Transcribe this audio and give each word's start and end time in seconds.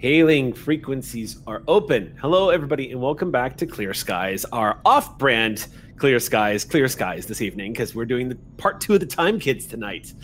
Hailing 0.00 0.54
frequencies 0.54 1.42
are 1.46 1.62
open. 1.68 2.16
Hello, 2.18 2.48
everybody, 2.48 2.90
and 2.90 3.02
welcome 3.02 3.30
back 3.30 3.58
to 3.58 3.66
Clear 3.66 3.92
Skies, 3.92 4.46
our 4.46 4.80
off 4.86 5.18
brand 5.18 5.66
Clear 5.98 6.18
Skies, 6.18 6.64
Clear 6.64 6.88
Skies 6.88 7.26
this 7.26 7.42
evening, 7.42 7.74
because 7.74 7.94
we're 7.94 8.06
doing 8.06 8.30
the 8.30 8.36
part 8.56 8.80
two 8.80 8.94
of 8.94 9.00
the 9.00 9.06
Time 9.06 9.38
Kids 9.38 9.66
tonight. 9.66 10.14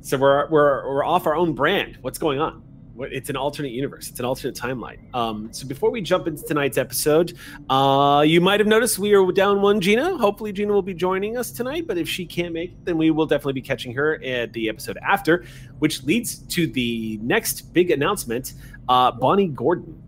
So 0.00 0.16
we're, 0.16 0.48
we're, 0.48 0.88
we're 0.88 1.04
off 1.04 1.26
our 1.26 1.36
own 1.36 1.52
brand. 1.52 1.98
What's 2.00 2.16
going 2.16 2.40
on? 2.40 2.62
It's 3.02 3.30
an 3.30 3.36
alternate 3.36 3.72
universe. 3.72 4.10
It's 4.10 4.18
an 4.20 4.26
alternate 4.26 4.56
timeline. 4.56 5.14
Um, 5.14 5.50
so 5.52 5.66
before 5.66 5.90
we 5.90 6.02
jump 6.02 6.26
into 6.26 6.42
tonight's 6.42 6.76
episode, 6.76 7.36
uh, 7.70 8.22
you 8.26 8.42
might 8.42 8.60
have 8.60 8.66
noticed 8.66 8.98
we 8.98 9.14
are 9.14 9.32
down 9.32 9.62
one 9.62 9.80
Gina. 9.80 10.18
Hopefully, 10.18 10.52
Gina 10.52 10.72
will 10.72 10.82
be 10.82 10.92
joining 10.92 11.38
us 11.38 11.50
tonight. 11.50 11.86
But 11.86 11.96
if 11.96 12.06
she 12.06 12.26
can't 12.26 12.52
make 12.52 12.72
it, 12.72 12.84
then 12.84 12.98
we 12.98 13.10
will 13.10 13.24
definitely 13.24 13.54
be 13.54 13.62
catching 13.62 13.94
her 13.94 14.22
at 14.22 14.52
the 14.52 14.68
episode 14.68 14.98
after, 14.98 15.46
which 15.78 16.02
leads 16.04 16.40
to 16.48 16.66
the 16.66 17.18
next 17.22 17.72
big 17.72 17.90
announcement. 17.90 18.52
Uh, 18.90 19.12
Bonnie 19.12 19.46
Gordon, 19.46 20.02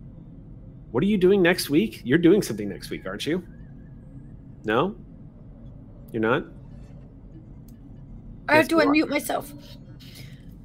what 0.91 1.01
are 1.01 1.07
you 1.07 1.17
doing 1.17 1.41
next 1.41 1.69
week? 1.69 2.01
You're 2.03 2.17
doing 2.17 2.41
something 2.41 2.67
next 2.67 2.89
week, 2.89 3.05
aren't 3.05 3.25
you? 3.25 3.41
No, 4.65 4.93
you're 6.11 6.21
not. 6.21 6.43
I 8.49 8.57
have 8.57 8.67
to 8.67 8.75
unmute 8.75 9.07
myself. 9.07 9.53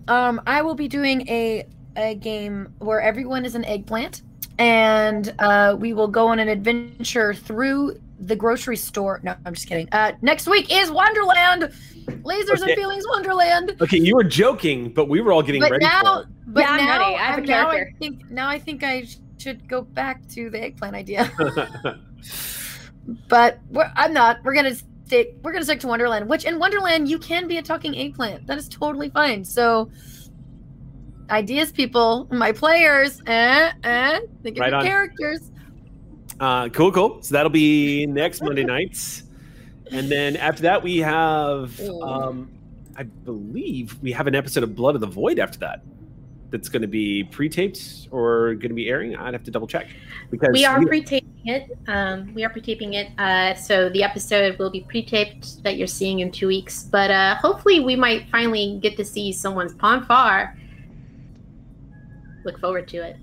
Um, 0.08 0.40
I 0.48 0.62
will 0.62 0.74
be 0.74 0.88
doing 0.88 1.28
a 1.28 1.64
a 1.94 2.16
game 2.16 2.74
where 2.78 3.00
everyone 3.00 3.44
is 3.44 3.54
an 3.54 3.64
eggplant, 3.64 4.22
and 4.58 5.32
uh, 5.38 5.76
we 5.78 5.92
will 5.92 6.08
go 6.08 6.26
on 6.26 6.40
an 6.40 6.48
adventure 6.48 7.32
through 7.32 8.00
the 8.20 8.36
grocery 8.36 8.76
store. 8.76 9.20
No, 9.22 9.36
I'm 9.44 9.54
just 9.54 9.68
kidding. 9.68 9.88
Uh, 9.92 10.12
next 10.22 10.48
week 10.48 10.72
is 10.74 10.90
Wonderland, 10.90 11.72
Lasers 12.22 12.60
okay. 12.60 12.72
and 12.72 12.74
Feelings 12.74 13.04
Wonderland. 13.08 13.76
Okay, 13.80 13.98
you 13.98 14.14
were 14.16 14.24
joking, 14.24 14.92
but 14.92 15.08
we 15.08 15.20
were 15.20 15.32
all 15.32 15.42
getting 15.42 15.60
but 15.60 15.70
ready 15.70 15.84
now, 15.84 16.02
for 16.02 16.22
it. 16.22 16.28
But 16.48 16.60
yeah, 16.60 16.76
now, 16.76 17.14
i 17.14 17.18
have 17.18 17.38
a 17.38 17.42
now 17.42 17.70
I 17.70 17.92
think 17.98 18.30
now 18.30 18.48
I 18.48 18.58
think 18.58 18.82
I 18.82 19.06
should 19.38 19.68
go 19.68 19.82
back 19.82 20.26
to 20.28 20.50
the 20.50 20.62
eggplant 20.62 20.96
idea. 20.96 21.30
but 23.28 23.60
I'm 23.74 24.12
not. 24.12 24.38
We're 24.44 24.54
gonna 24.54 24.74
stick. 24.74 25.36
We're 25.42 25.52
gonna 25.52 25.64
stick 25.64 25.80
to 25.80 25.86
Wonderland. 25.86 26.28
Which 26.28 26.44
in 26.44 26.58
Wonderland 26.58 27.08
you 27.08 27.18
can 27.18 27.46
be 27.46 27.58
a 27.58 27.62
talking 27.62 27.96
eggplant. 27.96 28.46
That 28.46 28.58
is 28.58 28.68
totally 28.68 29.10
fine. 29.10 29.44
So 29.44 29.90
ideas, 31.30 31.70
people, 31.70 32.26
my 32.30 32.52
players, 32.52 33.20
eh, 33.26 33.72
eh, 33.84 34.20
think 34.42 34.56
of 34.56 34.60
right 34.60 34.70
your 34.70 34.80
on. 34.80 34.84
characters. 34.84 35.50
Uh, 36.40 36.68
cool, 36.68 36.92
cool. 36.92 37.22
So 37.22 37.34
that'll 37.34 37.50
be 37.50 38.06
next 38.06 38.42
Monday 38.42 38.64
nights, 38.64 39.24
and 39.90 40.10
then 40.10 40.36
after 40.36 40.62
that 40.62 40.82
we 40.82 40.98
have, 40.98 41.80
um, 42.02 42.50
I 42.96 43.02
believe 43.02 44.00
we 44.02 44.12
have 44.12 44.26
an 44.26 44.34
episode 44.34 44.62
of 44.62 44.74
Blood 44.74 44.94
of 44.94 45.00
the 45.00 45.06
Void 45.06 45.38
after 45.38 45.58
that. 45.60 45.82
That's 46.50 46.70
going 46.70 46.82
to 46.82 46.88
be 46.88 47.24
pre-taped 47.24 48.08
or 48.10 48.54
going 48.54 48.70
to 48.70 48.74
be 48.74 48.88
airing. 48.88 49.14
I'd 49.14 49.34
have 49.34 49.44
to 49.44 49.50
double 49.50 49.66
check 49.66 49.88
because 50.30 50.48
we 50.52 50.64
are 50.64 50.78
we, 50.78 50.86
pre-taping 50.86 51.28
it. 51.44 51.76
Um, 51.88 52.32
we 52.32 52.42
are 52.42 52.48
pre-taping 52.48 52.94
it, 52.94 53.10
uh, 53.18 53.54
so 53.54 53.90
the 53.90 54.02
episode 54.02 54.58
will 54.58 54.70
be 54.70 54.80
pre-taped 54.80 55.62
that 55.64 55.76
you're 55.76 55.86
seeing 55.86 56.20
in 56.20 56.30
two 56.30 56.46
weeks. 56.46 56.84
But 56.84 57.10
uh, 57.10 57.34
hopefully, 57.34 57.80
we 57.80 57.96
might 57.96 58.30
finally 58.30 58.78
get 58.80 58.96
to 58.96 59.04
see 59.04 59.32
someone's 59.32 59.74
Pon 59.74 60.06
farr 60.06 60.56
look 62.44 62.60
forward 62.60 62.88
to 62.88 62.98
it. 62.98 63.16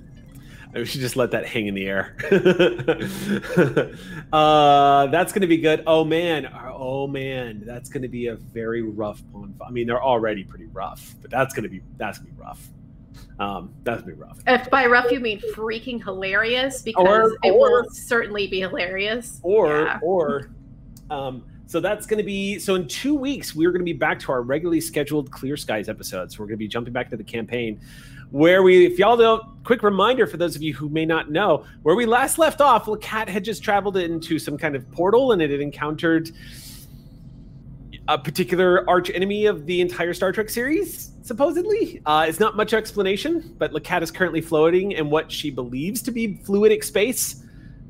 We 0.76 0.84
should 0.84 1.00
just 1.00 1.16
let 1.16 1.32
that 1.32 1.46
hang 1.46 1.68
in 1.68 1.74
the 1.74 1.86
air. 1.86 2.18
uh, 4.34 5.08
that's 5.08 5.32
going 5.32 5.42
to 5.42 5.48
be 5.48 5.56
good. 5.58 5.84
Oh 5.88 6.04
man, 6.04 6.52
oh 6.54 7.08
man, 7.08 7.64
that's 7.66 7.90
going 7.90 8.02
to 8.02 8.10
be 8.10 8.28
a 8.28 8.36
very 8.36 8.82
rough 8.82 9.22
pond. 9.32 9.56
I 9.66 9.72
mean, 9.72 9.88
they're 9.88 10.04
already 10.04 10.44
pretty 10.44 10.66
rough, 10.66 11.16
but 11.22 11.32
that's 11.32 11.54
going 11.54 11.64
to 11.64 11.70
be 11.70 11.82
that's 11.96 12.18
going 12.18 12.30
to 12.30 12.36
be 12.36 12.42
rough. 12.42 12.68
Um, 13.40 13.74
that's 13.84 14.02
going 14.02 14.16
to 14.16 14.18
be 14.18 14.22
rough. 14.22 14.40
If 14.48 14.70
by 14.70 14.86
rough 14.88 15.12
you 15.12 15.22
mean 15.22 15.40
freaking 15.54 16.04
hilarious, 16.04 16.82
because 16.82 17.32
or, 17.32 17.38
it 17.44 17.52
or, 17.52 17.84
will 17.84 17.90
certainly 17.92 18.48
be 18.48 18.60
hilarious. 18.60 19.40
Or 19.44 19.68
yeah. 19.70 20.00
or 20.02 20.52
um, 21.10 21.46
so 21.68 21.80
that's 21.80 22.06
going 22.06 22.18
to 22.18 22.24
be 22.24 22.60
so 22.60 22.76
in 22.76 22.88
two 22.88 23.16
weeks 23.16 23.56
we're 23.56 23.72
going 23.72 23.80
to 23.80 23.86
be 23.86 23.94
back 23.94 24.20
to 24.20 24.32
our 24.34 24.42
regularly 24.42 24.82
scheduled 24.82 25.32
Clear 25.32 25.56
Skies 25.56 25.88
episodes. 25.88 26.38
We're 26.38 26.48
going 26.48 26.56
to 26.56 26.58
be 26.58 26.68
jumping 26.68 26.92
back 26.94 27.10
to 27.12 27.18
the 27.18 27.24
campaign 27.24 27.80
where 28.32 28.64
we, 28.64 28.86
if 28.86 29.00
y'all 29.00 29.18
don't, 29.18 29.44
quick 29.64 29.84
reminder 29.84 30.28
for 30.28 30.38
those 30.38 30.56
of 30.56 30.62
you 30.62 30.74
who 30.74 30.90
may 30.90 31.06
not 31.06 31.32
know, 31.32 31.66
where 31.84 31.96
we 31.96 32.06
last 32.06 32.38
left 32.38 32.62
off, 32.62 32.88
Cat 33.02 33.28
had 33.28 33.44
just 33.44 33.64
traveled 33.64 33.98
into 33.98 34.40
some 34.40 34.58
kind 34.58 34.76
of 34.76 34.90
portal 34.92 35.32
and 35.32 35.42
it 35.42 35.50
had 35.50 35.60
encountered 35.60 36.32
a 38.08 38.18
particular 38.18 38.88
arch 38.88 39.10
enemy 39.10 39.46
of 39.46 39.66
the 39.66 39.82
entire 39.82 40.14
Star 40.14 40.32
Trek 40.32 40.50
series, 40.50 41.12
supposedly. 41.24 42.02
Uh, 42.06 42.26
it's 42.28 42.40
not 42.40 42.56
much 42.56 42.74
explanation, 42.74 43.56
but 43.58 43.72
Lacat 43.72 44.04
is 44.04 44.12
currently 44.12 44.42
floating 44.42 44.92
in 44.92 45.10
what 45.10 45.32
she 45.32 45.50
believes 45.50 46.02
to 46.04 46.12
be 46.12 46.38
fluidic 46.44 46.84
space, 46.84 47.44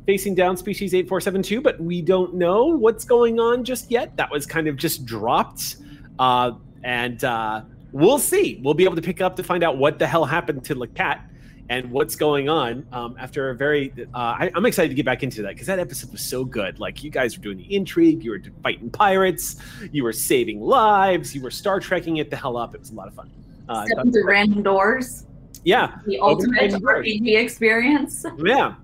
facing 0.06 0.34
down 0.34 0.56
species 0.56 0.94
8472, 0.94 1.62
but 1.62 1.79
we 1.81 2.02
don't 2.02 2.34
know 2.35 2.66
what's 2.67 3.03
going 3.03 3.40
on 3.40 3.66
just 3.66 3.91
yet. 3.91 4.16
That 4.16 4.31
was 4.31 4.46
kind 4.46 4.67
of 4.67 4.78
just 4.78 5.06
dropped. 5.06 5.78
Uh, 6.17 6.53
and 6.84 7.22
uh, 7.25 7.63
we'll 7.95 8.19
see. 8.19 8.59
We'll 8.61 8.73
be 8.73 8.83
able 8.83 8.97
to 8.97 9.01
pick 9.01 9.22
up 9.22 9.38
to 9.38 9.44
find 9.44 9.63
out 9.63 9.78
what 9.78 10.00
the 10.00 10.06
hell 10.06 10.25
happened 10.25 10.66
to 10.66 10.75
Lacat 10.75 11.22
and 11.69 11.89
what's 11.89 12.16
going 12.16 12.50
on 12.50 12.85
um, 12.91 13.16
after 13.17 13.50
a 13.50 13.56
very 13.56 13.91
uh, 14.13 14.35
I, 14.38 14.51
am 14.53 14.66
excited 14.66 14.89
to 14.89 14.95
get 14.95 15.06
back 15.06 15.23
into 15.23 15.41
that 15.44 15.53
because 15.53 15.66
that 15.67 15.79
episode 15.79 16.11
was 16.11 16.22
so 16.22 16.44
good. 16.44 16.78
Like 16.79 17.03
you 17.03 17.09
guys 17.09 17.38
were 17.38 17.44
doing 17.44 17.57
the 17.57 17.73
intrigue 17.73 18.23
you 18.23 18.31
were 18.31 18.41
fighting 18.61 18.89
pirates 18.89 19.55
you 19.91 20.03
were 20.03 20.13
saving 20.13 20.61
lives 20.61 21.34
you 21.34 21.41
were 21.41 21.50
star 21.50 21.79
trekking 21.79 22.17
it 22.17 22.29
the 22.29 22.35
hell 22.35 22.57
up. 22.57 22.75
It 22.75 22.81
was 22.81 22.91
a 22.91 22.94
lot 22.94 23.07
of 23.07 23.16
fun. 23.16 23.31
Uh, 23.69 23.85
Stepping 23.85 24.11
through 24.11 24.28
random 24.28 24.61
doors. 24.61 25.25
Yeah. 25.63 25.95
The 26.05 26.19
ultimate 26.19 26.72
rpg 26.72 27.39
experience. 27.39 28.25
Yeah. 28.38 28.75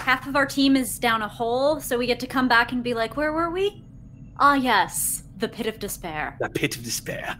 Half 0.00 0.26
of 0.26 0.34
our 0.34 0.46
team 0.46 0.74
is 0.74 0.98
down 0.98 1.22
a 1.22 1.28
hole 1.28 1.80
so 1.80 1.96
we 1.96 2.06
get 2.08 2.18
to 2.20 2.26
come 2.26 2.48
back 2.48 2.72
and 2.72 2.82
be 2.82 2.92
like 2.92 3.16
where 3.16 3.32
were 3.32 3.50
we? 3.50 3.84
Ah 4.38 4.54
yes 4.54 5.21
the 5.42 5.48
pit 5.48 5.66
of 5.66 5.78
despair. 5.78 6.36
The 6.40 6.48
pit 6.48 6.76
of 6.76 6.84
despair. 6.84 7.36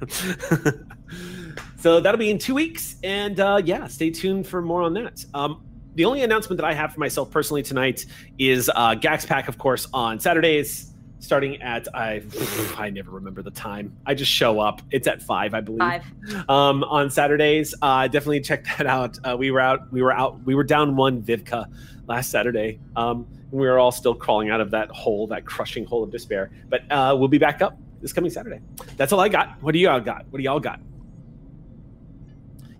so 1.79 2.01
that'll 2.01 2.19
be 2.19 2.31
in 2.31 2.39
two 2.39 2.55
weeks, 2.55 2.97
and 3.03 3.41
uh, 3.41 3.63
yeah, 3.65 3.87
stay 3.87 4.11
tuned 4.11 4.47
for 4.47 4.61
more 4.61 4.83
on 4.83 4.93
that. 4.95 5.25
Um, 5.33 5.63
the 5.95 6.05
only 6.05 6.23
announcement 6.23 6.61
that 6.61 6.67
I 6.67 6.75
have 6.75 6.93
for 6.93 7.01
myself 7.01 7.31
personally 7.31 7.63
tonight 7.63 8.05
is 8.39 8.71
uh, 8.75 8.97
Gax 8.97 9.25
Pack, 9.25 9.49
of 9.49 9.57
course, 9.57 9.87
on 9.95 10.19
Saturdays, 10.19 10.93
starting 11.21 11.63
at 11.63 11.87
I 11.95 12.23
I 12.77 12.91
never 12.91 13.13
remember 13.13 13.41
the 13.41 13.53
time. 13.53 13.97
I 14.05 14.15
just 14.15 14.33
show 14.33 14.59
up. 14.59 14.83
It's 14.91 15.07
at 15.07 15.23
five, 15.23 15.55
I 15.55 15.61
believe. 15.61 15.79
Five. 15.79 16.51
Um, 16.51 16.83
on 16.85 17.09
Saturdays, 17.09 17.73
uh, 17.83 18.09
definitely 18.09 18.41
check 18.41 18.67
that 18.79 18.87
out. 18.89 19.17
Uh, 19.23 19.37
we 19.39 19.53
were 19.53 19.61
out. 19.61 19.93
We 19.93 20.03
were 20.03 20.13
out. 20.13 20.43
We 20.45 20.57
were 20.57 20.65
down 20.65 20.97
one 20.97 21.23
Vivka 21.23 21.67
last 22.09 22.31
Saturday. 22.31 22.81
Um, 22.97 23.29
we 23.53 23.69
were 23.69 23.79
all 23.79 23.93
still 23.93 24.15
crawling 24.15 24.51
out 24.51 24.61
of 24.61 24.73
that 24.73 24.91
hole, 24.91 25.27
that 25.29 25.45
crushing 25.45 25.85
hole 25.85 26.03
of 26.03 26.11
despair. 26.11 26.51
But 26.69 26.91
uh, 26.91 27.15
we'll 27.17 27.29
be 27.29 27.39
back 27.39 27.63
up 27.63 27.79
this 28.03 28.13
coming 28.13 28.31
Saturday. 28.31 28.61
That's 28.97 29.13
all 29.13 29.21
I 29.21 29.29
got. 29.29 29.63
What 29.63 29.73
do 29.73 29.79
y'all 29.79 30.01
got? 30.01 30.27
What 30.31 30.39
do 30.39 30.43
y'all 30.43 30.61
got? 30.61 30.81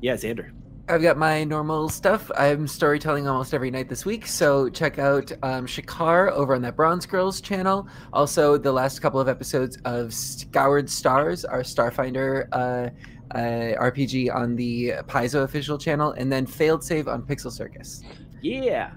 Yeah, 0.01 0.15
Xander. 0.15 0.51
I've 0.89 1.01
got 1.01 1.17
my 1.17 1.45
normal 1.45 1.89
stuff. 1.89 2.29
I'm 2.37 2.67
storytelling 2.67 3.29
almost 3.29 3.55
every 3.55 3.71
night 3.71 3.89
this 3.89 4.05
week, 4.05 4.27
so 4.27 4.69
check 4.69 4.99
out 4.99 5.31
um, 5.45 5.65
Shakar 5.65 6.33
over 6.33 6.57
on 6.57 6.63
that 6.63 6.75
Bronze 6.75 7.07
Girls 7.07 7.41
channel. 7.41 7.89
Also, 8.13 8.59
the 8.59 8.73
last 8.73 8.99
couple 9.01 9.21
of 9.21 9.29
episodes 9.29 9.79
of 9.85 10.13
Scoured 10.13 10.91
Stars, 10.91 11.45
our 11.45 11.61
Starfinder 11.61 12.49
uh, 12.53 12.91
uh, 13.35 13.81
RPG 13.81 14.35
on 14.35 14.57
the 14.57 14.95
Paizo 15.07 15.45
official 15.45 15.79
channel, 15.79 16.13
and 16.13 16.33
then 16.33 16.47
Failed 16.47 16.83
Save 16.83 17.07
on 17.07 17.23
Pixel 17.23 17.53
Circus. 17.53 18.03
Yeah. 18.43 18.91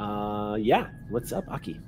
Uh, 0.00 0.56
yeah. 0.58 0.88
What's 1.10 1.32
up, 1.32 1.44
Aki? 1.48 1.78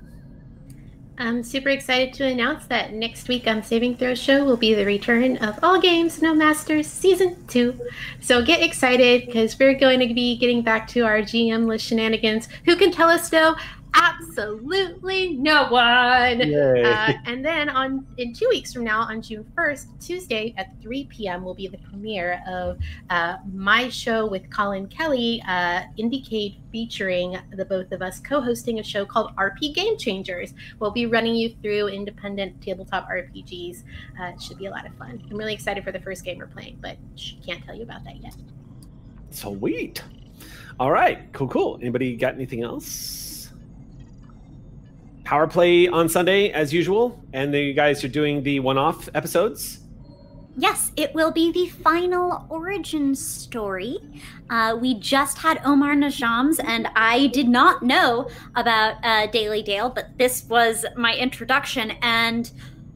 I'm 1.21 1.43
super 1.43 1.69
excited 1.69 2.15
to 2.15 2.25
announce 2.25 2.65
that 2.65 2.93
next 2.93 3.27
week 3.27 3.45
on 3.45 3.61
Saving 3.61 3.95
Throw 3.95 4.15
Show 4.15 4.43
will 4.43 4.57
be 4.57 4.73
the 4.73 4.87
return 4.87 5.37
of 5.37 5.59
All 5.61 5.79
Games 5.79 6.19
No 6.19 6.33
Masters 6.33 6.87
Season 6.87 7.37
2. 7.47 7.79
So 8.21 8.43
get 8.43 8.63
excited 8.63 9.27
because 9.27 9.57
we're 9.59 9.75
going 9.75 9.99
to 9.99 10.11
be 10.15 10.35
getting 10.39 10.63
back 10.63 10.87
to 10.89 11.01
our 11.01 11.19
GM-less 11.19 11.79
shenanigans. 11.79 12.47
Who 12.65 12.75
can 12.75 12.91
tell 12.91 13.07
us 13.07 13.29
though 13.29 13.55
absolutely 13.93 15.35
no 15.37 15.67
one. 15.69 16.41
Uh, 16.85 17.13
and 17.25 17.43
then 17.43 17.69
on 17.69 18.05
in 18.17 18.33
two 18.33 18.47
weeks 18.49 18.73
from 18.73 18.83
now, 18.83 19.01
on 19.01 19.21
June 19.21 19.45
1st, 19.57 19.85
Tuesday 19.99 20.53
at 20.57 20.79
3 20.81 21.05
p.m., 21.05 21.43
will 21.43 21.53
be 21.53 21.67
the 21.67 21.77
premiere 21.79 22.41
of 22.47 22.77
uh, 23.09 23.37
my 23.51 23.89
show 23.89 24.25
with 24.25 24.49
Colin 24.49 24.87
Kelly, 24.87 25.41
uh, 25.47 25.83
Indicate, 25.97 26.55
featuring 26.71 27.37
the 27.55 27.65
both 27.65 27.91
of 27.91 28.01
us 28.01 28.19
co-hosting 28.19 28.79
a 28.79 28.83
show 28.83 29.05
called 29.05 29.35
RP 29.35 29.73
Game 29.73 29.97
Changers. 29.97 30.53
We'll 30.79 30.91
be 30.91 31.05
running 31.05 31.35
you 31.35 31.55
through 31.61 31.87
independent 31.87 32.61
tabletop 32.61 33.09
RPGs. 33.09 33.83
Uh, 34.19 34.25
it 34.25 34.41
should 34.41 34.57
be 34.57 34.67
a 34.67 34.71
lot 34.71 34.85
of 34.85 34.93
fun. 34.95 35.21
I'm 35.29 35.37
really 35.37 35.53
excited 35.53 35.83
for 35.83 35.91
the 35.91 35.99
first 35.99 36.23
game 36.23 36.37
we're 36.37 36.47
playing, 36.47 36.77
but 36.81 36.97
can't 37.45 37.63
tell 37.65 37.75
you 37.75 37.83
about 37.83 38.03
that 38.05 38.17
yet. 38.21 38.35
Sweet. 39.31 40.03
All 40.79 40.91
right, 40.91 41.31
cool, 41.33 41.47
cool. 41.47 41.77
Anybody 41.81 42.15
got 42.15 42.33
anything 42.33 42.63
else? 42.63 43.30
Power 45.23 45.47
play 45.47 45.87
on 45.87 46.09
Sunday 46.09 46.49
as 46.51 46.73
usual, 46.73 47.23
and 47.33 47.53
you 47.53 47.73
guys 47.73 48.03
are 48.03 48.07
doing 48.09 48.43
the 48.43 48.59
one-off 48.59 49.09
episodes. 49.13 49.79
yes, 50.57 50.91
it 50.97 51.13
will 51.13 51.31
be 51.31 51.51
the 51.51 51.67
final 51.67 52.45
origin 52.49 53.15
story. 53.15 53.97
Uh, 54.49 54.77
we 54.79 54.95
just 54.99 55.37
had 55.37 55.61
Omar 55.65 55.95
Najams, 55.95 56.59
and 56.63 56.87
I 56.95 57.27
did 57.27 57.47
not 57.47 57.83
know 57.83 58.29
about 58.55 58.97
uh, 59.03 59.27
Daily 59.27 59.61
Dale, 59.63 59.89
but 59.89 60.09
this 60.17 60.43
was 60.49 60.85
my 60.97 61.15
introduction. 61.15 61.91
And 62.01 62.51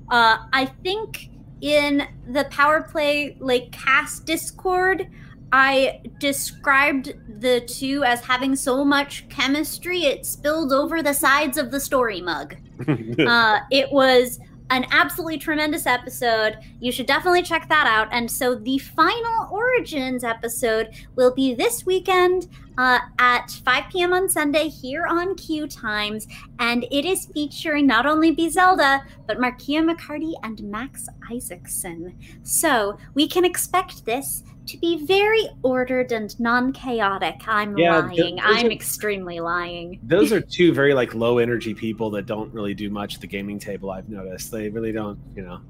uh, 0.10 0.38
I 0.52 0.66
think 0.84 1.30
in 1.62 2.08
the 2.28 2.44
Power 2.46 2.84
Play 2.84 3.38
like 3.40 3.72
cast 3.72 4.26
Discord, 4.26 5.08
I 5.52 6.02
described 6.20 7.14
the 7.40 7.62
two 7.62 8.04
as 8.04 8.22
having 8.22 8.56
so 8.56 8.84
much 8.84 9.28
chemistry 9.30 10.06
it 10.06 10.26
spilled 10.26 10.74
over 10.74 11.02
the 11.02 11.14
sides 11.14 11.58
of 11.58 11.72
the 11.72 11.80
story 11.80 12.22
mug. 12.22 12.56
uh, 12.88 13.60
it 13.72 13.92
was 13.92 14.40
an 14.72 14.86
absolutely 14.92 15.38
tremendous 15.38 15.86
episode. 15.86 16.58
You 16.80 16.92
should 16.92 17.06
definitely 17.06 17.44
check 17.44 17.70
that 17.70 17.88
out. 17.88 18.08
And 18.12 18.30
so 18.30 18.56
the 18.56 18.80
final 18.80 19.48
Origins 19.52 20.24
episode 20.24 20.90
will 21.16 21.34
be 21.34 21.54
this 21.54 21.86
weekend 21.86 22.48
uh, 22.78 23.00
at 23.20 23.52
5 23.64 23.84
p.m. 23.92 24.14
on 24.14 24.28
Sunday 24.30 24.68
here 24.68 25.06
on 25.06 25.36
Q 25.36 25.68
Times. 25.68 26.28
And 26.60 26.86
it 26.92 27.06
is 27.06 27.28
featuring 27.28 27.88
not 27.88 28.06
only 28.06 28.32
B. 28.32 28.50
Zelda, 28.50 29.04
but 29.28 29.38
Markia 29.38 29.82
McCarty 29.90 30.34
and 30.44 30.62
Max 30.64 31.08
Isaacson. 31.32 32.18
So 32.44 32.98
we 33.14 33.28
can 33.28 33.46
expect 33.46 34.06
this 34.06 34.44
to 34.68 34.78
be 34.80 35.06
very 35.06 35.48
ordered 35.62 36.12
and 36.12 36.38
non-chaotic. 36.40 37.36
I'm 37.48 37.78
Yeah, 37.78 38.00
lying. 38.00 38.40
I'm 38.42 38.66
are- 38.66 38.72
extremely 38.72 39.40
lying. 39.40 40.00
Those 40.04 40.32
are 40.32 40.42
two 40.42 40.74
very 40.74 40.94
like 40.94 41.14
low 41.14 41.38
energy 41.38 41.74
people 41.74 42.10
that 42.12 42.26
don't 42.26 42.52
really 42.54 42.74
do 42.74 42.90
much 42.90 43.16
at 43.16 43.22
the 43.22 43.28
gaming 43.28 43.60
table. 43.60 43.92
I've 43.92 44.10
noticed 44.10 44.52
they 44.52 44.70
really 44.70 44.92
don't. 44.92 45.20
You 45.36 45.44
know. 45.44 45.62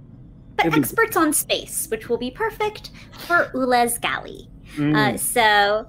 But 0.55 0.67
It'd 0.67 0.75
be- 0.75 0.79
experts 0.79 1.17
on 1.17 1.33
space, 1.33 1.87
which 1.91 2.07
will 2.07 2.17
be 2.17 2.31
perfect 2.31 2.91
for 3.27 3.51
Ulez 3.53 3.99
Galley. 3.99 4.47
Mm. 4.77 4.95
Uh, 4.95 5.17
so, 5.17 5.85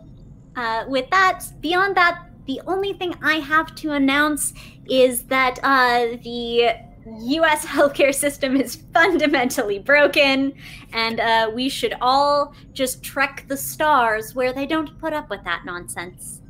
uh, 0.56 0.85
with 0.88 1.08
that, 1.11 1.44
beyond 1.61 1.97
that, 1.97 2.26
the 2.47 2.61
only 2.67 2.93
thing 2.93 3.14
I 3.23 3.35
have 3.35 3.75
to 3.76 3.93
announce 3.93 4.55
is 4.88 5.25
that 5.25 5.58
uh, 5.62 6.17
the 6.23 6.76
U.S. 7.06 7.67
healthcare 7.67 8.14
system 8.14 8.56
is 8.56 8.76
fundamentally 8.93 9.79
broken, 9.79 10.55
and 10.93 11.20
uh, 11.20 11.50
we 11.55 11.69
should 11.69 11.94
all 12.00 12.55
just 12.73 13.03
trek 13.03 13.44
the 13.49 13.56
stars 13.56 14.35
where 14.35 14.53
they 14.53 14.67
don't 14.67 14.99
put 14.99 15.12
up 15.12 15.29
with 15.31 15.44
that 15.44 15.64
nonsense. 15.64 16.43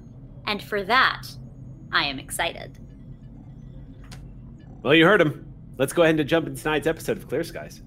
And 0.47 0.63
for 0.63 0.83
that, 0.85 1.27
I 1.93 2.05
am 2.05 2.19
excited. 2.19 2.79
Well, 4.83 4.95
you 4.95 5.05
heard 5.05 5.21
him. 5.21 5.43
Let's 5.79 5.93
go 5.93 6.03
ahead 6.03 6.19
and 6.19 6.29
jump 6.29 6.47
into 6.47 6.63
tonight's 6.63 6.87
episode 6.87 7.19
of 7.19 7.29
Clear 7.29 7.43
Skies. 7.43 7.83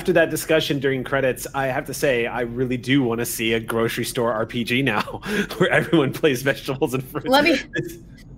After 0.00 0.14
that 0.14 0.30
discussion 0.30 0.78
during 0.78 1.04
credits, 1.04 1.46
I 1.54 1.66
have 1.66 1.84
to 1.84 1.92
say 1.92 2.26
I 2.26 2.40
really 2.40 2.78
do 2.78 3.02
want 3.02 3.18
to 3.18 3.26
see 3.26 3.52
a 3.52 3.60
grocery 3.60 4.06
store 4.06 4.32
RPG 4.46 4.82
now, 4.82 5.02
where 5.58 5.68
everyone 5.68 6.10
plays 6.14 6.40
vegetables 6.40 6.94
and 6.94 7.04
fruits. 7.04 7.26
Let 7.28 7.44
me- 7.44 7.58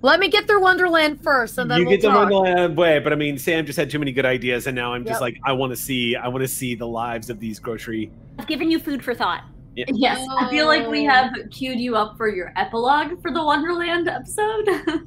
Let 0.03 0.19
me 0.19 0.26
get 0.26 0.49
through 0.49 0.61
Wonderland 0.61 1.23
first, 1.23 1.59
and 1.59 1.70
then 1.70 1.79
you 1.79 1.87
we'll 1.87 1.97
get 1.99 2.03
the. 2.03 2.09
Wonderland 2.11 2.76
way, 2.76 2.99
but 2.99 3.12
I 3.12 3.17
mean, 3.17 3.38
Sam 3.38 3.64
just 3.64 3.76
had 3.79 3.91
too 3.91 4.00
many 4.00 4.11
good 4.11 4.26
ideas, 4.26 4.67
and 4.67 4.75
now 4.75 4.93
I'm 4.93 5.05
just 5.05 5.12
Yep. 5.12 5.20
like, 5.20 5.41
I 5.44 5.53
want 5.53 5.70
to 5.70 5.76
see, 5.76 6.17
I 6.17 6.26
want 6.26 6.43
to 6.43 6.49
see 6.49 6.75
the 6.75 6.88
lives 6.88 7.31
of 7.31 7.38
these 7.38 7.61
grocery. 7.61 8.11
I've 8.41 8.49
given 8.49 8.69
you 8.69 8.81
food 8.81 9.05
for 9.05 9.15
thought. 9.15 9.44
Yes, 9.76 10.26
I 10.41 10.50
feel 10.50 10.67
like 10.67 10.88
we 10.88 11.05
have 11.05 11.32
queued 11.53 11.79
you 11.79 11.94
up 11.94 12.17
for 12.17 12.29
your 12.29 12.53
epilogue 12.56 13.23
for 13.23 13.31
the 13.31 13.44
Wonderland 13.44 14.08
episode. 14.08 15.06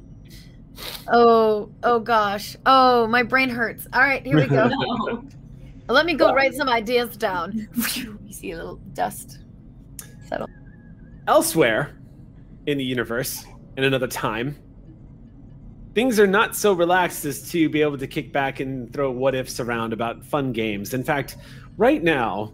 Oh, 1.08 1.70
oh 1.82 2.00
gosh. 2.00 2.54
Oh, 2.66 3.06
my 3.06 3.22
brain 3.22 3.48
hurts. 3.48 3.86
All 3.94 4.00
right, 4.02 4.24
here 4.26 4.36
we 4.36 4.46
go. 4.46 4.68
No. 4.68 5.24
Let 5.88 6.06
me 6.06 6.14
go 6.14 6.34
write 6.34 6.54
some 6.54 6.68
ideas 6.68 7.16
down. 7.16 7.68
you 7.94 8.18
see 8.32 8.52
a 8.52 8.56
little 8.56 8.76
dust 8.92 9.38
settle. 10.28 10.48
Elsewhere 11.28 11.96
in 12.66 12.78
the 12.78 12.84
universe, 12.84 13.44
in 13.76 13.84
another 13.84 14.08
time, 14.08 14.56
things 15.94 16.18
are 16.18 16.26
not 16.26 16.56
so 16.56 16.72
relaxed 16.72 17.24
as 17.24 17.48
to 17.50 17.68
be 17.68 17.82
able 17.82 17.98
to 17.98 18.06
kick 18.06 18.32
back 18.32 18.60
and 18.60 18.92
throw 18.92 19.10
what 19.10 19.34
ifs 19.34 19.60
around 19.60 19.92
about 19.92 20.24
fun 20.24 20.52
games. 20.52 20.92
In 20.92 21.04
fact, 21.04 21.36
right 21.76 22.02
now, 22.02 22.52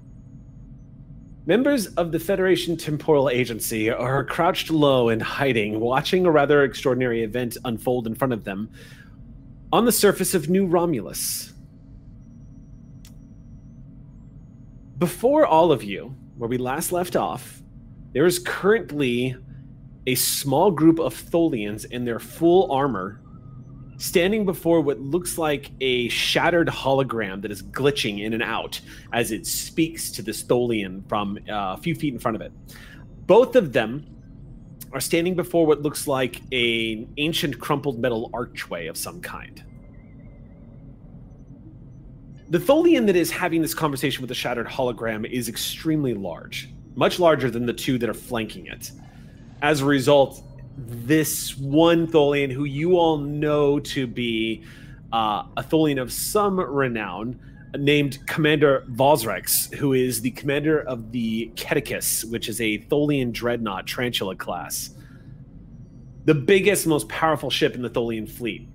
members 1.47 1.87
of 1.95 2.13
the 2.13 2.21
Federation 2.21 2.77
Temporal 2.77 3.31
Agency 3.31 3.91
are 3.91 4.25
crouched 4.25 4.71
low 4.71 5.09
and 5.09 5.23
hiding, 5.23 5.81
watching 5.81 6.27
a 6.27 6.31
rather 6.31 6.65
extraordinary 6.65 7.23
event 7.23 7.57
unfold 7.65 8.07
in 8.07 8.15
front 8.15 8.33
of 8.33 8.45
them 8.45 8.71
on 9.73 9.87
the 9.87 9.93
surface 9.93 10.35
of 10.35 10.51
New 10.51 10.67
Romulus. 10.67 11.52
Before 15.03 15.45
all 15.45 15.73
of 15.73 15.83
you, 15.83 16.15
where 16.39 16.49
we 16.49 16.59
last 16.59 16.93
left 16.93 17.17
off, 17.17 17.61
there 18.13 18.25
is 18.25 18.39
currently 18.39 19.35
a 20.07 20.15
small 20.15 20.71
group 20.71 21.01
of 21.01 21.13
Tholians 21.13 21.85
in 21.87 22.05
their 22.05 22.21
full 22.21 22.71
armor 22.71 23.21
standing 23.97 24.45
before 24.45 24.81
what 24.81 25.01
looks 25.01 25.39
like 25.39 25.73
a 25.81 26.09
shattered 26.09 26.69
hologram 26.69 27.43
that 27.43 27.51
is 27.51 27.65
glitching 27.65 28.23
in 28.23 28.33
and 28.33 28.45
out 28.45 28.81
as 29.13 29.33
it 29.33 29.45
speaks 29.45 30.13
to 30.13 30.23
this 30.23 30.45
Tholian 30.45 31.03
from 31.09 31.37
uh, 31.49 31.75
a 31.77 31.79
few 31.79 31.97
feet 31.97 32.15
in 32.15 32.21
front 32.21 32.37
of 32.37 32.41
it. 32.41 32.53
Both 33.27 33.57
of 33.57 33.73
them 33.73 34.07
are 34.93 35.01
standing 35.01 35.35
before 35.35 35.67
what 35.67 35.83
looks 35.83 36.07
like 36.07 36.37
an 36.53 37.13
ancient 37.17 37.59
crumpled 37.59 37.99
metal 37.99 38.31
archway 38.33 38.87
of 38.87 38.97
some 38.97 39.21
kind. 39.21 39.65
The 42.53 42.59
Tholian 42.59 43.07
that 43.07 43.17
is 43.17 43.31
having 43.31 43.63
this 43.63 43.73
conversation 43.73 44.21
with 44.21 44.29
the 44.29 44.35
shattered 44.35 44.67
hologram 44.67 45.25
is 45.25 45.49
extremely 45.49 46.13
large, 46.13 46.69
much 46.95 47.19
larger 47.19 47.51
than 47.51 47.65
the 47.65 47.73
two 47.73 47.97
that 47.97 48.11
are 48.11 48.15
flanking 48.15 48.67
it. 48.67 48.91
As 49.63 49.81
a 49.81 49.87
result, 49.87 50.43
this 50.77 51.57
one 51.57 52.07
Tholian, 52.07 52.53
who 52.53 52.65
you 52.65 52.99
all 52.99 53.17
know 53.17 53.81
to 53.81 54.07
be 54.07 54.65
uh, 55.15 55.45
a 55.57 55.63
Tholian 55.63 55.99
of 55.99 56.13
some 56.13 56.61
renown, 56.61 57.41
named 57.79 58.19
Commander 58.27 58.85
Vosrex, 58.91 59.75
who 59.77 59.95
is 59.95 60.21
the 60.21 60.33
commander 60.33 60.83
of 60.83 61.11
the 61.11 61.51
Keticus, 61.55 62.31
which 62.31 62.51
is 62.51 62.61
a 62.61 62.81
Tholian 62.81 63.33
dreadnought 63.33 63.87
Tarantula 63.87 64.37
class, 64.37 64.91
the 66.27 66.35
biggest, 66.35 66.87
most 66.87 67.09
powerful 67.09 67.49
ship 67.49 67.75
in 67.75 67.81
the 67.81 67.89
Tholian 67.89 68.29
fleet. 68.29 68.69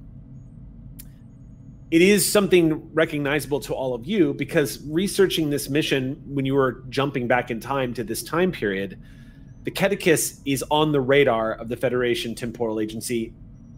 It 1.90 2.02
is 2.02 2.30
something 2.30 2.94
recognizable 2.94 3.62
to 3.62 3.74
all 3.74 3.94
of 3.94 4.06
you 4.06 4.34
because 4.34 4.82
researching 4.88 5.50
this 5.50 5.70
mission 5.70 6.22
when 6.26 6.46
you 6.46 6.54
were 6.54 6.84
jumping 6.90 7.28
back 7.28 7.50
in 7.50 7.60
time 7.62 7.94
to 7.94 8.04
this 8.04 8.22
time 8.22 8.52
period, 8.52 9.00
the 9.64 9.72
Catechus 9.72 10.42
is 10.46 10.64
on 10.70 10.92
the 10.92 11.00
radar 11.00 11.54
of 11.54 11.70
the 11.70 11.78
Federation 11.78 12.36
Temporal 12.36 12.80
Agency 12.82 13.34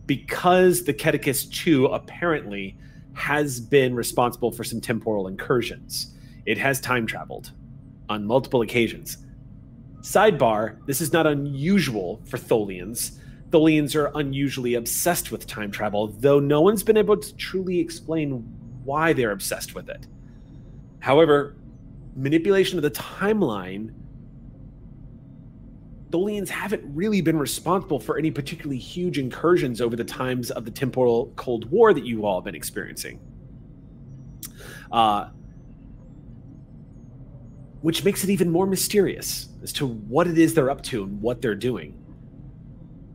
because 0.08 0.86
the 0.86 0.94
Catechus 0.94 1.52
2 1.52 1.86
apparently 1.88 2.76
has 3.14 3.60
been 3.60 3.94
responsible 3.94 4.52
for 4.52 4.64
some 4.64 4.82
temporal 4.82 5.28
incursions. 5.28 6.16
It 6.48 6.58
has 6.58 6.82
time 6.82 7.06
traveled 7.06 7.52
on 8.08 8.26
multiple 8.26 8.62
occasions. 8.62 9.18
Sidebar, 10.02 10.84
this 10.88 11.00
is 11.00 11.14
not 11.14 11.28
unusual 11.28 12.22
for 12.26 12.38
Tholians. 12.38 13.19
Tholians 13.50 13.96
are 13.96 14.12
unusually 14.16 14.76
obsessed 14.76 15.32
with 15.32 15.48
time 15.48 15.72
travel, 15.72 16.08
though 16.08 16.40
no 16.40 16.62
one's 16.62 16.84
been 16.84 16.98
able 16.98 17.18
to 17.18 17.36
truly 17.36 17.80
explain 17.80 18.46
why 18.84 19.14
they're 19.14 19.32
obsessed 19.32 19.74
with 19.74 19.90
it. 19.90 20.06
However, 21.00 21.56
manipulation 22.16 22.78
of 22.78 22.84
the 22.84 22.92
timeline, 22.92 23.94
Tholians 26.12 26.50
haven't 26.50 26.84
really 26.96 27.22
been 27.22 27.38
responsible 27.38 28.00
for 28.00 28.18
any 28.18 28.32
particularly 28.32 28.78
huge 28.78 29.18
incursions 29.18 29.82
over 29.82 29.96
the 29.96 30.04
times 30.04 30.52
of 30.52 30.66
the 30.66 30.72
temporal 30.72 31.32
Cold 31.36 31.70
War 31.72 31.94
that 31.94 32.06
you 32.06 32.26
all 32.26 32.40
have 32.40 32.46
been 32.46 32.56
experiencing. 32.56 33.20
Uh, 34.92 35.30
which 37.82 38.04
makes 38.04 38.24
it 38.24 38.30
even 38.30 38.50
more 38.50 38.66
mysterious 38.66 39.50
as 39.64 39.72
to 39.72 39.88
what 39.88 40.28
it 40.28 40.38
is 40.38 40.54
they're 40.54 40.70
up 40.70 40.82
to 40.84 41.04
and 41.04 41.22
what 41.22 41.42
they're 41.42 41.56
doing. 41.56 41.94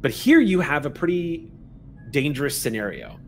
But 0.04 0.10
here 0.10 0.38
you 0.38 0.60
have 0.60 0.84
a 0.84 0.90
pretty 0.90 1.50
dangerous 2.10 2.60
scenario. 2.60 3.18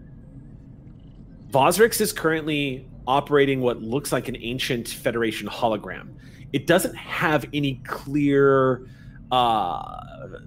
Vosrix 1.48 2.02
is 2.02 2.12
currently 2.12 2.86
operating 3.06 3.62
what 3.62 3.80
looks 3.80 4.12
like 4.12 4.28
an 4.28 4.36
ancient 4.38 4.86
Federation 4.86 5.48
hologram. 5.48 6.08
It 6.52 6.66
doesn't 6.66 6.94
have 6.94 7.46
any 7.54 7.80
clear 7.86 8.86
uh, 9.32 10.02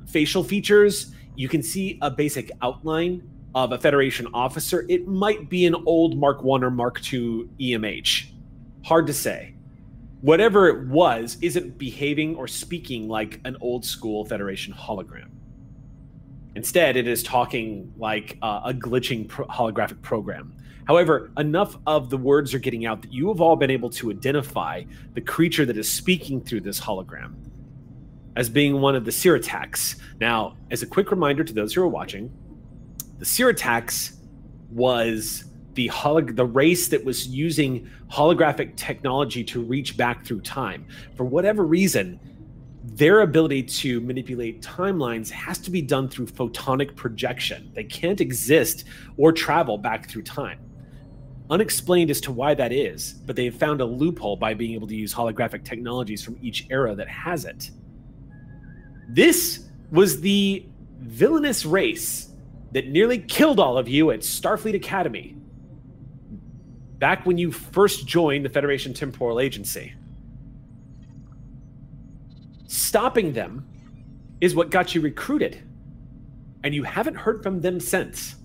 facial 0.05 0.43
features. 0.43 1.15
You 1.35 1.49
can 1.49 1.63
see 1.63 1.97
a 2.03 2.11
basic 2.11 2.51
outline 2.61 3.27
of 3.55 3.71
a 3.71 3.79
Federation 3.79 4.27
officer. 4.31 4.85
It 4.87 5.07
might 5.07 5.49
be 5.49 5.65
an 5.65 5.73
old 5.87 6.15
Mark 6.15 6.43
1 6.43 6.63
or 6.63 6.69
Mark 6.69 7.01
2 7.01 7.49
EMH. 7.59 8.33
Hard 8.85 9.07
to 9.07 9.13
say. 9.13 9.55
Whatever 10.21 10.67
it 10.67 10.89
was 10.89 11.39
isn't 11.41 11.79
behaving 11.79 12.35
or 12.35 12.47
speaking 12.47 13.07
like 13.07 13.41
an 13.45 13.57
old 13.61 13.83
school 13.83 14.25
Federation 14.25 14.75
hologram. 14.75 15.29
Instead, 16.55 16.97
it 16.97 17.07
is 17.07 17.23
talking 17.23 17.93
like 17.97 18.37
uh, 18.41 18.61
a 18.65 18.73
glitching 18.73 19.27
pro- 19.27 19.45
holographic 19.47 20.01
program. 20.01 20.55
However, 20.87 21.31
enough 21.37 21.77
of 21.85 22.09
the 22.09 22.17
words 22.17 22.53
are 22.53 22.59
getting 22.59 22.85
out 22.85 23.03
that 23.03 23.13
you 23.13 23.27
have 23.27 23.41
all 23.41 23.55
been 23.55 23.69
able 23.69 23.91
to 23.91 24.09
identify 24.09 24.83
the 25.13 25.21
creature 25.21 25.65
that 25.65 25.77
is 25.77 25.89
speaking 25.89 26.41
through 26.41 26.61
this 26.61 26.79
hologram 26.79 27.35
as 28.35 28.49
being 28.49 28.81
one 28.81 28.95
of 28.95 29.05
the 29.05 29.11
Siritax. 29.11 29.99
Now, 30.19 30.55
as 30.71 30.81
a 30.81 30.87
quick 30.87 31.11
reminder 31.11 31.43
to 31.43 31.53
those 31.53 31.73
who 31.73 31.81
are 31.83 31.87
watching, 31.87 32.31
the 33.19 33.25
Siritax 33.25 34.15
was 34.71 35.45
the 35.73 35.87
holo- 35.87 36.21
the 36.21 36.45
race 36.45 36.87
that 36.87 37.03
was 37.03 37.27
using 37.27 37.87
holographic 38.11 38.75
technology 38.75 39.43
to 39.43 39.61
reach 39.61 39.95
back 39.95 40.25
through 40.25 40.41
time. 40.41 40.87
For 41.15 41.23
whatever 41.23 41.65
reason, 41.65 42.19
their 42.95 43.21
ability 43.21 43.63
to 43.63 44.01
manipulate 44.01 44.61
timelines 44.61 45.29
has 45.29 45.57
to 45.59 45.71
be 45.71 45.81
done 45.81 46.07
through 46.09 46.27
photonic 46.27 46.95
projection. 46.95 47.71
They 47.73 47.83
can't 47.83 48.21
exist 48.21 48.85
or 49.17 49.31
travel 49.31 49.77
back 49.77 50.09
through 50.09 50.23
time. 50.23 50.59
Unexplained 51.49 52.11
as 52.11 52.21
to 52.21 52.31
why 52.31 52.53
that 52.53 52.71
is, 52.71 53.13
but 53.25 53.35
they 53.35 53.45
have 53.45 53.55
found 53.55 53.81
a 53.81 53.85
loophole 53.85 54.35
by 54.35 54.53
being 54.53 54.73
able 54.73 54.87
to 54.87 54.95
use 54.95 55.13
holographic 55.13 55.63
technologies 55.63 56.23
from 56.23 56.37
each 56.41 56.67
era 56.69 56.95
that 56.95 57.07
has 57.07 57.45
it. 57.45 57.71
This 59.09 59.65
was 59.91 60.21
the 60.21 60.65
villainous 60.99 61.65
race 61.65 62.33
that 62.71 62.87
nearly 62.87 63.17
killed 63.17 63.59
all 63.59 63.77
of 63.77 63.87
you 63.87 64.11
at 64.11 64.19
Starfleet 64.19 64.75
Academy 64.75 65.35
back 66.99 67.25
when 67.25 67.37
you 67.37 67.51
first 67.51 68.05
joined 68.05 68.45
the 68.45 68.49
Federation 68.49 68.93
Temporal 68.93 69.39
Agency. 69.39 69.93
Stopping 72.69 73.33
them 73.33 73.67
is 74.41 74.53
what 74.53 74.69
got 74.69 74.93
you 74.93 75.01
recruited, 75.01 75.59
and 76.63 76.75
you 76.75 76.83
haven't 76.83 77.15
heard 77.15 77.41
from 77.41 77.61
them 77.61 77.79
since. 77.79 78.35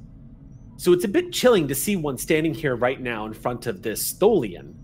So 0.78 0.94
it's 0.94 1.04
a 1.04 1.08
bit 1.08 1.30
chilling 1.30 1.68
to 1.68 1.74
see 1.74 1.94
one 1.94 2.16
standing 2.16 2.54
here 2.54 2.74
right 2.74 2.98
now 2.98 3.26
in 3.26 3.34
front 3.34 3.66
of 3.66 3.82
this 3.82 4.14
Tholian, 4.14 4.76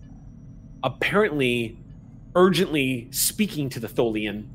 apparently 0.83 1.79
urgently 2.37 3.09
speaking 3.13 3.71
to 3.71 3.81
the 3.81 3.89
Tholian 3.89 4.47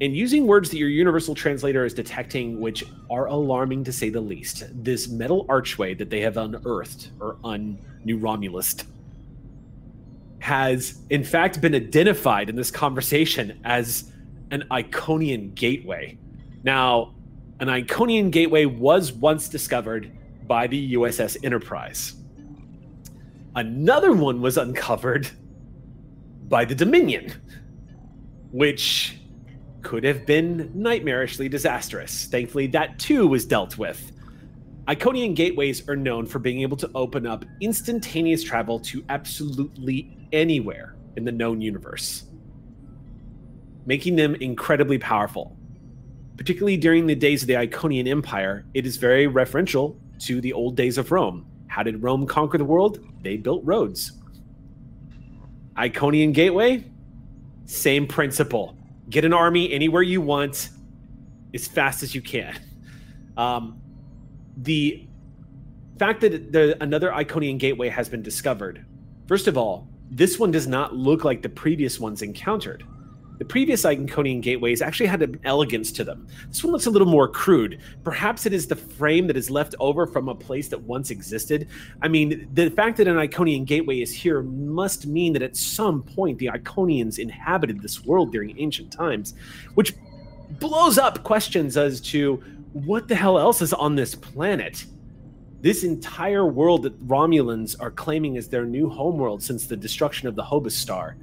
and 0.00 0.16
using 0.16 0.46
words 0.46 0.70
that 0.70 0.78
your 0.78 0.88
universal 0.88 1.34
translator 1.34 1.84
is 1.84 1.92
detecting, 1.92 2.58
which 2.58 2.84
are 3.10 3.26
alarming 3.26 3.84
to 3.84 3.92
say 3.92 4.08
the 4.08 4.20
least. 4.20 4.64
This 4.82 5.08
metal 5.08 5.44
archway 5.50 5.92
that 5.94 6.08
they 6.08 6.22
have 6.22 6.38
unearthed 6.38 7.10
or 7.20 7.36
un 7.44 7.78
New 8.02 8.16
Romulus 8.16 8.76
has 10.40 11.00
in 11.10 11.24
fact 11.24 11.60
been 11.60 11.74
identified 11.74 12.48
in 12.48 12.56
this 12.56 12.70
conversation 12.70 13.58
as 13.64 14.12
an 14.50 14.64
Iconian 14.70 15.54
gateway. 15.54 16.18
Now, 16.62 17.14
an 17.60 17.68
Iconian 17.68 18.30
gateway 18.30 18.64
was 18.64 19.12
once 19.12 19.48
discovered 19.48 20.12
by 20.46 20.66
the 20.66 20.94
USS 20.94 21.36
Enterprise. 21.44 22.14
Another 23.54 24.12
one 24.12 24.40
was 24.40 24.58
uncovered 24.58 25.28
by 26.48 26.64
the 26.64 26.74
Dominion, 26.74 27.32
which 28.52 29.18
could 29.82 30.04
have 30.04 30.26
been 30.26 30.70
nightmarishly 30.76 31.50
disastrous. 31.50 32.26
Thankfully, 32.26 32.66
that 32.68 32.98
too 32.98 33.26
was 33.26 33.44
dealt 33.44 33.78
with. 33.78 34.12
Iconian 34.88 35.34
gateways 35.34 35.88
are 35.88 35.96
known 35.96 36.26
for 36.26 36.38
being 36.38 36.60
able 36.60 36.76
to 36.76 36.90
open 36.94 37.26
up 37.26 37.44
instantaneous 37.60 38.44
travel 38.44 38.78
to 38.80 39.04
absolutely 39.08 40.15
anywhere 40.32 40.96
in 41.16 41.24
the 41.24 41.32
known 41.32 41.60
universe, 41.60 42.24
making 43.86 44.16
them 44.16 44.34
incredibly 44.36 44.98
powerful. 44.98 45.56
Particularly 46.36 46.76
during 46.76 47.06
the 47.06 47.14
days 47.14 47.42
of 47.42 47.48
the 47.48 47.54
Iconian 47.54 48.06
Empire, 48.08 48.64
it 48.74 48.86
is 48.86 48.98
very 48.98 49.26
referential 49.26 49.96
to 50.20 50.40
the 50.40 50.52
old 50.52 50.76
days 50.76 50.98
of 50.98 51.10
Rome. 51.10 51.46
How 51.68 51.82
did 51.82 52.02
Rome 52.02 52.26
conquer 52.26 52.58
the 52.58 52.64
world? 52.64 53.00
They 53.22 53.36
built 53.36 53.62
roads. 53.64 54.12
Iconian 55.76 56.32
Gateway, 56.32 56.84
same 57.66 58.06
principle. 58.06 58.76
Get 59.10 59.24
an 59.24 59.32
army 59.32 59.72
anywhere 59.72 60.02
you 60.02 60.20
want 60.20 60.70
as 61.54 61.66
fast 61.66 62.02
as 62.02 62.14
you 62.14 62.22
can. 62.22 62.58
Um, 63.36 63.80
the 64.56 65.06
fact 65.98 66.20
that 66.22 66.52
the, 66.52 66.82
another 66.82 67.10
Iconian 67.10 67.58
gateway 67.58 67.88
has 67.88 68.08
been 68.08 68.22
discovered, 68.22 68.84
first 69.26 69.46
of 69.46 69.58
all, 69.58 69.88
this 70.10 70.38
one 70.38 70.50
does 70.50 70.66
not 70.66 70.94
look 70.94 71.24
like 71.24 71.42
the 71.42 71.48
previous 71.48 71.98
ones 71.98 72.22
encountered. 72.22 72.84
The 73.38 73.44
previous 73.44 73.82
Iconian 73.82 74.40
gateways 74.40 74.80
actually 74.80 75.06
had 75.06 75.20
an 75.20 75.38
elegance 75.44 75.92
to 75.92 76.04
them. 76.04 76.26
This 76.48 76.64
one 76.64 76.72
looks 76.72 76.86
a 76.86 76.90
little 76.90 77.08
more 77.08 77.28
crude. 77.28 77.80
Perhaps 78.02 78.46
it 78.46 78.54
is 78.54 78.66
the 78.66 78.76
frame 78.76 79.26
that 79.26 79.36
is 79.36 79.50
left 79.50 79.74
over 79.78 80.06
from 80.06 80.28
a 80.28 80.34
place 80.34 80.68
that 80.68 80.80
once 80.80 81.10
existed. 81.10 81.68
I 82.00 82.08
mean, 82.08 82.48
the 82.54 82.70
fact 82.70 82.96
that 82.96 83.08
an 83.08 83.16
Iconian 83.16 83.66
gateway 83.66 84.00
is 84.00 84.14
here 84.14 84.42
must 84.42 85.06
mean 85.06 85.34
that 85.34 85.42
at 85.42 85.54
some 85.54 86.02
point 86.02 86.38
the 86.38 86.46
Iconians 86.46 87.18
inhabited 87.18 87.82
this 87.82 88.04
world 88.04 88.32
during 88.32 88.58
ancient 88.58 88.90
times, 88.90 89.34
which 89.74 89.94
blows 90.58 90.96
up 90.96 91.22
questions 91.22 91.76
as 91.76 92.00
to 92.00 92.42
what 92.72 93.08
the 93.08 93.14
hell 93.14 93.38
else 93.38 93.60
is 93.60 93.74
on 93.74 93.96
this 93.96 94.14
planet? 94.14 94.86
This 95.66 95.82
entire 95.82 96.46
world 96.46 96.84
that 96.84 96.96
Romulans 97.08 97.74
are 97.80 97.90
claiming 97.90 98.36
as 98.36 98.46
their 98.46 98.64
new 98.64 98.88
homeworld 98.88 99.42
since 99.42 99.66
the 99.66 99.76
destruction 99.76 100.28
of 100.28 100.36
the 100.36 100.42
Hobus 100.44 100.76
star 100.76 101.16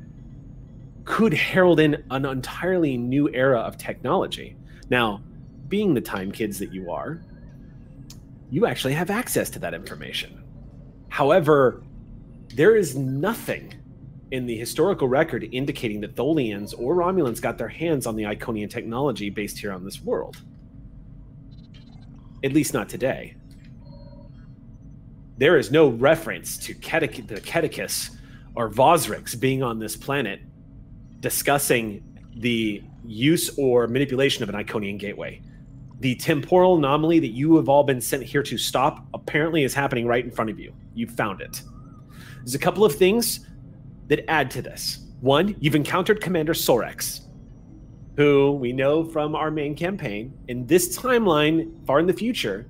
could 1.05 1.33
herald 1.33 1.79
in 1.79 2.03
an 2.11 2.25
entirely 2.25 2.97
new 2.97 3.33
era 3.33 3.61
of 3.61 3.77
technology. 3.77 4.57
Now, 4.89 5.21
being 5.69 5.93
the 5.93 6.01
time 6.01 6.29
kids 6.29 6.59
that 6.59 6.73
you 6.73 6.91
are, 6.91 7.21
you 8.51 8.65
actually 8.65 8.95
have 8.95 9.09
access 9.09 9.49
to 9.51 9.59
that 9.59 9.73
information. 9.73 10.43
However, 11.07 11.81
there 12.53 12.75
is 12.75 12.97
nothing 12.97 13.73
in 14.31 14.45
the 14.45 14.57
historical 14.57 15.07
record 15.07 15.47
indicating 15.53 16.01
that 16.01 16.15
Tholians 16.15 16.73
or 16.77 16.95
Romulans 16.95 17.41
got 17.41 17.57
their 17.57 17.69
hands 17.69 18.05
on 18.05 18.17
the 18.17 18.23
Iconian 18.23 18.69
technology 18.69 19.29
based 19.29 19.59
here 19.59 19.71
on 19.71 19.85
this 19.85 20.01
world. 20.01 20.35
At 22.43 22.51
least 22.51 22.73
not 22.73 22.89
today. 22.89 23.37
There 25.37 25.57
is 25.57 25.71
no 25.71 25.89
reference 25.89 26.57
to 26.59 26.73
Catech- 26.75 27.27
the 27.27 27.41
Catechus 27.41 28.11
or 28.55 28.69
Vosrix 28.69 29.39
being 29.39 29.63
on 29.63 29.79
this 29.79 29.95
planet 29.95 30.41
discussing 31.19 32.03
the 32.35 32.83
use 33.05 33.49
or 33.57 33.87
manipulation 33.87 34.43
of 34.43 34.49
an 34.49 34.55
Iconian 34.55 34.97
gateway. 34.97 35.41
the 35.99 36.15
temporal 36.15 36.75
anomaly 36.77 37.19
that 37.19 37.29
you 37.29 37.55
have 37.55 37.69
all 37.69 37.83
been 37.85 38.01
sent 38.01 38.21
here 38.23 38.43
to 38.43 38.57
stop 38.57 39.05
apparently 39.13 39.63
is 39.63 39.73
happening 39.73 40.05
right 40.05 40.25
in 40.25 40.29
front 40.31 40.49
of 40.49 40.59
you. 40.59 40.73
You 40.93 41.07
found 41.07 41.39
it. 41.39 41.61
There's 42.39 42.55
a 42.55 42.59
couple 42.59 42.83
of 42.83 42.93
things 42.93 43.47
that 44.09 44.29
add 44.29 44.51
to 44.51 44.61
this. 44.61 44.99
One, 45.21 45.55
you've 45.61 45.75
encountered 45.75 46.19
Commander 46.19 46.53
Sorex, 46.53 47.21
who 48.17 48.51
we 48.51 48.73
know 48.73 49.05
from 49.05 49.33
our 49.33 49.49
main 49.49 49.75
campaign. 49.75 50.33
In 50.49 50.67
this 50.67 50.97
timeline, 50.97 51.85
far 51.87 51.99
in 51.99 52.05
the 52.05 52.11
future, 52.13 52.67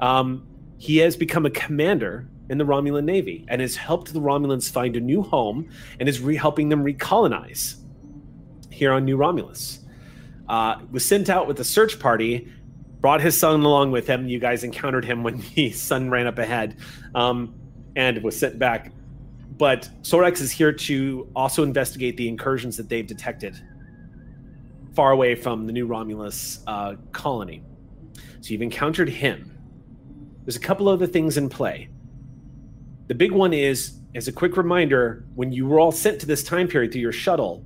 um, 0.00 0.44
he 0.78 0.98
has 0.98 1.16
become 1.16 1.46
a 1.46 1.50
commander 1.50 2.28
in 2.50 2.58
the 2.58 2.64
Romulan 2.64 3.04
Navy 3.04 3.44
and 3.48 3.60
has 3.60 3.76
helped 3.76 4.12
the 4.12 4.20
Romulans 4.20 4.70
find 4.70 4.96
a 4.96 5.00
new 5.00 5.22
home 5.22 5.68
and 5.98 6.08
is 6.08 6.20
re- 6.20 6.36
helping 6.36 6.68
them 6.68 6.84
recolonize 6.84 7.76
here 8.70 8.92
on 8.92 9.04
New 9.04 9.16
Romulus. 9.16 9.80
Uh, 10.48 10.78
was 10.90 11.04
sent 11.04 11.30
out 11.30 11.46
with 11.46 11.58
a 11.60 11.64
search 11.64 11.98
party, 11.98 12.52
brought 13.00 13.20
his 13.20 13.38
son 13.38 13.60
along 13.60 13.92
with 13.92 14.06
him. 14.06 14.28
You 14.28 14.38
guys 14.38 14.62
encountered 14.62 15.04
him 15.04 15.22
when 15.22 15.42
the 15.54 15.70
sun 15.70 16.10
ran 16.10 16.26
up 16.26 16.38
ahead, 16.38 16.76
um, 17.14 17.54
and 17.96 18.22
was 18.22 18.38
sent 18.38 18.58
back. 18.58 18.92
But 19.56 19.88
Sorex 20.02 20.40
is 20.40 20.50
here 20.50 20.72
to 20.72 21.30
also 21.34 21.62
investigate 21.62 22.16
the 22.16 22.28
incursions 22.28 22.76
that 22.76 22.88
they've 22.88 23.06
detected 23.06 23.58
far 24.94 25.12
away 25.12 25.34
from 25.34 25.66
the 25.66 25.72
New 25.72 25.86
Romulus 25.86 26.60
uh, 26.66 26.94
colony. 27.12 27.62
So 28.40 28.50
you've 28.50 28.62
encountered 28.62 29.08
him. 29.08 29.53
There's 30.44 30.56
a 30.56 30.60
couple 30.60 30.88
other 30.88 31.06
things 31.06 31.36
in 31.36 31.48
play. 31.48 31.88
The 33.06 33.14
big 33.14 33.32
one 33.32 33.52
is, 33.52 33.98
as 34.14 34.28
a 34.28 34.32
quick 34.32 34.56
reminder, 34.56 35.24
when 35.34 35.52
you 35.52 35.66
were 35.66 35.80
all 35.80 35.92
sent 35.92 36.20
to 36.20 36.26
this 36.26 36.42
time 36.42 36.68
period 36.68 36.92
through 36.92 37.02
your 37.02 37.12
shuttle, 37.12 37.64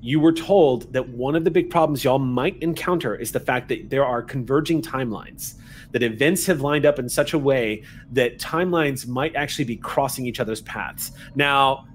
you 0.00 0.20
were 0.20 0.32
told 0.32 0.92
that 0.92 1.08
one 1.08 1.34
of 1.34 1.44
the 1.44 1.50
big 1.50 1.68
problems 1.68 2.04
y'all 2.04 2.18
might 2.18 2.62
encounter 2.62 3.14
is 3.14 3.32
the 3.32 3.40
fact 3.40 3.68
that 3.68 3.90
there 3.90 4.04
are 4.04 4.22
converging 4.22 4.80
timelines, 4.80 5.54
that 5.90 6.02
events 6.02 6.46
have 6.46 6.60
lined 6.60 6.86
up 6.86 6.98
in 6.98 7.08
such 7.08 7.32
a 7.32 7.38
way 7.38 7.82
that 8.12 8.38
timelines 8.38 9.06
might 9.06 9.34
actually 9.34 9.64
be 9.64 9.76
crossing 9.76 10.26
each 10.26 10.38
other's 10.38 10.60
paths. 10.62 11.10
Now, 11.34 11.88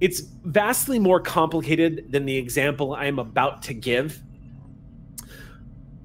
it's 0.00 0.22
vastly 0.44 0.98
more 0.98 1.20
complicated 1.20 2.10
than 2.10 2.26
the 2.26 2.36
example 2.36 2.94
I'm 2.94 3.18
about 3.18 3.62
to 3.62 3.74
give. 3.74 4.20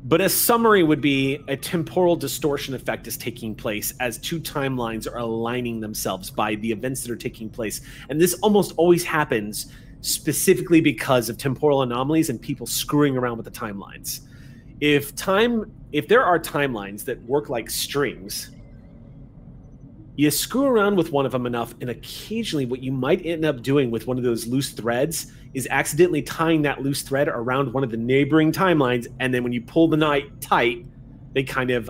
But 0.04 0.22
a 0.22 0.30
summary 0.30 0.82
would 0.84 1.02
be 1.02 1.44
a 1.48 1.58
temporal 1.58 2.16
distortion 2.16 2.74
effect 2.74 3.06
is 3.08 3.18
taking 3.18 3.54
place 3.54 3.94
as 4.00 4.18
two 4.18 4.40
timelines 4.40 5.12
are 5.12 5.18
aligning 5.18 5.82
themselves 5.82 6.30
by 6.30 6.56
the 6.56 6.72
events 6.72 7.04
that 7.04 7.12
are 7.12 7.18
taking 7.18 7.50
place. 7.50 7.82
And 8.10 8.20
this 8.20 8.34
almost 8.36 8.74
always 8.78 9.04
happens 9.04 9.74
specifically 10.02 10.80
because 10.80 11.28
of 11.28 11.38
temporal 11.38 11.82
anomalies 11.82 12.30
and 12.30 12.42
people 12.42 12.66
screwing 12.66 13.18
around 13.18 13.38
with 13.38 13.46
the 13.46 13.52
timelines. 13.52 14.22
If 14.80 15.14
time 15.16 15.70
if 15.92 16.08
there 16.08 16.24
are 16.24 16.40
timelines 16.40 17.04
that 17.06 17.22
work 17.24 17.50
like 17.50 17.70
strings, 17.70 18.52
you 20.16 20.32
screw 20.32 20.66
around 20.66 20.96
with 20.96 21.12
one 21.12 21.26
of 21.26 21.34
them 21.34 21.46
enough 21.46 21.74
and 21.82 21.90
occasionally 21.90 22.66
what 22.66 22.82
you 22.82 22.92
might 22.94 23.26
end 23.26 23.44
up 23.44 23.62
doing 23.62 23.92
with 23.92 24.08
one 24.08 24.18
of 24.18 24.24
those 24.24 24.48
loose 24.48 24.72
threads 24.72 25.34
is 25.54 25.68
accidentally 25.72 26.22
tying 26.22 26.62
that 26.62 26.82
loose 26.82 27.02
thread 27.02 27.28
around 27.28 27.74
one 27.74 27.84
of 27.84 27.90
the 27.90 27.98
neighboring 27.98 28.52
timelines 28.52 29.08
and 29.20 29.34
then 29.34 29.44
when 29.44 29.52
you 29.52 29.62
pull 29.62 29.88
the 29.88 29.98
knot 29.98 30.22
tight 30.40 30.86
they 31.34 31.44
kind 31.44 31.72
of 31.72 31.90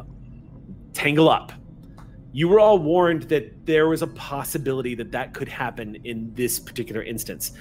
tangle 0.94 1.30
up. 1.30 1.52
You 2.32 2.48
were 2.48 2.60
all 2.60 2.78
warned 2.78 3.24
that 3.24 3.66
there 3.66 3.88
was 3.88 4.02
a 4.02 4.08
possibility 4.08 4.96
that 4.96 5.12
that 5.12 5.34
could 5.34 5.48
happen 5.48 5.96
in 6.04 6.34
this 6.36 6.60
particular 6.60 7.02
instance. 7.02 7.54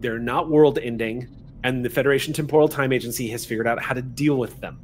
They're 0.00 0.18
not 0.18 0.48
world 0.48 0.78
ending 0.78 1.28
and 1.64 1.84
the 1.84 1.90
federation 1.90 2.32
temporal 2.32 2.68
time 2.68 2.92
agency 2.92 3.28
has 3.28 3.44
figured 3.44 3.66
out 3.66 3.82
how 3.82 3.94
to 3.94 4.02
deal 4.02 4.36
with 4.36 4.60
them. 4.60 4.78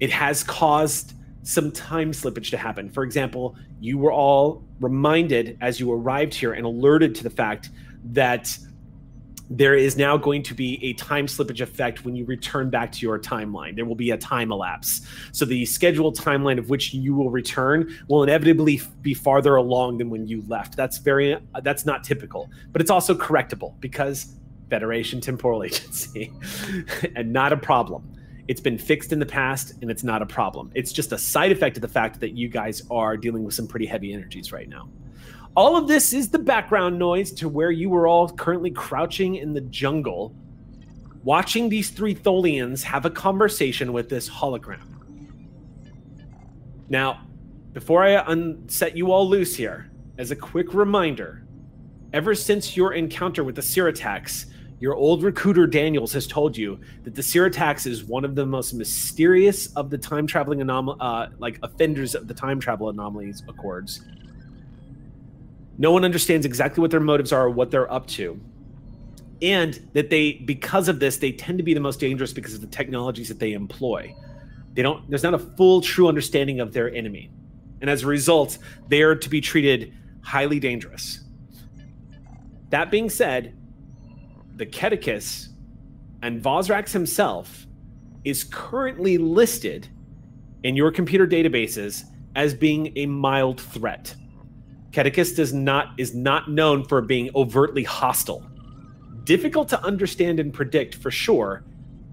It 0.00 0.10
has 0.10 0.44
caused 0.44 1.14
some 1.44 1.72
time 1.72 2.12
slippage 2.12 2.50
to 2.50 2.58
happen. 2.58 2.90
For 2.90 3.04
example, 3.04 3.56
you 3.80 3.96
were 3.96 4.12
all 4.12 4.64
reminded 4.80 5.56
as 5.60 5.80
you 5.80 5.90
arrived 5.90 6.34
here 6.34 6.52
and 6.52 6.66
alerted 6.66 7.14
to 7.14 7.22
the 7.22 7.30
fact 7.30 7.70
that 8.04 8.58
there 9.50 9.74
is 9.74 9.96
now 9.96 10.16
going 10.16 10.42
to 10.42 10.54
be 10.54 10.78
a 10.84 10.92
time 10.94 11.26
slippage 11.26 11.60
effect 11.60 12.04
when 12.04 12.14
you 12.14 12.24
return 12.26 12.68
back 12.68 12.92
to 12.92 13.00
your 13.00 13.18
timeline. 13.18 13.74
There 13.74 13.86
will 13.86 13.94
be 13.94 14.10
a 14.10 14.16
time 14.16 14.52
elapse. 14.52 15.00
So 15.32 15.44
the 15.44 15.64
scheduled 15.64 16.18
timeline 16.18 16.58
of 16.58 16.68
which 16.68 16.92
you 16.92 17.14
will 17.14 17.30
return 17.30 17.96
will 18.08 18.22
inevitably 18.22 18.80
be 19.00 19.14
farther 19.14 19.56
along 19.56 19.98
than 19.98 20.10
when 20.10 20.26
you 20.26 20.44
left. 20.48 20.76
That's 20.76 20.98
very 20.98 21.36
that's 21.62 21.86
not 21.86 22.04
typical, 22.04 22.50
but 22.72 22.82
it's 22.82 22.90
also 22.90 23.14
correctable 23.14 23.78
because 23.80 24.34
Federation 24.68 25.20
Temporal 25.20 25.62
Agency 25.64 26.32
and 27.16 27.32
not 27.32 27.52
a 27.52 27.56
problem. 27.56 28.14
It's 28.48 28.60
been 28.60 28.78
fixed 28.78 29.12
in 29.12 29.18
the 29.18 29.26
past 29.26 29.74
and 29.82 29.90
it's 29.90 30.04
not 30.04 30.22
a 30.22 30.26
problem. 30.26 30.70
It's 30.74 30.92
just 30.92 31.12
a 31.12 31.18
side 31.18 31.52
effect 31.52 31.76
of 31.76 31.82
the 31.82 31.88
fact 31.88 32.20
that 32.20 32.32
you 32.32 32.48
guys 32.48 32.82
are 32.90 33.16
dealing 33.16 33.44
with 33.44 33.54
some 33.54 33.66
pretty 33.66 33.86
heavy 33.86 34.12
energies 34.12 34.52
right 34.52 34.68
now. 34.68 34.88
All 35.58 35.76
of 35.76 35.88
this 35.88 36.12
is 36.12 36.28
the 36.28 36.38
background 36.38 37.00
noise 37.00 37.32
to 37.32 37.48
where 37.48 37.72
you 37.72 37.90
were 37.90 38.06
all 38.06 38.28
currently 38.28 38.70
crouching 38.70 39.34
in 39.34 39.52
the 39.52 39.60
jungle, 39.62 40.32
watching 41.24 41.68
these 41.68 41.90
three 41.90 42.14
Tholians 42.14 42.80
have 42.84 43.04
a 43.06 43.10
conversation 43.10 43.92
with 43.92 44.08
this 44.08 44.30
hologram. 44.30 44.86
Now, 46.88 47.26
before 47.72 48.04
I 48.04 48.18
un- 48.18 48.68
set 48.68 48.96
you 48.96 49.10
all 49.10 49.28
loose 49.28 49.56
here, 49.56 49.90
as 50.16 50.30
a 50.30 50.36
quick 50.36 50.74
reminder, 50.74 51.42
ever 52.12 52.36
since 52.36 52.76
your 52.76 52.92
encounter 52.92 53.42
with 53.42 53.56
the 53.56 53.62
Siratax, 53.62 54.44
your 54.78 54.94
old 54.94 55.24
recruiter 55.24 55.66
Daniels 55.66 56.12
has 56.12 56.28
told 56.28 56.56
you 56.56 56.78
that 57.02 57.16
the 57.16 57.22
Siratax 57.22 57.84
is 57.84 58.04
one 58.04 58.24
of 58.24 58.36
the 58.36 58.46
most 58.46 58.74
mysterious 58.74 59.74
of 59.74 59.90
the 59.90 59.98
time 59.98 60.24
traveling 60.24 60.60
anom- 60.60 60.96
uh, 61.00 61.26
like 61.40 61.58
offenders 61.64 62.14
of 62.14 62.28
the 62.28 62.34
time 62.34 62.60
travel 62.60 62.90
anomalies 62.90 63.42
accords. 63.48 64.04
No 65.78 65.92
one 65.92 66.04
understands 66.04 66.44
exactly 66.44 66.82
what 66.82 66.90
their 66.90 67.00
motives 67.00 67.32
are 67.32 67.44
or 67.44 67.50
what 67.50 67.70
they're 67.70 67.90
up 67.90 68.06
to. 68.08 68.40
And 69.40 69.80
that 69.92 70.10
they, 70.10 70.32
because 70.32 70.88
of 70.88 70.98
this, 70.98 71.18
they 71.18 71.30
tend 71.30 71.58
to 71.58 71.64
be 71.64 71.72
the 71.72 71.80
most 71.80 72.00
dangerous 72.00 72.32
because 72.32 72.54
of 72.54 72.60
the 72.60 72.66
technologies 72.66 73.28
that 73.28 73.38
they 73.38 73.52
employ. 73.52 74.14
They 74.74 74.82
don't, 74.82 75.08
there's 75.08 75.22
not 75.22 75.34
a 75.34 75.38
full, 75.38 75.80
true 75.80 76.08
understanding 76.08 76.58
of 76.58 76.72
their 76.72 76.92
enemy. 76.92 77.30
And 77.80 77.88
as 77.88 78.02
a 78.02 78.08
result, 78.08 78.58
they 78.88 79.02
are 79.02 79.14
to 79.14 79.30
be 79.30 79.40
treated 79.40 79.94
highly 80.22 80.58
dangerous. 80.58 81.20
That 82.70 82.90
being 82.90 83.08
said, 83.08 83.56
the 84.56 84.66
Kedicus 84.66 85.48
and 86.22 86.42
Vosrax 86.42 86.92
himself 86.92 87.66
is 88.24 88.42
currently 88.44 89.16
listed 89.16 89.88
in 90.64 90.74
your 90.74 90.90
computer 90.90 91.26
databases 91.26 92.02
as 92.34 92.52
being 92.52 92.92
a 92.96 93.06
mild 93.06 93.60
threat. 93.60 94.14
Kedicus 94.90 95.36
does 95.36 95.52
not 95.52 95.92
is 95.98 96.14
not 96.14 96.50
known 96.50 96.84
for 96.84 97.00
being 97.02 97.30
overtly 97.34 97.84
hostile. 97.84 98.46
Difficult 99.24 99.68
to 99.68 99.82
understand 99.82 100.40
and 100.40 100.52
predict 100.52 100.94
for 100.94 101.10
sure, 101.10 101.64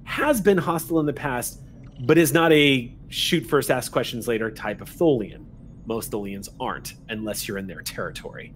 has 0.03 0.41
been 0.41 0.57
hostile 0.57 0.99
in 0.99 1.05
the 1.05 1.13
past, 1.13 1.61
but 2.01 2.17
is 2.17 2.33
not 2.33 2.51
a 2.51 2.93
shoot 3.07 3.45
first, 3.45 3.71
ask 3.71 3.91
questions 3.91 4.27
later 4.27 4.51
type 4.51 4.81
of 4.81 4.89
Tholian. 4.89 5.45
Most 5.85 6.11
Tholians 6.11 6.49
aren't, 6.59 6.95
unless 7.09 7.47
you're 7.47 7.57
in 7.57 7.67
their 7.67 7.81
territory. 7.81 8.53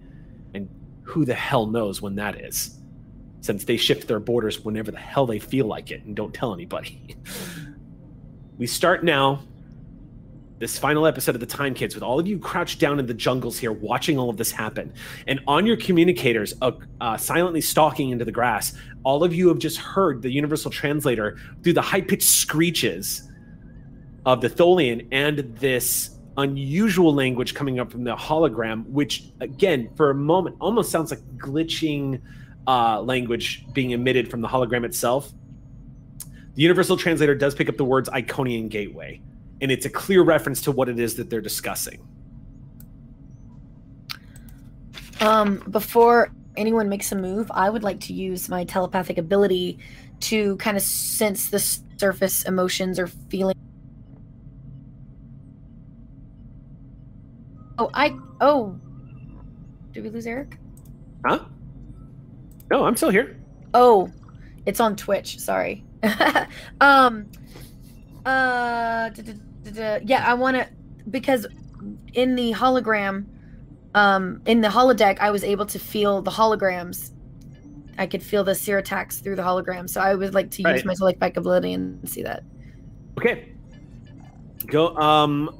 And 0.52 0.68
who 1.02 1.24
the 1.24 1.34
hell 1.34 1.66
knows 1.66 2.02
when 2.02 2.16
that 2.16 2.40
is? 2.40 2.80
since 3.40 3.64
they 3.64 3.76
shift 3.76 4.06
their 4.06 4.20
borders 4.20 4.64
whenever 4.64 4.90
the 4.90 4.98
hell 4.98 5.26
they 5.26 5.38
feel 5.38 5.66
like 5.66 5.90
it 5.90 6.04
and 6.04 6.14
don't 6.14 6.34
tell 6.34 6.52
anybody. 6.52 7.16
we 8.58 8.66
start 8.66 9.02
now 9.02 9.42
this 10.60 10.78
final 10.78 11.06
episode 11.06 11.34
of 11.34 11.40
the 11.40 11.46
Time 11.46 11.72
Kids 11.72 11.94
with 11.94 12.04
all 12.04 12.20
of 12.20 12.28
you 12.28 12.38
crouched 12.38 12.78
down 12.78 12.98
in 12.98 13.06
the 13.06 13.14
jungles 13.14 13.58
here 13.58 13.72
watching 13.72 14.18
all 14.18 14.28
of 14.28 14.36
this 14.36 14.52
happen. 14.52 14.92
And 15.26 15.40
on 15.48 15.64
your 15.64 15.78
communicators, 15.78 16.52
uh, 16.60 16.72
uh, 17.00 17.16
silently 17.16 17.62
stalking 17.62 18.10
into 18.10 18.26
the 18.26 18.30
grass, 18.30 18.74
all 19.02 19.24
of 19.24 19.34
you 19.34 19.48
have 19.48 19.58
just 19.58 19.78
heard 19.78 20.20
the 20.20 20.30
Universal 20.30 20.70
Translator 20.70 21.38
through 21.62 21.72
the 21.72 21.82
high 21.82 22.02
pitched 22.02 22.28
screeches 22.28 23.26
of 24.26 24.42
the 24.42 24.50
Tholian 24.50 25.08
and 25.10 25.38
this 25.56 26.10
unusual 26.36 27.14
language 27.14 27.54
coming 27.54 27.80
up 27.80 27.90
from 27.90 28.04
the 28.04 28.14
hologram, 28.14 28.86
which, 28.90 29.32
again, 29.40 29.88
for 29.96 30.10
a 30.10 30.14
moment 30.14 30.56
almost 30.60 30.90
sounds 30.90 31.10
like 31.10 31.20
glitching 31.38 32.20
uh, 32.66 33.00
language 33.00 33.64
being 33.72 33.92
emitted 33.92 34.30
from 34.30 34.42
the 34.42 34.48
hologram 34.48 34.84
itself, 34.84 35.32
the 36.54 36.62
Universal 36.62 36.98
Translator 36.98 37.34
does 37.34 37.54
pick 37.54 37.70
up 37.70 37.78
the 37.78 37.84
words 37.84 38.10
Iconian 38.10 38.68
Gateway, 38.68 39.22
and 39.60 39.70
it's 39.70 39.86
a 39.86 39.90
clear 39.90 40.22
reference 40.22 40.60
to 40.62 40.72
what 40.72 40.88
it 40.88 40.98
is 40.98 41.16
that 41.16 41.30
they're 41.30 41.40
discussing. 41.40 42.06
Um, 45.20 45.62
before 45.70 46.32
anyone 46.56 46.88
makes 46.88 47.12
a 47.12 47.16
move, 47.16 47.50
I 47.52 47.68
would 47.68 47.82
like 47.82 48.00
to 48.00 48.14
use 48.14 48.48
my 48.48 48.64
telepathic 48.64 49.18
ability 49.18 49.78
to 50.20 50.56
kind 50.56 50.76
of 50.76 50.82
sense 50.82 51.50
the 51.50 51.58
surface 51.98 52.44
emotions 52.44 52.98
or 52.98 53.06
feelings. 53.06 53.60
Oh, 57.78 57.90
I. 57.94 58.16
Oh. 58.40 58.78
Did 59.92 60.04
we 60.04 60.10
lose 60.10 60.26
Eric? 60.26 60.58
Huh? 61.24 61.44
No, 62.70 62.84
I'm 62.84 62.96
still 62.96 63.10
here. 63.10 63.40
Oh, 63.74 64.08
it's 64.66 64.80
on 64.80 64.96
Twitch. 64.96 65.38
Sorry. 65.38 65.84
um, 66.80 67.26
Uh. 68.24 69.10
Yeah, 69.64 70.24
I 70.26 70.34
want 70.34 70.56
to 70.56 70.68
because 71.10 71.46
in 72.14 72.34
the 72.36 72.52
hologram, 72.52 73.26
um, 73.94 74.40
in 74.46 74.60
the 74.60 74.68
holodeck, 74.68 75.18
I 75.20 75.30
was 75.30 75.44
able 75.44 75.66
to 75.66 75.78
feel 75.78 76.22
the 76.22 76.30
holograms. 76.30 77.10
I 77.98 78.06
could 78.06 78.22
feel 78.22 78.44
the 78.44 78.52
Siratax 78.52 79.22
through 79.22 79.36
the 79.36 79.42
hologram, 79.42 79.88
so 79.88 80.00
I 80.00 80.14
would 80.14 80.32
like 80.34 80.50
to 80.52 80.62
use 80.62 80.64
Right. 80.66 80.84
my 80.86 80.94
telepathic 80.94 81.36
ability 81.36 81.72
and 81.74 82.08
see 82.08 82.22
that. 82.22 82.42
Okay. 83.18 83.52
Go. 84.66 84.94
Um, 84.96 85.50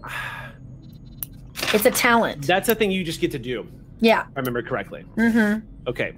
It's 1.74 1.84
a 1.84 1.90
talent. 1.90 2.46
that's 2.46 2.68
a 2.68 2.74
thing 2.74 2.90
you 2.90 3.04
just 3.04 3.20
get 3.20 3.30
to 3.32 3.38
do. 3.38 3.66
yeah. 4.00 4.24
I 4.34 4.38
remember 4.40 4.62
correctly. 4.62 5.04
Mm-hmm. 5.16 5.66
Okay. 5.88 6.12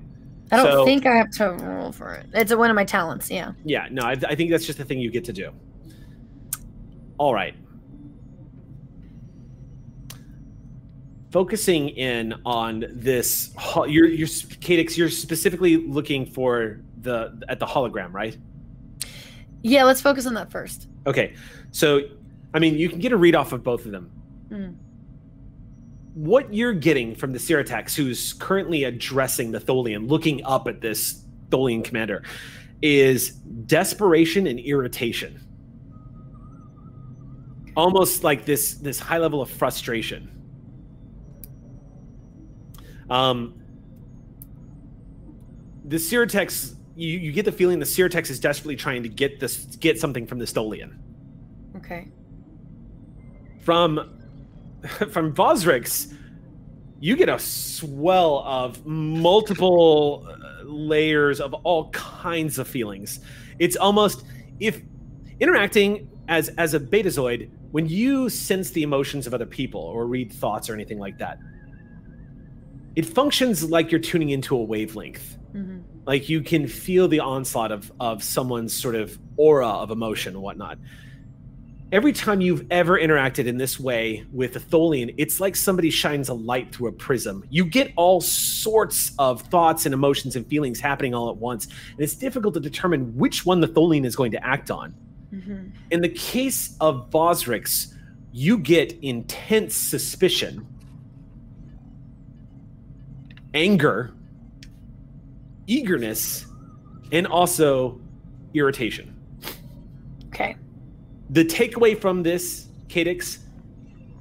I 0.53 0.57
don't 0.57 0.67
So- 0.71 0.85
think 0.85 1.07
I 1.07 1.17
have 1.17 1.31
to 1.33 1.51
roll 1.51 1.91
for 1.93 2.13
it. 2.15 2.27
It's 2.35 2.55
one 2.55 2.71
of 2.71 2.77
my 2.77 2.85
talents. 2.85 3.31
Yeah. 3.31 3.53
Yeah. 3.65 3.89
No, 3.91 4.03
I, 4.03 4.13
I 4.13 4.35
think 4.37 4.51
that's 4.51 4.67
just 4.67 4.79
the 4.79 4.85
thing 4.85 5.01
you 5.01 5.11
get 5.11 5.25
to 5.25 5.33
do. 5.33 5.51
All 7.19 7.35
right. 7.35 7.55
Focusing 11.33 11.89
in 11.89 12.35
on 12.45 12.85
this, 12.91 13.55
you're 13.75 14.07
you're 14.07 14.29
Cadix. 14.29 14.99
You're 14.99 15.09
specifically 15.09 15.79
looking 15.79 16.27
for 16.27 16.81
the 17.01 17.43
at 17.49 17.59
the 17.59 17.65
hologram, 17.65 18.13
right? 18.13 18.37
Yeah. 19.63 19.85
Let's 19.85 20.03
focus 20.03 20.27
on 20.27 20.35
that 20.35 20.51
first. 20.51 20.89
Okay. 21.07 21.35
So, 21.71 22.03
I 22.53 22.59
mean, 22.59 22.77
you 22.77 22.91
can 22.91 22.99
get 22.99 23.13
a 23.13 23.17
read 23.17 23.35
off 23.35 23.53
of 23.53 23.63
both 23.63 23.87
of 23.87 23.93
them. 23.93 24.11
Mm. 24.51 24.77
What 26.13 26.53
you're 26.53 26.75
getting 26.75 27.15
from 27.15 27.33
the 27.33 27.39
Siratax, 27.39 27.95
who's 27.95 28.35
currently 28.35 28.85
addressing 28.85 29.53
the 29.53 29.59
Tholian, 29.59 30.11
looking 30.11 30.45
up 30.45 30.69
at 30.69 30.83
this 30.83 31.25
Tholian 31.49 31.83
commander, 31.83 32.25
is 32.83 33.31
desperation 33.65 34.47
and 34.49 34.61
irritation. 34.61 35.41
Almost 37.75 38.23
like 38.23 38.45
this 38.45 38.75
this 38.75 38.99
high 38.99 39.17
level 39.17 39.41
of 39.41 39.49
frustration. 39.49 40.29
Um, 43.11 43.55
the 45.85 45.97
Siratax, 45.97 46.75
you, 46.95 47.19
you 47.19 47.33
get 47.33 47.45
the 47.45 47.53
feeling 47.53 47.79
the 47.79 47.85
Siratax 47.85 48.31
is 48.31 48.39
desperately 48.41 48.77
trying 48.77 49.03
to 49.03 49.09
get 49.09 49.41
this 49.41 49.65
get 49.77 49.99
something 49.99 50.27
from 50.27 50.39
the 50.39 50.45
Stolian. 50.45 50.97
Okay. 51.77 52.09
from 53.63 54.19
from 55.11 55.35
Vosrix, 55.35 56.15
you 57.01 57.17
get 57.17 57.29
a 57.29 57.39
swell 57.39 58.41
of 58.41 58.85
multiple 58.87 60.27
uh, 60.29 60.63
layers 60.65 61.41
of 61.41 61.55
all 61.55 61.91
kinds 61.91 62.59
of 62.59 62.69
feelings. 62.69 63.21
It's 63.59 63.77
almost 63.77 64.25
if 64.61 64.81
interacting 65.41 66.09
as 66.29 66.49
as 66.51 66.75
a 66.75 66.81
betazoid, 66.81 67.51
when 67.73 67.89
you 67.89 68.29
sense 68.29 68.71
the 68.71 68.83
emotions 68.83 69.27
of 69.27 69.35
other 69.35 69.47
people 69.47 69.81
or 69.81 70.07
read 70.07 70.33
thoughts 70.33 70.71
or 70.71 70.75
anything 70.75 70.99
like 70.99 71.19
that, 71.19 71.39
it 72.95 73.07
functions 73.07 73.71
like 73.71 73.91
you're 73.91 74.01
tuning 74.01 74.31
into 74.31 74.57
a 74.57 74.63
wavelength. 74.63 75.39
Hmm 75.53 75.81
like 76.07 76.29
you 76.29 76.41
can 76.41 76.67
feel 76.67 77.09
the 77.09 77.21
onslaught 77.21 77.73
of 77.73 77.93
of 78.01 78.23
someone's 78.23 78.73
sort 78.73 78.95
of 78.95 79.19
aura 79.37 79.69
of 79.69 79.91
emotion 79.91 80.35
and 80.35 80.43
whatnot. 80.43 80.79
Every 81.91 82.15
time 82.15 82.41
you've 82.41 82.67
ever 82.71 82.99
interacted 82.99 83.45
in 83.47 83.59
this 83.59 83.79
way 83.79 84.25
with 84.33 84.57
a 84.57 84.61
tholian 84.61 85.15
it's 85.19 85.41
like 85.41 85.55
somebody 85.55 85.91
shines 85.91 86.29
a 86.29 86.35
light 86.35 86.75
through 86.75 86.89
a 86.89 86.93
prism. 86.93 87.45
You 87.51 87.65
get 87.65 87.93
all 87.97 88.21
sorts 88.21 89.13
of 89.19 89.43
thoughts 89.43 89.85
and 89.85 89.93
emotions 89.95 90.37
and 90.37 90.47
feelings 90.47 90.81
happening 90.81 91.15
all 91.15 91.31
at 91.31 91.37
once 91.37 91.67
and 91.67 92.01
it's 92.01 92.15
difficult 92.15 92.55
to 92.55 92.61
determine 92.61 93.15
which 93.17 93.45
one 93.45 93.61
the 93.61 93.69
tholian 93.69 94.05
is 94.05 94.17
going 94.17 94.33
to 94.33 94.45
act 94.45 94.71
on. 94.71 94.95
Hmm 95.31 95.69
in 95.91 96.01
the 96.01 96.09
case 96.09 96.77
of 96.81 97.11
Vosrix, 97.11 97.95
you 98.33 98.57
get 98.57 98.99
intense 99.03 99.75
suspicion, 99.75 100.67
anger, 103.55 104.13
eagerness, 105.67 106.47
and 107.13 107.27
also 107.27 108.01
irritation. 108.55 109.15
Okay. 110.29 110.57
The 111.31 111.45
takeaway 111.45 111.99
from 111.99 112.23
this, 112.23 112.69
Cadix, 112.89 113.39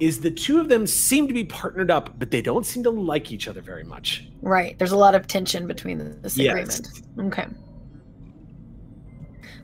is 0.00 0.20
the 0.20 0.30
two 0.30 0.58
of 0.60 0.68
them 0.68 0.86
seem 0.86 1.28
to 1.28 1.34
be 1.34 1.44
partnered 1.44 1.90
up, 1.90 2.18
but 2.18 2.30
they 2.30 2.42
don't 2.42 2.66
seem 2.66 2.82
to 2.82 2.90
like 2.90 3.30
each 3.30 3.46
other 3.48 3.60
very 3.60 3.84
much. 3.84 4.26
Right. 4.40 4.78
There's 4.78 4.92
a 4.92 4.96
lot 4.96 5.14
of 5.14 5.26
tension 5.26 5.66
between 5.66 6.20
this 6.22 6.36
Yes. 6.36 6.80
agreement. 7.16 7.32
Okay. 7.32 7.46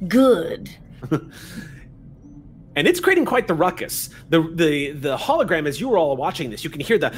Good. 0.06 0.70
and 2.78 2.86
it's 2.86 3.00
creating 3.00 3.24
quite 3.24 3.48
the 3.48 3.54
ruckus. 3.54 4.08
The 4.28 4.40
the 4.54 4.92
the 4.92 5.16
hologram, 5.16 5.66
as 5.66 5.80
you 5.80 5.88
were 5.88 5.98
all 5.98 6.16
watching 6.16 6.48
this, 6.48 6.62
you 6.62 6.70
can 6.70 6.80
hear 6.80 6.96
the 6.96 7.10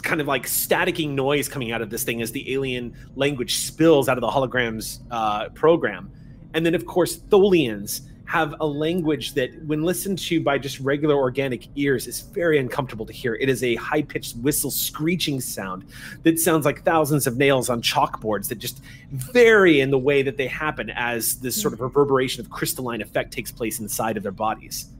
kind 0.02 0.20
of 0.20 0.26
like 0.26 0.46
staticking 0.46 1.10
noise 1.10 1.48
coming 1.48 1.70
out 1.70 1.82
of 1.82 1.90
this 1.90 2.02
thing 2.02 2.20
as 2.20 2.32
the 2.32 2.52
alien 2.52 2.96
language 3.14 3.58
spills 3.58 4.08
out 4.08 4.18
of 4.18 4.22
the 4.22 4.28
hologram's 4.28 4.98
uh, 5.12 5.50
program. 5.50 6.10
And 6.52 6.66
then, 6.66 6.74
of 6.74 6.84
course, 6.84 7.16
Tholians 7.16 8.00
have 8.28 8.54
a 8.60 8.66
language 8.66 9.32
that, 9.32 9.50
when 9.64 9.82
listened 9.82 10.18
to 10.18 10.38
by 10.38 10.58
just 10.58 10.78
regular 10.80 11.14
organic 11.14 11.66
ears, 11.76 12.06
is 12.06 12.20
very 12.20 12.58
uncomfortable 12.58 13.06
to 13.06 13.12
hear. 13.12 13.34
It 13.36 13.48
is 13.48 13.64
a 13.64 13.74
high 13.76 14.02
pitched 14.02 14.36
whistle 14.36 14.70
screeching 14.70 15.40
sound 15.40 15.86
that 16.24 16.38
sounds 16.38 16.66
like 16.66 16.84
thousands 16.84 17.26
of 17.26 17.38
nails 17.38 17.70
on 17.70 17.80
chalkboards 17.80 18.48
that 18.48 18.58
just 18.58 18.82
vary 19.12 19.80
in 19.80 19.90
the 19.90 19.98
way 19.98 20.22
that 20.22 20.36
they 20.36 20.46
happen 20.46 20.90
as 20.90 21.40
this 21.40 21.58
sort 21.58 21.72
of 21.72 21.80
reverberation 21.80 22.44
of 22.44 22.50
crystalline 22.50 23.00
effect 23.00 23.32
takes 23.32 23.50
place 23.50 23.80
inside 23.80 24.18
of 24.18 24.22
their 24.22 24.30
bodies. 24.30 24.90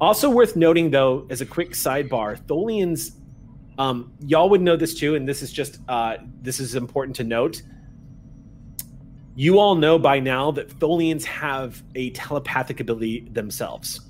Also 0.00 0.28
worth 0.28 0.56
noting, 0.56 0.90
though, 0.90 1.24
as 1.30 1.40
a 1.40 1.46
quick 1.46 1.70
sidebar, 1.70 2.36
Tholians, 2.46 3.12
um, 3.78 4.12
y'all 4.26 4.50
would 4.50 4.60
know 4.60 4.76
this 4.76 4.92
too, 4.92 5.14
and 5.14 5.28
this 5.28 5.40
is 5.40 5.52
just 5.52 5.78
uh, 5.88 6.16
this 6.42 6.58
is 6.58 6.74
important 6.74 7.14
to 7.14 7.22
note. 7.22 7.62
You 9.38 9.60
all 9.60 9.76
know 9.76 10.00
by 10.00 10.18
now 10.18 10.50
that 10.50 10.68
Tholians 10.68 11.22
have 11.22 11.80
a 11.94 12.10
telepathic 12.10 12.80
ability 12.80 13.28
themselves, 13.30 14.00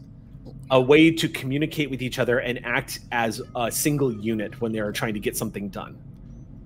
a 0.71 0.81
way 0.81 1.11
to 1.11 1.29
communicate 1.29 1.91
with 1.91 2.01
each 2.01 2.19
other 2.19 2.39
and 2.39 2.65
act 2.65 3.01
as 3.13 3.43
a 3.55 3.71
single 3.71 4.11
unit 4.11 4.59
when 4.63 4.73
they 4.73 4.79
are 4.79 4.91
trying 4.91 5.13
to 5.13 5.21
get 5.21 5.37
something 5.37 5.69
done. 5.69 5.99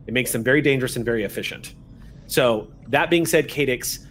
It 0.06 0.14
makes 0.14 0.30
them 0.30 0.44
very 0.44 0.62
dangerous 0.62 0.94
and 0.94 1.04
very 1.04 1.24
efficient. 1.24 1.74
So 2.28 2.68
that 2.86 3.10
being 3.10 3.26
said, 3.26 3.48
Cadix, 3.48 4.06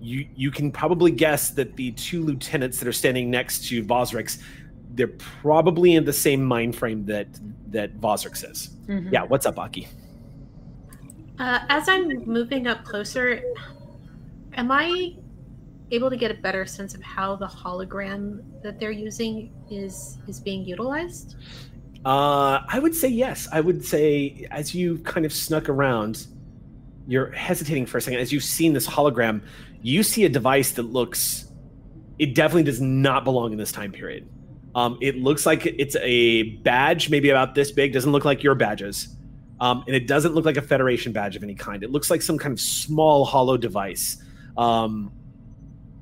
you 0.00 0.26
you 0.34 0.50
can 0.50 0.72
probably 0.72 1.10
guess 1.10 1.50
that 1.50 1.76
the 1.76 1.90
two 1.92 2.22
lieutenants 2.22 2.78
that 2.78 2.88
are 2.88 2.94
standing 2.94 3.30
next 3.30 3.68
to 3.68 3.84
Vosrix, 3.84 4.38
they're 4.94 5.06
probably 5.42 5.96
in 5.96 6.06
the 6.06 6.14
same 6.14 6.42
mind 6.42 6.74
frame 6.76 7.04
that 7.04 7.26
that 7.72 8.00
Vosrix 8.00 8.50
is. 8.50 8.70
Mhm. 8.88 9.12
Yeah, 9.12 9.24
what's 9.24 9.44
up, 9.44 9.58
Aki? 9.58 9.86
Uh, 11.38 11.60
as 11.68 11.88
I'm 11.88 12.24
moving 12.24 12.66
up 12.66 12.84
closer, 12.84 13.42
am 14.54 14.70
I 14.70 15.16
able 15.90 16.10
to 16.10 16.16
get 16.16 16.30
a 16.30 16.34
better 16.34 16.66
sense 16.66 16.94
of 16.94 17.02
how 17.02 17.36
the 17.36 17.46
hologram 17.46 18.42
that 18.62 18.80
they're 18.80 18.90
using 18.90 19.52
is 19.70 20.18
is 20.26 20.40
being 20.40 20.64
utilized? 20.64 21.36
Uh, 22.04 22.60
I 22.68 22.78
would 22.78 22.94
say 22.94 23.08
yes. 23.08 23.48
I 23.52 23.60
would 23.60 23.84
say 23.84 24.46
as 24.50 24.74
you 24.74 24.98
kind 24.98 25.26
of 25.26 25.32
snuck 25.32 25.68
around, 25.68 26.26
you're 27.06 27.30
hesitating 27.32 27.86
for 27.86 27.98
a 27.98 28.00
second. 28.00 28.20
As 28.20 28.32
you've 28.32 28.44
seen 28.44 28.72
this 28.72 28.86
hologram, 28.86 29.42
you 29.82 30.02
see 30.02 30.24
a 30.24 30.28
device 30.28 30.72
that 30.72 30.84
looks. 30.84 31.52
It 32.18 32.34
definitely 32.34 32.62
does 32.62 32.80
not 32.80 33.24
belong 33.24 33.52
in 33.52 33.58
this 33.58 33.72
time 33.72 33.92
period. 33.92 34.28
Um, 34.74 34.98
it 35.00 35.16
looks 35.16 35.46
like 35.46 35.66
it's 35.66 35.96
a 35.96 36.42
badge, 36.58 37.10
maybe 37.10 37.30
about 37.30 37.54
this 37.54 37.70
big. 37.70 37.92
Doesn't 37.92 38.12
look 38.12 38.24
like 38.24 38.42
your 38.42 38.54
badges, 38.54 39.15
um, 39.60 39.84
and 39.86 39.96
it 39.96 40.06
doesn't 40.06 40.34
look 40.34 40.44
like 40.44 40.56
a 40.56 40.62
Federation 40.62 41.12
badge 41.12 41.36
of 41.36 41.42
any 41.42 41.54
kind. 41.54 41.82
It 41.82 41.90
looks 41.90 42.10
like 42.10 42.22
some 42.22 42.38
kind 42.38 42.52
of 42.52 42.60
small 42.60 43.24
hollow 43.24 43.56
device, 43.56 44.22
um, 44.56 45.12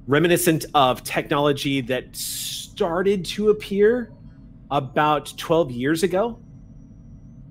reminiscent 0.06 0.66
of 0.74 1.02
technology 1.04 1.80
that 1.82 2.14
started 2.16 3.24
to 3.24 3.50
appear 3.50 4.12
about 4.70 5.32
12 5.36 5.70
years 5.70 6.02
ago 6.02 6.38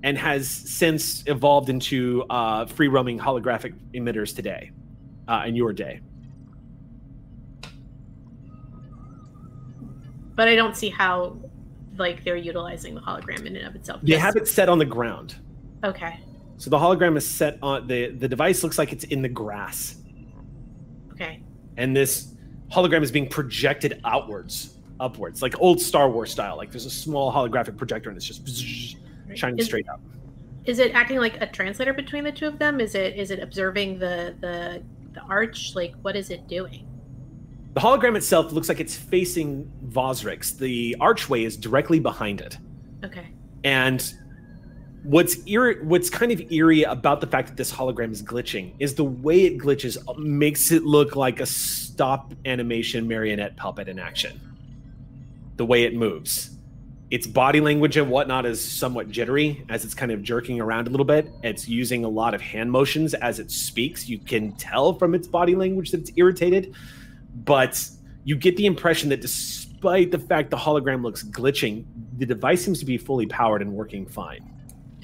and 0.02 0.18
has 0.18 0.48
since 0.48 1.24
evolved 1.26 1.70
into 1.70 2.24
uh, 2.28 2.66
free 2.66 2.88
roaming 2.88 3.18
holographic 3.18 3.74
emitters 3.94 4.36
today 4.36 4.70
uh, 5.28 5.44
in 5.46 5.56
your 5.56 5.72
day. 5.72 6.00
But 10.36 10.48
I 10.48 10.54
don't 10.56 10.76
see 10.76 10.90
how 10.90 11.38
like 11.96 12.24
they're 12.24 12.36
utilizing 12.36 12.94
the 12.94 13.00
hologram 13.00 13.46
in 13.46 13.56
and 13.56 13.66
of 13.66 13.74
itself. 13.76 14.00
They 14.02 14.18
have 14.18 14.36
it 14.36 14.48
set 14.48 14.68
on 14.68 14.78
the 14.78 14.84
ground. 14.84 15.36
Okay. 15.84 16.18
So 16.56 16.70
the 16.70 16.78
hologram 16.78 17.16
is 17.16 17.28
set 17.28 17.58
on 17.62 17.86
the 17.86 18.08
the 18.12 18.28
device 18.28 18.62
looks 18.62 18.78
like 18.78 18.92
it's 18.92 19.04
in 19.04 19.22
the 19.22 19.28
grass, 19.28 19.96
Okay. 21.12 21.42
and 21.76 21.94
this 21.94 22.34
hologram 22.70 23.02
is 23.02 23.10
being 23.10 23.28
projected 23.28 24.00
outwards, 24.04 24.78
upwards, 25.00 25.42
like 25.42 25.60
old 25.60 25.80
Star 25.80 26.08
Wars 26.10 26.30
style. 26.30 26.56
Like 26.56 26.70
there's 26.70 26.86
a 26.86 26.90
small 26.90 27.32
holographic 27.32 27.76
projector, 27.76 28.08
and 28.08 28.16
it's 28.16 28.26
just 28.26 28.96
shining 29.34 29.58
Is- 29.58 29.66
straight 29.66 29.88
up. 29.88 30.00
Is 30.64 30.78
it 30.78 30.94
acting 30.94 31.18
like 31.18 31.38
a 31.42 31.46
translator 31.46 31.92
between 31.92 32.24
the 32.24 32.32
two 32.32 32.46
of 32.46 32.58
them? 32.58 32.80
Is 32.80 32.94
it 32.94 33.16
is 33.16 33.30
it 33.30 33.40
observing 33.40 33.98
the 33.98 34.34
the 34.40 34.82
the 35.12 35.20
arch? 35.22 35.74
Like 35.74 35.94
what 36.02 36.16
is 36.16 36.30
it 36.30 36.48
doing? 36.48 36.88
The 37.74 37.80
hologram 37.80 38.16
itself 38.16 38.52
looks 38.52 38.68
like 38.68 38.80
it's 38.80 38.96
facing 38.96 39.70
Vosrix. 39.88 40.56
The 40.56 40.96
archway 41.00 41.44
is 41.44 41.56
directly 41.56 41.98
behind 41.98 42.40
it. 42.40 42.56
Okay. 43.04 43.26
And 43.64 44.14
what's 45.04 45.46
eerie, 45.46 45.82
what's 45.84 46.08
kind 46.10 46.32
of 46.32 46.40
eerie 46.50 46.82
about 46.82 47.20
the 47.20 47.26
fact 47.26 47.48
that 47.48 47.56
this 47.56 47.70
hologram 47.70 48.10
is 48.10 48.22
glitching 48.22 48.72
is 48.78 48.94
the 48.94 49.04
way 49.04 49.44
it 49.44 49.58
glitches 49.58 49.98
makes 50.18 50.72
it 50.72 50.84
look 50.84 51.14
like 51.14 51.40
a 51.40 51.46
stop 51.46 52.32
animation 52.46 53.06
marionette 53.06 53.56
puppet 53.56 53.86
in 53.86 53.98
action. 53.98 54.40
The 55.56 55.66
way 55.66 55.84
it 55.84 55.94
moves. 55.94 56.50
Its 57.10 57.26
body 57.26 57.60
language 57.60 57.96
and 57.98 58.10
whatnot 58.10 58.46
is 58.46 58.64
somewhat 58.64 59.10
jittery 59.10 59.64
as 59.68 59.84
it's 59.84 59.94
kind 59.94 60.10
of 60.10 60.22
jerking 60.22 60.60
around 60.60 60.88
a 60.88 60.90
little 60.90 61.04
bit. 61.04 61.30
It's 61.42 61.68
using 61.68 62.04
a 62.04 62.08
lot 62.08 62.34
of 62.34 62.40
hand 62.40 62.72
motions 62.72 63.12
as 63.14 63.38
it 63.38 63.50
speaks. 63.50 64.08
You 64.08 64.18
can 64.18 64.52
tell 64.52 64.94
from 64.94 65.14
its 65.14 65.28
body 65.28 65.54
language 65.54 65.90
that 65.90 66.00
it's 66.00 66.12
irritated, 66.16 66.74
but 67.44 67.88
you 68.24 68.36
get 68.36 68.56
the 68.56 68.64
impression 68.64 69.10
that 69.10 69.20
despite 69.20 70.10
the 70.10 70.18
fact 70.18 70.50
the 70.50 70.56
hologram 70.56 71.02
looks 71.02 71.22
glitching, 71.22 71.84
the 72.16 72.24
device 72.24 72.64
seems 72.64 72.80
to 72.80 72.86
be 72.86 72.96
fully 72.96 73.26
powered 73.26 73.60
and 73.60 73.70
working 73.70 74.06
fine. 74.06 74.53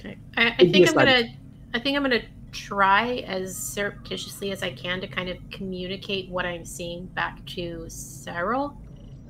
Okay. 0.00 0.16
I, 0.36 0.54
I 0.58 0.70
think 0.70 0.88
I'm 0.88 0.94
gonna. 0.94 1.28
I 1.74 1.78
think 1.78 1.96
I'm 1.96 2.02
gonna 2.02 2.22
try 2.52 3.24
as 3.26 3.56
surreptitiously 3.56 4.50
as 4.50 4.62
I 4.62 4.72
can 4.72 5.00
to 5.00 5.06
kind 5.06 5.28
of 5.28 5.36
communicate 5.50 6.28
what 6.30 6.44
I'm 6.44 6.64
seeing 6.64 7.06
back 7.06 7.44
to 7.46 7.86
Cyril. 7.88 8.80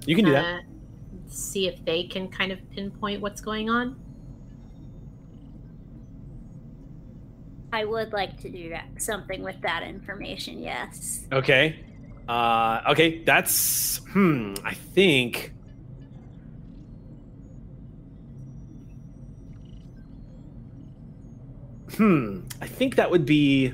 You 0.07 0.17
can 0.17 0.25
do 0.25 0.33
that. 0.33 0.45
Uh, 0.45 0.61
see 1.29 1.67
if 1.67 1.85
they 1.85 2.05
can 2.05 2.29
kind 2.29 2.53
of 2.53 2.59
pinpoint 2.71 3.21
what's 3.21 3.41
going 3.41 3.69
on. 3.69 4.01
I 7.73 7.85
would 7.85 8.13
like 8.13 8.41
to 8.41 8.49
do 8.51 8.71
that, 8.71 8.87
something 8.99 9.43
with 9.43 9.61
that 9.61 9.83
information. 9.83 10.61
Yes. 10.61 11.27
Okay. 11.33 11.85
Uh, 12.29 12.81
okay, 12.89 13.23
that's 13.25 13.99
hmm. 14.13 14.55
I 14.65 14.75
think. 14.75 15.53
Hmm. 21.97 22.41
I 22.61 22.67
think 22.67 22.97
that 22.97 23.11
would 23.11 23.27
be 23.27 23.73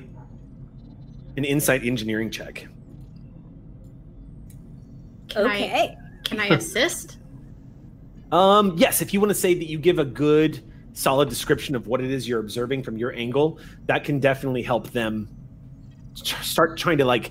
an 1.37 1.45
insight 1.45 1.85
engineering 1.85 2.31
check. 2.31 2.67
Can 5.29 5.47
okay. 5.47 5.71
I, 5.73 5.97
can 6.25 6.41
I 6.41 6.47
assist? 6.57 7.19
Um, 8.33 8.75
yes, 8.77 9.03
if 9.03 9.13
you 9.13 9.21
want 9.21 9.31
to 9.31 9.35
say 9.35 9.55
that 9.55 9.67
you 9.67 9.79
give 9.79 9.99
a 9.99 10.05
good, 10.05 10.63
solid 10.95 11.29
description 11.29 11.75
of 11.77 11.87
what 11.87 12.01
it 12.01 12.11
is 12.11 12.27
you're 12.29 12.41
observing 12.41 12.83
from 12.83 12.97
your 12.97 13.13
angle, 13.13 13.59
that 13.87 14.03
can 14.05 14.19
definitely 14.19 14.63
help 14.63 14.91
them 14.91 15.29
tr- 16.25 16.43
start 16.43 16.79
trying 16.79 16.99
to 16.99 17.05
like 17.05 17.31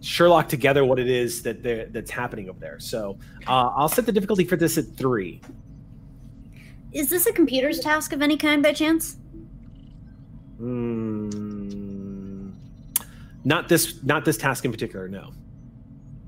Sherlock 0.00 0.48
together 0.48 0.84
what 0.84 0.98
it 1.00 1.08
is 1.10 1.42
that 1.42 1.62
they're- 1.62 1.86
that's 1.90 2.10
happening 2.10 2.48
over 2.48 2.60
there. 2.60 2.78
So 2.78 3.18
uh, 3.48 3.70
I'll 3.76 3.88
set 3.88 4.06
the 4.06 4.12
difficulty 4.12 4.44
for 4.44 4.56
this 4.56 4.78
at 4.78 4.86
three. 4.96 5.40
Is 6.92 7.10
this 7.10 7.26
a 7.26 7.32
computer's 7.32 7.80
task 7.80 8.12
of 8.12 8.22
any 8.22 8.36
kind 8.36 8.62
by 8.62 8.72
chance? 8.72 9.16
Hmm. 10.58 12.50
Not 13.44 13.68
this. 13.68 14.02
Not 14.02 14.24
this 14.24 14.36
task 14.36 14.64
in 14.64 14.72
particular. 14.72 15.08
No. 15.08 15.32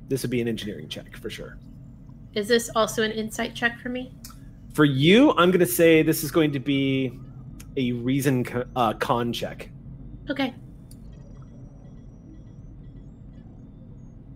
This 0.08 0.22
would 0.22 0.30
be 0.30 0.40
an 0.40 0.48
engineering 0.48 0.88
check 0.88 1.16
for 1.16 1.30
sure. 1.30 1.58
Is 2.34 2.48
this 2.48 2.70
also 2.76 3.02
an 3.02 3.10
insight 3.10 3.54
check 3.54 3.78
for 3.80 3.88
me? 3.88 4.12
For 4.74 4.84
you, 4.84 5.32
I'm 5.32 5.50
going 5.50 5.60
to 5.60 5.66
say 5.66 6.02
this 6.02 6.22
is 6.22 6.30
going 6.30 6.52
to 6.52 6.60
be 6.60 7.12
a 7.76 7.92
reason 7.92 8.46
uh, 8.76 8.92
conn 8.94 9.32
check. 9.32 9.70
Okay. 10.30 10.54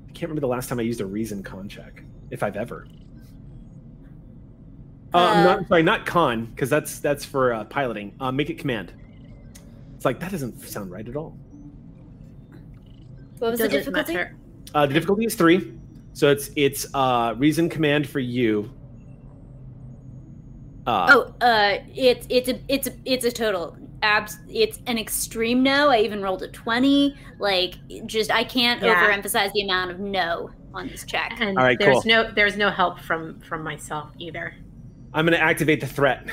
I 0.08 0.12
can't 0.12 0.22
remember 0.30 0.40
the 0.40 0.46
last 0.48 0.68
time 0.68 0.78
I 0.78 0.82
used 0.82 1.00
a 1.00 1.06
reason 1.06 1.42
conn 1.42 1.68
check, 1.68 2.02
if 2.30 2.42
I've 2.42 2.56
ever. 2.56 2.86
Uh, 5.14 5.18
I'm 5.18 5.38
Uh, 5.38 5.44
not 5.56 5.68
sorry, 5.68 5.82
not 5.82 6.06
conn, 6.06 6.46
because 6.46 6.70
that's 6.70 6.98
that's 6.98 7.24
for 7.24 7.52
uh, 7.52 7.64
piloting. 7.64 8.14
Uh, 8.18 8.32
make 8.32 8.50
it 8.50 8.58
command. 8.58 8.92
It's 10.02 10.04
like 10.04 10.18
that 10.18 10.32
doesn't 10.32 10.58
sound 10.62 10.90
right 10.90 11.08
at 11.08 11.14
all. 11.14 11.38
What 13.38 13.52
was 13.52 13.60
the 13.60 13.68
Doesn't 13.68 13.92
difficulty? 13.94 14.32
Uh, 14.74 14.84
the 14.84 14.94
difficulty 14.94 15.26
is 15.26 15.36
three, 15.36 15.74
so 16.12 16.28
it's 16.28 16.50
it's 16.56 16.92
uh, 16.92 17.36
reason 17.38 17.68
command 17.68 18.08
for 18.08 18.18
you. 18.18 18.68
Uh, 20.88 21.06
Oh, 21.08 21.34
uh, 21.40 21.78
it's 21.94 22.26
it's 22.28 22.48
a 22.48 22.58
it's 22.66 22.88
a 22.88 22.92
it's 23.04 23.24
a 23.24 23.30
total 23.30 23.76
abs. 24.02 24.38
It's 24.48 24.80
an 24.88 24.98
extreme 24.98 25.62
no. 25.62 25.90
I 25.90 25.98
even 25.98 26.20
rolled 26.20 26.42
a 26.42 26.48
twenty. 26.48 27.14
Like, 27.38 27.74
just 28.06 28.32
I 28.32 28.42
can't 28.42 28.82
Yeah. 28.82 29.06
overemphasize 29.08 29.52
the 29.52 29.62
amount 29.62 29.92
of 29.92 30.00
no 30.00 30.50
on 30.74 30.88
this 30.88 31.04
check. 31.04 31.34
And 31.38 31.56
All 31.56 31.62
right, 31.64 31.78
there's 31.78 32.02
cool. 32.02 32.02
no 32.06 32.28
there's 32.32 32.56
no 32.56 32.70
help 32.70 32.98
from 32.98 33.38
from 33.38 33.62
myself 33.62 34.10
either. 34.18 34.52
I'm 35.14 35.24
going 35.26 35.38
to 35.38 35.44
activate 35.44 35.80
the 35.80 35.86
threat 35.86 36.26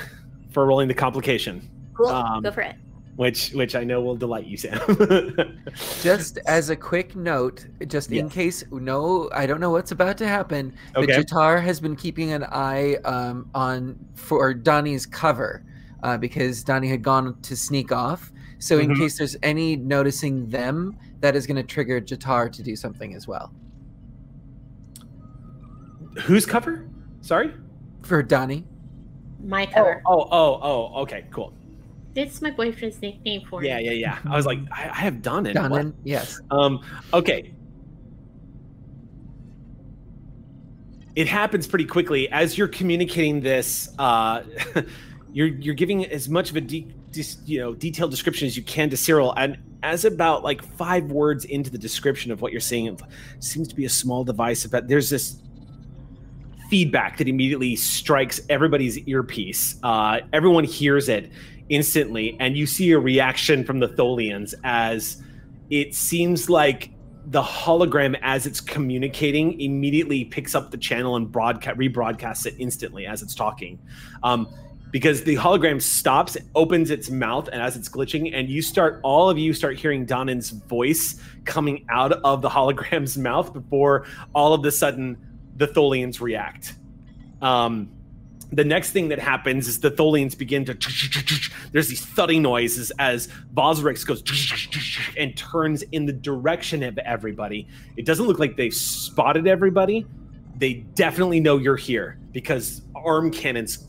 for 0.49 0.65
rolling 0.65 0.87
the 0.87 0.95
complication, 0.95 1.69
Cool, 1.93 2.07
um, 2.07 2.41
go 2.41 2.51
for 2.51 2.61
it. 2.61 2.75
Which 3.19 3.51
which 3.51 3.75
I 3.75 3.83
know 3.83 3.99
will 3.99 4.15
delight 4.15 4.45
you, 4.45 4.55
Sam. 4.55 4.79
Just 6.01 6.37
as 6.47 6.69
a 6.69 6.75
quick 6.75 7.17
note, 7.17 7.65
just 7.85 8.13
in 8.13 8.29
case, 8.29 8.63
no, 8.71 9.29
I 9.33 9.45
don't 9.45 9.59
know 9.59 9.71
what's 9.71 9.91
about 9.91 10.17
to 10.19 10.27
happen. 10.27 10.73
But 10.93 11.03
Okay. 11.03 11.17
Jatar 11.21 11.61
has 11.61 11.81
been 11.81 11.97
keeping 11.97 12.31
an 12.31 12.45
eye 12.45 12.95
um, 13.03 13.49
on 13.53 13.99
for 14.15 14.53
Donnie's 14.53 15.05
cover 15.05 15.65
uh, 16.03 16.15
because 16.17 16.63
Donnie 16.63 16.87
had 16.87 17.03
gone 17.03 17.37
to 17.41 17.57
sneak 17.57 17.91
off. 17.91 18.31
So 18.59 18.77
in 18.79 18.91
Mhm. 18.91 18.97
case 18.99 19.17
there's 19.17 19.35
any 19.43 19.75
noticing 19.75 20.47
them, 20.47 20.95
that 21.19 21.35
is 21.35 21.45
going 21.45 21.57
to 21.57 21.63
trigger 21.63 21.99
Jatar 21.99 22.49
to 22.53 22.63
do 22.63 22.73
something 22.77 23.13
as 23.15 23.27
well. 23.27 23.51
Whose 26.23 26.45
cover? 26.45 26.87
Sorry. 27.19 27.53
For 28.03 28.23
Donnie, 28.23 28.63
My 29.43 29.65
Oh, 29.65 29.73
cover. 29.73 30.01
oh, 30.05 30.27
oh, 30.31 30.59
oh. 30.61 31.01
Okay, 31.01 31.25
cool. 31.31 31.51
It's 32.15 32.41
my 32.41 32.51
boyfriend's 32.51 33.01
nickname 33.01 33.45
for 33.49 33.63
Yeah, 33.63 33.77
it. 33.77 33.85
yeah, 33.85 33.91
yeah. 33.91 34.19
Yeah. 34.25 34.31
I 34.31 34.35
was 34.35 34.45
like, 34.45 34.59
I, 34.71 34.89
I 34.89 34.95
have 34.95 35.21
done 35.21 35.45
it. 35.45 35.55
What? 35.55 35.71
Donnan, 35.71 35.93
yes. 36.03 36.41
Um, 36.51 36.81
okay. 37.13 37.53
It 41.15 41.27
happens 41.27 41.67
pretty 41.67 41.85
quickly 41.85 42.29
as 42.29 42.57
you're 42.57 42.67
communicating 42.67 43.41
this. 43.41 43.89
Uh, 43.99 44.43
you're 45.33 45.47
you're 45.47 45.75
giving 45.75 46.05
as 46.05 46.29
much 46.29 46.49
of 46.49 46.55
a 46.55 46.61
de- 46.61 46.87
dis, 47.11 47.37
you 47.45 47.59
know 47.59 47.73
detailed 47.73 48.11
description 48.11 48.47
as 48.47 48.55
you 48.55 48.63
can 48.63 48.89
to 48.89 48.97
Cyril, 48.97 49.33
and 49.35 49.57
as 49.83 50.05
about 50.05 50.43
like 50.43 50.63
five 50.63 51.05
words 51.11 51.45
into 51.45 51.69
the 51.69 51.77
description 51.77 52.31
of 52.31 52.41
what 52.41 52.51
you're 52.51 52.61
seeing, 52.61 52.85
it 52.85 53.01
seems 53.39 53.67
to 53.67 53.75
be 53.75 53.85
a 53.85 53.89
small 53.89 54.23
device. 54.23 54.65
But 54.65 54.87
there's 54.87 55.09
this 55.09 55.41
feedback 56.69 57.17
that 57.17 57.27
immediately 57.27 57.75
strikes 57.75 58.39
everybody's 58.49 58.97
earpiece. 58.99 59.77
Uh, 59.83 60.19
everyone 60.31 60.63
hears 60.63 61.09
it 61.09 61.31
instantly, 61.69 62.35
and 62.39 62.57
you 62.57 62.65
see 62.65 62.91
a 62.91 62.99
reaction 62.99 63.63
from 63.63 63.79
the 63.79 63.87
Tholians 63.87 64.53
as 64.63 65.21
it 65.69 65.93
seems 65.95 66.49
like 66.49 66.91
the 67.27 67.41
hologram 67.41 68.17
as 68.23 68.47
it's 68.47 68.59
communicating 68.59 69.59
immediately 69.61 70.25
picks 70.25 70.55
up 70.55 70.71
the 70.71 70.77
channel 70.77 71.15
and 71.15 71.31
broadcast 71.31 71.77
rebroadcasts 71.77 72.45
it 72.45 72.55
instantly 72.57 73.05
as 73.05 73.21
it's 73.21 73.35
talking. 73.35 73.79
Um, 74.23 74.47
because 74.91 75.23
the 75.23 75.35
hologram 75.35 75.79
stops 75.79 76.35
opens 76.55 76.89
its 76.89 77.11
mouth 77.11 77.47
and 77.49 77.61
as 77.61 77.77
it's 77.77 77.87
glitching 77.87 78.31
and 78.33 78.49
you 78.49 78.59
start 78.59 78.99
all 79.03 79.29
of 79.29 79.37
you 79.37 79.53
start 79.53 79.77
hearing 79.77 80.03
Donan's 80.05 80.49
voice 80.49 81.21
coming 81.45 81.85
out 81.89 82.13
of 82.13 82.41
the 82.41 82.49
hologram's 82.49 83.15
mouth 83.29 83.53
before 83.53 84.07
all 84.33 84.53
of 84.53 84.63
the 84.63 84.71
sudden 84.71 85.15
the 85.57 85.67
Tholians 85.67 86.19
react. 86.21 86.75
Um, 87.41 87.91
the 88.51 88.63
next 88.63 88.91
thing 88.91 89.09
that 89.09 89.19
happens 89.19 89.67
is 89.67 89.79
the 89.79 89.91
Tholians 89.91 90.37
begin 90.37 90.65
to. 90.65 90.73
There's 91.71 91.87
these 91.87 92.03
thudding 92.03 92.41
noises 92.41 92.91
as 92.97 93.27
Vosrix 93.53 94.05
goes 94.05 94.23
and 95.17 95.37
turns 95.37 95.83
in 95.83 96.05
the 96.05 96.13
direction 96.13 96.81
of 96.83 96.97
everybody. 96.99 97.67
It 97.95 98.05
doesn't 98.05 98.25
look 98.25 98.39
like 98.39 98.57
they've 98.57 98.73
spotted 98.73 99.47
everybody. 99.47 100.05
They 100.57 100.73
definitely 100.95 101.39
know 101.39 101.57
you're 101.57 101.77
here 101.77 102.19
because 102.31 102.81
arm 102.95 103.31
cannons 103.31 103.87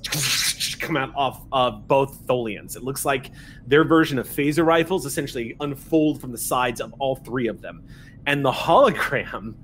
come 0.78 0.96
out 0.96 1.12
off 1.16 1.42
of 1.52 1.88
both 1.88 2.26
Tholians. 2.26 2.76
It 2.76 2.84
looks 2.84 3.04
like 3.04 3.30
their 3.66 3.84
version 3.84 4.18
of 4.18 4.28
phaser 4.28 4.64
rifles 4.64 5.06
essentially 5.06 5.56
unfold 5.60 6.20
from 6.20 6.32
the 6.32 6.38
sides 6.38 6.80
of 6.80 6.92
all 6.98 7.16
three 7.16 7.48
of 7.48 7.60
them. 7.60 7.82
And 8.26 8.44
the 8.44 8.52
hologram 8.52 9.54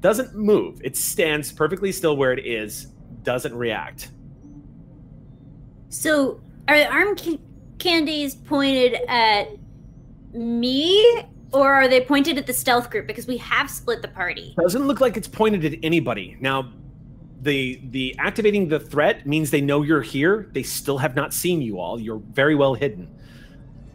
doesn't 0.00 0.34
move. 0.34 0.80
It 0.82 0.96
stands 0.96 1.52
perfectly 1.52 1.92
still 1.92 2.16
where 2.16 2.32
it 2.32 2.46
is, 2.46 2.86
doesn't 3.22 3.54
react. 3.54 4.10
So, 5.90 6.40
are 6.68 6.78
the 6.78 6.90
arm 6.90 7.16
ca- 7.16 7.40
candies 7.78 8.36
pointed 8.36 8.94
at 9.08 9.48
me, 10.32 11.24
or 11.52 11.72
are 11.72 11.88
they 11.88 12.00
pointed 12.00 12.38
at 12.38 12.46
the 12.46 12.52
stealth 12.52 12.90
group? 12.90 13.08
Because 13.08 13.26
we 13.26 13.36
have 13.38 13.68
split 13.68 14.00
the 14.00 14.08
party. 14.08 14.54
Doesn't 14.56 14.86
look 14.86 15.00
like 15.00 15.16
it's 15.16 15.28
pointed 15.28 15.64
at 15.64 15.78
anybody. 15.82 16.36
Now, 16.40 16.72
the 17.42 17.80
the 17.90 18.14
activating 18.18 18.68
the 18.68 18.78
threat 18.78 19.26
means 19.26 19.50
they 19.50 19.60
know 19.60 19.82
you're 19.82 20.00
here. 20.02 20.48
They 20.52 20.62
still 20.62 20.98
have 20.98 21.16
not 21.16 21.34
seen 21.34 21.60
you 21.60 21.80
all. 21.80 21.98
You're 21.98 22.22
very 22.32 22.54
well 22.54 22.74
hidden. 22.74 23.08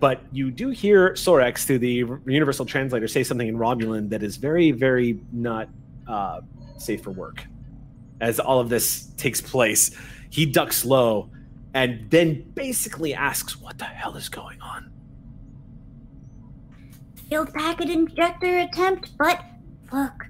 But 0.01 0.21
you 0.33 0.51
do 0.51 0.69
hear 0.69 1.13
Sorex 1.13 1.65
through 1.65 1.79
the 1.79 2.03
Universal 2.25 2.65
Translator 2.65 3.07
say 3.07 3.23
something 3.23 3.47
in 3.47 3.55
Romulan 3.55 4.09
that 4.09 4.21
is 4.21 4.35
very, 4.35 4.71
very 4.71 5.21
not 5.31 5.69
uh, 6.05 6.41
safe 6.77 7.01
for 7.01 7.11
work. 7.11 7.45
As 8.19 8.39
all 8.39 8.59
of 8.59 8.67
this 8.67 9.05
takes 9.15 9.39
place, 9.39 9.91
he 10.29 10.45
ducks 10.45 10.83
low 10.83 11.29
and 11.75 12.09
then 12.09 12.41
basically 12.55 13.13
asks, 13.13 13.59
"What 13.59 13.77
the 13.77 13.85
hell 13.85 14.15
is 14.15 14.29
going 14.29 14.59
on?" 14.61 14.89
Field 17.29 17.53
packet 17.53 17.89
injector 17.89 18.59
attempt, 18.59 19.11
but 19.17 19.43
look, 19.91 20.27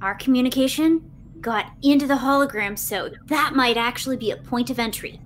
our 0.00 0.14
communication 0.14 1.10
got 1.40 1.66
into 1.82 2.06
the 2.06 2.14
hologram, 2.14 2.78
so 2.78 3.10
that 3.26 3.54
might 3.54 3.76
actually 3.76 4.16
be 4.16 4.30
a 4.30 4.36
point 4.36 4.70
of 4.70 4.78
entry. 4.78 5.20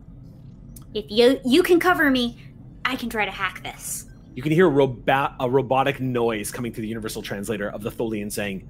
If 0.94 1.04
you 1.10 1.40
you 1.44 1.62
can 1.62 1.78
cover 1.78 2.10
me, 2.10 2.38
I 2.84 2.96
can 2.96 3.10
try 3.10 3.26
to 3.26 3.30
hack 3.30 3.62
this. 3.62 4.06
You 4.34 4.42
can 4.42 4.50
hear 4.50 4.66
a, 4.66 4.70
robo- 4.70 5.34
a 5.38 5.48
robotic 5.48 6.00
noise 6.00 6.50
coming 6.50 6.72
through 6.72 6.82
the 6.82 6.88
universal 6.88 7.22
translator 7.22 7.68
of 7.70 7.82
the 7.82 7.90
Tholian 7.90 8.32
saying, 8.32 8.66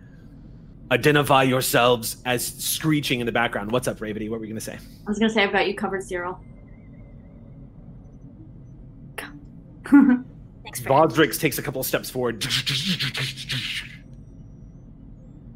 "Identify 0.91 1.45
yourselves 1.45 2.17
as 2.25 2.45
screeching 2.45 3.21
in 3.21 3.27
the 3.27 3.33
background." 3.33 3.71
What's 3.71 3.87
up, 3.87 4.01
Ravity? 4.01 4.29
What 4.29 4.41
were 4.41 4.43
we 4.43 4.49
going 4.49 4.57
to 4.57 4.61
say? 4.61 4.79
I 5.07 5.09
was 5.11 5.21
gonna 5.21 5.33
say 5.33 5.45
I've 5.45 5.53
got 5.53 5.69
you 5.69 5.75
covered, 5.77 6.03
Cyril. 6.03 6.41
Thanks 9.85 10.81
Vosrix 10.81 11.39
takes 11.39 11.59
a 11.59 11.63
couple 11.63 11.81
of 11.81 11.87
steps 11.87 12.09
forward 12.09 12.47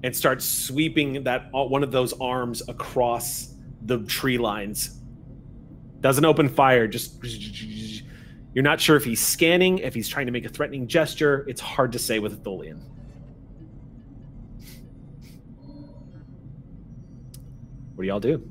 and 0.03 0.15
starts 0.15 0.45
sweeping 0.45 1.25
that 1.25 1.51
uh, 1.55 1.65
one 1.65 1.83
of 1.83 1.91
those 1.91 2.13
arms 2.21 2.63
across 2.69 3.55
the 3.83 3.99
tree 4.05 4.39
lines. 4.39 5.01
Doesn't 6.01 6.25
open 6.25 6.49
fire, 6.49 6.87
just 6.87 7.23
you're 8.55 8.63
not 8.63 8.81
sure 8.81 8.97
if 8.97 9.05
he's 9.05 9.21
scanning, 9.21 9.79
if 9.79 9.95
he's 9.95 10.09
trying 10.09 10.27
to 10.27 10.33
make 10.33 10.45
a 10.45 10.49
threatening 10.49 10.87
gesture. 10.87 11.45
It's 11.49 11.61
hard 11.61 11.93
to 11.93 11.99
say 11.99 12.19
with 12.19 12.33
a 12.33 12.37
Tholian. 12.37 12.81
What 17.95 18.03
do 18.03 18.09
y'all 18.09 18.21
do? 18.21 18.49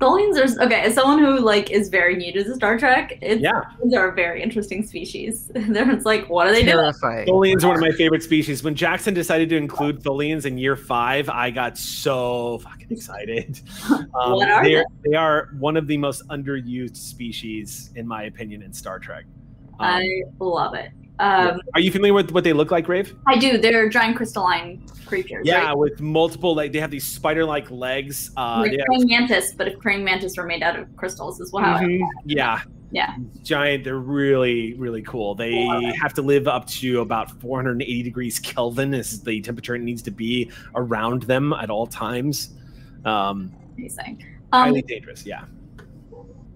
Tholians 0.00 0.38
are 0.58 0.64
okay. 0.64 0.80
As 0.80 0.94
someone 0.94 1.18
who 1.18 1.40
like 1.40 1.70
is 1.70 1.90
very 1.90 2.16
new 2.16 2.32
to 2.32 2.42
the 2.42 2.54
Star 2.54 2.78
Trek, 2.78 3.18
it's, 3.20 3.42
Yeah. 3.42 3.60
they're 3.84 4.08
a 4.08 4.14
very 4.14 4.42
interesting 4.42 4.82
species. 4.82 5.50
There's 5.54 6.06
like, 6.06 6.28
what 6.30 6.46
are 6.46 6.52
they 6.52 6.62
doing? 6.62 6.76
Terrifying. 6.76 7.28
Tholians 7.28 7.64
are 7.64 7.68
one 7.68 7.76
of 7.76 7.82
my 7.82 7.90
favorite 7.92 8.22
species. 8.22 8.62
When 8.62 8.74
Jackson 8.74 9.12
decided 9.12 9.50
to 9.50 9.56
include 9.56 10.02
Tholians 10.02 10.46
in 10.46 10.56
year 10.56 10.74
five, 10.74 11.28
I 11.28 11.50
got 11.50 11.76
so 11.76 12.58
fucking 12.58 12.88
excited. 12.90 13.60
Um, 13.90 14.32
What 14.32 14.48
are 14.50 14.64
they? 14.64 14.74
Are, 14.76 14.84
they 15.04 15.14
are 15.16 15.48
one 15.58 15.76
of 15.76 15.86
the 15.86 15.96
most 15.96 16.26
underused 16.28 16.96
species, 16.96 17.90
in 17.94 18.06
my 18.08 18.24
opinion, 18.24 18.62
in 18.62 18.72
Star 18.72 18.98
Trek. 18.98 19.24
Um, 19.78 19.86
I 19.86 20.22
love 20.40 20.74
it. 20.74 20.90
Um, 21.20 21.60
Are 21.74 21.80
you 21.80 21.92
familiar 21.92 22.14
with 22.14 22.32
what 22.32 22.44
they 22.44 22.52
look 22.54 22.70
like, 22.70 22.88
Rave? 22.88 23.14
I 23.28 23.36
do. 23.38 23.58
They're 23.58 23.88
giant 23.90 24.16
crystalline 24.16 24.82
creatures. 25.04 25.42
Yeah, 25.46 25.66
right? 25.66 25.76
with 25.76 26.00
multiple 26.00 26.54
like 26.54 26.72
they 26.72 26.80
have 26.80 26.90
these 26.90 27.04
spider-like 27.04 27.70
legs. 27.70 28.30
Uh, 28.36 28.64
like 28.66 28.78
praying 28.86 29.06
mantis, 29.06 29.52
but 29.52 29.68
if 29.68 29.78
praying 29.80 30.02
mantis 30.02 30.36
were 30.38 30.46
made 30.46 30.62
out 30.62 30.78
of 30.78 30.94
crystals, 30.96 31.40
as 31.40 31.52
well. 31.52 31.64
I- 31.64 31.84
Mhm. 31.84 32.00
Yeah. 32.24 32.60
Yeah. 32.92 33.16
Giant. 33.42 33.84
They're 33.84 33.98
really, 33.98 34.74
really 34.74 35.02
cool. 35.02 35.34
They 35.34 35.52
have 36.00 36.14
to 36.14 36.22
live 36.22 36.48
up 36.48 36.66
to 36.68 37.00
about 37.02 37.30
480 37.40 38.02
degrees 38.02 38.38
Kelvin 38.38 38.94
is 38.94 39.20
the 39.20 39.40
temperature 39.42 39.74
it 39.76 39.82
needs 39.82 40.02
to 40.02 40.10
be 40.10 40.50
around 40.74 41.24
them 41.24 41.52
at 41.52 41.70
all 41.70 41.86
times. 41.86 42.54
Um, 43.04 43.52
amazing. 43.78 44.24
Um, 44.52 44.64
highly 44.64 44.82
dangerous. 44.82 45.24
Yeah. 45.26 45.44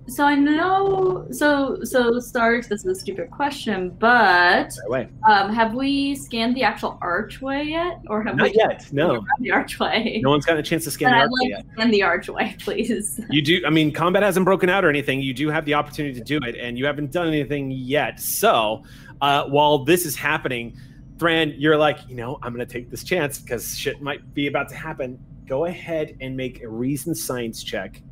So 0.06 0.24
I 0.24 0.34
know. 0.34 1.26
So 1.30 1.82
so 1.84 2.18
Starks. 2.20 2.66
This 2.68 2.84
is 2.84 2.98
a 2.98 3.00
stupid 3.00 3.30
question, 3.30 3.90
but 3.98 4.70
Right 4.88 5.10
um, 5.28 5.52
have 5.52 5.74
we 5.74 6.14
scanned 6.14 6.54
the 6.56 6.62
actual 6.62 6.98
archway 7.00 7.64
yet, 7.64 8.00
or 8.08 8.22
have 8.22 8.36
Not 8.36 8.50
we 8.50 8.54
yet. 8.56 8.86
No. 8.92 9.24
the 9.40 9.50
archway? 9.50 10.20
No 10.22 10.30
one's 10.30 10.44
gotten 10.44 10.60
a 10.60 10.62
chance 10.62 10.84
to 10.84 10.90
scan 10.90 11.10
Then 11.10 11.18
the 11.18 11.24
I'd 11.24 11.28
archway 11.28 11.38
like 11.42 11.50
yet. 11.50 11.66
scan 11.74 11.90
the 11.90 12.02
archway, 12.02 12.56
please. 12.60 13.20
You 13.30 13.42
do. 13.42 13.62
I 13.66 13.70
mean, 13.70 13.92
combat 13.92 14.22
hasn't 14.22 14.44
broken 14.44 14.68
out 14.68 14.84
or 14.84 14.88
anything. 14.90 15.20
You 15.20 15.32
do 15.34 15.48
have 15.48 15.64
the 15.64 15.74
opportunity 15.74 16.14
to 16.18 16.24
do 16.24 16.38
it, 16.46 16.56
and 16.56 16.78
you 16.78 16.86
haven't 16.86 17.10
done 17.12 17.28
anything 17.28 17.70
yet. 17.70 18.20
So, 18.20 18.82
uh, 19.20 19.44
while 19.46 19.84
this 19.84 20.04
is 20.06 20.16
happening, 20.16 20.76
Thran, 21.18 21.54
you're 21.56 21.76
like, 21.78 21.98
you 22.08 22.16
know, 22.16 22.38
I'm 22.42 22.54
to 22.56 22.66
take 22.66 22.90
this 22.90 23.04
chance 23.04 23.38
because 23.38 23.76
shit 23.78 24.02
might 24.02 24.34
be 24.34 24.48
about 24.48 24.68
to 24.70 24.74
happen. 24.74 25.18
Go 25.46 25.66
ahead 25.66 26.16
and 26.20 26.36
make 26.36 26.62
a 26.62 26.68
reason 26.68 27.14
science 27.14 27.62
check, 27.62 28.02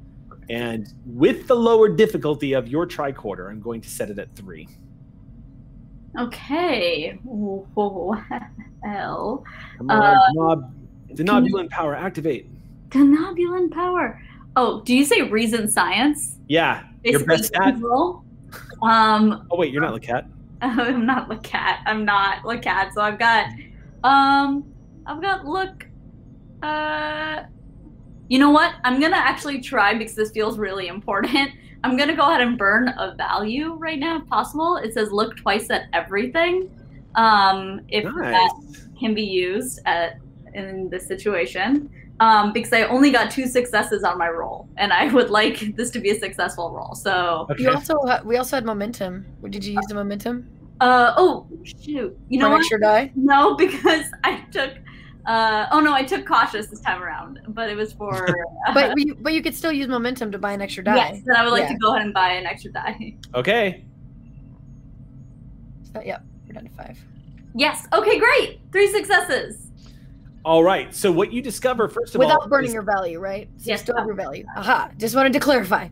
and 0.50 0.86
with 1.06 1.46
the 1.46 1.54
lower 1.54 1.88
difficulty 1.88 2.52
of 2.52 2.68
your 2.68 2.86
tricorder, 2.86 3.50
I'm 3.50 3.60
going 3.60 3.80
to 3.80 3.88
set 3.88 4.10
it 4.10 4.18
at 4.18 4.34
three. 4.34 4.68
Okay. 6.18 7.18
Whoa, 7.24 8.12
hell. 8.84 9.44
Come 9.78 9.90
on, 9.90 10.02
Uh, 10.02 10.18
Denob- 10.36 10.72
Denobulan 11.14 11.70
power 11.70 11.94
activate. 11.94 12.48
Denobulan 12.90 13.70
power. 13.70 14.20
Oh, 14.56 14.82
do 14.82 14.94
you 14.94 15.04
say 15.04 15.22
reason 15.22 15.70
science? 15.70 16.36
Yeah, 16.48 16.82
your 17.04 17.24
best 17.24 17.44
stat. 17.46 17.74
Um, 18.82 19.46
Oh 19.50 19.56
wait, 19.56 19.72
you're 19.72 19.80
not 19.80 19.98
Lacat. 19.98 20.26
I'm 20.62 21.06
not 21.06 21.30
Lacat. 21.30 21.78
I'm 21.86 22.04
not 22.04 22.42
Lacat. 22.44 22.92
So 22.92 23.00
I've 23.00 23.18
got, 23.18 23.46
um, 24.04 24.64
I've 25.06 25.22
got 25.22 25.46
look. 25.46 25.86
Uh, 26.62 27.44
you 28.32 28.38
know 28.38 28.50
what? 28.50 28.70
I'm 28.86 28.98
gonna 28.98 29.24
actually 29.32 29.60
try 29.60 29.88
because 29.92 30.14
this 30.14 30.30
feels 30.30 30.54
really 30.58 30.86
important. 30.96 31.50
I'm 31.84 31.94
gonna 31.98 32.16
go 32.16 32.26
ahead 32.30 32.40
and 32.40 32.56
burn 32.56 32.88
a 32.88 33.14
value 33.16 33.74
right 33.74 33.98
now, 33.98 34.14
if 34.20 34.26
possible. 34.28 34.76
It 34.76 34.94
says 34.94 35.12
look 35.20 35.36
twice 35.36 35.68
at 35.76 35.82
everything. 35.92 36.54
Um, 37.14 37.80
if 37.88 38.04
that 38.04 38.52
can 38.98 39.12
be 39.14 39.26
used 39.46 39.80
at 39.84 40.10
in 40.54 40.88
this 40.88 41.04
situation. 41.06 41.90
Um, 42.20 42.52
because 42.52 42.72
I 42.72 42.82
only 42.84 43.10
got 43.10 43.30
two 43.36 43.46
successes 43.58 44.04
on 44.04 44.16
my 44.16 44.28
roll, 44.28 44.68
and 44.76 44.92
I 44.92 45.12
would 45.12 45.28
like 45.28 45.56
this 45.78 45.90
to 45.90 45.98
be 45.98 46.10
a 46.10 46.18
successful 46.26 46.70
roll. 46.70 46.94
So, 46.94 47.46
Okay. 47.50 47.64
You 47.64 47.70
also 47.72 47.94
ha- 48.06 48.22
we 48.24 48.36
also 48.38 48.56
had 48.56 48.64
momentum. 48.64 49.26
Did 49.50 49.62
you 49.64 49.74
use 49.74 49.86
the 49.88 49.94
momentum? 50.02 50.36
uh, 50.80 51.12
oh 51.22 51.46
shoot, 51.64 52.16
you 52.30 52.38
know 52.38 52.44
For 52.44 52.46
an 52.46 52.52
what? 52.52 52.60
extra 52.60 52.80
die? 52.80 53.04
No, 53.14 53.54
because 53.64 54.06
I 54.24 54.32
took. 54.56 54.72
Uh, 55.26 55.66
oh 55.70 55.78
no, 55.80 55.92
I 55.94 56.02
took 56.02 56.26
cautious 56.26 56.66
this 56.66 56.80
time 56.80 57.02
around, 57.02 57.40
but 57.48 57.70
it 57.70 57.76
was 57.76 57.92
for. 58.00 58.26
But 58.74 58.98
you, 58.98 59.14
but 59.14 59.32
you 59.32 59.42
could 59.42 59.54
still 59.54 59.70
use 59.72 59.86
momentum 59.88 60.32
to 60.32 60.38
buy 60.38 60.52
an 60.52 60.60
extra 60.60 60.82
die. 60.82 60.96
yes, 60.96 61.22
then 61.24 61.36
I 61.36 61.44
would 61.44 61.52
like 61.52 61.62
Yeah. 61.64 61.68
to 61.74 61.78
go 61.78 61.90
ahead 61.94 62.04
and 62.04 62.12
buy 62.14 62.32
an 62.32 62.46
extra 62.46 62.72
die. 62.72 63.16
Okay. 63.34 63.84
So, 65.94 66.00
yep, 66.04 66.24
we're 66.46 66.54
down 66.54 66.64
to 66.64 66.70
five. 66.70 66.98
Yes. 67.54 67.86
Okay, 67.92 68.18
great. 68.18 68.60
Three 68.72 68.90
successes. 68.90 69.68
All 70.44 70.64
right. 70.64 70.94
So 70.94 71.12
what 71.12 71.32
you 71.32 71.42
discover 71.42 71.86
first 71.88 72.14
of 72.14 72.20
all, 72.20 72.26
Without 72.26 72.48
burning 72.48 72.68
is- 72.68 72.74
your 72.74 72.82
value, 72.82 73.20
right? 73.20 73.48
So 73.58 73.64
Yes, 73.70 73.82
still 73.82 73.96
have 73.96 74.06
your 74.06 74.14
without- 74.14 74.30
value. 74.30 74.44
Aha! 74.56 74.90
Just 74.96 75.14
wanted 75.14 75.32
to 75.34 75.38
clarify. 75.40 75.88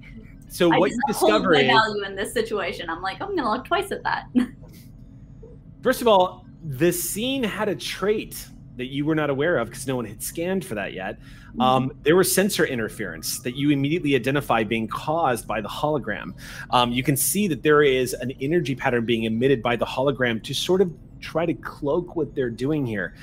so 0.49 0.73
I 0.73 0.79
what 0.79 0.89
just 0.91 1.01
you 1.07 1.15
hold 1.15 1.31
discover 1.33 1.53
my 1.53 1.61
is 1.61 1.67
value 1.67 2.05
in 2.05 2.17
this 2.17 2.33
situation. 2.33 2.89
I'm 2.91 3.03
like, 3.03 3.21
I'm 3.21 3.37
gonna 3.37 3.51
look 3.51 3.65
twice 3.67 3.93
at 3.93 4.03
that. 4.03 4.25
First 5.83 6.01
of 6.01 6.09
all, 6.09 6.45
the 6.65 6.93
scene 6.93 7.43
had 7.45 7.69
a 7.69 7.75
trait 7.77 8.47
that 8.81 8.87
you 8.87 9.05
were 9.05 9.15
not 9.15 9.29
aware 9.29 9.59
of 9.59 9.69
because 9.69 9.87
no 9.87 9.95
one 9.95 10.07
had 10.07 10.23
scanned 10.23 10.65
for 10.65 10.75
that 10.75 10.95
yet. 10.95 11.19
Um, 11.59 11.93
there 12.03 12.17
was 12.17 12.35
sensor 12.35 12.65
interference 12.65 13.41
that 13.41 13.55
you 13.55 13.71
immediately 13.71 14.15
identify 14.15 14.65
being 14.65 14.89
caused 14.89 15.47
by 15.47 15.61
the 15.61 15.69
hologram. 15.69 16.33
Um, 16.71 16.91
you 16.91 17.03
can 17.03 17.15
see 17.15 17.47
that 17.49 17.63
there 17.63 17.83
is 17.83 18.15
an 18.15 18.33
energy 18.41 18.75
pattern 18.75 19.05
being 19.05 19.25
emitted 19.25 19.63
by 19.63 19.77
the 19.77 19.85
hologram 19.85 20.43
to 20.45 20.55
sort 20.55 20.81
of 20.81 20.91
try 21.21 21.45
to 21.45 21.53
cloak 21.53 22.17
what 22.17 22.35
they're 22.35 22.49
doing 22.49 22.87
here. 22.87 23.15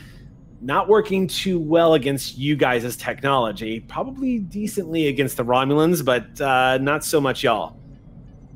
Not 0.62 0.88
working 0.88 1.28
too 1.28 1.60
well 1.60 1.96
against 1.96 2.38
you 2.38 2.56
guys 2.56 2.86
as 2.86 2.96
technology, 2.96 3.80
probably 3.80 4.38
decently 4.38 5.08
against 5.08 5.38
the 5.38 5.46
Romulans, 5.46 6.06
but 6.06 6.40
uh, 6.40 6.78
not 6.78 7.04
so 7.04 7.20
much 7.20 7.44
y'all. 7.44 7.78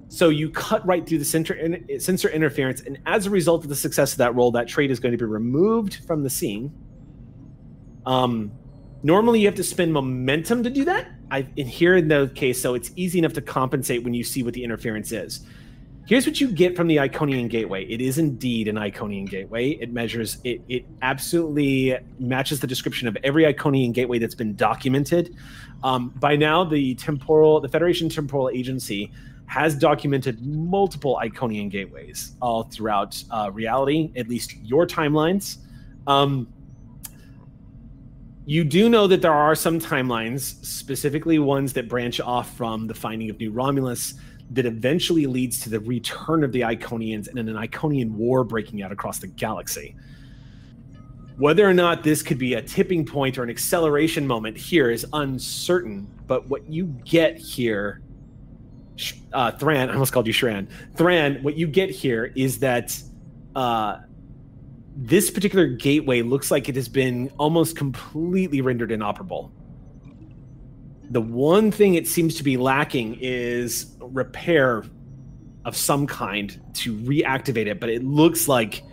So 0.07 0.27
you 0.27 0.49
cut 0.49 0.85
right 0.85 1.07
through 1.07 1.19
the 1.19 1.25
sensor, 1.25 1.53
in, 1.53 1.99
sensor 1.99 2.29
interference, 2.29 2.81
and 2.81 2.99
as 3.05 3.27
a 3.27 3.29
result 3.29 3.63
of 3.63 3.69
the 3.69 3.75
success 3.75 4.11
of 4.11 4.17
that 4.17 4.35
roll, 4.35 4.51
that 4.51 4.67
trait 4.67 4.91
is 4.91 4.99
going 4.99 5.13
to 5.13 5.17
be 5.17 5.23
removed 5.23 6.03
from 6.05 6.21
the 6.21 6.29
scene. 6.29 6.69
Um, 8.05 8.51
normally 9.03 9.39
you 9.39 9.47
have 9.47 9.55
to 9.55 9.63
spend 9.63 9.93
momentum 9.93 10.63
to 10.63 10.69
do 10.69 10.85
that. 10.85 11.07
I 11.29 11.47
in 11.55 11.67
here 11.67 11.95
in 11.95 12.07
the 12.07 12.31
case, 12.35 12.61
so 12.61 12.73
it's 12.73 12.91
easy 12.95 13.19
enough 13.19 13.33
to 13.33 13.41
compensate 13.41 14.03
when 14.03 14.13
you 14.13 14.23
see 14.23 14.43
what 14.43 14.53
the 14.53 14.63
interference 14.63 15.11
is. 15.11 15.45
Here's 16.07 16.25
what 16.25 16.41
you 16.41 16.51
get 16.51 16.75
from 16.75 16.87
the 16.87 16.97
Iconian 16.97 17.47
Gateway. 17.47 17.85
It 17.85 18.01
is 18.01 18.17
indeed 18.17 18.67
an 18.67 18.75
Iconian 18.75 19.29
Gateway. 19.29 19.69
It 19.69 19.93
measures 19.93 20.39
it. 20.43 20.61
It 20.67 20.85
absolutely 21.01 21.97
matches 22.19 22.59
the 22.59 22.67
description 22.67 23.07
of 23.07 23.17
every 23.23 23.43
Iconian 23.43 23.93
Gateway 23.93 24.19
that's 24.19 24.35
been 24.35 24.55
documented. 24.55 25.35
Um, 25.83 26.09
by 26.19 26.35
now, 26.35 26.63
the 26.63 26.95
temporal, 26.95 27.61
the 27.61 27.69
Federation 27.69 28.09
Temporal 28.09 28.49
Agency 28.49 29.11
has 29.45 29.75
documented 29.75 30.41
multiple 30.45 31.19
Iconian 31.21 31.69
gateways 31.69 32.35
all 32.41 32.63
throughout 32.63 33.21
uh, 33.31 33.51
reality, 33.53 34.11
at 34.15 34.27
least 34.27 34.55
your 34.63 34.87
timelines. 34.87 35.57
Um, 36.07 36.47
you 38.51 38.65
do 38.65 38.89
know 38.89 39.07
that 39.07 39.21
there 39.21 39.33
are 39.33 39.55
some 39.55 39.79
timelines, 39.79 40.61
specifically 40.65 41.39
ones 41.39 41.71
that 41.71 41.87
branch 41.87 42.19
off 42.19 42.53
from 42.57 42.85
the 42.85 42.93
finding 42.93 43.29
of 43.29 43.39
New 43.39 43.49
Romulus, 43.49 44.15
that 44.49 44.65
eventually 44.65 45.25
leads 45.25 45.61
to 45.61 45.69
the 45.69 45.79
return 45.79 46.43
of 46.43 46.51
the 46.51 46.59
Iconians 46.59 47.29
and 47.29 47.39
an 47.39 47.55
Iconian 47.55 48.11
war 48.11 48.43
breaking 48.43 48.81
out 48.81 48.91
across 48.91 49.19
the 49.19 49.27
galaxy. 49.27 49.95
Whether 51.37 51.65
or 51.65 51.73
not 51.73 52.03
this 52.03 52.21
could 52.21 52.37
be 52.37 52.55
a 52.55 52.61
tipping 52.61 53.05
point 53.05 53.37
or 53.37 53.43
an 53.43 53.49
acceleration 53.49 54.27
moment 54.27 54.57
here 54.57 54.91
is 54.91 55.05
uncertain. 55.13 56.05
But 56.27 56.49
what 56.49 56.69
you 56.69 56.87
get 57.05 57.37
here, 57.37 58.01
uh, 59.31 59.51
Thran, 59.51 59.89
I 59.89 59.93
almost 59.93 60.11
called 60.11 60.27
you 60.27 60.33
Shran. 60.33 60.67
Thran, 60.97 61.41
what 61.41 61.55
you 61.55 61.67
get 61.67 61.89
here 61.89 62.33
is 62.35 62.59
that 62.59 63.01
uh, 63.55 63.99
this 65.03 65.31
particular 65.31 65.67
gateway 65.67 66.21
looks 66.21 66.51
like 66.51 66.69
it 66.69 66.75
has 66.75 66.87
been 66.87 67.31
almost 67.39 67.75
completely 67.75 68.61
rendered 68.61 68.91
inoperable. 68.91 69.51
The 71.09 71.21
one 71.21 71.71
thing 71.71 71.95
it 71.95 72.07
seems 72.07 72.35
to 72.35 72.43
be 72.43 72.55
lacking 72.55 73.17
is 73.19 73.97
repair 73.99 74.83
of 75.65 75.75
some 75.75 76.05
kind 76.05 76.61
to 76.75 76.95
reactivate 76.97 77.65
it, 77.65 77.79
but 77.79 77.89
it 77.89 78.03
looks 78.03 78.47
like 78.47 78.83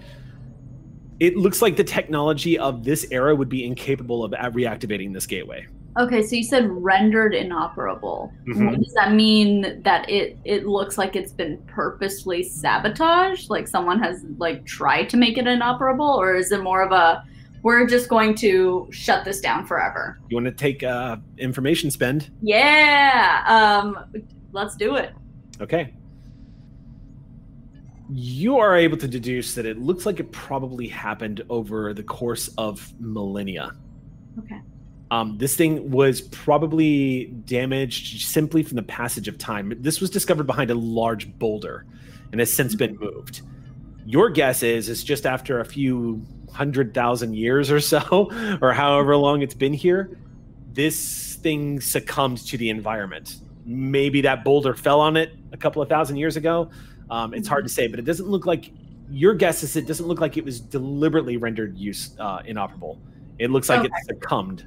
it 1.20 1.36
looks 1.36 1.60
like 1.60 1.76
the 1.76 1.84
technology 1.84 2.58
of 2.58 2.84
this 2.84 3.06
era 3.10 3.36
would 3.36 3.50
be 3.50 3.66
incapable 3.66 4.24
of 4.24 4.32
reactivating 4.32 5.12
this 5.12 5.26
gateway. 5.26 5.66
Okay, 5.98 6.22
so 6.22 6.36
you 6.36 6.44
said 6.44 6.70
rendered 6.70 7.34
inoperable. 7.34 8.32
Mhm. 8.46 8.76
Does 8.82 8.94
that 8.94 9.14
mean 9.14 9.82
that 9.82 10.08
it 10.08 10.38
it 10.44 10.66
looks 10.66 10.96
like 10.96 11.16
it's 11.16 11.32
been 11.32 11.58
purposely 11.66 12.42
sabotaged? 12.42 13.50
Like 13.50 13.66
someone 13.66 13.98
has 14.00 14.24
like 14.38 14.64
tried 14.64 15.08
to 15.10 15.16
make 15.16 15.38
it 15.38 15.46
inoperable, 15.48 16.06
or 16.06 16.36
is 16.36 16.52
it 16.52 16.62
more 16.62 16.82
of 16.82 16.92
a 16.92 17.24
we're 17.62 17.86
just 17.86 18.08
going 18.08 18.36
to 18.36 18.86
shut 18.90 19.24
this 19.24 19.40
down 19.40 19.66
forever? 19.66 20.20
You 20.28 20.36
want 20.36 20.46
to 20.46 20.52
take 20.52 20.84
uh, 20.84 21.16
information 21.38 21.90
spend? 21.90 22.30
Yeah. 22.40 23.42
Um, 23.46 24.22
let's 24.52 24.76
do 24.76 24.94
it. 24.94 25.12
Okay. 25.60 25.92
You 28.10 28.58
are 28.58 28.76
able 28.76 28.96
to 28.98 29.08
deduce 29.08 29.54
that 29.56 29.66
it 29.66 29.78
looks 29.78 30.06
like 30.06 30.20
it 30.20 30.30
probably 30.30 30.86
happened 30.86 31.42
over 31.50 31.92
the 31.92 32.04
course 32.04 32.48
of 32.56 32.92
millennia. 33.00 33.72
Okay. 34.38 34.60
Um, 35.10 35.38
this 35.38 35.56
thing 35.56 35.90
was 35.90 36.20
probably 36.20 37.26
damaged 37.46 38.22
simply 38.26 38.62
from 38.62 38.76
the 38.76 38.82
passage 38.82 39.26
of 39.28 39.38
time. 39.38 39.72
This 39.80 40.00
was 40.00 40.10
discovered 40.10 40.46
behind 40.46 40.70
a 40.70 40.74
large 40.74 41.32
boulder 41.38 41.86
and 42.30 42.40
has 42.40 42.52
since 42.52 42.74
been 42.74 42.96
moved. 42.98 43.40
Your 44.04 44.28
guess 44.28 44.62
is 44.62 44.88
it's 44.88 45.02
just 45.02 45.24
after 45.26 45.60
a 45.60 45.64
few 45.64 46.22
hundred 46.52 46.92
thousand 46.92 47.34
years 47.34 47.70
or 47.70 47.80
so, 47.80 48.30
or 48.62 48.72
however 48.72 49.16
long 49.16 49.42
it's 49.42 49.54
been 49.54 49.72
here, 49.72 50.18
this 50.72 51.36
thing 51.36 51.80
succumbed 51.80 52.38
to 52.46 52.58
the 52.58 52.68
environment. 52.68 53.36
Maybe 53.64 54.20
that 54.22 54.44
boulder 54.44 54.74
fell 54.74 55.00
on 55.00 55.16
it 55.16 55.32
a 55.52 55.56
couple 55.56 55.80
of 55.82 55.88
thousand 55.88 56.16
years 56.16 56.36
ago. 56.36 56.70
Um, 57.10 57.32
it's 57.32 57.48
hard 57.48 57.64
to 57.64 57.70
say, 57.70 57.86
but 57.86 57.98
it 57.98 58.04
doesn't 58.04 58.28
look 58.28 58.44
like 58.44 58.72
your 59.10 59.32
guess 59.32 59.62
is 59.62 59.74
it 59.76 59.86
doesn't 59.86 60.06
look 60.06 60.20
like 60.20 60.36
it 60.36 60.44
was 60.44 60.60
deliberately 60.60 61.38
rendered 61.38 61.76
use 61.78 62.14
uh, 62.18 62.40
inoperable. 62.44 63.00
It 63.38 63.50
looks 63.50 63.68
like 63.70 63.80
Okay. 63.80 63.88
it 63.88 64.04
succumbed. 64.06 64.66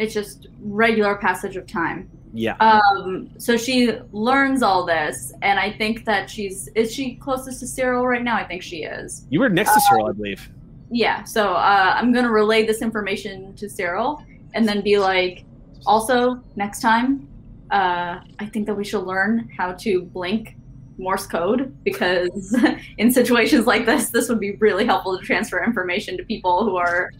It's 0.00 0.14
just 0.14 0.48
regular 0.62 1.16
passage 1.16 1.56
of 1.56 1.66
time. 1.66 2.10
Yeah. 2.32 2.56
Um, 2.56 3.28
so 3.38 3.58
she 3.58 3.92
learns 4.12 4.62
all 4.62 4.86
this, 4.86 5.32
and 5.42 5.60
I 5.60 5.70
think 5.70 6.06
that 6.06 6.30
she's 6.30 6.68
is 6.74 6.92
she 6.92 7.16
closest 7.16 7.60
to 7.60 7.66
Cyril 7.66 8.06
right 8.06 8.22
now? 8.22 8.36
I 8.36 8.44
think 8.44 8.62
she 8.62 8.84
is. 8.84 9.26
You 9.28 9.40
were 9.40 9.50
next 9.50 9.74
to 9.74 9.80
Cyril, 9.80 10.06
I 10.06 10.12
believe. 10.12 10.50
Yeah. 10.90 11.24
So 11.24 11.52
uh, 11.52 11.94
I'm 11.96 12.12
gonna 12.12 12.30
relay 12.30 12.64
this 12.64 12.80
information 12.80 13.54
to 13.56 13.68
Cyril, 13.68 14.24
and 14.54 14.66
then 14.66 14.80
be 14.80 14.98
like, 14.98 15.44
also 15.84 16.42
next 16.56 16.80
time, 16.80 17.28
uh, 17.70 18.20
I 18.38 18.46
think 18.46 18.66
that 18.68 18.74
we 18.74 18.84
should 18.84 19.04
learn 19.04 19.50
how 19.54 19.72
to 19.74 20.02
blink 20.02 20.56
Morse 20.96 21.26
code 21.26 21.76
because 21.84 22.56
in 22.98 23.12
situations 23.12 23.66
like 23.66 23.84
this, 23.84 24.08
this 24.08 24.30
would 24.30 24.40
be 24.40 24.52
really 24.56 24.86
helpful 24.86 25.18
to 25.18 25.22
transfer 25.24 25.62
information 25.62 26.16
to 26.16 26.24
people 26.24 26.64
who 26.64 26.76
are 26.76 27.10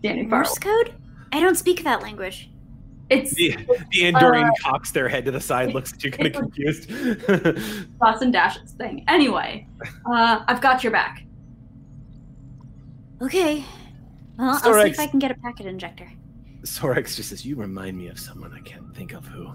standing 0.00 0.28
far. 0.28 0.40
Morse 0.40 0.58
code? 0.58 0.94
I 1.32 1.40
don't 1.40 1.56
speak 1.56 1.82
that 1.84 2.02
language. 2.02 2.50
It's 3.10 3.34
The, 3.34 3.56
the 3.90 4.02
Andorian 4.02 4.48
Uh, 4.48 4.52
cocks 4.62 4.90
their 4.90 5.08
head 5.08 5.24
to 5.26 5.30
the 5.30 5.40
side, 5.40 5.74
looks 5.74 5.92
at 5.92 6.02
you 6.04 6.10
kind 6.10 6.28
of 6.28 6.32
confused. 6.34 6.88
dots 8.00 8.22
and 8.22 8.32
dashes 8.32 8.72
thing. 8.72 9.04
Anyway, 9.08 9.66
uh, 10.06 10.44
I've 10.46 10.60
got 10.60 10.82
your 10.82 10.92
back. 10.92 11.24
Okay. 13.20 13.64
Well, 14.38 14.50
I'll 14.62 14.82
see 14.82 14.90
if 14.90 14.98
I 14.98 15.06
can 15.06 15.18
get 15.18 15.30
a 15.30 15.34
packet 15.34 15.66
injector. 15.66 16.10
Sorex 16.62 17.16
just 17.16 17.28
says, 17.28 17.44
"You 17.44 17.56
remind 17.56 17.98
me 17.98 18.08
of 18.08 18.18
someone 18.18 18.52
I 18.52 18.60
can't 18.60 18.94
think 18.94 19.12
of 19.12 19.26
who." 19.26 19.52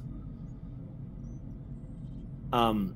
Um. 2.54 2.96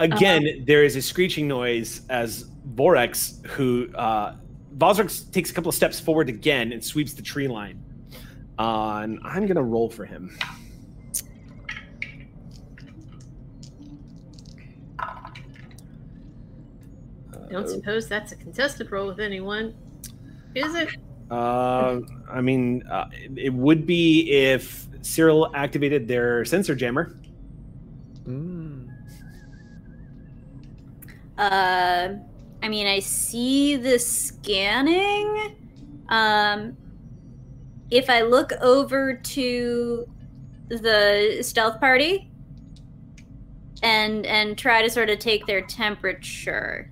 Again, 0.00 0.64
there 0.66 0.82
is 0.82 0.96
a 0.96 1.02
screeching 1.02 1.46
noise 1.46 2.00
as 2.08 2.44
Vosrix, 2.74 3.44
who 3.46 3.92
uh, 3.94 4.36
Vosrix 4.76 5.30
takes 5.32 5.50
a 5.50 5.54
couple 5.54 5.68
of 5.68 5.74
steps 5.74 5.98
forward 6.00 6.28
again 6.28 6.72
and 6.72 6.84
sweeps 6.84 7.12
the 7.14 7.22
tree 7.22 7.48
line. 7.48 7.82
Uh, 8.58 9.00
and 9.02 9.18
I'm 9.24 9.46
gonna 9.46 9.62
roll 9.62 9.88
for 9.90 10.04
him. 10.04 10.36
I 14.98 15.30
Don't 17.52 17.68
suppose 17.68 18.08
that's 18.08 18.32
a 18.32 18.36
contested 18.36 18.90
roll 18.92 19.08
with 19.08 19.20
anyone, 19.20 19.74
is 20.54 20.74
it? 20.74 20.88
Uh, 21.30 22.00
I 22.30 22.40
mean, 22.40 22.82
uh, 22.88 23.08
it- 23.12 23.38
it 23.38 23.54
would 23.54 23.86
be 23.86 24.30
if 24.30 24.86
Cyril 25.02 25.50
activated 25.54 26.06
their 26.06 26.44
sensor 26.44 26.74
jammer. 26.74 27.16
Mm. 28.24 28.88
Uh, 31.38 32.08
I 32.62 32.68
mean, 32.68 32.86
I 32.86 32.98
see 33.00 33.76
the 33.76 33.98
scanning. 33.98 35.56
Um, 36.08 36.76
if 37.90 38.10
I 38.10 38.22
look 38.22 38.52
over 38.60 39.14
to 39.14 40.06
the 40.68 41.38
stealth 41.42 41.80
party 41.80 42.30
and 43.82 44.26
and 44.26 44.56
try 44.58 44.82
to 44.82 44.90
sort 44.90 45.10
of 45.10 45.18
take 45.18 45.46
their 45.46 45.62
temperature, 45.62 46.90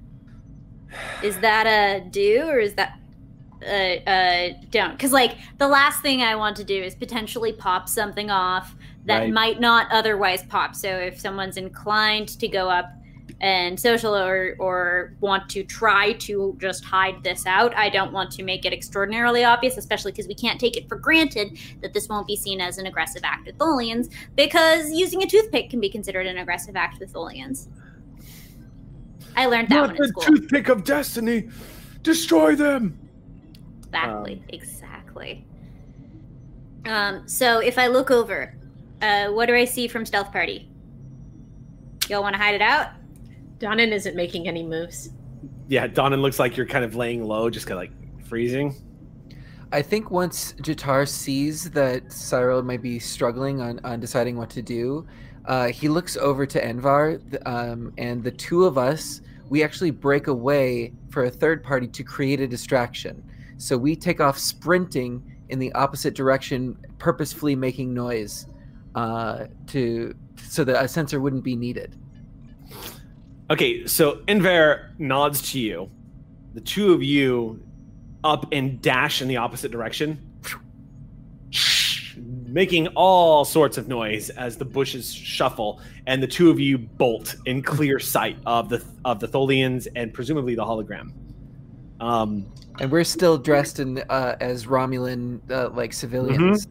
is 1.23 1.39
that 1.41 1.67
a 1.67 2.09
do 2.09 2.45
or 2.49 2.59
is 2.59 2.75
that 2.75 2.99
a, 3.63 4.03
uh 4.07 4.67
don't? 4.71 4.93
Because 4.93 5.13
like 5.13 5.37
the 5.59 5.69
last 5.69 6.01
thing 6.03 6.23
I 6.23 6.35
want 6.37 6.57
to 6.57 6.65
do 6.65 6.83
is 6.83 6.95
potentially 6.95 7.53
pop 7.53 7.89
something 7.89 8.31
off 8.31 8.75
that 9.05 9.21
Right. 9.21 9.33
might 9.33 9.61
not 9.61 9.87
otherwise 9.91 10.43
pop. 10.45 10.75
So 10.75 10.89
if 10.89 11.19
someone's 11.21 11.57
inclined 11.57 12.29
to 12.41 12.49
go 12.49 12.69
up 12.71 12.87
and 13.41 13.79
social 13.79 14.17
or 14.17 14.57
or 14.59 15.15
want 15.21 15.49
to 15.51 15.63
try 15.63 16.13
to 16.15 16.57
just 16.61 16.85
hide 16.85 17.23
this 17.23 17.47
out, 17.47 17.77
I 17.77 17.89
don't 17.89 18.13
want 18.13 18.31
to 18.33 18.43
make 18.43 18.65
it 18.65 18.73
extraordinarily 18.73 19.45
obvious, 19.45 19.77
especially 19.77 20.13
because 20.13 20.27
we 20.27 20.35
can't 20.35 20.59
take 20.59 20.77
it 20.77 20.89
for 20.89 20.97
granted 20.97 21.59
that 21.81 21.93
this 21.93 22.09
won't 22.09 22.27
be 22.27 22.37
seen 22.37 22.61
as 22.61 22.79
an 22.79 22.87
aggressive 22.87 23.23
act 23.25 23.47
with 23.47 23.57
Tholians, 23.59 24.13
because 24.35 24.91
using 24.91 25.23
a 25.23 25.27
toothpick 25.27 25.71
can 25.71 25.81
be 25.81 25.89
considered 25.89 26.27
an 26.27 26.39
aggressive 26.39 26.77
act 26.77 26.99
with 26.99 27.13
Tholians. 27.13 27.69
I 29.37 29.47
learned 29.47 29.69
that 29.69 29.81
one 29.81 29.97
in 29.97 30.09
school. 30.09 30.23
toothpick 30.25 30.69
of 30.69 30.83
destiny. 30.83 31.49
Destroy 32.03 32.57
them. 32.57 32.99
Exactly. 33.85 34.35
Um, 34.35 34.45
exactly. 34.49 35.47
Um, 36.87 37.29
so 37.29 37.61
if 37.61 37.79
I 37.79 37.87
look 37.87 38.11
over, 38.11 38.55
uh, 39.01 39.29
what 39.29 39.47
do 39.47 39.55
I 39.55 39.65
see 39.65 39.87
from 39.87 40.05
Stealth 40.05 40.33
Party? 40.33 40.69
Y'all 42.09 42.23
want 42.23 42.35
to 42.35 42.43
hide 42.43 42.55
it 42.55 42.63
out? 42.63 42.91
Donnan 43.59 43.93
isn't 43.93 44.15
making 44.15 44.49
any 44.49 44.63
moves. 44.63 45.11
Yeah, 45.69 45.87
Donnan 45.87 46.23
looks 46.23 46.39
like 46.39 46.57
you're 46.57 46.67
kind 46.67 46.85
of 46.85 46.95
laying 46.95 47.25
low, 47.25 47.51
just 47.51 47.67
kind 47.67 47.79
of 47.79 47.91
like 47.91 48.27
freezing. 48.27 48.75
I 49.71 49.83
think 49.83 50.11
once 50.11 50.55
Jatar 50.55 51.07
sees 51.07 51.71
that 51.73 52.11
Cyril 52.11 52.63
might 52.63 52.81
be 52.81 52.99
struggling 52.99 53.61
on, 53.61 53.81
on 53.85 54.01
deciding 54.01 54.37
what 54.37 54.49
to 54.51 54.63
do, 54.63 55.07
uh, 55.45 55.69
he 55.69 55.89
looks 55.89 56.17
over 56.17 56.47
to 56.47 56.63
Envar, 56.63 57.21
um, 57.47 57.93
and 57.99 58.23
the 58.23 58.31
two 58.31 58.65
of 58.65 58.79
us, 58.79 59.21
we 59.51 59.63
actually 59.63 59.91
break 59.91 60.27
away 60.27 60.93
for 61.11 61.25
a 61.25 61.31
third 61.31 61.63
party 61.63 61.87
to 61.87 62.03
create 62.03 62.41
a 62.41 62.47
distraction. 62.47 63.23
So 63.57 63.77
we 63.77 63.97
take 63.97 64.21
off 64.21 64.39
sprinting 64.39 65.23
in 65.49 65.59
the 65.59 65.73
opposite 65.73 66.15
direction, 66.15 66.77
purposefully 66.99 67.55
making 67.55 67.93
noise, 67.93 68.47
uh, 68.95 69.47
to 69.69 70.15
so 70.43 70.65
that 70.65 70.83
a 70.83 70.89
sensor 70.89 71.21
wouldn't 71.21 71.45
be 71.45 71.57
needed. 71.57 71.97
Okay, 73.51 73.87
so 73.87 74.23
Enver 74.29 74.91
nods 74.99 75.53
to 75.53 75.61
you. 75.61 75.91
The 76.55 76.61
two 76.61 76.93
of 76.93 77.03
you 77.03 77.63
up 78.25 78.47
and 78.53 78.81
dash 78.83 79.23
in 79.23 79.29
the 79.29 79.37
opposite 79.39 79.71
direction, 79.71 80.19
making 82.47 82.89
all 82.89 83.45
sorts 83.45 83.79
of 83.79 83.89
noise 83.89 84.29
as 84.31 84.59
the 84.59 84.65
bushes 84.65 85.13
shuffle, 85.13 85.81
and 86.07 86.23
the 86.23 86.27
two 86.27 86.51
of 86.51 86.61
you 86.61 86.77
bolt 86.77 87.37
in 87.47 87.63
clear 87.63 87.99
sight 87.99 88.37
of 88.45 88.69
the 88.69 88.85
of 89.05 89.21
the 89.21 89.29
Tholians 89.29 89.87
and 89.97 90.13
presumably 90.13 90.55
the 90.55 90.65
hologram. 90.65 91.13
Um, 92.01 92.47
And 92.81 92.91
we're 92.93 93.05
still 93.05 93.39
dressed 93.39 93.81
in 93.81 93.99
uh, 94.11 94.37
as 94.41 94.67
Romulan 94.67 95.41
uh, 95.51 95.71
like 95.71 95.93
civilians. 95.93 96.69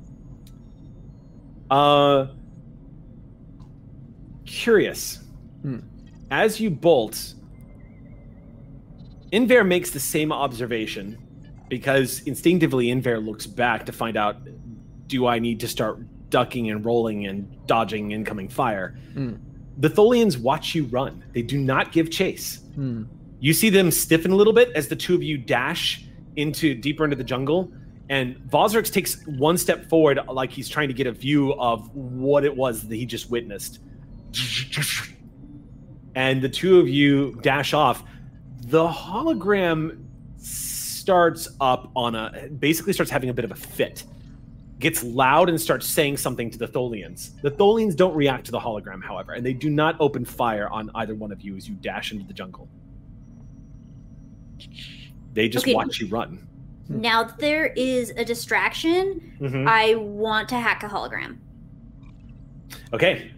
Uh, 1.71 2.27
curious. 4.45 5.19
Hmm. 5.63 5.79
As 6.29 6.59
you 6.59 6.69
bolt, 6.69 7.33
Inver 9.31 9.65
makes 9.65 9.91
the 9.91 9.99
same 9.99 10.31
observation 10.31 11.17
because 11.69 12.21
instinctively 12.21 12.87
Inver 12.87 13.23
looks 13.25 13.45
back 13.45 13.85
to 13.85 13.91
find 13.91 14.17
out 14.17 14.37
do 15.07 15.25
I 15.25 15.39
need 15.39 15.59
to 15.61 15.67
start 15.67 15.99
ducking 16.29 16.69
and 16.69 16.83
rolling 16.85 17.27
and 17.27 17.65
dodging 17.65 18.11
incoming 18.11 18.49
fire? 18.49 18.97
Hmm. 19.13 19.35
The 19.77 19.89
Tholians 19.89 20.37
watch 20.37 20.75
you 20.75 20.85
run. 20.85 21.23
They 21.33 21.41
do 21.41 21.57
not 21.57 21.91
give 21.91 22.09
chase. 22.09 22.61
Hmm. 22.75 23.03
You 23.39 23.53
see 23.53 23.69
them 23.69 23.91
stiffen 23.91 24.31
a 24.31 24.35
little 24.35 24.53
bit 24.53 24.71
as 24.75 24.87
the 24.87 24.95
two 24.95 25.15
of 25.15 25.23
you 25.23 25.37
dash 25.37 26.05
into 26.35 26.75
deeper 26.75 27.03
into 27.03 27.15
the 27.15 27.23
jungle. 27.23 27.71
And 28.09 28.37
Vosrix 28.49 28.91
takes 28.91 29.25
one 29.27 29.57
step 29.57 29.89
forward, 29.89 30.19
like 30.29 30.51
he's 30.51 30.69
trying 30.69 30.87
to 30.87 30.93
get 30.93 31.07
a 31.07 31.11
view 31.11 31.53
of 31.53 31.93
what 31.95 32.45
it 32.45 32.55
was 32.55 32.87
that 32.87 32.95
he 32.95 33.05
just 33.05 33.29
witnessed. 33.29 33.79
And 36.17 36.41
the 36.41 36.49
two 36.49 36.79
of 36.79 36.89
you 36.89 37.37
dash 37.43 37.75
off. 37.75 38.03
The 38.61 38.87
hologram 38.87 40.03
starts 40.37 41.47
up 41.61 41.91
on 41.95 42.15
a 42.15 42.49
basically 42.57 42.91
starts 42.93 43.11
having 43.11 43.29
a 43.29 43.33
bit 43.35 43.45
of 43.45 43.51
a 43.51 43.55
fit. 43.55 44.03
Gets 44.79 45.03
loud 45.03 45.47
and 45.47 45.61
starts 45.61 45.85
saying 45.85 46.17
something 46.17 46.49
to 46.49 46.57
the 46.57 46.67
Tholians. 46.67 47.39
The 47.41 47.51
Tholians 47.51 47.95
don't 47.95 48.15
react 48.15 48.45
to 48.45 48.51
the 48.51 48.59
hologram, 48.59 49.03
however, 49.03 49.33
and 49.33 49.45
they 49.45 49.53
do 49.53 49.69
not 49.69 49.95
open 49.99 50.25
fire 50.25 50.67
on 50.69 50.89
either 50.95 51.13
one 51.13 51.31
of 51.31 51.41
you 51.41 51.55
as 51.55 51.69
you 51.69 51.75
dash 51.75 52.11
into 52.11 52.25
the 52.25 52.33
jungle. 52.33 52.67
They 55.33 55.47
just 55.49 55.65
Okay. 55.65 55.75
watch 55.75 55.99
you 55.99 56.07
run. 56.07 56.47
Now 56.89 57.25
that 57.25 57.37
there 57.37 57.67
is 57.67 58.09
a 58.17 58.25
distraction, 58.25 59.21
Mhm. 59.39 59.67
I 59.67 59.93
want 59.93 60.49
to 60.49 60.55
hack 60.55 60.81
a 60.81 60.87
hologram. 60.87 61.37
Okay. 62.91 63.29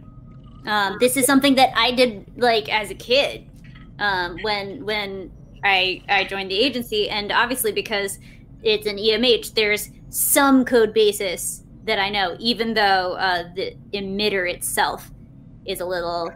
Um, 0.70 0.98
this 1.00 1.18
is 1.18 1.26
something 1.26 1.56
that 1.56 1.72
I 1.76 1.92
did 1.92 2.26
like 2.38 2.70
as 2.70 2.92
a 2.92 2.96
kid 2.96 3.50
um, 3.98 4.38
when 4.44 4.86
when 4.86 5.32
I 5.64 6.04
I 6.08 6.26
joined 6.26 6.52
the 6.52 6.60
agency, 6.60 7.10
and 7.10 7.32
obviously 7.32 7.72
because 7.72 8.20
it's 8.62 8.86
an 8.86 8.98
EMH, 8.98 9.56
there's 9.56 9.90
some 10.10 10.66
code 10.66 10.94
basis 10.94 11.64
that 11.86 11.98
I 11.98 12.10
know, 12.10 12.36
even 12.40 12.76
though 12.76 13.14
uh, 13.14 13.44
the 13.56 13.76
emitter 13.94 14.52
itself 14.52 15.12
is 15.66 15.80
a 15.80 15.86
little 15.86 16.32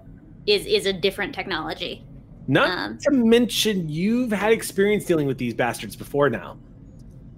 is 0.48 0.66
is 0.66 0.88
a 0.88 0.94
different 0.94 1.36
technology. 1.36 2.04
Not 2.48 2.70
Um, 2.70 2.98
to 3.04 3.12
mention 3.12 3.88
you've 3.88 4.32
had 4.32 4.52
experience 4.52 5.06
dealing 5.06 5.28
with 5.28 5.38
these 5.38 5.54
bastards 5.54 5.96
before 5.96 6.30
now. 6.30 6.58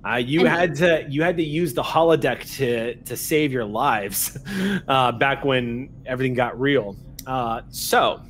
Uh, 0.08 0.18
you 0.18 0.42
And- 0.42 0.50
had 0.50 0.76
to 0.76 1.06
you 1.10 1.24
had 1.24 1.36
to 1.38 1.44
use 1.44 1.74
the 1.74 1.82
holodeck 1.84 2.44
to 2.58 2.96
to 2.96 3.18
save 3.18 3.52
your 3.52 3.66
lives 3.66 4.38
uh, 4.88 5.12
back 5.14 5.44
when 5.44 5.90
everything 6.06 6.34
got 6.36 6.60
real. 6.60 6.96
Uh, 7.26 7.62
so, 7.70 8.22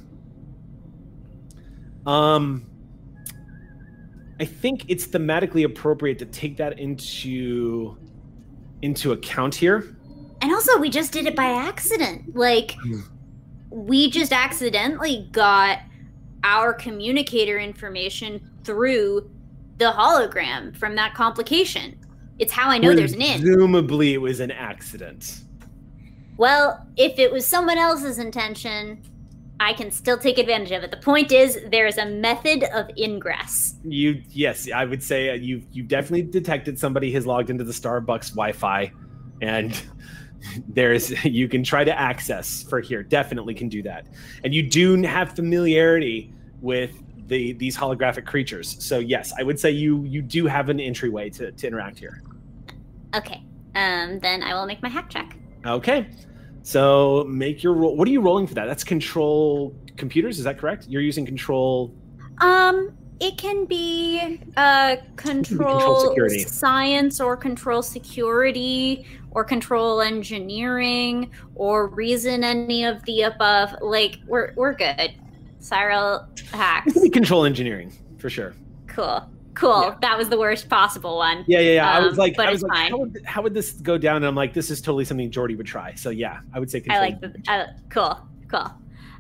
um, 2.06 2.66
I 4.40 4.46
think 4.46 4.86
it's 4.88 5.08
thematically 5.08 5.66
appropriate 5.66 6.20
to 6.20 6.26
take 6.26 6.58
that 6.58 6.80
into 6.80 7.98
into 8.82 9.12
account 9.14 9.56
here. 9.56 9.96
And 10.42 10.52
also, 10.54 10.78
we 10.78 10.90
just 10.90 11.12
did 11.12 11.26
it 11.26 11.36
by 11.36 11.46
accident. 11.46 12.36
Like, 12.36 12.76
Hmm. 12.82 13.00
we 13.70 14.10
just 14.10 14.32
accidentally 14.32 15.28
got 15.32 15.80
our 16.44 16.74
communicator 16.74 17.58
information 17.58 18.40
through 18.64 19.30
the 19.78 19.92
hologram 19.92 20.76
from 20.76 20.96
that 20.96 21.14
complication. 21.14 22.00
It's 22.40 22.52
how 22.52 22.70
I 22.70 22.78
know 22.78 22.94
there's 22.94 23.14
an 23.14 23.22
in. 23.22 23.42
Presumably, 23.42 24.14
it 24.14 24.18
was 24.18 24.40
an 24.40 24.52
accident. 24.52 25.42
Well, 26.38 26.86
if 26.98 27.18
it 27.18 27.32
was 27.32 27.48
someone 27.48 27.78
else's 27.78 28.20
intention, 28.20 29.02
I 29.60 29.74
can 29.74 29.90
still 29.90 30.18
take 30.18 30.38
advantage 30.38 30.72
of 30.72 30.84
it. 30.84 30.92
The 30.92 30.98
point 30.98 31.32
is, 31.32 31.60
there 31.72 31.88
is 31.88 31.98
a 31.98 32.06
method 32.06 32.66
of 32.74 32.90
ingress. 32.98 33.76
You 33.86 34.22
yes, 34.30 34.70
I 34.70 34.84
would 34.84 35.02
say 35.02 35.30
uh, 35.30 35.34
you 35.34 35.62
you 35.72 35.84
definitely 35.84 36.24
detected 36.24 36.78
somebody 36.78 37.12
has 37.14 37.26
logged 37.26 37.50
into 37.50 37.64
the 37.64 37.72
Starbucks 37.72 38.32
Wi-Fi, 38.32 38.92
and 39.42 39.82
there's 40.68 41.24
you 41.26 41.48
can 41.48 41.64
try 41.64 41.86
to 41.86 41.98
access 41.98 42.64
for 42.64 42.82
here. 42.82 43.02
Definitely 43.02 43.54
can 43.54 43.70
do 43.70 43.82
that, 43.84 44.08
and 44.44 44.54
you 44.54 44.62
do 44.62 45.02
have 45.04 45.34
familiarity 45.36 46.34
with 46.62 47.02
the 47.28 47.54
these 47.54 47.78
holographic 47.78 48.26
creatures. 48.26 48.76
So 48.84 49.00
yes, 49.00 49.34
I 49.38 49.44
would 49.44 49.60
say 49.60 49.72
you 49.72 50.04
you 50.04 50.22
do 50.22 50.46
have 50.46 50.70
an 50.70 50.80
entryway 50.80 51.30
to 51.32 51.52
to 51.52 51.68
interact 51.68 52.00
here. 52.00 52.22
Okay, 53.16 53.44
um, 53.76 54.20
then 54.20 54.44
I 54.44 54.54
will 54.54 54.66
make 54.66 54.82
my 54.82 54.90
hack 54.90 55.10
check. 55.10 55.38
Okay, 55.66 56.08
so 56.62 57.26
make 57.28 57.64
your 57.64 57.74
roll. 57.74 57.96
What 57.96 58.08
are 58.08 58.12
you 58.12 58.22
rolling 58.22 58.48
for 58.48 58.54
that? 58.56 58.66
That's 58.66 58.84
control 58.84 59.76
computers. 59.98 60.38
Is 60.38 60.44
that 60.44 60.58
correct? 60.58 60.88
You're 60.88 61.02
using 61.02 61.26
control. 61.26 61.94
Um, 62.40 62.96
it 63.20 63.38
can 63.38 63.66
be 63.66 64.42
uh 64.58 64.98
control 65.16 65.80
control 65.80 66.10
security. 66.10 66.40
science 66.44 67.22
or 67.22 67.38
control 67.38 67.82
security 67.82 69.06
or 69.32 69.44
control 69.44 70.02
engineering 70.02 71.32
or 71.56 71.88
reason 71.88 72.44
any 72.44 72.84
of 72.84 73.04
the 73.06 73.22
above. 73.22 73.76
Like 73.82 74.20
we're 74.28 74.54
we're 74.56 74.74
good. 74.74 75.16
Cyril 75.66 76.28
hacks. 76.52 76.88
It 76.92 76.94
could 76.94 77.04
be 77.04 77.10
control 77.10 77.44
engineering 77.46 77.92
for 78.20 78.30
sure. 78.30 78.54
Cool. 78.88 79.28
Cool. 79.56 79.82
Yeah. 79.84 79.96
That 80.02 80.18
was 80.18 80.30
the 80.30 80.38
worst 80.38 80.70
possible 80.70 81.16
one. 81.18 81.44
Yeah, 81.48 81.60
yeah, 81.62 81.72
yeah. 81.76 81.90
I 81.92 82.00
was 82.02 82.12
Um, 82.14 82.18
like, 82.18 82.36
but 82.36 82.48
I 82.48 82.52
was 82.52 82.62
it's 82.62 82.70
like, 82.70 82.78
fine. 82.78 82.92
how 82.92 82.98
would, 82.98 83.22
how 83.26 83.42
would 83.42 83.54
this 83.54 83.72
go 83.74 83.98
down? 83.98 84.18
And 84.18 84.26
I'm 84.26 84.36
like, 84.36 84.54
this 84.54 84.70
is 84.70 84.82
totally 84.82 85.06
something 85.06 85.32
Geordi 85.32 85.56
would 85.58 85.66
try. 85.66 85.96
So 85.96 86.10
yeah, 86.10 86.42
I 86.54 86.60
would 86.60 86.70
say. 86.70 86.84
I 86.90 87.00
like 87.00 87.20
the 87.22 87.34
uh, 87.48 87.68
cool. 87.90 88.20
Cool. 88.50 88.70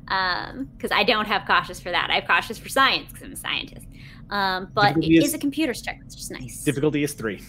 Um, 0.09 0.69
because 0.77 0.91
I 0.91 1.03
don't 1.03 1.25
have 1.25 1.47
cautious 1.47 1.79
for 1.79 1.89
that. 1.89 2.09
I 2.11 2.15
have 2.15 2.25
cautious 2.27 2.57
for 2.59 2.69
science 2.69 3.07
because 3.09 3.23
I'm 3.23 3.31
a 3.31 3.35
scientist. 3.37 3.87
Um, 4.29 4.69
but 4.73 4.91
it 4.91 5.01
Difficulty 5.01 5.17
is, 5.17 5.23
is- 5.29 5.33
a 5.33 5.39
computer 5.39 5.73
check, 5.73 5.99
which 6.03 6.15
is 6.19 6.29
nice. 6.29 6.63
Difficulty 6.63 7.03
is 7.03 7.13
three. 7.13 7.41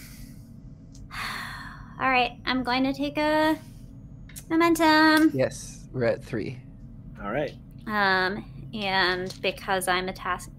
All 2.00 2.10
right, 2.10 2.38
I'm 2.46 2.62
going 2.62 2.84
to 2.84 2.92
take 2.92 3.16
a 3.18 3.58
momentum. 4.50 5.30
Yes, 5.34 5.84
we're 5.92 6.04
at 6.04 6.22
three. 6.24 6.58
All 7.22 7.30
right. 7.32 7.54
Um, 7.86 8.44
and 8.74 9.34
because 9.42 9.88
I'm 9.88 10.08
a 10.08 10.12
task 10.12 10.50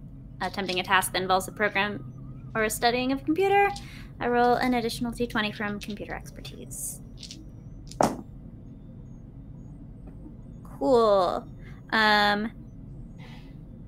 attempting 0.42 0.80
a 0.80 0.84
task 0.84 1.14
that 1.14 1.22
involves 1.22 1.48
a 1.48 1.52
program 1.52 2.50
or 2.56 2.64
a 2.64 2.70
studying 2.70 3.12
of 3.12 3.24
computer, 3.26 3.70
I 4.20 4.28
roll 4.28 4.54
an 4.56 4.74
additional 4.76 5.12
d20 5.12 5.56
from 5.56 5.80
computer 5.80 6.14
expertise. 6.14 7.02
Cool. 10.80 11.48
Um, 11.92 12.52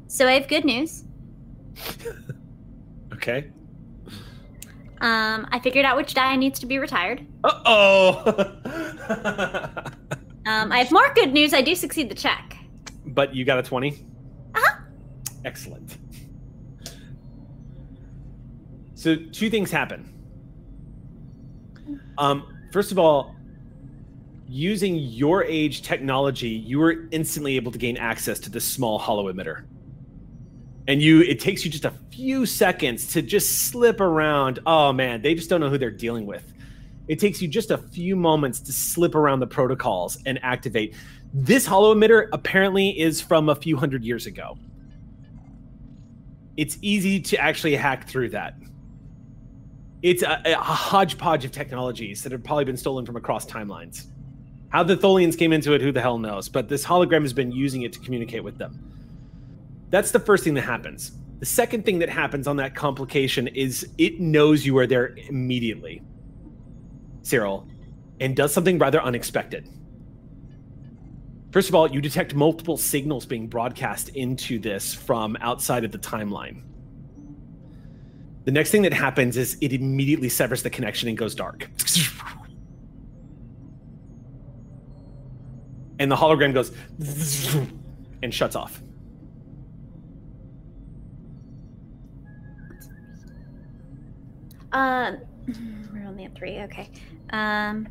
so 0.07 0.27
I 0.27 0.33
have 0.33 0.47
good 0.47 0.65
news. 0.65 1.03
Okay. 3.11 3.51
Um, 5.01 5.45
I 5.51 5.59
figured 5.61 5.83
out 5.83 5.97
which 5.97 6.13
die 6.13 6.37
needs 6.37 6.57
to 6.61 6.65
be 6.65 6.77
retired. 6.77 7.25
Uh 7.43 7.61
oh. 7.65 8.23
Um, 10.45 10.71
I 10.71 10.77
have 10.79 10.89
more 10.89 11.13
good 11.15 11.33
news. 11.33 11.53
I 11.53 11.61
do 11.61 11.75
succeed 11.75 12.09
the 12.09 12.15
check. 12.15 12.55
but 13.07 13.35
you 13.35 13.43
got 13.43 13.59
a 13.59 13.63
20? 13.63 14.05
Excellent. 15.45 15.97
So, 18.95 19.15
two 19.15 19.49
things 19.49 19.71
happen. 19.71 20.13
Um, 22.17 22.43
first 22.71 22.91
of 22.91 22.99
all, 22.99 23.35
using 24.49 24.95
your 24.95 25.43
age 25.43 25.83
technology, 25.83 26.49
you 26.49 26.79
were 26.79 27.07
instantly 27.11 27.55
able 27.55 27.71
to 27.71 27.77
gain 27.77 27.97
access 27.97 28.39
to 28.39 28.49
this 28.49 28.65
small 28.65 28.97
holo 28.97 29.31
emitter. 29.31 29.65
And 30.87 31.01
you 31.01 31.21
it 31.21 31.39
takes 31.39 31.63
you 31.63 31.69
just 31.69 31.85
a 31.85 31.93
few 32.11 32.45
seconds 32.47 33.07
to 33.13 33.21
just 33.21 33.69
slip 33.69 34.01
around. 34.01 34.59
Oh 34.65 34.91
man, 34.91 35.21
they 35.21 35.35
just 35.35 35.49
don't 35.49 35.61
know 35.61 35.69
who 35.69 35.77
they're 35.77 35.91
dealing 35.91 36.25
with. 36.25 36.51
It 37.07 37.19
takes 37.19 37.41
you 37.41 37.47
just 37.47 37.71
a 37.71 37.77
few 37.77 38.15
moments 38.15 38.59
to 38.61 38.73
slip 38.73 39.15
around 39.15 39.39
the 39.39 39.47
protocols 39.47 40.17
and 40.25 40.39
activate. 40.43 40.95
This 41.33 41.65
holo 41.65 41.93
emitter 41.93 42.27
apparently 42.33 42.99
is 42.99 43.21
from 43.21 43.49
a 43.49 43.55
few 43.55 43.77
hundred 43.77 44.03
years 44.03 44.25
ago. 44.25 44.57
It's 46.59 46.77
easy 46.81 47.21
to 47.21 47.37
actually 47.37 47.73
hack 47.77 48.05
through 48.05 48.31
that. 48.31 48.55
It's 50.01 50.23
a, 50.23 50.41
a 50.45 50.55
hodgepodge 50.55 51.45
of 51.45 51.53
technologies 51.53 52.21
that 52.23 52.33
have 52.33 52.43
probably 52.43 52.65
been 52.65 52.75
stolen 52.75 53.05
from 53.05 53.15
across 53.15 53.45
timelines. 53.45 54.07
How 54.67 54.83
the 54.83 54.97
Tholians 54.97 55.37
came 55.37 55.53
into 55.53 55.71
it, 55.71 55.79
who 55.79 55.93
the 55.93 56.01
hell 56.01 56.17
knows? 56.17 56.49
But 56.49 56.67
this 56.67 56.83
hologram 56.83 57.21
has 57.21 57.31
been 57.31 57.53
using 57.53 57.83
it 57.83 57.93
to 57.93 57.99
communicate 58.01 58.43
with 58.43 58.57
them. 58.57 58.77
That's 59.89 60.11
the 60.11 60.19
first 60.19 60.43
thing 60.43 60.53
that 60.55 60.63
happens. 60.63 61.13
The 61.39 61.45
second 61.45 61.85
thing 61.85 61.97
that 61.99 62.09
happens 62.09 62.45
on 62.45 62.57
that 62.57 62.75
complication 62.75 63.47
is 63.47 63.87
it 63.97 64.19
knows 64.19 64.65
you 64.65 64.77
are 64.79 64.85
there 64.85 65.15
immediately, 65.29 66.01
Cyril, 67.21 67.69
and 68.19 68.35
does 68.35 68.53
something 68.53 68.77
rather 68.77 69.01
unexpected. 69.01 69.69
First 71.51 71.69
of 71.69 71.75
all, 71.75 71.89
you 71.89 71.99
detect 71.99 72.35
multiple 72.35 72.77
signals 72.77 73.25
being 73.25 73.47
broadcast 73.47 74.09
into 74.09 74.59
this 74.59 74.93
from 74.93 75.35
outside 75.41 75.83
of 75.83 75.91
the 75.91 75.97
timeline. 75.97 76.61
The 78.45 78.51
next 78.51 78.71
thing 78.71 78.83
that 78.83 78.93
happens 78.93 79.35
is 79.35 79.57
it 79.59 79.73
immediately 79.73 80.29
severs 80.29 80.63
the 80.63 80.69
connection 80.69 81.09
and 81.09 81.17
goes 81.17 81.33
dark. 81.33 81.69
And 85.97 86.09
the 86.09 86.15
hologram 86.15 86.53
goes 86.53 86.71
and 88.23 88.33
shuts 88.33 88.55
off. 88.55 88.81
Um, 94.71 95.17
we're 95.91 96.05
only 96.05 96.25
at 96.25 96.35
three. 96.35 96.59
Okay. 96.61 96.89
Um, 97.31 97.87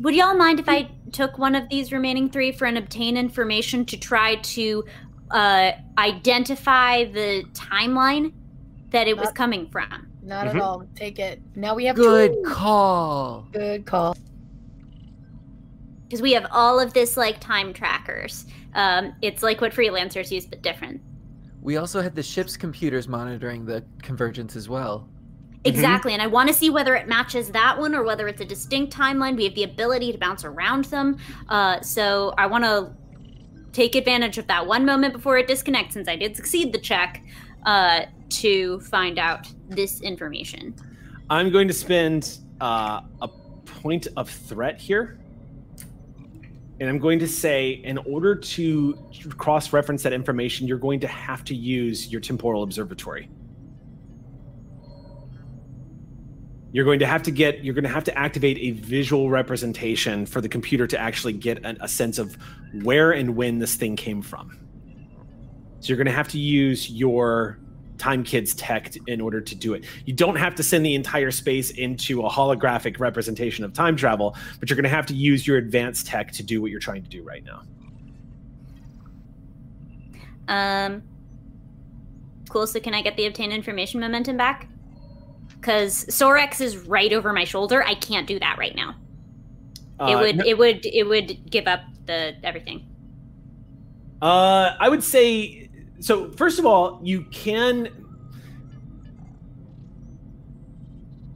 would 0.00 0.14
y'all 0.14 0.34
mind 0.34 0.60
if 0.60 0.68
I 0.68 0.90
took 1.12 1.38
one 1.38 1.54
of 1.54 1.68
these 1.68 1.92
remaining 1.92 2.28
three 2.30 2.52
for 2.52 2.64
an 2.66 2.76
obtain 2.76 3.16
information 3.16 3.84
to 3.86 3.96
try 3.96 4.36
to 4.36 4.84
uh, 5.30 5.72
identify 5.98 7.04
the 7.04 7.44
timeline 7.52 8.32
that 8.90 9.06
it 9.06 9.16
was 9.16 9.30
coming 9.32 9.68
from? 9.70 10.08
Not 10.22 10.46
Mhm. 10.46 10.54
at 10.56 10.60
all. 10.60 10.84
Take 10.94 11.18
it. 11.18 11.40
Now 11.54 11.74
we 11.74 11.84
have 11.86 11.96
Good 11.96 12.32
two. 12.32 12.42
call. 12.50 13.46
Good 13.52 13.86
call. 13.86 14.16
Because 16.04 16.20
we 16.20 16.32
have 16.32 16.46
all 16.50 16.80
of 16.80 16.92
this 16.92 17.16
like 17.16 17.40
time 17.40 17.72
trackers. 17.72 18.46
Um, 18.74 19.14
it's 19.22 19.42
like 19.42 19.60
what 19.60 19.72
freelancers 19.72 20.30
use, 20.30 20.46
but 20.46 20.62
different. 20.62 21.00
We 21.62 21.76
also 21.76 22.00
had 22.00 22.14
the 22.16 22.22
ship's 22.22 22.56
computers 22.56 23.06
monitoring 23.06 23.64
the 23.64 23.84
convergence 24.02 24.56
as 24.56 24.68
well. 24.68 25.08
Exactly, 25.64 26.14
and 26.14 26.22
I 26.22 26.26
want 26.26 26.48
to 26.48 26.54
see 26.54 26.70
whether 26.70 26.94
it 26.94 27.06
matches 27.06 27.50
that 27.50 27.78
one 27.78 27.94
or 27.94 28.02
whether 28.02 28.26
it's 28.28 28.40
a 28.40 28.44
distinct 28.46 28.96
timeline. 28.96 29.36
We 29.36 29.44
have 29.44 29.54
the 29.54 29.64
ability 29.64 30.10
to 30.12 30.18
bounce 30.18 30.44
around 30.44 30.86
them, 30.86 31.18
uh, 31.48 31.80
so 31.82 32.32
I 32.38 32.46
want 32.46 32.64
to 32.64 32.92
take 33.72 33.94
advantage 33.94 34.38
of 34.38 34.46
that 34.46 34.66
one 34.66 34.84
moment 34.84 35.12
before 35.12 35.36
it 35.38 35.46
disconnects, 35.46 35.94
since 35.94 36.08
I 36.08 36.16
did 36.16 36.34
succeed 36.34 36.72
the 36.72 36.78
check, 36.78 37.22
uh, 37.66 38.06
to 38.30 38.80
find 38.80 39.18
out 39.18 39.48
this 39.68 40.00
information. 40.00 40.74
I'm 41.28 41.50
going 41.50 41.68
to 41.68 41.74
spend 41.74 42.38
uh, 42.60 43.02
a 43.20 43.28
point 43.28 44.08
of 44.16 44.28
threat 44.28 44.80
here. 44.80 45.18
And 46.80 46.88
I'm 46.88 46.98
going 46.98 47.18
to 47.18 47.28
say, 47.28 47.72
in 47.84 47.98
order 47.98 48.34
to 48.34 48.98
cross 49.36 49.72
reference 49.74 50.02
that 50.04 50.14
information, 50.14 50.66
you're 50.66 50.78
going 50.78 51.00
to 51.00 51.08
have 51.08 51.44
to 51.44 51.54
use 51.54 52.10
your 52.10 52.22
temporal 52.22 52.62
observatory. 52.62 53.28
You're 56.72 56.84
going 56.84 57.00
to 57.00 57.06
have 57.06 57.22
to 57.24 57.30
get, 57.30 57.64
you're 57.64 57.74
going 57.74 57.84
to 57.84 57.90
have 57.90 58.04
to 58.04 58.16
activate 58.16 58.58
a 58.58 58.70
visual 58.80 59.28
representation 59.28 60.24
for 60.24 60.40
the 60.40 60.48
computer 60.48 60.86
to 60.86 60.98
actually 60.98 61.32
get 61.32 61.64
an, 61.64 61.78
a 61.80 61.88
sense 61.88 62.18
of 62.18 62.36
where 62.82 63.10
and 63.12 63.34
when 63.36 63.58
this 63.58 63.74
thing 63.74 63.96
came 63.96 64.22
from. 64.22 64.56
So 65.80 65.88
you're 65.88 65.96
going 65.96 66.06
to 66.06 66.12
have 66.12 66.28
to 66.28 66.38
use 66.38 66.90
your 66.90 67.58
Time 67.98 68.24
Kids 68.24 68.54
tech 68.54 68.94
in 69.08 69.20
order 69.20 69.40
to 69.42 69.54
do 69.54 69.74
it. 69.74 69.84
You 70.06 70.14
don't 70.14 70.36
have 70.36 70.54
to 70.54 70.62
send 70.62 70.86
the 70.86 70.94
entire 70.94 71.30
space 71.30 71.70
into 71.72 72.22
a 72.22 72.30
holographic 72.30 72.98
representation 72.98 73.62
of 73.62 73.74
time 73.74 73.94
travel, 73.94 74.36
but 74.58 74.70
you're 74.70 74.76
going 74.76 74.84
to 74.84 74.88
have 74.88 75.06
to 75.06 75.14
use 75.14 75.46
your 75.46 75.58
advanced 75.58 76.06
tech 76.06 76.32
to 76.32 76.42
do 76.42 76.62
what 76.62 76.70
you're 76.70 76.80
trying 76.80 77.02
to 77.02 77.10
do 77.10 77.22
right 77.22 77.44
now. 77.44 77.62
Um, 80.48 81.02
cool. 82.48 82.66
So 82.66 82.80
can 82.80 82.94
I 82.94 83.02
get 83.02 83.16
the 83.16 83.26
obtain 83.26 83.52
information 83.52 84.00
momentum 84.00 84.36
back? 84.36 84.66
Because 85.60 86.06
Sorex 86.06 86.60
is 86.60 86.76
right 86.78 87.12
over 87.12 87.32
my 87.32 87.44
shoulder. 87.44 87.84
I 87.84 87.94
can't 87.94 88.26
do 88.26 88.38
that 88.38 88.56
right 88.58 88.74
now. 88.74 88.94
it 90.00 90.14
Uh, 90.14 90.20
would. 90.20 90.36
no- 90.38 90.44
It 90.46 90.56
would. 90.56 90.86
It 90.86 91.06
would 91.06 91.50
give 91.50 91.66
up 91.66 91.82
the 92.06 92.34
everything. 92.42 92.86
Uh, 94.22 94.74
I 94.80 94.88
would 94.88 95.04
say 95.04 95.68
so. 95.98 96.30
First 96.32 96.58
of 96.58 96.64
all, 96.64 97.00
you 97.04 97.22
can 97.30 97.88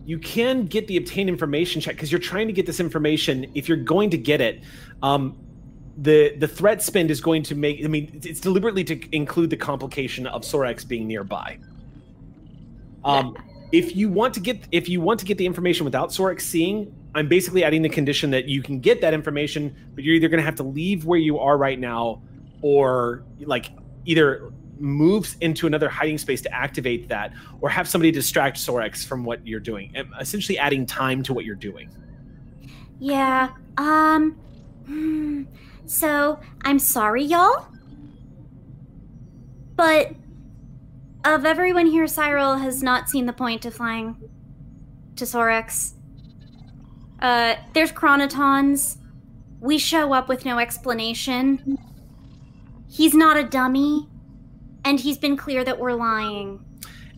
you 0.06 0.18
can 0.18 0.66
get 0.66 0.86
the 0.86 0.96
obtain 0.98 1.28
information 1.28 1.80
check 1.80 1.94
because 1.96 2.12
you're 2.12 2.18
trying 2.20 2.46
to 2.46 2.52
get 2.52 2.66
this 2.66 2.80
information. 2.80 3.46
If 3.54 3.68
you're 3.68 3.78
going 3.78 4.10
to 4.10 4.18
get 4.18 4.40
it, 4.40 4.62
um, 5.02 5.36
the 5.98 6.34
the 6.38 6.48
threat 6.48 6.82
spend 6.82 7.10
is 7.10 7.20
going 7.20 7.42
to 7.44 7.54
make. 7.54 7.84
I 7.84 7.88
mean, 7.88 8.04
it's- 8.04 8.24
it's 8.26 8.40
deliberately 8.40 8.84
to 8.84 9.14
include 9.14 9.50
the 9.50 9.56
complication 9.58 10.26
of 10.26 10.42
Sorex 10.42 10.86
being 10.86 11.06
nearby. 11.06 11.58
Um, 13.04 13.36
if 13.74 13.96
you 13.96 14.08
want 14.08 14.32
to 14.34 14.40
get 14.40 14.68
if 14.70 14.88
you 14.88 15.00
want 15.00 15.18
to 15.18 15.26
get 15.26 15.36
the 15.36 15.44
information 15.44 15.84
without 15.84 16.10
Sorex 16.10 16.42
seeing, 16.42 16.94
I'm 17.16 17.26
basically 17.26 17.64
adding 17.64 17.82
the 17.82 17.88
condition 17.88 18.30
that 18.30 18.44
you 18.44 18.62
can 18.62 18.78
get 18.78 19.00
that 19.00 19.12
information, 19.12 19.74
but 19.96 20.04
you're 20.04 20.14
either 20.14 20.28
going 20.28 20.38
to 20.38 20.44
have 20.44 20.54
to 20.56 20.62
leave 20.62 21.04
where 21.04 21.18
you 21.18 21.40
are 21.40 21.58
right 21.58 21.78
now, 21.78 22.22
or 22.62 23.24
like 23.40 23.72
either 24.04 24.52
moves 24.78 25.36
into 25.40 25.66
another 25.66 25.88
hiding 25.88 26.18
space 26.18 26.40
to 26.42 26.54
activate 26.54 27.08
that, 27.08 27.32
or 27.60 27.68
have 27.68 27.88
somebody 27.88 28.12
distract 28.12 28.58
Sorex 28.58 29.04
from 29.04 29.24
what 29.24 29.44
you're 29.44 29.58
doing, 29.58 29.92
essentially 30.20 30.56
adding 30.56 30.86
time 30.86 31.24
to 31.24 31.34
what 31.34 31.44
you're 31.44 31.56
doing. 31.56 31.90
Yeah. 33.00 33.50
Um. 33.76 34.36
hmm, 34.86 35.42
So 35.86 36.38
I'm 36.62 36.78
sorry, 36.78 37.24
y'all. 37.24 37.66
But 39.74 40.12
of 41.24 41.46
everyone 41.46 41.86
here, 41.86 42.06
Cyril 42.06 42.56
has 42.56 42.82
not 42.82 43.08
seen 43.08 43.26
the 43.26 43.32
point 43.32 43.64
of 43.64 43.74
flying 43.74 44.16
to 45.16 45.24
Sorex. 45.24 45.94
Uh, 47.20 47.54
there's 47.72 47.92
chronotons. 47.92 48.98
We 49.60 49.78
show 49.78 50.12
up 50.12 50.28
with 50.28 50.44
no 50.44 50.58
explanation. 50.58 51.78
He's 52.88 53.14
not 53.14 53.36
a 53.36 53.44
dummy, 53.44 54.08
and 54.84 55.00
he's 55.00 55.18
been 55.18 55.36
clear 55.36 55.64
that 55.64 55.78
we're 55.78 55.94
lying. 55.94 56.62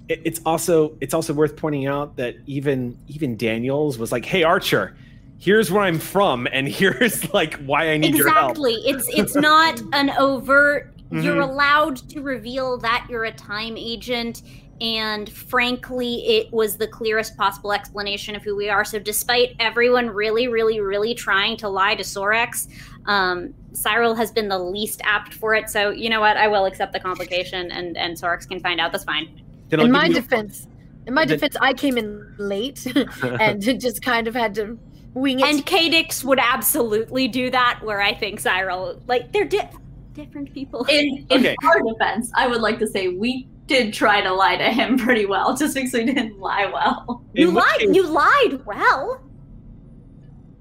It's 0.09 0.41
also 0.47 0.97
it's 1.01 1.13
also 1.13 1.35
worth 1.35 1.57
pointing 1.57 1.87
out 1.87 2.17
that 2.17 2.37
even 2.47 2.97
even 3.09 3.37
Daniels 3.37 3.99
was 3.99 4.13
like, 4.13 4.25
"Hey 4.25 4.45
Archer, 4.45 4.97
here's 5.39 5.73
where 5.73 5.83
I'm 5.83 5.99
from, 5.99 6.47
and 6.53 6.69
here's 6.73 7.33
like 7.35 7.55
why 7.67 7.91
I 7.91 7.97
need 7.97 8.15
your 8.15 8.33
help." 8.33 8.53
exactly 8.53 8.75
it's 8.85 9.09
it's 9.09 9.35
not 9.35 9.83
an 9.93 10.11
overt 10.11 10.96
you're 11.11 11.37
Mhm. 11.37 11.49
allowed 11.51 11.97
to 12.11 12.21
reveal 12.21 12.79
that 12.79 13.07
you're 13.09 13.25
a 13.25 13.33
time 13.33 13.77
agent 13.77 14.43
and 14.81 15.31
frankly 15.33 16.27
it 16.27 16.53
was 16.53 16.77
the 16.77 16.87
clearest 16.87 17.37
possible 17.37 17.73
explanation 17.73 18.37
of 18.37 18.43
who 18.43 18.55
we 18.55 18.69
are. 18.69 18.85
So 18.85 18.99
despite 18.99 19.55
everyone 19.59 20.11
really 20.11 20.49
really 20.49 20.81
really 20.81 21.15
trying 21.15 21.57
to 21.59 21.69
lie 21.69 21.95
to 21.95 22.03
sorex 22.03 22.69
um, 23.07 23.55
cyril 23.73 24.15
has 24.17 24.33
been 24.33 24.49
the 24.49 24.59
least 24.59 25.01
apt 25.05 25.33
for 25.33 25.55
it. 25.55 25.71
So 25.71 25.91
you 25.91 26.11
know 26.11 26.21
what? 26.21 26.37
I 26.37 26.49
will 26.49 26.67
accept 26.67 26.93
the 26.93 27.01
complication 27.01 27.71
and 27.71 27.97
and 27.97 28.17
sorex 28.17 28.47
can 28.49 28.61
find 28.61 28.81
out. 28.81 28.93
That's 28.93 29.05
fine. 29.05 29.29
Then 29.69 29.81
I'll 29.81 29.87
in 29.87 29.93
my 29.93 30.07
you- 30.07 30.15
defense, 30.15 30.67
in 31.07 31.15
my 31.15 31.25
Then- 31.25 31.37
defense, 31.39 31.57
I 31.61 31.73
came 31.73 31.97
in 31.97 32.35
late 32.39 32.85
and 33.23 33.63
just 33.81 34.03
kind 34.03 34.27
of 34.29 34.35
had 34.35 34.55
to 34.57 34.79
wing 35.15 35.41
it. 35.41 35.47
and 35.47 35.65
kadix 35.65 36.23
would 36.25 36.39
absolutely 36.39 37.27
do 37.27 37.49
that 37.51 37.81
where 37.83 38.03
i 38.03 38.13
think 38.13 38.39
cyril 38.39 39.01
like 39.07 39.33
they're 39.33 39.47
di- 39.47 39.71
different 40.17 40.53
people 40.53 40.85
In 40.89 41.27
in 41.31 41.39
Okay. 41.39 41.55
our 41.65 41.81
defense, 41.93 42.33
I 42.35 42.47
would 42.49 42.61
like 42.63 42.79
to 42.81 42.87
say 42.87 43.09
we 43.09 43.47
did 43.67 43.93
try 43.93 44.21
to 44.23 44.33
lie 44.33 44.57
to 44.57 44.65
him 44.71 44.97
pretty 45.07 45.27
well, 45.27 45.57
just 45.57 45.75
because 45.75 45.93
we 45.93 46.05
didn't 46.05 46.39
lie 46.41 46.67
well. 46.73 47.23
you 47.35 47.49
in 47.49 47.55
which 47.55 47.65
lied 47.65 47.79
case- 47.81 47.95
you 47.97 48.07
lied 48.09 48.67
well 48.67 49.21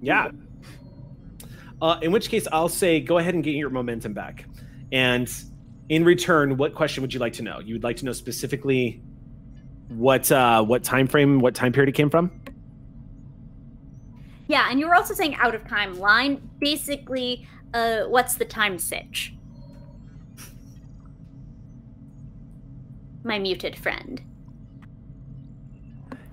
Yeah. 0.02 0.30
Uh, 1.82 2.00
in 2.02 2.12
which 2.12 2.30
case, 2.30 2.48
I'll 2.52 2.70
say 2.70 3.00
go 3.00 3.18
ahead 3.18 3.34
and 3.36 3.44
get 3.44 3.52
your 3.56 3.70
momentum 3.70 4.14
back. 4.14 4.46
And 4.92 5.32
in 5.90 6.04
return, 6.06 6.58
what 6.58 6.74
question 6.74 7.02
would 7.02 7.14
you 7.14 7.20
like 7.20 7.34
to 7.34 7.44
know? 7.44 7.60
You 7.60 7.76
would 7.76 7.84
like 7.84 7.98
to 7.98 8.06
know 8.06 8.14
specifically 8.14 9.02
what 9.90 10.32
uh, 10.32 10.64
what 10.64 10.84
time 10.84 11.06
frame, 11.08 11.40
what 11.40 11.54
time 11.54 11.72
period 11.74 11.90
it 11.90 11.94
came 11.98 12.10
from? 12.10 12.32
Yeah, 14.48 14.68
and 14.70 14.80
you 14.80 14.88
were 14.88 14.96
also 14.96 15.14
saying 15.14 15.36
out 15.36 15.54
of 15.54 15.68
time 15.68 16.00
line. 16.00 16.50
Basically, 16.60 17.48
uh, 17.74 18.04
what's 18.04 18.36
the 18.36 18.46
time 18.46 18.80
sitch? 18.80 19.35
My 23.26 23.40
muted 23.40 23.76
friend. 23.78 24.22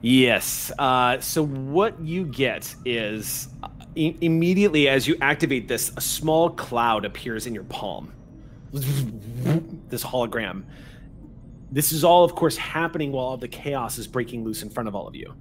Yes. 0.02 0.70
Uh, 0.78 1.18
so 1.20 1.42
what 1.44 1.98
you 2.00 2.24
get 2.24 2.74
is 2.84 3.48
uh, 3.62 3.68
i- 3.96 4.14
immediately 4.20 4.88
as 4.88 5.08
you 5.08 5.16
activate 5.22 5.68
this, 5.68 5.90
a 5.96 6.00
small 6.02 6.50
cloud 6.50 7.04
appears 7.06 7.46
in 7.46 7.54
your 7.54 7.64
palm. 7.64 8.12
This 8.72 10.04
hologram. 10.04 10.64
This 11.70 11.92
is 11.92 12.04
all, 12.04 12.24
of 12.24 12.34
course, 12.34 12.58
happening 12.58 13.12
while 13.12 13.24
all 13.24 13.36
the 13.38 13.48
chaos 13.48 13.96
is 13.96 14.06
breaking 14.06 14.44
loose 14.44 14.62
in 14.62 14.68
front 14.68 14.86
of 14.88 14.94
all 14.94 15.08
of 15.08 15.16
you. 15.16 15.34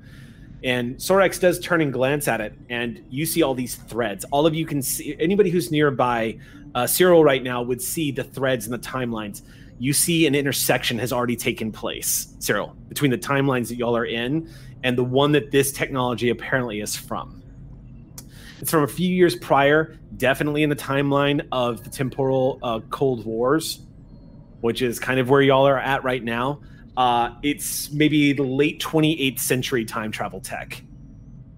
And 0.63 0.95
Sorex 0.97 1.39
does 1.39 1.59
turn 1.59 1.81
and 1.81 1.91
glance 1.91 2.27
at 2.29 2.39
it, 2.39 2.53
and 2.69 3.03
you 3.09 3.25
see 3.25 3.41
all 3.41 3.55
these 3.55 3.75
threads. 3.75 4.23
All 4.31 4.45
of 4.45 4.53
you 4.53 4.65
can 4.65 4.81
see, 4.81 5.17
anybody 5.19 5.49
who's 5.49 5.71
nearby 5.71 6.37
uh, 6.75 6.87
Cyril 6.87 7.23
right 7.25 7.43
now 7.43 7.61
would 7.61 7.81
see 7.81 8.11
the 8.11 8.23
threads 8.23 8.65
and 8.67 8.73
the 8.73 8.79
timelines. 8.87 9.41
You 9.81 9.93
see 9.93 10.27
an 10.27 10.35
intersection 10.35 10.99
has 10.99 11.11
already 11.11 11.35
taken 11.35 11.71
place, 11.71 12.35
Cyril, 12.37 12.75
between 12.87 13.09
the 13.09 13.17
timelines 13.17 13.67
that 13.69 13.77
y'all 13.77 13.97
are 13.97 14.05
in 14.05 14.47
and 14.83 14.95
the 14.95 15.03
one 15.03 15.31
that 15.31 15.49
this 15.49 15.71
technology 15.71 16.29
apparently 16.29 16.81
is 16.81 16.95
from. 16.95 17.41
It's 18.59 18.69
from 18.69 18.83
a 18.83 18.87
few 18.87 19.09
years 19.09 19.35
prior, 19.35 19.97
definitely 20.17 20.61
in 20.61 20.69
the 20.69 20.75
timeline 20.75 21.47
of 21.51 21.83
the 21.83 21.89
temporal 21.89 22.59
uh, 22.61 22.81
Cold 22.91 23.25
Wars, 23.25 23.79
which 24.59 24.83
is 24.83 24.99
kind 24.99 25.19
of 25.19 25.31
where 25.31 25.41
y'all 25.41 25.67
are 25.67 25.79
at 25.79 26.03
right 26.03 26.23
now. 26.23 26.61
Uh, 26.95 27.31
it's 27.41 27.91
maybe 27.91 28.33
the 28.33 28.43
late 28.43 28.79
28th 28.79 29.39
century 29.39 29.83
time 29.83 30.11
travel 30.11 30.41
tech. 30.41 30.79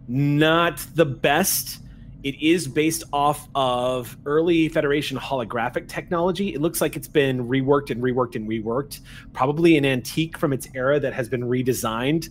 Not 0.07 0.78
the 0.95 1.05
best. 1.05 1.80
It 2.24 2.41
is 2.41 2.69
based 2.69 3.03
off 3.11 3.49
of 3.53 4.17
early 4.26 4.69
Federation 4.69 5.17
holographic 5.17 5.89
technology. 5.89 6.53
It 6.53 6.61
looks 6.61 6.80
like 6.80 6.95
it's 6.95 7.07
been 7.07 7.47
reworked 7.47 7.89
and 7.89 8.01
reworked 8.01 8.36
and 8.36 8.47
reworked. 8.47 9.01
Probably 9.34 9.76
an 9.76 9.86
antique 9.86 10.38
from 10.38 10.53
its 10.53 10.67
era 10.74 11.01
that 11.01 11.13
has 11.13 11.28
been 11.28 11.43
redesigned. 11.43 12.30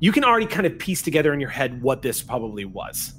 You 0.00 0.12
can 0.12 0.24
already 0.24 0.46
kind 0.46 0.66
of 0.66 0.78
piece 0.78 1.02
together 1.02 1.34
in 1.34 1.40
your 1.40 1.50
head 1.50 1.82
what 1.82 2.00
this 2.00 2.22
probably 2.22 2.64
was. 2.64 3.12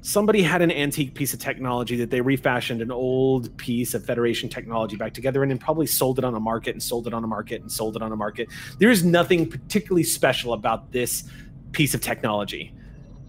Somebody 0.00 0.42
had 0.42 0.62
an 0.62 0.70
antique 0.70 1.14
piece 1.14 1.34
of 1.34 1.40
technology 1.40 1.96
that 1.96 2.08
they 2.08 2.22
refashioned 2.22 2.80
an 2.80 2.90
old 2.90 3.54
piece 3.58 3.92
of 3.92 4.06
Federation 4.06 4.48
technology 4.48 4.96
back 4.96 5.12
together 5.12 5.42
and 5.42 5.50
then 5.50 5.58
probably 5.58 5.86
sold 5.86 6.18
it 6.18 6.24
on 6.24 6.34
a 6.34 6.40
market 6.40 6.70
and 6.70 6.82
sold 6.82 7.06
it 7.06 7.12
on 7.12 7.24
a 7.24 7.26
market 7.26 7.60
and 7.60 7.70
sold 7.70 7.94
it 7.94 8.00
on 8.00 8.10
a 8.10 8.16
market. 8.16 8.48
There 8.78 8.90
is 8.90 9.04
nothing 9.04 9.50
particularly 9.50 10.04
special 10.04 10.54
about 10.54 10.92
this 10.92 11.24
piece 11.72 11.92
of 11.92 12.00
technology. 12.00 12.72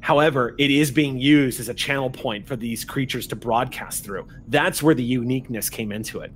However, 0.01 0.55
it 0.57 0.71
is 0.71 0.91
being 0.91 1.17
used 1.17 1.59
as 1.59 1.69
a 1.69 1.73
channel 1.73 2.09
point 2.09 2.47
for 2.47 2.55
these 2.55 2.85
creatures 2.85 3.27
to 3.27 3.35
broadcast 3.35 4.03
through. 4.03 4.27
That's 4.47 4.81
where 4.81 4.95
the 4.95 5.03
uniqueness 5.03 5.69
came 5.69 5.91
into 5.91 6.21
it. 6.21 6.31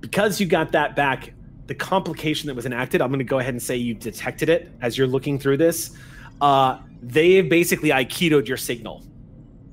Because 0.00 0.40
you 0.40 0.46
got 0.46 0.72
that 0.72 0.96
back, 0.96 1.32
the 1.66 1.74
complication 1.74 2.46
that 2.48 2.54
was 2.54 2.66
enacted, 2.66 3.00
I'm 3.00 3.08
going 3.08 3.18
to 3.18 3.24
go 3.24 3.38
ahead 3.38 3.54
and 3.54 3.62
say 3.62 3.76
you 3.76 3.94
detected 3.94 4.48
it 4.48 4.72
as 4.80 4.98
you're 4.98 5.06
looking 5.06 5.38
through 5.38 5.58
this. 5.58 5.96
Uh, 6.40 6.80
they 7.02 7.40
basically 7.40 7.90
Aikidoed 7.90 8.48
your 8.48 8.56
signal. 8.56 9.04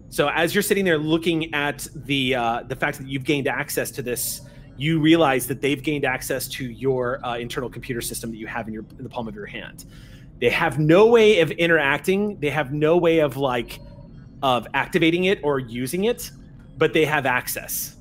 So 0.10 0.30
as 0.30 0.56
you're 0.56 0.62
sitting 0.62 0.86
there 0.86 0.98
looking 0.98 1.54
at 1.54 1.88
the 1.94 2.36
uh, 2.36 2.64
the 2.64 2.76
fact 2.76 3.00
that 3.00 3.08
you've 3.08 3.26
gained 3.26 3.48
access 3.48 3.92
to 3.92 4.02
this, 4.02 4.42
you 4.78 5.00
realize 5.00 5.48
that 5.48 5.62
they've 5.62 5.82
gained 5.82 6.06
access 6.06 6.48
to 6.50 6.66
your 6.66 7.26
uh, 7.26 7.38
internal 7.38 7.70
computer 7.70 8.02
system 8.02 8.32
that 8.32 8.38
you 8.38 8.48
have 8.48 8.68
in 8.68 8.74
your 8.74 8.86
in 8.98 9.04
the 9.04 9.10
palm 9.10 9.28
of 9.28 9.36
your 9.36 9.46
hand. 9.46 9.86
They 10.40 10.50
have 10.50 10.80
no 10.80 11.08
way 11.08 11.40
of 11.40 11.52
interacting. 11.52 12.40
They 12.40 12.50
have 12.50 12.74
no 12.74 12.98
way 12.98 13.20
of 13.20 13.38
like 13.38 13.80
of 14.44 14.68
activating 14.74 15.26
it 15.26 15.40
or 15.44 15.60
using 15.60 16.06
it, 16.06 16.30
but 16.78 16.94
they 16.94 17.06
have 17.06 17.26
access. 17.26 17.96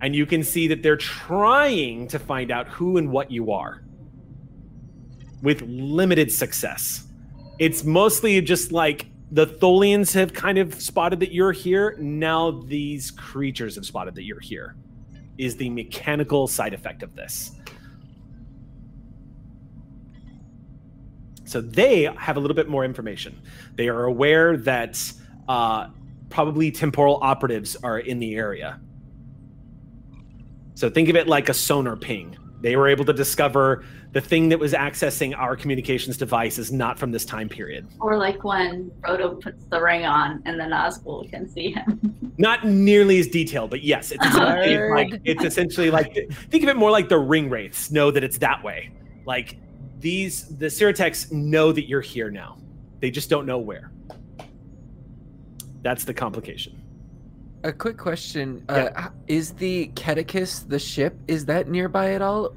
And 0.00 0.14
you 0.14 0.26
can 0.26 0.42
see 0.42 0.66
that 0.68 0.82
they're 0.82 0.96
trying 0.96 2.08
to 2.08 2.18
find 2.18 2.50
out 2.50 2.68
who 2.68 2.96
and 2.96 3.10
what 3.10 3.30
you 3.30 3.52
are 3.52 3.84
with 5.42 5.62
limited 5.62 6.32
success. 6.32 7.06
It's 7.58 7.84
mostly 7.84 8.40
just 8.40 8.72
like 8.72 9.06
the 9.30 9.46
Tholians 9.46 10.12
have 10.14 10.32
kind 10.32 10.58
of 10.58 10.74
spotted 10.80 11.20
that 11.20 11.32
you're 11.32 11.52
here. 11.52 11.96
Now 11.98 12.50
these 12.50 13.10
creatures 13.10 13.74
have 13.76 13.86
spotted 13.86 14.14
that 14.16 14.24
you're 14.24 14.40
here. 14.40 14.76
Is 15.38 15.56
the 15.56 15.68
mechanical 15.68 16.46
side 16.46 16.74
effect 16.74 17.02
of 17.02 17.14
this. 17.14 17.52
So 21.44 21.60
they 21.60 22.04
have 22.16 22.36
a 22.36 22.40
little 22.40 22.54
bit 22.54 22.68
more 22.68 22.84
information. 22.84 23.40
They 23.76 23.88
are 23.88 24.04
aware 24.04 24.56
that 24.58 25.12
uh, 25.48 25.88
probably 26.30 26.70
temporal 26.70 27.18
operatives 27.22 27.76
are 27.82 27.98
in 27.98 28.18
the 28.18 28.34
area. 28.34 28.80
So 30.74 30.90
think 30.90 31.08
of 31.08 31.16
it 31.16 31.28
like 31.28 31.48
a 31.48 31.54
sonar 31.54 31.96
ping. 31.96 32.36
They 32.60 32.76
were 32.76 32.88
able 32.88 33.04
to 33.04 33.12
discover 33.12 33.84
the 34.12 34.20
thing 34.20 34.48
that 34.48 34.58
was 34.58 34.72
accessing 34.72 35.36
our 35.36 35.54
communications 35.54 36.16
device 36.16 36.56
is 36.56 36.72
not 36.72 36.98
from 36.98 37.10
this 37.10 37.24
time 37.24 37.48
period. 37.48 37.86
Or 38.00 38.16
like 38.16 38.42
when 38.42 38.90
Frodo 39.00 39.40
puts 39.40 39.64
the 39.66 39.80
ring 39.80 40.06
on 40.06 40.40
and 40.46 40.58
then 40.58 40.70
Nazgul 40.70 41.28
can 41.28 41.48
see 41.48 41.72
him. 41.72 42.32
Not 42.38 42.64
nearly 42.64 43.18
as 43.20 43.28
detailed, 43.28 43.70
but 43.70 43.82
yes, 43.82 44.12
it's 44.12 44.24
essentially 44.26 44.90
like 44.90 45.20
it's 45.24 45.44
essentially 45.44 45.90
like 45.90 46.14
think 46.50 46.62
of 46.62 46.68
it 46.68 46.76
more 46.76 46.90
like 46.90 47.08
the 47.08 47.18
ring 47.18 47.50
wraiths 47.50 47.90
know 47.90 48.10
that 48.10 48.24
it's 48.24 48.38
that 48.38 48.62
way. 48.64 48.90
Like 49.26 49.56
these 50.04 50.44
the 50.58 50.66
Siratax 50.66 51.32
know 51.32 51.72
that 51.72 51.88
you're 51.88 52.02
here 52.02 52.30
now. 52.30 52.58
They 53.00 53.10
just 53.10 53.30
don't 53.30 53.46
know 53.46 53.58
where. 53.58 53.90
That's 55.80 56.04
the 56.04 56.12
complication. 56.12 56.78
A 57.64 57.72
quick 57.72 57.96
question: 57.96 58.62
uh, 58.68 59.08
Is 59.28 59.52
the 59.52 59.90
Catechus 59.94 60.68
the 60.68 60.78
ship? 60.78 61.16
Is 61.26 61.46
that 61.46 61.68
nearby 61.68 62.12
at 62.12 62.20
all? 62.20 62.54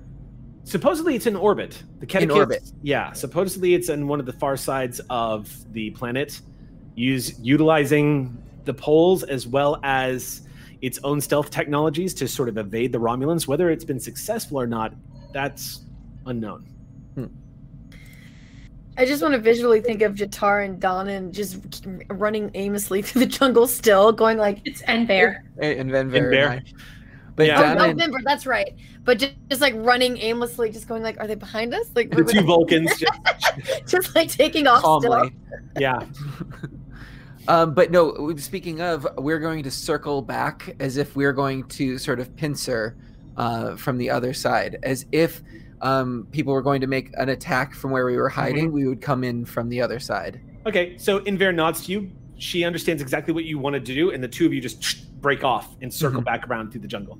Supposedly 0.65 1.15
it's 1.15 1.25
in 1.25 1.37
orbit. 1.37 1.81
The 2.01 2.05
Catechus, 2.05 2.35
orbit. 2.35 2.73
Yeah, 2.83 3.13
supposedly 3.13 3.73
it's 3.73 3.87
in 3.87 4.09
one 4.09 4.19
of 4.19 4.25
the 4.25 4.33
far 4.33 4.57
sides 4.57 4.99
of 5.09 5.49
the 5.71 5.91
planet, 5.91 6.41
use 6.95 7.39
utilizing 7.39 8.37
the 8.65 8.73
poles 8.73 9.23
as 9.23 9.47
well 9.47 9.79
as 9.83 10.41
its 10.81 10.99
own 11.05 11.21
stealth 11.21 11.49
technologies 11.49 12.13
to 12.15 12.27
sort 12.27 12.49
of 12.49 12.57
evade 12.57 12.91
the 12.91 12.99
Romulans. 12.99 13.47
Whether 13.47 13.69
it's 13.69 13.85
been 13.85 14.01
successful 14.01 14.59
or 14.59 14.67
not, 14.67 14.93
that's 15.31 15.85
unknown. 16.25 16.65
I 18.97 19.05
just 19.05 19.21
want 19.21 19.33
to 19.33 19.39
visually 19.39 19.79
think 19.79 20.01
of 20.01 20.15
Jatar 20.15 20.65
and 20.65 20.81
Donan 20.81 21.31
just 21.31 21.85
running 22.09 22.49
aimlessly 22.55 23.01
through 23.03 23.19
the 23.21 23.27
jungle 23.27 23.67
still, 23.67 24.11
going 24.11 24.37
like 24.37 24.61
It's 24.65 24.81
and 24.81 25.07
bear. 25.07 25.43
And 25.61 25.91
Van 25.91 26.01
And 26.01 26.11
Bear. 26.11 26.61
But 27.35 27.45
Yeah. 27.45 27.59
Oh, 27.59 27.61
down 27.61 27.77
no, 27.77 27.83
in- 27.83 27.89
remember, 27.91 28.19
that's 28.25 28.45
right. 28.47 28.73
But 29.03 29.19
just, 29.19 29.33
just 29.49 29.61
like 29.61 29.75
running 29.77 30.17
aimlessly, 30.17 30.71
just 30.71 30.87
going 30.87 31.03
like, 31.03 31.19
are 31.19 31.27
they 31.27 31.35
behind 31.35 31.73
us? 31.75 31.87
Like, 31.95 32.09
The 32.09 32.23
two 32.23 32.41
Vulcans, 32.41 32.89
just, 32.97 33.85
just 33.87 34.15
like 34.15 34.29
taking 34.29 34.65
off 34.67 34.79
still. 34.79 34.99
calmly. 35.11 35.33
yeah. 35.79 36.01
Um, 37.47 37.73
but 37.73 37.91
no, 37.91 38.35
speaking 38.35 38.81
of, 38.81 39.07
we're 39.17 39.39
going 39.39 39.63
to 39.63 39.71
circle 39.71 40.21
back 40.21 40.75
as 40.81 40.97
if 40.97 41.15
we're 41.15 41.31
going 41.31 41.63
to 41.69 41.97
sort 41.97 42.19
of 42.19 42.35
pincer 42.35 42.97
uh, 43.37 43.75
from 43.77 43.97
the 43.97 44.09
other 44.09 44.33
side, 44.33 44.79
as 44.83 45.05
if 45.13 45.41
um, 45.81 46.27
people 46.31 46.53
were 46.53 46.61
going 46.61 46.81
to 46.81 46.87
make 46.87 47.11
an 47.17 47.29
attack 47.29 47.73
from 47.73 47.91
where 47.91 48.05
we 48.05 48.17
were 48.17 48.29
hiding. 48.29 48.71
We 48.71 48.87
would 48.87 49.01
come 49.01 49.23
in 49.23 49.45
from 49.45 49.69
the 49.69 49.81
other 49.81 49.99
side. 49.99 50.41
Okay, 50.65 50.97
so 50.97 51.19
Inver 51.21 51.53
nods 51.53 51.85
to 51.85 51.91
you. 51.91 52.11
She 52.37 52.63
understands 52.63 53.01
exactly 53.01 53.33
what 53.33 53.45
you 53.45 53.57
wanted 53.59 53.85
to 53.85 53.93
do, 53.93 54.11
and 54.11 54.23
the 54.23 54.27
two 54.27 54.45
of 54.45 54.53
you 54.53 54.61
just 54.61 55.11
break 55.21 55.43
off 55.43 55.75
and 55.81 55.91
circle 55.93 56.21
Mhm. 56.21 56.25
back 56.25 56.47
around 56.47 56.71
through 56.71 56.81
the 56.81 56.87
jungle. 56.87 57.17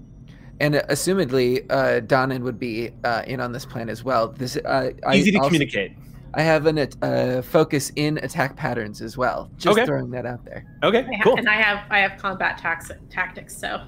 And 0.60 0.76
uh, 0.76 0.82
assumedly, 0.90 1.66
uh, 1.70 2.02
Donan 2.02 2.42
would 2.42 2.60
be 2.60 2.92
uh, 3.04 3.24
in 3.28 3.40
on 3.40 3.52
this 3.52 3.66
plan 3.66 3.90
as 3.90 4.04
well. 4.04 4.30
This 4.30 4.58
uh, 4.58 4.92
Easy 5.14 5.30
I 5.30 5.32
to 5.32 5.38
also- 5.38 5.48
communicate. 5.50 5.94
I 6.34 6.42
have 6.42 6.66
an 6.68 6.78
at- 6.78 6.96
uh, 7.02 7.42
focus 7.42 7.92
in 7.96 8.18
attack 8.20 8.56
patterns 8.58 9.02
as 9.02 9.18
well. 9.18 9.50
Just 9.58 9.78
Okay. 9.78 9.86
throwing 9.88 10.12
that 10.12 10.26
out 10.26 10.44
there. 10.46 10.66
Okay, 10.84 11.00
I 11.00 11.16
ha- 11.16 11.24
cool. 11.24 11.38
And 11.38 11.48
I 11.50 11.54
have 11.56 11.80
I 11.90 12.00
have 12.00 12.20
combat 12.20 12.58
tax- 12.60 12.92
tactics, 13.10 13.56
so 13.58 13.82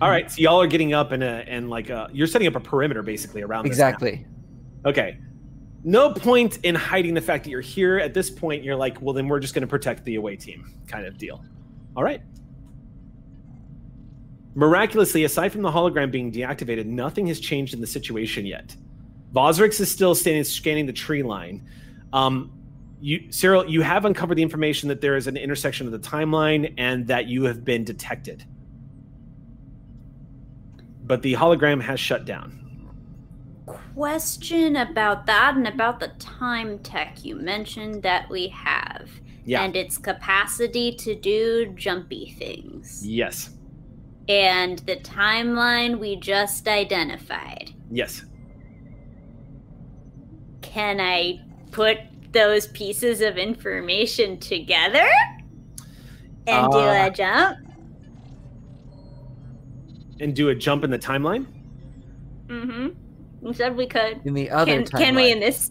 All 0.00 0.10
right, 0.10 0.30
so 0.30 0.40
y'all 0.40 0.60
are 0.60 0.66
getting 0.66 0.92
up 0.92 1.12
and 1.12 1.22
a 1.22 1.44
and 1.46 1.70
like 1.70 1.90
a, 1.90 2.08
you're 2.12 2.26
setting 2.26 2.48
up 2.48 2.56
a 2.56 2.60
perimeter 2.60 3.02
basically 3.02 3.42
around. 3.42 3.66
Exactly. 3.66 4.26
Okay. 4.84 5.18
No 5.84 6.12
point 6.12 6.58
in 6.64 6.74
hiding 6.74 7.14
the 7.14 7.20
fact 7.20 7.44
that 7.44 7.50
you're 7.50 7.60
here. 7.60 7.98
At 7.98 8.12
this 8.12 8.28
point, 8.28 8.64
you're 8.64 8.74
like, 8.74 9.00
well, 9.00 9.14
then 9.14 9.28
we're 9.28 9.38
just 9.38 9.54
going 9.54 9.62
to 9.62 9.68
protect 9.68 10.04
the 10.04 10.16
away 10.16 10.34
team, 10.34 10.74
kind 10.88 11.06
of 11.06 11.16
deal. 11.16 11.44
All 11.94 12.02
right. 12.02 12.20
Miraculously, 14.56 15.24
aside 15.24 15.52
from 15.52 15.62
the 15.62 15.70
hologram 15.70 16.10
being 16.10 16.32
deactivated, 16.32 16.86
nothing 16.86 17.26
has 17.28 17.38
changed 17.38 17.74
in 17.74 17.80
the 17.80 17.86
situation 17.86 18.46
yet. 18.46 18.74
Vosrix 19.32 19.80
is 19.80 19.90
still 19.90 20.14
standing, 20.14 20.42
scanning 20.44 20.86
the 20.86 20.92
tree 20.92 21.22
line. 21.22 21.68
Um, 22.12 22.50
you, 23.00 23.30
Cyril, 23.30 23.68
you 23.68 23.82
have 23.82 24.06
uncovered 24.06 24.38
the 24.38 24.42
information 24.42 24.88
that 24.88 25.00
there 25.00 25.16
is 25.16 25.26
an 25.26 25.36
intersection 25.36 25.86
of 25.86 25.92
the 25.92 25.98
timeline 25.98 26.72
and 26.78 27.06
that 27.06 27.26
you 27.26 27.44
have 27.44 27.64
been 27.64 27.84
detected. 27.84 28.44
But 31.06 31.22
the 31.22 31.34
hologram 31.34 31.80
has 31.82 32.00
shut 32.00 32.24
down. 32.24 32.62
Question 33.94 34.76
about 34.76 35.26
that 35.26 35.56
and 35.56 35.66
about 35.66 36.00
the 36.00 36.08
time 36.18 36.78
tech 36.80 37.24
you 37.24 37.36
mentioned 37.36 38.02
that 38.02 38.28
we 38.28 38.48
have. 38.48 39.08
Yeah. 39.44 39.62
And 39.62 39.76
its 39.76 39.96
capacity 39.96 40.92
to 40.96 41.14
do 41.14 41.66
jumpy 41.76 42.34
things. 42.38 43.06
yes. 43.06 43.50
And 44.28 44.80
the 44.80 44.96
timeline 44.96 46.00
we 46.00 46.16
just 46.16 46.66
identified. 46.66 47.72
Yes. 47.92 48.24
Can 50.62 51.00
I 51.00 51.40
put 51.70 51.98
those 52.32 52.66
pieces 52.68 53.20
of 53.20 53.38
information 53.38 54.38
together? 54.40 55.08
And 56.48 56.70
do 56.72 56.78
Uh, 56.78 57.06
a 57.06 57.10
jump? 57.10 57.58
And 60.20 60.34
do 60.34 60.48
a 60.48 60.54
jump 60.54 60.84
in 60.84 60.90
the 60.90 60.98
timeline? 60.98 61.46
Mm-hmm. 62.46 62.88
You 63.46 63.52
said 63.52 63.76
we 63.76 63.86
could. 63.86 64.20
In 64.24 64.34
the 64.34 64.50
other 64.50 64.82
Can, 64.82 64.86
can 64.86 65.14
we 65.14 65.30
in 65.30 65.40
this 65.40 65.70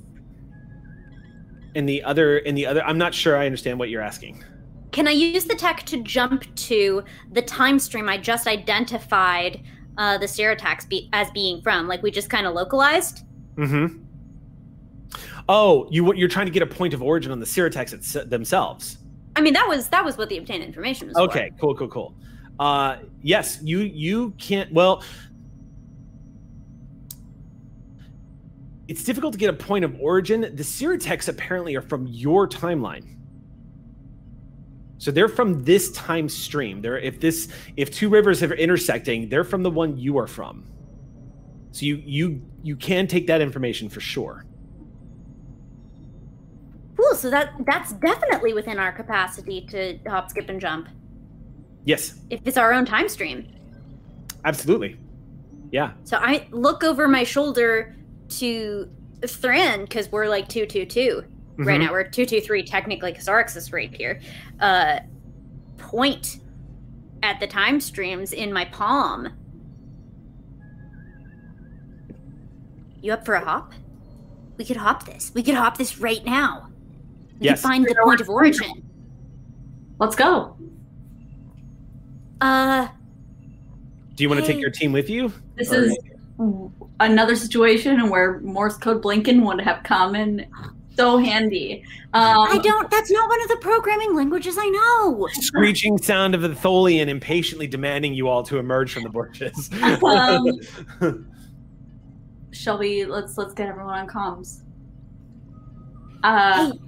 in 1.75 1.85
the 1.85 2.01
other 2.03 2.37
in 2.39 2.55
the 2.55 2.65
other 2.65 2.83
i'm 2.85 2.97
not 2.97 3.13
sure 3.13 3.37
i 3.37 3.45
understand 3.45 3.77
what 3.77 3.89
you're 3.89 4.01
asking 4.01 4.43
Can 4.91 5.07
I 5.09 5.11
use 5.11 5.43
the 5.43 5.55
tech 5.55 5.83
to 5.87 6.01
jump 6.03 6.43
to 6.55 7.03
the 7.33 7.41
time 7.41 7.79
stream 7.79 8.07
I 8.07 8.17
just 8.17 8.47
identified 8.47 9.61
uh, 9.97 10.17
the 10.17 10.25
Siratax 10.25 10.87
be- 10.87 11.09
as 11.11 11.29
being 11.31 11.61
from? 11.61 11.87
Like 11.87 12.01
we 12.01 12.11
just 12.11 12.29
kind 12.29 12.47
of 12.47 12.53
localized? 12.53 13.23
mm-hmm 13.57 14.01
oh 15.47 15.87
you 15.91 16.13
you're 16.13 16.29
trying 16.29 16.45
to 16.45 16.51
get 16.51 16.63
a 16.63 16.65
point 16.65 16.93
of 16.93 17.03
origin 17.03 17.31
on 17.31 17.39
the 17.39 17.45
Siratex 17.45 17.93
it's, 17.93 18.13
themselves 18.13 18.97
I 19.37 19.41
mean, 19.41 19.53
that 19.53 19.67
was 19.67 19.89
that 19.89 20.03
was 20.03 20.17
what 20.17 20.29
the 20.29 20.37
obtained 20.37 20.63
information 20.63 21.07
was. 21.07 21.15
for. 21.15 21.23
okay 21.23 21.51
cool 21.59 21.75
cool 21.75 21.89
cool 21.89 22.15
uh 22.59 22.97
yes 23.21 23.59
you 23.63 23.79
you 23.79 24.31
can't 24.37 24.71
well 24.73 25.03
it's 28.87 29.03
difficult 29.03 29.33
to 29.33 29.39
get 29.39 29.49
a 29.49 29.53
point 29.53 29.85
of 29.85 29.99
origin 29.99 30.41
the 30.41 30.63
Siratex 30.63 31.27
apparently 31.27 31.75
are 31.75 31.81
from 31.81 32.07
your 32.07 32.47
timeline 32.47 33.05
So 34.97 35.11
they're 35.11 35.29
from 35.29 35.63
this 35.63 35.91
time 35.91 36.29
stream. 36.29 36.81
They're 36.81 36.97
if 36.97 37.19
this 37.19 37.49
if 37.77 37.91
two 37.91 38.09
rivers 38.09 38.41
are 38.43 38.53
intersecting, 38.53 39.29
they're 39.29 39.43
from 39.43 39.63
the 39.63 39.71
one 39.71 39.97
you 39.97 40.17
are 40.17 40.27
from. 40.27 40.65
So 41.71 41.85
you 41.85 42.01
you 42.05 42.41
you 42.63 42.75
can 42.75 43.07
take 43.07 43.27
that 43.27 43.41
information 43.41 43.89
for 43.89 43.99
sure. 44.01 44.45
Cool. 46.97 47.15
So 47.15 47.29
that 47.29 47.53
that's 47.65 47.93
definitely 47.93 48.53
within 48.53 48.79
our 48.79 48.91
capacity 48.91 49.65
to 49.67 49.99
hop, 50.09 50.29
skip, 50.29 50.49
and 50.49 50.61
jump. 50.61 50.89
Yes, 51.85 52.15
If 52.29 52.41
it's 52.45 52.57
our 52.57 52.73
own 52.73 52.85
time 52.85 53.07
stream. 53.07 53.47
absolutely. 54.43 54.97
Yeah. 55.71 55.91
So 56.03 56.17
I 56.19 56.47
look 56.51 56.83
over 56.83 57.07
my 57.07 57.23
shoulder 57.23 57.95
to 58.29 58.89
Thran 59.25 59.81
because 59.81 60.11
we're 60.11 60.27
like 60.27 60.47
two 60.47 60.65
two 60.65 60.85
two 60.85 61.23
right 61.57 61.79
Mhm. 61.79 61.85
now. 61.85 61.91
We're 61.91 62.03
two 62.03 62.25
two 62.25 62.41
three 62.41 62.63
technically 62.63 63.11
because 63.11 63.27
Arx 63.27 63.55
is 63.55 63.71
right 63.73 63.93
here. 63.93 64.19
Uh, 64.59 64.99
point 65.77 66.39
at 67.23 67.39
the 67.39 67.47
time 67.47 67.79
streams 67.81 68.33
in 68.33 68.51
my 68.53 68.65
palm. 68.65 69.29
You 73.01 73.13
up 73.13 73.25
for 73.25 73.35
a 73.35 73.43
hop? 73.43 73.73
We 74.57 74.65
could 74.65 74.77
hop 74.77 75.05
this. 75.05 75.31
We 75.35 75.43
could 75.43 75.55
hop 75.55 75.77
this 75.77 75.99
right 75.99 76.23
now. 76.25 76.69
We 77.39 77.45
Yes. 77.47 77.61
could 77.61 77.67
find 77.67 77.85
the 77.85 77.95
point 78.03 78.21
of 78.21 78.29
origin. 78.29 78.83
Let's 79.99 80.15
go. 80.15 80.57
Uh, 82.41 82.87
Do 84.15 84.23
you 84.23 84.29
want 84.29 84.41
to 84.41 84.47
take 84.47 84.59
your 84.59 84.69
team 84.71 84.91
with 84.91 85.09
you? 85.09 85.31
This 85.55 85.71
Or- 85.71 85.83
is 85.83 85.97
another 86.99 87.35
situation 87.35 88.09
where 88.09 88.39
Morse 88.41 88.77
code 88.77 89.01
Blinken 89.01 89.45
would 89.45 89.61
have 89.61 89.83
come 89.83 90.15
in 90.15 90.45
so 90.97 91.17
handy. 91.17 91.83
Um, 92.13 92.47
I 92.49 92.57
don't. 92.63 92.89
That's 92.89 93.11
not 93.11 93.29
one 93.29 93.41
of 93.41 93.47
the 93.49 93.57
programming 93.57 94.15
languages 94.15 94.55
I 94.57 94.67
know. 94.69 95.27
screeching 95.33 95.97
sound 95.97 96.33
of 96.35 96.41
the 96.41 96.49
Tholian 96.49 97.07
impatiently 97.09 97.67
demanding 97.67 98.13
you 98.13 98.27
all 98.29 98.43
to 98.43 98.57
emerge 98.57 98.93
from 98.93 99.03
the 99.03 99.09
bushes. 99.09 99.69
Um, 100.03 100.47
shall 102.51 102.77
we? 102.77 103.05
Let's 103.05 103.37
let's 103.37 103.53
get 103.53 103.67
everyone 103.67 103.93
on 103.99 104.07
comms. 104.07 104.61
Uh, 106.23 106.71
Hey, 106.71 106.79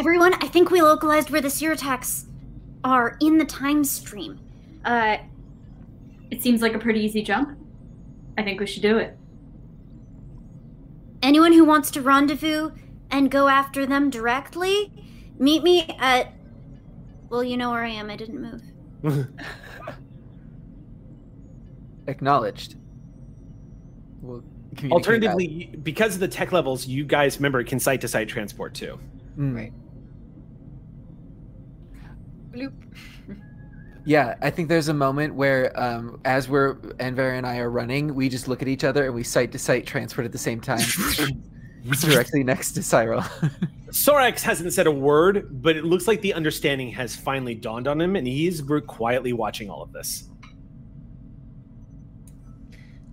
everyone, 0.00 0.34
I 0.34 0.46
think 0.48 0.70
we 0.70 0.80
localized 0.82 1.30
where 1.30 1.40
the 1.40 1.48
Siratax 1.48 2.26
are 2.84 3.16
in 3.20 3.38
the 3.38 3.44
time 3.44 3.82
stream. 3.82 4.38
Uh, 4.86 5.18
it 6.30 6.40
seems 6.40 6.62
like 6.62 6.74
a 6.74 6.78
pretty 6.78 7.00
easy 7.00 7.22
jump. 7.22 7.58
I 8.38 8.42
think 8.42 8.60
we 8.60 8.66
should 8.66 8.82
do 8.82 8.98
it. 8.98 9.16
anyone 11.22 11.52
who 11.52 11.64
wants 11.64 11.90
to 11.90 12.00
rendezvous 12.00 12.70
and 13.10 13.30
go 13.30 13.48
after 13.48 13.84
them 13.84 14.10
directly, 14.10 14.92
meet 15.38 15.62
me 15.62 15.82
at. 15.98 16.32
Well, 17.28 17.42
you 17.42 17.56
know 17.56 17.70
where 17.70 17.84
I 17.84 17.90
am. 17.90 18.10
I 18.10 18.16
didn't 18.16 18.62
move. 19.02 19.02
Acknowledged. 22.06 22.76
We'll 24.22 24.44
communicate 24.76 24.92
Alternatively, 24.92 25.76
because 25.82 26.14
of 26.14 26.20
the 26.20 26.28
tech 26.28 26.52
levels, 26.52 26.86
you 26.86 27.04
guys 27.04 27.38
remember 27.38 27.64
can 27.64 27.80
site 27.80 28.00
to 28.02 28.08
site 28.08 28.28
transport 28.28 28.74
too. 28.74 28.98
Mm. 29.36 29.56
Right. 29.56 29.72
Bloop. 32.52 32.72
Yeah, 34.06 34.36
I 34.40 34.50
think 34.50 34.68
there's 34.68 34.86
a 34.86 34.94
moment 34.94 35.34
where, 35.34 35.78
um, 35.78 36.20
as 36.24 36.48
we're 36.48 36.76
Enver 37.00 37.30
and 37.30 37.44
I 37.44 37.58
are 37.58 37.68
running, 37.68 38.14
we 38.14 38.28
just 38.28 38.46
look 38.46 38.62
at 38.62 38.68
each 38.68 38.84
other 38.84 39.04
and 39.04 39.12
we 39.12 39.24
site 39.24 39.50
to 39.50 39.58
site 39.58 39.84
transport 39.84 40.24
at 40.24 40.30
the 40.30 40.38
same 40.38 40.60
time, 40.60 40.86
directly 42.00 42.44
next 42.44 42.72
to 42.72 42.84
Cyril. 42.84 43.20
Sorax 43.88 44.42
hasn't 44.42 44.72
said 44.72 44.86
a 44.86 44.92
word, 44.92 45.60
but 45.60 45.76
it 45.76 45.84
looks 45.84 46.06
like 46.06 46.20
the 46.20 46.34
understanding 46.34 46.88
has 46.92 47.16
finally 47.16 47.56
dawned 47.56 47.88
on 47.88 48.00
him, 48.00 48.14
and 48.14 48.28
he's 48.28 48.62
quietly 48.86 49.32
watching 49.32 49.68
all 49.68 49.82
of 49.82 49.92
this. 49.92 50.28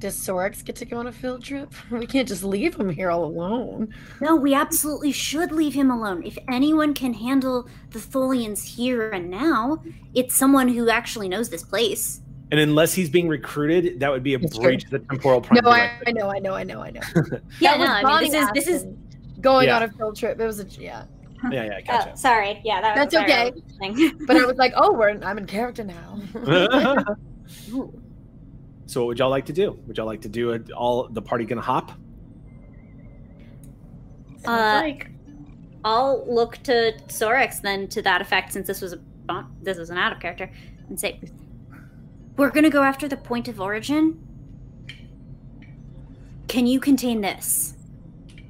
Does 0.03 0.17
Sorax 0.17 0.65
get 0.65 0.75
to 0.75 0.85
go 0.85 0.97
on 0.97 1.07
a 1.07 1.13
field 1.13 1.45
trip? 1.45 1.73
We 1.89 2.05
can't 2.05 2.27
just 2.27 2.43
leave 2.43 2.75
him 2.75 2.89
here 2.89 3.09
all 3.09 3.23
alone. 3.23 3.87
No, 4.19 4.35
we 4.35 4.53
absolutely 4.53 5.13
should 5.13 5.53
leave 5.53 5.73
him 5.73 5.89
alone. 5.89 6.23
If 6.25 6.37
anyone 6.51 6.93
can 6.93 7.13
handle 7.13 7.69
the 7.91 7.99
Tholians 7.99 8.65
here 8.65 9.11
and 9.11 9.29
now, 9.29 9.81
it's 10.13 10.35
someone 10.35 10.67
who 10.67 10.89
actually 10.89 11.29
knows 11.29 11.49
this 11.49 11.63
place. 11.63 12.19
And 12.51 12.59
unless 12.59 12.93
he's 12.93 13.09
being 13.09 13.29
recruited, 13.29 14.01
that 14.01 14.11
would 14.11 14.23
be 14.23 14.33
a 14.33 14.39
That's 14.39 14.55
true. 14.55 14.63
breach 14.65 14.83
of 14.83 14.89
the 14.89 14.99
temporal 14.99 15.39
prime 15.39 15.61
No, 15.63 15.69
I. 15.71 15.91
I 16.05 16.11
know, 16.11 16.29
I 16.29 16.39
know, 16.39 16.53
I 16.53 16.63
know, 16.65 16.81
I 16.81 16.89
know. 16.91 16.99
Yeah, 17.61 17.77
no, 17.77 17.85
I 17.85 18.21
mean, 18.21 18.29
this 18.29 18.43
is 18.43 18.49
this 18.53 18.67
is. 18.67 18.85
Going 19.39 19.67
Yeah. 19.67 19.77
on 19.77 19.83
a 19.83 19.89
field 19.89 20.17
trip. 20.17 20.37
It 20.37 20.45
was 20.45 20.59
a 20.59 20.65
yeah, 20.81 21.05
Yeah, 21.49 21.63
yeah, 21.63 21.79
Oh, 21.79 21.85
gotcha. 21.87 22.17
sorry. 22.17 22.59
Yeah, 22.65 22.81
that 22.81 22.95
That's 22.95 23.15
was 23.15 23.23
okay. 23.23 23.53
But 24.27 24.35
I 24.35 24.43
was 24.45 24.57
like, 24.63 24.73
oh, 24.75 24.91
we're 24.91 25.17
I'm 25.23 25.37
in 25.37 25.45
character 25.45 25.85
now. 25.85 26.19
Ooh. 28.93 28.95
so, 28.95 29.01
what 29.01 29.07
would 29.07 29.19
y'all 29.19 29.29
like 29.29 29.45
to 29.47 29.53
do? 29.53 29.79
Would 29.87 29.97
y'all 29.97 30.05
like 30.05 30.21
to 30.21 30.29
do 30.29 30.51
it? 30.51 30.71
All 30.71 31.07
the 31.07 31.21
party 31.21 31.45
gonna 31.45 31.61
hop? 31.61 31.91
Sounds 34.43 34.47
Uh, 34.47 34.81
like 34.83 35.09
I'll 35.85 36.25
look 36.31 36.57
to 36.63 36.93
Sorex 37.07 37.61
then 37.61 37.87
to 37.89 38.01
that 38.03 38.21
effect, 38.21 38.53
since 38.53 38.67
this 38.67 38.81
was 38.81 38.93
a 38.93 38.99
this 39.61 39.77
was 39.77 39.89
an 39.89 39.97
out 39.97 40.11
of 40.13 40.19
character, 40.19 40.49
and 40.89 40.99
say, 40.99 41.19
"We're 42.37 42.51
gonna 42.51 42.69
go 42.69 42.83
after 42.83 43.07
the 43.07 43.17
point 43.17 43.47
of 43.47 43.59
origin. 43.59 44.19
Can 46.47 46.67
you 46.67 46.79
contain 46.79 47.21
this?" 47.21 47.75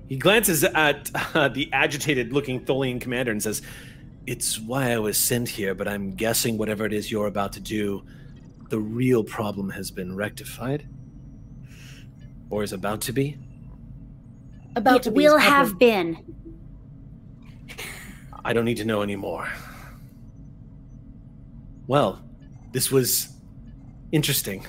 He 0.09 0.17
glances 0.17 0.63
at 0.63 1.09
uh, 1.35 1.47
the 1.47 1.69
agitated-looking 1.73 2.65
Tholian 2.65 2.99
commander 2.99 3.31
and 3.31 3.41
says, 3.41 3.61
"It's 4.27 4.59
why 4.59 4.91
I 4.91 4.99
was 4.99 5.17
sent 5.17 5.49
here, 5.49 5.73
but 5.73 5.87
I'm 5.87 6.11
guessing 6.15 6.57
whatever 6.57 6.85
it 6.85 6.93
is 6.93 7.11
you're 7.11 7.27
about 7.27 7.53
to 7.53 7.59
do, 7.59 8.03
the 8.69 8.79
real 8.79 9.23
problem 9.23 9.69
has 9.71 9.91
been 9.91 10.15
rectified, 10.15 10.87
or 12.49 12.63
is 12.63 12.73
about 12.73 13.01
to 13.01 13.13
be." 13.13 13.37
About 14.75 14.97
it 14.97 15.03
to 15.03 15.11
be 15.11 15.15
will 15.15 15.37
have 15.37 15.77
been. 15.77 16.17
I 18.45 18.53
don't 18.53 18.65
need 18.65 18.77
to 18.77 18.85
know 18.85 19.01
anymore. 19.03 19.47
Well, 21.87 22.21
this 22.71 22.91
was 22.91 23.29
interesting. 24.11 24.65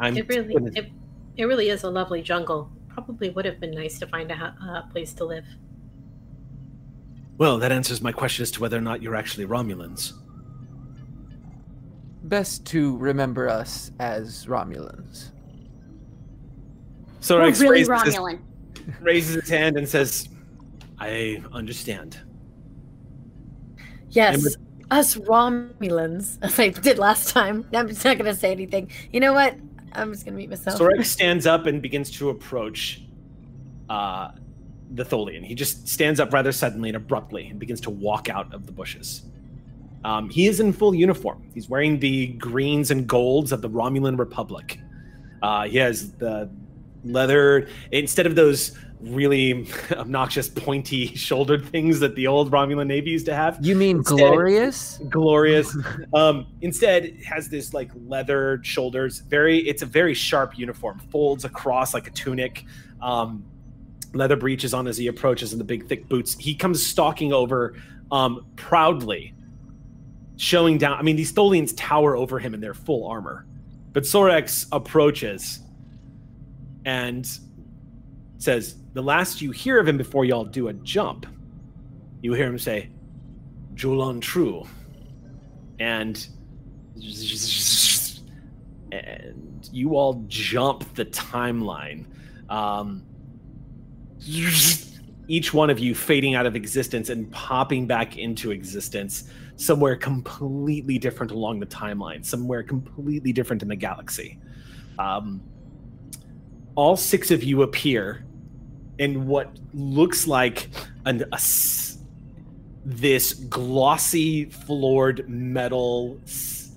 I'm 0.00 0.16
it 0.16 0.28
really 0.28 0.54
gonna- 0.54 0.72
it, 0.74 0.90
it 1.36 1.44
really 1.44 1.68
is 1.70 1.82
a 1.84 1.90
lovely 1.90 2.22
jungle. 2.22 2.70
Probably 2.88 3.30
would 3.30 3.44
have 3.44 3.60
been 3.60 3.70
nice 3.72 3.98
to 4.00 4.06
find 4.06 4.30
a 4.30 4.36
ho- 4.36 4.52
uh, 4.62 4.82
place 4.90 5.12
to 5.14 5.24
live. 5.24 5.44
well, 7.38 7.56
that 7.58 7.70
answers 7.70 8.00
my 8.00 8.10
question 8.10 8.42
as 8.42 8.50
to 8.50 8.60
whether 8.60 8.76
or 8.76 8.80
not 8.80 9.00
you're 9.00 9.14
actually 9.14 9.46
Romulans. 9.46 10.12
Best 12.28 12.66
to 12.66 12.96
remember 12.98 13.48
us 13.48 13.90
as 13.98 14.44
Romulans. 14.46 15.30
So 17.20 17.36
We're 17.36 17.46
Rex 17.46 17.60
really 17.60 17.84
raises, 17.84 18.04
his, 18.04 18.16
Romulan. 18.16 18.38
raises 19.00 19.34
his 19.36 19.48
hand 19.48 19.76
and 19.78 19.88
says, 19.88 20.28
"I 20.98 21.42
understand." 21.52 22.20
Yes, 24.10 24.44
with- 24.44 24.56
us 24.90 25.16
Romulans, 25.16 26.38
as 26.42 26.58
I 26.58 26.68
did 26.68 26.98
last 26.98 27.30
time. 27.30 27.66
I'm 27.74 27.88
just 27.88 28.04
not 28.04 28.18
gonna 28.18 28.34
say 28.34 28.50
anything. 28.50 28.90
You 29.10 29.20
know 29.20 29.32
what? 29.32 29.56
I'm 29.92 30.12
just 30.12 30.24
gonna 30.26 30.36
mute 30.36 30.50
myself. 30.50 30.78
Sorek 30.78 31.04
stands 31.06 31.46
up 31.46 31.66
and 31.66 31.80
begins 31.80 32.10
to 32.12 32.28
approach 32.28 33.02
uh, 33.88 34.32
the 34.90 35.04
Tholian. 35.04 35.44
He 35.44 35.54
just 35.54 35.88
stands 35.88 36.20
up 36.20 36.32
rather 36.32 36.52
suddenly 36.52 36.90
and 36.90 36.96
abruptly 36.96 37.48
and 37.48 37.58
begins 37.58 37.80
to 37.82 37.90
walk 37.90 38.28
out 38.28 38.52
of 38.52 38.66
the 38.66 38.72
bushes. 38.72 39.22
Um, 40.04 40.30
he 40.30 40.46
is 40.46 40.60
in 40.60 40.72
full 40.72 40.94
uniform. 40.94 41.42
He's 41.54 41.68
wearing 41.68 41.98
the 41.98 42.28
greens 42.28 42.90
and 42.90 43.06
golds 43.06 43.52
of 43.52 43.62
the 43.62 43.68
Romulan 43.70 44.18
Republic. 44.18 44.78
Uh, 45.42 45.66
he 45.66 45.78
has 45.78 46.12
the 46.12 46.50
leather 47.04 47.68
instead 47.92 48.26
of 48.26 48.34
those 48.34 48.76
really 49.00 49.68
obnoxious 49.92 50.48
pointy 50.48 51.06
shouldered 51.14 51.64
things 51.68 52.00
that 52.00 52.14
the 52.16 52.26
old 52.26 52.50
Romulan 52.50 52.86
Navy 52.88 53.10
used 53.10 53.26
to 53.26 53.34
have 53.34 53.58
You 53.64 53.76
mean 53.76 53.98
Instead- 53.98 54.16
glorious? 54.18 54.98
glorious. 55.08 55.76
Um, 56.14 56.46
instead, 56.62 57.16
has 57.24 57.48
this 57.48 57.72
like 57.74 57.90
leather 58.06 58.60
shoulders. 58.62 59.20
Very, 59.20 59.58
it's 59.68 59.82
a 59.82 59.86
very 59.86 60.14
sharp 60.14 60.58
uniform. 60.58 60.98
Folds 61.10 61.44
across 61.44 61.92
like 61.94 62.06
a 62.08 62.10
tunic. 62.10 62.64
Um, 63.00 63.44
leather 64.14 64.36
breeches 64.36 64.72
on 64.74 64.86
as 64.88 64.96
he 64.96 65.06
approaches, 65.08 65.52
and 65.52 65.60
the 65.60 65.64
big 65.64 65.86
thick 65.86 66.08
boots. 66.08 66.34
He 66.38 66.54
comes 66.54 66.84
stalking 66.84 67.32
over, 67.32 67.74
um, 68.10 68.46
proudly, 68.56 69.34
showing 70.38 70.78
down. 70.78 70.98
I 70.98 71.02
mean, 71.02 71.16
these 71.16 71.32
Tholians 71.32 71.74
tower 71.76 72.16
over 72.16 72.38
him 72.38 72.54
in 72.54 72.60
their 72.60 72.72
full 72.72 73.06
armor, 73.06 73.44
but 73.92 74.04
Sorex 74.04 74.66
approaches 74.72 75.60
and 76.86 77.28
says, 78.38 78.76
"The 78.94 79.02
last 79.02 79.42
you 79.42 79.50
hear 79.50 79.78
of 79.78 79.86
him 79.86 79.98
before 79.98 80.24
y'all 80.24 80.44
do 80.44 80.68
a 80.68 80.72
jump, 80.72 81.26
you 82.22 82.32
hear 82.32 82.46
him 82.46 82.58
say." 82.58 82.88
Julon 83.74 84.20
True. 84.20 84.66
And 85.78 86.26
and 88.90 89.68
you 89.70 89.96
all 89.96 90.24
jump 90.26 90.94
the 90.94 91.04
timeline. 91.06 92.06
Um, 92.50 93.04
each 95.28 95.54
one 95.54 95.70
of 95.70 95.78
you 95.78 95.94
fading 95.94 96.34
out 96.34 96.46
of 96.46 96.56
existence 96.56 97.10
and 97.10 97.30
popping 97.30 97.86
back 97.86 98.16
into 98.16 98.50
existence 98.50 99.30
somewhere 99.58 99.96
completely 99.96 100.98
different 100.98 101.32
along 101.32 101.58
the 101.58 101.66
timeline, 101.66 102.24
somewhere 102.24 102.62
completely 102.62 103.32
different 103.32 103.60
in 103.60 103.68
the 103.68 103.76
galaxy. 103.76 104.38
Um, 104.98 105.42
all 106.76 106.96
six 106.96 107.32
of 107.32 107.42
you 107.42 107.62
appear 107.62 108.24
in 108.98 109.26
what 109.26 109.50
looks 109.74 110.28
like 110.28 110.68
an, 111.04 111.24
a 111.32 111.38
this 112.84 113.34
glossy 113.34 114.46
floored 114.46 115.28
metal. 115.28 116.20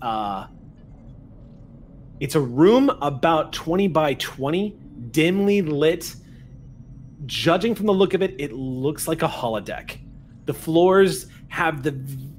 Uh, 0.01 0.47
it's 2.19 2.33
a 2.33 2.41
room 2.41 2.89
about 3.01 3.53
20 3.53 3.87
by 3.89 4.15
20, 4.15 4.75
dimly 5.11 5.61
lit. 5.61 6.15
Judging 7.27 7.75
from 7.75 7.85
the 7.85 7.93
look 7.93 8.15
of 8.15 8.23
it, 8.23 8.35
it 8.39 8.53
looks 8.53 9.07
like 9.07 9.21
a 9.21 9.27
holodeck. 9.27 9.99
The 10.45 10.53
floors 10.53 11.27
have 11.49 11.83
the 11.83 11.91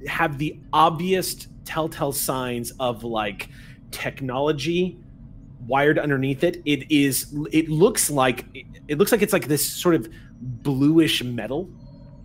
have 0.07 0.39
the 0.39 0.59
obvious 0.73 1.49
telltale 1.65 2.13
signs 2.13 2.73
of 2.81 3.05
like 3.05 3.49
technology 3.91 4.99
wired 5.67 5.99
underneath 5.99 6.45
it. 6.45 6.63
It 6.65 6.91
is 6.91 7.35
it 7.53 7.69
looks 7.69 8.11
like 8.11 8.47
it 8.89 8.99
looks 8.99 9.13
like 9.13 9.23
it's 9.23 9.33
like 9.33 9.49
this 9.49 9.67
sort 9.67 9.95
of 9.95 10.09
bluish 10.41 11.23
metal 11.23 11.71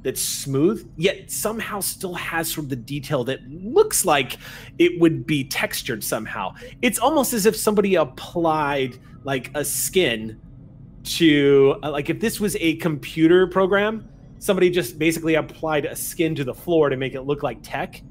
that's 0.03 0.21
smooth, 0.21 0.89
yet 0.95 1.29
somehow 1.29 1.79
still 1.79 2.13
has 2.13 2.49
sort 2.49 2.65
of 2.65 2.69
the 2.69 2.75
detail 2.75 3.23
that 3.25 3.41
looks 3.49 4.05
like 4.05 4.37
it 4.77 4.99
would 4.99 5.25
be 5.25 5.43
textured 5.43 6.03
somehow. 6.03 6.53
It's 6.81 6.99
almost 6.99 7.33
as 7.33 7.45
if 7.45 7.55
somebody 7.55 7.95
applied 7.95 8.97
like 9.23 9.51
a 9.55 9.65
skin 9.65 10.39
to 11.03 11.75
uh, 11.83 11.91
like 11.91 12.09
if 12.09 12.19
this 12.19 12.39
was 12.39 12.55
a 12.59 12.75
computer 12.77 13.47
program, 13.47 14.07
somebody 14.39 14.69
just 14.69 14.99
basically 14.99 15.35
applied 15.35 15.85
a 15.85 15.95
skin 15.95 16.35
to 16.35 16.43
the 16.43 16.53
floor 16.53 16.89
to 16.89 16.97
make 16.97 17.13
it 17.13 17.21
look 17.21 17.43
like 17.43 17.59
tech. 17.61 18.01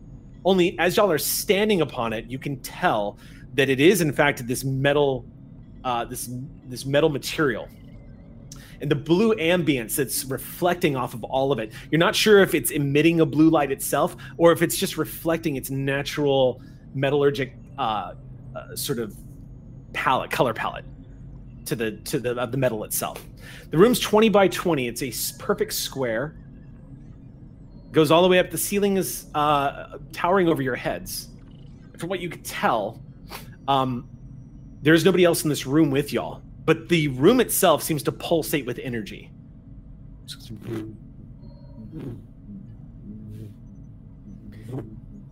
Only 0.45 0.79
as 0.79 0.97
y'all 0.97 1.11
are 1.11 1.19
standing 1.19 1.81
upon 1.81 2.13
it, 2.13 2.27
you 2.27 2.39
can 2.39 2.61
tell 2.61 3.19
that 3.55 3.69
it 3.69 3.81
is 3.81 4.01
in 4.01 4.13
fact 4.13 4.47
this 4.47 4.65
metal, 4.65 5.25
uh, 5.85 6.05
this 6.05 6.31
this 6.69 6.85
metal 6.85 7.09
material 7.09 7.69
and 8.81 8.91
the 8.91 8.97
blue 8.97 9.35
ambience 9.37 9.97
that's 9.97 10.25
reflecting 10.27 10.97
off 10.97 11.15
of 11.15 11.25
all 11.25 11.53
of 11.53 11.59
it. 11.59 11.73
You're 11.91 11.99
not 11.99 12.15
sure 12.15 12.41
if 12.41 12.55
it's 12.55 12.71
emitting 12.71 13.21
a 13.21 13.27
blue 13.27 13.49
light 13.49 13.73
itself 13.73 14.17
or 14.37 14.53
if 14.53 14.63
it's 14.63 14.77
just 14.77 14.99
reflecting 14.99 15.57
its 15.57 15.71
natural 15.71 16.61
metallurgic 16.95 17.53
uh, 17.79 18.13
uh, 18.55 18.77
sort 18.77 18.99
of 18.99 19.17
palette, 19.93 20.31
color 20.31 20.53
palette 20.53 20.85
to 21.67 21.77
the 21.77 21.93
to 21.93 22.19
the 22.19 22.35
of 22.37 22.53
the 22.53 22.59
metal 22.59 22.85
itself. 22.85 23.25
The 23.71 23.79
room's 23.79 24.01
20 24.01 24.29
by 24.29 24.49
20. 24.49 24.89
It's 24.89 25.03
a 25.03 25.13
perfect 25.39 25.73
square. 25.73 26.37
Goes 27.93 28.11
all 28.11 28.23
the 28.23 28.29
way 28.29 28.39
up. 28.39 28.51
The 28.51 28.59
ceiling 28.59 28.97
is 28.97 29.27
uh, 29.35 29.99
towering 30.13 30.49
over 30.49 30.63
your 30.63 30.77
heads. 30.77 31.29
From 31.99 32.09
what 32.09 32.21
you 32.21 32.29
could 32.29 32.45
tell, 32.45 33.01
um, 33.69 34.09
there's 34.83 35.05
nobody 35.05 35.25
else 35.25 35.45
in 35.45 35.49
this 35.49 35.67
room 35.67 35.91
with 35.91 36.13
y'all 36.13 36.43
but 36.67 36.89
the 36.89 37.09
room 37.09 37.41
itself 37.41 37.83
seems 37.83 38.03
to 38.03 38.13
pulsate 38.13 38.67
with 38.67 38.81
energy. 38.81 39.31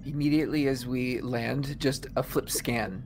Immediately 0.07 0.68
as 0.68 0.87
we 0.87 1.20
land, 1.20 1.78
just 1.80 2.07
a 2.14 2.22
flip 2.22 2.49
scan. 2.49 3.03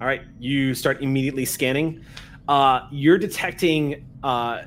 All 0.00 0.06
right, 0.06 0.22
you 0.38 0.74
start 0.74 1.02
immediately 1.02 1.44
scanning. 1.44 2.04
Uh, 2.48 2.80
you're 2.90 3.18
detecting. 3.18 4.04
Uh, 4.22 4.62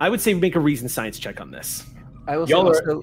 I 0.00 0.08
would 0.08 0.20
say 0.20 0.34
make 0.34 0.56
a 0.56 0.60
reason 0.60 0.88
science 0.88 1.18
check 1.18 1.40
on 1.40 1.50
this. 1.50 1.84
I 2.26 2.36
will 2.36 2.48
Y'all 2.48 2.62
are- 2.68 2.74
also, 2.74 3.02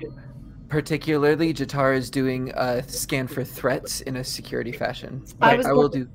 particularly, 0.70 1.53
Jatar 1.53 1.95
is 1.95 2.09
doing 2.09 2.51
a 2.55 2.82
scan 2.88 3.28
for 3.28 3.43
threats 3.43 4.01
in 4.01 4.17
a 4.17 4.24
security 4.24 4.72
fashion. 4.72 5.24
I 5.41 5.53
I, 5.53 5.55
was 5.57 5.65
I 5.65 5.72
will 5.74 5.89
going- 5.89 6.03
do. 6.05 6.09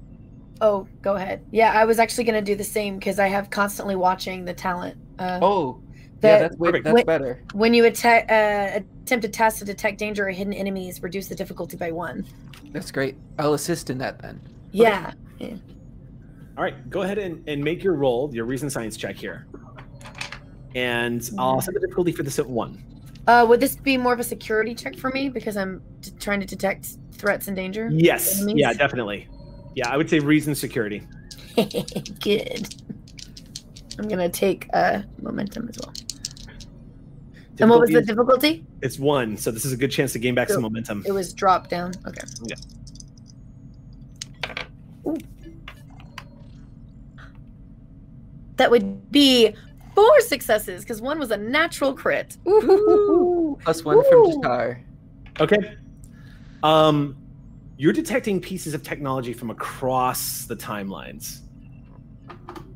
Oh, 0.60 0.86
go 1.02 1.14
ahead. 1.16 1.44
Yeah, 1.50 1.72
I 1.72 1.84
was 1.84 1.98
actually 1.98 2.24
going 2.24 2.42
to 2.42 2.52
do 2.52 2.54
the 2.54 2.64
same 2.64 2.98
because 2.98 3.18
I 3.18 3.28
have 3.28 3.50
constantly 3.50 3.96
watching 3.96 4.44
the 4.44 4.54
talent. 4.54 4.96
Uh, 5.18 5.38
Oh, 5.42 5.80
the- 6.20 6.28
yeah, 6.28 6.38
that's 6.38 6.56
way, 6.56 6.68
Perfect. 6.70 6.84
that's 6.84 6.94
Wait- 6.94 7.06
better. 7.06 7.42
When 7.52 7.74
you 7.74 7.84
attack, 7.84 8.30
uh, 8.30 8.80
attempt 9.04 9.24
a 9.26 9.28
task 9.28 9.58
to 9.58 9.66
detect 9.66 9.98
danger 9.98 10.26
or 10.26 10.30
hidden 10.30 10.54
enemies, 10.54 11.02
reduce 11.02 11.28
the 11.28 11.34
difficulty 11.34 11.76
by 11.76 11.92
one. 11.92 12.26
That's 12.72 12.90
great. 12.90 13.16
I'll 13.38 13.52
assist 13.52 13.90
in 13.90 13.98
that 13.98 14.18
then. 14.18 14.40
Yeah. 14.72 15.12
All 16.56 16.64
right, 16.64 16.88
go 16.88 17.02
ahead 17.02 17.18
and, 17.18 17.46
and 17.46 17.62
make 17.62 17.84
your 17.84 17.94
roll, 17.94 18.34
your 18.34 18.46
reason 18.46 18.70
science 18.70 18.96
check 18.96 19.16
here. 19.16 19.46
And 20.74 21.28
I'll 21.38 21.60
set 21.60 21.74
the 21.74 21.80
difficulty 21.80 22.12
for 22.12 22.22
this 22.22 22.38
at 22.38 22.48
one. 22.48 22.82
Uh, 23.26 23.44
would 23.46 23.60
this 23.60 23.76
be 23.76 23.96
more 23.98 24.14
of 24.14 24.20
a 24.20 24.24
security 24.24 24.74
check 24.74 24.96
for 24.96 25.10
me 25.10 25.28
because 25.28 25.56
I'm 25.56 25.82
t- 26.00 26.12
trying 26.18 26.40
to 26.40 26.46
detect 26.46 26.96
threats 27.12 27.46
and 27.46 27.56
danger? 27.56 27.90
Yes, 27.92 28.38
Enemies? 28.40 28.56
yeah, 28.58 28.72
definitely. 28.72 29.28
Yeah, 29.74 29.88
I 29.90 29.96
would 29.96 30.08
say 30.08 30.18
reason 30.18 30.54
security. 30.54 31.02
Good. 32.20 32.74
I'm 33.98 34.08
gonna 34.08 34.28
take 34.28 34.68
uh 34.72 35.02
momentum 35.22 35.68
as 35.68 35.78
well. 35.78 35.92
And 37.60 37.70
what 37.70 37.80
was 37.80 37.90
the 37.90 38.02
Difficulty? 38.02 38.66
It's 38.82 38.98
one, 38.98 39.36
so 39.36 39.50
this 39.50 39.64
is 39.64 39.72
a 39.72 39.76
good 39.76 39.90
chance 39.90 40.12
to 40.12 40.18
gain 40.18 40.34
back 40.34 40.48
some 40.48 40.62
momentum. 40.62 41.04
It 41.06 41.12
was 41.12 41.32
drop 41.32 41.68
down. 41.68 41.92
Okay. 42.06 42.26
Yeah. 42.44 42.56
Ooh. 45.06 45.16
That 48.56 48.70
would 48.70 49.10
be 49.10 49.54
four 49.94 50.20
successes 50.20 50.82
because 50.82 51.00
one 51.00 51.18
was 51.18 51.30
a 51.30 51.36
natural 51.36 51.94
crit. 51.94 52.36
Ooh. 52.46 53.58
Plus 53.62 53.84
one 53.84 54.02
from 54.04 54.14
Ooh. 54.14 54.40
Jatar. 54.40 54.82
Okay. 55.40 55.76
Um, 56.62 57.16
you're 57.76 57.92
detecting 57.92 58.40
pieces 58.40 58.74
of 58.74 58.82
technology 58.82 59.32
from 59.32 59.50
across 59.50 60.44
the 60.46 60.56
timelines. 60.56 61.40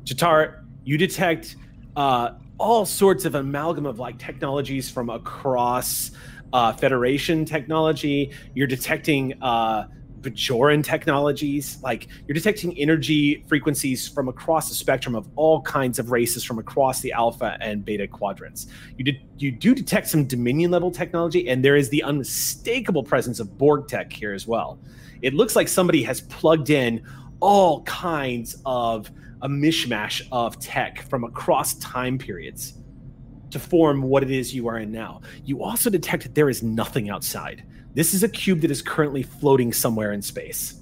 Jatar, 0.03 0.63
you 0.83 0.97
detect 0.97 1.55
uh, 1.95 2.31
all 2.59 2.85
sorts 2.85 3.25
of 3.25 3.35
amalgam 3.35 3.85
of 3.85 3.99
like 3.99 4.19
technologies 4.19 4.89
from 4.89 5.09
across 5.09 6.11
uh, 6.53 6.73
Federation 6.73 7.45
technology. 7.45 8.31
You're 8.53 8.67
detecting 8.67 9.41
uh, 9.41 9.87
Bajoran 10.21 10.83
technologies. 10.83 11.77
Like 11.81 12.07
you're 12.27 12.33
detecting 12.33 12.77
energy 12.77 13.43
frequencies 13.47 14.07
from 14.07 14.27
across 14.27 14.67
the 14.69 14.75
spectrum 14.75 15.15
of 15.15 15.29
all 15.35 15.61
kinds 15.61 15.99
of 15.99 16.11
races 16.11 16.43
from 16.43 16.59
across 16.59 17.01
the 17.01 17.11
alpha 17.11 17.57
and 17.61 17.85
beta 17.85 18.07
quadrants. 18.07 18.67
You 18.97 19.05
did 19.05 19.21
you 19.37 19.51
do 19.51 19.73
detect 19.73 20.07
some 20.07 20.25
Dominion 20.25 20.71
level 20.71 20.91
technology, 20.91 21.47
and 21.49 21.63
there 21.63 21.75
is 21.75 21.89
the 21.89 22.03
unmistakable 22.03 23.03
presence 23.03 23.39
of 23.39 23.57
Borg 23.57 23.87
tech 23.87 24.11
here 24.11 24.33
as 24.33 24.45
well. 24.45 24.79
It 25.21 25.33
looks 25.33 25.55
like 25.55 25.67
somebody 25.67 26.03
has 26.03 26.21
plugged 26.21 26.69
in 26.69 27.03
all 27.39 27.83
kinds 27.83 28.57
of 28.65 29.09
a 29.41 29.49
mishmash 29.49 30.27
of 30.31 30.59
tech 30.59 31.01
from 31.03 31.23
across 31.23 31.75
time 31.75 32.17
periods 32.17 32.73
to 33.51 33.59
form 33.59 34.01
what 34.01 34.23
it 34.23 34.31
is 34.31 34.53
you 34.53 34.67
are 34.67 34.79
in 34.79 34.91
now. 34.91 35.21
You 35.43 35.63
also 35.63 35.89
detect 35.89 36.23
that 36.23 36.35
there 36.35 36.49
is 36.49 36.61
nothing 36.61 37.09
outside. 37.09 37.63
This 37.93 38.13
is 38.13 38.23
a 38.23 38.29
cube 38.29 38.61
that 38.61 38.71
is 38.71 38.81
currently 38.81 39.23
floating 39.23 39.73
somewhere 39.73 40.13
in 40.13 40.21
space. 40.21 40.81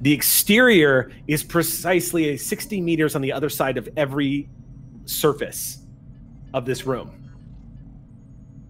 The 0.00 0.12
exterior 0.12 1.10
is 1.26 1.42
precisely 1.42 2.36
60 2.36 2.80
meters 2.80 3.16
on 3.16 3.22
the 3.22 3.32
other 3.32 3.48
side 3.48 3.76
of 3.78 3.88
every 3.96 4.48
surface 5.06 5.78
of 6.54 6.66
this 6.66 6.86
room. 6.86 7.14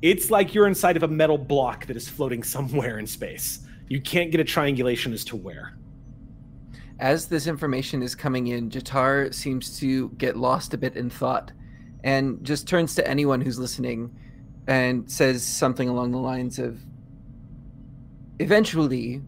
It's 0.01 0.31
like 0.31 0.55
you're 0.55 0.69
inside 0.69 0.97
of 0.97 1.03
a 1.03 1.09
metal 1.09 1.37
block 1.37 1.87
that 1.87 1.97
is 1.97 2.09
floating 2.09 2.43
somewhere 2.43 2.99
in 2.99 3.07
space. 3.07 3.67
You 3.89 4.01
can't 4.01 4.31
get 4.31 4.41
a 4.41 4.45
triangulation 4.45 5.13
as 5.13 5.25
to 5.27 5.37
where. 5.37 5.78
As 6.99 7.27
this 7.27 7.47
information 7.47 8.03
is 8.03 8.15
coming 8.15 8.49
in, 8.49 8.71
Jatar 8.71 9.33
seems 9.33 9.79
to 9.79 10.09
get 10.11 10.37
lost 10.37 10.75
a 10.75 10.79
bit 10.79 10.97
in 10.97 11.11
thought 11.11 11.53
and 12.03 12.43
just 12.45 12.67
turns 12.67 12.95
to 12.97 13.09
anyone 13.09 13.41
who's 13.41 13.59
listening 13.59 14.17
and 14.67 15.11
says 15.11 15.45
something 15.45 15.89
along 15.89 16.11
the 16.11 16.19
lines 16.19 16.59
of 16.59 16.81
Eventually, 18.41 19.21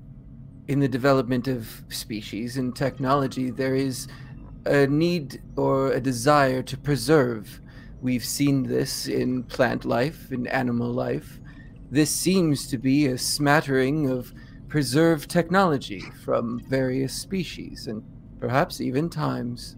in 0.68 0.78
the 0.78 0.86
development 0.86 1.48
of 1.48 1.82
species 1.88 2.56
and 2.56 2.76
technology, 2.76 3.50
there 3.50 3.74
is 3.74 4.06
a 4.66 4.86
need 4.86 5.42
or 5.56 5.90
a 5.90 6.00
desire 6.00 6.62
to 6.62 6.76
preserve. 6.76 7.60
We've 8.00 8.24
seen 8.24 8.62
this 8.62 9.08
in 9.08 9.42
plant 9.44 9.84
life, 9.84 10.30
in 10.30 10.46
animal 10.46 10.92
life. 10.92 11.40
This 11.90 12.10
seems 12.10 12.68
to 12.68 12.78
be 12.78 13.06
a 13.06 13.18
smattering 13.18 14.08
of 14.08 14.32
preserved 14.70 15.28
technology 15.28 16.00
from 16.24 16.60
various 16.60 17.12
species 17.12 17.88
and 17.88 18.02
perhaps 18.38 18.80
even 18.80 19.10
times. 19.10 19.76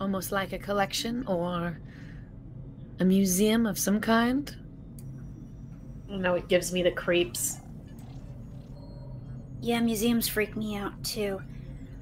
Almost 0.00 0.32
like 0.32 0.52
a 0.52 0.58
collection 0.58 1.24
or 1.26 1.78
a 2.98 3.04
museum 3.04 3.66
of 3.66 3.78
some 3.78 4.00
kind. 4.00 4.56
I 6.10 6.16
know 6.16 6.34
it 6.34 6.48
gives 6.48 6.72
me 6.72 6.82
the 6.82 6.90
creeps. 6.90 7.58
Yeah, 9.60 9.80
museums 9.80 10.26
freak 10.28 10.56
me 10.56 10.76
out 10.76 11.02
too. 11.04 11.42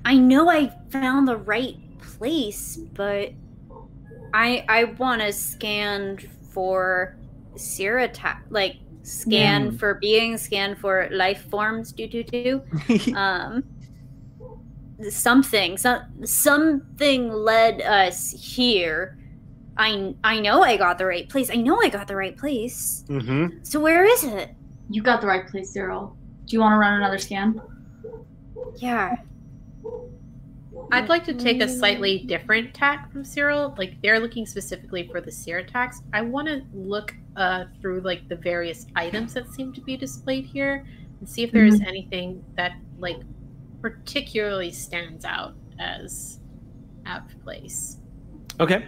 I 0.04 0.16
know 0.16 0.48
I 0.48 0.72
found 0.90 1.26
the 1.26 1.36
right 1.36 1.76
place, 1.98 2.76
but 2.76 3.32
I 4.32 4.64
I 4.68 4.84
want 4.84 5.22
to 5.22 5.32
scan 5.32 6.18
for 6.52 7.16
Sirata, 7.56 8.38
like 8.50 8.76
scan 9.04 9.70
Hmm. 9.70 9.76
for 9.76 9.94
being, 9.94 10.36
scan 10.38 10.74
for 10.74 11.08
life 11.12 11.42
forms. 11.50 11.92
Do 11.92 12.06
do 12.08 12.22
do. 12.24 12.62
um 13.14 13.62
something 15.10 15.76
some, 15.76 16.00
something 16.24 17.28
led 17.28 17.82
us 17.82 18.30
here 18.30 19.18
i 19.76 20.14
i 20.22 20.38
know 20.38 20.62
i 20.62 20.76
got 20.76 20.98
the 20.98 21.04
right 21.04 21.28
place 21.28 21.50
i 21.50 21.56
know 21.56 21.80
i 21.82 21.88
got 21.88 22.06
the 22.06 22.14
right 22.14 22.36
place 22.38 23.04
Mm-hmm. 23.08 23.58
so 23.64 23.80
where 23.80 24.04
is 24.04 24.22
it 24.24 24.50
You 24.88 25.02
got 25.02 25.20
the 25.20 25.26
right 25.26 25.46
place, 25.48 25.72
Cyril. 25.72 26.16
Do 26.46 26.54
you 26.54 26.60
want 26.60 26.74
to 26.74 26.78
run 26.78 26.94
another 26.94 27.18
scan? 27.18 27.60
yeah 28.76 29.16
I'd 30.92 31.08
like 31.08 31.24
to 31.24 31.34
take 31.34 31.60
a 31.60 31.68
slightly 31.68 32.20
different 32.20 32.74
tack 32.74 33.10
from 33.12 33.24
Cyril. 33.24 33.74
Like 33.76 34.00
they're 34.02 34.20
looking 34.20 34.46
specifically 34.46 35.08
for 35.08 35.20
the 35.20 35.30
Siratax. 35.30 35.96
I 36.12 36.22
want 36.22 36.48
to 36.48 36.62
look 36.72 37.14
uh, 37.36 37.64
through 37.80 38.00
like 38.00 38.28
the 38.28 38.36
various 38.36 38.86
items 38.96 39.34
that 39.34 39.52
seem 39.52 39.72
to 39.72 39.80
be 39.80 39.96
displayed 39.96 40.46
here 40.46 40.84
and 41.20 41.28
see 41.28 41.42
if 41.42 41.52
there's 41.52 41.80
anything 41.80 42.44
that 42.56 42.72
like 42.98 43.18
particularly 43.80 44.70
stands 44.70 45.24
out 45.24 45.54
as 45.78 46.40
out 47.06 47.30
of 47.30 47.42
place. 47.42 47.98
Okay. 48.60 48.86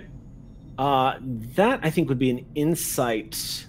Uh, 0.79 1.15
that 1.21 1.81
I 1.83 1.91
think 1.91 2.09
would 2.09 2.19
be 2.19 2.31
an 2.31 2.47
insight 2.55 3.67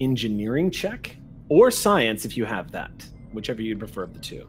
engineering 0.00 0.70
check 0.70 1.16
or 1.48 1.70
science 1.70 2.24
if 2.24 2.36
you 2.36 2.44
have 2.44 2.70
that, 2.72 2.90
whichever 3.32 3.62
you'd 3.62 3.78
prefer 3.78 4.04
of 4.04 4.14
the 4.14 4.20
two. 4.20 4.48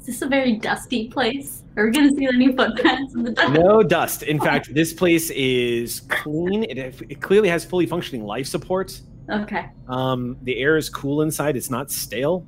Is 0.00 0.06
this 0.06 0.22
a 0.22 0.26
very 0.26 0.54
dusty 0.56 1.08
place? 1.08 1.62
Are 1.76 1.84
we 1.84 1.92
gonna 1.92 2.10
see 2.16 2.26
any 2.26 2.56
footprints 2.56 3.14
in 3.14 3.22
the 3.22 3.32
dust? 3.32 3.52
No 3.52 3.82
dust. 3.82 4.22
In 4.22 4.40
fact, 4.40 4.72
this 4.74 4.94
place 4.94 5.28
is 5.30 6.00
clean. 6.08 6.64
It, 6.64 6.78
it 7.10 7.20
clearly 7.20 7.50
has 7.50 7.66
fully 7.66 7.84
functioning 7.84 8.24
life 8.24 8.46
support. 8.46 8.98
Okay. 9.28 9.68
Um, 9.88 10.38
the 10.42 10.58
air 10.58 10.78
is 10.78 10.88
cool 10.88 11.20
inside. 11.20 11.54
It's 11.54 11.68
not 11.68 11.90
stale. 11.90 12.40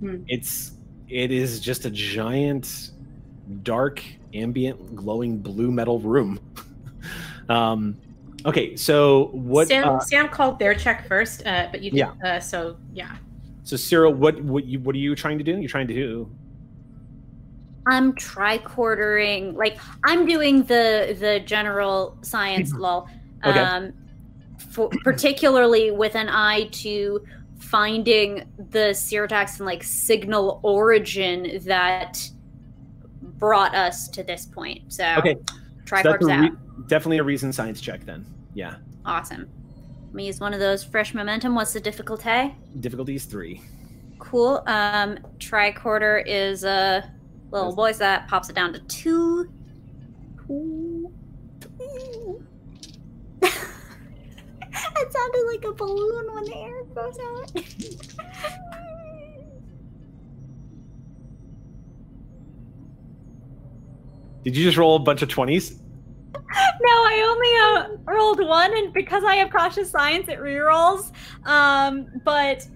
Hmm. 0.00 0.22
It's 0.26 0.72
it 1.08 1.30
is 1.30 1.60
just 1.60 1.84
a 1.84 1.90
giant, 1.90 2.92
dark, 3.62 4.02
ambient, 4.32 4.96
glowing 4.96 5.36
blue 5.38 5.70
metal 5.70 6.00
room. 6.00 6.40
um, 7.50 7.94
okay, 8.46 8.74
so 8.74 9.26
what? 9.32 9.68
Sam, 9.68 9.86
uh, 9.86 10.00
Sam 10.00 10.30
called 10.30 10.58
their 10.58 10.74
check 10.74 11.06
first, 11.06 11.46
uh, 11.46 11.68
but 11.70 11.82
you 11.82 11.90
did. 11.90 11.98
Yeah. 11.98 12.12
Uh, 12.24 12.40
so 12.40 12.78
yeah. 12.94 13.16
so 13.64 13.76
Cyril, 13.76 14.14
what 14.14 14.40
what 14.40 14.64
you 14.64 14.80
what 14.80 14.94
are 14.94 14.98
you 14.98 15.14
trying 15.14 15.36
to 15.36 15.44
do? 15.44 15.58
You're 15.58 15.68
trying 15.68 15.88
to 15.88 15.94
do 15.94 16.30
i'm 17.86 18.14
tricordering 18.14 19.54
like 19.54 19.78
i'm 20.04 20.26
doing 20.26 20.62
the 20.64 21.16
the 21.20 21.40
general 21.40 22.16
science 22.22 22.72
law, 22.72 23.06
Okay. 23.44 23.58
um 23.58 23.92
for, 24.70 24.88
particularly 25.04 25.90
with 25.90 26.14
an 26.16 26.28
eye 26.28 26.68
to 26.72 27.24
finding 27.58 28.44
the 28.70 28.90
Siratax 28.92 29.58
and 29.58 29.66
like 29.66 29.82
signal 29.82 30.60
origin 30.62 31.60
that 31.64 32.20
brought 33.38 33.74
us 33.74 34.08
to 34.08 34.22
this 34.22 34.46
point 34.46 34.92
so 34.92 35.04
okay. 35.18 35.36
So 35.46 35.54
tricords 35.84 36.26
that's 36.26 36.26
a 36.26 36.32
out 36.32 36.88
definitely 36.88 37.18
a 37.18 37.24
reason 37.24 37.52
science 37.52 37.80
check 37.80 38.04
then. 38.06 38.24
Yeah, 38.54 38.76
Awesome. 39.04 39.48
Let 40.06 40.14
me 40.14 40.26
use 40.26 40.40
one 40.40 40.54
of 40.54 40.60
those 40.60 40.82
fresh 40.84 41.12
momentum. 41.12 41.54
What's 41.54 41.72
the 41.72 41.80
difficulty? 41.80 42.54
difficulty 42.80 43.16
is 43.16 43.24
three. 43.26 43.60
Cool. 44.18 44.62
Um, 44.66 45.18
tricorder 45.38 46.22
is 46.26 46.64
a 46.64 47.10
little 47.54 47.70
Yes. 47.70 47.76
voice 47.76 47.98
that 47.98 48.28
pops 48.28 48.50
it 48.50 48.54
down 48.56 48.72
to 48.72 48.80
two. 48.80 49.48
Two. 50.46 51.12
Two. 51.60 52.44
it 53.42 55.12
sounded 55.12 55.46
like 55.46 55.64
a 55.64 55.72
balloon 55.72 56.34
when 56.34 56.44
the 56.44 56.56
air 56.56 56.84
goes 56.94 57.18
out. 57.18 57.52
Did 64.44 64.56
you 64.56 64.64
just 64.64 64.76
roll 64.76 64.96
a 64.96 64.98
bunch 64.98 65.22
of 65.22 65.28
twenties? 65.30 65.80
no, 66.34 66.90
I 66.90 67.24
only 67.26 67.96
uh, 68.12 68.12
rolled 68.12 68.40
one, 68.46 68.76
and 68.76 68.92
because 68.92 69.24
I 69.24 69.36
have 69.36 69.50
cautious 69.50 69.90
science, 69.90 70.28
it 70.28 70.38
rerolls. 70.38 71.12
Um, 71.46 72.06
but 72.24 72.66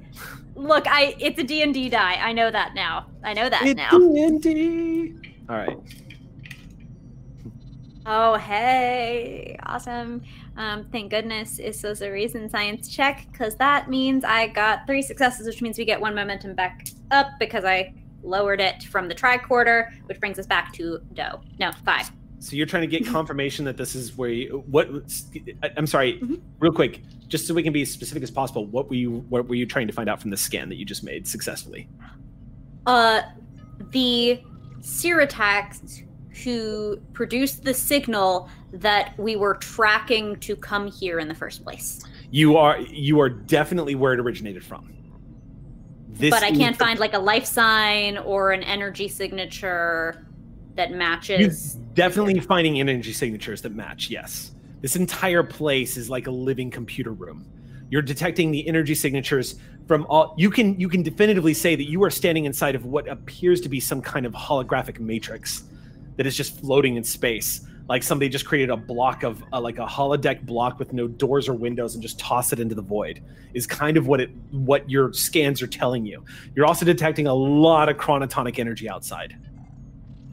look, 0.59 0.87
I 0.89 1.15
it's 1.19 1.39
a 1.39 1.45
D 1.45 1.63
and 1.63 1.73
D 1.73 1.89
die. 1.89 2.15
I 2.15 2.33
know 2.33 2.51
that 2.51 2.75
now. 2.75 3.07
I 3.25 3.33
know 3.33 3.49
that 3.49 3.65
now. 3.77 3.91
D&D. 3.91 5.15
All 5.49 5.57
right. 5.57 5.77
Oh, 8.11 8.37
hey, 8.37 9.59
awesome. 9.67 10.23
Um, 10.57 10.87
thank 10.91 11.11
goodness 11.11 11.59
Isso's 11.59 12.01
a 12.01 12.11
reason 12.11 12.49
science 12.49 12.89
check, 12.89 13.27
because 13.31 13.55
that 13.57 13.91
means 13.91 14.25
I 14.25 14.47
got 14.47 14.87
three 14.87 15.03
successes, 15.03 15.47
which 15.47 15.61
means 15.61 15.77
we 15.77 15.85
get 15.85 16.01
one 16.01 16.15
momentum 16.15 16.55
back 16.55 16.89
up 17.11 17.29
because 17.39 17.65
I 17.67 17.93
lowered 18.23 18.61
it 18.63 18.85
from 18.85 19.09
the 19.09 19.15
tricorder, 19.15 19.91
which 20.07 20.19
brings 20.21 20.39
us 20.39 20.47
back 20.47 20.73
to 20.75 21.01
dough. 21.13 21.43
No, 21.61 21.71
five. 21.85 22.11
So 22.41 22.57
you're 22.57 22.67
trying 22.67 22.89
to 22.89 22.99
get 22.99 23.07
confirmation 23.07 23.65
that 23.67 23.77
this 23.77 23.95
is 23.95 24.17
where 24.17 24.31
you 24.31 24.65
what 24.71 24.89
I- 25.63 25.71
I'm 25.77 25.87
sorry, 25.87 26.19
Mhm. 26.21 26.41
real 26.61 26.73
quick, 26.73 27.03
just 27.29 27.47
so 27.47 27.55
we 27.55 27.63
can 27.63 27.73
be 27.73 27.83
as 27.83 27.91
specific 27.91 28.23
as 28.23 28.31
possible, 28.31 28.67
what 28.67 28.89
were 28.89 28.97
you 28.97 29.25
what 29.29 29.47
were 29.47 29.55
you 29.55 29.67
trying 29.67 29.87
to 29.87 29.93
find 29.93 30.09
out 30.09 30.21
from 30.21 30.31
the 30.31 30.37
scan 30.37 30.69
that 30.71 30.77
you 30.77 30.85
just 30.85 31.05
made 31.05 31.27
successfully? 31.29 31.89
Uh, 32.87 33.23
the 33.91 34.43
Siratax 34.81 36.05
who 36.45 36.99
produced 37.13 37.65
the 37.65 37.75
signal 37.75 38.49
that 38.73 39.19
we 39.19 39.37
were 39.37 39.55
tracking 39.55 40.37
to 40.37 40.55
come 40.57 40.91
here 40.91 41.19
in 41.19 41.29
the 41.29 41.35
first 41.35 41.63
place. 41.65 42.01
You 42.31 42.57
are 42.57 42.81
you 42.81 43.21
are 43.21 43.29
definitely 43.29 43.95
where 43.95 44.15
it 44.15 44.21
originated 44.21 44.65
from. 44.65 44.95
This 46.09 46.31
but 46.31 46.43
I 46.43 46.51
can't 46.51 46.77
find 46.77 46.99
like 46.99 47.15
a 47.15 47.19
life 47.19 47.45
sign 47.45 48.19
or 48.19 48.53
an 48.53 48.63
energy 48.63 49.09
signature 49.09 50.27
that 50.75 50.93
matches. 50.93 51.75
definitely 51.95 52.39
finding 52.41 52.81
energy 52.81 53.13
signatures 53.13 53.63
that 53.63 53.75
match. 53.75 54.11
Yes, 54.11 54.53
this 54.81 54.97
entire 54.97 55.43
place 55.43 55.97
is 55.97 56.09
like 56.09 56.27
a 56.27 56.31
living 56.31 56.71
computer 56.71 57.13
room. 57.13 57.47
You're 57.91 58.03
detecting 58.03 58.51
the 58.51 58.67
energy 58.69 58.95
signatures 58.95 59.57
from 59.87 60.07
all. 60.09 60.35
You 60.37 60.51
can 60.51 60.79
you 60.79 60.89
can 60.89 61.03
definitively 61.03 61.55
say 61.55 61.75
that 61.75 61.89
you 61.89 62.03
are 62.05 62.11
standing 62.11 62.45
inside 62.45 62.75
of 62.75 62.85
what 62.85 63.09
appears 63.09 63.61
to 63.63 63.69
be 63.69 63.81
some 63.81 64.03
kind 64.03 64.27
of 64.27 64.33
holographic 64.33 65.01
matrix 65.01 65.65
that 66.17 66.27
is 66.27 66.37
just 66.37 66.61
floating 66.61 66.97
in 66.97 67.05
space. 67.05 67.67
Like 67.89 68.03
somebody 68.03 68.29
just 68.29 68.45
created 68.45 68.69
a 68.69 68.77
block 68.77 69.23
of 69.23 69.43
uh, 69.51 69.61
like 69.61 69.79
a 69.79 69.87
holodeck 69.87 70.43
block 70.43 70.79
with 70.79 70.93
no 70.93 71.09
doors 71.09 71.49
or 71.49 71.55
windows 71.55 71.95
and 71.95 72.03
just 72.03 72.19
toss 72.19 72.53
it 72.53 72.61
into 72.61 72.75
the 72.75 72.83
void. 72.83 73.23
Is 73.55 73.67
kind 73.67 73.97
of 73.97 74.07
what 74.07 74.21
it 74.21 74.31
what 74.51 74.89
your 74.91 75.13
scans 75.15 75.63
are 75.63 75.67
telling 75.67 76.05
you. 76.05 76.23
You're 76.55 76.67
also 76.67 76.85
detecting 76.85 77.27
a 77.27 77.35
lot 77.35 77.89
of 77.89 77.97
chronotonic 77.97 78.59
energy 78.59 78.91
outside. 78.91 79.37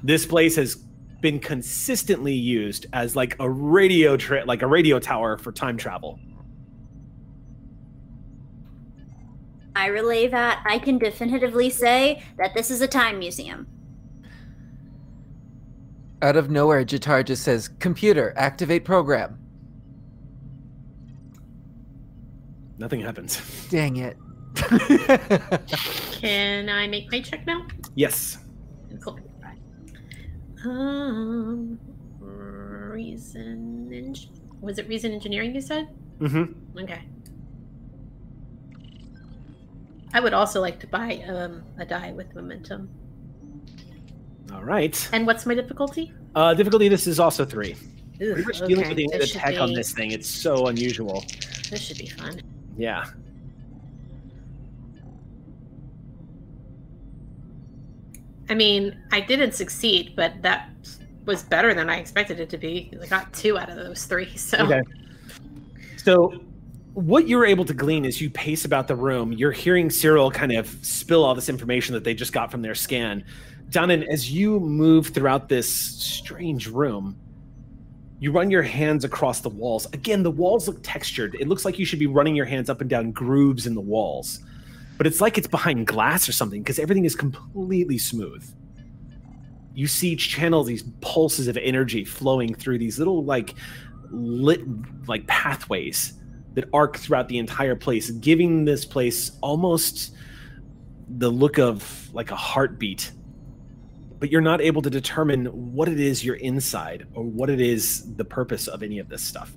This 0.03 0.25
place 0.25 0.57
has 0.57 0.83
been 1.25 1.39
consistently 1.39 2.35
used 2.35 2.85
as 2.93 3.15
like 3.15 3.35
a 3.39 3.49
radio 3.49 4.15
tra- 4.15 4.45
like 4.45 4.61
a 4.61 4.67
radio 4.67 4.99
tower 4.99 5.39
for 5.39 5.51
time 5.51 5.75
travel. 5.75 6.19
I 9.75 9.87
relay 9.87 10.27
that. 10.27 10.63
I 10.67 10.77
can 10.77 10.99
definitively 10.99 11.71
say 11.71 12.21
that 12.37 12.53
this 12.53 12.69
is 12.69 12.81
a 12.81 12.87
time 12.87 13.17
museum. 13.17 13.65
Out 16.21 16.35
of 16.35 16.51
nowhere, 16.51 16.85
Jatar 16.85 17.25
just 17.25 17.41
says, 17.41 17.69
"Computer, 17.79 18.31
activate 18.37 18.85
program." 18.85 19.39
Nothing 22.77 23.01
happens. 23.01 23.41
Dang 23.71 23.95
it. 23.97 24.15
Can 26.21 26.69
I 26.69 26.85
make 26.87 27.11
my 27.11 27.19
check 27.19 27.47
now? 27.47 27.65
yes. 27.95 28.37
Um, 30.65 31.79
reason. 32.21 33.89
eng- 33.93 34.15
Was 34.61 34.77
it 34.79 34.87
reason 34.87 35.11
engineering? 35.11 35.53
You 35.55 35.61
said. 35.61 35.87
Mm-hmm. 36.19 36.79
Okay. 36.79 37.01
I 40.13 40.19
would 40.21 40.33
also 40.33 40.61
like 40.61 40.79
to 40.79 40.87
buy 40.87 41.23
um, 41.27 41.63
a 41.77 41.85
die 41.85 42.13
with 42.13 42.33
momentum. 42.33 42.89
All 44.53 44.63
right. 44.63 45.09
And 45.11 45.27
what's 45.27 45.45
my 45.45 45.53
difficulty? 45.55 46.13
Uh, 46.35 46.53
difficulty. 46.53 46.87
This 46.87 47.05
is 47.07 47.19
also 47.19 47.43
three. 47.45 47.73
Ugh, 47.73 48.19
Pretty 48.19 48.43
much 48.43 48.59
dealing 48.65 48.87
with 48.87 48.97
the, 48.97 49.07
the 49.17 49.27
tech 49.27 49.59
on 49.59 49.73
this 49.73 49.91
thing. 49.91 50.11
It's 50.11 50.27
so 50.29 50.67
unusual. 50.67 51.25
This 51.69 51.81
should 51.81 51.97
be 51.97 52.07
fun. 52.07 52.41
Yeah. 52.77 53.05
I 58.49 58.53
mean, 58.53 58.97
I 59.11 59.21
didn't 59.21 59.53
succeed, 59.53 60.13
but 60.15 60.41
that 60.41 60.69
was 61.25 61.43
better 61.43 61.73
than 61.73 61.89
I 61.89 61.97
expected 61.97 62.39
it 62.39 62.49
to 62.49 62.57
be. 62.57 62.91
I 63.01 63.07
got 63.07 63.33
two 63.33 63.57
out 63.57 63.69
of 63.69 63.75
those 63.75 64.05
three. 64.05 64.31
So 64.37 64.57
Okay. 64.59 64.81
So, 65.97 66.33
what 66.93 67.27
you're 67.27 67.45
able 67.45 67.65
to 67.65 67.73
glean 67.73 68.05
as 68.05 68.21
you 68.21 68.29
pace 68.29 68.63
about 68.63 68.87
the 68.87 68.95
room, 68.95 69.33
you're 69.33 69.51
hearing 69.51 69.89
Cyril 69.89 70.31
kind 70.31 70.53
of 70.53 70.67
spill 70.85 71.25
all 71.25 71.35
this 71.35 71.49
information 71.49 71.93
that 71.93 72.03
they 72.03 72.13
just 72.13 72.31
got 72.31 72.51
from 72.51 72.61
their 72.61 72.75
scan. 72.75 73.25
Dunnan, 73.69 74.07
as 74.07 74.31
you 74.31 74.59
move 74.59 75.07
throughout 75.07 75.49
this 75.49 75.67
strange 75.67 76.67
room, 76.67 77.17
you 78.19 78.31
run 78.31 78.49
your 78.49 78.61
hands 78.61 79.03
across 79.03 79.41
the 79.41 79.49
walls. 79.49 79.87
Again, 79.93 80.23
the 80.23 80.31
walls 80.31 80.67
look 80.67 80.79
textured. 80.83 81.35
It 81.35 81.47
looks 81.47 81.65
like 81.65 81.77
you 81.77 81.85
should 81.85 81.99
be 81.99 82.07
running 82.07 82.35
your 82.35 82.45
hands 82.45 82.69
up 82.69 82.79
and 82.81 82.89
down 82.89 83.11
grooves 83.11 83.67
in 83.67 83.75
the 83.75 83.81
walls. 83.81 84.39
But 84.97 85.07
it's 85.07 85.19
like 85.21 85.37
it's 85.37 85.47
behind 85.47 85.87
glass 85.87 86.29
or 86.29 86.31
something 86.31 86.61
because 86.61 86.79
everything 86.79 87.05
is 87.05 87.15
completely 87.15 87.97
smooth. 87.97 88.49
You 89.73 89.87
see 89.87 90.09
each 90.09 90.29
channel 90.29 90.63
these 90.63 90.83
pulses 91.01 91.47
of 91.47 91.57
energy 91.57 92.05
flowing 92.05 92.55
through 92.55 92.77
these 92.77 92.97
little 92.97 93.25
like 93.25 93.55
lit 94.09 94.61
like 95.07 95.27
pathways 95.27 96.13
that 96.53 96.69
arc 96.73 96.97
throughout 96.97 97.27
the 97.27 97.37
entire 97.37 97.75
place, 97.75 98.09
giving 98.11 98.63
this 98.63 98.85
place 98.85 99.33
almost 99.41 100.15
the 101.17 101.29
look 101.29 101.59
of 101.59 102.09
like 102.13 102.31
a 102.31 102.35
heartbeat. 102.35 103.11
But 104.17 104.31
you're 104.31 104.41
not 104.41 104.61
able 104.61 104.81
to 104.81 104.89
determine 104.89 105.47
what 105.73 105.89
it 105.89 105.99
is 105.99 106.23
you're 106.23 106.37
inside 106.37 107.05
or 107.13 107.23
what 107.23 107.49
it 107.49 107.59
is 107.59 108.15
the 108.15 108.23
purpose 108.23 108.67
of 108.67 108.81
any 108.81 108.99
of 108.99 109.09
this 109.09 109.21
stuff. 109.21 109.53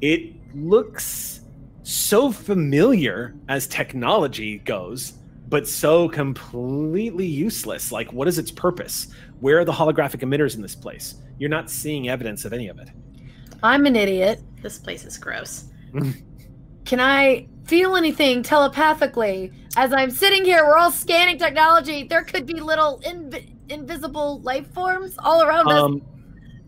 It 0.00 0.34
looks 0.56 1.40
so 1.86 2.32
familiar 2.32 3.32
as 3.48 3.68
technology 3.68 4.58
goes, 4.58 5.12
but 5.48 5.68
so 5.68 6.08
completely 6.08 7.26
useless. 7.26 7.92
Like, 7.92 8.12
what 8.12 8.26
is 8.26 8.40
its 8.40 8.50
purpose? 8.50 9.06
Where 9.38 9.60
are 9.60 9.64
the 9.64 9.72
holographic 9.72 10.20
emitters 10.20 10.56
in 10.56 10.62
this 10.62 10.74
place? 10.74 11.14
You're 11.38 11.48
not 11.48 11.70
seeing 11.70 12.08
evidence 12.08 12.44
of 12.44 12.52
any 12.52 12.66
of 12.66 12.80
it. 12.80 12.90
I'm 13.62 13.86
an 13.86 13.94
idiot. 13.94 14.42
This 14.62 14.78
place 14.80 15.04
is 15.04 15.16
gross. 15.16 15.66
Can 16.84 16.98
I 16.98 17.46
feel 17.66 17.94
anything 17.94 18.42
telepathically 18.42 19.52
as 19.76 19.92
I'm 19.92 20.10
sitting 20.10 20.44
here? 20.44 20.64
We're 20.64 20.78
all 20.78 20.90
scanning 20.90 21.38
technology. 21.38 22.02
There 22.02 22.24
could 22.24 22.46
be 22.46 22.54
little 22.54 23.00
inv- 23.06 23.48
invisible 23.68 24.40
life 24.40 24.66
forms 24.74 25.14
all 25.20 25.42
around 25.44 25.68
us. 25.68 25.82
Um, 25.82 26.02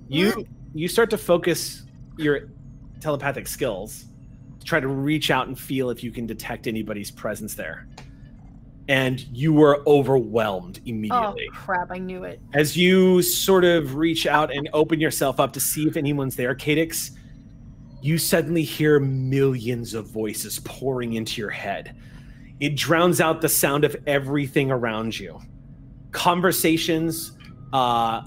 you 0.08 0.46
you 0.74 0.86
start 0.86 1.10
to 1.10 1.18
focus 1.18 1.84
your 2.16 2.50
telepathic 3.00 3.48
skills 3.48 4.06
try 4.68 4.80
to 4.80 4.88
reach 4.88 5.30
out 5.30 5.48
and 5.48 5.58
feel 5.58 5.90
if 5.90 6.04
you 6.04 6.10
can 6.12 6.26
detect 6.26 6.66
anybody's 6.66 7.10
presence 7.10 7.54
there. 7.54 7.88
And 8.88 9.20
you 9.32 9.52
were 9.52 9.82
overwhelmed 9.86 10.80
immediately. 10.86 11.48
Oh 11.50 11.54
crap! 11.54 11.90
I 11.90 11.98
knew 11.98 12.24
it. 12.24 12.40
As 12.54 12.76
you 12.76 13.20
sort 13.20 13.64
of 13.64 13.96
reach 13.96 14.26
out 14.26 14.52
and 14.54 14.68
open 14.72 14.98
yourself 14.98 15.40
up 15.40 15.52
to 15.54 15.60
see 15.60 15.86
if 15.86 15.96
anyone's 15.96 16.36
there, 16.36 16.54
Cadix, 16.54 17.10
you 18.00 18.16
suddenly 18.16 18.62
hear 18.62 18.98
millions 18.98 19.92
of 19.92 20.06
voices 20.06 20.60
pouring 20.60 21.14
into 21.14 21.40
your 21.40 21.50
head. 21.50 21.96
It 22.60 22.76
drowns 22.76 23.20
out 23.20 23.40
the 23.42 23.48
sound 23.48 23.84
of 23.84 23.94
everything 24.06 24.70
around 24.70 25.18
you. 25.18 25.38
Conversations, 26.12 27.32
uh, 27.74 28.22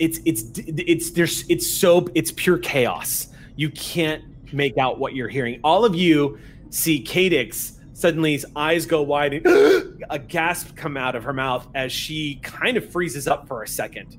it's 0.00 0.18
it's 0.24 0.44
it's 0.56 1.10
there's 1.12 1.48
it's 1.48 1.68
so 1.68 2.08
it's 2.16 2.32
pure 2.32 2.58
chaos. 2.58 3.28
You 3.54 3.70
can't 3.70 4.24
make 4.52 4.78
out 4.78 4.98
what 4.98 5.14
you're 5.14 5.28
hearing. 5.28 5.60
All 5.64 5.84
of 5.84 5.94
you 5.94 6.38
see 6.70 7.02
Cadix 7.02 7.78
suddenly 7.92 8.42
eyes 8.56 8.86
go 8.86 9.02
wide 9.02 9.34
and 9.34 9.46
a 10.10 10.18
gasp 10.18 10.74
come 10.76 10.96
out 10.96 11.14
of 11.14 11.24
her 11.24 11.32
mouth 11.32 11.66
as 11.74 11.92
she 11.92 12.36
kind 12.42 12.76
of 12.76 12.90
freezes 12.90 13.28
up 13.28 13.46
for 13.46 13.62
a 13.62 13.68
second. 13.68 14.18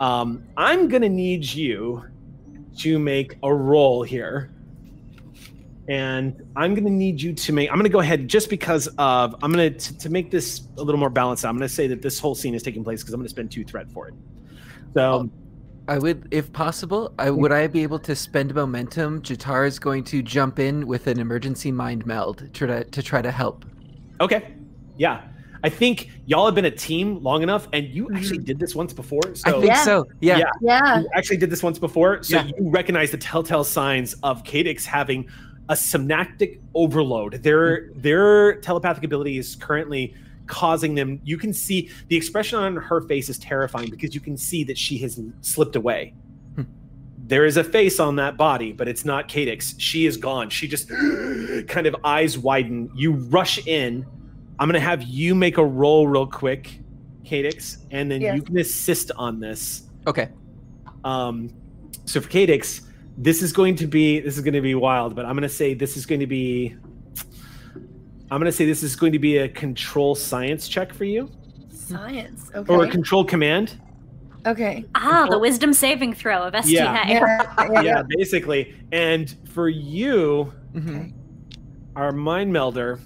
Um, 0.00 0.44
I'm 0.56 0.88
gonna 0.88 1.08
need 1.08 1.44
you 1.44 2.04
to 2.78 2.98
make 2.98 3.36
a 3.42 3.54
roll 3.54 4.02
here. 4.02 4.50
And 5.88 6.42
I'm 6.56 6.74
gonna 6.74 6.90
need 6.90 7.20
you 7.20 7.32
to 7.32 7.52
make. 7.52 7.70
I'm 7.70 7.76
gonna 7.76 7.88
go 7.88 8.00
ahead 8.00 8.28
just 8.28 8.48
because 8.48 8.86
of. 8.98 9.34
I'm 9.42 9.50
gonna 9.50 9.70
to, 9.70 9.98
to 9.98 10.10
make 10.10 10.30
this 10.30 10.68
a 10.78 10.82
little 10.82 10.98
more 10.98 11.10
balanced. 11.10 11.44
I'm 11.44 11.56
gonna 11.56 11.68
say 11.68 11.86
that 11.88 12.02
this 12.02 12.18
whole 12.18 12.34
scene 12.34 12.54
is 12.54 12.62
taking 12.62 12.84
place 12.84 13.02
because 13.02 13.14
I'm 13.14 13.20
gonna 13.20 13.28
spend 13.28 13.50
two 13.50 13.64
threat 13.64 13.90
for 13.90 14.08
it. 14.08 14.14
So 14.94 15.28
I 15.92 15.98
would, 15.98 16.26
if 16.30 16.50
possible, 16.54 17.12
I 17.18 17.30
would 17.30 17.52
I 17.52 17.66
be 17.66 17.82
able 17.82 17.98
to 17.98 18.16
spend 18.16 18.54
momentum. 18.54 19.20
Jatar 19.20 19.66
is 19.66 19.78
going 19.78 20.04
to 20.04 20.22
jump 20.22 20.58
in 20.58 20.86
with 20.86 21.06
an 21.06 21.20
emergency 21.20 21.70
mind 21.70 22.06
meld 22.06 22.38
to 22.38 22.48
try 22.48 22.66
to, 22.66 22.84
to 22.84 23.02
try 23.02 23.20
to 23.20 23.30
help. 23.30 23.66
okay, 24.18 24.54
yeah. 24.96 25.20
I 25.62 25.68
think 25.68 26.08
y'all 26.24 26.46
have 26.46 26.54
been 26.54 26.64
a 26.64 26.70
team 26.70 27.22
long 27.22 27.42
enough, 27.42 27.68
and 27.74 27.86
you 27.88 28.06
mm-hmm. 28.06 28.16
actually 28.16 28.38
did 28.38 28.58
this 28.58 28.74
once 28.74 28.94
before. 28.94 29.34
So 29.34 29.50
I 29.50 29.52
think 29.52 29.66
Yeah. 29.66 29.84
so. 29.84 30.06
Yeah. 30.20 30.38
Yeah. 30.38 30.50
Yeah. 30.62 31.00
you 31.00 31.08
actually 31.14 31.36
did 31.36 31.50
this 31.50 31.62
once 31.62 31.78
before, 31.78 32.22
so 32.22 32.36
Yeah. 32.36 32.46
you 32.46 32.70
recognize 32.70 33.10
the 33.10 33.18
telltale 33.18 33.62
signs 33.62 34.14
of 34.22 34.44
Cadix 34.44 34.86
having 34.86 35.28
a 35.68 35.76
synaptic 35.76 36.58
overload. 36.74 37.42
Their 37.42 37.90
their 37.96 38.54
telepathic 38.60 39.04
ability 39.04 39.36
is 39.36 39.56
currently 39.56 40.14
causing 40.46 40.94
them. 40.94 41.20
You 41.24 41.36
can 41.38 41.52
see 41.52 41.90
the 42.08 42.16
expression 42.16 42.58
on 42.58 42.76
her 42.76 43.00
face 43.02 43.28
is 43.28 43.38
terrifying 43.38 43.90
because 43.90 44.14
you 44.14 44.20
can 44.20 44.36
see 44.36 44.64
that 44.64 44.76
she 44.78 44.98
has 44.98 45.20
slipped 45.40 45.76
away. 45.76 46.14
Hmm. 46.56 46.62
There 47.26 47.44
is 47.46 47.56
a 47.56 47.64
face 47.64 48.00
on 48.00 48.16
that 48.16 48.36
body, 48.36 48.72
but 48.72 48.88
it's 48.88 49.04
not 49.04 49.28
Cadix. 49.28 49.74
She 49.78 50.06
is 50.06 50.16
gone. 50.16 50.50
She 50.50 50.68
just 50.68 50.88
kind 51.68 51.86
of 51.86 51.96
eyes 52.04 52.38
widen. 52.38 52.90
You 52.94 53.12
rush 53.12 53.66
in. 53.66 54.06
I'm 54.58 54.68
gonna 54.68 54.80
have 54.80 55.02
you 55.02 55.34
make 55.34 55.58
a 55.58 55.64
roll 55.64 56.06
real 56.06 56.26
quick, 56.26 56.80
Cadix, 57.24 57.78
and 57.90 58.10
then 58.10 58.20
Yes. 58.20 58.36
you 58.36 58.42
can 58.42 58.58
assist 58.58 59.10
on 59.16 59.40
this. 59.40 59.84
Okay. 60.06 60.28
Um, 61.04 61.50
so 62.04 62.20
for 62.20 62.28
Cadix, 62.28 62.82
this 63.16 63.42
is 63.42 63.52
going 63.52 63.76
to 63.76 63.86
be 63.86 64.20
this 64.20 64.36
is 64.36 64.42
going 64.42 64.54
to 64.54 64.60
be 64.60 64.74
wild, 64.74 65.14
but 65.14 65.24
I'm 65.24 65.32
going 65.32 65.42
to 65.42 65.48
say 65.48 65.74
this 65.74 65.96
is 65.96 66.06
going 66.06 66.20
to 66.20 66.26
be. 66.26 66.76
I'm 68.32 68.38
going 68.38 68.50
to 68.50 68.56
say 68.56 68.64
this 68.64 68.82
is 68.82 68.96
going 68.96 69.12
to 69.12 69.18
be 69.18 69.36
a 69.36 69.48
control 69.48 70.14
science 70.14 70.66
check 70.66 70.94
for 70.94 71.04
you, 71.04 71.30
Science. 71.70 72.50
Okay. 72.54 72.72
or 72.72 72.84
a 72.84 72.88
control 72.90 73.26
command. 73.26 73.78
okay. 74.46 74.86
Ah, 74.94 75.26
the 75.28 75.38
wisdom 75.38 75.74
saving 75.74 76.14
throw 76.14 76.42
of 76.44 76.54
STA. 76.54 76.70
Yeah. 76.72 77.06
Yeah. 77.08 77.46
yeah. 77.72 77.80
Yeah, 77.82 78.02
basically. 78.08 78.74
And 78.90 79.36
for 79.50 79.68
you, 79.68 80.44
hmm 80.72 81.08
our 81.94 82.10
mind 82.10 82.50
melder, 82.50 82.98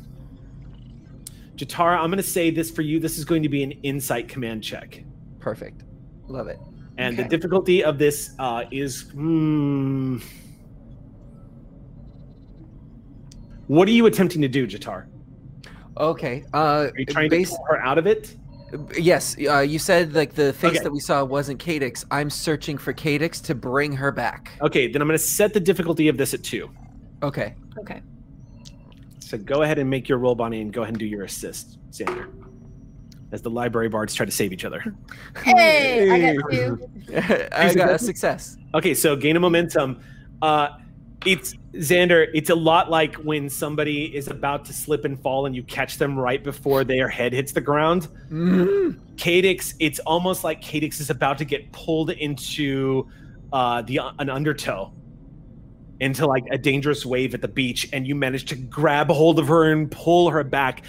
Jatara, 1.56 1.96
I'm 1.98 2.06
going 2.08 2.18
to 2.18 2.22
say 2.22 2.50
this 2.50 2.70
for 2.70 2.82
you. 2.82 3.00
This 3.00 3.18
is 3.18 3.24
going 3.24 3.42
to 3.42 3.48
be 3.48 3.64
an 3.64 3.72
insight 3.82 4.28
command 4.28 4.62
check. 4.62 5.02
Perfect. 5.40 5.82
Love 6.28 6.46
it. 6.46 6.60
And 6.98 7.14
Okay. 7.18 7.24
the 7.24 7.28
difficulty 7.28 7.82
of 7.82 7.98
this 7.98 8.30
uh, 8.38 8.62
is. 8.70 9.10
Hmm, 9.10 10.18
what 13.66 13.88
are 13.88 13.90
you 13.90 14.06
attempting 14.06 14.40
to 14.42 14.48
do, 14.48 14.68
Jatar? 14.68 15.06
Okay. 15.98 16.44
Uh, 16.52 16.58
Are 16.58 16.92
you 16.98 17.06
trying 17.06 17.30
to 17.30 17.36
base- 17.36 17.50
pull 17.50 17.64
her 17.70 17.78
out 17.80 17.98
of 17.98 18.06
it? 18.06 18.36
yes. 18.98 19.36
Uh, 19.38 19.60
you 19.60 19.78
said 19.78 20.14
like 20.14 20.34
the 20.34 20.52
face 20.52 20.72
Okay. 20.76 20.78
that 20.82 20.92
we 20.92 21.00
saw 21.00 21.24
wasn't 21.24 21.62
Cadix. 21.62 22.04
I'm 22.10 22.28
searching 22.30 22.76
for 22.78 22.92
Cadix 22.92 23.40
to 23.44 23.54
bring 23.54 23.92
her 23.92 24.10
back. 24.12 24.52
Okay, 24.60 24.90
then 24.90 25.00
I'm 25.00 25.08
going 25.08 25.18
to 25.18 25.24
set 25.24 25.54
the 25.54 25.60
difficulty 25.60 26.08
of 26.08 26.16
this 26.16 26.34
at 26.34 26.42
two. 26.42 26.68
Okay. 27.22 27.54
Okay. 27.78 28.02
So 29.20 29.38
go 29.38 29.62
ahead 29.62 29.78
and 29.78 29.88
make 29.88 30.08
your 30.08 30.18
roll, 30.18 30.34
Bonnie, 30.34 30.60
and 30.60 30.72
go 30.72 30.82
ahead 30.82 30.94
and 30.94 30.98
do 30.98 31.06
your 31.06 31.24
assist, 31.24 31.78
Xander. 31.90 32.28
As 33.32 33.42
the 33.42 33.50
library 33.50 33.88
bards 33.88 34.14
try 34.14 34.24
to 34.26 34.30
save 34.32 34.52
each 34.52 34.64
other. 34.64 34.94
Hey, 35.42 36.10
I 36.10 36.36
got 36.36 36.50
two. 36.50 36.88
I 37.52 37.74
got 37.74 37.90
a 37.90 37.98
success. 37.98 38.56
Okay, 38.74 38.94
so 38.94 39.16
gain 39.16 39.36
a 39.36 39.40
momentum. 39.40 40.00
Uh, 40.42 40.68
it's 41.24 41.54
Xander. 41.74 42.28
It's 42.34 42.50
a 42.50 42.54
lot 42.54 42.90
like 42.90 43.14
when 43.16 43.48
somebody 43.48 44.14
is 44.14 44.28
about 44.28 44.64
to 44.66 44.72
slip 44.72 45.04
and 45.04 45.20
fall, 45.20 45.46
and 45.46 45.54
you 45.54 45.62
catch 45.62 45.98
them 45.98 46.18
right 46.18 46.42
before 46.42 46.84
their 46.84 47.08
head 47.08 47.32
hits 47.32 47.52
the 47.52 47.60
ground. 47.60 48.08
Mhm. 48.30 48.98
Cadix, 49.16 49.74
it's 49.78 49.98
almost 50.00 50.44
like 50.44 50.60
Cadix 50.60 51.00
is 51.00 51.10
about 51.10 51.38
to 51.38 51.44
get 51.44 51.70
pulled 51.72 52.10
into 52.10 53.06
uh, 53.52 53.80
the 53.82 54.00
an 54.18 54.28
undertow, 54.28 54.92
into 56.00 56.26
like 56.26 56.44
a 56.50 56.58
dangerous 56.58 57.06
wave 57.06 57.32
at 57.34 57.40
the 57.40 57.48
beach, 57.48 57.88
and 57.92 58.06
you 58.06 58.14
manage 58.14 58.44
to 58.46 58.56
grab 58.56 59.08
hold 59.08 59.38
of 59.38 59.48
her 59.48 59.70
and 59.70 59.90
pull 59.90 60.30
her 60.30 60.44
back. 60.44 60.82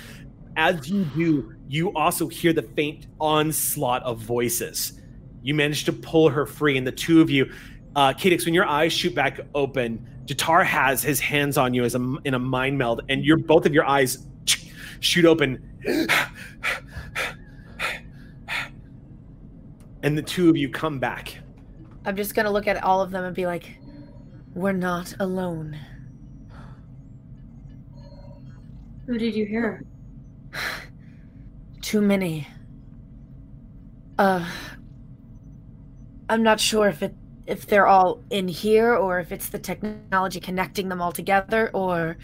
As 0.55 0.89
you 0.89 1.05
do, 1.15 1.53
you 1.69 1.93
also 1.93 2.27
hear 2.27 2.51
the 2.51 2.63
faint 2.63 3.07
onslaught 3.21 4.01
of 4.03 4.19
voices. 4.19 4.99
You 5.43 5.53
manage 5.53 5.85
to 5.85 5.93
pull 5.93 6.29
her 6.29 6.45
free, 6.45 6.77
and 6.77 6.85
the 6.85 6.91
two 6.91 7.21
of 7.21 7.29
you, 7.29 7.51
uh, 7.95 8.13
Cadix, 8.13 8.45
when 8.45 8.53
your 8.53 8.65
eyes 8.65 8.91
shoot 8.91 9.13
back 9.13 9.39
open, 9.53 10.05
Jatar 10.27 10.63
has 10.65 11.01
his 11.01 11.19
hands 11.21 11.57
on 11.57 11.73
you 11.73 11.83
as 11.85 11.95
a 11.95 12.15
in 12.25 12.33
a 12.33 12.39
mind 12.39 12.77
meld, 12.77 13.01
and 13.07 13.23
your 13.23 13.37
both 13.37 13.65
of 13.65 13.73
your 13.73 13.85
eyes 13.85 14.27
shoot 14.99 15.25
open. 15.25 15.63
and 20.03 20.17
the 20.17 20.21
two 20.21 20.49
of 20.49 20.57
you 20.57 20.69
come 20.69 20.99
back. 20.99 21.37
I'm 22.05 22.17
just 22.17 22.35
gonna 22.35 22.51
look 22.51 22.67
at 22.67 22.83
all 22.83 23.01
of 23.01 23.09
them 23.11 23.23
and 23.23 23.33
be 23.33 23.45
like, 23.45 23.79
"We're 24.53 24.73
not 24.73 25.15
alone." 25.19 25.77
Who 29.05 29.17
did 29.17 29.33
you 29.33 29.45
hear? 29.45 29.85
Too 31.81 32.01
many. 32.01 32.45
Uh, 34.19 34.45
I'm 36.27 36.43
not 36.43 36.59
sure 36.59 36.89
if 36.89 37.01
it 37.01 37.15
if 37.47 37.65
they're 37.65 37.87
all 37.87 38.21
in 38.29 38.47
here 38.47 38.93
or 38.93 39.19
if 39.19 39.31
it's 39.31 39.49
the 39.49 39.57
technology 39.59 40.39
connecting 40.39 40.89
them 40.89 41.01
all 41.01 41.11
together 41.11 41.71
or 41.73 42.17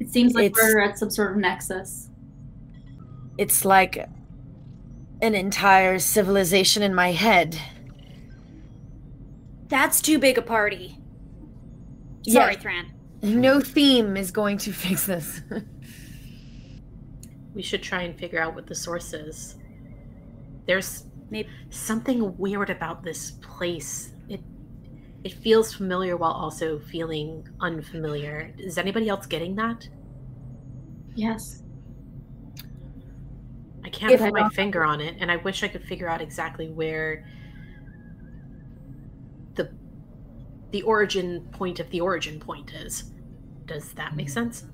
It 0.00 0.10
seems 0.10 0.34
like 0.34 0.46
It's- 0.46 0.60
we're 0.62 0.80
at 0.80 0.98
some 0.98 1.10
sort 1.10 1.30
of 1.32 1.36
nexus. 1.38 2.10
it's 3.38 3.64
like 3.64 3.96
an 5.22 5.34
entire 5.36 5.98
civilization 6.00 6.82
in 6.82 6.92
my 6.94 7.12
head. 7.12 7.56
That's 9.68 10.00
too 10.02 10.18
big 10.18 10.36
a 10.38 10.42
party. 10.42 10.98
Yeah. 12.24 12.42
Sorry, 12.42 12.56
Thran. 12.56 12.86
No 13.22 13.60
theme 13.60 14.16
is 14.16 14.32
going 14.32 14.58
to 14.58 14.72
fix 14.84 15.06
this. 15.06 15.40
We 17.54 17.62
should 17.62 17.82
try 17.82 18.02
and 18.02 18.18
figure 18.18 18.40
out 18.40 18.54
what 18.54 18.66
the 18.66 18.74
source 18.74 19.12
is. 19.12 19.56
There's 20.66 21.04
Maybe- 21.32 21.48
something 21.70 22.36
weird 22.36 22.68
about 22.68 23.02
this 23.02 23.32
place. 23.40 24.12
It 24.28 24.40
it 25.24 25.32
feels 25.32 25.72
familiar 25.72 26.16
while 26.16 26.32
also 26.32 26.78
feeling 26.78 27.48
unfamiliar. 27.60 28.52
Is 28.58 28.76
anybody 28.76 29.08
else 29.08 29.26
getting 29.26 29.54
that? 29.56 29.88
Yes. 31.14 31.62
I 33.84 33.88
can't 33.88 34.12
If 34.12 34.20
put 34.20 34.32
my 34.32 34.48
finger 34.50 34.84
on 34.84 35.00
it, 35.00 35.16
and 35.20 35.30
I 35.30 35.36
wish 35.36 35.62
I 35.62 35.68
could 35.68 35.84
figure 35.84 36.08
out 36.08 36.20
exactly 36.20 36.68
where 36.68 37.26
the 39.54 39.72
the 40.70 40.82
origin 40.82 41.48
point 41.52 41.80
of 41.80 41.88
the 41.90 42.00
origin 42.00 42.38
point 42.38 42.72
is. 42.74 43.10
Does 43.64 43.92
that 43.94 44.16
make 44.16 44.26
mm-hmm. 44.26 44.34
sense? 44.34 44.66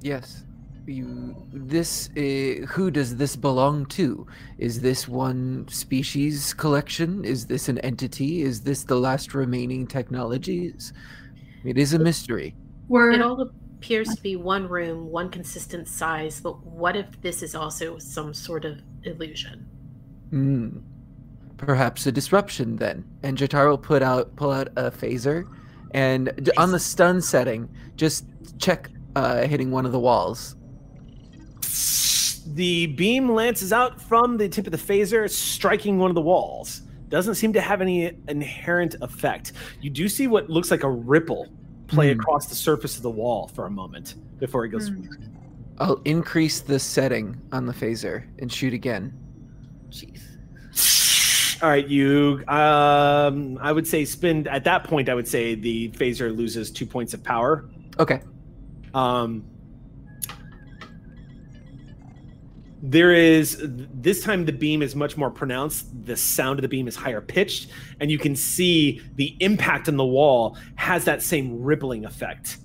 Yes. 0.00 0.44
You. 0.88 1.36
This. 1.52 2.08
Uh, 2.16 2.66
who 2.66 2.90
does 2.90 3.16
this 3.16 3.36
belong 3.36 3.86
to? 3.86 4.26
Is 4.56 4.80
this 4.80 5.06
one 5.06 5.66
species 5.68 6.54
collection? 6.54 7.24
Is 7.24 7.46
this 7.46 7.68
an 7.68 7.78
entity? 7.80 8.42
Is 8.42 8.62
this 8.62 8.84
the 8.84 8.96
last 8.96 9.34
remaining 9.34 9.86
technologies? 9.86 10.92
It 11.64 11.76
is 11.76 11.92
a 11.92 11.98
mystery. 11.98 12.54
We're 12.88 13.10
It 13.10 13.20
all 13.20 13.50
appears 13.78 14.08
to 14.14 14.22
be 14.22 14.36
one 14.36 14.66
room, 14.66 15.10
one 15.10 15.30
consistent 15.30 15.88
size, 15.88 16.40
but 16.40 16.64
what 16.64 16.96
if 16.96 17.20
this 17.20 17.42
is 17.42 17.54
also 17.54 17.98
some 17.98 18.32
sort 18.32 18.64
of 18.64 18.80
illusion? 19.04 19.68
Hmm. 20.30 20.78
Perhaps 21.58 22.06
a 22.06 22.12
disruption 22.12 22.76
then. 22.76 23.04
And 23.22 23.36
Jatar 23.36 23.68
will 23.68 23.78
put 23.78 24.02
out 24.02 24.34
pull 24.36 24.50
out 24.50 24.68
a 24.76 24.90
phaser, 24.90 25.46
and 25.92 26.50
on 26.56 26.72
the 26.72 26.78
stun 26.78 27.20
setting, 27.20 27.68
just 27.96 28.24
check 28.58 28.90
uh, 29.16 29.46
hitting 29.46 29.70
one 29.70 29.84
of 29.84 29.92
the 29.92 29.98
walls. 29.98 30.56
The 32.54 32.86
beam 32.86 33.30
lances 33.30 33.72
out 33.72 34.00
from 34.00 34.36
the 34.38 34.48
tip 34.48 34.66
of 34.66 34.72
the 34.72 34.78
phaser, 34.78 35.28
striking 35.30 35.98
one 35.98 36.10
of 36.10 36.14
the 36.14 36.20
walls. 36.22 36.82
Doesn't 37.08 37.34
seem 37.36 37.52
to 37.54 37.60
have 37.60 37.80
any 37.80 38.12
inherent 38.28 38.96
effect. 39.00 39.52
You 39.80 39.90
do 39.90 40.08
see 40.08 40.26
what 40.26 40.48
looks 40.50 40.70
like 40.70 40.82
a 40.82 40.90
ripple 40.90 41.48
play 41.86 42.12
Hmm. 42.12 42.20
across 42.20 42.46
the 42.46 42.54
surface 42.54 42.96
of 42.96 43.02
the 43.02 43.10
wall 43.10 43.48
for 43.48 43.66
a 43.66 43.70
moment 43.70 44.14
before 44.38 44.64
it 44.64 44.68
goes. 44.70 44.90
I'll 45.78 46.00
increase 46.04 46.60
the 46.60 46.78
setting 46.78 47.36
on 47.52 47.64
the 47.66 47.72
phaser 47.72 48.24
and 48.40 48.52
shoot 48.52 48.72
again. 48.74 49.12
Jeez. 49.90 50.20
All 51.62 51.68
right, 51.70 51.86
you. 51.88 52.42
Um, 52.46 53.58
I 53.60 53.72
would 53.72 53.86
say 53.86 54.04
spend 54.04 54.46
at 54.48 54.64
that 54.64 54.84
point. 54.84 55.08
I 55.08 55.14
would 55.14 55.26
say 55.28 55.54
the 55.54 55.88
phaser 55.90 56.34
loses 56.36 56.70
two 56.70 56.86
points 56.86 57.14
of 57.14 57.22
power. 57.24 57.68
Okay. 57.98 58.20
Um, 58.94 59.44
there 62.80 63.12
is 63.12 63.58
this 63.62 64.22
time 64.22 64.44
the 64.44 64.52
beam 64.52 64.82
is 64.82 64.94
much 64.94 65.16
more 65.16 65.30
pronounced. 65.30 65.86
The 66.06 66.16
sound 66.16 66.58
of 66.58 66.62
the 66.62 66.68
beam 66.68 66.86
is 66.86 66.94
higher 66.94 67.20
pitched, 67.20 67.70
and 68.00 68.10
you 68.10 68.18
can 68.18 68.36
see 68.36 69.02
the 69.16 69.36
impact 69.40 69.88
on 69.88 69.96
the 69.96 70.04
wall 70.04 70.56
has 70.76 71.04
that 71.04 71.22
same 71.22 71.62
rippling 71.62 72.04
effect. 72.04 72.58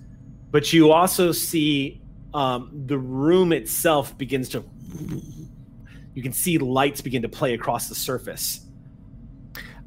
But 0.52 0.72
you 0.72 0.92
also 0.92 1.32
see 1.32 2.02
um, 2.34 2.70
the 2.86 2.98
room 2.98 3.52
itself 3.52 4.16
begins 4.18 4.50
to. 4.50 4.64
You 6.14 6.22
can 6.22 6.34
see 6.34 6.60
lights 6.60 7.02
begin 7.02 7.24
to 7.24 7.30
play 7.30 7.56
across 7.56 7.90
the 7.90 7.96
surface. 7.96 8.68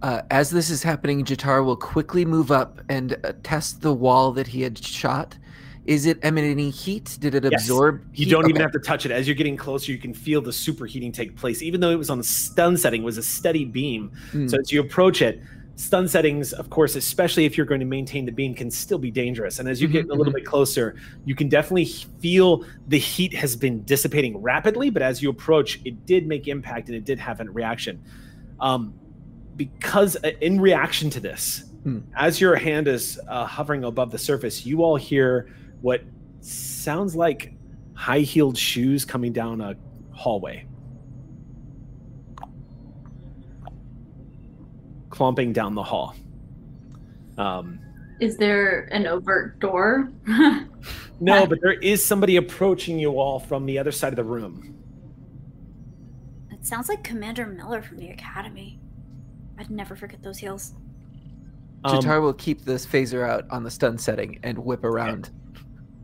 Uh, 0.03 0.23
as 0.31 0.51
this 0.51 0.70
is 0.70 0.82
happening, 0.82 1.24
Jatar 1.24 1.65
will 1.65 1.77
quickly 1.77 2.24
move 2.24 2.51
up 2.51 2.81
and 2.89 3.16
uh, 3.24 3.32
test 3.43 3.81
the 3.81 3.94
wall 3.94 4.32
that 4.32 4.48
he 4.48 4.62
had 4.62 4.77
shot. 4.77 5.39
Is 5.87 6.07
it 6.07 6.19
emanating 6.23 6.71
heat? 6.73 7.17
Did 7.21 7.35
it 7.35 7.45
Yes. 7.45 7.63
absorb? 7.63 8.03
You 8.15 8.25
heat? 8.25 8.31
don't 8.31 8.49
even 8.49 8.61
have 8.61 8.73
to 8.73 8.79
touch 8.79 9.07
it. 9.07 9.13
As 9.13 9.27
you're 9.29 9.37
getting 9.37 9.57
closer, 9.57 9.93
you 9.93 9.99
can 9.99 10.13
feel 10.13 10.41
the 10.43 10.51
superheating 10.51 11.13
take 11.13 11.37
place. 11.37 11.63
Even 11.63 11.81
though 11.81 11.91
it 11.91 11.97
was 11.99 12.11
on 12.11 12.19
the 12.19 12.25
stun 12.25 12.77
setting, 12.77 13.03
it 13.03 13.05
was 13.05 13.19
a 13.19 13.23
steady 13.23 13.65
beam. 13.65 14.11
Hmm. 14.33 14.49
So 14.49 14.59
as 14.59 14.73
you 14.73 14.81
approach 14.81 15.23
it, 15.23 15.41
stun 15.77 16.09
settings, 16.09 16.53
of 16.53 16.71
course, 16.71 16.97
especially 16.97 17.45
if 17.45 17.57
you're 17.57 17.67
going 17.67 17.81
to 17.81 17.87
maintain 17.87 18.25
the 18.25 18.33
beam, 18.33 18.53
can 18.55 18.71
still 18.71 18.99
be 18.99 19.11
dangerous. 19.11 19.59
And 19.61 19.69
as 19.69 19.81
you 19.81 19.87
get 19.89 20.07
Mhm, 20.07 20.11
a 20.11 20.15
little 20.15 20.33
bit 20.33 20.45
closer, 20.45 20.97
you 21.25 21.35
can 21.37 21.49
definitely 21.49 21.85
feel 22.21 22.65
the 22.89 22.99
heat 22.99 23.33
has 23.35 23.55
been 23.55 23.85
dissipating 23.85 24.39
rapidly. 24.43 24.91
But 24.91 25.03
as 25.03 25.23
you 25.23 25.31
approach, 25.31 25.81
it 25.85 26.05
did 26.07 26.27
make 26.27 26.49
impact 26.49 26.89
and 26.89 26.97
it 26.97 27.05
did 27.05 27.19
have 27.21 27.41
a 27.41 27.45
reaction. 27.45 28.01
Um, 28.59 28.95
because 29.57 30.17
uh, 30.25 30.33
in 30.41 30.61
reaction 30.61 31.11
to 31.11 31.21
this, 31.21 31.63
Hmm. 31.85 31.99
as 32.17 32.41
your 32.41 32.57
hand 32.57 32.89
is 32.89 33.21
uh, 33.29 33.47
hovering 33.47 33.85
above 33.85 34.11
the 34.11 34.19
surface, 34.19 34.67
you 34.67 34.83
all 34.83 34.97
hear 34.97 35.49
what 35.81 36.03
sounds 36.40 37.15
like 37.15 37.53
high-heeled 37.94 38.57
shoes 38.57 39.05
coming 39.05 39.32
down 39.32 39.61
a 39.61 39.74
hallway. 40.12 40.66
Clomping 45.11 45.53
down 45.53 45.74
the 45.74 45.82
hall. 45.82 46.15
Um, 47.39 47.81
is 48.20 48.36
there 48.36 48.89
an 48.93 49.07
overt 49.07 49.61
door? 49.61 50.11
no, 51.20 51.47
but 51.47 51.59
there 51.62 51.74
is 51.81 52.05
somebody 52.05 52.36
approaching 52.36 52.98
you 52.98 53.19
all 53.19 53.39
from 53.39 53.66
the 53.66 53.78
other 53.78 53.93
side 53.93 54.12
of 54.12 54.16
the 54.16 54.24
room. 54.24 54.74
It 56.51 56.65
sounds 56.65 56.89
like 56.89 57.05
Commander 57.05 57.47
Miller 57.47 57.82
from 57.82 57.98
the 57.98 58.09
Academy. 58.09 58.81
I'd 59.59 59.70
never 59.70 59.97
forget 59.97 60.23
those 60.23 60.39
heels. 60.39 60.74
Um, 61.85 61.98
Jatar 61.98 62.20
will 62.20 62.35
keep 62.35 62.65
this 62.65 62.86
phaser 62.86 63.27
out 63.27 63.44
on 63.51 63.62
the 63.62 63.70
stun 63.70 63.98
setting 63.98 64.39
and 64.43 64.59
whip 64.59 64.85
around. 64.85 65.31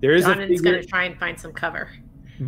There 0.02 0.12
is 0.12 0.24
a 0.26 0.28
Donovan's 0.34 0.60
figure, 0.60 0.72
going 0.72 0.82
to 0.82 0.88
try 0.88 1.04
and 1.04 1.18
find 1.18 1.40
some 1.40 1.52
cover. 1.52 1.88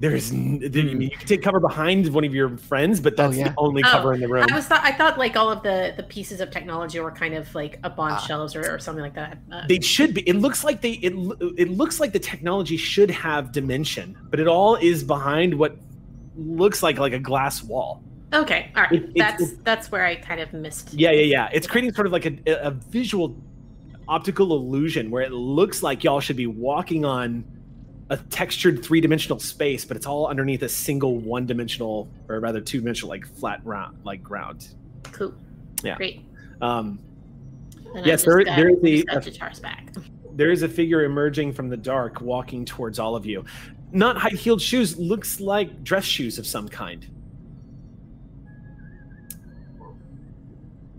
there's 0.00 0.30
n- 0.32 0.58
there- 0.60 0.82
I 0.82 0.94
mean, 0.94 1.02
you 1.02 1.16
can 1.16 1.26
take 1.26 1.42
cover 1.42 1.60
behind 1.60 2.08
one 2.12 2.24
of 2.24 2.34
your 2.34 2.56
friends, 2.56 3.00
but 3.00 3.16
that's 3.16 3.36
yeah. 3.36 3.48
the 3.50 3.54
only 3.58 3.82
Oh, 3.84 3.88
cover 3.90 4.14
in 4.14 4.20
the 4.20 4.28
room. 4.28 4.46
I 4.50 4.54
was 4.54 4.66
thought 4.66 4.82
I 4.82 4.92
thought 4.92 5.18
like 5.18 5.36
all 5.36 5.50
of 5.50 5.62
the 5.62 5.92
the 5.96 6.04
pieces 6.04 6.40
of 6.40 6.50
technology 6.50 6.98
were 7.00 7.10
kind 7.10 7.34
of 7.34 7.52
like 7.54 7.78
up 7.84 7.98
on 7.98 8.12
Ah. 8.12 8.18
shelves 8.18 8.56
or, 8.56 8.74
or 8.74 8.78
something 8.78 9.02
like 9.02 9.14
that. 9.14 9.38
Uh, 9.52 9.66
They 9.68 9.80
should 9.80 10.14
be. 10.14 10.22
It 10.22 10.36
looks 10.36 10.64
like 10.64 10.80
they. 10.80 10.92
It 10.92 11.12
it 11.58 11.70
looks 11.70 12.00
like 12.00 12.12
the 12.12 12.18
technology 12.18 12.76
should 12.76 13.10
have 13.10 13.52
dimension, 13.52 14.16
but 14.30 14.40
it 14.40 14.48
all 14.48 14.76
is 14.76 15.02
behind 15.04 15.54
what 15.58 15.76
looks 16.36 16.82
like 16.82 16.98
like 16.98 17.12
a 17.12 17.18
glass 17.18 17.62
wall. 17.62 18.02
okay, 18.32 18.70
all 18.76 18.84
right. 18.84 18.92
It- 18.92 19.02
it- 19.04 19.14
that's 19.18 19.42
it- 19.42 19.64
that's 19.64 19.90
where 19.92 20.06
I 20.06 20.14
kind 20.14 20.40
of 20.40 20.52
missed. 20.52 20.94
Yeah, 20.94 21.10
yeah, 21.10 21.22
yeah. 21.22 21.48
It's 21.52 21.66
creating 21.66 21.92
sort 21.92 22.06
of 22.06 22.12
like 22.12 22.24
a, 22.26 22.38
a 22.62 22.70
visual 22.70 23.36
optical 24.14 24.52
illusion 24.56 25.08
where 25.10 25.22
it 25.22 25.30
looks 25.32 25.82
like 25.82 26.02
y'all 26.02 26.20
should 26.20 26.36
be 26.36 26.48
walking 26.48 27.04
on 27.04 27.44
a 28.10 28.16
textured 28.16 28.84
three-dimensional 28.84 29.38
space, 29.38 29.84
but 29.84 29.96
it's 29.96 30.04
all 30.04 30.26
underneath 30.26 30.62
a 30.62 30.68
single 30.68 31.18
one-dimensional, 31.18 32.08
or 32.28 32.40
rather 32.40 32.60
two-dimensional, 32.60 33.08
like 33.08 33.24
flat 33.24 33.60
round, 33.64 33.96
like 34.04 34.20
ground. 34.20 34.66
Cool. 35.12 35.32
Yeah. 35.84 35.94
Great. 35.96 36.24
Um, 36.60 36.98
Then 37.94 38.04
Yes, 38.04 38.24
there- 38.24 38.42
got, 38.44 38.56
there 38.56 38.68
is 38.70 39.04
a- 39.04 39.60
back. 39.62 39.94
there 40.34 40.50
is 40.50 40.62
a 40.62 40.68
figure 40.68 41.04
emerging 41.04 41.52
from 41.52 41.68
the 41.68 41.76
dark, 41.76 42.20
walking 42.20 42.64
towards 42.64 42.98
all 42.98 43.14
of 43.16 43.26
you. 43.26 43.44
Not 43.92 44.16
high-heeled 44.16 44.60
shoes, 44.62 44.96
looks 44.98 45.40
like 45.40 45.82
dress 45.84 46.04
shoes 46.04 46.38
of 46.38 46.46
some 46.46 46.68
kind. 46.68 47.06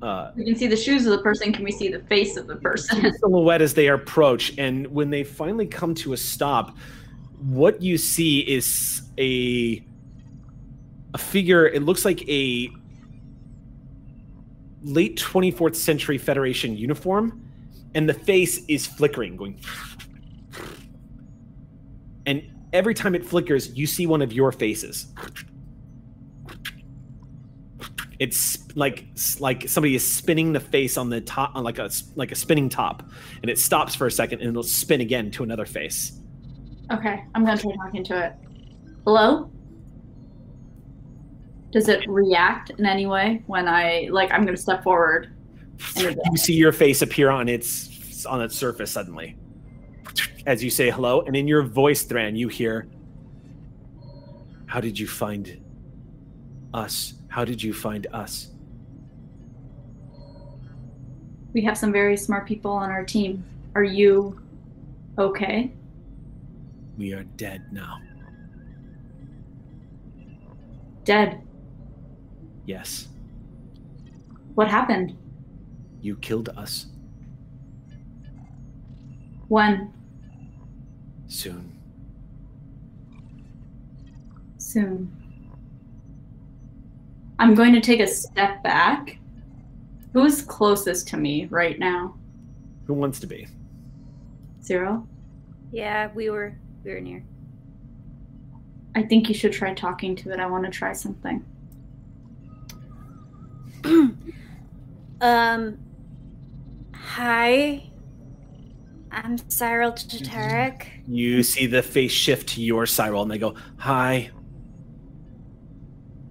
Uh, 0.02 0.32
we 0.36 0.44
can 0.44 0.56
see 0.56 0.68
the 0.68 0.76
shoes 0.76 1.06
of 1.06 1.12
the 1.12 1.22
person. 1.22 1.54
Can 1.54 1.64
we 1.64 1.72
see 1.72 1.90
the 1.90 2.00
face 2.00 2.36
of 2.36 2.48
the 2.48 2.56
person? 2.56 3.14
silhouette 3.20 3.62
as 3.62 3.74
they 3.74 3.88
approach 3.88 4.54
and 4.58 4.88
when 4.88 5.10
they 5.10 5.24
finally 5.24 5.68
come 5.68 5.94
to 5.94 6.14
a 6.14 6.18
stop 6.18 6.76
what 7.42 7.82
you 7.82 7.98
see 7.98 8.40
is 8.42 9.02
a 9.18 9.84
a 11.14 11.18
figure 11.18 11.68
it 11.68 11.84
looks 11.84 12.06
like 12.06 12.28
a 12.30 12.70
late 14.84 15.18
24th 15.20 15.76
century 15.76 16.18
federation 16.18 16.78
uniform 16.78 17.44
and 17.96 18.08
the 18.08 18.14
face 18.14 18.64
is 18.68 18.86
flickering 18.86 19.36
going 19.36 19.60
and 22.26 22.44
every 22.74 22.94
time 22.94 23.16
it 23.16 23.26
flickers 23.26 23.76
you 23.76 23.88
see 23.88 24.06
one 24.06 24.22
of 24.22 24.32
your 24.32 24.52
faces 24.52 25.08
it's 28.22 28.60
like 28.76 29.06
like 29.40 29.68
somebody 29.68 29.96
is 29.96 30.06
spinning 30.06 30.54
the 30.54 30.60
face 30.60 30.98
on 30.98 31.10
the 31.10 31.20
top 31.20 31.56
on 31.56 31.64
like 31.64 31.80
a 31.80 31.90
like 32.16 32.32
a 32.32 32.36
spinning 32.36 32.70
top 32.70 33.04
and 33.42 33.50
it 33.50 33.58
stops 33.58 33.96
for 33.96 34.08
a 34.08 34.12
second 34.12 34.40
and 34.40 34.50
it'll 34.50 34.64
spin 34.64 35.02
again 35.02 35.32
to 35.32 35.44
another 35.44 35.66
face 35.66 36.22
okay, 36.92 37.24
I'm 37.34 37.46
gonna 37.46 37.58
try 37.58 37.74
talking 37.76 38.04
to 38.06 38.26
it. 38.28 38.34
Hello? 39.06 39.50
Does 41.72 41.88
it 41.88 42.08
react 42.08 42.72
in 42.72 42.86
any 42.86 43.06
way 43.06 43.44
when 43.48 43.68
I 43.68 44.10
like 44.12 44.32
I'm 44.32 44.46
gonna 44.46 44.58
step 44.58 44.84
forward? 44.84 45.34
And 45.98 46.20
You 46.32 46.38
see 46.38 46.54
your 46.54 46.72
face 46.72 47.02
appear 47.02 47.30
on 47.30 47.50
its 47.50 48.26
on 48.26 48.42
its 48.42 48.56
surface 48.56 48.92
suddenly. 48.92 49.38
As 50.46 50.64
you 50.64 50.70
say 50.70 50.90
hello, 50.90 51.22
and 51.22 51.36
in 51.36 51.48
your 51.48 51.64
voice, 51.64 52.04
Thran, 52.04 52.36
you 52.36 52.48
hear 52.48 52.88
How 54.66 54.82
did 54.82 55.00
you 55.00 55.08
find 55.08 55.62
us? 56.74 57.14
How 57.32 57.46
did 57.46 57.64
you 57.64 57.74
find 57.74 58.08
us? 58.12 58.50
we 61.54 61.62
have 61.62 61.78
some 61.78 61.92
very 61.92 62.16
smart 62.16 62.46
people 62.48 62.72
on 62.72 62.90
our 62.90 63.04
team. 63.04 63.44
Are 63.76 63.84
you 63.84 64.40
okay? 65.18 65.72
We 66.98 67.14
are 67.14 67.24
dead 67.24 67.64
now. 67.74 68.00
Dead. 71.04 71.42
Yes. 72.66 73.10
What 74.56 74.70
happened? 74.70 75.18
You 76.02 76.16
killed 76.16 76.50
us 76.56 76.86
When? 79.50 79.94
soon. 81.28 81.72
Soon. 84.58 85.21
I'm 87.42 87.56
going 87.56 87.74
to 87.74 87.82
take 87.82 88.00
a 88.00 88.06
step 88.06 88.62
back. 88.62 89.18
Who's 90.14 90.44
closest 90.44 91.08
to 91.08 91.18
me 91.18 91.48
right 91.48 91.80
now? 91.80 92.14
Who 92.86 92.94
wants 92.94 93.20
to 93.22 93.26
be? 93.26 93.48
Zero? 94.62 95.08
Yeah, 95.72 96.12
we 96.14 96.30
were 96.30 96.56
we 96.84 96.92
were 96.92 97.02
near. 97.02 97.24
I 98.94 99.02
think 99.02 99.28
you 99.28 99.34
should 99.34 99.54
try 99.54 99.74
talking 99.74 100.16
to 100.18 100.32
it. 100.32 100.40
I 100.40 100.46
want 100.46 100.66
to 100.66 100.70
try 100.70 100.94
something. 100.94 101.44
um. 105.22 105.80
Hi. 106.94 107.90
I'm 109.12 109.40
Cyril 109.50 109.94
Tatarek. 109.94 110.86
You 111.08 111.42
see 111.42 111.66
the 111.66 111.82
face 111.82 112.12
shift 112.12 112.50
to 112.50 112.62
your 112.62 112.86
Cyril, 112.86 113.24
and 113.24 113.32
they 113.32 113.40
go, 113.40 113.56
"Hi." 113.78 114.30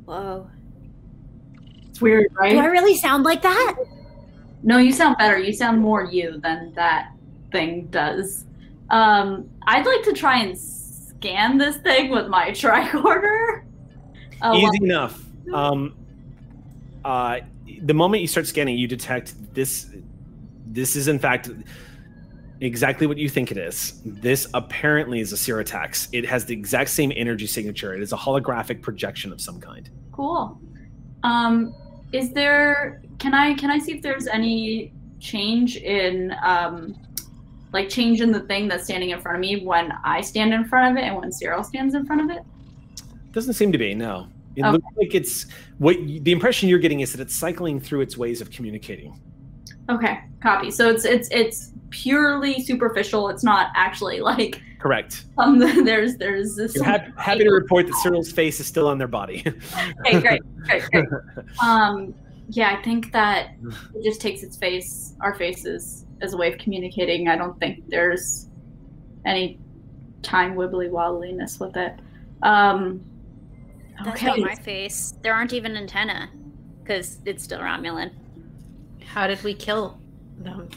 Whoa. 0.04 0.48
It's 2.00 2.02
weird, 2.02 2.28
right? 2.32 2.52
Do 2.52 2.58
I 2.60 2.64
really 2.64 2.96
sound 2.96 3.24
like 3.24 3.42
that? 3.42 3.76
No, 4.62 4.78
you 4.78 4.90
sound 4.90 5.18
better. 5.18 5.38
You 5.38 5.52
sound 5.52 5.82
more 5.82 6.04
you 6.04 6.40
than 6.40 6.72
that 6.72 7.12
thing 7.52 7.88
does. 7.90 8.46
Um, 8.88 9.50
I'd 9.66 9.84
like 9.84 10.02
to 10.04 10.14
try 10.14 10.40
and 10.40 10.56
scan 10.56 11.58
this 11.58 11.76
thing 11.76 12.10
with 12.10 12.28
my 12.28 12.50
tricorder. 12.52 13.64
Uh, 14.40 14.54
Easy 14.54 14.64
well, 14.64 14.72
enough. 14.82 15.24
Um, 15.52 15.94
uh, 17.04 17.40
the 17.82 17.92
moment 17.92 18.22
you 18.22 18.28
start 18.28 18.46
scanning, 18.46 18.78
you 18.78 18.88
detect 18.88 19.34
this. 19.52 19.90
This 20.66 20.96
is 20.96 21.06
in 21.06 21.18
fact 21.18 21.50
exactly 22.62 23.06
what 23.06 23.18
you 23.18 23.28
think 23.28 23.50
it 23.50 23.58
is. 23.58 24.00
This 24.06 24.46
apparently 24.54 25.20
is 25.20 25.34
a 25.34 25.36
Siratax. 25.36 26.08
It 26.12 26.24
has 26.24 26.46
the 26.46 26.54
exact 26.54 26.88
same 26.88 27.12
energy 27.14 27.46
signature. 27.46 27.94
It 27.94 28.00
is 28.00 28.14
a 28.14 28.16
holographic 28.16 28.80
projection 28.80 29.32
of 29.32 29.40
some 29.42 29.60
kind. 29.60 29.90
cool. 30.12 30.58
Um, 31.22 31.74
is 32.12 32.32
there? 32.32 33.02
Can 33.18 33.34
I 33.34 33.54
can 33.54 33.70
I 33.70 33.78
see 33.78 33.92
if 33.92 34.02
there's 34.02 34.26
any 34.26 34.92
change 35.18 35.76
in 35.76 36.34
um, 36.42 36.96
like 37.72 37.88
change 37.88 38.20
in 38.20 38.32
the 38.32 38.40
thing 38.40 38.68
that's 38.68 38.84
standing 38.84 39.10
in 39.10 39.20
front 39.20 39.36
of 39.36 39.40
me 39.40 39.64
when 39.64 39.92
I 40.04 40.20
stand 40.20 40.52
in 40.52 40.64
front 40.64 40.90
of 40.96 41.02
it 41.02 41.06
and 41.06 41.16
when 41.16 41.30
Cyril 41.30 41.62
stands 41.62 41.94
in 41.94 42.06
front 42.06 42.22
of 42.22 42.36
it? 42.36 42.42
Doesn't 43.32 43.54
seem 43.54 43.70
to 43.72 43.78
be. 43.78 43.94
No. 43.94 44.28
It 44.56 44.62
Okay. 44.62 44.72
looks 44.72 44.86
like 44.96 45.14
it's 45.14 45.46
what 45.78 46.00
you, 46.00 46.20
the 46.20 46.32
impression 46.32 46.68
you're 46.68 46.80
getting 46.80 47.00
is 47.00 47.12
that 47.12 47.20
it's 47.20 47.34
cycling 47.34 47.80
through 47.80 48.00
its 48.00 48.16
ways 48.16 48.40
of 48.40 48.50
communicating. 48.50 49.18
Okay, 49.88 50.20
copy. 50.42 50.70
So 50.70 50.90
it's 50.90 51.04
it's 51.04 51.28
it's 51.30 51.72
purely 51.90 52.62
superficial. 52.62 53.28
It's 53.28 53.44
not 53.44 53.68
actually 53.76 54.20
like 54.20 54.60
Correct. 54.80 55.26
um 55.36 55.58
there's 55.84 56.16
there's 56.16 56.56
this. 56.56 56.74
You're 56.74 56.84
hap- 56.84 57.16
happy 57.18 57.44
to 57.44 57.50
report 57.50 57.86
that 57.86 57.94
Cyril's 58.02 58.32
face 58.32 58.60
is 58.60 58.66
still 58.66 58.88
on 58.88 58.98
their 58.98 59.08
body. 59.08 59.44
Okay, 60.06 60.20
great, 60.20 60.42
great, 60.64 60.84
great. 60.90 61.06
Um, 61.62 62.14
yeah, 62.48 62.76
I 62.76 62.82
think 62.82 63.12
that 63.12 63.50
it 63.94 64.02
just 64.02 64.20
takes 64.20 64.42
its 64.42 64.56
face, 64.56 65.14
our 65.20 65.34
faces, 65.34 66.06
as 66.22 66.32
a 66.32 66.36
way 66.36 66.50
of 66.52 66.58
communicating. 66.58 67.28
I 67.28 67.36
don't 67.36 67.58
think 67.60 67.88
there's 67.88 68.48
any 69.26 69.58
time 70.22 70.54
wibbly 70.54 70.90
wobbliness 70.90 71.60
with 71.60 71.76
it. 71.76 71.92
Um, 72.42 73.04
That's 74.04 74.16
okay. 74.16 74.26
not 74.28 74.38
my 74.40 74.54
face. 74.54 75.14
There 75.22 75.34
aren't 75.34 75.52
even 75.52 75.76
antenna, 75.76 76.30
because 76.82 77.18
it's 77.26 77.44
still 77.44 77.60
Romulan. 77.60 78.12
How 79.04 79.26
did 79.26 79.42
we 79.44 79.54
kill 79.54 80.00
them? 80.38 80.68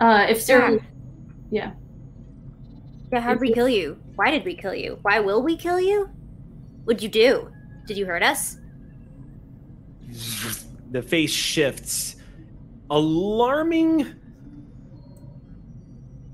Uh, 0.00 0.26
if 0.28 0.40
Cyril, 0.40 0.80
Yeah, 1.50 1.72
Yeah, 3.12 3.20
how'd 3.20 3.40
we 3.40 3.52
kill 3.52 3.68
you? 3.68 3.98
Why 4.16 4.30
did 4.30 4.44
we 4.44 4.54
kill 4.54 4.74
you? 4.74 4.98
Why 5.02 5.20
will 5.20 5.42
we 5.42 5.56
kill 5.56 5.78
you? 5.80 6.08
What'd 6.84 7.02
you 7.02 7.08
do? 7.08 7.50
Did 7.86 7.96
you 7.98 8.06
hurt 8.06 8.22
us? 8.22 8.56
the 10.90 11.02
face 11.02 11.30
shifts. 11.30 12.16
Alarming 12.90 14.06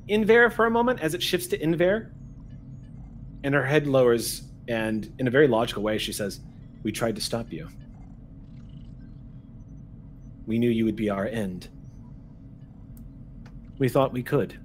Inver 0.09 0.53
for 0.53 0.67
a 0.67 0.71
moment 0.71 1.01
as 1.01 1.15
it 1.15 1.23
shifts 1.23 1.49
to 1.49 1.59
Inver. 1.59 2.11
And 3.45 3.55
her 3.55 3.65
head 3.65 3.87
lowers, 3.87 4.43
and 4.69 5.13
in 5.19 5.27
a 5.27 5.31
very 5.31 5.47
logical 5.47 5.83
way, 5.83 5.99
she 5.99 6.13
says, 6.13 6.41
We 6.83 6.93
tried 6.93 7.17
to 7.17 7.21
stop 7.21 7.53
you. 7.53 7.69
We 10.47 10.59
knew 10.59 10.71
you 10.71 10.85
would 10.85 10.97
be 10.97 11.11
our 11.11 11.27
end. 11.27 11.69
We 13.79 13.89
thought 13.89 14.13
we 14.13 14.23
could, 14.23 14.59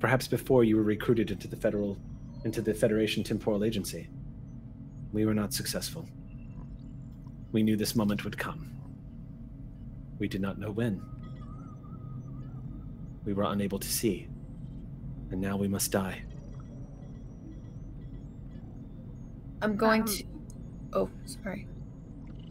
perhaps 0.00 0.26
before 0.26 0.64
you 0.64 0.76
were 0.76 0.82
recruited 0.82 1.30
into 1.30 1.48
the 1.48 1.56
federal 1.56 1.96
into 2.44 2.60
the 2.60 2.74
Federation 2.74 3.24
Temporal 3.24 3.64
Agency. 3.64 4.08
We 5.12 5.24
were 5.24 5.32
not 5.34 5.54
successful. 5.54 6.06
We 7.52 7.62
knew 7.62 7.76
this 7.76 7.94
moment 7.96 8.22
would 8.24 8.36
come. 8.36 8.70
We 10.18 10.28
did 10.28 10.42
not 10.42 10.58
know 10.58 10.70
when. 10.70 11.00
We 13.24 13.32
were 13.32 13.44
unable 13.44 13.78
to 13.78 13.88
see. 13.88 14.28
And 15.30 15.40
now 15.40 15.56
we 15.56 15.68
must 15.68 15.90
die. 15.90 16.22
I'm 19.62 19.76
going 19.76 20.02
Um, 20.02 20.06
to. 20.08 20.24
Oh, 20.92 21.10
sorry. 21.24 21.66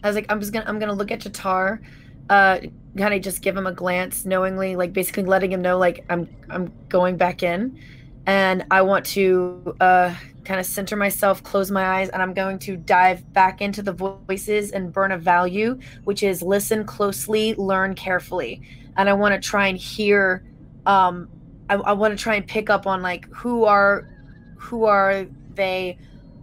I 0.04 0.08
was 0.08 0.16
like, 0.16 0.26
I'm 0.30 0.40
just 0.40 0.52
gonna, 0.52 0.66
I'm 0.68 0.80
gonna 0.80 0.94
look 0.94 1.12
at 1.12 1.22
Tatar, 1.22 1.82
uh, 2.30 2.60
kind 2.98 3.14
of 3.14 3.22
just 3.22 3.42
give 3.42 3.56
him 3.58 3.68
a 3.68 3.72
glance, 3.72 4.26
knowingly, 4.26 4.76
like 4.76 4.94
basically 4.94 5.24
letting 5.24 5.52
him 5.52 5.62
know, 5.62 5.78
like 5.78 6.06
I'm, 6.10 6.30
I'm 6.50 6.72
going 6.90 7.18
back 7.18 7.44
in, 7.44 7.80
and 8.26 8.66
I 8.72 8.82
want 8.82 9.06
to, 9.08 9.76
uh, 9.80 10.16
kind 10.46 10.60
of 10.60 10.66
center 10.66 10.96
myself, 10.96 11.42
close 11.44 11.72
my 11.72 12.00
eyes, 12.00 12.10
and 12.10 12.22
I'm 12.22 12.34
going 12.34 12.60
to 12.60 12.76
dive 12.76 13.32
back 13.34 13.62
into 13.62 13.82
the 13.82 13.94
voices 13.94 14.72
and 14.72 14.92
burn 14.92 15.12
a 15.12 15.18
value, 15.18 15.80
which 16.04 16.22
is 16.22 16.42
listen 16.42 16.86
closely, 16.86 17.54
learn 17.56 17.96
carefully, 17.96 18.62
and 18.98 19.10
I 19.10 19.14
want 19.14 19.34
to 19.34 19.40
try 19.40 19.68
and 19.68 19.78
hear, 19.78 20.44
um, 20.86 21.30
I, 21.70 21.76
I 21.76 21.94
want 21.94 22.18
to 22.18 22.22
try 22.22 22.36
and 22.36 22.46
pick 22.46 22.70
up 22.70 22.86
on 22.86 23.02
like 23.02 23.26
who 23.30 23.64
are, 23.64 24.10
who 24.58 24.86
are 24.86 25.26
they? 25.56 25.98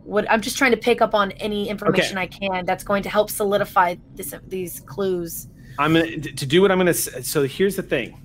What 0.04 0.30
I'm 0.30 0.40
just 0.40 0.56
trying 0.56 0.70
to 0.72 0.76
pick 0.76 1.02
up 1.02 1.14
on 1.14 1.30
any 1.32 1.68
information 1.68 2.16
I 2.18 2.26
can 2.26 2.64
that's 2.64 2.82
going 2.82 3.02
to 3.02 3.08
help 3.08 3.30
solidify 3.30 3.96
this 4.14 4.34
these 4.48 4.80
clues. 4.80 5.46
I'm 5.80 5.94
gonna 5.94 6.18
to 6.18 6.46
do 6.46 6.60
what 6.62 6.70
I'm 6.70 6.78
gonna. 6.78 6.94
So 6.94 7.42
here's 7.44 7.76
the 7.76 7.82
thing. 7.82 8.20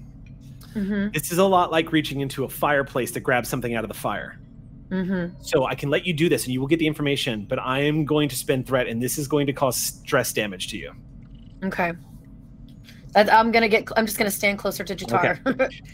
Mm-hmm. 0.75 1.11
This 1.13 1.31
is 1.31 1.37
a 1.37 1.43
lot 1.45 1.71
like 1.71 1.91
reaching 1.93 2.19
into 2.19 2.43
a 2.43 2.49
fireplace 2.49 3.11
to 3.11 3.19
grab 3.21 3.45
something 3.45 3.75
out 3.75 3.83
of 3.83 3.87
the 3.87 3.93
fire. 3.95 4.39
Mm-hmm. 4.89 5.41
So 5.41 5.65
I 5.65 5.73
can 5.73 5.89
let 5.89 6.05
you 6.05 6.13
do 6.13 6.27
this, 6.29 6.43
and 6.43 6.53
you 6.53 6.59
will 6.59 6.67
get 6.67 6.79
the 6.79 6.87
information. 6.87 7.45
But 7.45 7.59
I 7.59 7.79
am 7.79 8.03
going 8.05 8.27
to 8.29 8.35
spend 8.35 8.67
threat, 8.67 8.87
and 8.87 9.01
this 9.01 9.17
is 9.17 9.27
going 9.27 9.47
to 9.47 9.53
cause 9.53 9.77
stress 9.77 10.33
damage 10.33 10.67
to 10.69 10.77
you. 10.77 10.91
Okay. 11.63 11.93
I'm 13.15 13.51
gonna 13.51 13.69
get. 13.69 13.87
I'm 13.95 14.05
just 14.05 14.17
gonna 14.17 14.29
stand 14.29 14.59
closer 14.59 14.83
to 14.83 14.93
Jatar. 14.95 15.39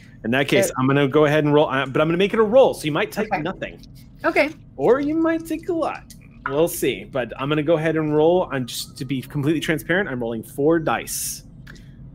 In 0.26 0.32
that 0.32 0.48
case, 0.48 0.72
I'm 0.78 0.88
gonna 0.88 1.08
go 1.08 1.26
ahead 1.26 1.44
and 1.44 1.54
roll. 1.54 1.70
uh, 1.70 1.86
But 1.86 2.02
I'm 2.02 2.08
gonna 2.08 2.18
make 2.18 2.34
it 2.34 2.40
a 2.40 2.44
roll. 2.44 2.74
So 2.74 2.86
you 2.86 2.92
might 2.92 3.12
take 3.12 3.32
Okay. 3.32 3.42
nothing, 3.44 3.80
Okay. 4.26 4.50
or 4.76 5.00
you 5.00 5.16
might 5.16 5.46
take 5.46 5.70
a 5.70 5.74
lot. 5.74 6.16
We'll 6.50 6.68
see. 6.68 7.04
But 7.04 7.32
I'm 7.40 7.48
gonna 7.50 7.62
go 7.62 7.78
ahead 7.78 7.96
and 7.96 8.16
roll. 8.16 8.50
I'm 8.52 8.66
just 8.66 8.98
to 8.98 9.06
be 9.06 9.22
completely 9.22 9.60
transparent. 9.62 10.10
I'm 10.10 10.20
rolling 10.20 10.42
four 10.42 10.80
dice. 10.80 11.41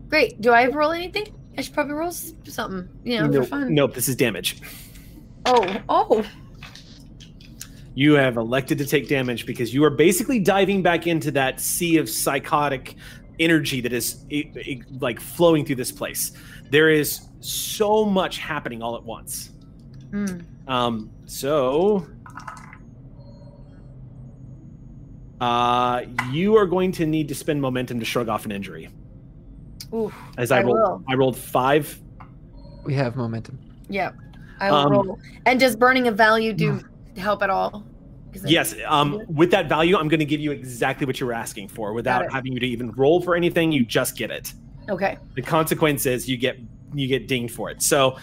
Great. 0.09 0.39
Do 0.41 0.51
I 0.51 0.67
roll 0.67 0.91
anything? 0.91 1.27
I 1.57 1.61
should 1.61 1.73
probably 1.73 1.93
roll 1.93 2.11
something. 2.11 2.87
You 3.03 3.19
know, 3.19 3.27
nope, 3.27 3.43
for 3.43 3.49
fun. 3.49 3.73
nope. 3.73 3.93
This 3.93 4.07
is 4.07 4.15
damage. 4.15 4.57
Oh. 5.45 5.81
Oh. 5.89 6.25
You 7.95 8.13
have 8.13 8.37
elected 8.37 8.77
to 8.77 8.85
take 8.85 9.07
damage 9.07 9.45
because 9.47 9.73
you 9.73 9.83
are 9.83 9.89
basically 9.89 10.39
diving 10.39 10.83
back 10.83 11.07
into 11.07 11.31
that 11.31 11.59
sea 11.59 11.97
of 11.97 12.07
psychotic 12.09 12.95
energy 13.39 13.81
that 13.81 13.91
is 13.91 14.23
i- 14.31 14.51
i- 14.55 14.81
like 14.99 15.19
flowing 15.19 15.65
through 15.65 15.75
this 15.77 15.91
place. 15.91 16.31
There 16.69 16.89
is 16.89 17.27
so 17.39 18.05
much 18.05 18.37
happening 18.37 18.81
all 18.83 18.95
at 18.95 19.03
once. 19.03 19.51
Mm. 20.11 20.43
Um, 20.67 21.09
so 21.25 22.05
Uh, 25.39 26.01
you 26.31 26.55
are 26.55 26.65
going 26.65 26.91
to 26.91 27.05
need 27.05 27.27
to 27.27 27.35
spend 27.35 27.61
momentum 27.61 27.99
to 27.99 28.05
shrug 28.05 28.27
off 28.27 28.45
an 28.45 28.51
injury. 28.51 28.89
Oof. 29.93 30.13
As 30.37 30.51
I, 30.51 30.59
I 30.59 30.63
rolled, 30.63 30.75
will. 30.77 31.03
I 31.09 31.13
rolled 31.15 31.37
five. 31.37 31.99
We 32.83 32.93
have 32.95 33.15
momentum. 33.15 33.59
Yep. 33.89 34.15
I 34.59 34.71
will 34.71 34.77
Um, 34.77 34.91
roll. 34.91 35.19
And 35.45 35.59
does 35.59 35.75
burning 35.75 36.07
a 36.07 36.11
value 36.11 36.53
do 36.53 36.81
help 37.15 37.43
at 37.43 37.49
all? 37.49 37.85
Yes. 38.45 38.75
Um, 38.87 39.21
with 39.27 39.49
that 39.51 39.67
value, 39.67 39.97
I'm 39.97 40.07
going 40.07 40.19
to 40.19 40.25
give 40.25 40.39
you 40.39 40.51
exactly 40.51 41.05
what 41.07 41.19
you 41.19 41.25
were 41.25 41.33
asking 41.33 41.69
for, 41.69 41.93
without 41.93 42.31
having 42.31 42.53
you 42.53 42.59
to 42.59 42.67
even 42.67 42.91
roll 42.91 43.19
for 43.21 43.35
anything. 43.35 43.71
You 43.71 43.83
just 43.85 44.15
get 44.15 44.29
it. 44.29 44.53
Okay. 44.89 45.17
The 45.35 45.41
consequence 45.41 46.05
is 46.05 46.29
you 46.29 46.37
get 46.37 46.57
you 46.93 47.07
get 47.07 47.27
dinged 47.27 47.53
for 47.53 47.69
it. 47.69 47.81
So 47.81 48.15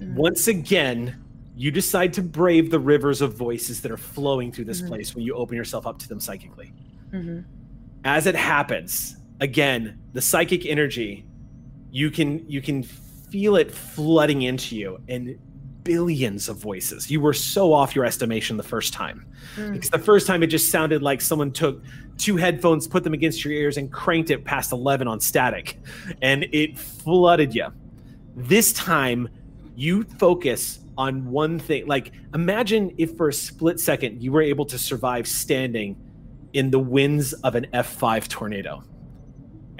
Mhm. 0.00 0.14
once 0.14 0.48
again, 0.48 1.22
you 1.56 1.70
decide 1.70 2.12
to 2.14 2.22
brave 2.22 2.70
the 2.70 2.78
rivers 2.78 3.20
of 3.22 3.34
voices 3.34 3.80
that 3.82 3.90
are 3.90 3.96
flowing 3.96 4.52
through 4.52 4.66
this 4.66 4.82
Mhm. 4.82 4.88
place 4.88 5.14
when 5.14 5.24
you 5.24 5.34
open 5.34 5.56
yourself 5.56 5.86
up 5.86 5.98
to 6.00 6.08
them 6.08 6.20
psychically. 6.20 6.72
hmm 7.12 7.40
as 8.04 8.26
it 8.26 8.34
happens 8.36 9.16
again 9.40 9.98
the 10.12 10.20
psychic 10.20 10.66
energy 10.66 11.24
you 11.90 12.10
can 12.10 12.48
you 12.48 12.60
can 12.60 12.82
feel 12.82 13.56
it 13.56 13.70
flooding 13.70 14.42
into 14.42 14.76
you 14.76 14.98
and 15.08 15.38
billions 15.82 16.48
of 16.48 16.56
voices 16.58 17.10
you 17.10 17.20
were 17.20 17.32
so 17.32 17.72
off 17.72 17.94
your 17.96 18.04
estimation 18.04 18.56
the 18.56 18.62
first 18.62 18.92
time 18.92 19.26
Mm. 19.56 19.72
because 19.72 19.88
the 19.90 19.98
first 19.98 20.26
time 20.26 20.42
it 20.42 20.48
just 20.48 20.70
sounded 20.70 21.02
like 21.02 21.20
someone 21.22 21.50
took 21.50 21.82
two 22.18 22.36
headphones 22.36 22.86
put 22.86 23.02
them 23.02 23.14
against 23.14 23.42
your 23.42 23.54
ears 23.54 23.78
and 23.78 23.90
cranked 23.90 24.30
it 24.30 24.44
past 24.44 24.70
11 24.72 25.08
on 25.08 25.18
static 25.18 25.78
and 26.20 26.46
it 26.52 26.78
flooded 26.78 27.54
you 27.54 27.66
this 28.36 28.72
time 28.74 29.28
you 29.76 30.04
focus 30.18 30.80
on 30.98 31.24
one 31.30 31.58
thing 31.58 31.86
like 31.86 32.12
imagine 32.34 32.94
if 32.98 33.16
for 33.16 33.28
a 33.28 33.32
split 33.32 33.80
second 33.80 34.22
you 34.22 34.30
were 34.30 34.42
able 34.42 34.66
to 34.66 34.76
survive 34.78 35.26
standing 35.26 35.96
in 36.52 36.70
the 36.70 36.78
winds 36.78 37.32
of 37.32 37.54
an 37.54 37.64
F5 37.72 38.26
tornado. 38.28 38.82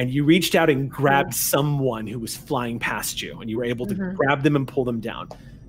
And 0.01 0.11
you 0.11 0.25
reached 0.25 0.55
out 0.55 0.71
and 0.71 0.91
grabbed 0.91 1.35
someone 1.35 2.07
who 2.07 2.19
was 2.19 2.35
flying 2.35 2.79
past 2.79 3.21
you, 3.21 3.39
and 3.39 3.51
you 3.51 3.59
were 3.59 3.67
able 3.67 3.85
to 3.85 3.95
Mhm. 3.95 4.15
grab 4.15 4.43
them 4.43 4.57
and 4.57 4.67
pull 4.67 4.83
them 4.83 4.99
down. 4.99 5.29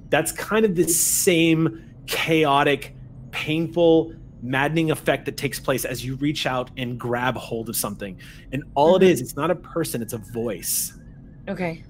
That's 0.10 0.32
kind 0.32 0.64
of 0.64 0.74
the 0.74 0.88
same 0.88 1.82
chaotic, 2.06 2.95
painful, 3.32 4.14
maddening 4.41 4.90
effect 4.90 5.26
that 5.26 5.36
takes 5.36 5.60
place 5.60 5.84
as 5.84 6.06
you 6.06 6.16
reach 6.16 6.45
out 6.48 6.72
and 6.78 6.98
grab 6.98 7.36
hold 7.36 7.68
of 7.68 7.76
something. 7.76 8.16
And 8.53 8.64
all 8.74 8.95
it 8.95 9.02
Mhm. 9.02 9.10
is, 9.10 9.20
it's 9.20 9.36
not 9.36 9.52
a 9.52 9.56
person, 9.56 10.02
it's 10.02 10.14
a 10.14 10.18
voice. 10.18 10.94
Okay. 11.49 11.84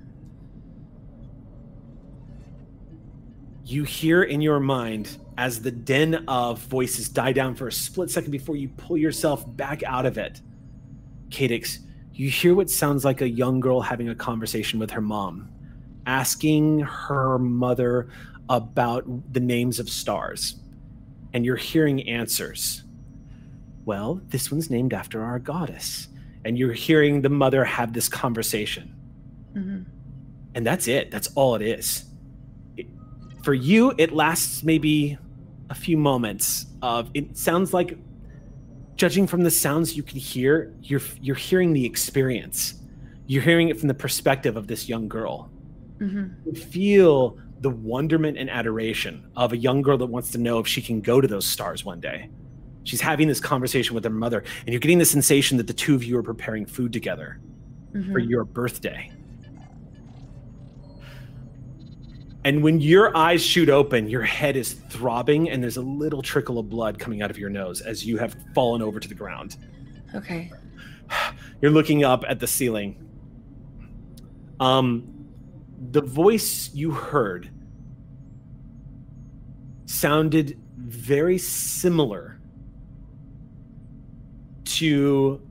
you 3.64 3.84
hear 3.86 4.24
in 4.24 4.42
your 4.42 4.60
mind 4.60 5.18
as 5.38 5.62
the 5.62 5.72
din 5.72 6.16
of 6.28 6.60
voices 6.64 7.08
die 7.08 7.32
down 7.32 7.56
for 7.56 7.68
a 7.68 7.72
split 7.72 8.10
second 8.10 8.32
before 8.32 8.58
you 8.58 8.68
pull 8.68 8.98
yourself 8.98 9.46
back 9.56 9.82
out 9.84 10.06
of 10.06 10.18
it. 10.18 10.42
Cadix, 11.30 11.78
you 12.22 12.30
hear 12.30 12.54
what 12.54 12.70
sounds 12.70 13.04
like 13.04 13.22
a 13.22 13.28
young 13.30 13.60
girl 13.60 13.82
having 13.82 14.10
a 14.10 14.14
conversation 14.14 14.78
with 14.80 14.92
her 14.92 15.02
mom, 15.02 15.50
asking 16.06 16.82
her 16.82 17.40
mother 17.40 18.10
about 18.48 19.04
the 19.34 19.40
names 19.40 19.80
of 19.80 19.90
stars. 19.90 20.58
And 21.34 21.44
you're 21.44 21.56
hearing 21.56 22.08
answers. 22.08 22.84
Well, 23.86 24.22
this 24.28 24.52
one's 24.52 24.70
named 24.70 24.94
after 24.94 25.24
our 25.24 25.40
goddess. 25.40 26.10
And 26.46 26.60
you're 26.60 26.74
hearing 26.74 27.24
the 27.24 27.30
mother 27.30 27.64
have 27.66 27.94
this 27.94 28.08
conversation 28.08 28.94
hmm 29.54 29.80
and 30.56 30.66
that's 30.66 30.88
it 30.88 31.12
that's 31.12 31.30
all 31.36 31.56
it 31.56 31.62
is 31.62 32.06
It- 32.78 32.88
for 33.44 33.54
you 33.54 33.94
it 33.98 34.12
lasts 34.14 34.64
maybe 34.64 35.18
a 35.70 35.76
few 35.76 35.98
moments 35.98 36.68
of 36.82 37.10
it 37.14 37.38
sounds 37.38 37.74
like 37.74 37.98
judging 38.96 39.28
from 39.28 39.44
the 39.44 39.52
sounds 39.52 39.96
you 39.96 40.04
can 40.04 40.20
hear 40.20 40.74
you're 40.82 41.02
you're 41.22 41.36
hearing 41.36 41.74
the 41.74 41.86
experience. 41.86 42.76
You're 43.28 43.44
hearing 43.44 43.70
it 43.70 43.80
from 43.80 43.88
the 43.88 43.94
perspective 43.94 44.58
of 44.58 44.68
this 44.68 44.90
young 44.90 45.08
girl. 45.08 45.52
Hmm 46.00 46.28
you 46.46 46.54
feel 46.54 47.38
the 47.62 47.70
wonderment 47.70 48.38
and 48.38 48.50
adoration 48.50 49.30
of 49.36 49.54
a 49.54 49.58
young 49.58 49.82
girl 49.82 49.98
that 49.98 50.08
wants 50.08 50.32
to 50.32 50.38
know 50.40 50.60
if 50.60 50.68
she 50.68 50.82
can 50.82 51.00
go 51.02 51.22
to 51.22 51.28
those 51.28 51.46
stars 51.46 51.86
one 51.86 52.00
day. 52.00 52.30
She's 52.84 53.02
having 53.02 53.28
this 53.28 53.40
conversation 53.40 53.94
with 53.94 54.04
her 54.04 54.10
mother 54.10 54.44
and 54.66 54.70
you're 54.70 54.80
getting 54.80 54.98
the 54.98 55.06
sensation 55.06 55.58
that 55.58 55.68
the 55.68 55.74
two 55.74 55.94
of 55.96 56.04
you 56.04 56.18
are 56.18 56.24
preparing 56.24 56.66
food 56.66 56.92
together 56.94 57.40
hmm 57.94 58.12
for 58.12 58.20
your 58.20 58.46
birthday. 58.46 59.12
And 62.44 62.64
when 62.64 62.82
your 62.82 63.16
eyes 63.16 63.44
shoot 63.44 63.70
open, 63.70 64.10
your 64.10 64.24
head 64.24 64.56
is 64.56 64.74
throbbing 64.74 65.50
and 65.50 65.62
there's 65.62 65.78
a 65.78 65.82
little 65.82 66.22
trickle 66.22 66.58
of 66.58 66.70
blood 66.70 66.98
coming 66.98 67.22
out 67.22 67.30
of 67.30 67.38
your 67.38 67.50
nose 67.50 67.82
as 67.82 68.06
you 68.06 68.18
have 68.18 68.36
fallen 68.56 68.82
over 68.82 69.00
to 69.00 69.08
the 69.08 69.14
ground. 69.16 69.58
Okay. 70.16 70.52
You're 71.62 71.72
looking 71.72 72.04
up 72.04 72.24
at 72.28 72.40
the 72.40 72.48
ceiling. 72.48 73.08
Um 74.60 75.08
the 75.92 76.02
voice 76.02 76.70
you 76.74 76.92
heard 76.92 77.50
sounded 79.86 80.60
very 80.78 81.38
similar 81.38 82.40
to 84.64 85.42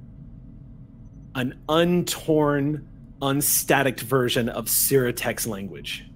an 1.35 1.59
untorn, 1.69 2.87
unstatic 3.23 4.01
version 4.01 4.49
of 4.49 4.67
Siratax 4.67 5.47
language. 5.47 6.10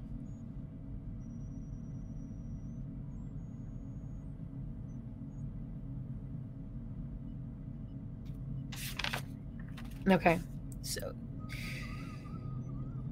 Okay. 10.10 10.39
So. 10.82 11.12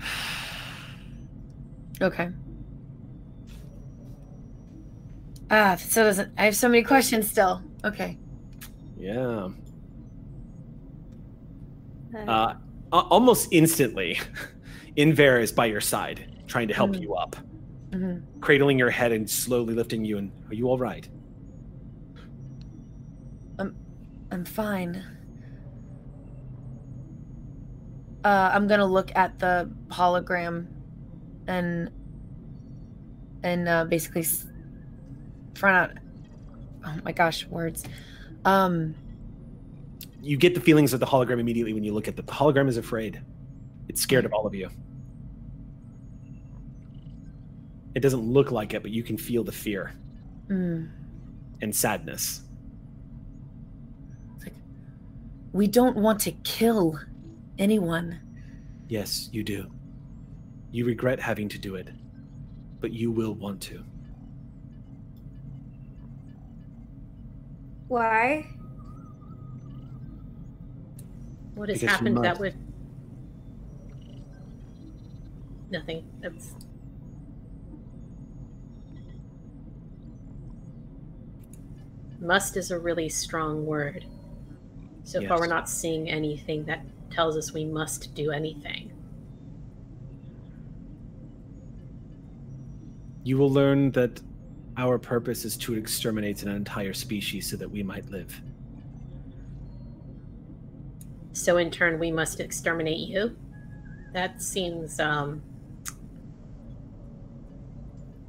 Okay. 2.01 2.31
Ah, 5.51 5.77
so 5.77 6.03
doesn't. 6.03 6.33
I 6.37 6.47
have 6.47 6.57
so 6.57 6.69
many 6.69 6.83
questions 6.83 7.31
still. 7.31 7.63
Okay. 7.85 8.19
Yeah. 8.99 9.51
Uh, 12.17 12.55
a- 12.93 12.97
almost 12.97 13.49
instantly, 13.53 14.19
Inver 14.97 15.41
is 15.41 15.53
by 15.53 15.67
your 15.67 15.81
side, 15.81 16.43
trying 16.49 16.67
to 16.69 16.75
help 16.75 16.91
Mhm. 16.93 17.03
you 17.03 17.15
up, 17.15 17.37
hmm 17.93 18.17
cradling 18.41 18.79
your 18.81 18.91
head 18.91 19.13
and 19.13 19.29
slowly 19.31 19.73
lifting 19.75 20.05
you. 20.05 20.19
And 20.19 20.33
are 20.49 20.55
you 20.55 20.69
all 20.69 20.79
right? 20.79 21.09
I'm, 23.61 23.77
I'm 24.33 24.45
fine. 24.45 25.05
Uh, 28.25 28.51
I'm 28.53 28.69
gonna 28.69 28.87
look 28.87 29.11
at 29.17 29.39
the 29.39 29.71
hologram, 29.89 30.67
and 31.47 31.91
and 33.43 33.69
uh, 33.69 33.85
basically 33.85 34.25
find 35.55 35.77
out. 35.77 35.91
Oh 36.85 36.97
my 37.05 37.13
gosh, 37.13 37.47
words. 37.47 37.85
Um. 38.45 38.95
You 40.21 40.37
get 40.37 40.55
the 40.55 40.61
feelings 40.61 40.93
of 40.93 41.01
the 41.01 41.07
hologram 41.07 41.41
immediately 41.41 41.73
when 41.73 41.83
you 41.83 41.93
look 41.93 42.07
at 42.07 42.15
the, 42.15 42.23
the 42.23 42.33
hologram. 42.33 42.69
Is 42.69 42.77
afraid. 42.77 43.21
It's 43.89 44.01
scared 44.01 44.25
of 44.25 44.33
all 44.33 44.47
of 44.47 44.55
you. 44.55 44.71
It 47.95 48.01
doesn't 48.01 48.23
look 48.23 48.51
like 48.51 48.73
it, 48.73 48.83
but 48.83 48.91
you 48.91 49.03
can 49.03 49.19
feel 49.19 49.45
the 49.45 49.53
fear 49.53 49.93
mm. 50.49 50.89
and 51.61 51.75
sadness. 51.75 52.43
We 55.53 55.67
don't 55.67 55.97
want 55.97 56.21
to 56.21 56.33
kill 56.33 56.99
anyone. 57.59 58.21
Yes, 58.89 59.29
you 59.33 59.43
do. 59.43 59.71
You 60.71 60.85
regret 60.85 61.21
having 61.21 61.49
to 61.51 61.59
do 61.59 61.75
it, 61.75 61.89
but 62.81 62.93
you 62.93 63.11
will 63.11 63.35
want 63.35 63.61
to. 63.63 63.85
Why? 67.89 68.47
What 71.55 71.69
has 71.69 71.81
Because 71.81 71.97
happened 71.97 72.17
that 72.25 72.39
must. 72.39 72.41
would. 72.41 72.55
Nothing. 75.71 76.05
That's. 76.21 76.55
Must 82.21 82.57
is 82.57 82.71
a 82.71 82.79
really 82.79 83.09
strong 83.09 83.67
word. 83.67 84.07
So 85.05 85.21
far, 85.27 85.41
we're 85.41 85.47
not 85.49 85.69
seeing 85.69 86.09
anything 86.09 86.65
that 86.65 86.85
tells 87.13 87.37
us 87.37 87.53
we 87.53 87.65
must 87.65 88.15
do 88.15 88.31
anything. 88.31 88.91
You 93.25 93.39
will 93.39 93.51
learn 93.51 93.93
that 93.93 94.21
our 94.77 94.99
purpose 94.99 95.45
is 95.45 95.57
to 95.59 95.75
exterminate 95.75 96.43
an 96.43 96.49
entire 96.49 96.93
species 96.93 97.49
so 97.49 97.57
that 97.57 97.71
we 97.71 97.83
might 97.83 98.11
live. 98.11 98.41
So, 101.33 101.59
in 101.59 101.71
turn, 101.71 101.99
we 101.99 102.11
must 102.11 102.41
exterminate 102.41 102.99
you. 102.99 103.37
That 104.13 104.43
seems 104.43 105.01
um, 105.01 105.43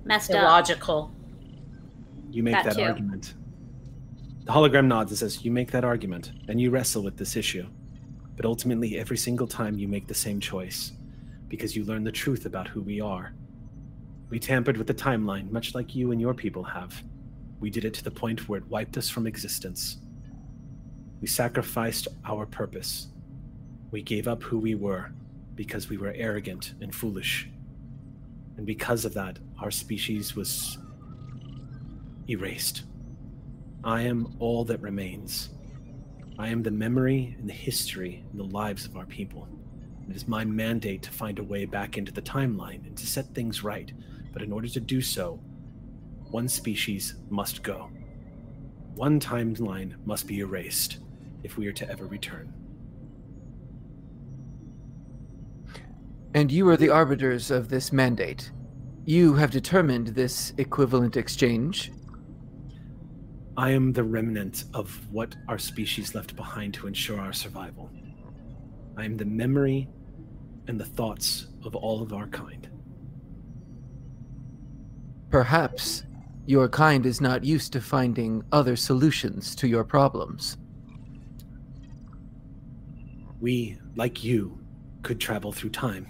Messed 0.06 0.32
up. 0.32 0.44
illogical. 0.44 1.12
You 2.32 2.44
make 2.44 2.54
That 2.54 2.76
that, 2.76 2.80
argument. 2.80 3.34
The 4.46 4.52
hologram 4.52 4.86
nods 4.88 5.12
and 5.12 5.18
says, 5.18 5.44
You 5.44 5.52
make 5.52 5.72
that 5.72 5.84
argument, 5.84 6.32
and 6.48 6.60
you 6.60 6.70
wrestle 6.70 7.04
with 7.04 7.18
this 7.18 7.36
issue. 7.36 7.66
But 8.36 8.46
ultimately, 8.46 8.98
every 8.98 9.18
single 9.18 9.48
time 9.48 9.78
you 9.78 9.88
make 9.88 10.08
the 10.08 10.14
same 10.14 10.40
choice, 10.40 10.94
because 11.48 11.76
you 11.76 11.84
learn 11.84 12.04
the 12.04 12.12
truth 12.12 12.46
about 12.48 12.68
who 12.68 12.82
we 12.82 13.00
are. 13.00 13.34
We 14.30 14.40
tampered 14.40 14.78
with 14.78 14.88
the 14.88 14.94
timeline, 14.94 15.52
much 15.52 15.76
like 15.76 15.94
you 15.94 16.12
and 16.12 16.20
your 16.20 16.34
people 16.34 16.64
have. 16.64 17.04
We 17.60 17.70
did 17.70 17.86
it 17.86 17.94
to 17.94 18.04
the 18.04 18.10
point 18.10 18.50
where 18.50 18.58
it 18.58 18.68
wiped 18.68 18.98
us 18.98 19.08
from 19.08 19.28
existence. 19.28 19.98
We 21.22 21.28
sacrificed 21.28 22.08
our 22.26 22.48
purpose. 22.48 23.10
We 23.92 24.02
gave 24.02 24.28
up 24.28 24.42
who 24.42 24.58
we 24.58 24.74
were 24.74 25.12
because 25.54 25.90
we 25.90 25.98
were 25.98 26.14
arrogant 26.16 26.74
and 26.82 26.94
foolish. 26.94 27.48
And 28.58 28.66
because 28.66 29.06
of 29.06 29.14
that, 29.14 29.38
our 29.62 29.70
species 29.72 30.36
was 30.36 30.80
erased. 32.28 32.84
I 33.84 34.02
am 34.02 34.36
all 34.40 34.66
that 34.66 34.82
remains. 34.82 35.50
I 36.38 36.50
am 36.50 36.64
the 36.64 36.72
memory 36.72 37.36
and 37.40 37.48
the 37.48 37.54
history 37.54 38.24
and 38.32 38.40
the 38.40 38.46
lives 38.46 38.86
of 38.86 38.98
our 38.98 39.06
people. 39.06 39.48
It 40.10 40.16
is 40.16 40.28
my 40.28 40.44
mandate 40.44 41.04
to 41.04 41.12
find 41.12 41.38
a 41.40 41.44
way 41.44 41.66
back 41.66 41.98
into 41.98 42.12
the 42.12 42.22
timeline 42.22 42.86
and 42.88 42.98
to 42.98 43.06
set 43.06 43.34
things 43.34 43.64
right. 43.64 43.92
But 44.32 44.42
in 44.42 44.52
order 44.52 44.68
to 44.68 44.80
do 44.80 45.02
so, 45.02 45.40
one 46.32 46.48
species 46.48 47.16
must 47.30 47.62
go. 47.62 47.90
One 48.96 49.20
timeline 49.20 49.94
must 50.06 50.28
be 50.28 50.40
erased 50.40 50.98
if 51.44 51.58
we 51.58 51.68
are 51.68 51.74
to 51.74 51.90
ever 51.90 52.08
return. 52.08 52.52
And 56.34 56.52
you 56.52 56.68
are 56.70 56.78
the 56.78 56.90
arbiters 56.90 57.52
of 57.52 57.70
this 57.70 57.94
mandate. 57.94 58.52
You 59.06 59.36
have 59.36 59.52
determined 59.52 60.08
this 60.08 60.54
equivalent 60.58 61.16
exchange. 61.16 61.92
I 63.56 63.70
am 63.70 63.94
the 63.94 64.04
remnant 64.04 64.64
of 64.74 65.00
what 65.12 65.36
our 65.48 65.60
species 65.60 66.16
left 66.16 66.36
behind 66.36 66.74
to 66.76 66.88
ensure 66.88 67.20
our 67.20 67.34
survival. 67.34 67.92
I 68.98 69.06
am 69.06 69.16
the 69.16 69.26
memory 69.26 69.88
and 70.68 70.80
the 70.80 70.86
thoughts 70.86 71.48
of 71.64 71.76
all 71.76 72.02
of 72.02 72.14
our 72.14 72.26
kind. 72.28 72.68
Perhaps 75.30 76.04
your 76.48 76.68
kind 76.68 77.06
is 77.06 77.22
not 77.22 77.44
used 77.44 77.74
to 77.74 77.82
finding 77.82 78.44
other 78.52 78.76
solutions 78.76 79.54
to 79.56 79.68
your 79.68 79.84
problems. 79.84 80.58
We, 83.40 83.78
like 83.96 84.24
you, 84.24 84.60
could 85.04 85.20
travel 85.20 85.52
through 85.52 85.72
time. 85.72 86.08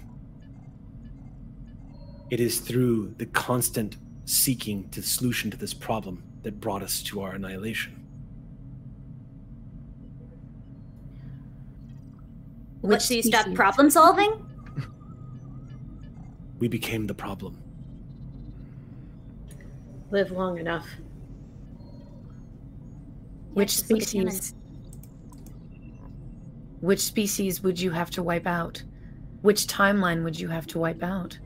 It 2.30 2.40
is 2.40 2.60
through 2.60 3.14
the 3.18 3.26
constant 3.26 3.98
seeking 4.24 4.88
to 4.90 5.02
the 5.02 5.06
solution 5.06 5.50
to 5.50 5.58
this 5.58 5.74
problem 5.74 6.22
that 6.44 6.60
brought 6.60 6.82
us 6.82 7.02
to 7.02 7.22
our 7.22 7.32
annihilation. 7.32 8.00
What, 12.82 13.02
so 13.02 13.14
you 13.14 13.22
stopped 13.22 13.54
problem 13.54 13.90
solving? 13.90 14.40
We 16.60 16.68
became 16.68 17.06
the 17.08 17.14
problem. 17.14 17.60
Live 20.10 20.30
long 20.30 20.56
enough. 20.58 20.86
Which 23.54 23.72
just 23.72 23.90
look 23.90 24.02
at 24.02 24.14
him 24.14 24.28
and- 24.28 24.32
species? 24.32 24.54
Which 26.80 27.00
species 27.00 27.62
would 27.62 27.78
you 27.80 27.90
have 27.90 28.08
to 28.10 28.22
wipe 28.22 28.46
out? 28.46 28.82
Which 29.42 29.66
timeline 29.66 30.22
would 30.22 30.38
you 30.38 30.48
have 30.48 30.66
to 30.68 30.78
wipe 30.78 31.02
out? 31.02 31.36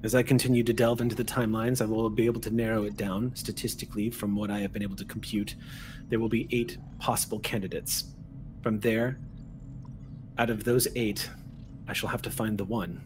As 0.00 0.14
I 0.14 0.22
continue 0.22 0.62
to 0.62 0.72
delve 0.72 1.00
into 1.00 1.16
the 1.16 1.24
timelines, 1.24 1.82
I 1.82 1.84
will 1.86 2.08
be 2.08 2.26
able 2.26 2.40
to 2.42 2.54
narrow 2.54 2.84
it 2.84 2.96
down 2.96 3.34
statistically 3.34 4.10
from 4.10 4.36
what 4.36 4.48
I 4.48 4.60
have 4.60 4.72
been 4.72 4.82
able 4.82 4.94
to 4.94 5.04
compute. 5.04 5.56
There 6.08 6.20
will 6.20 6.28
be 6.28 6.46
eight 6.52 6.78
possible 7.00 7.40
candidates. 7.40 8.04
From 8.62 8.78
there, 8.78 9.18
out 10.38 10.50
of 10.50 10.62
those 10.62 10.86
eight, 10.94 11.28
I 11.88 11.94
shall 11.94 12.08
have 12.10 12.22
to 12.22 12.30
find 12.30 12.56
the 12.56 12.64
one. 12.64 13.00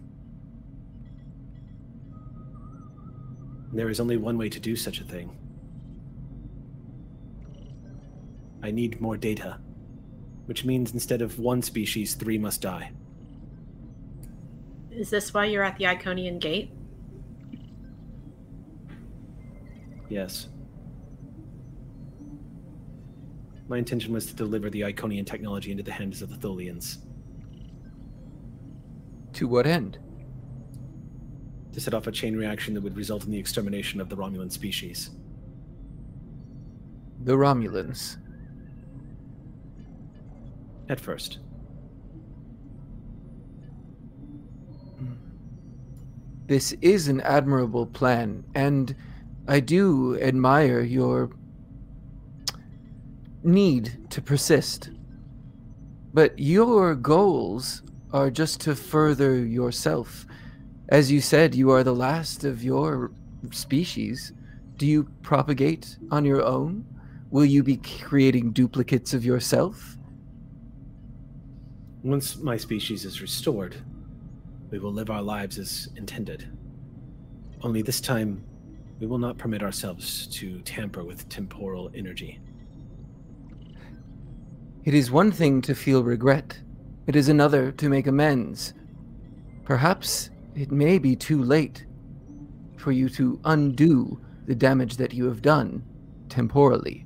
There 3.73 3.89
is 3.89 3.99
only 3.99 4.19
one 4.19 4.37
way 4.37 4.51
to 4.51 4.61
do 4.61 4.77
such 4.77 5.01
a 5.01 5.05
thing. 5.05 5.35
I 8.63 8.71
need 8.71 9.01
more 9.01 9.17
data, 9.17 9.59
which 10.45 10.67
means 10.67 10.93
instead 10.93 11.23
of 11.23 11.39
one 11.39 11.63
species, 11.63 12.15
three 12.15 12.37
must 12.37 12.61
die. 12.61 12.93
Is 14.91 15.09
this 15.09 15.33
why 15.33 15.47
you're 15.47 15.65
at 15.65 15.79
the 15.79 15.85
Iconian 15.85 16.39
Gate? 16.39 16.71
Yes. 20.13 20.49
My 23.67 23.79
intention 23.79 24.13
was 24.13 24.27
to 24.27 24.35
deliver 24.35 24.69
the 24.69 24.83
Iconian 24.83 25.27
technology 25.27 25.71
into 25.71 25.83
the 25.83 25.91
hands 25.91 26.21
of 26.21 26.29
the 26.29 26.37
Tholians, 26.37 26.99
To 29.33 29.49
what 29.49 29.67
end? 29.67 29.99
to 31.73 31.81
set 31.81 31.95
off 31.95 32.07
a 32.07 32.13
chain 32.13 32.37
reaction 32.37 32.75
that 32.75 32.83
would 32.83 32.95
result 32.95 33.25
in 33.25 33.31
the 33.31 33.39
extermination 33.39 33.99
of 34.03 34.11
the 34.11 34.15
Romulan 34.15 34.53
species. 34.53 35.09
The 37.25 37.33
Romulans. 37.33 38.19
At 40.91 41.01
first. 41.01 41.39
This 46.49 46.73
is 46.83 47.09
an 47.09 47.23
admirable 47.23 47.87
plan, 47.87 48.45
and 48.55 48.95
I 49.53 49.61
do 49.61 50.19
admire 50.19 50.81
your 50.81 51.29
need 53.43 53.99
to 54.09 54.23
persist. 54.23 54.89
But 56.15 56.39
your 56.39 56.95
goals 56.95 57.83
are 58.15 58.31
just 58.31 58.63
to 58.63 58.75
further 58.75 59.37
yourself. 59.37 60.25
As 60.89 61.13
you 61.13 61.21
said, 61.21 61.55
you 61.55 61.71
are 61.71 61.85
the 61.85 61.95
last 61.95 62.45
of 62.45 62.65
your 62.65 63.11
species. 63.51 64.33
Do 64.79 64.87
you 64.87 65.05
propagate 65.21 65.99
on 66.11 66.25
your 66.25 66.43
own? 66.43 66.87
Will 67.29 67.45
you 67.45 67.63
be 67.63 67.77
creating 67.77 68.53
duplicates 68.53 69.13
of 69.13 69.23
yourself? 69.23 69.99
Once 72.03 72.37
my 72.37 72.57
species 72.57 73.05
is 73.05 73.21
restored, 73.21 73.77
we 74.71 74.79
will 74.79 74.95
live 74.95 75.11
our 75.11 75.21
lives 75.21 75.59
as 75.59 75.91
intended. 75.95 76.49
Only 77.61 77.83
this 77.83 78.01
time, 78.01 78.47
we 79.03 79.09
will 79.09 79.19
not 79.19 79.37
permit 79.37 79.65
ourselves 79.65 80.29
to 80.29 80.61
tamper 80.61 81.03
with 81.03 81.29
temporal 81.29 81.91
energy. 81.93 82.39
It 84.85 84.95
is 84.95 85.11
one 85.11 85.33
thing 85.33 85.61
to 85.63 85.75
feel 85.75 86.05
regret, 86.05 86.61
it 87.09 87.17
is 87.17 87.29
another 87.29 87.73
to 87.73 87.89
make 87.89 88.07
amends. 88.07 88.75
Perhaps 89.65 90.31
it 90.55 90.71
may 90.71 91.01
be 91.01 91.17
too 91.17 91.43
late 91.43 91.85
for 92.77 92.93
you 92.93 93.09
to 93.09 93.41
undo 93.45 94.21
the 94.47 94.55
damage 94.55 94.99
that 94.99 95.13
you 95.13 95.25
have 95.25 95.43
done 95.43 95.83
temporally. 96.29 97.05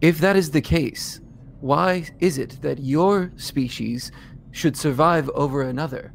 If 0.00 0.20
that 0.20 0.36
is 0.36 0.52
the 0.52 0.62
case, 0.62 1.20
why 1.60 2.08
is 2.20 2.38
it 2.38 2.62
that 2.62 2.78
your 2.78 3.30
species 3.36 4.10
should 4.52 4.74
survive 4.74 5.28
over 5.34 5.60
another 5.60 6.14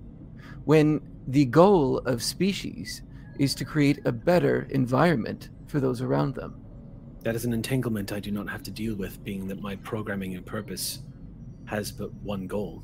when 0.66 1.00
the 1.28 1.46
goal 1.46 2.00
of 2.00 2.24
species 2.24 3.04
is 3.40 3.56
to 3.56 3.66
create 3.66 4.00
a 4.06 4.12
better 4.12 4.68
environment 4.70 5.50
for 5.68 5.80
those 5.80 6.02
around 6.02 6.36
them? 6.36 6.62
That 7.24 7.36
is 7.36 7.46
an 7.46 7.54
entanglement 7.54 8.12
I 8.12 8.20
do 8.20 8.32
not 8.32 8.50
have 8.50 8.62
to 8.64 8.72
deal 8.72 8.96
with, 8.96 9.24
being 9.24 9.48
that 9.48 9.62
my 9.62 9.76
programming 9.78 10.36
and 10.36 10.46
purpose 10.46 11.00
has 11.66 11.92
but 11.92 12.14
one 12.16 12.48
goal. 12.48 12.84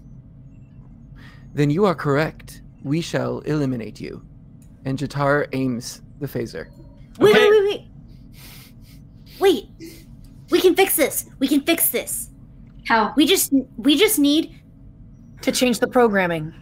Then 1.54 1.70
you 1.70 1.86
are 1.86 1.96
correct. 1.96 2.62
We 2.84 3.02
shall 3.02 3.40
eliminate 3.42 4.00
you. 4.00 4.26
And 4.86 4.98
Jatar 4.98 5.48
aims 5.54 6.02
the 6.20 6.28
phaser. 6.28 6.68
Wait, 7.20 7.36
Okay. 7.36 7.50
wait, 7.50 7.62
wait, 7.64 7.88
wait. 9.40 9.70
Wait. 9.80 9.96
We 10.52 10.62
can 10.62 10.76
fix 10.76 10.96
this. 10.96 11.26
We 11.40 11.48
can 11.48 11.62
fix 11.62 11.90
this. 11.90 12.30
How? 12.88 13.14
We 13.16 13.26
just 13.26 13.52
we 13.78 13.98
just 13.98 14.20
need 14.20 14.62
To 15.42 15.52
change 15.52 15.80
the 15.80 15.88
programming. 15.88 16.54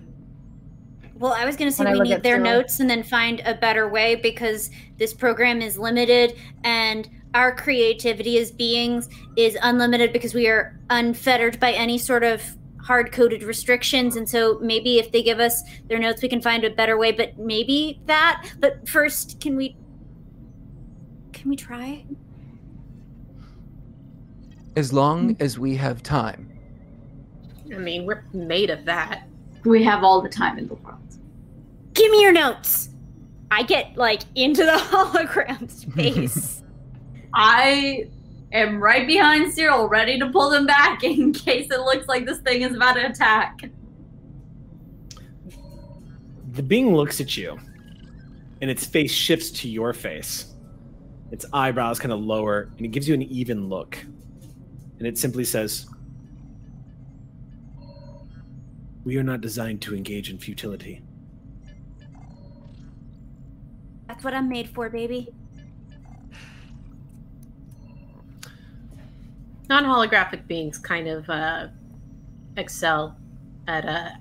Well, 1.23 1.31
I 1.31 1.45
was 1.45 1.55
going 1.55 1.71
to 1.71 1.73
say 1.73 1.85
When 1.85 1.99
we 1.99 2.09
need 2.09 2.21
their 2.21 2.35
Cyril. 2.35 2.51
notes 2.51 2.81
and 2.81 2.89
then 2.89 3.01
find 3.01 3.41
a 3.45 3.53
better 3.53 3.87
way 3.87 4.15
because 4.15 4.69
this 4.97 5.13
program 5.13 5.61
is 5.61 5.77
limited 5.77 6.37
and 6.65 7.09
our 7.33 7.55
creativity 7.55 8.39
as 8.39 8.51
beings 8.51 9.07
is 9.37 9.57
unlimited 9.61 10.11
because 10.11 10.33
we 10.33 10.49
are 10.49 10.77
unfettered 10.89 11.61
by 11.61 11.71
any 11.71 11.97
sort 11.97 12.25
of 12.25 12.43
hard 12.81 13.13
coded 13.13 13.41
restrictions. 13.41 14.17
And 14.17 14.27
so 14.27 14.59
maybe 14.61 14.99
if 14.99 15.13
they 15.13 15.23
give 15.23 15.39
us 15.39 15.63
their 15.87 15.97
notes, 15.97 16.21
we 16.21 16.27
can 16.27 16.41
find 16.41 16.65
a 16.65 16.69
better 16.69 16.97
way. 16.97 17.13
But 17.13 17.37
maybe 17.37 18.01
that. 18.05 18.53
But 18.59 18.85
first, 18.89 19.39
can 19.39 19.55
we. 19.55 19.77
Can 21.31 21.49
we 21.49 21.55
try? 21.55 22.03
As 24.75 24.91
long 24.91 25.35
hmm. 25.35 25.41
as 25.41 25.57
we 25.57 25.73
have 25.77 26.03
time. 26.03 26.51
I 27.73 27.77
mean, 27.77 28.05
we're 28.05 28.25
made 28.33 28.69
of 28.69 28.83
that. 28.83 29.25
We 29.63 29.81
have 29.85 30.03
all 30.03 30.21
the 30.21 30.27
time 30.27 30.57
in 30.57 30.67
the 30.67 30.73
world. 30.73 30.99
Give 31.93 32.11
me 32.11 32.21
your 32.21 32.31
notes. 32.31 32.89
I 33.51 33.63
get 33.63 33.95
like 33.95 34.23
into 34.35 34.65
the 34.65 34.71
hologram 34.77 35.69
space. 35.69 36.63
I 37.33 38.09
am 38.51 38.81
right 38.81 39.05
behind 39.05 39.53
Cyril, 39.53 39.87
ready 39.87 40.17
to 40.19 40.29
pull 40.29 40.49
them 40.49 40.65
back 40.65 41.03
in 41.03 41.33
case 41.33 41.71
it 41.71 41.81
looks 41.81 42.07
like 42.07 42.25
this 42.25 42.39
thing 42.39 42.61
is 42.61 42.75
about 42.75 42.93
to 42.93 43.09
attack. 43.09 43.69
The 46.51 46.63
being 46.63 46.95
looks 46.95 47.19
at 47.19 47.35
you, 47.35 47.59
and 48.61 48.69
its 48.69 48.85
face 48.85 49.11
shifts 49.11 49.49
to 49.51 49.69
your 49.69 49.91
face. 49.93 50.53
Its 51.31 51.45
eyebrows 51.51 51.99
kind 51.99 52.11
of 52.13 52.19
lower, 52.19 52.69
and 52.77 52.85
it 52.85 52.89
gives 52.89 53.07
you 53.07 53.15
an 53.15 53.23
even 53.23 53.69
look. 53.69 53.97
And 54.99 55.07
it 55.07 55.17
simply 55.17 55.43
says, 55.43 55.87
We 59.03 59.17
are 59.17 59.23
not 59.23 59.41
designed 59.41 59.81
to 59.81 59.95
engage 59.95 60.29
in 60.29 60.37
futility. 60.37 61.01
That's 64.23 64.31
what 64.31 64.37
I'm 64.37 64.47
made 64.47 64.69
for, 64.69 64.89
baby. 64.89 65.27
Non 69.67 69.83
holographic 69.83 70.47
beings 70.47 70.77
kind 70.77 71.09
of 71.09 71.29
uh, 71.29 71.67
excel 72.55 73.17
at 73.67 73.83
uh, 73.83 74.11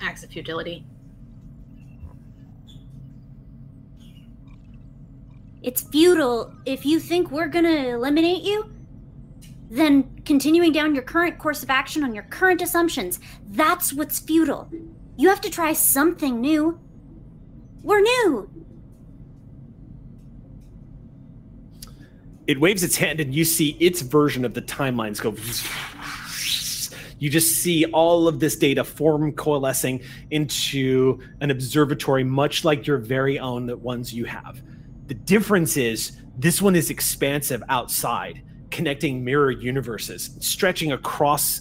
acts 0.00 0.22
of 0.22 0.30
futility. 0.30 0.86
It's 5.64 5.82
futile 5.82 6.54
if 6.64 6.86
you 6.86 7.00
think 7.00 7.32
we're 7.32 7.48
gonna 7.48 7.88
eliminate 7.88 8.44
you. 8.44 8.72
Then 9.70 10.22
continuing 10.24 10.70
down 10.70 10.94
your 10.94 11.02
current 11.02 11.38
course 11.38 11.64
of 11.64 11.70
action 11.70 12.04
on 12.04 12.14
your 12.14 12.24
current 12.30 12.62
assumptions, 12.62 13.18
that's 13.48 13.92
what's 13.92 14.20
futile. 14.20 14.70
You 15.16 15.30
have 15.30 15.40
to 15.40 15.50
try 15.50 15.72
something 15.72 16.40
new. 16.40 16.78
We're 17.84 18.00
new. 18.00 18.50
It 22.46 22.58
waves 22.58 22.82
its 22.82 22.96
hand, 22.96 23.20
and 23.20 23.34
you 23.34 23.44
see 23.44 23.76
its 23.78 24.00
version 24.00 24.44
of 24.44 24.54
the 24.54 24.62
timelines 24.62 25.20
go. 25.20 25.34
You 27.18 27.30
just 27.30 27.58
see 27.58 27.84
all 27.86 28.26
of 28.26 28.40
this 28.40 28.56
data 28.56 28.84
form 28.84 29.32
coalescing 29.32 30.02
into 30.30 31.20
an 31.40 31.50
observatory, 31.50 32.24
much 32.24 32.64
like 32.64 32.86
your 32.86 32.98
very 32.98 33.38
own, 33.38 33.66
the 33.66 33.76
ones 33.76 34.12
you 34.12 34.24
have. 34.24 34.60
The 35.06 35.14
difference 35.14 35.76
is 35.76 36.20
this 36.38 36.60
one 36.60 36.74
is 36.74 36.90
expansive 36.90 37.62
outside, 37.68 38.42
connecting 38.70 39.22
mirror 39.22 39.50
universes, 39.50 40.36
stretching 40.40 40.92
across 40.92 41.60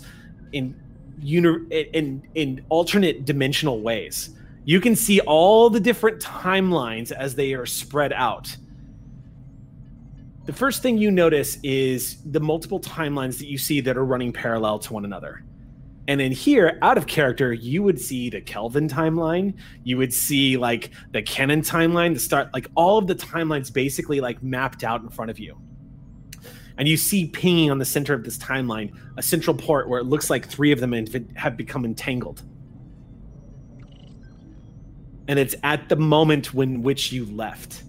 in 0.54 0.76
uni- 1.20 1.68
in 1.94 2.28
in 2.36 2.66
alternate 2.70 3.26
dimensional 3.26 3.82
ways. 3.82 4.32
You 4.66 4.80
can 4.80 4.96
see 4.96 5.20
all 5.22 5.70
the 5.70 5.80
different 5.80 6.22
timelines 6.22 7.12
as 7.12 7.36
they 7.36 7.54
are 7.54 7.66
spread 7.66 8.14
out. 8.14 8.56
The 10.46 10.54
first 10.54 10.82
thing 10.82 10.98
you 10.98 11.12
notice 11.12 11.58
is 11.64 12.18
the 12.26 12.40
multiple 12.40 12.80
timelines 12.80 13.38
that 13.40 13.48
you 13.48 13.58
see 13.58 13.82
that 13.82 13.98
are 13.98 14.06
running 14.06 14.34
parallel 14.34 14.80
to 14.80 14.94
one 14.94 15.06
another. 15.06 15.44
And 16.10 16.20
in 16.20 16.34
here, 16.34 16.78
out 16.82 16.98
of 16.98 17.08
character, 17.08 17.54
you 17.54 17.82
would 17.82 18.00
see 18.00 18.30
the 18.30 18.42
Kelvin 18.42 18.90
timeline. 18.90 19.54
You 19.86 19.98
would 19.98 20.14
see 20.14 20.58
like 20.58 20.92
the 21.12 21.22
Canon 21.22 21.62
timeline, 21.62 22.14
the 22.14 22.20
start, 22.20 22.54
like 22.54 22.68
all 22.76 22.98
of 22.98 23.08
the 23.08 23.16
timelines 23.16 23.72
basically 23.72 24.20
like 24.20 24.44
mapped 24.44 24.84
out 24.84 25.02
in 25.02 25.10
front 25.10 25.32
of 25.32 25.40
you. 25.40 25.58
And 26.78 26.88
you 26.88 26.98
see 26.98 27.28
pinging 27.28 27.72
on 27.72 27.78
the 27.78 27.86
center 27.86 28.14
of 28.14 28.24
this 28.26 28.38
timeline 28.38 28.94
a 29.18 29.22
central 29.22 29.56
port 29.56 29.88
where 29.88 30.00
it 30.00 30.06
looks 30.06 30.30
like 30.30 30.46
three 30.46 30.74
of 30.74 30.80
them 30.80 30.92
have- 30.92 31.36
have 31.36 31.56
become 31.56 31.86
entangled. 31.86 32.44
And 35.28 35.40
it's 35.40 35.56
at 35.64 35.90
the 35.90 35.96
moment 35.96 36.54
when 36.54 36.84
which 36.84 37.12
you 37.12 37.26
left 37.26 37.84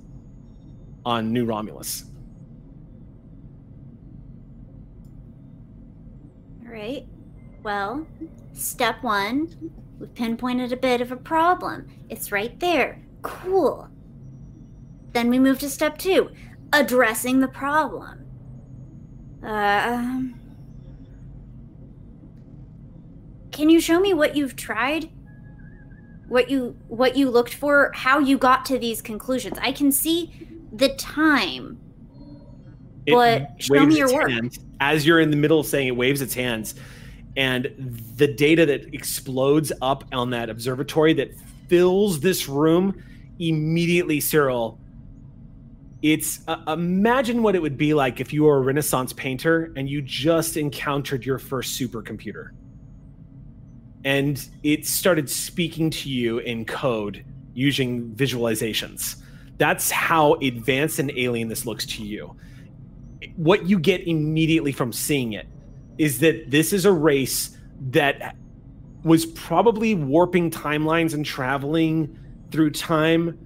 on 1.05 1.33
New 1.33 1.45
Romulus. 1.45 2.05
All 6.65 6.73
right. 6.73 7.07
Well, 7.63 8.07
step 8.53 9.03
one, 9.03 9.73
we've 9.99 10.15
pinpointed 10.15 10.73
a 10.73 10.77
bit 10.77 11.01
of 11.01 11.13
a 11.13 11.17
problem. 11.17 11.89
It's 12.09 12.31
right 12.31 12.59
there. 12.61 13.03
Cool. 13.23 13.89
Then 15.13 15.29
we 15.31 15.39
move 15.39 15.59
to 15.61 15.71
step 15.71 15.99
two, 15.99 16.31
addressing 16.73 17.41
the 17.41 17.49
problem. 17.49 18.27
Um. 19.43 20.41
Can 23.51 23.71
you 23.71 23.81
show 23.81 24.01
me 24.01 24.13
what 24.13 24.35
you've 24.35 24.57
tried? 24.57 25.11
What 26.29 26.51
you 26.51 26.77
what 26.89 27.17
you 27.17 27.31
looked 27.31 27.55
for, 27.55 27.93
how 27.95 28.19
you 28.19 28.39
got 28.39 28.65
to 28.67 28.79
these 28.79 29.03
conclusions? 29.03 29.59
I 29.61 29.73
can 29.73 29.93
see 29.93 30.33
the 30.73 30.91
time. 30.97 31.79
It 33.07 33.13
But 33.13 33.63
show 33.63 33.85
me 33.85 33.99
your 33.99 34.13
work. 34.13 34.31
hand. 34.31 34.59
As 34.81 35.07
you're 35.07 35.21
in 35.21 35.31
the 35.31 35.37
middle 35.37 35.61
of 35.61 35.67
saying 35.67 35.89
it 35.89 35.97
waves 35.97 36.23
its 36.23 36.35
hands, 36.35 36.75
and 37.37 37.71
the 38.17 38.27
data 38.27 38.65
that 38.67 38.95
explodes 38.95 39.73
up 39.83 40.05
on 40.13 40.31
that 40.31 40.49
observatory 40.49 41.13
that 41.15 41.33
fills 41.69 42.21
this 42.21 42.49
room 42.49 43.03
immediately, 43.39 44.21
Cyril. 44.21 44.79
It's 46.03 46.41
uh, 46.49 46.57
imagine 46.69 47.43
what 47.43 47.55
it 47.55 47.63
would 47.63 47.79
be 47.79 47.95
like 47.95 48.21
if 48.21 48.33
you 48.33 48.45
were 48.45 48.59
a 48.59 48.61
Renaissance 48.61 49.13
painter 49.15 49.73
and 49.77 49.89
you 49.89 50.03
just 50.03 50.59
encountered 50.59 51.25
your 51.25 51.39
first 51.39 51.81
supercomputer. 51.81 52.51
And 54.05 54.47
it 54.63 54.87
started 54.87 55.31
speaking 55.31 55.91
to 55.91 56.11
you 56.11 56.39
in 56.39 56.65
code 56.65 57.25
using 57.55 58.11
visualizations. 58.11 59.23
That's 59.57 59.91
how 59.91 60.35
advanced 60.35 60.99
and 60.99 61.11
alien 61.17 61.49
this 61.49 61.65
looks 61.65 61.87
to 61.87 62.03
you 62.03 62.37
what 63.37 63.69
you 63.69 63.79
get 63.79 64.07
immediately 64.07 64.73
from 64.73 64.93
seeing 64.93 65.33
it 65.33 65.47
is 65.99 66.21
that 66.21 66.51
this 66.51 66.73
is 66.73 66.85
a 66.85 66.93
race 66.93 67.57
that 67.91 68.37
was 69.03 69.27
probably 69.27 69.95
warping 69.95 70.51
timelines 70.51 71.15
and 71.15 71.25
traveling 71.25 72.19
through 72.51 72.71
time 72.71 73.39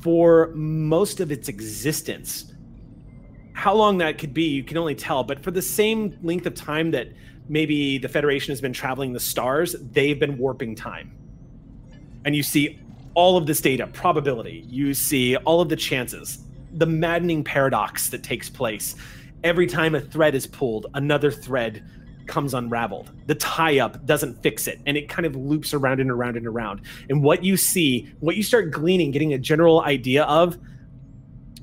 for 0.00 0.52
most 0.54 1.20
of 1.20 1.30
its 1.30 1.48
existence. 1.48 2.52
How 3.52 3.74
long 3.74 3.98
that 3.98 4.18
could 4.18 4.34
be, 4.34 4.44
you 4.44 4.64
can 4.64 4.76
only 4.76 4.94
tell, 4.94 5.24
but 5.24 5.42
for 5.42 5.50
the 5.50 5.62
same 5.62 6.18
length 6.22 6.46
of 6.46 6.54
time 6.54 6.90
that 6.92 7.08
maybe 7.48 7.98
the 7.98 8.08
Federation 8.08 8.52
has 8.52 8.60
been 8.60 8.72
traveling 8.72 9.12
the 9.12 9.20
stars, 9.20 9.76
they've 9.92 10.18
been 10.18 10.38
warping 10.38 10.74
time. 10.74 11.12
And 12.24 12.34
you 12.34 12.42
see 12.42 12.80
all 13.14 13.36
of 13.36 13.46
this 13.46 13.60
data, 13.60 13.86
probability, 13.86 14.64
you 14.68 14.92
see 14.92 15.36
all 15.36 15.60
of 15.60 15.68
the 15.68 15.76
chances, 15.76 16.40
the 16.72 16.86
maddening 16.86 17.42
paradox 17.44 18.10
that 18.10 18.22
takes 18.22 18.50
place. 18.50 18.94
Every 19.44 19.66
time 19.66 19.94
a 19.94 20.00
thread 20.00 20.34
is 20.34 20.46
pulled, 20.46 20.86
another 20.94 21.30
thread 21.30 21.82
comes 22.26 22.54
unraveled. 22.54 23.12
The 23.26 23.36
tie 23.36 23.78
up 23.78 24.04
doesn't 24.04 24.42
fix 24.42 24.66
it, 24.66 24.80
and 24.86 24.96
it 24.96 25.08
kind 25.08 25.24
of 25.24 25.36
loops 25.36 25.72
around 25.72 26.00
and 26.00 26.10
around 26.10 26.36
and 26.36 26.46
around. 26.46 26.82
And 27.08 27.22
what 27.22 27.44
you 27.44 27.56
see, 27.56 28.12
what 28.20 28.36
you 28.36 28.42
start 28.42 28.70
gleaning, 28.70 29.12
getting 29.12 29.32
a 29.32 29.38
general 29.38 29.82
idea 29.82 30.24
of 30.24 30.58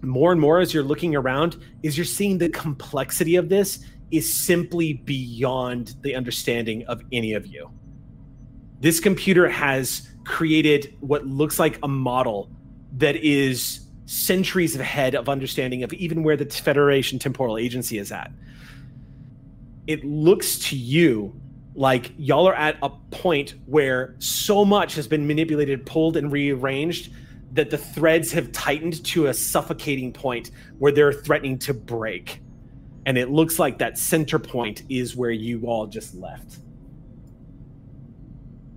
more 0.02 0.32
and 0.32 0.42
more 0.42 0.60
as 0.60 0.74
you're 0.74 0.84
looking 0.84 1.16
around, 1.16 1.58
is 1.84 1.98
you're 1.98 2.06
seeing 2.06 2.38
the 2.38 2.50
complexity 2.50 3.36
of 3.36 3.50
this 3.50 3.86
is 4.12 4.32
simply 4.32 4.94
beyond 4.94 5.96
the 6.02 6.16
understanding 6.16 6.86
of 6.86 7.02
any 7.12 7.34
of 7.34 7.48
you. 7.48 7.72
This 8.80 9.00
computer 9.00 9.50
has 9.50 10.10
created 10.26 10.96
what 11.00 11.26
looks 11.26 11.60
like 11.60 11.80
a 11.84 11.88
model 11.88 12.50
that 12.98 13.16
is 13.16 13.88
centuries 14.06 14.76
ahead 14.76 15.16
of 15.16 15.30
understanding 15.30 15.84
of 15.84 15.94
even 15.94 16.24
where 16.24 16.38
the 16.38 16.46
Federation 16.46 17.18
Temporal 17.18 17.58
Agency 17.58 17.98
is 17.98 18.12
at. 18.12 18.32
It 19.88 20.04
looks 20.04 20.60
to 20.70 20.76
you 20.76 21.34
like 21.76 22.12
y'all 22.18 22.48
are 22.48 22.56
at 22.56 22.78
a 22.84 22.90
point 23.12 23.56
where 23.66 24.16
so 24.20 24.64
much 24.64 24.96
has 24.96 25.08
been 25.08 25.26
manipulated, 25.26 25.86
pulled, 25.86 26.18
and 26.18 26.32
rearranged 26.32 27.12
that 27.54 27.70
the 27.70 27.78
threads 27.78 28.32
have 28.32 28.52
tightened 28.52 29.04
to 29.06 29.28
a 29.28 29.34
suffocating 29.34 30.12
point 30.12 30.52
where 30.80 30.92
they're 30.92 31.14
threatening 31.14 31.58
to 31.60 31.74
break. 31.74 32.42
And 33.06 33.18
it 33.18 33.30
looks 33.30 33.60
like 33.60 33.80
that 33.80 33.98
center 33.98 34.40
point 34.40 34.84
is 34.90 35.16
where 35.16 35.32
you 35.32 35.66
all 35.66 35.88
just 35.88 36.16
left. 36.16 36.60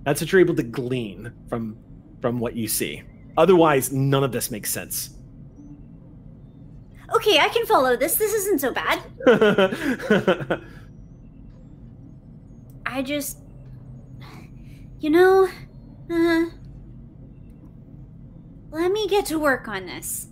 That's 0.03 0.21
what 0.21 0.31
you're 0.31 0.41
able 0.41 0.55
to 0.55 0.63
glean 0.63 1.33
from 1.49 1.77
from 2.21 2.39
what 2.39 2.55
you 2.55 2.67
see. 2.67 3.03
Otherwise, 3.37 3.91
none 3.91 4.23
of 4.23 4.31
this 4.31 4.49
makes 4.49 4.71
sense. 4.71 5.11
Okay, 7.15 7.39
I 7.39 7.47
can 7.49 7.65
follow 7.65 7.95
this. 7.95 8.15
This 8.15 8.33
isn't 8.33 8.59
so 8.59 8.73
bad. 8.73 9.01
I 12.85 13.01
just. 13.01 13.37
You 14.99 15.09
know. 15.09 15.47
Uh, 16.09 16.45
let 18.71 18.91
me 18.91 19.07
get 19.07 19.25
to 19.27 19.39
work 19.39 19.67
on 19.67 19.85
this. 19.85 20.27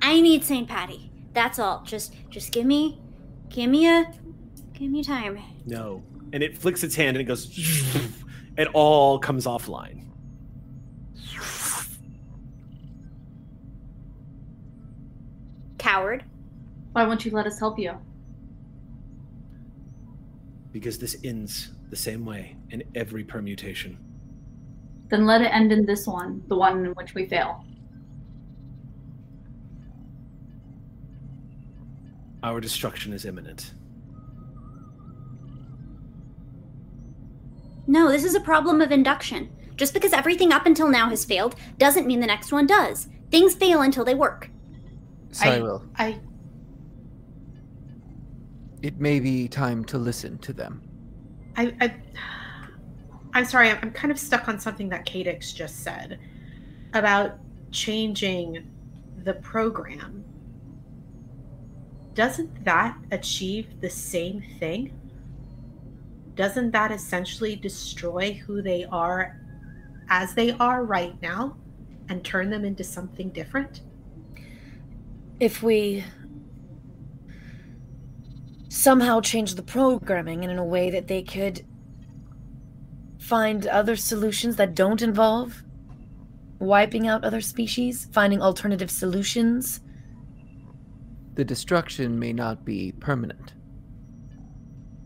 I 0.00 0.20
need 0.20 0.44
St. 0.44 0.68
Patty. 0.68 1.11
That's 1.32 1.58
all. 1.58 1.82
Just 1.84 2.14
just 2.30 2.52
give 2.52 2.66
me 2.66 3.00
give 3.48 3.70
me 3.70 3.88
a 3.88 4.12
give 4.72 4.90
me 4.90 5.02
time. 5.02 5.38
no. 5.66 6.02
And 6.34 6.42
it 6.42 6.56
flicks 6.56 6.82
its 6.82 6.94
hand 6.94 7.16
and 7.18 7.20
it 7.20 7.24
goes 7.24 7.46
it 8.56 8.68
all 8.72 9.18
comes 9.18 9.44
offline. 9.44 10.06
Coward. 15.78 16.24
Why 16.92 17.04
won't 17.04 17.24
you 17.24 17.32
let 17.32 17.46
us 17.46 17.58
help 17.58 17.78
you? 17.78 17.92
Because 20.70 20.98
this 20.98 21.16
ends 21.24 21.72
the 21.90 21.96
same 21.96 22.24
way 22.24 22.56
in 22.70 22.82
every 22.94 23.24
permutation. 23.24 23.98
Then 25.08 25.26
let 25.26 25.42
it 25.42 25.52
end 25.52 25.72
in 25.72 25.84
this 25.84 26.06
one, 26.06 26.42
the 26.48 26.56
one 26.56 26.86
in 26.86 26.92
which 26.92 27.14
we 27.14 27.26
fail. 27.26 27.64
Our 32.42 32.60
destruction 32.60 33.12
is 33.12 33.24
imminent. 33.24 33.74
No, 37.86 38.10
this 38.10 38.24
is 38.24 38.34
a 38.34 38.40
problem 38.40 38.80
of 38.80 38.92
induction. 38.92 39.50
Just 39.76 39.94
because 39.94 40.12
everything 40.12 40.52
up 40.52 40.66
until 40.66 40.88
now 40.88 41.08
has 41.08 41.24
failed 41.24 41.56
doesn't 41.78 42.06
mean 42.06 42.20
the 42.20 42.26
next 42.26 42.52
one 42.52 42.66
does. 42.66 43.08
Things 43.30 43.54
fail 43.54 43.82
until 43.82 44.04
they 44.04 44.14
work. 44.14 44.50
Cyril, 45.30 45.84
I 45.96 46.20
it 48.82 48.98
may 48.98 49.20
be 49.20 49.48
time 49.48 49.84
to 49.86 49.96
listen 49.96 50.38
to 50.38 50.52
them. 50.52 50.82
I, 51.56 51.74
I 51.80 51.94
I'm 53.34 53.44
sorry, 53.44 53.70
I'm, 53.70 53.78
I'm 53.80 53.92
kind 53.92 54.10
of 54.10 54.18
stuck 54.18 54.48
on 54.48 54.58
something 54.58 54.88
that 54.90 55.06
Cadix 55.06 55.54
just 55.54 55.82
said 55.82 56.18
about 56.92 57.38
changing 57.70 58.70
the 59.24 59.34
program. 59.34 60.24
Doesn't 62.14 62.64
that 62.64 62.96
achieve 63.10 63.80
the 63.80 63.90
same 63.90 64.42
thing? 64.58 64.98
Doesn't 66.34 66.70
that 66.72 66.90
essentially 66.90 67.56
destroy 67.56 68.32
who 68.32 68.62
they 68.62 68.84
are 68.84 69.40
as 70.08 70.34
they 70.34 70.52
are 70.52 70.84
right 70.84 71.20
now 71.22 71.56
and 72.08 72.24
turn 72.24 72.50
them 72.50 72.64
into 72.64 72.84
something 72.84 73.30
different? 73.30 73.82
If 75.40 75.62
we 75.62 76.04
somehow 78.68 79.20
change 79.20 79.54
the 79.54 79.62
programming 79.62 80.44
in 80.44 80.58
a 80.58 80.64
way 80.64 80.90
that 80.90 81.06
they 81.06 81.22
could 81.22 81.64
find 83.18 83.66
other 83.66 83.96
solutions 83.96 84.56
that 84.56 84.74
don't 84.74 85.02
involve 85.02 85.62
wiping 86.58 87.08
out 87.08 87.24
other 87.24 87.40
species, 87.40 88.08
finding 88.12 88.40
alternative 88.40 88.90
solutions. 88.90 89.80
The 91.34 91.44
destruction 91.44 92.18
may 92.18 92.32
not 92.32 92.64
be 92.64 92.92
permanent. 92.92 93.54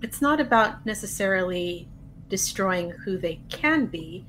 it's 0.02 0.20
not 0.20 0.40
about 0.40 0.84
necessarily 0.84 1.88
destroying 2.28 2.90
who 2.90 3.16
they 3.18 3.40
can 3.48 3.86
be 3.86 4.24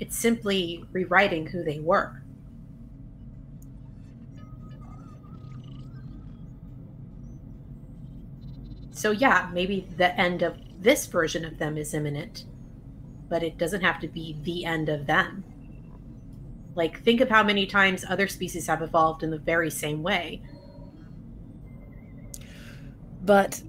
it's 0.00 0.16
simply 0.16 0.84
rewriting 0.92 1.46
who 1.46 1.64
they 1.64 1.80
were. 1.80 2.22
So 8.92 9.10
yeah 9.10 9.50
maybe 9.52 9.86
the 9.96 10.18
end 10.18 10.42
of 10.42 10.56
this 10.80 11.06
version 11.06 11.44
of 11.44 11.58
them 11.58 11.76
is 11.78 11.94
imminent 11.94 12.44
but 13.28 13.42
it 13.42 13.58
doesn't 13.58 13.82
have 13.82 14.00
to 14.00 14.08
be 14.08 14.36
the 14.42 14.64
end 14.64 14.88
of 14.88 15.06
them. 15.06 15.44
Like 16.74 17.02
think 17.02 17.20
of 17.20 17.28
how 17.28 17.42
many 17.42 17.66
times 17.66 18.04
other 18.08 18.28
species 18.28 18.66
have 18.68 18.82
evolved 18.82 19.22
in 19.22 19.30
the 19.30 19.38
very 19.38 19.70
same 19.70 20.02
way 20.02 20.42
But 23.22 23.62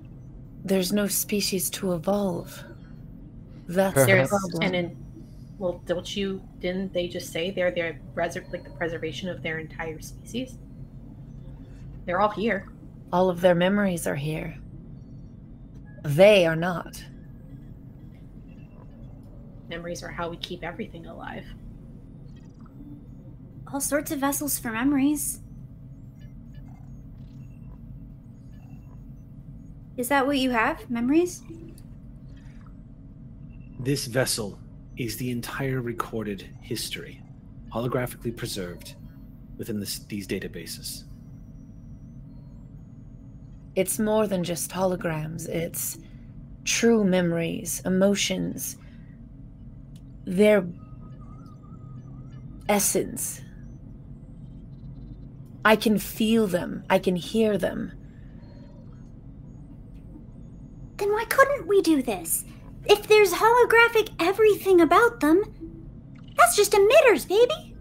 there's 0.64 0.92
no 0.92 1.08
species 1.08 1.70
to 1.72 1.94
evolve. 1.94 2.64
That's 3.68 3.96
the 3.96 4.06
There's, 4.06 4.30
problem. 4.30 4.64
and 4.64 4.76
in 4.76 4.98
well, 5.60 5.82
don't 5.86 6.16
you? 6.16 6.42
Didn't 6.60 6.94
they 6.94 7.08
just 7.08 7.32
say 7.32 7.52
they're 7.52 7.72
their 7.72 8.00
preser- 8.16 8.50
like 8.52 8.64
the 8.64 8.70
preservation 8.72 9.28
of 9.28 9.44
their 9.44 9.60
entire 9.60 10.00
species? 10.00 10.58
They're 12.06 12.22
all 12.22 12.30
here. 12.30 12.70
All 13.12 13.30
of 13.30 13.42
their 13.42 13.56
memories 13.56 14.08
are 14.08 14.16
here. 14.16 14.58
They 16.04 16.46
are 16.46 16.56
not. 16.56 17.04
Memories 19.70 20.02
are 20.02 20.10
how 20.10 20.30
we 20.30 20.38
keep 20.38 20.64
everything 20.64 21.06
alive. 21.06 21.46
All 23.72 23.82
sorts 23.82 24.12
of 24.12 24.20
vessels 24.20 24.58
for 24.58 24.72
memories. 24.72 25.42
Is 30.00 30.08
that 30.08 30.26
what 30.26 30.38
you 30.38 30.52
have? 30.52 30.90
Memories? 30.90 31.44
This 33.82 34.06
vessel 34.06 34.58
is 34.96 35.18
the 35.18 35.30
entire 35.30 35.82
recorded 35.82 36.48
history, 36.62 37.22
holographically 37.70 38.34
preserved 38.34 38.96
within 39.58 39.82
this, 39.82 40.00
these 40.00 40.26
databases. 40.26 41.04
It's 43.76 44.00
more 44.00 44.26
than 44.26 44.42
just 44.42 44.72
holograms, 44.72 45.50
it's 45.50 45.98
true 46.64 47.04
memories, 47.04 47.82
emotions, 47.84 48.78
their 50.24 50.66
essence. 52.70 53.42
I 55.66 55.76
can 55.76 56.00
feel 56.00 56.48
them, 56.48 56.86
I 56.90 57.00
can 57.00 57.18
hear 57.18 57.58
them. 57.58 57.99
Then 61.00 61.14
why 61.14 61.24
couldn't 61.30 61.66
we 61.66 61.82
do 61.82 62.02
this? 62.02 62.44
If 62.86 63.08
there's 63.08 63.32
holographic 63.32 64.10
everything 64.20 64.82
about 64.82 65.22
them, 65.22 65.44
that's 66.38 66.56
just 66.58 66.74
emitters, 66.74 67.28
baby. 67.28 67.76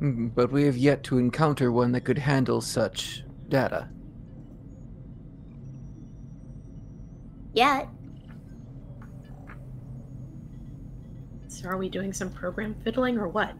Mm, 0.00 0.34
But 0.34 0.52
we 0.52 0.64
have 0.64 0.76
yet 0.76 1.02
to 1.04 1.18
encounter 1.18 1.72
one 1.72 1.92
that 1.92 2.02
could 2.02 2.18
handle 2.18 2.60
such 2.60 3.24
data. 3.48 3.88
Yet. 7.54 7.88
So 11.48 11.68
are 11.68 11.76
we 11.76 11.88
doing 11.88 12.12
some 12.12 12.30
program 12.30 12.74
fiddling 12.82 13.18
or 13.18 13.28
what? 13.28 13.54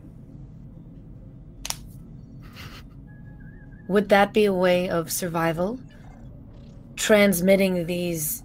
Would 3.89 4.09
that 4.09 4.33
be 4.33 4.45
a 4.47 4.53
way 4.53 4.89
of 4.89 5.13
survival? 5.13 5.79
Transmitting 7.03 7.87
these 7.87 8.45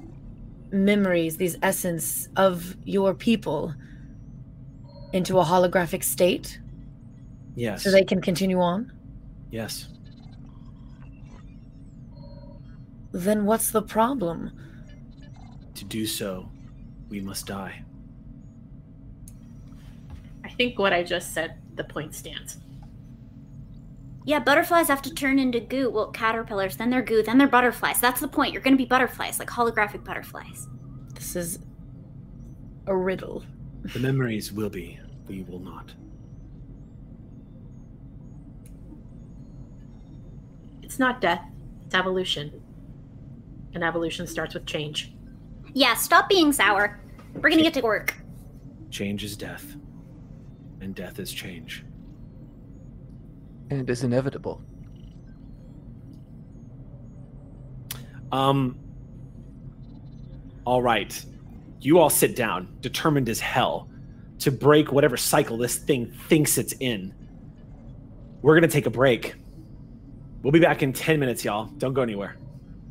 memories, 0.72 1.38
these 1.38 1.56
essence 1.62 2.28
of 2.36 2.76
your 2.86 3.14
people 3.14 3.72
into 5.14 5.38
a 5.38 5.44
holographic 5.44 6.04
state 6.04 6.60
Yes. 7.56 7.84
so 7.84 7.92
they 7.92 8.04
can 8.04 8.20
continue 8.20 8.60
on? 8.60 8.92
yes. 9.52 9.90
Then 13.12 13.46
what's 13.46 13.70
the 13.70 13.84
problem? 13.84 14.52
To 15.76 15.86
do 15.86 16.08
so, 16.08 16.50
we 17.10 17.22
must 17.22 17.46
die. 17.46 17.84
I 20.44 20.50
think 20.50 20.80
what 20.80 20.94
I 20.94 21.04
just 21.04 21.32
said, 21.32 21.60
the 21.76 21.84
point 21.84 22.16
stands. 22.16 22.58
Yeah, 24.28 24.40
butterflies 24.40 24.90
have 24.90 25.02
to 25.04 25.14
turn 25.14 25.40
into 25.40 25.62
goo. 25.62 25.90
Well, 25.90 26.12
caterpillars, 26.12 26.76
then 26.76 26.90
they're 26.90 27.02
goo, 27.02 27.24
then 27.24 27.38
they're 27.38 27.48
butterflies. 27.48 28.02
That's 28.02 28.20
the 28.20 28.28
point. 28.28 28.52
You're 28.52 28.62
gonna 28.62 28.76
be 28.76 28.84
butterflies, 28.84 29.40
like 29.40 29.48
holographic 29.48 30.04
butterflies. 30.04 30.68
This 31.14 31.38
is 31.38 31.60
a 32.88 32.94
riddle. 32.96 33.46
The 33.94 34.00
memories 34.00 34.52
will 34.52 34.70
be, 34.70 35.00
we 35.30 35.44
will 35.44 35.60
not. 35.60 35.94
It's 40.84 41.00
not 41.00 41.22
death, 41.22 41.46
it's 41.86 41.96
evolution. 41.96 42.62
And 43.74 43.82
evolution 43.82 44.28
starts 44.28 44.54
with 44.54 44.66
change. 44.66 45.14
Yeah, 45.72 45.94
stop 45.94 46.28
being 46.28 46.52
sour. 46.52 47.00
We're 47.34 47.50
gonna 47.50 47.64
get 47.64 47.76
to 47.76 47.82
work. 47.82 48.14
Change 48.90 49.24
is 49.24 49.38
death, 49.38 49.78
and 50.82 50.94
death 50.94 51.18
is 51.18 51.32
change. 51.32 51.86
And 53.70 53.82
it 53.82 53.90
is 53.90 54.04
inevitable. 54.04 54.62
Um. 58.32 58.78
All 60.66 60.82
right. 60.82 61.26
You 61.80 62.00
all 62.00 62.10
sit 62.10 62.36
down, 62.36 62.68
determined 62.82 63.30
as 63.30 63.40
hell 63.40 63.90
to 64.40 64.52
break 64.52 64.92
whatever 64.92 65.18
cycle 65.18 65.58
this 65.58 65.78
thing 65.78 66.12
thinks 66.28 66.58
it's 66.58 66.74
in. 66.80 67.14
We're 68.42 68.54
going 68.54 68.70
to 68.70 68.74
take 68.74 68.86
a 68.86 68.92
break. 68.92 69.36
We'll 70.44 70.52
be 70.52 70.60
back 70.60 70.84
in 70.84 70.94
10 70.94 71.20
minutes, 71.20 71.44
y'all. 71.44 71.66
Don't 71.78 71.94
go 71.94 72.02
anywhere. 72.02 72.38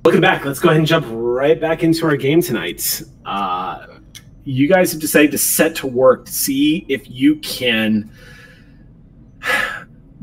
Welcome 0.04 0.20
back. 0.20 0.44
Let's 0.44 0.58
go 0.58 0.68
ahead 0.68 0.78
and 0.78 0.86
jump 0.86 1.06
right 1.08 1.60
back 1.60 1.82
into 1.82 2.06
our 2.06 2.16
game 2.16 2.40
tonight. 2.40 3.02
Uh, 3.24 3.86
you 4.44 4.68
guys 4.68 4.92
have 4.92 5.00
decided 5.00 5.30
to 5.32 5.38
set 5.38 5.74
to 5.76 5.86
work 5.86 6.26
to 6.26 6.32
see 6.32 6.84
if 6.88 7.10
you 7.10 7.36
can 7.36 8.10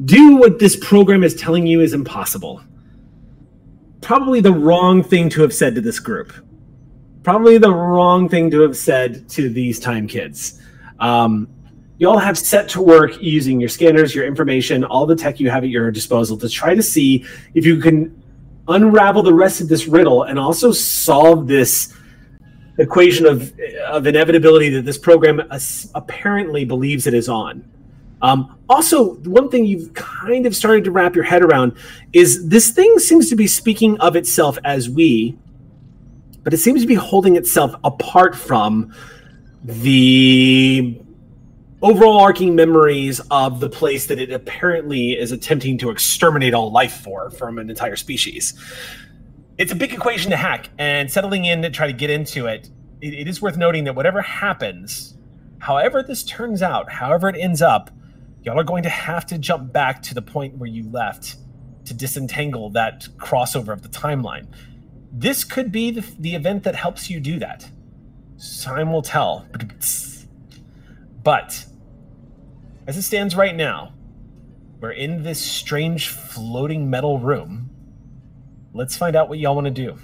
do 0.05 0.37
what 0.37 0.59
this 0.59 0.75
program 0.75 1.23
is 1.23 1.35
telling 1.35 1.67
you 1.67 1.81
is 1.81 1.93
impossible. 1.93 2.61
Probably 4.01 4.41
the 4.41 4.51
wrong 4.51 5.03
thing 5.03 5.29
to 5.29 5.41
have 5.41 5.53
said 5.53 5.75
to 5.75 5.81
this 5.81 5.99
group. 5.99 6.33
Probably 7.23 7.57
the 7.57 7.73
wrong 7.73 8.27
thing 8.27 8.51
to 8.51 8.61
have 8.61 8.75
said 8.75 9.29
to 9.29 9.49
these 9.49 9.79
time 9.79 10.07
kids. 10.07 10.59
Um, 10.99 11.47
you 11.99 12.09
all 12.09 12.17
have 12.17 12.37
set 12.37 12.67
to 12.69 12.81
work 12.81 13.21
using 13.21 13.59
your 13.59 13.69
scanners, 13.69 14.13
your 14.13 14.25
information, 14.25 14.83
all 14.83 15.05
the 15.05 15.15
tech 15.15 15.39
you 15.39 15.49
have 15.49 15.63
at 15.63 15.69
your 15.69 15.89
disposal 15.91 16.37
to 16.37 16.49
try 16.49 16.75
to 16.75 16.83
see 16.83 17.25
if 17.53 17.65
you 17.65 17.77
can 17.79 18.21
unravel 18.67 19.23
the 19.23 19.33
rest 19.33 19.61
of 19.61 19.69
this 19.69 19.87
riddle 19.87 20.23
and 20.23 20.39
also 20.39 20.71
solve 20.71 21.47
this 21.47 21.93
equation 22.79 23.25
of 23.25 23.53
of 23.87 24.07
inevitability 24.07 24.69
that 24.69 24.83
this 24.83 24.97
program 24.97 25.41
apparently 25.93 26.65
believes 26.65 27.05
it 27.07 27.13
is 27.13 27.29
on. 27.29 27.63
Um, 28.23 28.57
also, 28.69 29.15
one 29.15 29.49
thing 29.49 29.65
you've 29.65 29.93
kind 29.93 30.45
of 30.45 30.55
started 30.55 30.85
to 30.85 30.91
wrap 30.91 31.13
your 31.13 31.25
head 31.25 31.43
around 31.43 31.73
is 32.13 32.47
this 32.47 32.71
thing 32.71 32.97
seems 32.97 33.29
to 33.29 33.35
be 33.35 33.47
speaking 33.47 33.99
of 33.99 34.15
itself 34.15 34.57
as 34.63 34.89
we, 34.89 35.37
but 36.43 36.53
it 36.53 36.57
seems 36.57 36.81
to 36.81 36.87
be 36.87 36.95
holding 36.95 37.35
itself 37.35 37.75
apart 37.83 38.33
from 38.33 38.93
the 39.63 40.99
overall 41.81 42.17
arcing 42.21 42.55
memories 42.55 43.19
of 43.29 43.59
the 43.59 43.69
place 43.69 44.07
that 44.07 44.17
it 44.17 44.31
apparently 44.31 45.11
is 45.11 45.33
attempting 45.33 45.77
to 45.77 45.89
exterminate 45.89 46.53
all 46.53 46.71
life 46.71 47.01
for 47.01 47.29
from 47.29 47.59
an 47.59 47.69
entire 47.69 47.97
species. 47.97 48.53
It's 49.57 49.73
a 49.73 49.75
big 49.75 49.93
equation 49.93 50.31
to 50.31 50.37
hack, 50.37 50.69
and 50.77 51.11
settling 51.11 51.43
in 51.43 51.61
to 51.61 51.69
try 51.69 51.87
to 51.87 51.93
get 51.93 52.09
into 52.09 52.45
it, 52.47 52.69
it, 53.01 53.13
it 53.13 53.27
is 53.27 53.41
worth 53.41 53.57
noting 53.57 53.83
that 53.83 53.95
whatever 53.95 54.21
happens, 54.21 55.17
however 55.59 56.01
this 56.01 56.23
turns 56.23 56.61
out, 56.61 56.89
however 56.89 57.27
it 57.27 57.35
ends 57.37 57.61
up, 57.61 57.91
y'all 58.43 58.59
are 58.59 58.63
going 58.63 58.83
to 58.83 58.89
have 58.89 59.25
to 59.27 59.37
jump 59.37 59.71
back 59.71 60.01
to 60.03 60.13
the 60.13 60.21
point 60.21 60.57
where 60.57 60.69
you 60.69 60.89
left 60.89 61.37
to 61.85 61.93
disentangle 61.93 62.69
that 62.71 63.07
crossover 63.17 63.73
of 63.73 63.81
the 63.81 63.89
timeline. 63.89 64.47
This 65.11 65.43
could 65.43 65.71
be 65.71 65.91
the, 65.91 66.01
the 66.19 66.35
event 66.35 66.63
that 66.63 66.75
helps 66.75 67.09
you 67.09 67.19
do 67.19 67.39
that. 67.39 67.67
Time 68.61 68.91
will 68.91 69.01
tell. 69.01 69.47
But 71.23 71.65
as 72.87 72.97
it 72.97 73.03
stands 73.03 73.35
right 73.35 73.55
now, 73.55 73.93
we're 74.81 74.91
in 74.91 75.23
this 75.23 75.39
strange 75.39 76.09
floating 76.09 76.89
metal 76.89 77.19
room. 77.19 77.69
Let's 78.73 78.97
find 78.97 79.15
out 79.15 79.29
what 79.29 79.39
y'all 79.39 79.55
want 79.55 79.65
to 79.65 79.71
do. 79.71 79.97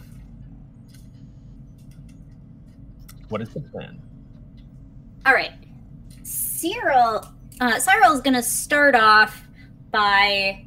What 3.28 3.42
is 3.42 3.50
the 3.50 3.60
plan? 3.60 4.02
All 5.26 5.34
right. 5.34 5.52
Cyril, 6.24 7.28
uh, 7.60 7.80
Cyril 7.80 8.14
is 8.14 8.22
going 8.22 8.36
to 8.36 8.44
start 8.44 8.96
off 8.96 9.44
by 9.92 10.66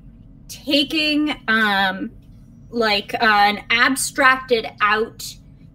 taking 0.49 1.35
um, 1.49 2.11
like 2.71 3.15
an 3.23 3.65
abstracted 3.71 4.67
out 4.81 5.25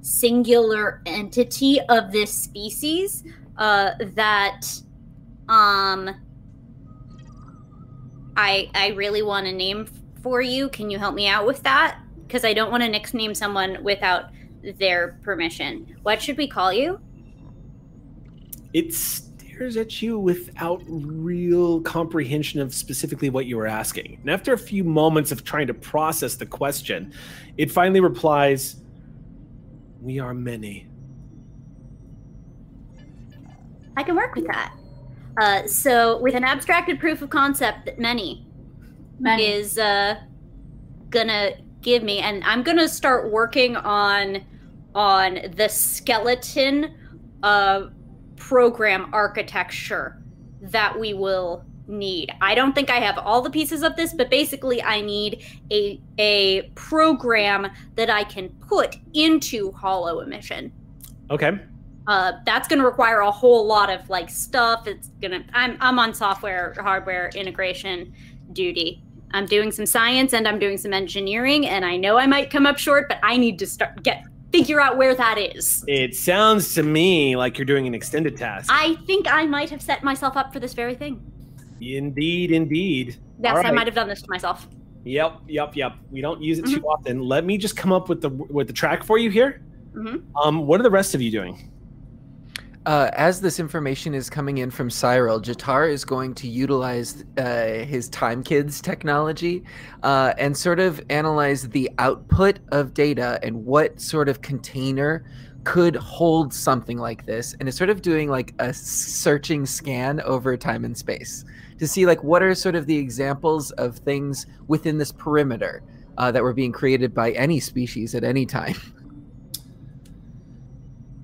singular 0.01 1.01
entity 1.05 1.79
of 1.89 2.11
this 2.11 2.33
species 2.33 3.23
uh, 3.57 3.91
that 4.15 4.61
um, 5.49 6.09
I 8.35 8.69
I 8.73 8.89
really 8.95 9.21
want 9.21 9.45
to 9.47 9.51
name 9.51 9.87
for 10.21 10.41
you. 10.41 10.69
Can 10.69 10.89
you 10.89 10.99
help 10.99 11.15
me 11.15 11.27
out 11.27 11.45
with 11.45 11.63
that? 11.63 11.99
Because 12.25 12.45
I 12.45 12.53
don't 12.53 12.71
want 12.71 12.83
to 12.83 12.89
nickname 12.89 13.33
someone 13.33 13.83
without 13.83 14.25
their 14.77 15.19
permission. 15.23 15.95
What 16.03 16.21
should 16.21 16.37
we 16.37 16.47
call 16.47 16.73
you? 16.73 16.99
It 18.73 18.93
stares 19.57 19.75
at 19.75 20.01
you 20.03 20.19
without 20.19 20.83
real 20.87 21.81
comprehension 21.81 22.61
of 22.61 22.73
specifically 22.75 23.31
what 23.31 23.47
you 23.47 23.57
were 23.57 23.65
asking. 23.65 24.19
And 24.21 24.29
after 24.29 24.53
a 24.53 24.57
few 24.57 24.83
moments 24.83 25.31
of 25.31 25.43
trying 25.43 25.65
to 25.67 25.73
process 25.73 26.35
the 26.35 26.45
question, 26.45 27.11
it 27.57 27.71
finally 27.71 27.99
replies, 27.99 28.77
We 29.99 30.19
are 30.19 30.35
many. 30.35 30.87
I 33.97 34.03
can 34.03 34.15
work 34.15 34.35
with 34.35 34.45
that. 34.45 34.75
Uh, 35.41 35.67
so, 35.67 36.19
with 36.19 36.35
an 36.35 36.43
abstracted 36.43 36.99
proof 36.99 37.23
of 37.23 37.31
concept 37.31 37.85
that 37.85 37.97
many, 37.99 38.45
Many. 39.19 39.47
is 39.47 39.79
uh, 39.79 40.19
gonna 41.09 41.51
give 41.81 42.03
me, 42.03 42.19
and 42.19 42.43
I'm 42.43 42.61
gonna 42.61 42.87
start 42.87 43.31
working 43.31 43.75
on 43.75 44.43
on 44.93 45.39
the 45.55 45.67
skeleton 45.67 46.93
uh, 47.43 47.87
program 48.37 49.09
architecture 49.13 50.21
that 50.61 50.97
we 50.99 51.13
will 51.13 51.63
need. 51.87 52.31
I 52.41 52.55
don't 52.55 52.73
think 52.73 52.89
I 52.89 52.97
have 52.99 53.17
all 53.17 53.41
the 53.41 53.49
pieces 53.49 53.83
of 53.83 53.95
this, 53.95 54.13
but 54.13 54.29
basically, 54.29 54.81
I 54.81 55.01
need 55.01 55.45
a 55.71 56.01
a 56.17 56.63
program 56.75 57.67
that 57.95 58.09
I 58.09 58.23
can 58.23 58.49
put 58.67 58.97
into 59.13 59.71
Hollow 59.73 60.19
Emission 60.21 60.71
Okay. 61.29 61.59
uh, 62.07 62.33
that's 62.45 62.67
going 62.67 62.79
to 62.79 62.85
require 62.85 63.19
a 63.19 63.31
whole 63.31 63.65
lot 63.65 63.89
of 63.89 64.09
like 64.09 64.29
stuff. 64.29 64.87
It's 64.87 65.09
gonna. 65.21 65.43
I'm 65.53 65.77
I'm 65.79 65.99
on 65.99 66.13
software 66.13 66.73
hardware 66.79 67.29
integration 67.35 68.13
duty. 68.53 69.03
I'm 69.31 69.45
doing 69.45 69.71
some 69.71 69.85
science 69.85 70.33
and 70.33 70.47
I'm 70.47 70.57
doing 70.59 70.77
some 70.77 70.93
engineering, 70.93 71.67
and 71.67 71.85
I 71.85 71.97
know 71.97 72.17
I 72.17 72.27
might 72.27 72.49
come 72.49 72.65
up 72.65 72.77
short, 72.77 73.07
but 73.09 73.19
I 73.23 73.37
need 73.37 73.59
to 73.59 73.67
start 73.67 74.03
get 74.03 74.23
figure 74.57 74.81
out 74.81 74.97
where 74.97 75.13
that 75.15 75.37
is. 75.37 75.83
It 75.87 76.15
sounds 76.15 76.73
to 76.75 76.83
me 76.83 77.35
like 77.35 77.57
you're 77.57 77.65
doing 77.65 77.85
an 77.87 77.93
extended 77.93 78.35
task. 78.37 78.69
I 78.71 78.95
think 79.05 79.27
I 79.31 79.45
might 79.45 79.69
have 79.69 79.81
set 79.81 80.03
myself 80.03 80.35
up 80.35 80.51
for 80.53 80.59
this 80.59 80.73
very 80.73 80.95
thing. 80.95 81.21
indeed, 81.79 82.51
indeed. 82.51 83.17
Yes, 83.39 83.55
All 83.57 83.65
I 83.65 83.71
might 83.71 83.85
have 83.85 83.93
done 83.95 84.07
this 84.07 84.21
to 84.23 84.29
myself. 84.29 84.67
Yep, 85.03 85.41
yep, 85.47 85.75
yep. 85.75 85.93
We 86.11 86.21
don't 86.21 86.41
use 86.41 86.57
it 86.59 86.65
too 86.65 86.77
Mm-hmm. 86.77 86.85
often. 86.85 87.19
Let 87.21 87.45
me 87.45 87.57
just 87.57 87.77
come 87.77 87.93
up 87.93 88.09
with 88.09 88.21
the 88.21 88.29
with 88.29 88.67
the 88.67 88.73
track 88.73 89.03
for 89.03 89.17
you 89.19 89.29
here. 89.29 89.61
Mhm. 89.93 90.23
Um, 90.35 90.65
what 90.67 90.79
are 90.79 90.83
the 90.83 90.89
rest 90.91 91.13
of 91.15 91.21
you 91.21 91.31
doing? 91.31 91.71
Uh, 92.87 93.11
as 93.15 93.41
this 93.41 93.59
information 93.59 94.15
is 94.15 94.29
coming 94.29 94.59
in 94.59 94.71
from 94.71 94.89
Cyril, 94.89 95.41
Jatar 95.41 95.91
is 95.91 96.05
going 96.05 96.33
to 96.35 96.47
utilize 96.47 97.25
uh, 97.37 97.83
his 97.83 98.07
Time 98.07 98.41
Kids 98.41 98.79
technology 98.79 99.61
uh, 100.03 100.33
and 100.37 100.55
sort 100.55 100.79
of 100.79 101.01
analyze 101.09 101.67
the 101.67 101.91
output 101.99 102.59
of 102.71 102.93
data 102.93 103.41
and 103.43 103.65
what 103.65 103.99
sort 103.99 104.29
of 104.29 104.41
container 104.41 105.25
could 105.65 105.97
hold 105.97 106.53
something 106.53 106.97
like 106.97 107.25
this. 107.25 107.53
And 107.59 107.67
it's 107.67 107.77
sort 107.77 107.89
of 107.89 108.01
doing 108.01 108.29
like 108.29 108.53
a 108.59 108.73
searching 108.73 109.65
scan 109.65 110.21
over 110.21 110.55
time 110.55 110.85
and 110.85 110.97
space 110.97 111.43
to 111.79 111.89
see 111.89 112.05
like 112.05 112.23
what 112.23 112.41
are 112.41 112.55
sort 112.55 112.75
of 112.75 112.85
the 112.85 112.95
examples 112.95 113.71
of 113.71 113.97
things 113.97 114.45
within 114.69 114.97
this 114.97 115.11
perimeter 115.11 115.83
uh, 116.17 116.31
that 116.31 116.41
were 116.41 116.53
being 116.53 116.71
created 116.71 117.13
by 117.13 117.31
any 117.31 117.59
species 117.59 118.15
at 118.15 118.23
any 118.23 118.45
time. 118.45 118.75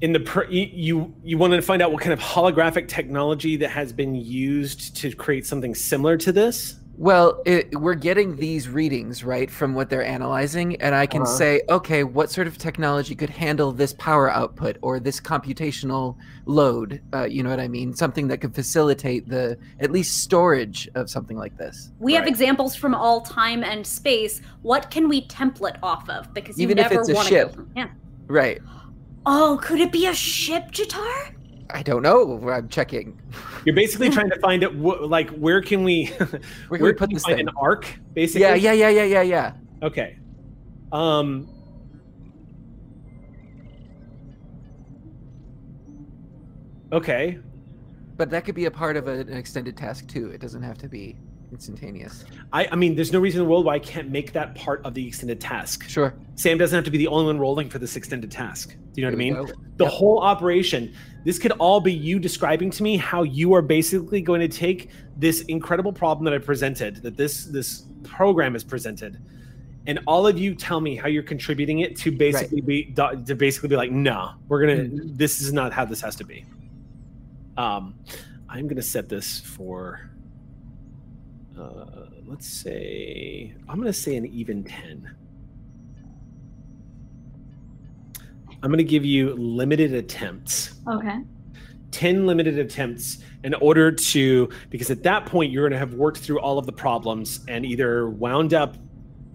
in 0.03 0.11
the 0.11 0.19
per, 0.19 0.43
you, 0.49 0.67
you 0.73 1.15
you 1.23 1.37
wanted 1.37 1.55
to 1.55 1.61
find 1.61 1.81
out 1.81 1.93
what 1.93 2.01
kind 2.01 2.11
of 2.11 2.19
holographic 2.19 2.89
technology 2.89 3.55
that 3.55 3.69
has 3.69 3.93
been 3.93 4.13
used 4.13 4.97
to 4.97 5.15
create 5.15 5.45
something 5.45 5.73
similar 5.73 6.17
to 6.17 6.31
this 6.33 6.75
Well, 6.97 7.41
it, 7.45 7.73
we're 7.79 7.95
getting 7.95 8.35
these 8.35 8.67
readings 8.69 9.23
right 9.23 9.49
from 9.49 9.73
what 9.73 9.89
they're 9.89 10.05
analyzing, 10.05 10.75
and 10.81 10.93
I 10.93 11.05
can 11.07 11.21
Uh-huh. 11.23 11.37
say, 11.37 11.61
okay, 11.69 12.03
what 12.03 12.29
sort 12.29 12.47
of 12.47 12.57
technology 12.57 13.15
could 13.15 13.29
handle 13.31 13.71
this 13.71 13.93
power 13.93 14.29
output 14.29 14.75
or 14.81 14.99
this 14.99 15.19
computational 15.21 16.17
load? 16.45 17.01
Uh, 17.13 17.23
you 17.23 17.41
know 17.41 17.49
what 17.49 17.61
I 17.61 17.69
mean? 17.69 17.95
Something 17.95 18.27
that 18.27 18.41
could 18.41 18.53
facilitate 18.53 19.27
the 19.27 19.57
at 19.79 19.89
least 19.89 20.21
storage 20.21 20.87
of 20.95 21.09
something 21.09 21.37
like 21.37 21.57
this. 21.57 21.91
We 21.99 22.13
have 22.13 22.27
examples 22.27 22.75
from 22.75 22.93
all 22.93 23.21
time 23.21 23.63
and 23.63 23.87
space. 23.87 24.41
What 24.61 24.91
can 24.91 25.07
we 25.07 25.25
template 25.27 25.77
off 25.81 26.07
of? 26.09 26.31
Because 26.33 26.57
you 26.59 26.63
Even 26.63 26.77
if 26.77 26.89
never 26.91 26.99
it's 26.99 27.09
a 27.09 27.13
want 27.15 27.27
ship. 27.29 27.51
to 27.53 27.57
go. 27.57 27.65
Yeah. 27.75 27.89
Right. 28.27 28.59
Oh, 29.25 29.59
could 29.61 29.79
it 29.79 29.91
be 29.91 30.05
a 30.07 30.13
ship, 30.13 30.71
Jatar? 30.71 31.33
I 31.69 31.81
don't 31.81 32.01
know. 32.01 32.49
I'm 32.49 32.67
checking. 32.67 33.19
you're 33.65 33.75
basically 33.75 34.09
trying 34.09 34.29
to 34.29 34.39
find 34.39 34.63
it 34.63 34.71
wh- 34.73 35.01
like 35.09 35.29
where 35.31 35.61
can 35.61 35.83
we 35.83 36.05
Where 36.17 36.27
can 36.27 36.39
we 36.69 36.77
can 36.89 36.95
put 36.95 37.09
we 37.09 37.15
this 37.15 37.23
find 37.23 37.37
thing? 37.37 37.47
an 37.47 37.53
arc 37.59 37.97
basically 38.13 38.41
Yeah, 38.41 38.55
yeah, 38.55 38.73
yeah, 38.73 38.89
yeah, 38.89 39.03
yeah, 39.03 39.21
yeah. 39.21 39.53
okay 39.81 40.17
um 40.91 41.47
okay 46.91 47.39
But 48.17 48.29
that 48.29 48.45
could 48.45 48.55
be 48.55 48.65
a 48.65 48.71
part 48.71 48.95
of 48.97 49.07
an 49.07 49.31
extended 49.33 49.75
task 49.77 50.07
too. 50.07 50.27
It 50.29 50.39
doesn't 50.41 50.61
have 50.63 50.77
to 50.79 50.89
be 50.89 51.17
instantaneous. 51.53 52.25
I, 52.51 52.67
I 52.71 52.75
mean, 52.75 52.95
there's 52.95 53.13
no 53.13 53.19
reason 53.19 53.39
in 53.39 53.45
the 53.45 53.51
world 53.51 53.65
why 53.65 53.75
I 53.75 53.79
can't 53.79 54.09
make 54.09 54.33
that 54.33 54.55
part 54.55 54.83
of 54.83 54.93
the 54.93 55.07
extended 55.07 55.39
task. 55.39 55.87
Sure. 55.87 56.13
Sam 56.35 56.57
doesn't 56.57 56.75
have 56.75 56.83
to 56.85 56.91
be 56.91 56.97
the 56.97 57.07
only 57.07 57.27
one 57.27 57.39
rolling 57.39 57.69
for 57.69 57.79
this 57.79 57.95
extended 57.95 58.31
task. 58.31 58.69
Do 58.93 59.01
you 59.01 59.03
know 59.03 59.09
what 59.09 59.15
I 59.15 59.17
mean? 59.17 59.33
The 59.77 59.85
Yep. 59.85 59.93
whole 59.93 60.19
operation, 60.19 60.93
this 61.23 61.39
could 61.39 61.51
all 61.53 61.79
be 61.79 61.93
you 61.93 62.19
describing 62.19 62.69
to 62.71 62.83
me 62.83 62.97
how 62.97 63.23
you 63.23 63.53
are 63.53 63.61
basically 63.61 64.21
going 64.21 64.41
to 64.41 64.47
take 64.47 64.89
this 65.17 65.41
incredible 65.41 65.93
problem 65.93 66.25
that 66.25 66.33
I 66.33 66.39
presented, 66.39 66.97
that 66.97 67.15
this 67.17 67.45
this 67.45 67.85
program 68.03 68.55
is 68.55 68.63
presented, 68.63 69.19
and 69.87 69.99
all 70.07 70.27
of 70.27 70.37
you 70.37 70.55
tell 70.55 70.81
me 70.81 70.95
how 70.95 71.07
you're 71.07 71.23
contributing 71.23 71.79
it 71.79 71.95
to 71.97 72.11
basically 72.11 72.61
be 72.61 72.93
to 72.95 73.35
basically 73.35 73.69
be 73.69 73.75
like, 73.75 73.91
no, 73.91 74.31
we're 74.47 74.61
gonna. 74.61 74.89
This 74.91 75.41
is 75.41 75.53
not 75.53 75.71
how 75.71 75.85
this 75.85 76.01
has 76.01 76.15
to 76.17 76.23
be. 76.23 76.45
Um, 77.57 77.95
I'm 78.49 78.67
gonna 78.67 78.81
set 78.81 79.07
this 79.07 79.39
for. 79.39 80.09
Uh, 81.63 82.05
let's 82.25 82.47
say 82.47 83.53
I'm 83.69 83.77
gonna 83.77 83.93
say 83.93 84.15
an 84.15 84.25
even 84.25 84.63
ten. 84.63 85.15
I'm 88.61 88.69
gonna 88.69 88.83
give 88.83 89.05
you 89.05 89.33
limited 89.35 89.93
attempts. 89.93 90.75
Okay. 90.87 91.19
10 91.91 92.25
limited 92.25 92.57
attempts 92.57 93.19
in 93.43 93.53
order 93.53 93.91
to 93.91 94.49
because 94.71 94.89
at 94.89 95.03
that 95.03 95.27
point 95.27 95.51
you're 95.51 95.61
going 95.63 95.73
to 95.73 95.77
have 95.77 95.93
worked 95.93 96.17
through 96.17 96.39
all 96.39 96.57
of 96.57 96.65
the 96.65 96.71
problems 96.71 97.41
and 97.47 97.63
either 97.65 98.09
wound 98.09 98.51
up 98.53 98.77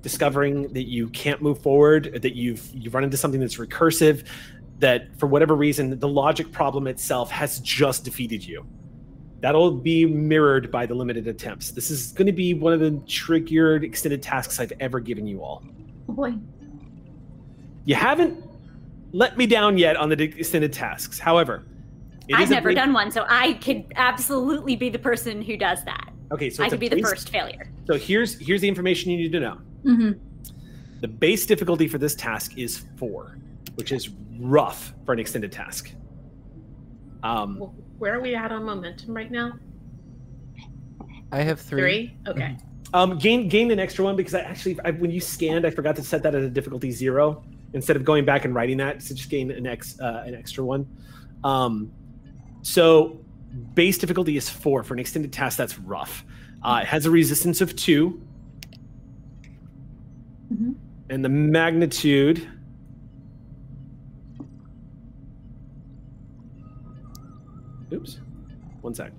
discovering 0.00 0.72
that 0.72 0.88
you 0.88 1.08
can't 1.10 1.40
move 1.40 1.62
forward 1.62 2.18
that 2.20 2.34
you've 2.34 2.68
you've 2.74 2.94
run 2.94 3.04
into 3.04 3.16
something 3.16 3.40
that's 3.40 3.58
recursive 3.58 4.26
that 4.80 5.16
for 5.18 5.28
whatever 5.28 5.54
reason 5.54 5.96
the 6.00 6.08
logic 6.08 6.50
problem 6.50 6.88
itself 6.88 7.30
has 7.30 7.60
just 7.60 8.04
defeated 8.04 8.44
you 8.44 8.66
that'll 9.40 9.70
be 9.70 10.04
mirrored 10.04 10.70
by 10.70 10.84
the 10.86 10.94
limited 10.94 11.26
attempts 11.28 11.70
this 11.70 11.90
is 11.90 12.12
going 12.12 12.26
to 12.26 12.32
be 12.32 12.54
one 12.54 12.72
of 12.72 12.80
the 12.80 12.90
trickier 13.06 13.76
extended 13.76 14.22
tasks 14.22 14.58
i've 14.60 14.72
ever 14.80 15.00
given 15.00 15.26
you 15.26 15.42
all 15.42 15.62
Oh 16.08 16.14
boy. 16.14 16.34
you 17.84 17.94
haven't 17.94 18.42
let 19.12 19.36
me 19.36 19.46
down 19.46 19.76
yet 19.78 19.96
on 19.96 20.08
the 20.08 20.20
extended 20.22 20.72
tasks 20.72 21.18
however 21.18 21.64
I've 22.30 22.50
never 22.50 22.74
done 22.74 22.92
one, 22.92 23.10
so 23.10 23.24
I 23.26 23.54
could 23.54 23.90
absolutely 23.96 24.76
be 24.76 24.90
the 24.90 24.98
person 24.98 25.40
who 25.40 25.56
does 25.56 25.82
that. 25.86 26.12
okay 26.30 26.50
so 26.50 26.62
I 26.62 26.68
could 26.68 26.78
be 26.78 26.88
the 26.88 27.00
first 27.00 27.30
failure. 27.30 27.70
So 27.86 27.94
here's 27.94 28.38
here's 28.38 28.60
the 28.60 28.68
information 28.68 29.10
you 29.10 29.16
need 29.16 29.32
to 29.32 29.40
know. 29.40 29.58
Mm-hmm. 29.84 30.10
The 31.00 31.08
base 31.08 31.46
difficulty 31.46 31.88
for 31.88 31.96
this 31.96 32.14
task 32.14 32.58
is 32.58 32.84
four, 32.98 33.38
which 33.76 33.92
is 33.92 34.10
rough 34.38 34.92
for 35.06 35.14
an 35.14 35.20
extended 35.20 35.52
task. 35.52 35.90
Um, 37.22 37.70
Where 37.98 38.14
are 38.14 38.20
we 38.20 38.34
at 38.34 38.52
on 38.52 38.64
momentum 38.64 39.14
right 39.14 39.30
now? 39.30 39.52
I 41.32 41.42
have 41.42 41.60
three. 41.60 41.80
Three? 41.80 42.16
Okay. 42.28 42.56
um, 42.94 43.18
gain 43.18 43.48
gain 43.48 43.70
an 43.70 43.78
extra 43.78 44.04
one 44.04 44.16
because 44.16 44.34
I 44.34 44.40
actually 44.40 44.78
I, 44.84 44.92
when 44.92 45.10
you 45.10 45.20
scanned, 45.20 45.66
I 45.66 45.70
forgot 45.70 45.96
to 45.96 46.02
set 46.02 46.22
that 46.22 46.34
at 46.34 46.42
a 46.42 46.48
difficulty 46.48 46.90
zero 46.90 47.42
instead 47.74 47.96
of 47.96 48.04
going 48.04 48.24
back 48.24 48.44
and 48.44 48.54
writing 48.54 48.76
that. 48.78 49.02
So 49.02 49.14
just 49.14 49.28
gain 49.28 49.50
an 49.50 49.66
ex 49.66 49.98
uh, 50.00 50.22
an 50.26 50.34
extra 50.34 50.64
one. 50.64 50.86
Um, 51.44 51.90
so 52.62 53.20
base 53.74 53.98
difficulty 53.98 54.36
is 54.36 54.48
four 54.48 54.82
for 54.82 54.94
an 54.94 55.00
extended 55.00 55.32
task. 55.32 55.58
That's 55.58 55.78
rough. 55.78 56.24
Uh, 56.62 56.80
it 56.82 56.88
has 56.88 57.06
a 57.06 57.10
resistance 57.10 57.60
of 57.60 57.76
2 57.76 58.20
Mhm. 60.52 60.74
and 61.10 61.24
the 61.24 61.28
magnitude. 61.28 62.48
Oops, 67.92 68.18
one 68.82 68.94
sec. 68.94 69.12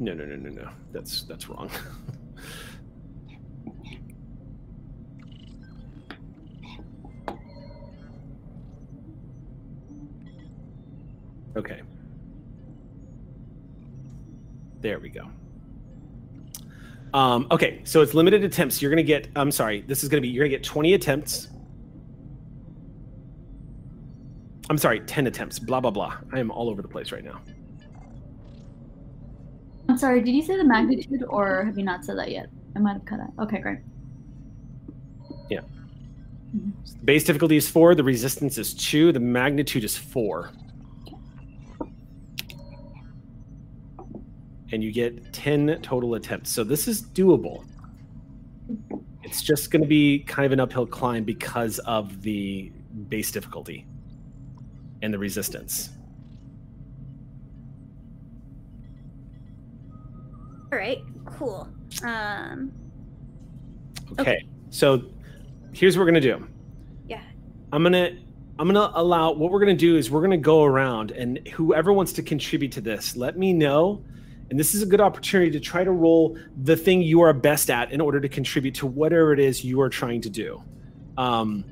No, 0.00 0.14
no, 0.14 0.24
no, 0.24 0.36
no, 0.36 0.50
no. 0.50 0.70
That's 0.92 1.22
that's 1.22 1.48
wrong. 1.48 1.68
okay. 11.56 11.82
There 14.80 15.00
we 15.00 15.08
go. 15.08 15.28
Um, 17.14 17.46
okay, 17.50 17.80
so 17.84 18.02
it's 18.02 18.14
limited 18.14 18.44
attempts. 18.44 18.82
You're 18.82 18.90
gonna 18.90 19.02
get. 19.02 19.28
I'm 19.36 19.50
sorry. 19.50 19.82
This 19.82 20.02
is 20.02 20.08
gonna 20.08 20.20
be. 20.20 20.28
You're 20.28 20.44
gonna 20.44 20.56
get 20.56 20.64
20 20.64 20.94
attempts. 20.94 21.48
I'm 24.70 24.78
sorry, 24.78 25.00
10 25.00 25.26
attempts. 25.26 25.58
Blah 25.58 25.80
blah 25.80 25.90
blah. 25.90 26.18
I 26.32 26.38
am 26.38 26.50
all 26.50 26.68
over 26.68 26.82
the 26.82 26.88
place 26.88 27.10
right 27.12 27.24
now. 27.24 27.40
I'm 29.88 29.96
sorry, 29.96 30.22
did 30.22 30.34
you 30.34 30.42
say 30.42 30.56
the 30.56 30.64
magnitude 30.64 31.24
or 31.28 31.64
have 31.64 31.78
you 31.78 31.84
not 31.84 32.04
said 32.04 32.18
that 32.18 32.30
yet? 32.30 32.50
I 32.76 32.78
might 32.78 32.92
have 32.92 33.04
cut 33.06 33.20
out. 33.20 33.32
Okay, 33.40 33.58
great. 33.58 33.78
Yeah. 35.48 35.60
Base 37.04 37.24
difficulty 37.24 37.56
is 37.56 37.68
four. 37.68 37.94
The 37.94 38.04
resistance 38.04 38.58
is 38.58 38.74
two. 38.74 39.12
The 39.12 39.20
magnitude 39.20 39.84
is 39.84 39.96
four. 39.96 40.50
And 44.72 44.82
you 44.82 44.92
get 44.92 45.32
10 45.32 45.80
total 45.82 46.14
attempts. 46.14 46.50
So 46.50 46.62
this 46.64 46.88
is 46.88 47.02
doable. 47.02 47.64
It's 49.22 49.42
just 49.42 49.70
going 49.70 49.82
to 49.82 49.88
be 49.88 50.20
kind 50.20 50.46
of 50.46 50.52
an 50.52 50.60
uphill 50.60 50.86
climb 50.86 51.24
because 51.24 51.78
of 51.80 52.22
the 52.22 52.70
base 53.08 53.30
difficulty 53.30 53.86
and 55.02 55.12
the 55.12 55.18
resistance. 55.18 55.90
All 60.70 60.78
right, 60.78 60.98
cool. 61.24 61.68
Um, 62.02 62.72
Okay. 64.18 64.46
So 64.70 65.02
here's 65.72 65.96
what 65.96 66.02
we're 66.02 66.10
gonna 66.10 66.20
do. 66.20 66.46
Yeah. 67.06 67.22
I'm 67.72 67.82
gonna 67.82 68.10
I'm 68.58 68.66
gonna 68.66 68.90
allow 68.94 69.32
what 69.32 69.52
we're 69.52 69.60
gonna 69.60 69.74
do 69.74 69.96
is 69.96 70.10
we're 70.10 70.22
gonna 70.22 70.36
go 70.36 70.64
around 70.64 71.10
and 71.12 71.46
whoever 71.48 71.92
wants 71.92 72.12
to 72.14 72.22
contribute 72.22 72.72
to 72.72 72.80
this, 72.80 73.16
let 73.16 73.38
me 73.38 73.52
know. 73.52 74.02
And 74.50 74.58
this 74.58 74.74
is 74.74 74.82
a 74.82 74.86
good 74.86 75.00
opportunity 75.00 75.50
to 75.50 75.60
try 75.60 75.84
to 75.84 75.90
roll 75.90 76.38
the 76.62 76.76
thing 76.76 77.02
you 77.02 77.20
are 77.20 77.32
best 77.32 77.70
at 77.70 77.92
in 77.92 78.00
order 78.00 78.20
to 78.20 78.28
contribute 78.28 78.74
to 78.76 78.86
whatever 78.86 79.32
it 79.32 79.40
is 79.40 79.64
you 79.64 79.80
are 79.80 79.90
trying 79.90 80.22
to 80.22 80.30
do. 80.30 80.62
Um, 81.18 81.64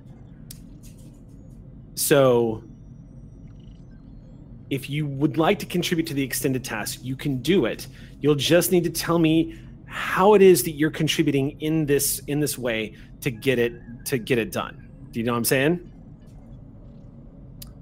so 1.95 2.63
if 4.69 4.91
you 4.91 5.07
would 5.07 5.39
like 5.39 5.59
to 5.61 5.67
contribute 5.67 6.07
to 6.09 6.15
the 6.15 6.23
extended 6.23 6.65
task, 6.65 7.01
you 7.03 7.17
can 7.17 7.39
do 7.39 7.67
it. 7.67 7.87
You'll 8.21 8.35
just 8.35 8.73
need 8.73 8.85
to 8.85 8.91
tell 8.91 9.19
me 9.19 9.59
how 9.87 10.35
it 10.35 10.43
is 10.43 10.65
that 10.65 10.73
you're 10.73 10.91
contributing 10.91 11.61
in 11.61 11.87
this 11.87 12.19
in 12.27 12.41
this 12.41 12.59
way 12.59 12.95
to 13.21 13.31
get 13.31 13.59
it 13.59 13.73
to 14.07 14.19
get 14.19 14.39
it 14.39 14.53
done. 14.53 14.89
Do 15.13 15.21
you 15.21 15.27
know 15.27 15.33
what 15.33 15.39
I'm 15.39 15.45
saying? 15.45 15.93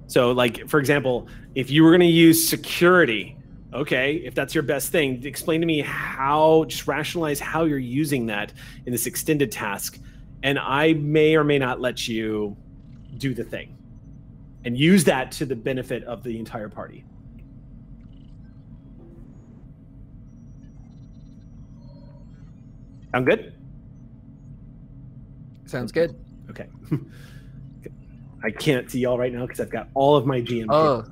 So 0.07 0.31
like 0.31 0.69
for 0.69 0.79
example, 0.79 1.27
if 1.55 1.71
you 1.71 1.83
were 1.83 1.89
going 1.89 2.01
to 2.01 2.05
use 2.05 2.47
security, 2.47 3.35
okay, 3.75 4.15
if 4.15 4.33
that's 4.33 4.55
your 4.55 4.63
best 4.63 4.91
thing, 4.91 5.23
explain 5.25 5.59
to 5.61 5.67
me 5.67 5.81
how 5.81 6.65
just 6.67 6.87
rationalize 6.87 7.39
how 7.39 7.65
you're 7.65 7.77
using 7.77 8.25
that 8.27 8.53
in 8.85 8.91
this 8.91 9.05
extended 9.05 9.51
task 9.51 9.99
and 10.43 10.59
I 10.59 10.93
may 10.93 11.35
or 11.35 11.43
may 11.43 11.57
not 11.57 11.81
let 11.81 12.07
you 12.07 12.55
do 13.17 13.33
the 13.33 13.43
thing 13.43 13.75
and 14.63 14.77
use 14.77 15.03
that 15.05 15.31
to 15.33 15.45
the 15.45 15.55
benefit 15.55 16.03
of 16.03 16.23
the 16.23 16.37
entire 16.37 16.69
party. 16.69 17.03
Sound 23.11 23.25
good? 23.25 23.53
Sounds 25.65 25.91
good. 25.91 26.15
Okay. 26.49 26.67
I 28.43 28.51
can't 28.51 28.89
see 28.91 28.99
y'all 28.99 29.17
right 29.17 29.33
now 29.33 29.45
because 29.45 29.59
I've 29.59 29.69
got 29.71 29.87
all 29.95 30.15
of 30.15 30.25
my 30.27 30.39
GM. 30.41 30.67
Oh, 30.69 31.03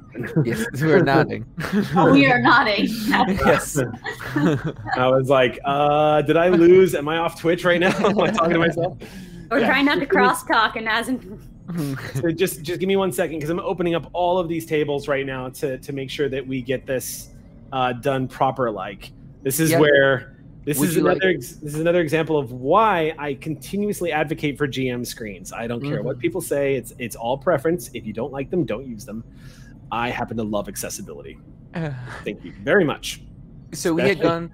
yes, 0.46 0.66
we're 0.82 1.02
nodding. 1.04 1.46
Oh, 1.96 2.12
we 2.12 2.26
are 2.28 2.40
nodding. 2.42 2.86
yes. 2.88 3.78
I 4.98 5.08
was 5.08 5.30
like, 5.30 5.60
uh, 5.66 6.22
did 6.22 6.38
I 6.38 6.50
lose? 6.50 6.94
Am 6.96 7.08
I 7.08 7.18
off 7.18 7.40
Twitch 7.40 7.66
right 7.66 7.80
now? 7.80 7.96
Am 8.06 8.20
I 8.20 8.30
talking 8.32 8.54
to 8.54 8.60
myself? 8.60 8.98
we're 9.50 9.60
Yeah. 9.60 9.68
trying 9.68 9.86
not 9.86 10.00
to 10.00 10.06
crosstalk, 10.06 10.76
and 10.76 10.88
as 10.88 11.10
in, 11.10 11.40
So 12.16 12.30
just 12.32 12.62
just 12.62 12.80
give 12.80 12.88
me 12.88 12.96
one 12.98 13.12
second 13.12 13.38
because 13.38 13.50
I'm 13.50 13.60
opening 13.60 13.96
up 13.96 14.10
all 14.14 14.38
of 14.38 14.48
these 14.48 14.66
tables 14.66 15.08
right 15.08 15.26
now 15.26 15.50
to 15.50 15.78
to 15.80 15.94
make 15.94 16.10
sure 16.10 16.30
that 16.30 16.46
we 16.46 16.62
get 16.62 16.86
this 16.86 17.30
uh, 17.72 17.94
done 17.94 18.28
proper. 18.28 18.70
Like 18.70 19.12
this 19.44 19.60
is 19.60 19.72
Yeah. 19.72 19.80
where 19.80 20.36
this 20.66 20.80
Would 20.80 20.90
is 20.90 20.98
like- 20.98 21.18
another 21.18 21.30
ex- 21.32 21.54
this 21.56 21.74
is 21.74 21.80
another 21.80 22.02
example 22.02 22.38
of 22.38 22.52
why 22.52 23.14
I 23.18 23.34
continuously 23.36 24.12
advocate 24.12 24.58
for 24.58 24.68
GM 24.68 25.06
screens. 25.06 25.52
I 25.52 25.68
don't 25.68 25.82
care 25.82 25.98
Mm-hmm. 25.98 26.06
what 26.06 26.20
people 26.20 26.42
say. 26.42 26.76
It's 26.76 26.94
it's 27.00 27.16
all 27.16 27.38
preference. 27.38 27.90
If 27.94 28.06
you 28.06 28.14
don't 28.14 28.32
like 28.32 28.50
them, 28.50 28.66
don't 28.66 28.86
use 28.88 29.06
them. 29.06 29.24
I 29.92 30.10
happen 30.10 30.38
to 30.38 30.44
love 30.44 30.68
accessibility. 30.70 31.38
Thank 31.74 32.44
you 32.44 32.54
very 32.64 32.84
much. 32.86 33.22
so 33.74 33.94
we 33.94 34.04
had 34.04 34.22
gone 34.22 34.52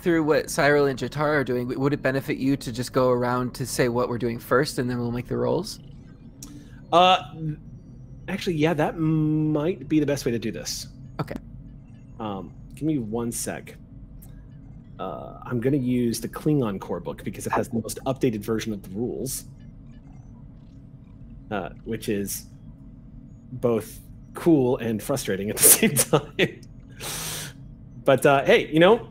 through 0.00 0.22
what 0.24 0.48
Cyril 0.50 0.86
and 0.86 0.98
Jatar 0.98 1.20
are 1.40 1.44
doing. 1.44 1.68
Would 1.68 1.92
it 1.92 2.02
benefit 2.02 2.36
you 2.38 2.56
to 2.56 2.72
just 2.72 2.92
go 2.92 3.10
around 3.10 3.52
to 3.54 3.66
say 3.66 3.88
what 3.88 4.08
we're 4.08 4.18
doing 4.18 4.38
first, 4.38 4.78
and 4.78 4.88
then 4.88 4.98
we'll 4.98 5.10
make 5.12 5.26
the 5.28 5.36
rolls? 5.36 5.80
Uh, 6.92 7.22
actually, 8.28 8.54
yeah, 8.56 8.74
that 8.74 8.98
might 8.98 9.88
be 9.88 9.98
the 10.00 10.06
best 10.06 10.24
way 10.26 10.32
to 10.32 10.38
do 10.38 10.50
this. 10.52 10.88
Okay. 11.20 11.34
Um, 12.20 12.52
give 12.74 12.84
me 12.84 12.98
one 12.98 13.32
sec. 13.32 13.76
Uh, 15.02 15.40
I'm 15.44 15.58
going 15.58 15.72
to 15.72 15.84
use 15.84 16.20
the 16.20 16.28
Klingon 16.28 16.78
core 16.78 17.00
book 17.00 17.24
because 17.24 17.44
it 17.44 17.52
has 17.52 17.68
the 17.68 17.80
most 17.80 17.98
updated 18.06 18.38
version 18.38 18.72
of 18.72 18.84
the 18.84 18.90
rules, 18.90 19.46
uh, 21.50 21.70
which 21.82 22.08
is 22.08 22.46
both 23.50 23.98
cool 24.34 24.76
and 24.76 25.02
frustrating 25.02 25.50
at 25.50 25.56
the 25.56 25.62
same 25.78 25.94
time. 25.96 26.60
but 28.04 28.24
uh, 28.24 28.44
hey, 28.44 28.68
you 28.68 28.78
know, 28.78 29.08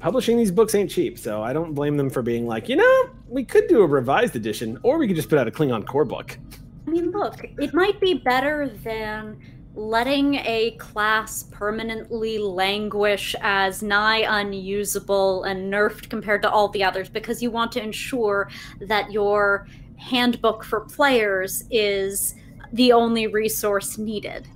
publishing 0.00 0.36
these 0.36 0.50
books 0.50 0.74
ain't 0.74 0.90
cheap, 0.90 1.18
so 1.18 1.42
I 1.42 1.54
don't 1.54 1.72
blame 1.72 1.96
them 1.96 2.10
for 2.10 2.20
being 2.20 2.46
like, 2.46 2.68
you 2.68 2.76
know, 2.76 3.10
we 3.26 3.42
could 3.42 3.68
do 3.68 3.80
a 3.80 3.86
revised 3.86 4.36
edition, 4.36 4.78
or 4.82 4.98
we 4.98 5.06
could 5.06 5.16
just 5.16 5.30
put 5.30 5.38
out 5.38 5.48
a 5.48 5.50
Klingon 5.50 5.86
core 5.86 6.04
book. 6.04 6.38
I 6.86 6.90
mean, 6.90 7.10
look, 7.10 7.42
it 7.58 7.72
might 7.72 7.98
be 8.02 8.14
better 8.14 8.68
than 8.84 9.40
letting 9.74 10.34
a 10.34 10.72
class 10.78 11.44
permanently 11.44 12.38
languish 12.38 13.34
as 13.40 13.82
nigh 13.82 14.40
unusable 14.40 15.44
and 15.44 15.72
nerfed 15.72 16.10
compared 16.10 16.42
to 16.42 16.50
all 16.50 16.68
the 16.68 16.84
others 16.84 17.08
because 17.08 17.42
you 17.42 17.50
want 17.50 17.72
to 17.72 17.82
ensure 17.82 18.50
that 18.80 19.10
your 19.10 19.66
handbook 19.96 20.62
for 20.64 20.80
players 20.80 21.64
is 21.70 22.34
the 22.72 22.92
only 22.92 23.26
resource 23.26 23.96
needed. 23.96 24.46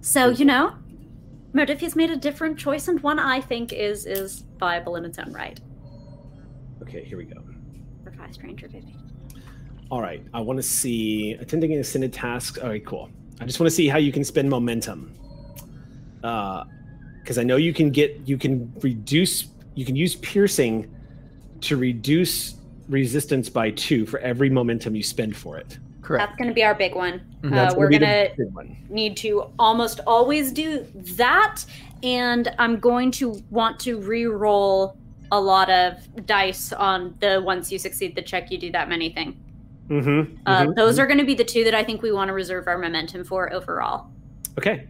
So, 0.00 0.32
hmm. 0.32 0.38
you 0.38 0.44
know, 0.44 0.74
Modiphius 1.52 1.94
made 1.94 2.10
a 2.10 2.16
different 2.16 2.58
choice 2.58 2.88
and 2.88 3.00
one 3.00 3.18
I 3.18 3.40
think 3.40 3.72
is 3.72 4.06
is 4.06 4.44
viable 4.58 4.96
in 4.96 5.04
its 5.04 5.18
own 5.18 5.32
right. 5.32 5.60
Okay, 6.82 7.04
here 7.04 7.18
we 7.18 7.24
go. 7.24 7.42
For 8.04 8.12
Stranger 8.32 8.68
50. 8.68 8.94
All 9.90 10.02
right, 10.02 10.24
I 10.34 10.40
want 10.40 10.56
to 10.56 10.62
see 10.62 11.32
attending 11.34 11.72
an 11.72 11.78
ascended 11.78 12.12
task. 12.12 12.58
All 12.62 12.68
right, 12.68 12.84
cool. 12.84 13.08
I 13.40 13.44
just 13.44 13.60
want 13.60 13.68
to 13.68 13.74
see 13.74 13.88
how 13.88 13.98
you 13.98 14.12
can 14.12 14.24
spend 14.24 14.48
momentum. 14.48 15.12
Uh, 16.22 16.64
because 17.20 17.38
I 17.38 17.42
know 17.42 17.56
you 17.56 17.74
can 17.74 17.90
get 17.90 18.20
you 18.24 18.38
can 18.38 18.72
reduce 18.80 19.48
you 19.74 19.84
can 19.84 19.96
use 19.96 20.14
piercing 20.16 20.88
to 21.62 21.76
reduce 21.76 22.54
resistance 22.88 23.48
by 23.48 23.72
two 23.72 24.06
for 24.06 24.20
every 24.20 24.48
momentum 24.48 24.94
you 24.94 25.02
spend 25.02 25.36
for 25.36 25.58
it. 25.58 25.78
Correct. 26.02 26.24
That's 26.24 26.38
going 26.38 26.48
to 26.48 26.54
be 26.54 26.62
our 26.62 26.74
big 26.74 26.94
one. 26.94 27.18
Mm-hmm. 27.18 27.50
That's 27.50 27.74
Uh, 27.74 27.78
we're 27.78 27.88
be 27.88 27.98
going 27.98 28.28
to 28.28 28.32
big 28.36 28.54
one. 28.54 28.76
need 28.88 29.16
to 29.18 29.50
almost 29.58 29.98
always 30.06 30.52
do 30.52 30.86
that. 30.94 31.64
And 32.04 32.54
I'm 32.60 32.78
going 32.78 33.10
to 33.12 33.42
want 33.50 33.80
to 33.80 33.98
re-roll 33.98 34.96
a 35.32 35.40
lot 35.40 35.68
of 35.68 35.94
dice 36.26 36.72
on 36.72 37.16
the 37.18 37.42
once 37.44 37.72
you 37.72 37.78
succeed 37.80 38.14
the 38.14 38.22
check, 38.22 38.52
you 38.52 38.58
do 38.58 38.70
that 38.70 38.88
many 38.88 39.10
thing. 39.10 39.36
Mm-hmm. 39.88 40.38
Uh, 40.46 40.72
those 40.72 40.98
are 40.98 41.06
going 41.06 41.18
to 41.18 41.24
be 41.24 41.34
the 41.34 41.44
two 41.44 41.64
that 41.64 41.74
I 41.74 41.84
think 41.84 42.02
we 42.02 42.12
want 42.12 42.28
to 42.28 42.32
reserve 42.32 42.66
our 42.66 42.78
momentum 42.78 43.24
for 43.24 43.52
overall. 43.52 44.10
okay. 44.58 44.88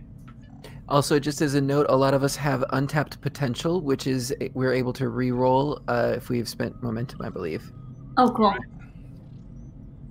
Also, 0.89 1.19
just 1.19 1.41
as 1.43 1.55
a 1.55 1.61
note, 1.61 1.87
a 1.89 1.97
lot 1.97 2.15
of 2.15 2.23
us 2.23 2.37
have 2.37 2.65
untapped 2.71 3.21
potential, 3.21 3.81
which 3.81 4.07
is 4.07 4.33
we're 4.55 4.73
able 4.73 4.93
to 4.93 5.09
re-roll 5.09 5.83
uh, 5.89 6.13
if 6.17 6.29
we've 6.29 6.49
spent 6.49 6.81
momentum, 6.81 7.23
I 7.23 7.29
believe. 7.29 7.73
Oh, 8.17 8.31
cool. 8.31 8.55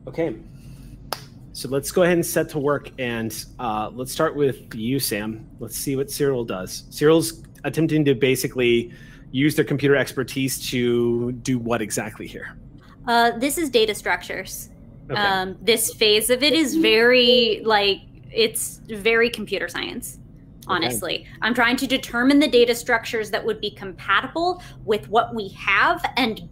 Okay. 0.05 0.35
So 1.53 1.69
let's 1.69 1.91
go 1.91 2.03
ahead 2.03 2.17
and 2.17 2.25
set 2.25 2.49
to 2.49 2.59
work, 2.59 2.91
and 2.99 3.33
uh, 3.57 3.89
let's 3.93 4.11
start 4.11 4.35
with 4.35 4.75
you, 4.75 4.99
Sam. 4.99 5.49
Let's 5.59 5.77
see 5.77 5.95
what 5.95 6.11
Cyril 6.11 6.43
does. 6.43 6.83
Cyril's 6.89 7.43
attempting 7.63 8.03
to 8.03 8.13
basically 8.13 8.91
use 9.31 9.55
their 9.55 9.65
computer 9.65 9.95
expertise 9.95 10.59
to 10.71 11.31
do 11.31 11.57
what 11.57 11.81
exactly 11.81 12.27
here? 12.27 12.57
Uh, 13.07 13.31
this 13.37 13.57
is 13.57 13.69
data 13.69 13.95
structures. 13.95 14.69
Okay. 15.09 15.19
Um, 15.19 15.57
this 15.61 15.93
phase 15.93 16.29
of 16.29 16.41
it 16.41 16.53
is 16.53 16.75
very 16.75 17.61
like 17.63 17.99
it's 18.31 18.81
very 18.87 19.29
computer 19.29 19.67
science. 19.67 20.19
Honestly, 20.67 21.27
I'm 21.43 21.53
trying 21.53 21.75
to 21.77 21.87
determine 21.87 22.39
the 22.39 22.47
data 22.47 22.73
structures 22.73 23.29
that 23.29 23.45
would 23.45 23.61
be 23.61 23.69
compatible 23.69 24.63
with 24.83 25.07
what 25.09 25.35
we 25.35 25.49
have 25.49 26.03
and 26.17 26.49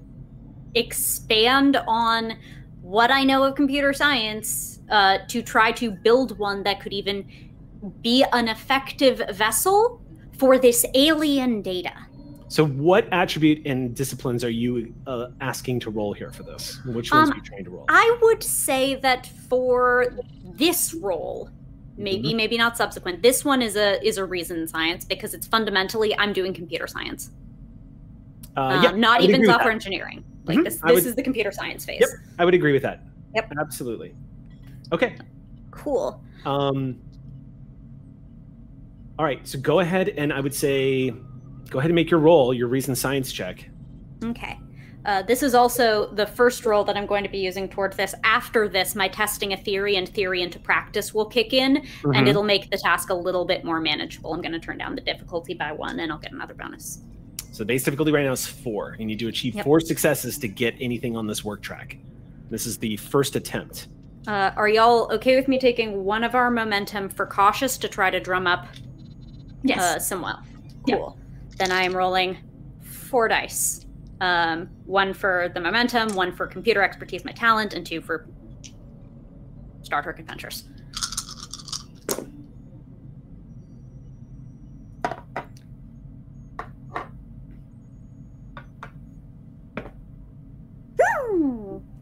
expand 0.75 1.77
on 1.87 2.37
what 2.81 3.09
I 3.09 3.23
know 3.23 3.43
of 3.43 3.55
computer 3.55 3.91
science 3.91 4.79
uh, 4.89 5.19
to 5.29 5.41
try 5.41 5.71
to 5.73 5.89
build 5.89 6.37
one 6.37 6.61
that 6.63 6.79
could 6.79 6.93
even 6.93 7.27
be 8.01 8.23
an 8.33 8.47
effective 8.47 9.21
vessel 9.31 10.01
for 10.37 10.59
this 10.59 10.85
alien 10.93 11.61
data. 11.61 11.93
So, 12.53 12.67
what 12.67 13.07
attribute 13.11 13.65
and 13.65 13.95
disciplines 13.95 14.43
are 14.43 14.49
you 14.51 14.93
uh, 15.07 15.29
asking 15.41 15.79
to 15.79 15.89
roll 15.89 16.13
here 16.13 16.31
for 16.31 16.43
this? 16.43 16.79
Which 16.85 17.11
ones 17.11 17.29
Um, 17.29 17.33
are 17.33 17.37
you 17.37 17.41
trying 17.41 17.63
to 17.63 17.71
roll? 17.71 17.85
I 17.89 18.15
would 18.21 18.43
say 18.43 18.93
that 18.97 19.25
for 19.49 20.13
this 20.53 20.93
role, 20.93 21.49
maybe 21.97 22.31
maybe 22.31 22.55
not 22.55 22.77
subsequent. 22.77 23.23
This 23.23 23.43
one 23.43 23.63
is 23.63 23.75
a 23.75 23.99
is 24.07 24.19
a 24.19 24.25
reason 24.25 24.67
science 24.67 25.03
because 25.03 25.33
it's 25.33 25.47
fundamentally 25.47 26.15
I'm 26.15 26.31
doing 26.31 26.53
computer 26.53 26.85
science, 26.85 27.31
Uh, 28.55 28.61
um, 28.61 28.83
yeah, 28.83 28.91
not 28.91 29.21
even 29.21 29.43
software 29.45 29.71
engineering. 29.71 30.23
Like 30.45 30.59
Mhm, 30.59 30.63
this 30.65 30.75
this 30.75 30.93
would- 30.93 31.05
is 31.07 31.15
the 31.15 31.23
computer 31.23 31.51
science 31.51 31.85
phase. 31.85 32.01
Yep, 32.01 32.09
I 32.37 32.45
would 32.45 32.53
agree 32.53 32.73
with 32.73 32.83
that. 32.83 33.01
Yep. 33.33 33.51
absolutely. 33.59 34.13
Okay. 34.91 35.15
Cool. 35.71 36.21
Um, 36.45 36.99
all 39.17 39.25
right, 39.25 39.39
so 39.47 39.57
go 39.57 39.79
ahead 39.79 40.09
and 40.09 40.31
I 40.31 40.39
would 40.39 40.53
say, 40.53 41.15
go 41.69 41.79
ahead 41.79 41.89
and 41.91 41.95
make 41.95 42.09
your 42.11 42.19
roll, 42.19 42.53
your 42.53 42.67
reason 42.67 42.95
science 42.95 43.31
check. 43.31 43.69
Okay. 44.23 44.59
Uh, 45.05 45.21
this 45.21 45.43
is 45.43 45.53
also 45.53 46.09
the 46.13 46.25
first 46.25 46.65
role 46.65 46.85
that 46.85 46.95
I'm 46.95 47.05
going 47.05 47.23
to 47.25 47.29
be 47.29 47.39
using 47.39 47.67
towards 47.67 47.97
this. 47.97 48.15
After 48.23 48.69
this, 48.69 48.95
my 48.95 49.09
testing 49.09 49.51
a 49.51 49.57
theory 49.57 49.97
and 49.97 50.07
theory 50.07 50.41
into 50.41 50.59
practice 50.59 51.13
will 51.13 51.25
kick 51.25 51.51
in, 51.51 51.77
and 51.77 51.85
Mhm. 52.15 52.27
it'll 52.29 52.43
make 52.43 52.69
the 52.71 52.77
task 52.77 53.09
a 53.09 53.13
little 53.13 53.43
bit 53.43 53.65
more 53.65 53.81
manageable. 53.81 54.33
I'm 54.33 54.41
going 54.41 54.53
to 54.53 54.59
turn 54.59 54.77
down 54.77 54.95
the 54.95 55.01
difficulty 55.01 55.55
by 55.55 55.73
one, 55.73 55.99
and 55.99 56.09
I'll 56.09 56.19
get 56.19 56.31
another 56.31 56.53
bonus. 56.53 57.01
So 57.51 57.59
the 57.59 57.65
base 57.65 57.83
difficulty 57.83 58.13
right 58.13 58.23
now 58.23 58.31
is 58.31 58.47
four. 58.47 58.95
You 58.97 59.05
need 59.05 59.19
to 59.19 59.27
achieve 59.27 59.55
Yep. 59.55 59.65
four 59.65 59.81
successes 59.81 60.37
to 60.37 60.47
get 60.47 60.73
anything 60.79 61.17
on 61.17 61.27
this 61.27 61.43
work 61.43 61.61
track. 61.61 61.97
This 62.49 62.65
is 62.65 62.77
the 62.77 62.95
first 62.95 63.35
attempt. 63.35 63.87
Uh, 64.25 64.51
are 64.55 64.69
y'all 64.69 65.11
okay 65.11 65.35
with 65.35 65.49
me 65.49 65.59
taking 65.59 66.05
one 66.05 66.23
of 66.23 66.33
our 66.33 66.49
momentum 66.49 67.09
for 67.09 67.25
cautious 67.25 67.77
to 67.79 67.89
try 67.89 68.09
to 68.09 68.21
drum 68.21 68.47
up 68.47 68.67
Yes. 69.63 69.79
uh, 69.81 69.99
some 69.99 70.21
well? 70.21 70.39
Yeah. 70.87 70.95
Cool. 70.95 71.17
Then 71.57 71.71
I 71.71 71.83
am 71.83 71.95
rolling 71.95 72.37
four 72.81 73.27
dice. 73.27 73.85
Um, 74.21 74.69
one 74.85 75.13
for 75.13 75.51
the 75.53 75.59
momentum, 75.59 76.15
one 76.15 76.31
for 76.31 76.47
computer 76.47 76.81
expertise, 76.81 77.25
my 77.25 77.31
talent, 77.31 77.73
and 77.73 77.85
two 77.85 78.01
for 78.01 78.27
Star 79.81 80.01
Trek 80.01 80.19
Adventures. 80.19 80.63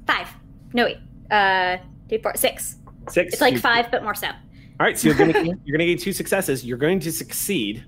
Five. 0.05 0.27
No 0.73 0.85
wait. 0.85 0.97
Uh, 1.29 1.77
two, 2.09 2.19
four, 2.19 2.35
six. 2.35 2.77
Six. 3.09 3.33
It's 3.33 3.41
like 3.41 3.57
five, 3.57 3.89
but 3.91 4.03
more 4.03 4.13
so. 4.13 4.27
All 4.27 4.35
right, 4.79 4.97
so 4.97 5.07
you're 5.07 5.17
gonna 5.17 5.43
you're 5.65 5.77
gonna 5.77 5.85
get 5.85 5.99
two 5.99 6.13
successes. 6.13 6.65
You're 6.65 6.77
going 6.77 6.99
to 7.01 7.11
succeed. 7.11 7.85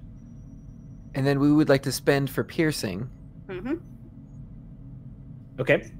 And 1.15 1.26
then 1.26 1.40
we 1.40 1.52
would 1.52 1.69
like 1.69 1.84
to 1.84 1.91
spend 1.91 2.30
for 2.30 2.44
piercing. 2.44 3.10
hmm 3.49 3.76
Okay. 5.60 5.91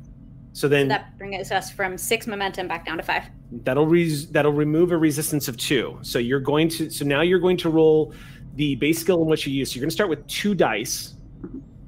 So 0.54 0.68
then 0.68 0.88
That 0.88 1.18
brings 1.18 1.52
us 1.52 1.72
from 1.72 1.98
six 1.98 2.28
momentum 2.28 2.68
back 2.68 2.86
down 2.86 2.98
to 2.98 3.04
five. 3.04 3.24
that'll 3.64 3.88
res- 3.88 4.30
that'll 4.30 4.52
remove 4.54 4.92
a 4.92 4.98
resistance 4.98 5.48
of 5.48 5.58
two. 5.58 5.98
So 6.02 6.20
you're 6.20 6.40
going 6.40 6.70
to 6.70 6.90
so 6.90 7.06
now 7.06 7.22
you're 7.22 7.40
going 7.40 7.58
to 7.58 7.70
roll 7.70 8.14
the 8.56 8.76
base 8.76 9.00
skill 9.00 9.22
in 9.24 9.28
which 9.28 9.48
you 9.48 9.54
use. 9.54 9.72
So 9.72 9.76
you're 9.76 9.82
going 9.82 9.90
to 9.90 9.94
start 9.96 10.10
with 10.10 10.26
two 10.28 10.54
dice, 10.54 11.16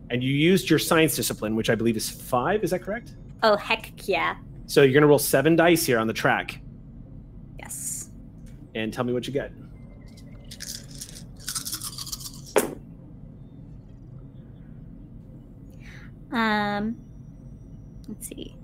and 0.09 0.23
you 0.23 0.31
used 0.33 0.67
your 0.69 0.79
science 0.79 1.15
discipline, 1.15 1.55
which 1.55 1.69
I 1.69 1.75
believe 1.75 1.95
is 1.97 2.09
five. 2.09 2.63
Is 2.63 2.71
that 2.71 2.79
correct? 2.81 3.13
Oh 3.43 3.55
heck 3.55 3.91
yeah! 4.07 4.35
So 4.65 4.81
you're 4.81 4.93
going 4.93 5.01
to 5.01 5.07
roll 5.07 5.19
seven 5.19 5.55
dice 5.55 5.85
here 5.85 5.99
on 5.99 6.07
the 6.07 6.13
track, 6.13 6.59
Yes. 7.59 8.09
and 8.73 8.91
tell 8.91 9.03
me 9.03 9.13
what 9.13 9.27
you 9.27 9.33
get. 9.33 9.51
Um, 16.35 16.97
let's 18.07 18.27
see. 18.27 18.55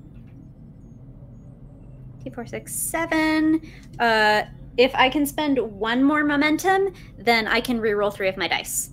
Two, 2.23 2.29
four, 2.31 2.45
six, 2.45 2.75
seven. 2.75 3.61
Uh, 3.97 4.43
if 4.77 4.93
I 4.93 5.09
can 5.09 5.25
spend 5.25 5.57
one 5.57 6.03
more 6.03 6.23
momentum, 6.23 6.93
then 7.17 7.47
I 7.47 7.61
can 7.61 7.79
re-roll 7.79 8.11
three 8.11 8.27
of 8.27 8.37
my 8.37 8.47
dice. 8.47 8.91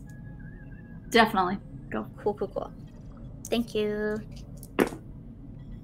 Definitely. 1.10 1.58
Go. 1.90 2.06
Cool, 2.16 2.34
cool, 2.34 2.48
cool. 2.48 2.72
Thank 3.48 3.74
you. 3.74 4.16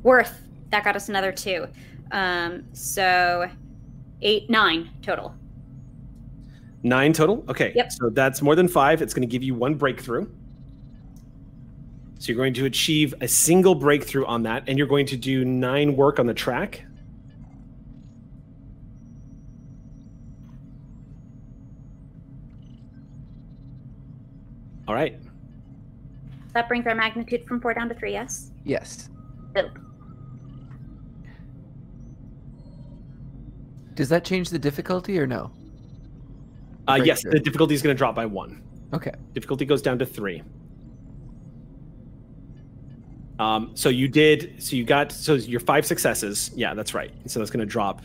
Worth. 0.02 0.40
That 0.70 0.84
got 0.84 0.96
us 0.96 1.08
another 1.08 1.32
two. 1.32 1.66
Um, 2.12 2.64
so 2.72 3.50
eight, 4.22 4.48
nine 4.48 4.90
total. 5.02 5.34
Nine 6.82 7.12
total. 7.12 7.44
Okay. 7.48 7.72
Yep. 7.74 7.92
So 7.92 8.10
that's 8.10 8.42
more 8.42 8.54
than 8.54 8.68
five. 8.68 9.02
It's 9.02 9.14
going 9.14 9.26
to 9.26 9.30
give 9.30 9.42
you 9.42 9.54
one 9.54 9.74
breakthrough. 9.74 10.26
So 12.18 12.32
you're 12.32 12.36
going 12.36 12.54
to 12.54 12.64
achieve 12.64 13.14
a 13.20 13.28
single 13.28 13.74
breakthrough 13.74 14.24
on 14.24 14.42
that, 14.44 14.64
and 14.66 14.78
you're 14.78 14.86
going 14.86 15.06
to 15.06 15.16
do 15.16 15.44
nine 15.44 15.94
work 15.94 16.18
on 16.18 16.26
the 16.26 16.34
track. 16.34 16.84
All 24.86 24.94
right. 24.94 25.18
That 26.52 26.68
brings 26.68 26.86
our 26.86 26.94
magnitude 26.94 27.46
from 27.46 27.60
four 27.60 27.74
down 27.74 27.88
to 27.88 27.94
three, 27.94 28.12
yes? 28.12 28.52
Yes. 28.64 29.10
Nope. 29.54 29.78
Does 33.94 34.08
that 34.08 34.24
change 34.24 34.50
the 34.50 34.58
difficulty 34.58 35.18
or 35.18 35.26
no? 35.26 35.50
Uh, 36.86 37.00
yes, 37.02 37.22
the 37.22 37.40
difficulty 37.40 37.74
is 37.74 37.82
going 37.82 37.94
to 37.94 37.98
drop 37.98 38.14
by 38.14 38.26
one. 38.26 38.62
Okay. 38.92 39.12
Difficulty 39.32 39.64
goes 39.64 39.82
down 39.82 39.98
to 39.98 40.06
three. 40.06 40.42
Um, 43.38 43.72
so 43.74 43.88
you 43.88 44.06
did. 44.08 44.62
So 44.62 44.76
you 44.76 44.84
got. 44.84 45.10
So 45.12 45.34
your 45.34 45.60
five 45.60 45.84
successes. 45.86 46.50
Yeah, 46.54 46.74
that's 46.74 46.94
right. 46.94 47.12
So 47.26 47.38
that's 47.40 47.50
going 47.50 47.60
to 47.60 47.70
drop 47.70 48.02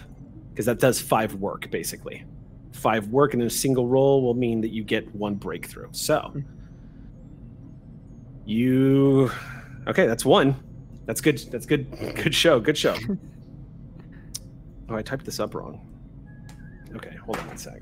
because 0.52 0.66
that 0.66 0.80
does 0.80 1.00
five 1.00 1.36
work 1.36 1.70
basically. 1.72 2.24
Five 2.72 3.08
work 3.10 3.34
in 3.34 3.42
a 3.42 3.50
single 3.50 3.88
roll 3.88 4.22
will 4.24 4.34
mean 4.34 4.62
that 4.62 4.70
you 4.70 4.84
get 4.84 5.14
one 5.16 5.36
breakthrough. 5.36 5.90
So 5.92 6.34
you. 8.46 9.32
Okay, 9.88 10.08
that's 10.08 10.26
one. 10.26 10.56
That's 11.06 11.22
good. 11.22 11.40
That's 11.52 11.66
good. 11.66 11.90
Good 12.16 12.36
show. 12.36 12.60
Good 12.60 12.78
show. 12.78 12.96
Oh, 14.90 14.96
I 14.96 15.02
typed 15.02 15.26
this 15.26 15.40
up 15.40 15.54
wrong. 15.56 15.86
Okay, 16.96 17.16
hold 17.18 17.38
on 17.38 17.48
one 17.48 17.58
sec. 17.58 17.82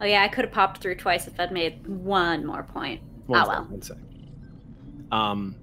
Oh 0.00 0.04
yeah, 0.06 0.22
I 0.22 0.28
could 0.28 0.44
have 0.44 0.52
popped 0.52 0.82
through 0.82 0.96
twice 0.96 1.26
if 1.26 1.38
I'd 1.40 1.52
made 1.52 1.86
one 1.86 2.44
more 2.44 2.62
point. 2.62 3.00
One 3.26 3.40
Oh, 3.40 3.44
sec, 3.44 3.48
well. 3.52 3.64
One 3.64 3.82
sec. 3.82 3.96
Um. 5.12 5.54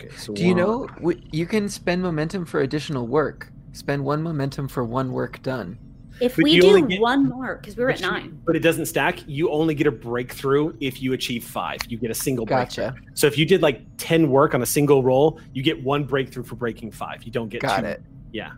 Okay, 0.00 0.14
so 0.14 0.32
Do 0.32 0.44
you 0.46 0.54
know 0.54 0.88
you 1.32 1.46
can 1.46 1.68
spend 1.68 2.02
momentum 2.02 2.44
for 2.44 2.60
additional 2.60 3.06
work? 3.06 3.50
Spend 3.72 4.04
one 4.04 4.22
momentum 4.22 4.68
for 4.68 4.84
one 4.84 5.12
work 5.12 5.42
done. 5.42 5.78
If 6.20 6.36
But 6.36 6.44
we 6.44 6.60
do 6.60 6.86
get- 6.86 7.00
one 7.00 7.28
more, 7.28 7.56
because 7.56 7.76
we 7.76 7.84
were 7.84 7.90
at 7.90 8.00
but 8.00 8.04
you- 8.06 8.10
nine. 8.10 8.40
But 8.44 8.56
it 8.56 8.60
doesn't 8.60 8.86
stack. 8.86 9.20
You 9.28 9.50
only 9.50 9.74
get 9.74 9.86
a 9.86 9.92
breakthrough 9.92 10.72
if 10.80 11.00
you 11.02 11.12
achieve 11.12 11.44
five. 11.44 11.78
You 11.88 11.96
get 11.98 12.10
a 12.10 12.14
single 12.14 12.44
breakthrough. 12.46 12.86
Gotcha. 12.90 13.00
So 13.14 13.26
if 13.26 13.36
you 13.38 13.44
did 13.44 13.60
like 13.62 13.82
ten 13.98 14.30
work 14.30 14.54
on 14.54 14.62
a 14.62 14.66
single 14.66 15.02
roll, 15.02 15.40
you 15.52 15.62
get 15.62 15.82
one 15.82 16.04
breakthrough 16.04 16.42
for 16.44 16.56
breaking 16.56 16.90
five. 16.92 17.22
You 17.24 17.30
don't 17.32 17.48
get 17.48 17.60
Got 17.62 17.80
two. 17.80 17.86
it. 17.86 18.02
Yeah. 18.32 18.52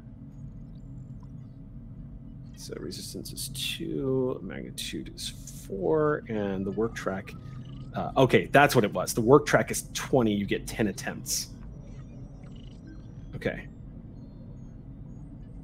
So 2.56 2.74
resistance 2.78 3.32
is 3.32 3.48
two, 3.54 4.38
magnitude 4.42 5.12
is 5.14 5.28
four, 5.66 6.22
and 6.28 6.64
the 6.64 6.70
work 6.70 6.94
track. 6.94 7.34
Uh, 7.94 8.12
okay, 8.16 8.48
that's 8.52 8.74
what 8.74 8.84
it 8.84 8.92
was. 8.92 9.14
The 9.14 9.20
work 9.20 9.46
track 9.46 9.70
is 9.70 9.88
20. 9.94 10.32
You 10.32 10.46
get 10.46 10.66
10 10.66 10.88
attempts. 10.88 11.48
Okay. 13.34 13.66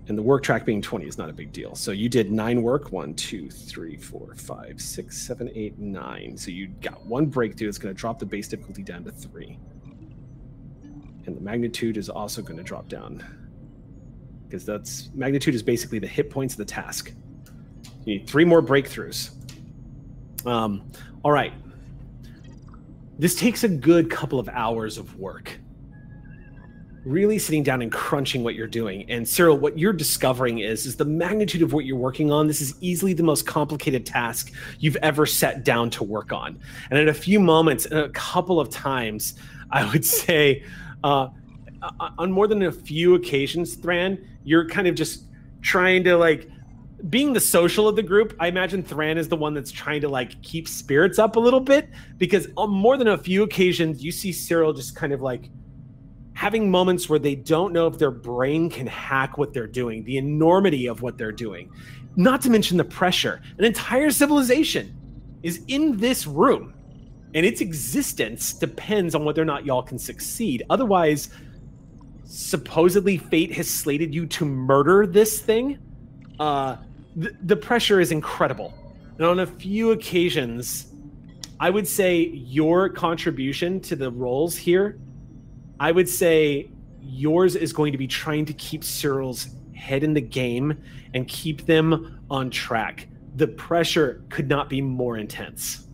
And 0.09 0.16
the 0.16 0.23
work 0.23 0.43
track 0.43 0.65
being 0.65 0.81
20 0.81 1.07
is 1.07 1.19
not 1.19 1.28
a 1.31 1.32
big 1.32 1.53
deal. 1.53 1.74
So 1.74 1.90
you 1.90 2.09
did 2.09 2.31
nine 2.31 2.62
work 2.62 2.93
one, 2.93 3.15
two, 3.15 3.51
three, 3.51 3.97
four, 3.97 4.35
five, 4.36 4.81
six, 4.81 5.19
seven, 5.19 5.51
eight, 5.55 5.78
nine. 5.78 6.36
So 6.36 6.51
you 6.51 6.69
got 6.81 7.05
one 7.07 7.27
breakthrough. 7.27 7.69
It's 7.69 7.78
going 7.78 7.94
to 7.94 7.98
drop 7.98 8.19
the 8.19 8.27
base 8.27 8.47
difficulty 8.47 8.82
down 8.82 9.05
to 9.05 9.11
three. 9.11 9.59
And 11.27 11.36
the 11.36 11.40
magnitude 11.40 11.97
is 11.97 12.09
also 12.09 12.40
going 12.40 12.57
to 12.57 12.62
drop 12.62 12.89
down 12.89 13.24
because 14.47 14.65
that's 14.65 15.11
magnitude 15.12 15.57
is 15.57 15.62
basically 15.62 15.98
the 15.98 16.07
hit 16.07 16.31
points 16.31 16.55
of 16.55 16.59
the 16.59 16.65
task. 16.65 17.12
You 18.05 18.19
need 18.19 18.28
three 18.28 18.44
more 18.44 18.62
breakthroughs. 18.62 19.31
Um, 20.47 20.89
all 21.24 21.32
right. 21.32 21.53
This 23.18 23.34
takes 23.34 23.64
a 23.64 23.68
good 23.68 24.10
couple 24.10 24.38
of 24.38 24.48
hours 24.48 24.98
of 24.98 25.18
work. 25.18 25.59
Really 27.05 27.38
sitting 27.38 27.62
down 27.62 27.82
and 27.82 27.90
crunching 27.90 28.44
what 28.44 28.55
you're 28.55 28.66
doing. 28.66 29.09
And 29.09 29.26
Cyril, 29.26 29.56
what 29.56 29.78
you're 29.78 29.93
discovering 29.93 30.59
is 30.59 30.86
is 30.86 30.97
the 30.97 31.05
magnitude 31.05 31.62
of 31.62 31.72
what 31.72 31.84
you're 31.84 31.97
working 31.97 32.30
on. 32.30 32.47
This 32.47 32.60
is 32.60 32.74
easily 32.80 33.12
the 33.14 33.22
most 33.22 33.47
complicated 33.47 34.05
task 34.05 34.52
you've 34.80 34.97
ever 34.97 35.24
sat 35.24 35.64
down 35.64 35.88
to 35.90 36.05
work 36.05 36.32
on. 36.32 36.59
And 36.90 36.98
in 36.98 37.09
a 37.09 37.14
few 37.14 37.40
moments, 37.40 37.86
a 37.90 38.09
couple 38.10 38.60
of 38.60 38.68
times, 38.70 39.34
I 39.70 39.90
would 39.90 40.05
say, 40.24 40.64
uh, 41.05 41.28
uh, 41.82 42.10
on 42.18 42.32
more 42.32 42.48
than 42.48 42.62
a 42.64 42.72
few 42.72 43.14
occasions, 43.14 43.76
Thran, 43.76 44.26
you're 44.44 44.68
kind 44.68 44.88
of 44.88 44.94
just 44.94 45.24
trying 45.62 46.05
to 46.05 46.16
like 46.16 46.51
being 47.10 47.32
the 47.32 47.40
social 47.40 47.89
of 47.89 47.97
the 47.97 48.02
group. 48.02 48.35
I 48.40 48.48
imagine 48.48 48.82
Thran 48.82 49.18
is 49.18 49.28
the 49.28 49.36
one 49.36 49.55
that's 49.55 49.70
trying 49.70 50.01
to 50.01 50.09
like 50.09 50.40
keep 50.43 50.66
spirits 50.66 51.18
up 51.18 51.36
a 51.36 51.40
little 51.40 51.60
bit 51.60 51.89
because 52.18 52.48
on 52.56 52.70
more 52.70 52.97
than 52.97 53.09
a 53.09 53.18
few 53.18 53.43
occasions, 53.43 54.02
you 54.02 54.10
see 54.10 54.32
Cyril 54.32 54.73
just 54.73 54.97
kind 54.97 55.12
of 55.12 55.20
like 55.20 55.51
having 56.32 56.70
moments 56.70 57.09
where 57.09 57.18
they 57.18 57.35
don't 57.35 57.73
know 57.73 57.86
if 57.86 57.98
their 57.98 58.10
brain 58.10 58.68
can 58.68 58.86
hack 58.86 59.39
what 59.39 59.52
they're 59.55 59.66
doing, 59.66 60.05
the 60.05 60.18
enormity 60.18 60.86
of 60.86 61.01
what 61.01 61.16
they're 61.16 61.32
doing, 61.32 61.70
not 62.16 62.43
to 62.43 62.51
mention 62.51 62.77
the 62.77 62.85
pressure. 62.85 63.40
An 63.59 63.64
entire 63.64 64.10
civilization 64.10 64.94
is 65.43 65.62
in 65.68 65.97
this 65.97 66.27
room, 66.27 66.74
and 67.35 67.47
its 67.47 67.60
existence 67.60 68.52
depends 68.52 69.14
on 69.14 69.24
whether 69.24 69.40
or 69.40 69.47
not 69.47 69.64
y'all 69.64 69.82
can 69.82 69.98
succeed. 69.98 70.62
Otherwise, 70.68 71.31
supposedly 72.24 73.16
fate 73.16 73.52
has 73.52 73.68
slated 73.68 74.14
you 74.14 74.27
to 74.27 74.44
murder 74.44 75.06
this 75.06 75.40
thing. 75.40 75.78
Uh, 76.38 76.76
th- 77.20 77.34
the 77.42 77.56
pressure 77.56 78.00
is 78.00 78.12
incredible. 78.12 78.74
And 79.18 79.26
on 79.26 79.40
a 79.40 79.46
few 79.46 79.92
occasions, 79.92 80.92
I 81.58 81.70
would 81.70 81.88
say 81.88 82.22
your 82.24 82.88
contribution 82.88 83.80
to 83.80 83.96
the 83.96 84.10
roles 84.10 84.56
here, 84.56 84.98
I 85.80 85.92
would 85.92 86.08
say 86.08 86.70
yours 87.00 87.56
is 87.56 87.72
going 87.72 87.92
to 87.92 87.98
be 87.98 88.06
trying 88.06 88.44
to 88.46 88.52
keep 88.54 88.84
Cyril's 88.84 89.48
head 89.74 90.02
in 90.02 90.12
the 90.12 90.20
game 90.20 90.78
and 91.14 91.26
keep 91.28 91.64
them 91.66 92.20
on 92.30 92.50
track. 92.50 93.08
The 93.36 93.46
pressure 93.46 94.22
could 94.28 94.48
not 94.48 94.68
be 94.68 94.80
more 94.80 95.16
intense. 95.16 95.86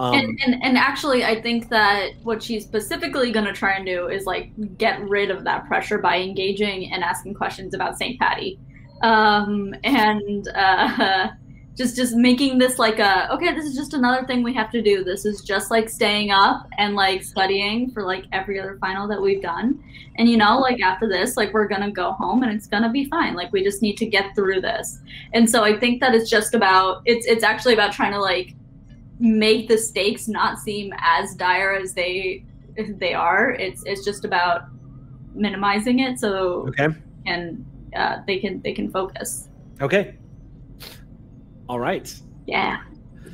Um, 0.00 0.14
and, 0.14 0.40
and 0.44 0.62
and 0.62 0.78
actually, 0.78 1.24
I 1.24 1.40
think 1.42 1.68
that 1.70 2.12
what 2.22 2.40
she's 2.40 2.62
specifically 2.62 3.32
going 3.32 3.46
to 3.46 3.52
try 3.52 3.72
and 3.72 3.84
do 3.84 4.06
is 4.06 4.26
like 4.26 4.52
get 4.78 5.00
rid 5.08 5.30
of 5.30 5.42
that 5.44 5.66
pressure 5.66 5.98
by 5.98 6.18
engaging 6.18 6.92
and 6.92 7.02
asking 7.02 7.34
questions 7.34 7.74
about 7.74 7.98
St. 7.98 8.18
Patty, 8.18 8.60
um, 9.02 9.74
and 9.84 10.48
uh, 10.48 11.28
just 11.76 11.94
just 11.94 12.16
making 12.16 12.58
this 12.58 12.78
like 12.78 12.98
a 12.98 13.32
okay, 13.32 13.54
this 13.54 13.64
is 13.64 13.76
just 13.76 13.94
another 13.94 14.26
thing 14.26 14.42
we 14.42 14.52
have 14.54 14.70
to 14.72 14.82
do. 14.82 15.04
This 15.04 15.24
is 15.24 15.42
just 15.42 15.70
like 15.70 15.88
staying 15.88 16.30
up 16.30 16.66
and 16.76 16.94
like 16.94 17.22
studying 17.22 17.90
for 17.90 18.02
like 18.02 18.24
every 18.32 18.58
other 18.58 18.76
final 18.80 19.06
that 19.08 19.20
we've 19.20 19.40
done, 19.40 19.82
and 20.16 20.28
you 20.28 20.36
know, 20.36 20.58
like 20.58 20.82
after 20.82 21.08
this, 21.08 21.36
like 21.36 21.52
we're 21.52 21.68
gonna 21.68 21.90
go 21.90 22.12
home 22.12 22.42
and 22.42 22.52
it's 22.52 22.66
gonna 22.66 22.90
be 22.90 23.04
fine. 23.06 23.34
Like 23.34 23.52
we 23.52 23.62
just 23.62 23.80
need 23.80 23.96
to 23.98 24.06
get 24.06 24.34
through 24.34 24.60
this, 24.60 25.00
and 25.32 25.48
so 25.48 25.62
I 25.62 25.78
think 25.78 26.00
that 26.00 26.14
it's 26.14 26.28
just 26.28 26.54
about 26.54 27.02
it's 27.04 27.26
it's 27.26 27.44
actually 27.44 27.74
about 27.74 27.92
trying 27.92 28.12
to 28.12 28.20
like 28.20 28.54
make 29.20 29.68
the 29.68 29.78
stakes 29.78 30.28
not 30.28 30.58
seem 30.58 30.92
as 30.98 31.34
dire 31.34 31.74
as 31.74 31.94
they 31.94 32.44
they 32.76 33.14
are. 33.14 33.50
It's 33.52 33.82
it's 33.86 34.04
just 34.04 34.24
about 34.24 34.64
minimizing 35.34 36.00
it 36.00 36.18
so 36.18 36.66
okay. 36.68 36.88
and 37.26 37.64
uh, 37.94 38.18
they 38.26 38.38
can 38.38 38.60
they 38.62 38.72
can 38.72 38.90
focus. 38.90 39.48
Okay. 39.80 40.16
All 41.68 41.78
right. 41.78 42.14
Yeah. 42.46 42.78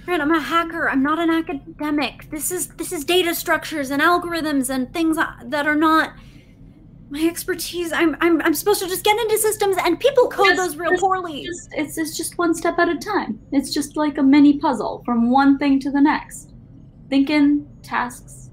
Fred, 0.04 0.20
I'm 0.20 0.32
a 0.32 0.40
hacker. 0.40 0.90
I'm 0.90 1.02
not 1.02 1.18
an 1.18 1.30
academic. 1.30 2.30
This 2.30 2.50
is 2.50 2.68
this 2.68 2.92
is 2.92 3.04
data 3.04 3.34
structures 3.34 3.90
and 3.90 4.02
algorithms 4.02 4.68
and 4.68 4.92
things 4.92 5.16
that 5.16 5.66
are 5.66 5.74
not 5.74 6.12
my 7.10 7.22
expertise. 7.26 7.92
I'm 7.92 8.16
I'm 8.20 8.42
I'm 8.42 8.54
supposed 8.54 8.82
to 8.82 8.88
just 8.88 9.04
get 9.04 9.18
into 9.18 9.38
systems 9.38 9.76
and 9.82 9.98
people 9.98 10.28
code 10.28 10.46
Yes, 10.46 10.56
those 10.58 10.76
real 10.76 10.90
yes, 10.90 11.00
poorly. 11.00 11.44
Just 11.44 11.68
it's 11.72 11.96
it's 11.96 12.16
just 12.16 12.36
one 12.38 12.54
step 12.54 12.78
at 12.78 12.88
a 12.88 12.96
time. 12.98 13.40
It's 13.52 13.72
just 13.72 13.96
like 13.96 14.18
a 14.18 14.22
mini 14.22 14.58
puzzle 14.58 15.02
from 15.04 15.30
one 15.30 15.58
thing 15.58 15.80
to 15.80 15.90
the 15.90 16.00
next. 16.00 16.52
Thinking 17.08 17.66
tasks, 17.82 18.50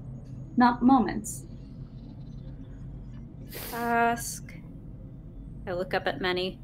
not 0.56 0.82
moments. 0.82 1.44
Task. 3.70 4.51
I 5.66 5.72
look 5.72 5.94
up 5.94 6.06
at 6.06 6.20
Minnie. 6.20 6.58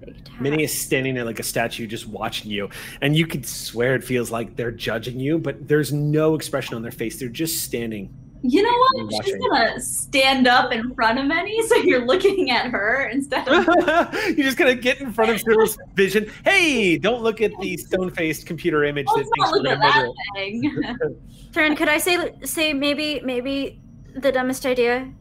Big. 0.00 0.16
Minnie 0.40 0.64
is 0.64 0.80
standing 0.80 1.14
there 1.14 1.24
like 1.24 1.38
a 1.38 1.44
statue, 1.44 1.86
just 1.86 2.06
watching 2.08 2.50
you, 2.50 2.68
and 3.00 3.16
you 3.16 3.26
could 3.26 3.46
swear 3.46 3.94
it 3.94 4.02
feels 4.02 4.30
like 4.30 4.56
they're 4.56 4.72
judging 4.72 5.20
you, 5.20 5.38
but 5.38 5.68
there's 5.68 5.92
no 5.92 6.34
expression 6.34 6.74
on 6.74 6.82
their 6.82 6.92
face. 6.92 7.18
They're 7.18 7.28
just 7.28 7.64
standing. 7.64 8.12
You 8.44 8.62
know 8.62 8.76
You're 8.96 9.06
what? 9.06 9.24
She's 9.24 9.36
gonna 9.36 9.80
stand 9.80 10.48
up 10.48 10.72
in 10.72 10.92
front 10.94 11.20
of 11.20 11.26
Minnie, 11.26 11.64
so 11.68 11.76
you're 11.76 12.04
looking 12.04 12.50
at 12.50 12.66
her 12.66 13.08
instead 13.08 13.46
of 13.46 13.66
you're 14.36 14.46
just 14.46 14.58
gonna 14.58 14.74
get 14.74 15.00
in 15.00 15.12
front 15.12 15.30
of 15.30 15.40
Cyril's 15.40 15.78
vision. 15.94 16.28
Hey, 16.44 16.98
don't 16.98 17.22
look 17.22 17.40
at 17.40 17.52
the 17.60 17.76
stone-faced 17.76 18.44
computer 18.44 18.82
image 18.82 19.06
oh, 19.10 19.18
that 19.18 19.26
Let's 19.26 19.30
thinks 19.30 19.50
not 19.50 19.62
you're 19.62 19.76
look 19.76 19.80
gonna 19.80 19.86
at 19.86 20.04
that 20.04 20.96
thing. 21.00 21.22
Turn, 21.52 21.76
could 21.76 21.88
I 21.88 21.98
say 21.98 22.32
say 22.42 22.72
maybe 22.72 23.20
maybe 23.24 23.80
the 24.16 24.32
dumbest 24.32 24.66
idea? 24.66 25.12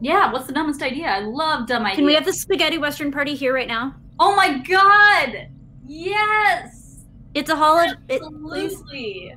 Yeah, 0.00 0.32
what's 0.32 0.46
the 0.46 0.52
dumbest 0.52 0.82
idea? 0.82 1.06
I 1.06 1.20
love 1.20 1.66
dumb 1.66 1.84
ideas. 1.84 1.96
Can 1.96 2.06
we 2.06 2.14
have 2.14 2.24
the 2.24 2.32
spaghetti 2.32 2.78
western 2.78 3.10
party 3.10 3.34
here 3.34 3.54
right 3.54 3.68
now? 3.68 3.94
Oh 4.18 4.34
my 4.36 4.58
god! 4.58 5.48
Yes! 5.86 7.04
It's 7.34 7.50
a 7.50 7.56
holiday. 7.56 7.94
It, 8.08 8.22
Absolutely. 8.22 9.36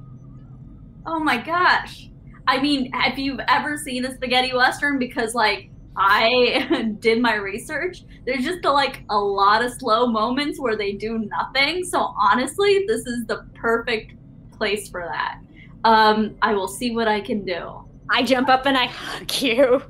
Oh 1.06 1.20
my 1.20 1.38
gosh. 1.38 2.10
I 2.48 2.62
mean, 2.62 2.92
have 2.94 3.20
you 3.20 3.40
ever 3.48 3.78
seen 3.78 4.06
a 4.06 4.16
spaghetti 4.16 4.54
western? 4.54 5.00
Because 5.00 5.36
like 5.36 5.70
I 5.96 6.96
did 7.00 7.22
my 7.22 7.36
research. 7.36 8.04
There's 8.26 8.44
just 8.44 8.64
like 8.64 9.04
a 9.10 9.18
lot 9.18 9.64
of 9.64 9.72
slow 9.74 10.08
moments 10.08 10.60
where 10.60 10.76
they 10.76 10.94
do 10.94 11.20
nothing. 11.20 11.84
So 11.84 12.14
honestly, 12.18 12.86
this 12.88 13.06
is 13.06 13.26
the 13.26 13.46
perfect 13.54 14.14
place 14.58 14.90
for 14.90 15.02
that. 15.02 15.40
Um, 15.84 16.36
I 16.42 16.54
will 16.54 16.68
see 16.68 16.96
what 16.96 17.08
I 17.08 17.22
can 17.22 17.46
do. 17.46 17.84
I 18.10 18.24
jump 18.24 18.50
up 18.50 18.66
and 18.66 18.78
I 18.78 18.86
hug 18.88 19.42
you. 19.42 19.84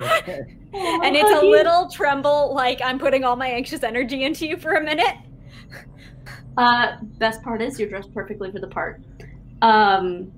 Okay. 0.00 0.40
And 0.74 1.14
it's 1.14 1.30
a 1.30 1.44
little 1.44 1.90
tremble, 1.90 2.54
like 2.54 2.80
I'm 2.82 2.98
putting 2.98 3.24
all 3.24 3.36
my 3.36 3.46
anxious 3.46 3.82
energy 3.82 4.24
into 4.24 4.46
you 4.46 4.56
for 4.56 4.72
a 4.72 4.82
minute. 4.82 5.16
Uh, 6.56 6.96
best 7.18 7.42
part 7.42 7.60
is 7.60 7.78
you're 7.78 7.90
dressed 7.90 8.12
perfectly 8.14 8.50
for 8.50 8.58
the 8.58 8.68
part. 8.68 9.02
Um, 9.60 10.32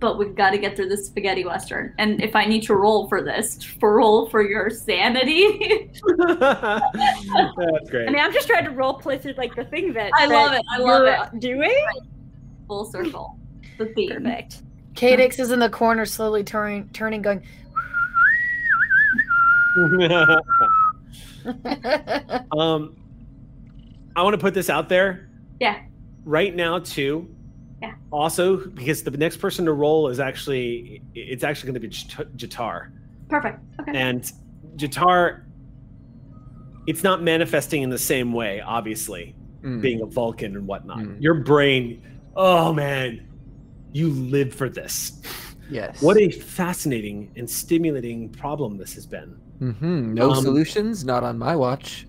but 0.00 0.18
we've 0.18 0.34
got 0.34 0.50
to 0.50 0.58
get 0.58 0.76
through 0.76 0.88
this 0.88 1.06
spaghetti 1.06 1.44
western. 1.44 1.92
And 1.98 2.22
if 2.22 2.36
I 2.36 2.44
need 2.44 2.62
to 2.64 2.76
roll 2.76 3.08
for 3.08 3.22
this, 3.22 3.62
for 3.62 3.96
roll 3.96 4.28
for 4.28 4.42
your 4.42 4.70
sanity, 4.70 5.90
That's 6.18 7.90
great. 7.90 8.08
I 8.08 8.12
mean, 8.12 8.20
I'm 8.20 8.32
just 8.32 8.46
trying 8.46 8.64
to 8.64 8.70
role 8.70 8.94
play 8.94 9.18
through 9.18 9.34
like 9.34 9.54
the 9.54 9.64
thing 9.64 9.92
that 9.94 10.12
I 10.14 10.26
love 10.26 10.52
that 10.52 10.60
it, 10.60 10.66
I 10.70 10.78
love 10.78 11.30
you're 11.32 11.40
Doing 11.40 11.86
full 12.66 12.84
circle. 12.84 13.38
The 13.78 13.86
theme. 13.86 14.10
perfect. 14.10 14.62
Cadix 14.94 15.38
is 15.38 15.52
in 15.52 15.60
the 15.60 15.70
corner, 15.70 16.04
slowly 16.04 16.42
turning, 16.42 16.88
turning, 16.90 17.22
going. 17.22 17.42
um, 22.52 22.96
I 24.16 24.22
want 24.22 24.34
to 24.34 24.38
put 24.38 24.54
this 24.54 24.70
out 24.70 24.88
there. 24.88 25.28
Yeah. 25.60 25.80
Right 26.24 26.54
now, 26.54 26.78
too. 26.78 27.34
Yeah. 27.80 27.94
Also, 28.10 28.56
because 28.56 29.02
the 29.02 29.10
next 29.12 29.38
person 29.38 29.64
to 29.66 29.72
roll 29.72 30.08
is 30.08 30.20
actually, 30.20 31.02
it's 31.14 31.44
actually 31.44 31.72
going 31.72 31.74
to 31.74 31.80
be 31.80 31.88
Jat- 31.88 32.36
Jatar, 32.36 32.90
Perfect. 33.28 33.60
Okay. 33.80 33.92
and 33.94 34.32
Jatar. 34.76 35.44
It's 36.86 37.04
not 37.04 37.22
manifesting 37.22 37.82
in 37.82 37.90
the 37.90 37.98
same 37.98 38.32
way, 38.32 38.60
obviously, 38.60 39.34
Mm. 39.62 39.82
being 39.82 40.00
a 40.02 40.06
Vulcan 40.06 40.56
and 40.56 40.66
whatnot. 40.66 40.98
Mm. 40.98 41.20
Your 41.20 41.34
brain, 41.34 42.00
oh 42.36 42.72
man, 42.72 43.26
you 43.92 44.08
live 44.08 44.54
for 44.54 44.68
this. 44.68 45.20
Yes. 45.68 46.00
What 46.00 46.16
a 46.16 46.30
fascinating 46.30 47.32
and 47.36 47.50
stimulating 47.50 48.28
problem 48.30 48.78
this 48.78 48.94
has 48.94 49.04
been. 49.04 49.36
Hmm 49.58 50.14
No 50.14 50.30
Um, 50.30 50.42
solutions, 50.42 51.04
not 51.04 51.24
on 51.24 51.38
my 51.38 51.56
watch. 51.56 52.06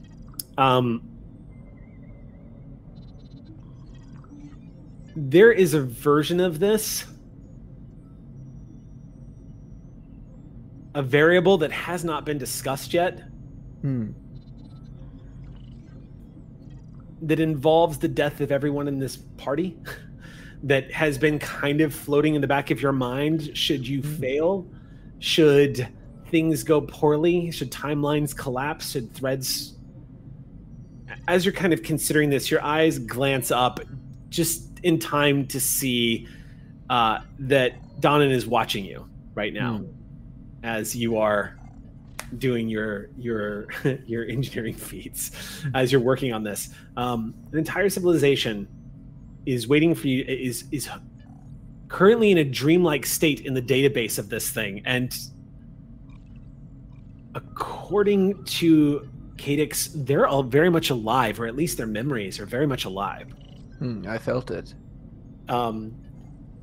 Um, 0.58 1.02
there 5.16 5.52
is 5.52 5.74
a 5.74 5.82
version 5.82 6.40
of 6.40 6.60
this, 6.60 7.06
a 10.96 11.02
variable 11.02 11.58
that 11.60 11.72
has 11.72 12.04
not 12.04 12.26
been 12.26 12.38
discussed 12.38 12.94
yet, 12.94 13.24
Hmm. 13.82 14.08
that 17.22 17.40
involves 17.40 17.98
the 17.98 18.08
death 18.08 18.42
of 18.42 18.52
everyone 18.52 18.88
in 18.88 19.00
this 19.00 19.18
party, 19.38 19.78
that 20.64 20.92
has 20.92 21.18
been 21.18 21.40
kind 21.40 21.82
of 21.82 21.94
floating 21.94 22.36
in 22.36 22.42
the 22.42 22.48
back 22.48 22.72
of 22.72 22.82
your 22.82 22.92
mind. 22.92 23.56
Should 23.58 23.88
you 23.88 24.02
fail? 24.04 24.68
Should 25.20 25.88
things 26.30 26.64
go 26.64 26.82
poorly? 26.82 27.52
Should 27.52 27.72
timelines 27.72 28.36
collapse? 28.36 28.92
Should 28.92 29.14
threads 29.14 29.74
as 31.28 31.46
you're 31.46 31.54
kind 31.54 31.74
of 31.74 31.84
considering 31.84 32.30
this, 32.30 32.50
your 32.50 32.64
eyes 32.64 33.00
glance 33.00 33.52
up 33.52 33.80
just 34.30 34.80
in 34.84 35.00
time 35.00 35.48
to 35.48 35.60
see 35.60 36.28
uh, 36.90 37.20
that 37.40 37.74
Donan 38.00 38.32
is 38.32 38.48
watching 38.48 38.86
you 38.86 39.08
right 39.36 39.54
now 39.54 39.84
as 40.64 40.96
you 40.96 41.18
are 41.18 41.56
doing 42.38 42.70
your 42.70 43.10
your 43.18 43.68
your 44.06 44.26
engineering 44.26 44.74
feats 44.90 45.32
as 45.74 45.92
you're 45.92 46.02
working 46.02 46.34
on 46.34 46.44
this. 46.44 46.70
Um, 46.98 47.34
an 47.52 47.58
entire 47.58 47.90
civilization 47.90 48.68
is 49.46 49.68
waiting 49.68 49.96
for 49.96 50.08
you. 50.08 50.24
Is 50.28 50.66
is 50.72 50.90
currently 51.88 52.32
in 52.32 52.40
a 52.40 52.44
dreamlike 52.44 53.06
state 53.06 53.42
in 53.42 53.54
the 53.54 53.62
database 53.62 54.20
of 54.20 54.30
this 54.30 54.50
thing, 54.50 54.82
and 54.86 55.16
according 57.40 58.44
to 58.44 59.10
Cadix, 59.38 59.92
they're 60.06 60.28
all 60.28 60.44
very 60.44 60.70
much 60.70 60.90
alive, 60.90 61.40
or 61.40 61.48
at 61.48 61.56
least 61.56 61.78
their 61.78 61.88
memories 61.88 62.40
are 62.40 62.46
very 62.46 62.68
much 62.68 62.86
alive. 62.86 63.32
Hmm, 63.80 64.06
I 64.08 64.18
felt 64.18 64.52
it. 64.52 64.74
Um, 65.48 65.96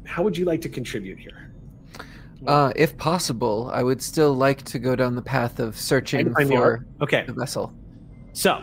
how 0.05 0.23
would 0.23 0.37
you 0.37 0.45
like 0.45 0.61
to 0.63 0.69
contribute 0.69 1.19
here? 1.19 1.53
Uh, 2.47 2.73
if 2.77 2.97
possible, 2.99 3.71
I 3.73 3.83
would 3.83 4.03
still 4.03 4.35
like 4.35 4.63
to 4.65 4.79
go 4.79 4.95
down 4.95 5.17
the 5.17 5.23
path 5.23 5.59
of 5.59 5.79
searching 5.79 6.35
for. 6.35 6.85
Okay, 7.01 7.25
the 7.27 7.33
vessel. 7.33 7.73
so 8.35 8.63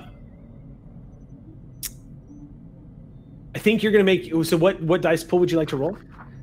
I 3.56 3.60
think 3.60 3.82
you're 3.82 3.92
gonna 3.92 4.04
make. 4.04 4.32
So 4.46 4.58
what 4.58 4.80
what 4.82 5.02
dice 5.02 5.24
pool 5.24 5.40
would 5.40 5.52
you 5.52 5.58
like 5.58 5.70
to 5.70 5.78
roll? 5.78 5.98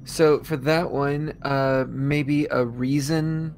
So 0.05 0.43
for 0.43 0.57
that 0.59 0.91
one, 0.91 1.35
uh, 1.43 1.85
maybe 1.89 2.47
a 2.51 2.65
reason, 2.65 3.55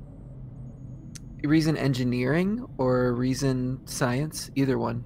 reason 1.44 1.76
engineering 1.76 2.66
or 2.78 3.12
reason 3.14 3.80
science, 3.86 4.50
either 4.54 4.78
one. 4.78 5.04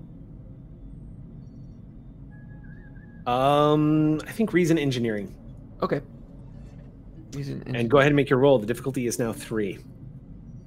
Um, 3.26 4.20
I 4.26 4.30
think 4.30 4.52
reason 4.52 4.78
engineering. 4.78 5.34
Okay. 5.82 6.00
Reason 7.34 7.62
And 7.74 7.90
go 7.90 7.98
ahead 7.98 8.08
and 8.12 8.16
make 8.16 8.30
your 8.30 8.38
roll. 8.38 8.58
The 8.58 8.66
difficulty 8.66 9.06
is 9.06 9.18
now 9.18 9.32
three. 9.32 9.78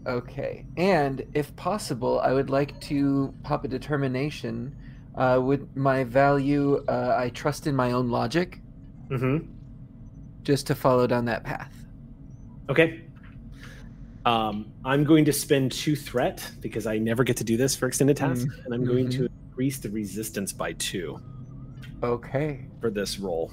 Okay, 0.08 0.66
and 0.78 1.24
if 1.34 1.54
possible, 1.56 2.20
I 2.22 2.32
would 2.34 2.50
like 2.50 2.80
to 2.82 3.34
pop 3.44 3.66
a 3.66 3.68
determination. 3.68 4.76
Uh, 5.16 5.40
with 5.44 5.76
my 5.76 6.04
value, 6.06 6.84
uh, 6.88 7.16
I 7.18 7.30
trust 7.30 7.68
in 7.68 7.76
my 7.76 7.92
own 7.92 8.10
logic, 8.10 8.62
Mm-hmm. 9.10 9.52
just 10.44 10.68
to 10.68 10.76
follow 10.76 11.06
down 11.08 11.26
that 11.26 11.44
path. 11.44 11.74
Okay. 12.70 13.02
Um, 14.26 14.72
I'm 14.86 15.04
going 15.04 15.26
to 15.26 15.34
spend 15.34 15.72
two 15.72 15.96
threat 15.96 16.50
because 16.62 16.86
I 16.86 16.98
never 16.98 17.24
get 17.24 17.38
to 17.38 17.44
do 17.44 17.58
this 17.58 17.76
for 17.76 17.88
extended 17.88 18.18
tasks, 18.18 18.54
and 18.66 18.74
I'm 18.74 18.86
going 18.86 19.10
to 19.12 19.28
increase 19.50 19.80
the 19.80 19.90
resistance 19.90 20.52
by 20.52 20.74
two 20.74 21.20
Okay. 22.04 22.66
for 22.82 22.90
this 22.90 23.20
roll. 23.20 23.52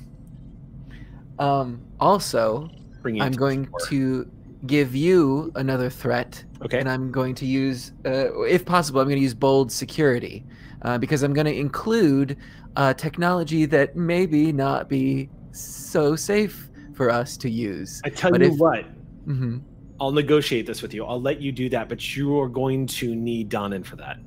Um, 1.38 1.82
also, 2.00 2.68
I'm 3.04 3.32
to 3.32 3.38
going 3.38 3.66
four. 3.66 3.80
to 3.88 4.30
give 4.66 4.94
you 4.96 5.52
another 5.54 5.88
threat, 5.90 6.42
Okay. 6.64 6.78
and 6.80 6.88
I'm 6.88 7.12
going 7.12 7.34
to 7.36 7.46
use, 7.46 7.92
uh, 8.04 8.42
if 8.42 8.64
possible, 8.64 9.00
I'm 9.00 9.06
going 9.06 9.18
to 9.18 9.22
use 9.22 9.34
bold 9.34 9.70
security, 9.70 10.44
uh, 10.82 10.98
because 10.98 11.22
I'm 11.22 11.32
going 11.32 11.46
to 11.46 11.54
include 11.56 12.36
uh, 12.76 12.92
technology 12.94 13.66
that 13.66 13.96
maybe 13.96 14.52
not 14.52 14.88
be 14.88 15.28
so 15.52 16.16
safe 16.16 16.68
for 16.94 17.08
us 17.10 17.36
to 17.38 17.48
use. 17.50 18.00
I 18.04 18.08
tell 18.10 18.30
but 18.32 18.40
you 18.42 18.48
if- 18.52 18.58
what, 18.58 18.84
hmm 19.26 19.58
I'll 20.00 20.12
negotiate 20.12 20.66
this 20.66 20.82
with 20.82 20.92
you. 20.92 21.04
I'll 21.04 21.20
let 21.20 21.40
you 21.40 21.52
do 21.52 21.68
that, 21.70 21.88
but 21.88 22.16
you 22.16 22.38
are 22.40 22.48
going 22.48 22.86
to 22.86 23.14
need 23.14 23.50
Donan 23.50 23.84
for 23.84 23.96
that. 23.96 24.18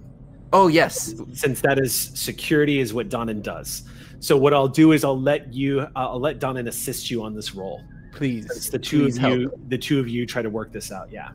Oh 0.52 0.68
yes, 0.68 1.14
since 1.34 1.62
that 1.62 1.78
is 1.80 1.94
security 1.94 2.80
is 2.80 2.94
what 2.94 3.10
Donan 3.10 3.44
does. 3.44 3.84
So 4.20 4.36
what 4.36 4.54
I'll 4.54 4.68
do 4.68 4.92
is 4.94 5.04
I'll 5.04 5.20
let 5.20 5.54
you 5.54 5.82
uh, 5.82 5.90
I'll 5.96 6.20
let 6.20 6.40
Donan 6.40 6.68
assist 6.68 7.12
you 7.12 7.24
on 7.24 7.36
this 7.36 7.54
roll. 7.54 7.84
please. 8.12 8.46
It's 8.46 8.70
the 8.70 8.80
two 8.80 9.04
please 9.04 9.18
of 9.18 9.22
help. 9.22 9.40
you 9.40 9.54
the 9.68 9.78
two 9.78 10.00
of 10.00 10.10
you 10.10 10.26
try 10.26 10.42
to 10.42 10.50
work 10.50 10.72
this 10.72 10.92
out. 10.92 11.12
Yeah. 11.12 11.30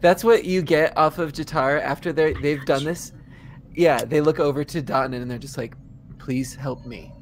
That's 0.00 0.24
what 0.24 0.44
you 0.44 0.62
get 0.62 0.96
off 0.96 1.18
of 1.18 1.32
Jatar 1.32 1.80
after 1.80 2.12
they 2.12 2.32
they've 2.34 2.64
done 2.64 2.84
this. 2.84 3.12
Yeah, 3.74 4.04
they 4.04 4.20
look 4.20 4.40
over 4.40 4.64
to 4.64 4.82
Don 4.82 5.14
and 5.14 5.30
they're 5.30 5.38
just 5.38 5.58
like, 5.58 5.74
"Please 6.18 6.54
help 6.54 6.86
me." 6.86 7.12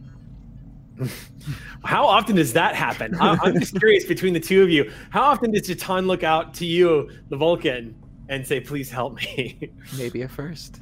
How 1.84 2.06
often 2.06 2.36
does 2.36 2.52
that 2.52 2.74
happen? 2.74 3.14
I, 3.20 3.36
I'm 3.42 3.58
just 3.58 3.76
curious 3.78 4.04
between 4.04 4.34
the 4.34 4.40
two 4.40 4.62
of 4.62 4.70
you. 4.70 4.90
How 5.10 5.22
often 5.22 5.50
does 5.50 5.62
Jatan 5.62 6.06
look 6.06 6.22
out 6.22 6.54
to 6.54 6.66
you, 6.66 7.10
the 7.28 7.36
Vulcan, 7.36 7.94
and 8.28 8.46
say, 8.46 8.60
"Please 8.60 8.90
help 8.90 9.14
me"? 9.14 9.70
Maybe 9.96 10.22
a 10.22 10.28
first. 10.28 10.80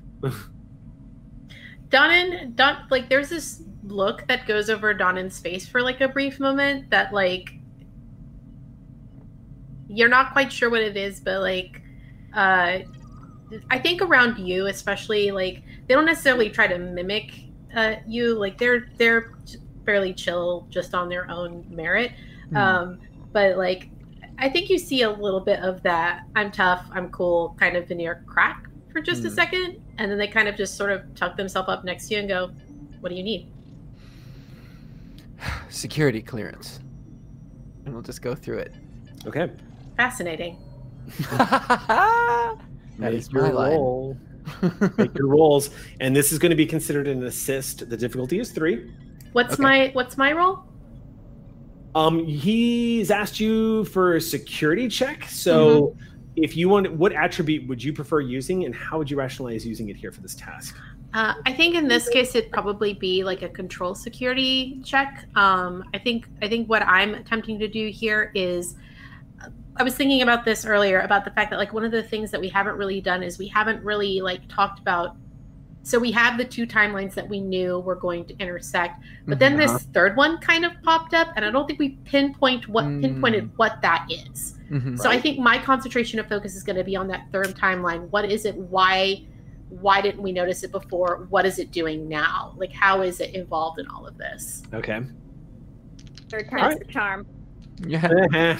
Donan, 1.91 2.55
Don, 2.55 2.87
like 2.91 3.09
there's 3.09 3.31
this 3.31 3.63
look 3.85 4.27
that 4.29 4.47
goes 4.47 4.71
over 4.71 4.95
Donan's 4.95 5.39
face 5.39 5.67
for 5.67 5.83
like 5.83 6.01
a 6.01 6.09
brief 6.09 6.39
moment 6.39 6.91
that 6.91 7.13
like 7.13 7.55
you're 9.89 10.09
not 10.09 10.33
quite 10.33 10.53
sure 10.53 10.71
what 10.71 10.83
it 10.83 10.97
is, 10.97 11.21
but 11.21 11.41
like 11.41 11.83
uh 12.35 12.79
I 13.69 13.79
think 13.79 14.01
around 14.03 14.39
you, 14.39 14.67
especially 14.67 15.33
like 15.33 15.63
they 15.89 15.95
don't 15.95 16.07
necessarily 16.07 16.51
try 16.51 16.69
to 16.69 16.79
mimic 16.79 17.33
uh 17.75 17.97
you, 18.07 18.39
like 18.39 18.59
they're 18.59 18.89
they're 18.97 19.33
fairly 19.85 20.13
chill 20.15 20.67
just 20.71 20.95
on 20.95 21.09
their 21.09 21.31
own 21.31 21.65
merit. 21.71 22.13
Hmm. 22.51 22.57
Um 22.57 22.99
but 23.33 23.57
like 23.57 23.91
I 24.39 24.49
think 24.49 24.71
you 24.71 24.79
see 24.79 25.03
a 25.03 25.11
little 25.11 25.41
bit 25.41 25.61
of 25.61 25.83
that 25.83 26.25
I'm 26.35 26.51
tough, 26.51 26.87
I'm 26.93 27.11
cool 27.11 27.57
kind 27.59 27.77
of 27.77 27.89
veneer 27.89 28.23
crack 28.27 28.67
for 28.93 29.01
just 29.01 29.25
a 29.25 29.29
Hmm. 29.29 29.35
second 29.35 29.83
and 29.99 30.11
then 30.11 30.19
they 30.19 30.27
kind 30.29 30.49
of 30.49 30.57
just 30.57 30.77
sort 30.77 30.91
of 30.93 31.15
tuck 31.15 31.37
themselves 31.37 31.69
up 31.69 31.85
next 31.85 32.09
to 32.09 32.15
you 32.15 32.21
and 32.21 32.29
go, 32.29 32.51
"What 33.01 33.11
do 33.11 33.15
you 33.15 33.23
need?" 33.23 33.53
Security 35.69 36.23
clearance, 36.23 36.81
and 37.85 37.93
we'll 37.95 38.03
just 38.03 38.23
go 38.23 38.35
through 38.35 38.59
it. 38.59 38.73
Okay. 39.27 39.51
Fascinating. 39.97 40.59
that 41.31 42.57
Make 42.99 43.15
is 43.15 43.31
your 43.31 43.43
my 43.43 43.51
line. 43.51 43.73
roll. 43.73 44.17
Make 44.99 45.15
your 45.17 45.27
rolls, 45.29 45.71
and 46.01 46.15
this 46.17 46.33
is 46.33 46.39
going 46.39 46.51
to 46.51 46.57
be 46.57 46.67
considered 46.67 47.07
an 47.09 47.25
assist. 47.25 47.89
The 47.89 47.97
difficulty 47.97 48.39
is 48.39 48.51
three. 48.51 48.91
What's 49.33 49.55
Okay. 49.55 49.63
my 49.63 49.91
what's 49.93 50.19
my 50.19 50.33
roll? 50.33 50.61
Um, 51.95 52.25
he's 52.25 53.11
asked 53.11 53.41
you 53.41 53.85
for 53.87 54.17
a 54.17 54.21
security 54.21 54.89
check. 54.89 55.25
So, 55.29 55.97
if 56.37 56.57
you 56.57 56.69
want, 56.69 56.93
what 56.93 57.13
attribute 57.13 57.67
would 57.69 57.83
you 57.83 57.93
prefer 57.93 58.21
using, 58.21 58.65
and 58.65 58.75
how 58.75 58.99
would 58.99 59.11
you 59.11 59.17
rationalize 59.17 59.67
using 59.67 59.89
it 59.89 59.97
here 59.97 60.13
for 60.13 60.21
this 60.21 60.35
task? 60.35 60.77
Uh, 61.13 61.35
I 61.45 61.53
think 61.53 61.75
in 61.75 61.89
this 61.89 62.09
case 62.09 62.37
it'd 62.37 62.53
probably 62.53 62.95
be 62.95 63.25
like 63.25 63.43
a 63.43 63.49
control 63.49 63.97
security 63.97 64.81
check. 64.85 65.25
Um, 65.35 65.85
I 65.93 65.99
think 65.99 66.29
I 66.41 66.49
think 66.49 66.69
what 66.69 66.83
I'm 66.83 67.15
attempting 67.15 67.59
to 67.59 67.67
do 67.67 67.89
here 67.89 68.31
is 68.35 68.77
I 69.77 69.83
was 69.83 69.97
thinking 69.97 70.23
about 70.23 70.45
this 70.45 70.65
earlier 70.65 71.01
about 71.01 71.25
the 71.25 71.31
fact 71.33 71.51
that 71.51 71.59
like 71.59 71.73
one 71.73 71.85
of 71.85 71.91
the 71.91 72.03
things 72.03 72.31
that 72.31 72.41
we 72.41 72.49
haven't 72.49 72.77
really 72.77 73.01
done 73.01 73.23
is 73.25 73.39
we 73.39 73.49
haven't 73.49 73.83
really 73.83 74.21
like 74.21 74.47
talked 74.49 74.79
about 74.79 75.17
so 75.83 75.99
we 75.99 76.11
have 76.13 76.37
the 76.37 76.45
two 76.45 76.67
timelines 76.67 77.15
that 77.15 77.27
we 77.29 77.41
knew 77.41 77.79
were 77.81 77.95
going 77.95 78.25
to 78.27 78.37
intersect 78.39 79.03
but 79.27 79.39
then 79.39 79.55
Uh-huh. 79.61 79.73
this 79.73 79.83
third 79.95 80.17
one 80.17 80.39
kind 80.39 80.65
of 80.65 80.73
popped 80.83 81.15
up 81.15 81.29
and 81.37 81.45
i 81.45 81.51
don't 81.51 81.67
think 81.67 81.79
we 81.79 81.91
pinpoint 82.05 82.69
what 82.69 82.85
pinpointed 82.85 83.45
Mm. 83.45 83.51
what 83.57 83.81
that 83.83 84.07
is 84.11 84.59
Mhm. 84.71 84.99
so 84.99 85.09
i 85.11 85.19
think 85.21 85.39
my 85.39 85.59
concentration 85.59 86.21
of 86.21 86.29
focus 86.29 86.55
is 86.55 86.63
going 86.63 86.77
to 86.77 86.85
be 86.85 86.97
on 86.97 87.09
that 87.09 87.27
third 87.33 87.55
timeline 87.57 88.09
what 88.11 88.31
is 88.31 88.45
it 88.45 88.55
why 88.57 89.23
why 89.71 90.01
didn't 90.01 90.23
we 90.23 90.33
notice 90.33 90.63
it 90.65 90.73
before 90.73 91.27
what 91.31 91.47
is 91.47 91.59
it 91.59 91.71
doing 91.71 92.09
now 92.09 92.53
like 92.57 92.73
how 92.73 93.01
is 93.03 93.21
it 93.21 93.35
involved 93.35 93.79
in 93.79 93.87
all 93.89 94.07
of 94.07 94.19
this 94.19 94.63
Okay. 94.75 95.01
Third 96.29 96.49
All 96.53 96.59
time's 96.59 96.75
right. 96.77 96.87
the 96.87 96.93
charm. 96.93 97.27
Yeah. 97.87 98.59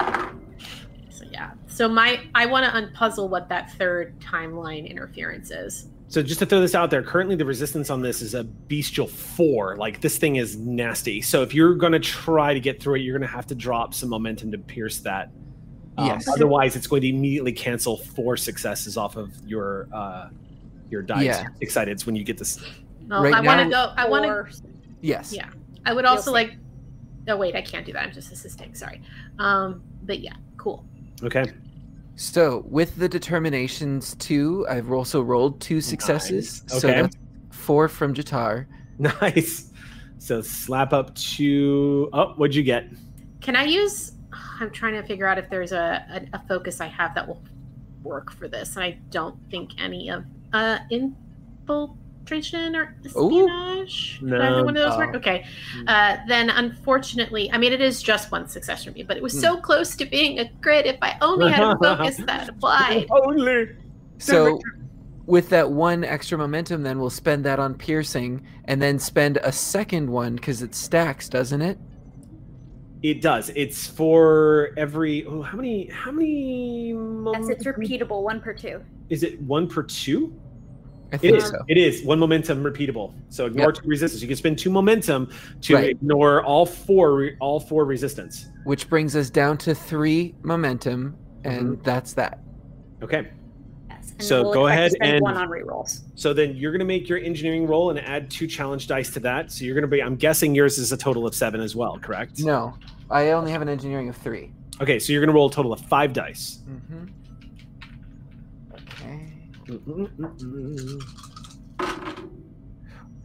so 1.10 1.24
yeah 1.30 1.50
so 1.66 1.88
my 1.88 2.20
i 2.34 2.46
want 2.46 2.64
to 2.64 2.72
unpuzzle 2.80 3.28
what 3.28 3.48
that 3.48 3.70
third 3.72 4.18
timeline 4.20 4.88
interference 4.88 5.50
is 5.50 5.88
So 6.08 6.22
just 6.22 6.40
to 6.40 6.46
throw 6.46 6.60
this 6.60 6.74
out 6.74 6.90
there, 6.90 7.02
currently 7.02 7.36
the 7.36 7.44
resistance 7.44 7.90
on 7.90 8.00
this 8.00 8.22
is 8.22 8.34
a 8.34 8.42
bestial 8.42 9.06
four. 9.06 9.76
Like 9.76 10.00
this 10.00 10.16
thing 10.16 10.36
is 10.36 10.56
nasty. 10.56 11.20
So 11.20 11.42
if 11.42 11.52
you're 11.52 11.74
going 11.74 11.92
to 11.92 12.00
try 12.00 12.54
to 12.54 12.60
get 12.60 12.82
through 12.82 12.96
it, 12.96 13.00
you're 13.00 13.16
going 13.16 13.28
to 13.28 13.34
have 13.34 13.46
to 13.48 13.54
drop 13.54 13.92
some 13.92 14.08
momentum 14.08 14.50
to 14.52 14.58
pierce 14.58 15.00
that. 15.00 15.30
Um, 15.98 16.06
Yes. 16.06 16.26
Otherwise, 16.26 16.76
it's 16.76 16.86
going 16.86 17.02
to 17.02 17.08
immediately 17.08 17.52
cancel 17.52 17.98
four 17.98 18.38
successes 18.38 18.96
off 18.96 19.16
of 19.16 19.30
your 19.46 19.88
uh, 19.92 20.30
your 20.90 21.02
dice. 21.02 21.24
Yeah. 21.24 21.46
Excited 21.60 22.00
when 22.06 22.16
you 22.16 22.24
get 22.24 22.38
this. 22.38 22.58
no 23.06 23.22
Right 23.22 23.34
i 23.34 23.40
want 23.40 23.60
to 23.62 23.68
go 23.68 23.92
i 23.96 24.08
want 24.08 24.24
to 24.24 24.62
Yes. 25.02 25.32
Yeah. 25.32 25.50
I 25.84 25.92
would 25.92 26.04
also 26.04 26.32
like. 26.32 26.56
Oh 27.28 27.36
wait, 27.36 27.54
I 27.54 27.60
can't 27.60 27.84
do 27.84 27.92
that. 27.92 28.02
I'm 28.02 28.12
just 28.12 28.32
assisting. 28.32 28.74
Sorry. 28.74 29.02
Um, 29.38 29.82
but 30.04 30.20
yeah, 30.20 30.32
cool. 30.56 30.84
Okay. 31.22 31.44
So 32.18 32.64
with 32.68 32.96
the 32.96 33.08
determinations 33.08 34.16
two, 34.16 34.66
I've 34.68 34.90
also 34.90 35.22
rolled 35.22 35.60
two 35.60 35.80
successes. 35.80 36.64
Nice. 36.68 36.80
So 36.80 36.88
Okay. 36.88 37.02
that's 37.02 37.16
four 37.50 37.88
from 37.88 38.12
Jatar. 38.12 38.66
Nice. 38.98 39.70
So 40.18 40.42
slap 40.42 40.92
up 40.92 41.14
to. 41.14 42.10
Oh, 42.12 42.32
what'd 42.34 42.56
you 42.56 42.64
get? 42.64 42.88
Can 43.40 43.54
I 43.54 43.62
use? 43.62 44.14
I'm 44.58 44.72
trying 44.72 44.94
to 44.94 45.04
figure 45.04 45.26
out 45.26 45.38
if 45.38 45.48
there's 45.48 45.70
a, 45.70 46.04
a, 46.32 46.36
a 46.36 46.42
focus 46.48 46.80
I 46.80 46.88
have 46.88 47.14
that 47.14 47.28
will 47.28 47.40
work 48.02 48.32
for 48.32 48.48
this, 48.48 48.74
and 48.74 48.84
I 48.84 48.98
don't 49.10 49.38
think 49.52 49.80
any 49.80 50.08
of 50.08 50.24
uh 50.52 50.78
infiltration 52.32 52.76
or 52.76 52.94
espionage. 53.04 54.20
Did 54.20 54.34
either 54.34 54.50
No. 54.50 54.64
one 54.64 54.76
of 54.76 54.82
those 54.82 54.96
work? 54.96 55.10
Oh. 55.14 55.18
Okay. 55.18 55.44
Uh, 55.86 56.16
then 56.26 56.50
unfortunately, 56.50 57.50
I 57.52 57.58
mean, 57.58 57.72
it 57.72 57.80
is 57.80 58.02
just 58.02 58.30
one 58.30 58.48
success 58.48 58.84
for 58.84 58.90
me, 58.92 59.02
but 59.02 59.16
it 59.16 59.22
was 59.22 59.38
so 59.38 59.56
close 59.56 59.96
to 59.96 60.04
being 60.04 60.38
a 60.38 60.50
crit. 60.60 60.86
If 60.86 60.98
I 61.02 61.16
only 61.20 61.50
had 61.50 61.62
a 61.64 61.78
focus 61.82 62.16
that 62.26 62.48
applied. 62.48 63.06
Only. 63.10 63.70
So 64.18 64.60
with 65.26 65.48
that 65.50 65.70
one 65.70 66.04
extra 66.04 66.38
momentum, 66.38 66.82
then 66.82 66.98
we'll 66.98 67.10
spend 67.10 67.44
that 67.44 67.58
on 67.58 67.74
piercing, 67.74 68.44
and 68.64 68.80
then 68.80 68.98
spend 68.98 69.38
a 69.42 69.52
second 69.52 70.10
one 70.10 70.36
because 70.36 70.62
it 70.62 70.74
stacks, 70.74 71.28
doesn't 71.28 71.62
it? 71.62 71.78
It 73.02 73.22
does. 73.22 73.50
It's 73.54 73.86
for 73.86 74.70
every. 74.76 75.24
Oh, 75.24 75.42
how 75.42 75.56
many? 75.56 75.88
How 75.88 76.10
many? 76.10 76.88
Yes, 76.90 77.48
it's 77.48 77.64
repeatable, 77.64 78.22
one 78.24 78.40
per 78.40 78.52
two. 78.52 78.82
Is 79.08 79.22
it 79.22 79.40
one 79.42 79.68
per 79.68 79.84
two? 79.84 80.34
I 81.10 81.14
It 81.16 81.20
think 81.20 81.36
is. 81.38 81.46
so. 81.48 81.58
It 81.68 81.78
is 81.78 82.02
one 82.04 82.18
momentum 82.18 82.62
repeatable. 82.62 83.12
So 83.30 83.46
ignore 83.46 83.68
Yep. 83.68 83.74
two 83.82 83.88
resistance. 83.88 84.20
You 84.20 84.28
can 84.28 84.36
spend 84.36 84.58
two 84.58 84.70
momentum 84.70 85.30
to 85.62 85.74
Right. 85.74 85.90
ignore 85.90 86.42
all 86.44 86.66
four. 86.66 87.30
All 87.40 87.60
four 87.60 87.84
resistance. 87.86 88.46
Which 88.64 88.90
brings 88.90 89.16
us 89.16 89.30
down 89.30 89.56
to 89.58 89.74
three 89.74 90.34
momentum, 90.42 91.16
and 91.44 91.72
Mm-hmm. 91.76 91.82
that's 91.82 92.12
that. 92.14 92.40
Okay. 93.02 93.28
Yes. 93.88 94.12
And 94.12 94.22
So 94.22 94.42
we'll 94.42 94.52
go 94.52 94.66
ahead 94.66 94.92
and- 95.00 95.22
one 95.22 95.36
on 95.38 95.48
rerolls. 95.48 96.00
So 96.14 96.34
then 96.34 96.54
you're 96.56 96.72
going 96.72 96.80
to 96.80 96.84
make 96.84 97.08
your 97.08 97.18
engineering 97.18 97.66
roll 97.66 97.88
and 97.90 97.98
add 98.00 98.30
two 98.30 98.46
challenge 98.46 98.86
dice 98.86 99.10
to 99.14 99.20
that. 99.20 99.50
So 99.50 99.64
you're 99.64 99.74
going 99.74 99.82
to 99.82 99.88
be. 99.88 100.02
I'm 100.02 100.16
guessing 100.16 100.54
yours 100.54 100.76
is 100.76 100.92
a 100.92 100.96
total 100.96 101.26
of 101.26 101.34
seven 101.34 101.60
as 101.62 101.74
well. 101.74 101.98
Correct. 102.02 102.40
No, 102.40 102.74
I 103.10 103.30
only 103.30 103.50
have 103.52 103.62
an 103.62 103.68
engineering 103.70 104.10
of 104.10 104.16
three. 104.16 104.50
Okay. 104.82 104.98
So 104.98 105.12
you're 105.14 105.22
going 105.22 105.28
to 105.32 105.34
roll 105.34 105.48
a 105.48 105.52
total 105.52 105.72
of 105.72 105.80
five 105.80 106.12
dice. 106.12 106.58
Mm-hmm. 106.68 107.02
Okay. 107.04 107.12
Mm-mm-mm-mm. 109.68 111.02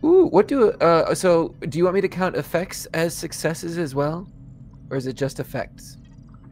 Ooh, 0.04 0.28
what 0.28 0.48
do 0.50 0.72
uh? 0.72 1.16
So, 1.16 1.56
do 1.70 1.78
you 1.78 1.86
want 1.86 1.96
me 1.96 2.02
to 2.02 2.10
count 2.10 2.36
effects 2.36 2.86
as 2.88 3.16
successes 3.16 3.78
as 3.78 3.96
well, 3.96 4.28
or 4.90 4.98
is 4.98 5.08
it 5.08 5.14
just 5.14 5.40
effects? 5.40 5.98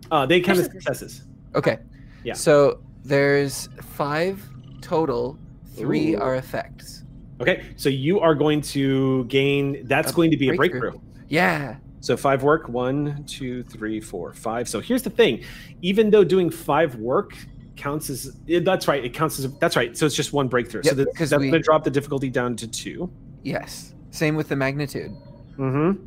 Uh, 0.09 0.26
they 0.26 0.39
count 0.39 0.59
as 0.59 0.65
successes. 0.65 1.23
Okay. 1.55 1.80
Yeah. 2.23 2.34
So 2.34 2.81
there's 3.03 3.68
five 3.81 4.41
total. 4.81 5.38
Three 5.76 6.15
Ooh. 6.15 6.19
are 6.19 6.35
effects. 6.35 7.03
Okay. 7.39 7.65
So 7.76 7.89
you 7.89 8.19
are 8.19 8.35
going 8.35 8.61
to 8.61 9.26
gain. 9.26 9.85
That's 9.88 10.11
A 10.11 10.15
going 10.15 10.31
to 10.31 10.38
be 10.38 10.49
a 10.49 10.55
breakthrough. 10.55 10.91
breakthrough. 10.91 11.01
Yeah. 11.30 11.77
So 12.01 12.18
five 12.18 12.43
work, 12.43 12.68
one, 12.68 13.23
two, 13.26 13.63
three, 13.63 13.99
four, 14.01 14.34
five. 14.34 14.68
So 14.68 14.80
here's 14.80 15.01
the 15.01 15.09
thing: 15.09 15.43
even 15.81 16.09
though 16.09 16.23
doing 16.23 16.49
five 16.49 16.95
work 16.95 17.35
counts 17.76 18.10
as 18.10 18.35
that's 18.64 18.88
right, 18.88 19.03
it 19.03 19.14
counts 19.14 19.39
as 19.39 19.52
that's 19.60 19.76
right. 19.76 19.98
So 19.98 20.06
it's 20.06 20.15
just 20.15 20.34
one 20.34 20.48
breakthrough. 20.48 20.84
so 20.84 20.89
Yep, 20.89 20.98
that, 20.98 21.15
'cause 21.15 21.30
that's 21.30 21.39
we- 21.39 21.49
going 21.49 21.61
to 21.61 21.65
drop 21.65 21.84
the 21.84 21.89
difficulty 21.91 22.30
down 22.30 22.56
to 22.57 22.68
two. 22.68 23.11
Yes. 23.43 23.93
Same 24.11 24.35
with 24.35 24.49
the 24.49 24.56
magnitude. 24.56 25.11
Mm-hmm. 25.57 26.03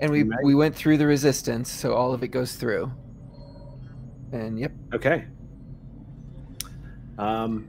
And 0.00 0.10
we 0.10 0.22
Right. 0.24 0.38
we 0.42 0.54
went 0.54 0.74
through 0.74 0.96
the 0.98 1.06
resistance, 1.06 1.70
so 1.70 1.94
all 1.94 2.12
of 2.12 2.22
it 2.24 2.28
goes 2.28 2.56
through. 2.56 2.90
And 4.32 4.58
yep. 4.58 4.72
Okay. 4.94 5.26
Um. 7.18 7.68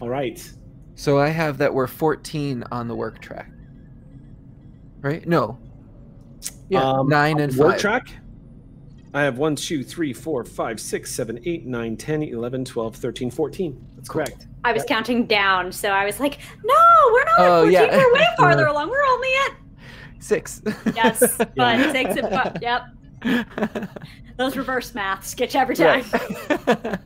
All 0.00 0.08
right. 0.08 0.38
So 0.96 1.18
I 1.18 1.28
have 1.28 1.58
that 1.58 1.72
we're 1.74 1.86
14 1.88 2.62
on 2.70 2.86
the 2.88 2.94
work 2.94 3.20
track. 3.20 3.50
Right? 5.00 5.26
No. 5.26 5.58
Yeah, 6.68 6.82
Um, 6.82 7.08
nine 7.08 7.40
and 7.40 7.54
Work 7.56 7.72
five. 7.72 7.80
track. 7.80 8.08
I 9.14 9.22
have 9.22 9.38
one, 9.38 9.54
two, 9.54 9.84
three, 9.84 10.12
four, 10.12 10.44
five, 10.44 10.80
six, 10.80 11.14
seven, 11.14 11.38
eight, 11.44 11.64
nine, 11.66 11.96
10, 11.96 12.24
11, 12.24 12.64
12, 12.64 12.96
13, 12.96 13.30
14. 13.30 13.86
That's 13.94 14.08
Cool. 14.08 14.24
correct. 14.24 14.46
I 14.64 14.72
was 14.72 14.82
counting 14.84 15.26
down, 15.26 15.70
so 15.70 15.90
I 15.90 16.04
was 16.04 16.18
like, 16.18 16.38
no, 16.64 16.74
we're 17.12 17.24
not 17.24 17.34
Oh, 17.38 17.56
at 17.66 17.70
14. 17.70 17.72
yeah. 17.72 17.96
We're 17.96 18.12
way 18.14 18.26
farther 18.36 18.66
along. 18.66 18.90
We're 18.90 19.04
only 19.06 19.28
at, 19.46 19.56
Six. 20.18 20.62
yes, 20.96 21.36
but 21.38 21.52
Yeah. 21.56 21.92
six 21.92 22.16
and 22.16 22.28
five. 22.28 22.56
Yep. 22.62 23.88
Those 24.36 24.56
reverse 24.56 24.94
maths 24.94 25.34
get 25.34 25.54
you 25.54 25.60
every 25.60 25.76
time. 25.76 26.04
Right. 26.66 26.98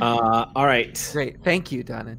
Uh. 0.00 0.46
All 0.56 0.64
right. 0.66 1.08
Great. 1.12 1.42
Thank 1.44 1.70
you, 1.70 1.82
Donna. 1.82 2.16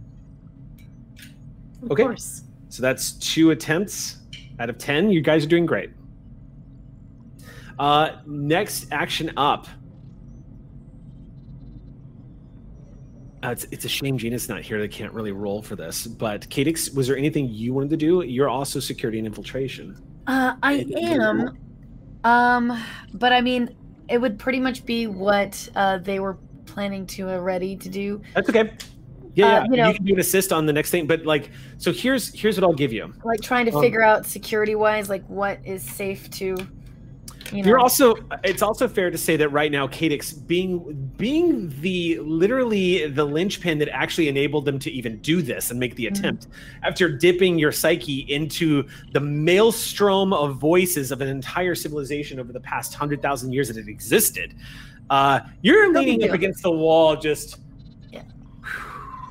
Of 1.84 1.92
Okay. 1.92 2.04
course. 2.04 2.44
So 2.70 2.82
that's 2.82 3.14
two 3.14 3.52
attempts 3.52 4.18
out 4.60 4.70
of 4.70 4.78
10. 4.78 5.10
You 5.10 5.22
guys 5.22 5.44
are 5.44 5.48
doing 5.50 5.66
great. 5.66 5.90
Uh, 7.80 8.18
next 8.26 8.88
action 8.92 9.32
up. 9.38 9.68
Uh, 13.44 13.50
it's, 13.52 13.68
it's 13.72 13.86
a 13.86 13.90
shame 13.90 14.18
Gina's 14.18 14.50
not 14.50 14.62
here. 14.62 14.80
They 14.80 14.88
can't 14.88 15.14
really 15.14 15.32
roll 15.32 15.62
for 15.62 15.76
this. 15.76 16.08
But 16.08 16.50
Cadix, 16.50 16.94
was 16.96 17.08
there 17.08 17.18
anything 17.18 17.50
you 17.50 17.74
wanted 17.74 17.92
to 17.92 17.98
do? 17.98 18.24
You're 18.24 18.50
also 18.50 18.80
security 18.80 19.20
and 19.20 19.28
infiltration. 19.28 19.96
Uh, 20.26 20.56
I 20.64 20.86
am. 20.98 21.58
Um, 22.24 22.84
but 23.14 23.32
I 23.32 23.42
mean, 23.42 23.76
it 24.10 24.18
would 24.18 24.40
pretty 24.40 24.60
much 24.60 24.86
be 24.86 25.06
what 25.06 25.70
uh, 25.76 26.00
they 26.00 26.20
were 26.20 26.38
planning 26.66 27.06
to 27.08 27.30
uh, 27.30 27.38
ready 27.38 27.76
to 27.76 27.90
do. 27.90 28.22
That's 28.34 28.50
okay. 28.50 28.72
Yeah, 29.36 29.60
Uh, 29.60 29.68
yeah. 29.72 29.84
you 29.84 29.88
You, 29.90 29.94
can 29.94 30.06
do 30.06 30.14
an 30.16 30.20
assist 30.20 30.52
on 30.52 30.66
the 30.66 30.74
next 30.74 30.90
thing. 30.90 31.06
But 31.06 31.26
like, 31.26 31.52
so 31.78 31.94
here's 31.94 32.34
here's 32.34 32.60
what 32.60 32.64
I'll 32.64 32.76
give 32.76 32.92
you. 32.92 33.14
Like 33.24 33.42
trying 33.42 33.68
to 33.68 33.76
Um, 33.76 33.82
figure 33.82 34.02
out 34.02 34.26
security 34.26 34.74
wise, 34.74 35.10
like 35.10 35.24
what 35.28 35.60
is 35.64 35.84
safe 35.84 36.28
to. 36.32 36.58
You 37.52 37.64
know. 37.64 37.68
You're 37.70 37.80
also. 37.80 38.16
It's 38.44 38.62
also 38.62 38.88
fair 38.88 39.10
to 39.10 39.18
say 39.18 39.38
that 39.38 39.50
right 39.50 39.72
now, 39.72 39.88
Cadix 39.88 40.34
being 40.48 41.12
being 41.18 41.74
the 41.82 42.20
literally 42.20 43.08
the 43.08 43.24
linchpin 43.26 43.78
that 43.80 43.90
actually 43.90 44.28
enabled 44.28 44.66
them 44.66 44.80
to 44.80 44.92
even 44.92 45.18
do 45.20 45.42
this 45.42 45.72
and 45.72 45.80
make 45.80 45.96
the 45.96 46.06
Mhm. 46.06 46.12
attempt. 46.18 46.48
After 46.84 47.10
dipping 47.10 47.58
your 47.58 47.72
psyche 47.72 48.26
into 48.30 48.86
the 49.14 49.20
maelstrom 49.20 50.34
of 50.34 50.58
voices 50.58 51.12
of 51.12 51.22
an 51.22 51.28
entire 51.28 51.76
civilization 51.76 52.40
over 52.40 52.52
the 52.52 52.60
past 52.60 52.94
hundred 52.94 53.22
thousand 53.22 53.54
years 53.54 53.68
that 53.70 53.78
it 53.78 53.88
existed, 53.88 54.54
uh, 55.10 55.40
you're 55.62 55.92
No 55.92 56.02
leaning 56.02 56.28
up 56.30 56.34
against 56.36 56.64
the 56.64 56.72
wall. 56.72 57.16
Just 57.16 57.60
Yeah. 58.12 58.24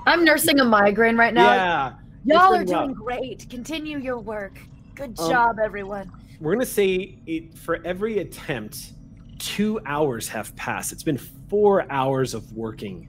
I'm 0.06 0.24
nursing 0.24 0.60
a 0.60 0.64
migraine 0.64 1.16
right 1.16 1.34
now. 1.34 1.52
yeah. 1.52 1.92
Y'all 2.24 2.38
are 2.40 2.52
really 2.60 2.64
doing 2.64 2.92
great. 2.92 3.46
Continue 3.50 3.98
your 3.98 4.18
work. 4.18 4.58
Good 4.94 5.18
Um, 5.18 5.30
job, 5.30 5.56
everyone. 5.62 6.10
We're 6.40 6.52
gonna 6.52 6.66
say 6.66 7.18
it 7.26 7.56
for 7.56 7.80
every 7.84 8.18
attempt, 8.18 8.92
two 9.38 9.80
hours 9.86 10.28
have 10.28 10.54
passed. 10.56 10.92
It's 10.92 11.02
been 11.02 11.18
four 11.48 11.90
hours 11.90 12.34
of 12.34 12.52
working, 12.52 13.08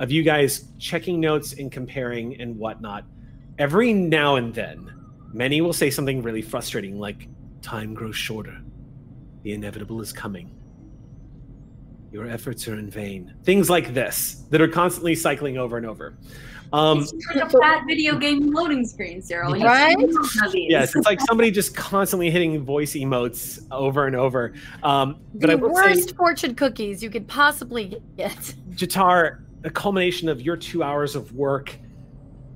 of 0.00 0.10
you 0.10 0.22
guys 0.24 0.68
checking 0.78 1.20
notes 1.20 1.52
and 1.52 1.70
comparing 1.70 2.40
and 2.40 2.58
whatnot. 2.58 3.04
Every 3.58 3.92
now 3.92 4.36
and 4.36 4.52
then, 4.52 4.92
Minnie 5.32 5.60
will 5.60 5.72
say 5.72 5.90
something 5.90 6.22
really 6.22 6.42
frustrating, 6.42 6.98
like 6.98 7.28
"Time 7.62 7.94
grows 7.94 8.16
shorter. 8.16 8.60
The 9.44 9.52
inevitable 9.52 10.00
is 10.00 10.12
coming." 10.12 10.50
Your 12.10 12.26
efforts 12.26 12.66
are 12.66 12.76
in 12.76 12.90
vain. 12.90 13.32
Things 13.44 13.70
like 13.70 13.94
this 13.94 14.44
that 14.50 14.60
are 14.60 14.66
constantly 14.66 15.14
cycling 15.14 15.56
over 15.56 15.76
and 15.76 15.86
over. 15.86 16.18
Um, 16.72 17.00
it's 17.00 17.12
like 17.34 17.44
a 17.52 17.58
fat 17.58 17.84
video 17.86 18.16
game 18.16 18.52
loading 18.52 18.86
screen, 18.86 19.20
Cyril. 19.20 19.56
You 19.56 19.64
Right? 19.64 19.98
see 19.98 20.04
one 20.06 20.46
of 20.46 20.52
these. 20.52 20.70
yes, 20.70 20.94
it's 20.94 21.06
like 21.06 21.20
somebody 21.22 21.50
just 21.50 21.74
constantly 21.74 22.30
hitting 22.30 22.62
voice 22.64 22.92
emotes 22.94 23.64
over 23.72 24.06
and 24.06 24.14
over. 24.14 24.52
Um, 24.82 25.16
but 25.34 25.50
I 25.50 25.56
the 25.56 25.62
will 25.62 25.74
say, 25.74 25.82
worst 25.94 26.16
fortune 26.16 26.54
cookies 26.54 27.02
you 27.02 27.10
could 27.10 27.26
possibly 27.26 28.00
get. 28.16 28.54
Jatar, 28.70 29.40
the 29.62 29.70
culmination 29.70 30.28
of 30.28 30.40
your 30.40 30.56
two 30.56 30.82
hours 30.84 31.16
of 31.16 31.34
work 31.34 31.76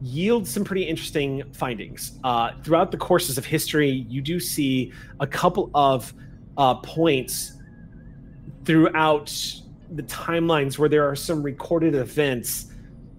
yields 0.01 0.51
some 0.51 0.63
pretty 0.65 0.85
interesting 0.85 1.43
findings. 1.53 2.19
Uh, 2.23 2.53
throughout 2.63 2.91
the 2.93 2.99
courses 2.99 3.37
of 3.39 3.45
history, 3.45 3.91
you 4.09 4.21
do 4.23 4.39
see 4.39 4.93
a 5.21 5.27
couple 5.27 5.71
of 5.75 6.13
uh, 6.57 6.75
points 6.77 7.55
throughout 8.65 9.27
the 9.91 10.03
timelines 10.05 10.79
where 10.79 10.89
there 10.89 11.09
are 11.09 11.17
some 11.17 11.43
recorded 11.43 11.95
events 11.95 12.67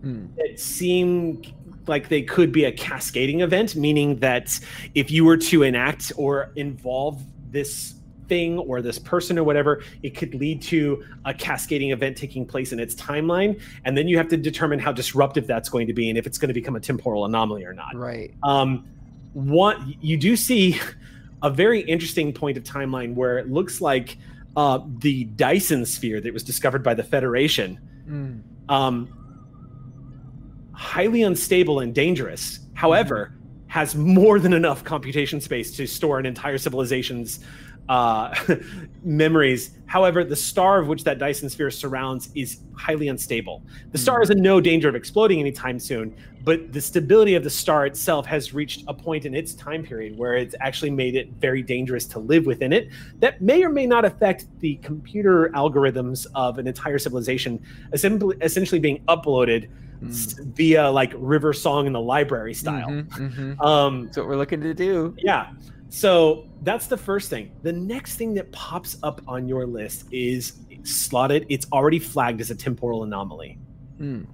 Hmm. 0.06 0.28
that 0.38 0.60
seem 0.60 1.42
like 1.88 2.10
they 2.10 2.22
could 2.22 2.52
be 2.52 2.66
a 2.66 2.72
cascading 2.72 3.42
event, 3.42 3.76
meaning 3.76 4.18
that 4.20 4.60
if 4.94 5.10
you 5.10 5.26
were 5.26 5.38
to 5.38 5.64
enact 5.64 6.12
or 6.16 6.52
involve 6.56 7.24
this 7.50 7.96
thing 8.28 8.60
or 8.60 8.84
this 8.84 9.00
person 9.00 9.40
or 9.40 9.44
whatever, 9.44 9.82
it 10.04 10.12
could 10.12 10.36
lead 10.36 10.62
to 10.62 11.04
a 11.26 11.34
cascading 11.34 11.90
event 11.90 12.16
taking 12.18 12.46
place 12.46 12.72
in 12.72 12.80
its 12.80 12.94
timeline. 12.94 13.60
And 13.84 13.98
then 13.98 14.08
you 14.08 14.16
have 14.18 14.28
to 14.28 14.38
determine 14.38 14.78
how 14.78 14.92
disruptive 14.92 15.48
that's 15.48 15.70
going 15.70 15.88
to 15.88 15.94
be 15.94 16.10
and 16.10 16.20
if 16.20 16.28
it's 16.28 16.38
going 16.38 16.50
to 16.50 16.54
become 16.54 16.76
a 16.76 16.80
temporal 16.80 17.26
anomaly 17.26 17.66
or 17.66 17.74
not. 17.74 17.96
Right. 17.96 18.32
Um, 18.44 18.88
one, 19.34 19.96
you 20.02 20.18
do 20.18 20.36
see 20.36 20.80
a 21.42 21.50
very 21.50 21.82
interesting 21.82 22.32
point 22.32 22.58
of 22.58 22.64
timeline 22.64 23.16
where 23.16 23.40
it 23.40 23.50
looks 23.50 23.82
like 23.82 24.18
uh, 24.56 24.82
the 25.00 25.24
Dyson 25.24 25.84
sphere 25.84 26.22
that 26.22 26.32
was 26.32 26.44
discovered 26.44 26.84
by 26.84 26.94
the 26.94 27.04
Federation 27.04 27.80
Mm. 28.08 28.42
um, 28.70 29.10
highly 30.96 31.24
unstable 31.24 31.82
and 31.82 31.94
dangerous. 31.94 32.62
However, 32.74 33.34
has 33.68 33.96
more 33.96 34.40
than 34.40 34.54
enough 34.54 34.82
computation 34.86 35.42
space 35.42 35.76
to 35.76 35.86
store 35.86 36.20
an 36.20 36.26
entire 36.26 36.58
civilization's 36.58 37.42
uh, 37.90 38.34
memories. 39.04 39.72
However, 39.88 40.24
the 40.24 40.38
star 40.38 40.80
of 40.80 40.88
which 40.88 41.04
that 41.04 41.20
Dyson 41.20 41.50
sphere 41.50 41.70
surrounds 41.70 42.30
is 42.34 42.62
highly 42.78 43.10
unstable. 43.10 43.62
The 43.92 43.98
star 43.98 44.22
is 44.22 44.30
in 44.30 44.42
no 44.42 44.62
danger 44.62 44.88
of 44.88 44.96
exploding 44.96 45.42
anytime 45.42 45.80
soon, 45.80 46.16
but 46.46 46.72
the 46.72 46.80
stability 46.80 47.36
of 47.36 47.44
the 47.44 47.50
star 47.50 47.86
itself 47.86 48.26
has 48.28 48.54
reached 48.54 48.86
a 48.88 48.94
point 48.94 49.26
in 49.26 49.36
its 49.36 49.54
time 49.54 49.84
period 49.84 50.18
where 50.18 50.36
it's 50.36 50.56
actually 50.62 50.92
made 50.92 51.18
it 51.18 51.28
very 51.42 51.62
dangerous 51.62 52.06
to 52.06 52.20
live 52.20 52.46
within 52.46 52.72
it. 52.72 52.88
That 53.20 53.42
may 53.42 53.66
or 53.66 53.70
may 53.70 53.86
not 53.86 54.06
affect 54.06 54.46
the 54.62 54.76
computer 54.76 55.50
algorithms 55.56 56.26
of 56.36 56.58
an 56.58 56.68
entire 56.68 57.00
civilization, 57.00 57.62
essentially, 57.92 58.38
essentially 58.42 58.80
being 58.80 59.04
uploaded 59.10 59.68
Mm. 60.02 60.54
via 60.56 60.90
like 60.92 61.14
River 61.18 61.54
Song 61.54 61.88
in 61.88 61.94
the 61.94 62.02
library 62.02 62.54
style. 62.54 62.90
Mhm, 62.90 63.08
mhm. 63.58 63.62
Um, 63.66 64.06
That's 64.06 64.18
what 64.18 64.28
we're 64.28 64.38
looking 64.38 64.62
to 64.62 64.74
do. 64.74 65.16
yeah. 65.18 65.52
So 65.90 66.48
that's 66.64 66.88
the 66.88 66.98
first 66.98 67.30
thing. 67.30 67.52
The 67.64 67.72
next 67.72 68.16
thing 68.18 68.34
that 68.34 68.52
pops 68.52 68.98
up 69.04 69.22
on 69.28 69.48
your 69.48 69.66
list 69.66 70.06
is 70.12 70.54
slotted. 70.84 71.46
It's 71.48 71.66
already 71.72 72.00
flagged 72.00 72.42
as 72.42 72.52
a 72.52 72.56
temporal 72.56 73.04
anomaly. 73.04 73.58
Mm. 74.00 74.26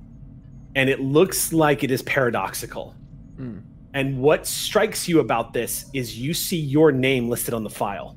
And 0.76 0.90
it 0.90 1.02
looks 1.02 1.54
like 1.54 1.84
it 1.84 1.92
is 1.92 2.02
paradoxical. 2.02 2.96
Mm. 3.38 3.62
And 3.94 4.20
what 4.22 4.48
strikes 4.48 5.08
you 5.08 5.20
about 5.20 5.54
this 5.54 5.86
is 5.94 6.18
you 6.18 6.34
see 6.34 6.58
your 6.58 6.92
name 6.92 7.30
listed 7.30 7.54
on 7.54 7.64
the 7.64 7.70
file. 7.70 8.16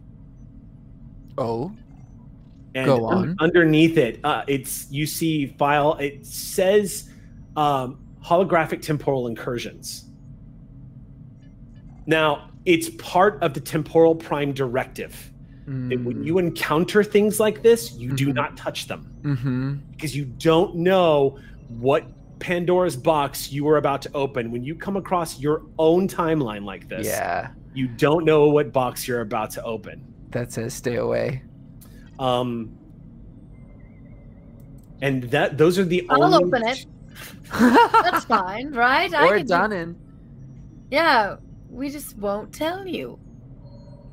Oh. 1.36 1.72
And 2.76 2.86
Go 2.86 3.06
un- 3.08 3.16
on. 3.30 3.36
underneath 3.40 3.98
it, 3.98 4.20
uh, 4.24 4.44
it's 4.48 4.90
you 4.90 5.04
see 5.06 5.46
file. 5.58 5.94
It 5.94 6.24
says 6.24 7.10
um, 7.56 7.98
holographic 8.24 8.82
temporal 8.82 9.26
incursions. 9.26 10.06
Now, 12.06 12.50
it's 12.64 12.90
part 12.90 13.42
of 13.42 13.54
the 13.54 13.60
temporal 13.60 14.14
prime 14.14 14.52
directive. 14.52 15.30
That 15.66 16.04
when 16.04 16.16
Mm. 16.16 16.26
you 16.26 16.38
encounter 16.38 17.02
things 17.02 17.40
like 17.40 17.62
this, 17.62 17.94
you 17.96 18.12
do 18.12 18.28
Mhm. 18.28 18.34
not 18.34 18.56
touch 18.58 18.86
them 18.86 19.10
Mm-hmm. 19.22 19.74
because 19.92 20.14
you 20.14 20.26
don't 20.26 20.74
know 20.74 21.38
what 21.78 22.04
Pandora's 22.38 22.96
box 22.96 23.50
you 23.50 23.66
are 23.68 23.78
about 23.78 24.02
to 24.02 24.10
open. 24.12 24.50
When 24.50 24.62
you 24.62 24.74
come 24.74 24.96
across 24.98 25.40
your 25.40 25.62
own 25.78 26.06
timeline 26.06 26.64
like 26.64 26.90
this, 26.90 27.06
Yeah. 27.06 27.48
you 27.72 27.88
don't 27.88 28.26
know 28.26 28.50
what 28.50 28.74
box 28.74 29.08
you're 29.08 29.22
about 29.22 29.48
to 29.52 29.62
open. 29.64 30.02
That 30.32 30.52
says 30.52 30.74
stay 30.74 30.96
away. 30.96 31.40
Um, 32.18 32.68
and 35.00 35.22
that 35.24 35.56
those 35.56 35.78
are 35.78 35.84
the 35.84 36.06
I'll 36.10 36.24
only. 36.24 36.44
open 36.44 36.62
it. 36.66 36.84
That's 37.52 38.24
fine, 38.24 38.72
right? 38.72 39.12
I 39.14 39.28
or 39.28 39.36
can 39.38 39.46
do- 39.46 39.96
Yeah, 40.90 41.36
we 41.70 41.90
just 41.90 42.16
won't 42.18 42.52
tell 42.52 42.86
you. 42.86 43.18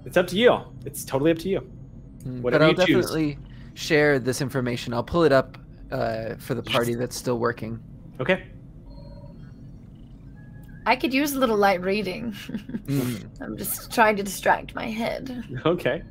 It's 0.06 0.18
up 0.18 0.28
to 0.28 0.36
you. 0.38 0.60
It's 0.86 1.06
totally 1.06 1.32
up 1.32 1.38
to 1.40 1.50
you. 1.50 1.62
Mm, 2.24 2.42
Whatever 2.42 2.66
but 2.66 2.80
I'll 2.82 2.88
you 2.88 2.96
choose. 2.96 3.06
definitely 3.06 3.38
share 3.74 4.20
this 4.20 4.42
information. 4.42 4.94
I'll 4.94 5.04
pull 5.04 5.24
it 5.24 5.32
up 5.32 5.58
uh, 5.92 6.36
for 6.36 6.54
the 6.56 6.64
party 6.64 6.96
that's 6.96 7.16
still 7.16 7.38
working. 7.40 7.80
Okay. 8.20 8.44
I 10.86 10.96
could 10.96 11.14
use 11.14 11.34
a 11.34 11.40
little 11.40 11.58
light 11.58 11.82
reading. 11.82 12.32
Mm. 12.32 13.28
I'm 13.42 13.56
just 13.58 13.92
trying 13.94 14.16
to 14.18 14.24
distract 14.24 14.74
my 14.74 14.88
head. 14.88 15.44
Okay. 15.66 16.02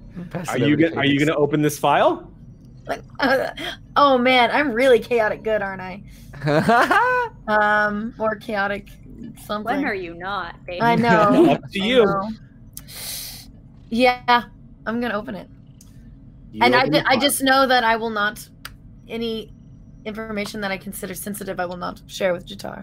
Are 0.49 0.59
you 0.59 0.77
gonna, 0.77 0.97
are 0.97 1.05
you 1.05 1.19
going 1.19 1.29
to 1.29 1.37
open 1.37 1.61
this 1.63 1.79
file? 1.79 2.33
Like, 2.87 3.03
oh 3.97 4.19
man, 4.19 4.51
I'm 4.51 4.73
really 4.73 4.99
chaotic 4.99 5.43
good, 5.43 5.63
aren't 5.63 5.83
I? 5.83 6.03
Um, 7.49 8.15
or 8.19 8.37
chaotic 8.37 8.89
something. 9.45 9.65
When 9.65 9.85
are 9.85 9.95
you 9.95 10.15
not, 10.15 10.65
baby? 10.65 10.81
I 10.81 10.95
know. 10.95 11.51
Up 11.51 11.61
to 11.73 11.83
I 11.83 11.85
you. 11.85 12.05
know. 12.05 12.31
Yeah, 13.89 14.45
I'm 14.87 15.01
gonna 15.01 15.15
open 15.15 15.35
it, 15.35 15.49
You 16.53 16.61
and 16.63 16.75
I, 16.77 16.81
open 16.83 16.93
ju- 16.93 17.01
the 17.01 17.09
I 17.09 17.17
just 17.17 17.43
know 17.43 17.67
that 17.67 17.83
I 17.83 17.97
will 17.97 18.11
not 18.11 18.49
any 19.09 19.53
information 20.05 20.61
that 20.61 20.71
I 20.71 20.79
consider 20.79 21.13
sensitive. 21.15 21.59
I 21.59 21.67
will 21.67 21.77
not 21.77 22.01
share 22.07 22.33
with 22.33 22.47
Jatar. 22.47 22.83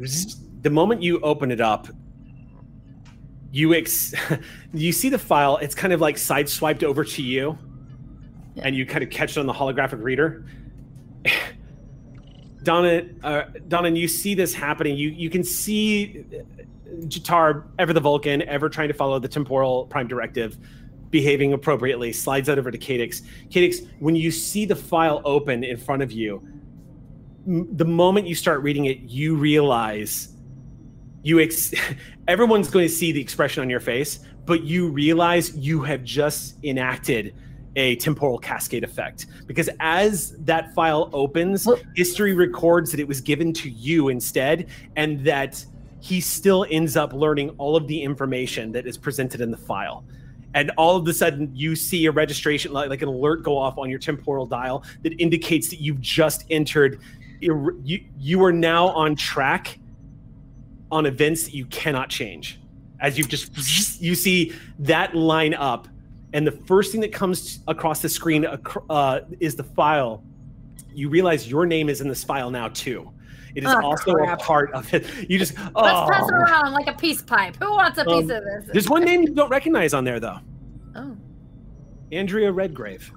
the 0.61 0.69
moment 0.69 1.01
you 1.01 1.19
open 1.22 1.50
it 1.51 1.61
up 1.61 1.88
you 3.51 3.74
ex- 3.74 4.14
you 4.74 4.92
see 4.92 5.08
the 5.09 5.17
file 5.17 5.58
it's 5.58 5.74
kind 5.74 5.93
of 5.93 6.01
like 6.01 6.17
side 6.17 6.50
swiped 6.50 6.84
over 6.84 7.06
to 7.06 7.22
you 7.24 7.58
Yeah. 8.58 8.64
and 8.66 8.76
you 8.76 8.86
kind 8.86 9.03
of 9.03 9.10
catch 9.10 9.38
it 9.38 9.40
on 9.40 9.45
the 9.45 9.53
holographic 9.53 10.02
reader 10.02 10.45
Donna, 12.64 13.03
uh, 13.24 13.44
Donna, 13.68 13.90
you 13.92 14.08
see 14.08 14.34
this 14.36 14.53
happening. 14.53 14.98
You 14.98 15.10
you 15.10 15.30
can 15.30 15.44
see 15.44 16.26
Jatar, 17.03 17.64
ever 17.80 17.94
the 17.94 18.00
Vulcan, 18.02 18.42
ever 18.42 18.68
trying 18.68 18.90
to 18.90 18.94
follow 18.94 19.19
the 19.19 19.27
temporal 19.27 19.86
prime 19.86 20.08
directive, 20.08 20.58
behaving 21.10 21.53
appropriately, 21.53 22.11
slides 22.11 22.50
out 22.50 22.60
over 22.60 22.69
to 22.72 22.77
Cadix. 22.77 23.22
Cadix, 23.50 23.88
when 24.00 24.16
you 24.16 24.32
see 24.32 24.66
the 24.66 24.76
file 24.76 25.22
open 25.24 25.64
in 25.64 25.77
front 25.77 26.02
of 26.02 26.11
you, 26.11 26.45
m- 27.48 27.68
the 27.77 27.86
moment 27.86 28.27
you 28.27 28.36
start 28.36 28.61
reading 28.64 28.86
it, 28.86 29.00
you 29.02 29.36
realize 29.38 30.34
you 31.24 31.40
ex- 31.40 31.74
everyone's 32.27 32.69
going 32.69 32.86
to 32.88 32.94
see 32.94 33.14
the 33.14 33.22
expression 33.22 33.61
on 33.61 33.69
your 33.69 33.80
face, 33.80 34.19
but 34.45 34.64
you 34.64 34.90
realize 34.90 35.56
you 35.56 35.84
have 35.84 36.03
just 36.03 36.61
enacted 36.66 37.34
a 37.77 37.95
temporal 37.97 38.39
cascade 38.39 38.83
effect 38.83 39.27
because 39.45 39.69
as 39.80 40.31
that 40.39 40.73
file 40.73 41.09
opens, 41.14 41.67
history 41.95 42.33
records 42.33 42.91
that 42.91 42.99
it 42.99 43.07
was 43.07 43.22
given 43.22 43.53
to 43.53 43.69
you 43.69 44.09
instead, 44.09 44.67
and 44.97 45.23
that 45.23 45.64
he 46.01 46.19
still 46.19 46.65
ends 46.69 46.97
up 46.97 47.14
learning 47.14 47.51
all 47.57 47.75
of 47.75 47.88
the 47.88 48.01
information 48.01 48.72
that 48.72 48.85
is 48.85 48.97
presented 48.97 49.41
in 49.41 49.51
the 49.51 49.57
file. 49.57 50.03
And 50.53 50.72
all 50.72 50.95
of 50.95 51.07
a 51.07 51.14
sudden, 51.14 51.51
you 51.53 51.75
see 51.75 52.06
a 52.07 52.11
registration, 52.11 52.73
like, 52.73 52.89
like 52.89 53.01
an 53.03 53.09
alert 53.09 53.43
go 53.43 53.57
off 53.57 53.77
on 53.77 53.89
your 53.89 53.99
temporal 53.99 54.47
dial 54.47 54.83
that 55.03 55.14
indicates 55.22 55.69
that 55.69 55.80
you've 55.80 56.01
just 56.01 56.45
entered. 56.49 56.99
You, 57.41 58.03
you 58.17 58.43
are 58.43 58.53
now 58.53 58.88
on 58.88 59.15
track 59.15 59.77
on 60.91 61.06
events 61.06 61.43
that 61.43 61.53
you 61.53 61.65
cannot 61.65 62.09
change. 62.09 62.59
As 62.99 63.17
you've 63.19 63.27
just, 63.27 64.01
you 64.01 64.15
see 64.15 64.53
that 64.80 65.15
line 65.15 65.53
up, 65.53 65.88
and 66.38 66.45
the 66.45 66.51
first 66.51 66.91
thing 66.91 67.01
that 67.01 67.11
comes 67.11 67.61
across 67.67 67.99
the 67.99 68.07
screen 68.07 68.45
uh, 68.91 69.19
is 69.40 69.56
the 69.56 69.64
file. 69.64 70.24
You 70.93 71.09
realize 71.09 71.49
your 71.49 71.66
name 71.66 71.90
is 71.90 71.99
in 71.99 72.07
this 72.07 72.24
file 72.24 72.51
now 72.51 72.67
too. 72.67 73.11
It 73.56 73.64
is 73.64 73.72
Oh, 73.72 73.82
also 73.83 74.14
crap. 74.14 74.40
a 74.40 74.43
part 74.43 74.72
of 74.74 74.93
it. 74.93 75.07
You 75.32 75.40
just 75.40 75.56
oh. 75.57 75.82
Let's 75.82 76.11
pass 76.11 76.30
it 76.30 76.35
oh. 76.35 76.43
around 76.43 76.74
like 76.74 76.85
a 76.85 76.93
peace 76.93 77.24
pipe. 77.24 77.56
Who 77.59 77.72
wants 77.72 77.98
a 77.98 78.06
piece 78.06 78.25
Um, 78.25 78.30
of 78.30 78.43
this? 78.43 78.69
There's 78.72 78.88
one 78.88 79.03
name 79.03 79.24
you 79.24 79.33
don't 79.33 79.49
recognize 79.49 79.95
on 79.95 80.03
there 80.03 80.19
though. 80.19 80.38
Oh. 80.95 81.17
Andrea 82.11 82.51
Redgrave. 82.51 83.11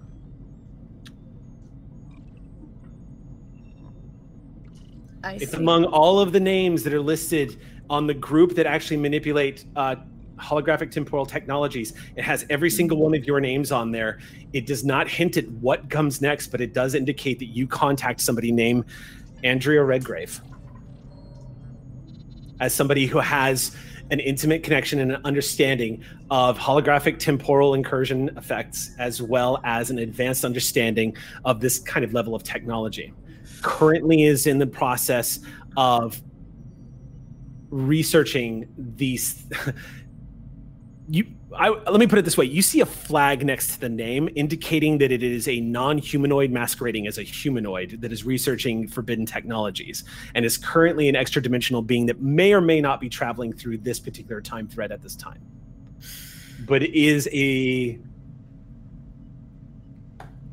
I 5.23 5.35
It's 5.35 5.51
see. 5.51 5.59
among 5.59 5.85
all 5.85 6.21
of 6.21 6.33
the 6.33 6.41
names 6.41 6.85
that 6.85 6.95
are 6.95 7.03
listed 7.03 7.61
on 7.91 8.07
the 8.07 8.15
group 8.15 8.55
that 8.55 8.65
actually 8.65 8.97
manipulate 8.97 9.67
uh, 9.77 9.97
holographic 10.41 10.91
temporal 10.91 11.27
technologies. 11.27 11.93
It 12.17 12.25
has 12.25 12.47
every 12.51 12.71
single 12.71 12.99
one 12.99 13.15
of 13.15 13.25
your 13.25 13.41
names 13.41 13.73
on 13.73 13.91
there. 13.91 14.21
It 14.53 14.67
does 14.67 14.85
not 14.85 15.09
hint 15.09 15.37
at 15.37 15.49
what 15.49 15.91
comes 15.91 16.21
next, 16.21 16.49
but 16.49 16.61
it 16.61 16.73
does 16.73 16.95
indicate 16.95 17.39
that 17.39 17.47
you 17.47 17.67
contact 17.67 18.21
somebody 18.21 18.53
named 18.53 18.85
Andrea 19.45 19.83
Redgrave 19.83 20.41
as 22.61 22.75
somebody 22.75 23.07
who 23.07 23.19
has 23.19 23.75
an 24.11 24.21
intimate 24.21 24.63
connection 24.63 24.99
and 24.99 25.13
an 25.13 25.21
understanding 25.25 26.03
of 26.31 26.59
holographic 26.59 27.19
temporal 27.19 27.75
incursion 27.75 28.29
effects, 28.37 28.91
as 28.99 29.23
well 29.23 29.61
as 29.65 29.91
an 29.91 29.99
advanced 29.99 30.45
understanding 30.45 31.17
of 31.45 31.61
this 31.61 31.79
kind 31.79 32.05
of 32.05 32.13
level 32.13 32.35
of 32.35 32.43
technology. 32.43 33.13
Currently 33.63 34.25
is 34.25 34.47
in 34.47 34.59
the 34.59 34.67
process 34.67 35.41
of 35.77 36.21
researching 37.71 38.67
these 38.77 39.47
you 41.11 41.27
I, 41.53 41.69
let 41.69 41.99
me 41.99 42.07
put 42.07 42.21
it 42.21 42.25
this 42.25 42.39
way. 42.39 42.45
You 42.45 42.63
see 42.63 42.81
a 42.81 42.87
flag 42.87 43.45
next 43.45 43.75
to 43.75 43.81
the 43.81 43.89
name 43.89 44.29
indicating 44.37 44.99
that 44.99 45.11
it 45.11 45.23
is 45.25 45.49
a 45.49 45.61
non-humanoid 45.61 46.53
masquerading 46.53 47.09
as 47.09 47.19
a 47.19 47.23
humanoid 47.23 48.01
that 48.01 48.13
is 48.13 48.25
researching 48.25 48.87
forbidden 48.87 49.27
technologies 49.27 50.05
and 50.37 50.45
is 50.45 50.57
currently 50.57 51.09
an 51.09 51.17
extra 51.17 51.43
dimensional 51.43 51.83
being 51.83 52.07
that 52.07 52.21
may 52.21 52.53
or 52.53 52.61
may 52.61 52.81
not 52.81 53.01
be 53.01 53.09
traveling 53.09 53.53
through 53.53 53.79
this 53.79 53.99
particular 53.99 54.41
time 54.41 54.69
thread 54.69 54.93
at 54.93 55.03
this 55.03 55.17
time. 55.17 55.41
But 56.67 56.85
is 56.85 57.29
a 57.33 57.99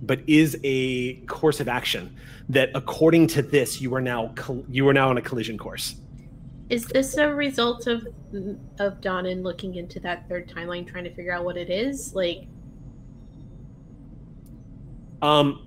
but 0.02 0.22
is 0.26 0.58
a 0.64 1.16
course 1.28 1.60
of 1.60 1.68
action 1.68 2.16
that 2.50 2.72
according 2.74 3.28
to 3.28 3.44
this 3.44 3.80
you 3.80 3.94
are 3.94 4.02
now 4.02 4.34
you 4.68 4.88
are 4.88 4.94
now 4.94 5.10
on 5.10 5.18
a 5.18 5.22
collision 5.22 5.60
course. 5.60 5.96
Is 6.70 6.86
this 6.88 7.18
a 7.18 7.34
result 7.34 7.86
of 7.86 8.08
of 8.80 9.00
Donan 9.02 9.44
looking 9.44 9.76
into 9.76 10.00
that 10.02 10.28
third 10.28 10.50
timeline, 10.50 10.86
trying 10.88 11.04
to 11.06 11.14
figure 11.14 11.32
out 11.32 11.46
what 11.46 11.58
it 11.58 11.70
is? 11.70 12.14
Like, 12.14 12.48
Um, 15.22 15.64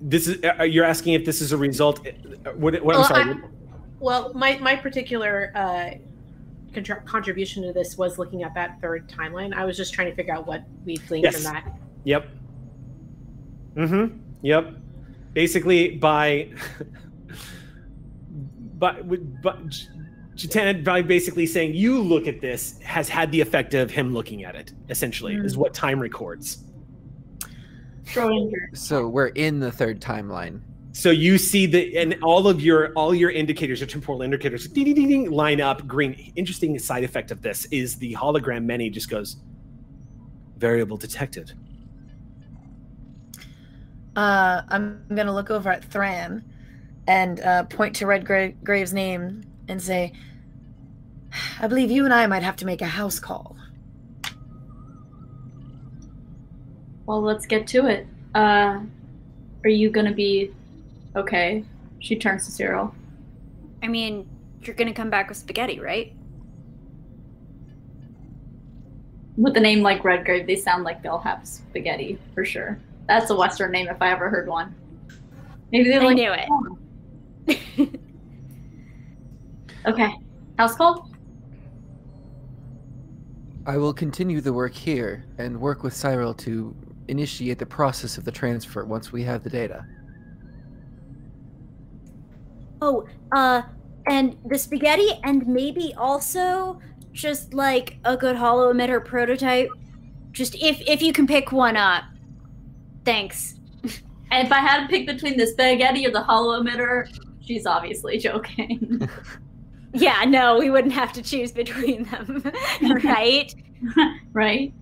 this 0.00 0.28
is 0.28 0.38
uh, 0.44 0.62
you're 0.64 0.84
asking 0.84 1.14
if 1.14 1.24
this 1.24 1.40
is 1.40 1.50
a 1.52 1.56
result. 1.56 2.06
uh, 2.06 2.10
What? 2.52 2.74
what 2.84 2.94
I'm 2.94 3.00
Well, 3.00 3.04
sorry. 3.04 3.30
I- 3.30 3.36
well, 3.98 4.32
my 4.34 4.58
my 4.58 4.76
particular 4.76 5.50
uh, 5.54 5.90
contr- 6.72 7.04
contribution 7.06 7.62
to 7.64 7.72
this 7.72 7.96
was 7.96 8.18
looking 8.18 8.42
at 8.42 8.54
that 8.54 8.80
third 8.80 9.08
timeline. 9.08 9.54
I 9.54 9.64
was 9.64 9.76
just 9.76 9.94
trying 9.94 10.10
to 10.10 10.14
figure 10.14 10.34
out 10.34 10.46
what 10.46 10.62
we 10.84 10.96
gleaned 10.96 11.24
Yes. 11.24 11.34
from 11.42 11.54
that. 11.54 11.78
Yep. 12.04 12.28
Mm-hmm. 13.76 14.18
Yep. 14.42 14.74
Basically, 15.32 15.96
by 15.96 16.50
but 18.84 19.42
but 19.42 19.58
Jatan 20.36 20.84
by 20.84 21.00
basically 21.02 21.46
saying 21.46 21.74
you 21.74 22.00
look 22.02 22.26
at 22.26 22.40
this 22.40 22.78
has 22.80 23.08
had 23.08 23.30
the 23.32 23.40
effect 23.40 23.74
of 23.74 23.90
him 23.90 24.12
looking 24.12 24.44
at 24.44 24.54
it. 24.54 24.72
Essentially, 24.90 25.34
is 25.34 25.56
what 25.56 25.72
time 25.72 26.00
records. 26.00 26.64
So 28.74 29.08
we're 29.08 29.28
in 29.28 29.60
the 29.60 29.72
third 29.72 30.00
timeline. 30.00 30.60
So 30.92 31.10
you 31.10 31.38
see 31.38 31.66
the 31.66 31.96
and 31.96 32.16
all 32.22 32.46
of 32.46 32.60
your 32.60 32.92
all 32.92 33.14
your 33.14 33.30
indicators, 33.30 33.80
your 33.80 33.86
temporal 33.86 34.22
indicators, 34.22 34.68
ding, 34.68 34.84
ding, 34.84 34.94
ding, 34.94 35.08
ding, 35.08 35.30
line 35.30 35.60
up 35.60 35.86
green. 35.86 36.32
Interesting 36.36 36.78
side 36.78 37.04
effect 37.04 37.30
of 37.30 37.42
this 37.42 37.64
is 37.66 37.96
the 37.96 38.14
hologram 38.14 38.64
Minnie 38.64 38.90
just 38.90 39.08
goes 39.08 39.36
variable 40.58 40.96
detected. 40.96 41.52
Uh, 44.14 44.62
I'm 44.68 45.04
gonna 45.08 45.34
look 45.34 45.50
over 45.50 45.70
at 45.70 45.84
Thran 45.90 46.44
and 47.06 47.40
uh, 47.40 47.64
point 47.64 47.96
to 47.96 48.06
Redgrave's 48.06 48.92
name 48.92 49.42
and 49.68 49.80
say, 49.82 50.12
"I 51.60 51.66
believe 51.66 51.90
you 51.90 52.04
and 52.04 52.14
I 52.14 52.26
might 52.26 52.42
have 52.42 52.56
to 52.56 52.66
make 52.66 52.82
a 52.82 52.86
house 52.86 53.18
call." 53.18 53.56
Well, 57.06 57.20
let's 57.20 57.46
get 57.46 57.66
to 57.68 57.86
it. 57.86 58.06
Uh, 58.34 58.80
are 59.62 59.70
you 59.70 59.90
gonna 59.90 60.12
be 60.14 60.50
okay? 61.16 61.64
She 62.00 62.16
turns 62.16 62.46
to 62.46 62.52
Cyril. 62.52 62.94
I 63.82 63.88
mean, 63.88 64.28
you're 64.62 64.74
gonna 64.74 64.94
come 64.94 65.10
back 65.10 65.28
with 65.28 65.36
spaghetti, 65.38 65.80
right? 65.80 66.12
With 69.36 69.56
a 69.56 69.60
name 69.60 69.82
like 69.82 70.04
Redgrave, 70.04 70.46
they 70.46 70.56
sound 70.56 70.84
like 70.84 71.02
they'll 71.02 71.18
have 71.18 71.46
spaghetti 71.46 72.18
for 72.34 72.44
sure. 72.44 72.78
That's 73.08 73.28
a 73.30 73.36
Western 73.36 73.72
name 73.72 73.88
if 73.88 74.00
I 74.00 74.10
ever 74.12 74.30
heard 74.30 74.48
one. 74.48 74.74
Maybe 75.72 75.90
they 75.90 75.96
I 75.96 76.04
like. 76.04 76.14
knew 76.16 76.32
it. 76.32 76.48
Okay, 79.86 80.14
house 80.58 80.76
call. 80.76 81.10
I 83.66 83.76
will 83.76 83.92
continue 83.92 84.40
the 84.40 84.52
work 84.52 84.74
here 84.74 85.24
and 85.38 85.60
work 85.60 85.82
with 85.82 85.94
Cyril 85.94 86.34
to 86.34 86.74
initiate 87.08 87.58
the 87.58 87.66
process 87.66 88.16
of 88.16 88.24
the 88.24 88.32
transfer 88.32 88.84
once 88.84 89.12
we 89.12 89.22
have 89.24 89.42
the 89.42 89.50
data. 89.50 89.86
Oh, 92.80 93.06
uh, 93.32 93.62
and 94.06 94.36
the 94.46 94.58
spaghetti, 94.58 95.08
and 95.22 95.46
maybe 95.46 95.94
also 95.96 96.80
just 97.12 97.54
like 97.54 97.98
a 98.04 98.16
good 98.16 98.36
holo 98.36 98.72
emitter 98.72 99.04
prototype. 99.04 99.68
Just 100.32 100.54
if 100.56 100.80
if 100.86 101.00
you 101.02 101.12
can 101.12 101.26
pick 101.26 101.52
one 101.52 101.76
up. 101.76 102.04
Thanks. 103.04 103.54
And 104.30 104.48
if 104.48 104.52
I 104.52 104.58
had 104.58 104.80
to 104.80 104.88
pick 104.88 105.06
between 105.06 105.36
the 105.36 105.46
spaghetti 105.46 106.04
or 106.06 106.10
the 106.10 106.22
holo 106.22 106.60
emitter, 106.60 107.06
she's 107.44 107.66
obviously 107.66 108.18
joking. 108.18 109.08
Yeah, 109.94 110.24
no, 110.26 110.58
we 110.58 110.70
wouldn't 110.70 110.92
have 110.92 111.12
to 111.12 111.22
choose 111.22 111.52
between 111.52 112.02
them, 112.04 112.42
right? 113.04 113.54
right? 114.32 114.74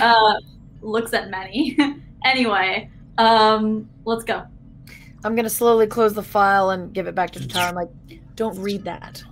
Uh, 0.00 0.34
looks 0.80 1.12
at 1.12 1.28
Minnie. 1.28 1.76
anyway, 2.24 2.88
um, 3.18 3.88
let's 4.04 4.22
go. 4.22 4.44
I'm 5.24 5.34
gonna 5.34 5.50
slowly 5.50 5.88
close 5.88 6.14
the 6.14 6.22
file 6.22 6.70
and 6.70 6.92
give 6.94 7.08
it 7.08 7.16
back 7.16 7.32
to 7.32 7.40
Tatar. 7.40 7.58
I'm 7.70 7.74
like, 7.74 7.88
"Don't 8.36 8.56
read 8.60 8.84
that." 8.84 9.24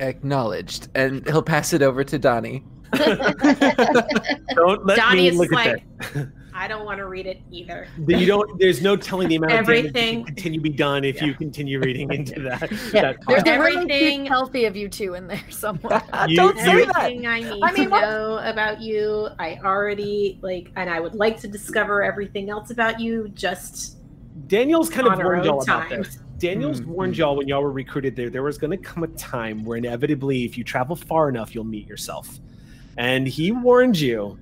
Acknowledged. 0.00 0.88
And 0.94 1.26
he'll 1.26 1.42
pass 1.42 1.72
it 1.72 1.80
over 1.80 2.04
to 2.04 2.18
Donnie. 2.18 2.62
Don't 2.92 4.84
let 4.84 4.98
Donnie 4.98 5.22
me 5.22 5.28
is 5.28 5.36
look 5.36 5.50
like, 5.52 5.82
that. 6.12 6.28
I 6.60 6.66
don't 6.66 6.84
want 6.84 6.98
to 6.98 7.06
read 7.06 7.26
it 7.26 7.40
either. 7.52 7.86
You 8.06 8.26
don't. 8.26 8.58
There's 8.58 8.82
no 8.82 8.96
telling 8.96 9.28
the 9.28 9.36
amount 9.36 9.52
of 9.52 9.66
damage 9.66 9.66
that 9.66 9.88
Everything- 10.00 10.24
can 10.24 10.34
continue 10.34 10.60
be 10.60 10.70
done 10.70 11.04
if 11.04 11.22
you 11.22 11.32
continue 11.32 11.78
reading 11.78 12.12
into 12.12 12.40
that. 12.48 12.70
Yeah, 12.92 13.00
that 13.12 13.16
there's 13.28 13.42
file. 13.44 13.52
Everything- 13.54 14.26
healthy 14.26 14.64
of 14.64 14.74
you 14.74 14.88
two 14.88 15.14
in 15.14 15.28
there 15.28 15.40
somewhere. 15.50 16.02
You- 16.28 16.36
Don't 16.36 16.58
say 16.58 16.78
you- 16.78 16.86
that. 16.86 16.96
Everything 16.96 17.26
I 17.28 17.40
need 17.40 17.62
I 17.62 17.72
mean, 17.72 17.84
to 17.84 17.90
what- 17.90 18.00
know 18.00 18.38
about 18.42 18.80
you, 18.80 19.28
I 19.38 19.60
already 19.64 20.38
like, 20.42 20.70
and 20.74 20.90
I 20.90 20.98
would 20.98 21.14
like 21.14 21.38
to 21.42 21.48
discover 21.48 22.02
everything 22.02 22.50
else 22.50 22.70
about 22.72 22.98
you. 22.98 23.28
Just 23.28 23.98
Daniel's 24.48 24.90
kind 24.90 25.06
of 25.06 25.12
on 25.12 25.20
our 25.20 25.26
warned 25.34 25.44
y'all 25.44 25.62
about 25.62 25.88
this. 25.88 26.18
Daniel's 26.38 26.80
Mhm. 26.80 26.86
warned 26.86 27.16
y'all 27.16 27.36
when 27.36 27.46
y'all 27.48 27.62
were 27.62 27.70
recruited 27.72 28.16
there. 28.16 28.30
There 28.30 28.42
was 28.42 28.58
going 28.58 28.70
to 28.70 28.76
come 28.76 29.04
a 29.04 29.08
time 29.08 29.64
where 29.64 29.76
inevitably, 29.78 30.44
if 30.44 30.58
you 30.58 30.64
travel 30.64 30.96
far 30.96 31.28
enough, 31.28 31.54
you'll 31.54 31.64
meet 31.64 31.86
yourself. 31.88 32.38
And 32.96 33.26
he 33.28 33.52
warned 33.52 33.98
you 33.98 34.38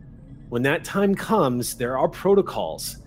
when 0.49 0.63
that 0.63 0.85
time 0.85 1.15
comes, 1.15 1.77
there 1.77 1.99
are 1.99 2.09
protocols. 2.09 2.99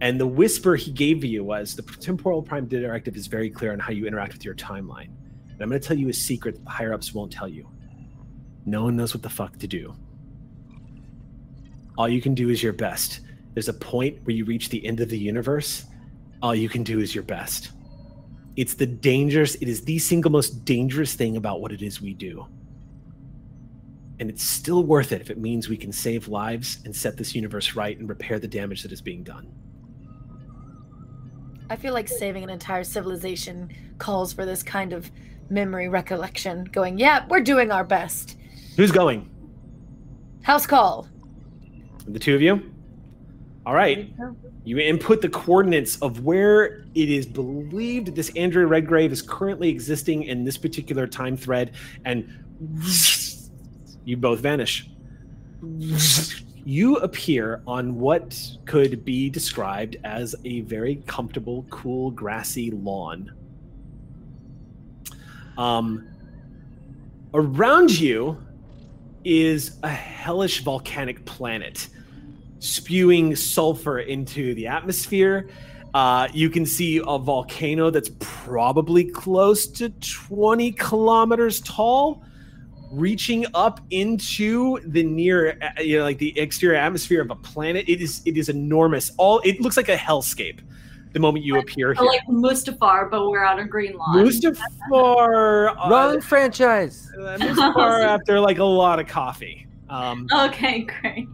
And 0.00 0.20
the 0.20 0.26
whisper 0.26 0.76
he 0.76 0.90
gave 0.90 1.24
you 1.24 1.42
was 1.42 1.74
the 1.74 1.82
temporal 1.82 2.42
prime 2.42 2.66
directive 2.66 3.16
is 3.16 3.26
very 3.26 3.50
clear 3.50 3.72
on 3.72 3.78
how 3.78 3.92
you 3.92 4.06
interact 4.06 4.34
with 4.34 4.44
your 4.44 4.54
timeline. 4.54 5.10
And 5.50 5.62
I'm 5.62 5.68
going 5.68 5.80
to 5.80 5.86
tell 5.86 5.96
you 5.96 6.08
a 6.08 6.12
secret 6.12 6.54
that 6.54 6.64
the 6.64 6.70
higher 6.70 6.92
ups 6.92 7.14
won't 7.14 7.32
tell 7.32 7.48
you. 7.48 7.68
No 8.66 8.84
one 8.84 8.96
knows 8.96 9.14
what 9.14 9.22
the 9.22 9.30
fuck 9.30 9.58
to 9.58 9.66
do. 9.66 9.94
All 11.96 12.08
you 12.08 12.20
can 12.20 12.34
do 12.34 12.50
is 12.50 12.62
your 12.62 12.74
best. 12.74 13.20
There's 13.54 13.68
a 13.68 13.74
point 13.74 14.18
where 14.24 14.36
you 14.36 14.44
reach 14.44 14.68
the 14.68 14.84
end 14.84 15.00
of 15.00 15.08
the 15.08 15.18
universe. 15.18 15.86
All 16.42 16.54
you 16.54 16.68
can 16.68 16.82
do 16.82 17.00
is 17.00 17.14
your 17.14 17.24
best. 17.24 17.70
It's 18.56 18.74
the 18.74 18.86
dangerous, 18.86 19.54
it 19.56 19.68
is 19.68 19.82
the 19.82 19.98
single 19.98 20.30
most 20.30 20.64
dangerous 20.64 21.14
thing 21.14 21.36
about 21.36 21.62
what 21.62 21.72
it 21.72 21.80
is 21.80 22.02
we 22.02 22.12
do. 22.12 22.46
And 24.18 24.30
it's 24.30 24.42
still 24.42 24.82
worth 24.84 25.12
it 25.12 25.20
if 25.20 25.30
it 25.30 25.38
means 25.38 25.68
we 25.68 25.76
can 25.76 25.92
save 25.92 26.28
lives 26.28 26.78
and 26.84 26.94
set 26.94 27.16
this 27.16 27.34
universe 27.34 27.74
right 27.74 27.98
and 27.98 28.08
repair 28.08 28.38
the 28.38 28.48
damage 28.48 28.82
that 28.82 28.92
is 28.92 29.02
being 29.02 29.22
done. 29.22 29.52
I 31.68 31.76
feel 31.76 31.92
like 31.92 32.08
saving 32.08 32.44
an 32.44 32.50
entire 32.50 32.84
civilization 32.84 33.70
calls 33.98 34.32
for 34.32 34.46
this 34.46 34.62
kind 34.62 34.92
of 34.92 35.10
memory 35.50 35.88
recollection. 35.88 36.64
Going, 36.64 36.98
yeah, 36.98 37.26
we're 37.28 37.40
doing 37.40 37.70
our 37.70 37.84
best. 37.84 38.38
Who's 38.76 38.92
going? 38.92 39.28
House 40.42 40.66
call. 40.66 41.08
The 42.06 42.18
two 42.18 42.34
of 42.34 42.40
you? 42.40 42.72
All 43.66 43.74
right. 43.74 44.14
You 44.64 44.78
input 44.78 45.20
the 45.22 45.28
coordinates 45.28 45.96
of 46.02 46.20
where 46.20 46.84
it 46.94 47.10
is 47.10 47.26
believed 47.26 48.14
this 48.14 48.30
Andrea 48.36 48.66
Redgrave 48.66 49.10
is 49.12 49.22
currently 49.22 49.68
existing 49.68 50.22
in 50.22 50.44
this 50.44 50.56
particular 50.56 51.06
time 51.06 51.36
thread, 51.36 51.72
and 52.04 52.28
You 54.06 54.16
both 54.16 54.38
vanish. 54.38 54.88
You 56.64 56.96
appear 56.96 57.60
on 57.66 57.98
what 57.98 58.40
could 58.64 59.04
be 59.04 59.28
described 59.28 59.96
as 60.04 60.34
a 60.44 60.60
very 60.60 61.02
comfortable, 61.06 61.66
cool, 61.70 62.12
grassy 62.12 62.70
lawn. 62.70 63.32
Um, 65.58 66.08
around 67.34 67.98
you 67.98 68.38
is 69.24 69.78
a 69.82 69.88
hellish 69.88 70.62
volcanic 70.62 71.24
planet 71.24 71.88
spewing 72.60 73.34
sulfur 73.34 73.98
into 73.98 74.54
the 74.54 74.68
atmosphere. 74.68 75.48
Uh, 75.94 76.28
you 76.32 76.48
can 76.48 76.64
see 76.64 77.00
a 77.04 77.18
volcano 77.18 77.90
that's 77.90 78.10
probably 78.20 79.04
close 79.04 79.66
to 79.66 79.88
20 79.88 80.72
kilometers 80.72 81.60
tall, 81.62 82.22
reaching 82.90 83.46
up 83.54 83.80
into 83.90 84.78
the 84.86 85.02
near, 85.02 85.58
uh, 85.62 85.80
you 85.82 85.98
know, 85.98 86.04
like 86.04 86.18
the 86.18 86.38
exterior 86.38 86.76
atmosphere 86.78 87.20
of 87.22 87.30
a 87.30 87.34
planet. 87.36 87.88
It 87.88 88.00
is, 88.00 88.22
it 88.24 88.36
is 88.36 88.48
enormous. 88.48 89.12
All 89.18 89.40
it 89.44 89.60
looks 89.60 89.76
like 89.76 89.88
a 89.88 89.96
hellscape. 89.96 90.60
The 91.12 91.20
moment 91.20 91.44
you 91.46 91.58
appear 91.58 91.94
here, 91.94 92.04
like 92.04 92.20
Mustafar, 92.28 93.10
but 93.10 93.30
we're 93.30 93.42
on 93.44 93.58
a 93.60 93.64
green 93.64 93.96
lawn. 93.96 94.16
Mustafar, 94.16 95.70
uh, 95.76 95.88
Wrong 95.90 96.20
franchise. 96.20 97.10
uh, 97.18 97.38
Mustafar 97.40 98.04
after 98.04 98.38
like 98.38 98.58
a 98.58 98.64
lot 98.64 99.00
of 99.00 99.06
coffee. 99.06 99.66
Um, 99.88 100.26
Okay, 100.30 100.80
great. 100.82 101.26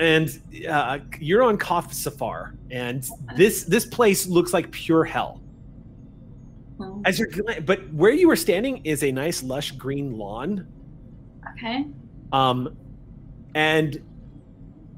and 0.00 0.40
uh, 0.68 0.98
you're 1.20 1.42
on 1.44 1.56
Koth 1.56 1.92
Safar, 1.92 2.54
and 2.72 3.06
this 3.36 3.62
this 3.64 3.86
place 3.86 4.26
looks 4.26 4.52
like 4.52 4.72
pure 4.72 5.04
hell. 5.04 5.40
Oh, 6.80 7.00
As 7.04 7.18
you're, 7.20 7.28
gla- 7.28 7.60
but 7.60 7.92
where 7.92 8.10
you 8.12 8.26
were 8.26 8.34
standing 8.34 8.78
is 8.84 9.04
a 9.04 9.12
nice 9.12 9.42
lush 9.44 9.70
green 9.72 10.16
lawn. 10.18 10.66
Okay. 11.52 11.86
Um, 12.32 12.76
and 13.54 14.02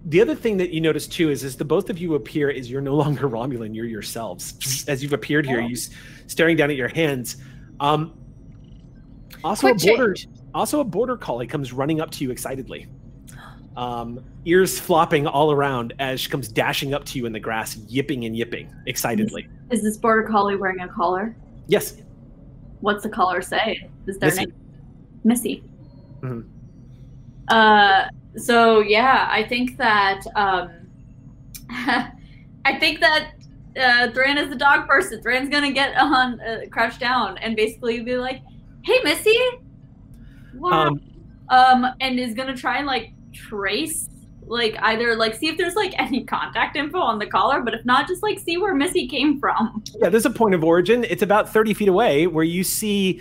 the 0.06 0.20
other 0.20 0.34
thing 0.34 0.56
that 0.58 0.70
you 0.70 0.80
notice 0.80 1.06
too 1.06 1.30
is, 1.30 1.44
as 1.44 1.56
the 1.56 1.64
both 1.64 1.90
of 1.90 1.98
you 1.98 2.14
appear, 2.14 2.50
is 2.50 2.70
you're 2.70 2.80
no 2.82 2.94
longer 2.94 3.28
Romulan. 3.28 3.74
You're 3.74 3.86
yourselves. 3.86 4.84
As 4.88 5.02
you've 5.02 5.12
appeared 5.14 5.46
here, 5.46 5.60
you 5.60 5.72
s- 5.74 5.90
staring 6.26 6.56
down 6.56 6.70
at 6.70 6.76
your 6.76 6.88
hands. 6.88 7.36
Um, 7.80 8.12
also, 9.42 9.68
Quick 9.72 9.82
a 9.82 9.86
border, 9.86 10.14
change. 10.14 10.28
also 10.54 10.80
a 10.80 10.84
border 10.84 11.16
collie 11.16 11.46
comes 11.46 11.72
running 11.72 12.00
up 12.00 12.10
to 12.12 12.24
you 12.24 12.30
excitedly. 12.30 12.86
Um, 13.76 14.20
ears 14.44 14.78
flopping 14.78 15.26
all 15.26 15.50
around 15.50 15.94
as 15.98 16.20
she 16.20 16.30
comes 16.30 16.46
dashing 16.48 16.94
up 16.94 17.04
to 17.06 17.18
you 17.18 17.26
in 17.26 17.32
the 17.32 17.40
grass, 17.40 17.76
yipping 17.88 18.24
and 18.24 18.36
yipping 18.36 18.72
excitedly. 18.86 19.48
Is 19.70 19.82
this 19.82 19.96
border 19.96 20.22
collie 20.28 20.54
wearing 20.56 20.80
a 20.80 20.88
collar? 20.88 21.34
Yes, 21.66 21.96
What's 22.80 23.02
the 23.02 23.08
collar 23.08 23.40
say? 23.40 23.88
Is 24.06 24.18
their 24.18 24.28
Missy. 24.28 24.44
name 24.46 24.54
Missy? 25.24 25.64
Mhm. 26.24 26.44
Uh, 27.48 28.08
so 28.36 28.80
yeah, 28.80 29.28
I 29.30 29.44
think 29.44 29.76
that 29.76 30.22
um, 30.34 30.70
I 31.70 32.78
think 32.78 33.00
that 33.00 33.32
uh, 33.78 34.10
Thran 34.12 34.38
is 34.38 34.48
the 34.48 34.56
dog 34.56 34.88
person. 34.88 35.22
Thran's 35.22 35.48
gonna 35.48 35.72
get 35.72 35.96
on, 35.96 36.40
uh, 36.40 36.60
crouch 36.70 36.98
down, 36.98 37.36
and 37.38 37.54
basically 37.54 38.00
be 38.00 38.16
like, 38.16 38.40
"Hey, 38.84 38.98
Missy." 39.04 39.38
Wow. 40.54 40.88
Um, 40.88 41.00
um, 41.50 41.86
and 42.00 42.18
is 42.18 42.34
gonna 42.34 42.56
try 42.56 42.78
and 42.78 42.86
like 42.86 43.12
trace, 43.34 44.08
like 44.46 44.76
either 44.80 45.14
like 45.16 45.34
see 45.34 45.48
if 45.48 45.58
there's 45.58 45.74
like 45.74 45.92
any 46.00 46.24
contact 46.24 46.76
info 46.76 46.98
on 46.98 47.18
the 47.18 47.26
collar, 47.26 47.60
but 47.60 47.74
if 47.74 47.84
not, 47.84 48.08
just 48.08 48.22
like 48.22 48.38
see 48.38 48.56
where 48.56 48.74
Missy 48.74 49.06
came 49.06 49.38
from. 49.38 49.84
Yeah, 50.00 50.08
there's 50.08 50.26
a 50.26 50.30
point 50.30 50.54
of 50.54 50.64
origin. 50.64 51.04
It's 51.04 51.22
about 51.22 51.52
30 51.52 51.74
feet 51.74 51.88
away 51.88 52.26
where 52.26 52.44
you 52.44 52.64
see 52.64 53.20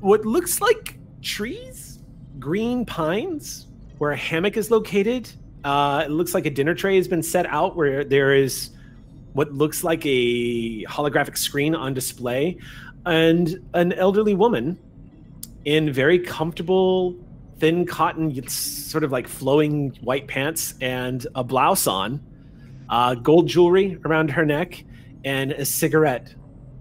what 0.00 0.24
looks 0.24 0.60
like 0.60 0.99
trees, 1.22 1.98
green 2.38 2.84
pines, 2.84 3.66
where 3.98 4.12
a 4.12 4.16
hammock 4.16 4.56
is 4.56 4.70
located. 4.70 5.30
Uh, 5.64 6.04
it 6.06 6.10
looks 6.10 6.34
like 6.34 6.46
a 6.46 6.50
dinner 6.50 6.74
tray 6.74 6.96
has 6.96 7.06
been 7.06 7.22
set 7.22 7.46
out 7.46 7.76
where 7.76 8.04
there 8.04 8.34
is 8.34 8.70
what 9.32 9.52
looks 9.52 9.84
like 9.84 10.04
a 10.06 10.84
holographic 10.86 11.36
screen 11.36 11.74
on 11.74 11.94
display, 11.94 12.58
and 13.06 13.60
an 13.74 13.92
elderly 13.92 14.34
woman 14.34 14.78
in 15.64 15.92
very 15.92 16.18
comfortable, 16.18 17.14
thin 17.58 17.86
cotton, 17.86 18.48
sort 18.48 19.04
of 19.04 19.12
like 19.12 19.28
flowing 19.28 19.90
white 20.00 20.26
pants 20.26 20.74
and 20.80 21.26
a 21.34 21.44
blouse 21.44 21.86
on, 21.86 22.20
uh, 22.88 23.14
gold 23.14 23.46
jewelry 23.46 23.98
around 24.04 24.30
her 24.30 24.44
neck, 24.44 24.82
and 25.24 25.52
a 25.52 25.64
cigarette 25.64 26.34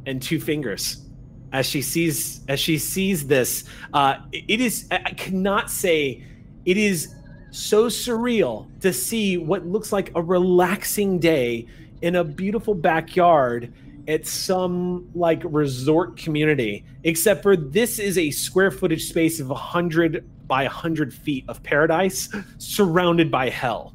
and 0.06 0.22
two 0.22 0.40
fingers 0.40 1.09
as 1.52 1.66
she 1.66 1.82
sees 1.82 2.42
as 2.48 2.60
she 2.60 2.78
sees 2.78 3.26
this 3.28 3.64
uh 3.94 4.16
it 4.32 4.62
is 4.62 4.88
i 4.92 5.12
cannot 5.12 5.70
say 5.70 6.24
it 6.66 6.78
is 6.78 7.16
so 7.52 7.88
surreal 7.88 8.68
to 8.82 8.94
see 8.94 9.38
what 9.38 9.66
looks 9.66 9.92
like 9.92 10.12
a 10.16 10.22
relaxing 10.22 11.20
day 11.20 11.66
in 12.02 12.16
a 12.18 12.24
beautiful 12.24 12.74
backyard 12.74 13.74
at 14.08 14.26
some 14.26 15.10
like 15.16 15.42
resort 15.46 16.16
community 16.18 16.84
except 17.04 17.42
for 17.42 17.56
this 17.56 18.00
is 18.00 18.18
a 18.18 18.30
square 18.32 18.72
footage 18.72 19.08
space 19.08 19.40
of 19.40 19.50
100 19.50 20.28
by 20.50 20.64
100 20.64 21.14
feet 21.14 21.46
of 21.48 21.64
paradise 21.64 22.28
surrounded 22.58 23.32
by 23.32 23.50
hell. 23.50 23.94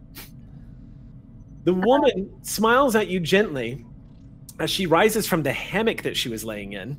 The 1.65 1.75
woman 1.75 2.33
smiles 2.43 2.95
at 2.95 3.09
you 3.09 3.21
gently 3.21 3.85
as 4.61 4.71
she 4.71 4.87
rises 4.87 5.27
from 5.27 5.43
the 5.43 5.53
hammock 5.53 6.03
that 6.03 6.17
she 6.17 6.29
was 6.29 6.45
laying 6.45 6.73
in 6.73 6.97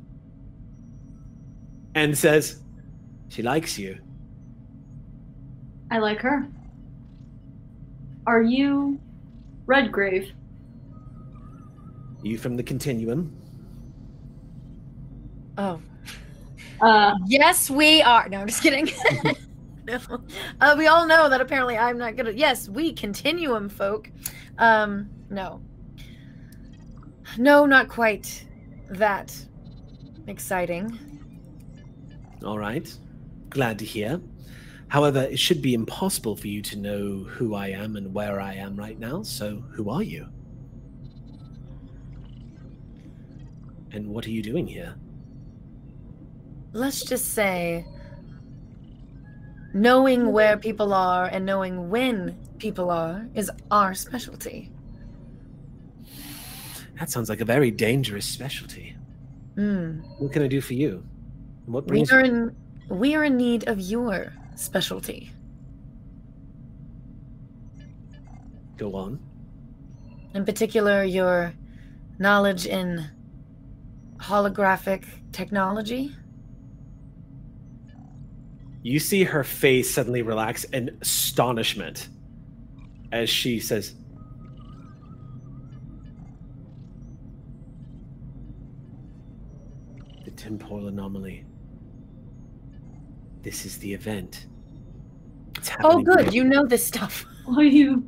and 1.96 2.16
says, 2.16 2.60
She 3.28 3.42
likes 3.42 3.76
you. 3.78 3.98
I 5.90 5.98
like 5.98 6.20
her. 6.20 6.46
Are 8.26 8.42
you 8.42 9.00
Redgrave? 9.64 10.30
You 12.22 12.38
from 12.38 12.56
the 12.56 12.62
continuum? 12.62 13.34
Oh, 15.58 15.80
Uh, 16.82 17.14
yes, 17.26 17.70
we 17.70 18.02
are. 18.02 18.28
No, 18.28 18.40
I'm 18.40 18.46
just 18.46 18.62
kidding. 18.62 18.90
no. 19.86 19.98
Uh, 20.60 20.74
we 20.76 20.86
all 20.88 21.06
know 21.06 21.30
that 21.30 21.40
apparently 21.40 21.78
I'm 21.78 21.96
not 21.96 22.16
good 22.16 22.28
at. 22.28 22.36
Yes, 22.36 22.68
we 22.68 22.92
continuum 22.92 23.70
folk. 23.70 24.10
Um, 24.58 25.08
no. 25.30 25.62
No, 27.38 27.64
not 27.64 27.88
quite 27.88 28.44
that 28.90 29.34
exciting. 30.26 31.15
All 32.46 32.58
right. 32.58 32.96
Glad 33.50 33.78
to 33.80 33.84
hear. 33.84 34.20
However, 34.88 35.22
it 35.22 35.38
should 35.38 35.60
be 35.60 35.74
impossible 35.74 36.36
for 36.36 36.46
you 36.46 36.62
to 36.62 36.78
know 36.78 37.24
who 37.24 37.56
I 37.56 37.68
am 37.68 37.96
and 37.96 38.14
where 38.14 38.40
I 38.40 38.54
am 38.54 38.76
right 38.76 38.98
now, 38.98 39.24
so 39.24 39.64
who 39.72 39.90
are 39.90 40.02
you? 40.02 40.28
And 43.90 44.06
what 44.08 44.26
are 44.26 44.30
you 44.30 44.42
doing 44.42 44.68
here? 44.68 44.94
Let's 46.72 47.02
just 47.02 47.32
say 47.32 47.84
knowing 49.74 50.30
where 50.30 50.56
people 50.56 50.94
are 50.94 51.26
and 51.26 51.44
knowing 51.44 51.90
when 51.90 52.38
people 52.58 52.90
are 52.90 53.26
is 53.34 53.50
our 53.72 53.92
specialty. 53.92 54.70
That 57.00 57.10
sounds 57.10 57.28
like 57.28 57.40
a 57.40 57.44
very 57.44 57.72
dangerous 57.72 58.24
specialty. 58.24 58.96
Hmm. 59.56 60.00
What 60.18 60.32
can 60.32 60.42
I 60.42 60.48
do 60.48 60.60
for 60.60 60.74
you? 60.74 61.04
What 61.66 61.88
We 61.88 62.04
are 62.10 62.20
in 62.20 62.56
we 62.88 63.14
are 63.14 63.24
in 63.24 63.36
need 63.36 63.68
of 63.68 63.80
your 63.80 64.32
specialty. 64.54 65.30
Go 68.76 68.94
on. 68.94 69.20
In 70.34 70.44
particular, 70.44 71.02
your 71.02 71.54
knowledge 72.18 72.66
in 72.66 73.10
holographic 74.18 75.04
technology. 75.32 76.14
You 78.82 79.00
see 79.00 79.24
her 79.24 79.42
face 79.42 79.92
suddenly 79.92 80.22
relax 80.22 80.64
in 80.64 80.96
astonishment 81.00 82.08
as 83.12 83.30
she 83.30 83.60
says, 83.60 83.94
The 90.24 90.30
temporal 90.32 90.88
anomaly. 90.88 91.44
This 93.46 93.64
is 93.64 93.78
the 93.78 93.94
event. 93.94 94.46
It's 95.56 95.70
Oh, 95.84 96.02
good. 96.02 96.16
right- 96.16 96.32
You 96.32 96.42
know 96.42 96.66
this 96.66 96.84
stuff. 96.84 97.24
are 97.56 97.62
you? 97.62 98.02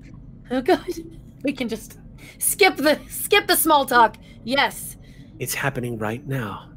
Oh, 0.51 0.61
good. 0.61 1.17
We 1.45 1.53
can 1.53 1.69
just 1.69 1.97
skip 2.39 2.75
the 2.75 2.99
skip 3.09 3.47
the 3.47 3.55
small 3.55 3.87
talk. 3.87 4.17
Yes. 4.43 4.97
It's 5.39 5.55
happening 5.55 5.97
right 5.97 6.27
now. 6.27 6.71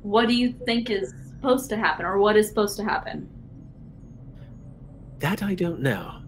What 0.00 0.26
do 0.26 0.34
you 0.34 0.54
think 0.64 0.88
is 0.88 1.12
supposed 1.36 1.68
to 1.68 1.76
happen, 1.76 2.06
or 2.06 2.16
what 2.16 2.34
is 2.38 2.48
supposed 2.48 2.78
to 2.78 2.84
happen? 2.84 3.28
That 5.18 5.42
I 5.42 5.54
don't 5.54 5.80
know. 5.80 6.22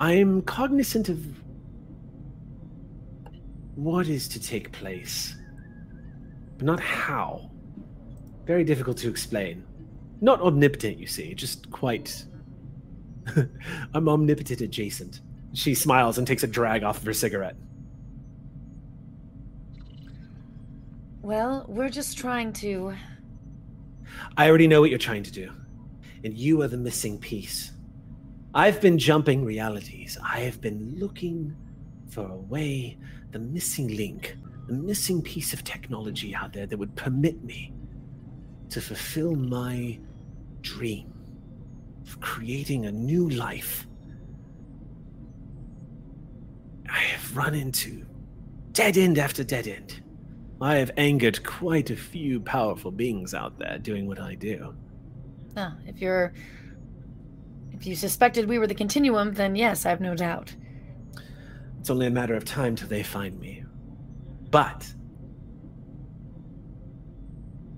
I'm 0.00 0.42
cognizant 0.42 1.08
of 1.08 1.24
what 3.76 4.08
is 4.08 4.26
to 4.30 4.40
take 4.40 4.72
place, 4.72 5.36
but 6.58 6.66
not 6.66 6.80
how. 6.80 7.52
Very 8.46 8.62
difficult 8.62 8.96
to 8.98 9.10
explain. 9.10 9.64
not 10.20 10.40
omnipotent, 10.40 10.98
you 10.98 11.06
see, 11.06 11.34
just 11.34 11.68
quite. 11.70 12.24
I'm 13.94 14.08
omnipotent 14.08 14.60
adjacent. 14.60 15.20
She 15.52 15.74
smiles 15.74 16.16
and 16.16 16.26
takes 16.26 16.44
a 16.44 16.46
drag 16.46 16.84
off 16.84 16.98
of 16.98 17.04
her 17.04 17.12
cigarette. 17.12 17.56
Well, 21.22 21.64
we're 21.68 21.88
just 21.88 22.16
trying 22.16 22.52
to. 22.54 22.94
I 24.36 24.48
already 24.48 24.68
know 24.68 24.80
what 24.80 24.90
you're 24.90 24.98
trying 24.98 25.24
to 25.24 25.32
do, 25.32 25.50
and 26.22 26.32
you 26.32 26.62
are 26.62 26.68
the 26.68 26.76
missing 26.76 27.18
piece. 27.18 27.72
I've 28.54 28.80
been 28.80 28.96
jumping 28.96 29.44
realities. 29.44 30.16
I 30.22 30.40
have 30.40 30.60
been 30.60 30.94
looking 30.96 31.54
for 32.08 32.28
a 32.28 32.36
way, 32.36 32.96
the 33.32 33.40
missing 33.40 33.88
link, 33.96 34.36
the 34.68 34.72
missing 34.72 35.20
piece 35.20 35.52
of 35.52 35.64
technology 35.64 36.32
out 36.32 36.52
there 36.52 36.66
that 36.66 36.78
would 36.78 36.94
permit 36.94 37.42
me 37.42 37.72
to 38.70 38.80
fulfill 38.80 39.34
my 39.34 39.98
dream 40.60 41.12
of 42.06 42.20
creating 42.20 42.86
a 42.86 42.92
new 42.92 43.28
life. 43.28 43.86
I 46.88 46.98
have 46.98 47.36
run 47.36 47.54
into 47.54 48.04
dead 48.72 48.96
end 48.96 49.18
after 49.18 49.44
dead 49.44 49.66
end. 49.66 50.02
I 50.60 50.76
have 50.76 50.90
angered 50.96 51.44
quite 51.44 51.90
a 51.90 51.96
few 51.96 52.40
powerful 52.40 52.90
beings 52.90 53.34
out 53.34 53.58
there 53.58 53.78
doing 53.78 54.06
what 54.06 54.20
I 54.20 54.34
do. 54.34 54.74
Ah, 55.56 55.76
if 55.86 56.00
you're. 56.00 56.32
If 57.72 57.86
you 57.86 57.94
suspected 57.94 58.48
we 58.48 58.58
were 58.58 58.66
the 58.66 58.74
continuum, 58.74 59.34
then 59.34 59.54
yes, 59.54 59.84
I 59.84 59.90
have 59.90 60.00
no 60.00 60.14
doubt. 60.14 60.54
It's 61.78 61.90
only 61.90 62.06
a 62.06 62.10
matter 62.10 62.34
of 62.34 62.44
time 62.44 62.74
till 62.74 62.88
they 62.88 63.02
find 63.02 63.38
me. 63.38 63.64
But. 64.50 64.92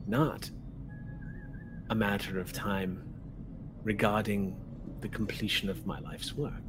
Not 0.06 0.50
a 1.90 1.94
matter 1.94 2.38
of 2.38 2.52
time 2.52 3.02
regarding 3.82 4.56
the 5.00 5.08
completion 5.08 5.68
of 5.68 5.86
my 5.86 5.98
life's 6.00 6.34
work. 6.34 6.62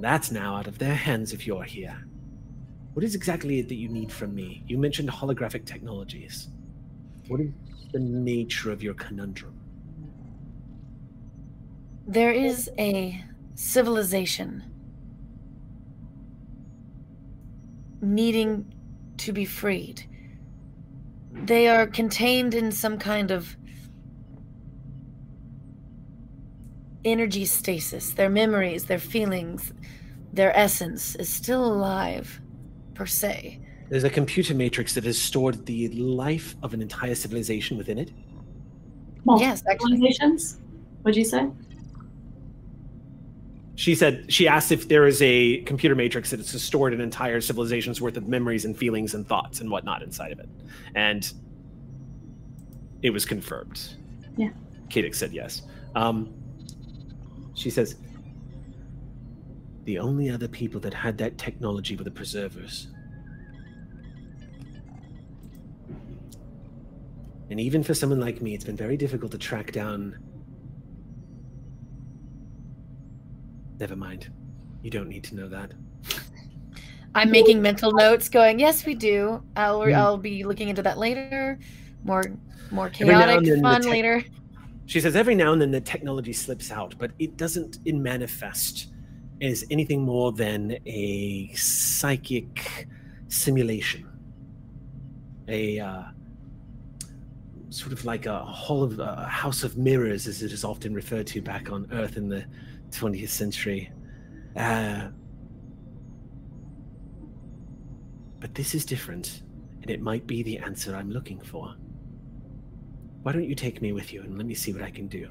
That's 0.00 0.30
now 0.30 0.56
out 0.56 0.66
of 0.66 0.78
their 0.78 0.94
hands 0.94 1.32
if 1.32 1.46
you're 1.46 1.64
here. 1.64 2.04
What 2.94 3.04
is 3.04 3.14
exactly 3.14 3.58
it 3.58 3.68
that 3.68 3.74
you 3.74 3.88
need 3.88 4.12
from 4.12 4.34
me? 4.34 4.62
You 4.66 4.78
mentioned 4.78 5.10
holographic 5.10 5.64
technologies. 5.64 6.48
What 7.28 7.40
is 7.40 7.50
the 7.92 8.00
nature 8.00 8.70
of 8.70 8.82
your 8.82 8.94
conundrum? 8.94 9.58
There 12.06 12.32
is 12.32 12.70
a 12.78 13.24
civilization 13.54 14.62
needing 18.00 18.72
to 19.16 19.32
be 19.32 19.44
freed. 19.44 20.04
They 21.32 21.68
are 21.68 21.86
contained 21.86 22.54
in 22.54 22.70
some 22.70 22.98
kind 22.98 23.30
of 23.30 23.56
energy 27.04 27.44
stasis. 27.44 28.12
Their 28.12 28.30
memories, 28.30 28.84
their 28.84 28.98
feelings, 28.98 29.72
their 30.32 30.56
essence 30.56 31.14
is 31.16 31.28
still 31.28 31.64
alive, 31.64 32.40
per 32.94 33.06
se. 33.06 33.60
There's 33.88 34.04
a 34.04 34.10
computer 34.10 34.54
matrix 34.54 34.94
that 34.94 35.04
has 35.04 35.20
stored 35.20 35.66
the 35.66 35.88
life 35.88 36.56
of 36.62 36.74
an 36.74 36.82
entire 36.82 37.14
civilization 37.14 37.76
within 37.76 37.98
it. 37.98 38.10
Yes, 39.38 39.62
actually. 39.70 39.92
Civilizations? 39.92 40.60
What'd 41.02 41.16
you 41.16 41.24
say? 41.24 41.48
She 43.76 43.94
said 43.94 44.32
she 44.32 44.46
asked 44.46 44.70
if 44.70 44.88
there 44.88 45.06
is 45.06 45.20
a 45.20 45.58
computer 45.62 45.94
matrix 45.94 46.30
that 46.30 46.38
has 46.38 46.62
stored 46.62 46.94
an 46.94 47.00
entire 47.00 47.40
civilization's 47.40 48.00
worth 48.00 48.16
of 48.16 48.28
memories 48.28 48.64
and 48.64 48.76
feelings 48.76 49.14
and 49.14 49.26
thoughts 49.26 49.60
and 49.60 49.70
whatnot 49.70 50.02
inside 50.02 50.32
of 50.32 50.38
it, 50.38 50.48
and 50.94 51.32
it 53.02 53.10
was 53.10 53.26
confirmed. 53.26 53.96
Yeah. 54.36 54.50
Cadix 54.88 55.16
said 55.16 55.32
yes. 55.32 55.62
Um, 55.94 56.32
she 57.54 57.70
says 57.70 57.96
the 59.84 59.98
only 59.98 60.30
other 60.30 60.48
people 60.48 60.80
that 60.80 60.94
had 60.94 61.18
that 61.18 61.38
technology 61.38 61.96
were 61.96 62.04
the 62.04 62.10
preservers. 62.10 62.88
And 67.50 67.60
even 67.60 67.82
for 67.82 67.94
someone 67.94 68.20
like 68.20 68.40
me, 68.40 68.54
it's 68.54 68.64
been 68.64 68.76
very 68.76 68.96
difficult 68.96 69.30
to 69.32 69.38
track 69.38 69.72
down. 69.72 70.18
Never 73.78 73.96
mind. 73.96 74.30
You 74.82 74.90
don't 74.90 75.08
need 75.08 75.24
to 75.24 75.36
know 75.36 75.48
that. 75.48 75.72
I'm 77.14 77.30
making 77.30 77.62
mental 77.62 77.92
notes, 77.92 78.28
going, 78.28 78.58
"Yes, 78.58 78.84
we 78.84 78.94
do. 78.94 79.42
I'll 79.56 79.84
Hmm. 79.84 79.94
I'll 79.94 80.18
be 80.18 80.42
looking 80.44 80.68
into 80.68 80.82
that 80.82 80.98
later. 80.98 81.58
More 82.02 82.24
more 82.70 82.88
chaotic 82.88 83.44
then 83.44 83.56
the 83.56 83.60
fun 83.60 83.82
later." 83.82 84.24
She 84.86 85.00
says 85.00 85.16
every 85.16 85.34
now 85.34 85.52
and 85.52 85.62
then 85.62 85.70
the 85.70 85.80
technology 85.80 86.32
slips 86.32 86.70
out, 86.70 86.94
but 86.98 87.12
it 87.18 87.36
doesn't 87.36 87.78
in 87.84 88.02
manifest 88.02 88.88
as 89.40 89.64
anything 89.70 90.02
more 90.02 90.32
than 90.32 90.76
a 90.86 91.52
psychic 91.54 92.88
simulation. 93.28 94.06
A 95.48 95.80
uh, 95.80 96.02
sort 97.70 97.92
of 97.92 98.04
like 98.04 98.26
a 98.26 98.38
hall 98.44 98.82
of 98.82 98.98
a 98.98 99.26
house 99.26 99.64
of 99.64 99.76
mirrors, 99.76 100.26
as 100.26 100.42
it 100.42 100.52
is 100.52 100.64
often 100.64 100.94
referred 100.94 101.26
to 101.28 101.42
back 101.42 101.70
on 101.70 101.88
Earth 101.92 102.16
in 102.16 102.28
the 102.28 102.44
20th 102.90 103.28
century. 103.28 103.90
Uh, 104.56 105.08
but 108.38 108.54
this 108.54 108.74
is 108.74 108.84
different, 108.84 109.42
and 109.82 109.90
it 109.90 110.00
might 110.00 110.26
be 110.26 110.42
the 110.42 110.58
answer 110.58 110.94
I'm 110.94 111.10
looking 111.10 111.40
for. 111.40 111.74
Why 113.24 113.32
don't 113.32 113.48
you 113.48 113.54
take 113.54 113.80
me 113.80 113.92
with 113.92 114.12
you 114.12 114.20
and 114.20 114.36
let 114.36 114.46
me 114.46 114.52
see 114.52 114.74
what 114.74 114.82
I 114.82 114.90
can 114.90 115.08
do? 115.08 115.30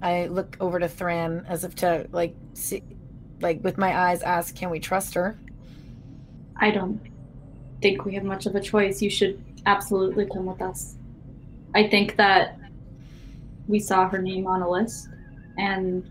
I 0.00 0.26
look 0.26 0.56
over 0.60 0.78
to 0.78 0.86
Thran 0.86 1.44
as 1.48 1.64
if 1.64 1.74
to 1.76 2.06
like 2.12 2.36
see, 2.52 2.84
like 3.40 3.58
with 3.64 3.76
my 3.76 3.92
eyes, 3.98 4.22
ask, 4.22 4.54
"Can 4.54 4.70
we 4.70 4.78
trust 4.78 5.12
her?" 5.14 5.36
I 6.58 6.70
don't 6.70 7.00
think 7.82 8.04
we 8.04 8.14
have 8.14 8.22
much 8.22 8.46
of 8.46 8.54
a 8.54 8.60
choice. 8.60 9.02
You 9.02 9.10
should 9.10 9.42
absolutely 9.66 10.26
come 10.26 10.46
with 10.46 10.62
us. 10.62 10.94
I 11.74 11.88
think 11.88 12.14
that 12.14 12.56
we 13.66 13.80
saw 13.80 14.08
her 14.08 14.22
name 14.22 14.46
on 14.46 14.62
a 14.62 14.70
list, 14.70 15.08
and 15.58 16.08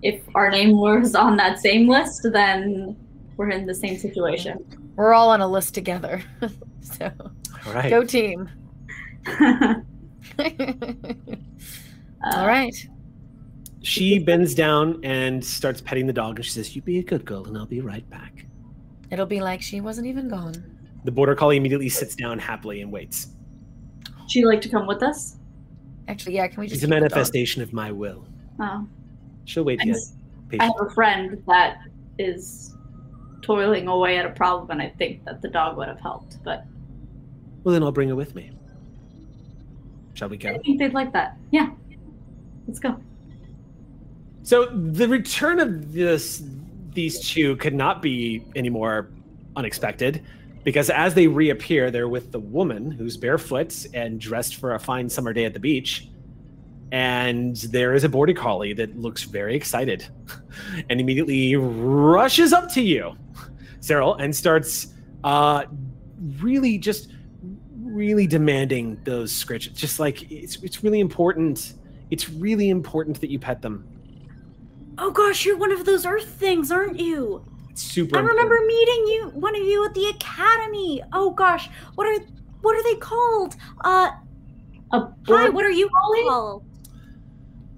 if 0.00 0.22
our 0.34 0.50
name 0.50 0.78
was 0.78 1.14
on 1.14 1.36
that 1.36 1.58
same 1.58 1.86
list, 1.86 2.26
then 2.32 2.96
we're 3.36 3.50
in 3.50 3.66
the 3.66 3.74
same 3.74 3.98
situation. 3.98 4.64
We're 4.96 5.12
all 5.12 5.28
on 5.28 5.42
a 5.42 5.48
list 5.48 5.74
together, 5.74 6.22
so 6.98 7.10
All 7.66 7.72
right. 7.72 7.90
go 7.90 8.04
team. 8.04 8.48
All 12.24 12.46
right. 12.46 12.74
She 13.82 14.18
bends 14.18 14.54
down 14.54 15.00
and 15.04 15.42
starts 15.44 15.80
petting 15.80 16.06
the 16.06 16.12
dog, 16.12 16.36
and 16.36 16.44
she 16.44 16.50
says, 16.50 16.76
"You 16.76 16.82
be 16.82 16.98
a 16.98 17.02
good 17.02 17.24
girl, 17.24 17.46
and 17.46 17.56
I'll 17.56 17.66
be 17.66 17.80
right 17.80 18.08
back." 18.10 18.44
It'll 19.10 19.26
be 19.26 19.40
like 19.40 19.62
she 19.62 19.80
wasn't 19.80 20.06
even 20.06 20.28
gone. 20.28 20.54
The 21.04 21.10
border 21.10 21.34
collie 21.34 21.56
immediately 21.56 21.88
sits 21.88 22.14
down 22.14 22.38
happily 22.38 22.82
and 22.82 22.92
waits. 22.92 23.28
She'd 24.28 24.44
like 24.44 24.60
to 24.62 24.68
come 24.68 24.86
with 24.86 25.02
us. 25.02 25.36
Actually, 26.08 26.34
yeah. 26.36 26.46
Can 26.48 26.60
we 26.60 26.66
just 26.66 26.76
She's 26.76 26.82
a 26.84 26.86
keep 26.86 26.90
the 26.90 27.00
dog? 27.00 27.10
manifestation 27.10 27.62
of 27.62 27.72
my 27.72 27.90
will. 27.90 28.26
Oh. 28.60 28.86
She'll 29.46 29.64
wait 29.64 29.80
I 29.80 29.84
here. 29.84 29.94
just- 29.94 30.14
I 30.58 30.64
have 30.64 30.74
a 30.80 30.90
friend 30.90 31.40
that 31.46 31.78
is 32.18 32.74
toiling 33.40 33.86
away 33.88 34.18
at 34.18 34.26
a 34.26 34.30
problem, 34.30 34.70
and 34.72 34.82
I 34.82 34.88
think 34.98 35.24
that 35.24 35.40
the 35.40 35.48
dog 35.48 35.76
would 35.78 35.86
have 35.88 36.00
helped. 36.00 36.42
But 36.44 36.64
Well, 37.62 37.72
then 37.72 37.82
I'll 37.82 37.92
bring 37.92 38.08
her 38.08 38.16
with 38.16 38.34
me. 38.34 38.50
Shall 40.14 40.28
we 40.28 40.36
go? 40.36 40.50
I 40.50 40.58
think 40.58 40.78
they'd 40.78 40.94
like 40.94 41.12
that. 41.12 41.36
Yeah, 41.50 41.70
let's 42.66 42.78
go. 42.78 43.00
So 44.42 44.66
the 44.66 45.06
return 45.06 45.60
of 45.60 45.92
this 45.92 46.42
these 46.92 47.20
two 47.20 47.56
could 47.56 47.74
not 47.74 48.02
be 48.02 48.44
any 48.56 48.68
more 48.68 49.10
unexpected 49.56 50.22
because 50.64 50.90
as 50.90 51.14
they 51.14 51.26
reappear, 51.26 51.90
they're 51.90 52.08
with 52.08 52.32
the 52.32 52.40
woman 52.40 52.90
who's 52.90 53.16
barefoot 53.16 53.86
and 53.94 54.20
dressed 54.20 54.56
for 54.56 54.74
a 54.74 54.78
fine 54.78 55.08
summer 55.08 55.32
day 55.32 55.44
at 55.44 55.54
the 55.54 55.60
beach. 55.60 56.08
And 56.92 57.56
there 57.56 57.94
is 57.94 58.04
a 58.04 58.08
border 58.08 58.34
collie 58.34 58.72
that 58.74 58.98
looks 58.98 59.22
very 59.22 59.54
excited 59.54 60.06
and 60.90 61.00
immediately 61.00 61.54
rushes 61.56 62.52
up 62.52 62.70
to 62.72 62.82
you, 62.82 63.16
Cyril, 63.80 64.16
and 64.16 64.34
starts 64.34 64.94
uh, 65.22 65.64
really 66.40 66.76
just 66.78 67.12
really 67.90 68.26
demanding 68.26 68.98
those 69.04 69.32
scritches. 69.32 69.74
Just 69.74 69.98
like 70.00 70.30
it's 70.30 70.56
it's 70.62 70.82
really 70.82 71.00
important. 71.00 71.74
It's 72.10 72.28
really 72.28 72.70
important 72.70 73.20
that 73.20 73.30
you 73.30 73.38
pet 73.38 73.62
them. 73.62 73.86
Oh 74.98 75.10
gosh, 75.10 75.44
you're 75.44 75.56
one 75.56 75.72
of 75.72 75.84
those 75.84 76.04
Earth 76.04 76.26
things, 76.26 76.70
aren't 76.70 76.98
you? 76.98 77.44
It's 77.70 77.82
super. 77.82 78.16
I 78.18 78.20
remember 78.20 78.56
important. 78.56 78.66
meeting 78.68 79.06
you, 79.06 79.30
one 79.34 79.54
of 79.54 79.62
you 79.62 79.84
at 79.84 79.94
the 79.94 80.06
academy. 80.06 81.02
Oh 81.12 81.30
gosh, 81.30 81.68
what 81.94 82.06
are 82.06 82.18
what 82.62 82.76
are 82.76 82.82
they 82.82 82.96
called? 82.96 83.56
Uh, 83.84 84.10
A 84.92 85.08
hi, 85.26 85.48
what 85.48 85.64
are 85.64 85.70
you 85.70 85.88
collie? 85.88 86.22
called? 86.24 86.64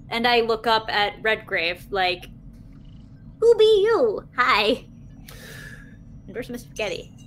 And 0.08 0.26
I 0.26 0.40
look 0.40 0.66
up 0.66 0.92
at 0.92 1.14
Redgrave, 1.22 1.86
like, 1.90 2.26
who 3.40 3.54
be 3.56 3.64
you? 3.84 4.28
Hi. 4.36 4.84
And 6.26 6.34
where's 6.34 6.48
Mr. 6.48 6.60
Spaghetti? 6.60 7.21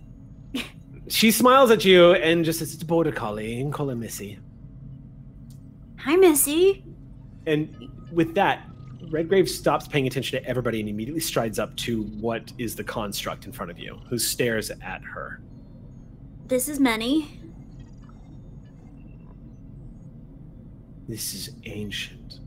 She 1.08 1.32
smiles 1.32 1.72
at 1.72 1.86
you 1.86 2.14
and 2.14 2.44
just 2.44 2.60
says, 2.60 2.74
"It's 2.74 2.84
a 2.84 2.86
border 2.86 3.12
collie. 3.12 3.56
You 3.56 3.64
can 3.64 3.72
call 3.72 3.90
her 3.90 3.96
Missy." 3.96 4.40
Hi, 6.00 6.16
Missy. 6.16 6.84
And 7.46 7.90
with 8.12 8.36
that, 8.36 8.70
Redgrave 9.10 9.50
stops 9.50 9.88
paying 9.88 10.08
attention 10.08 10.42
to 10.42 10.48
everybody 10.48 10.80
and 10.80 10.90
immediately 10.90 11.22
strides 11.22 11.60
up 11.60 11.76
to 11.78 12.04
what 12.04 12.52
is 12.58 12.76
the 12.76 12.84
construct 12.84 13.46
in 13.46 13.52
front 13.52 13.72
of 13.72 13.80
you, 13.80 14.00
who 14.10 14.18
stares 14.18 14.72
at 14.72 15.04
her. 15.04 15.42
This 16.48 16.68
is 16.68 16.80
Many. 16.80 17.40
This 21.08 21.36
is 21.36 21.52
ancient. 21.66 22.40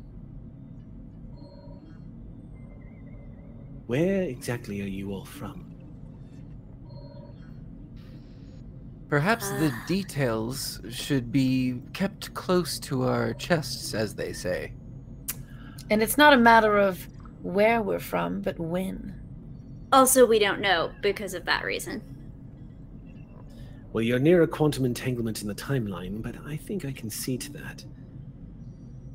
Where 3.87 4.23
exactly 4.23 4.83
are 4.83 4.87
you 4.87 5.13
all 5.13 5.25
from? 5.25 5.68
Perhaps 9.09 9.51
the 9.51 9.73
details 9.87 10.81
should 10.91 11.33
be 11.33 11.81
kept 11.93 12.35
close 12.35 12.79
to 12.81 13.05
our 13.05 13.33
chests, 13.35 13.95
as 13.95 14.15
they 14.15 14.33
say. 14.33 14.73
And 15.91 16.03
it's 16.03 16.19
not 16.19 16.33
a 16.33 16.37
matter 16.37 16.77
of 16.77 17.07
where 17.43 17.81
we're 17.81 17.99
from, 17.99 18.43
but 18.43 18.59
when. 18.59 19.15
Also, 19.93 20.27
we 20.27 20.39
don't 20.39 20.61
know 20.61 20.93
because 21.01 21.33
of 21.33 21.47
that 21.47 21.65
reason. 21.65 22.03
Well, 23.93 24.03
you're 24.03 24.19
near 24.19 24.43
a 24.43 24.47
quantum 24.47 24.85
entanglement 24.85 25.41
in 25.41 25.49
the 25.49 25.55
timeline, 25.55 26.21
but 26.21 26.35
I 26.47 26.57
think 26.57 26.85
I 26.85 26.93
can 26.93 27.09
see 27.09 27.39
to 27.39 27.53
that. 27.55 27.85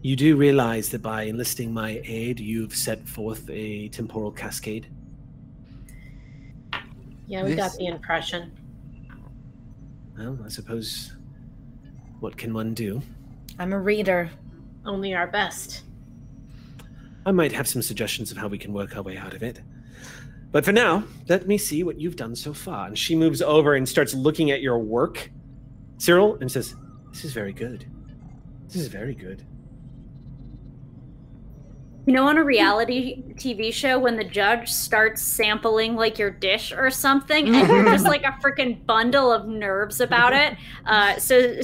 You 0.01 0.15
do 0.15 0.35
realize 0.35 0.89
that 0.89 1.01
by 1.01 1.23
enlisting 1.23 1.73
my 1.73 2.01
aid, 2.03 2.39
you've 2.39 2.75
set 2.75 3.07
forth 3.07 3.47
a 3.49 3.87
temporal 3.89 4.31
cascade? 4.31 4.87
Yeah, 7.27 7.43
we 7.43 7.55
got 7.55 7.73
the 7.77 7.85
impression. 7.85 8.51
Well, 10.17 10.37
I 10.45 10.49
suppose. 10.49 11.13
What 12.19 12.37
can 12.37 12.53
one 12.53 12.73
do? 12.73 13.01
I'm 13.59 13.73
a 13.73 13.79
reader. 13.79 14.29
Only 14.85 15.13
our 15.13 15.27
best. 15.27 15.83
I 17.25 17.31
might 17.31 17.51
have 17.51 17.67
some 17.67 17.81
suggestions 17.81 18.31
of 18.31 18.37
how 18.37 18.47
we 18.47 18.57
can 18.57 18.73
work 18.73 18.95
our 18.95 19.01
way 19.01 19.17
out 19.17 19.33
of 19.33 19.43
it. 19.43 19.61
But 20.51 20.63
for 20.63 20.71
now, 20.71 21.03
let 21.27 21.47
me 21.47 21.57
see 21.57 21.83
what 21.83 21.99
you've 21.99 22.15
done 22.15 22.35
so 22.35 22.53
far. 22.53 22.87
And 22.87 22.97
she 22.97 23.15
moves 23.15 23.41
over 23.41 23.75
and 23.75 23.87
starts 23.87 24.13
looking 24.13 24.51
at 24.51 24.61
your 24.61 24.77
work, 24.77 25.31
Cyril, 25.97 26.37
and 26.39 26.51
says, 26.51 26.75
This 27.11 27.25
is 27.25 27.33
very 27.33 27.53
good. 27.53 27.85
This 28.67 28.75
is 28.75 28.87
very 28.87 29.15
good. 29.15 29.45
You 32.05 32.11
know, 32.13 32.27
on 32.27 32.37
a 32.37 32.43
reality 32.43 33.23
TV 33.35 33.73
show, 33.73 33.97
when 33.97 34.17
the 34.17 34.25
judge 34.25 34.69
starts 34.69 35.21
sampling 35.21 35.95
like 35.95 36.19
your 36.19 36.29
dish 36.31 36.73
or 36.73 36.89
something, 36.89 37.47
and 37.47 37.67
you're 37.69 37.85
just 37.85 38.03
like 38.05 38.23
a 38.23 38.37
freaking 38.43 38.85
bundle 38.85 39.31
of 39.31 39.47
nerves 39.47 40.01
about 40.01 40.33
it. 40.33 40.57
Uh, 40.85 41.17
so 41.17 41.61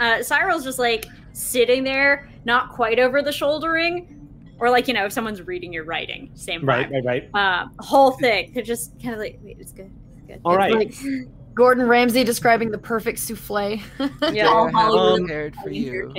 uh, 0.00 0.22
Cyril's 0.22 0.64
just 0.64 0.78
like 0.78 1.04
sitting 1.34 1.84
there, 1.84 2.30
not 2.46 2.70
quite 2.70 2.98
over 2.98 3.20
the 3.20 3.30
shouldering, 3.32 4.26
or 4.58 4.70
like 4.70 4.88
you 4.88 4.94
know, 4.94 5.04
if 5.04 5.12
someone's 5.12 5.42
reading 5.42 5.70
your 5.70 5.84
writing, 5.84 6.30
same 6.34 6.64
Right, 6.64 6.88
vibe. 6.88 7.04
right, 7.04 7.30
right. 7.34 7.34
Uh, 7.34 7.68
whole 7.80 8.12
thing. 8.12 8.52
They're 8.54 8.62
just 8.62 8.98
kind 9.02 9.12
of 9.14 9.20
like, 9.20 9.38
wait, 9.42 9.58
it's 9.60 9.72
good. 9.72 9.90
It's 10.16 10.26
good. 10.26 10.40
All 10.46 10.52
It's 10.58 10.58
right. 10.58 10.72
Like 10.74 11.28
Gordon 11.54 11.86
Ramsay 11.86 12.24
describing 12.24 12.70
the 12.70 12.78
perfect 12.78 13.18
souffle. 13.18 13.78
Yeah. 14.32 14.46
All 14.48 14.68
I 14.74 14.82
have 14.82 15.18
prepared 15.18 15.56
for 15.56 15.68
you. 15.70 16.12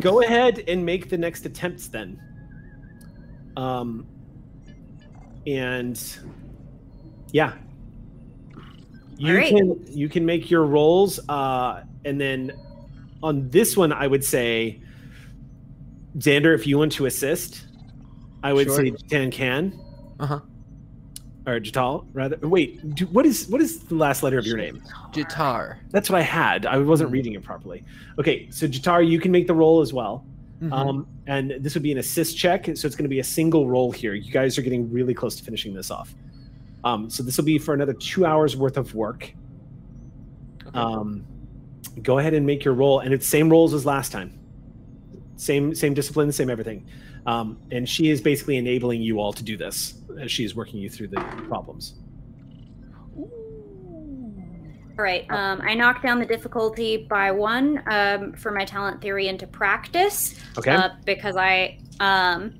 Go 0.00 0.22
ahead 0.22 0.64
and 0.68 0.84
make 0.84 1.08
the 1.08 1.16
next 1.18 1.46
attempts 1.46 1.88
then. 1.88 2.20
Um, 3.56 4.06
and 5.46 6.00
yeah, 7.32 7.54
you 9.16 9.32
All 9.32 9.38
right. 9.38 9.48
can 9.48 9.84
you 9.88 10.08
can 10.08 10.24
make 10.26 10.50
your 10.50 10.64
rolls, 10.64 11.20
uh, 11.28 11.84
and 12.04 12.20
then 12.20 12.52
on 13.22 13.48
this 13.50 13.76
one, 13.76 13.92
I 13.92 14.06
would 14.06 14.24
say, 14.24 14.80
Xander, 16.18 16.54
if 16.54 16.66
you 16.66 16.78
want 16.78 16.92
to 16.92 17.06
assist, 17.06 17.66
I 18.42 18.52
would 18.52 18.66
Sure. 18.66 18.76
say 18.76 18.90
Dan 19.08 19.30
can. 19.30 19.78
Uh-huh. 20.20 20.40
Or 21.46 21.60
Jatal, 21.60 22.06
rather. 22.14 22.38
Wait, 22.48 22.94
do, 22.94 23.04
what 23.06 23.26
is 23.26 23.48
what 23.48 23.60
is 23.60 23.80
the 23.80 23.94
last 23.94 24.22
letter 24.22 24.38
of 24.38 24.46
your 24.46 24.56
name? 24.56 24.82
Jitar. 25.12 25.76
That's 25.90 26.08
what 26.08 26.18
I 26.18 26.22
had. 26.22 26.64
I 26.64 26.78
wasn't 26.78 27.10
Mhm. 27.10 27.12
reading 27.12 27.32
it 27.34 27.42
properly. 27.42 27.84
Okay, 28.18 28.48
so 28.50 28.66
Jatar, 28.66 29.06
you 29.06 29.20
can 29.20 29.30
make 29.30 29.46
the 29.46 29.54
roll 29.54 29.80
as 29.82 29.92
well. 29.92 30.24
Mhm. 30.64 30.72
Um, 30.72 31.06
and 31.26 31.54
this 31.60 31.74
would 31.74 31.82
be 31.82 31.92
an 31.92 31.98
assist 31.98 32.36
check, 32.38 32.64
so 32.64 32.70
it's 32.86 32.96
going 32.96 33.04
to 33.04 33.08
be 33.08 33.20
a 33.20 33.24
single 33.24 33.68
roll 33.68 33.92
here. 33.92 34.14
You 34.14 34.32
guys 34.32 34.56
are 34.58 34.62
getting 34.62 34.90
really 34.90 35.14
close 35.14 35.36
to 35.36 35.44
finishing 35.44 35.74
this 35.74 35.90
off. 35.90 36.14
Um, 36.84 37.10
so 37.10 37.22
this 37.22 37.36
will 37.36 37.44
be 37.44 37.58
for 37.58 37.74
another 37.74 37.92
two 37.92 38.24
hours 38.24 38.56
worth 38.56 38.76
of 38.76 38.94
work. 38.94 39.34
Okay. 40.66 40.78
Um, 40.78 41.24
go 42.02 42.18
ahead 42.18 42.34
and 42.34 42.46
make 42.46 42.64
your 42.64 42.74
roll, 42.74 43.00
and 43.00 43.12
it's 43.12 43.26
same 43.26 43.48
rolls 43.50 43.74
as 43.74 43.84
last 43.84 44.12
time. 44.12 44.38
Same 45.36 45.74
same 45.74 45.94
discipline, 45.94 46.30
same 46.32 46.48
everything. 46.50 46.86
Um, 47.26 47.58
and 47.70 47.88
she 47.88 48.10
is 48.10 48.20
basically 48.20 48.56
enabling 48.56 49.02
you 49.02 49.18
all 49.18 49.32
to 49.32 49.42
do 49.42 49.56
this 49.56 49.94
as 50.20 50.30
she 50.30 50.44
is 50.44 50.54
working 50.54 50.78
you 50.80 50.90
through 50.90 51.08
the 51.08 51.20
problems. 51.48 51.94
All 54.96 55.04
right. 55.04 55.28
Um, 55.30 55.60
I 55.62 55.74
knocked 55.74 56.02
down 56.04 56.20
the 56.20 56.26
difficulty 56.26 56.96
by 57.08 57.30
one 57.32 57.82
um, 57.90 58.32
for 58.34 58.52
my 58.52 58.64
talent 58.64 59.00
theory 59.00 59.26
into 59.28 59.46
practice. 59.46 60.36
Okay. 60.56 60.70
Uh, 60.70 60.90
because 61.04 61.36
I 61.36 61.78
um, 61.98 62.54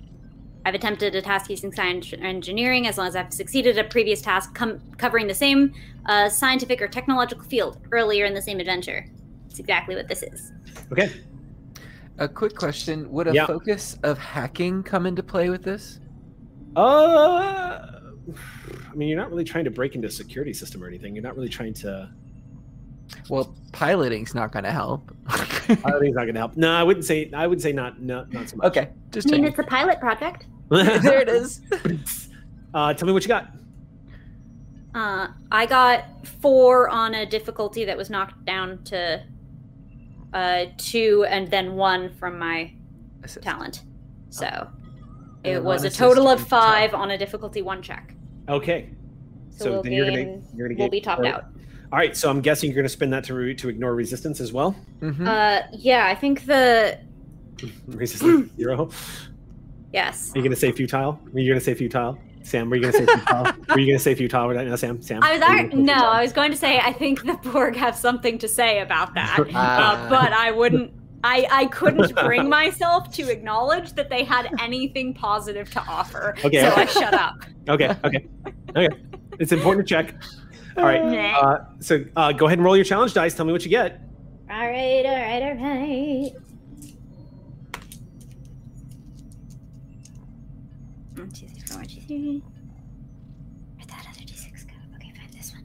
I've 0.66 0.74
attempted 0.74 1.14
a 1.14 1.22
task 1.22 1.48
using 1.50 1.72
science 1.72 2.12
engineering 2.18 2.86
as 2.88 2.98
long 2.98 3.06
as 3.06 3.14
I've 3.14 3.32
succeeded 3.32 3.78
a 3.78 3.84
previous 3.84 4.20
task 4.20 4.54
com- 4.54 4.80
covering 4.96 5.26
the 5.28 5.34
same 5.34 5.72
uh, 6.06 6.28
scientific 6.28 6.82
or 6.82 6.88
technological 6.88 7.44
field 7.44 7.78
earlier 7.92 8.24
in 8.24 8.34
the 8.34 8.42
same 8.42 8.58
adventure. 8.58 9.06
It's 9.48 9.60
exactly 9.60 9.94
what 9.94 10.08
this 10.08 10.22
is. 10.24 10.52
okay. 10.90 11.12
A 12.18 12.28
quick 12.28 12.56
question: 12.56 13.10
Would 13.12 13.28
a 13.28 13.34
Yeah. 13.34 13.46
focus 13.46 13.96
of 14.02 14.18
hacking 14.18 14.82
come 14.82 15.06
into 15.06 15.22
play 15.22 15.50
with 15.50 15.62
this? 15.62 16.00
Uh, 16.76 16.80
I 18.90 18.94
mean, 18.94 19.08
you're 19.08 19.18
not 19.18 19.30
really 19.30 19.44
trying 19.44 19.64
to 19.64 19.70
break 19.70 19.94
into 19.94 20.08
a 20.08 20.10
security 20.10 20.52
system 20.52 20.82
or 20.82 20.86
anything. 20.88 21.14
You're 21.14 21.22
not 21.24 21.36
really 21.36 21.48
trying 21.48 21.74
to. 21.74 22.10
Well, 23.28 23.54
piloting's 23.72 24.34
not 24.34 24.52
going 24.52 24.64
to 24.64 24.72
help. 24.72 25.10
Piloting's 25.28 26.14
not 26.14 26.22
going 26.24 26.34
to 26.34 26.40
help. 26.40 26.56
No, 26.56 26.72
I 26.72 26.82
wouldn't 26.82 27.04
say. 27.04 27.30
I 27.34 27.46
would 27.46 27.60
say 27.60 27.72
not. 27.72 28.00
No, 28.00 28.26
not 28.30 28.48
so 28.48 28.56
much. 28.56 28.66
okay, 28.66 28.90
just 29.12 29.28
I 29.28 29.36
mean, 29.36 29.44
it's 29.46 29.58
a 29.58 29.62
pilot 29.62 30.00
project. 30.00 30.46
there 30.68 31.20
it 31.20 31.28
is. 31.28 31.60
Uh, 32.72 32.92
tell 32.94 33.06
me 33.06 33.12
what 33.12 33.22
you 33.22 33.28
got. 33.28 33.50
Uh, 34.94 35.28
I 35.50 35.66
got 35.66 36.26
four 36.40 36.88
on 36.88 37.14
a 37.14 37.26
difficulty 37.26 37.84
that 37.84 37.96
was 37.96 38.10
knocked 38.10 38.44
down 38.44 38.82
to 38.84 39.22
uh, 40.32 40.66
two, 40.76 41.24
and 41.28 41.48
then 41.50 41.74
one 41.74 42.12
from 42.14 42.38
my 42.38 42.72
Assist. 43.22 43.42
talent. 43.44 43.82
So 44.30 44.46
And 44.46 44.68
it 45.44 45.54
then 45.54 45.64
was 45.64 45.84
a 45.84 45.90
total 45.90 46.28
of 46.28 46.46
five 46.46 46.92
top. 46.92 47.00
on 47.00 47.10
a 47.10 47.18
difficulty 47.18 47.60
one 47.62 47.82
check. 47.82 48.14
Okay. 48.48 48.90
So, 49.50 49.64
So 49.64 49.70
we'll 49.72 49.82
then 49.82 49.92
you're 49.92 50.06
gonna- 50.06 50.40
you're 50.54 50.68
gonna 50.68 50.78
we'll 50.80 50.88
be 50.90 51.00
topped 51.00 51.22
four- 51.22 51.26
out. 51.30 51.44
All 51.94 52.00
right. 52.00 52.16
So 52.16 52.28
I'm 52.28 52.40
guessing 52.40 52.68
you're 52.70 52.74
going 52.74 52.86
to 52.86 52.88
spend 52.88 53.12
that 53.12 53.22
to 53.24 53.34
re- 53.34 53.54
to 53.54 53.68
ignore 53.68 53.94
resistance 53.94 54.40
as 54.40 54.52
well. 54.52 54.74
Mhm. 55.00 55.28
Uh, 55.28 55.64
yeah, 55.70 56.08
I 56.08 56.16
think 56.16 56.44
the 56.44 56.98
Resistance 57.86 58.50
zero. 58.56 58.90
yes. 59.92 60.32
Are 60.34 60.38
you 60.38 60.42
going 60.42 60.50
to 60.50 60.56
say 60.58 60.72
futile? 60.72 61.20
Were 61.32 61.38
you 61.38 61.48
going 61.48 61.60
to 61.60 61.64
say 61.64 61.72
futile? 61.74 62.18
Sam, 62.42 62.68
were 62.68 62.74
you 62.74 62.82
going 62.82 62.94
to 62.94 62.98
say 62.98 63.06
futile? 63.06 63.44
were 63.68 63.78
you 63.78 63.86
going 63.86 63.96
to 63.98 64.02
say 64.02 64.16
futile? 64.16 64.48
No, 64.52 64.74
Sam. 64.74 65.00
Sam. 65.02 65.22
I 65.22 65.34
was 65.34 65.40
were 65.40 65.46
ar- 65.46 65.62
no, 65.62 65.68
futile? 65.68 65.92
I 66.04 66.22
was 66.22 66.32
going 66.32 66.50
to 66.50 66.56
say 66.56 66.80
I 66.80 66.92
think 66.92 67.22
the 67.24 67.34
Borg 67.48 67.76
have 67.76 67.94
something 67.94 68.38
to 68.38 68.48
say 68.48 68.80
about 68.80 69.14
that, 69.14 69.38
Ah. 69.54 70.04
uh, 70.04 70.10
but 70.10 70.32
I 70.32 70.50
wouldn't. 70.50 70.92
I, 71.22 71.46
I 71.48 71.66
couldn't 71.66 72.12
bring 72.16 72.48
myself 72.48 73.08
to 73.12 73.30
acknowledge 73.30 73.92
that 73.92 74.10
they 74.10 74.24
had 74.24 74.50
anything 74.60 75.14
positive 75.14 75.70
to 75.70 75.80
offer, 75.88 76.34
Okay, 76.44 76.60
so 76.60 76.72
okay. 76.72 76.82
I 76.82 76.86
shut 76.86 77.14
up. 77.14 77.36
Okay. 77.68 77.96
Okay. 78.04 78.26
Okay. 78.76 78.88
It's 79.38 79.52
important 79.52 79.86
to 79.86 79.94
check. 79.94 80.12
All 80.76 80.84
right. 80.84 81.34
Uh, 81.42 81.64
so 81.80 82.04
uh, 82.16 82.32
go 82.32 82.46
ahead 82.46 82.58
and 82.58 82.64
roll 82.64 82.76
your 82.76 82.84
challenge 82.84 83.14
dice. 83.14 83.34
Tell 83.34 83.46
me 83.46 83.52
what 83.52 83.62
you 83.64 83.70
get. 83.70 84.00
all 84.50 84.56
right, 84.58 85.04
all 85.06 85.14
right, 85.14 85.42
all 85.42 85.54
right. 85.54 86.32
One, 91.16 91.30
two, 91.30 91.46
three, 91.46 91.62
four, 91.66 91.76
one, 91.78 91.86
two, 91.86 92.00
three. 92.02 92.42
Where'd 93.76 93.88
that 93.88 94.06
other 94.10 94.20
d6 94.24 94.66
go? 94.66 94.74
Okay, 94.96 95.12
find 95.16 95.32
this 95.32 95.52
one. 95.54 95.64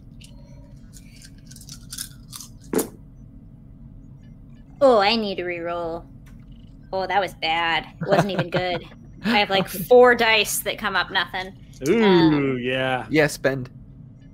Oh, 4.82 5.00
I 5.00 5.16
need 5.16 5.36
to 5.36 5.44
re-roll. 5.46 6.06
Oh, 6.94 7.06
that 7.08 7.20
was 7.20 7.34
bad. 7.36 7.86
It 8.02 8.08
wasn't 8.08 8.32
even 8.32 8.50
good. 8.50 8.86
I 9.26 9.38
have 9.40 9.50
like 9.50 9.68
four 9.88 10.16
dice 10.16 10.60
that 10.60 10.78
come 10.78 10.96
up 10.96 11.12
nothing. 11.12 11.54
Ooh, 11.88 12.04
Um, 12.04 12.58
yeah. 12.62 13.06
Yeah, 13.10 13.28
spend. 13.28 13.70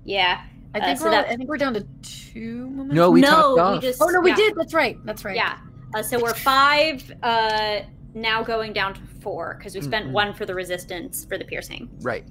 Yeah. 0.03 0.43
I 0.75 0.79
Uh, 0.79 0.85
think 0.85 0.99
so 0.99 1.05
we're 1.05 1.11
that- 1.11 1.27
I 1.29 1.35
think 1.37 1.49
we're 1.49 1.57
down 1.57 1.73
to 1.75 1.85
two 2.01 2.67
momentum. 2.69 2.95
No, 2.95 3.09
we 3.09 3.21
no, 3.21 3.55
topped 3.55 3.81
we 3.83 3.87
just. 3.87 4.01
Oh 4.01 4.07
no, 4.07 4.19
we 4.19 4.31
yeah. 4.31 4.35
did. 4.35 4.55
That's 4.55 4.73
right. 4.73 4.97
That's 5.05 5.23
right. 5.23 5.35
Yeah. 5.35 5.57
Uh, 5.95 6.03
so 6.03 6.19
we're 6.21 6.33
five, 6.33 7.09
uh, 7.23 7.79
now 8.13 8.43
going 8.43 8.73
down 8.73 8.93
to 8.93 9.01
four 9.21 9.55
because 9.57 9.73
we 9.73 9.81
spent 9.81 10.07
Mhm. 10.07 10.11
one 10.11 10.33
for 10.33 10.45
the 10.45 10.53
resistance 10.53 11.23
for 11.25 11.37
the 11.37 11.45
piercing. 11.45 11.89
Right. 12.01 12.25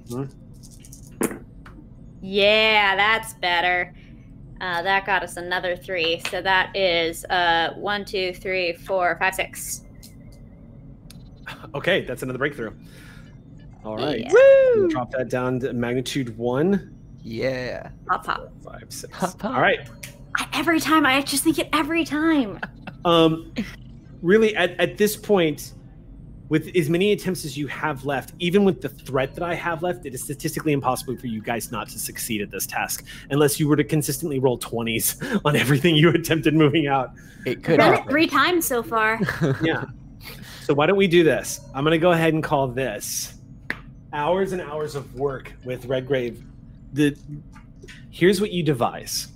Yeah, 2.21 2.95
that's 2.95 3.33
better. 3.35 3.93
Uh, 4.61 4.81
that 4.83 5.05
got 5.05 5.21
us 5.23 5.37
another 5.37 5.75
three. 5.75 6.21
So 6.29 6.41
that 6.41 6.75
is 6.75 7.25
uh, 7.25 7.73
one, 7.75 8.05
two, 8.05 8.33
three, 8.33 8.73
four, 8.73 9.17
five, 9.19 9.35
six. 9.35 9.81
Okay, 11.75 12.01
that's 12.05 12.23
another 12.23 12.39
breakthrough. 12.39 12.71
All 13.83 13.97
right. 13.97 14.21
Yeah. 14.21 14.31
We'll 14.75 14.87
Drop 14.87 15.11
that 15.11 15.29
down 15.29 15.59
to 15.59 15.73
magnitude 15.73 16.35
one, 16.37 16.94
Yeah. 17.25 17.89
Pop, 18.05 18.23
pop. 18.23 18.51
five, 18.63 18.85
six. 18.89 19.17
Hop, 19.17 19.41
hop. 19.41 19.55
All 19.55 19.59
right. 19.61 19.89
I, 20.37 20.47
every 20.53 20.79
time, 20.79 21.07
I 21.07 21.21
just 21.21 21.43
think 21.43 21.59
it 21.59 21.67
every 21.73 22.05
time. 22.05 22.59
Um, 23.05 23.53
really, 24.23 24.55
at, 24.55 24.71
at 24.79 24.97
this 24.97 25.15
point, 25.15 25.75
with 26.49 26.75
as 26.75 26.89
many 26.89 27.11
attempts 27.11 27.45
as 27.45 27.55
you 27.55 27.67
have 27.67 28.03
left, 28.03 28.33
even 28.39 28.63
with 28.63 28.81
the 28.81 28.89
threat 28.89 29.35
that 29.35 29.43
I 29.43 29.53
have 29.53 29.83
left, 29.83 30.07
it 30.07 30.15
is 30.15 30.23
statistically 30.23 30.71
impossible 30.71 31.15
for 31.15 31.27
you 31.27 31.39
guys 31.39 31.71
not 31.71 31.87
to 31.89 31.99
succeed 31.99 32.41
at 32.41 32.49
this 32.49 32.65
task 32.65 33.05
unless 33.29 33.59
you 33.59 33.67
were 33.67 33.75
to 33.75 33.83
consistently 33.83 34.39
roll 34.39 34.57
20s 34.57 35.39
on 35.45 35.55
everything 35.55 35.95
you 35.95 36.09
attempted 36.09 36.55
moving 36.55 36.87
out. 36.87 37.11
It 37.45 37.63
could 37.63 37.77
Done 37.77 37.93
it 37.93 38.09
three 38.09 38.25
times 38.25 38.65
so 38.65 38.81
far. 38.81 39.19
Yeah. 39.61 39.85
So 40.63 40.73
why 40.73 40.87
don't 40.87 40.97
we 40.97 41.05
do 41.07 41.23
this? 41.23 41.61
I'm 41.75 41.83
going 41.83 41.91
to 41.91 41.99
go 41.99 42.11
ahead 42.11 42.33
and 42.33 42.43
call 42.43 42.67
this 42.67 43.35
hours 44.13 44.51
and 44.51 44.63
hours 44.63 44.95
of 44.95 45.13
work 45.13 45.53
with 45.63 45.85
Redgrave. 45.85 46.43
The 46.95 47.17
here's 48.09 48.39
what 48.39 48.51
you 48.51 48.63
devise. 48.63 49.27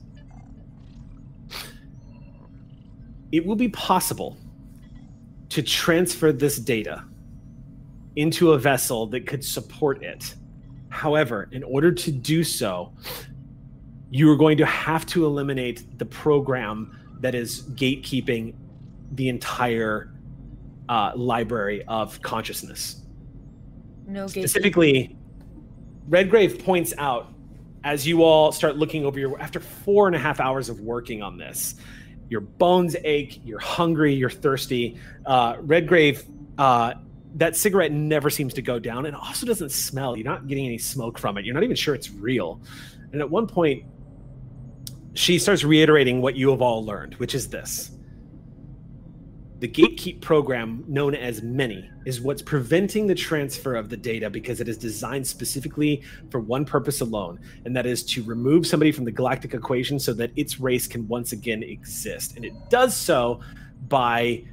It 3.33 3.45
will 3.45 3.57
be 3.57 3.67
possible 3.67 4.37
to 5.49 5.61
transfer 5.61 6.31
this 6.31 6.57
data 6.57 7.03
into 8.15 8.53
a 8.53 8.57
vessel 8.57 9.07
that 9.07 9.27
could 9.27 9.43
support 9.43 10.01
it. 10.03 10.35
However, 10.87 11.49
in 11.51 11.63
order 11.63 11.91
to 11.91 12.11
do 12.11 12.45
so, 12.45 12.93
you 14.09 14.31
are 14.31 14.37
going 14.37 14.57
to 14.57 14.65
have 14.65 15.05
to 15.07 15.25
eliminate 15.25 15.99
the 15.99 16.05
program 16.05 16.97
that 17.19 17.35
is 17.35 17.63
gatekeeping 17.73 18.55
the 19.11 19.27
entire 19.27 20.13
uh, 20.87 21.11
library 21.15 21.83
of 21.89 22.21
consciousness. 22.21 23.01
No. 24.07 24.27
Specifically, 24.27 25.17
Redgrave 26.07 26.63
points 26.63 26.93
out 26.97 27.33
as 27.83 28.05
you 28.07 28.23
all 28.23 28.51
start 28.51 28.77
looking 28.77 29.05
over 29.05 29.19
your 29.19 29.39
after 29.41 29.59
four 29.59 30.07
and 30.07 30.15
a 30.15 30.19
half 30.19 30.39
hours 30.39 30.69
of 30.69 30.79
working 30.81 31.21
on 31.21 31.37
this, 31.37 31.75
your 32.29 32.41
bones 32.41 32.95
ache, 33.03 33.41
you're 33.43 33.59
hungry, 33.59 34.13
you're 34.13 34.29
thirsty. 34.29 34.97
Uh, 35.25 35.57
Redgrave, 35.59 36.23
uh, 36.57 36.93
that 37.35 37.55
cigarette 37.55 37.91
never 37.91 38.29
seems 38.29 38.53
to 38.55 38.61
go 38.61 38.79
down, 38.79 39.05
and 39.05 39.15
also 39.15 39.45
doesn't 39.45 39.71
smell. 39.71 40.17
You're 40.17 40.25
not 40.25 40.47
getting 40.47 40.65
any 40.65 40.77
smoke 40.77 41.17
from 41.17 41.37
it. 41.37 41.45
You're 41.45 41.53
not 41.53 41.63
even 41.63 41.75
sure 41.75 41.95
it's 41.95 42.11
real. 42.11 42.61
And 43.11 43.21
at 43.21 43.29
one 43.29 43.47
point, 43.47 43.83
she 45.13 45.39
starts 45.39 45.63
reiterating 45.63 46.21
what 46.21 46.35
you 46.35 46.49
have 46.51 46.61
all 46.61 46.85
learned, 46.85 47.15
which 47.15 47.35
is 47.35 47.49
this 47.49 47.91
the 49.59 49.67
gatekeep 49.67 50.21
program 50.21 50.85
known 50.87 51.13
as 51.13 51.41
many 51.41 51.89
is 52.05 52.21
what's 52.21 52.41
preventing 52.41 53.07
the 53.07 53.15
transfer 53.15 53.75
of 53.75 53.89
the 53.89 53.97
data 53.97 54.29
because 54.29 54.61
it 54.61 54.69
is 54.69 54.77
designed 54.77 55.27
specifically 55.27 56.01
for 56.29 56.39
one 56.39 56.63
purpose 56.63 57.01
alone 57.01 57.37
and 57.65 57.75
that 57.75 57.85
is 57.85 58.03
to 58.03 58.23
remove 58.23 58.65
somebody 58.65 58.91
from 58.91 59.03
the 59.03 59.11
galactic 59.11 59.53
equation 59.53 59.99
so 59.99 60.13
that 60.13 60.31
its 60.37 60.61
race 60.61 60.87
can 60.87 61.05
once 61.09 61.33
again 61.33 61.61
exist. 61.61 62.37
And 62.37 62.45
it 62.45 62.53
does 62.69 62.95
so 62.95 63.41
by 63.89 64.43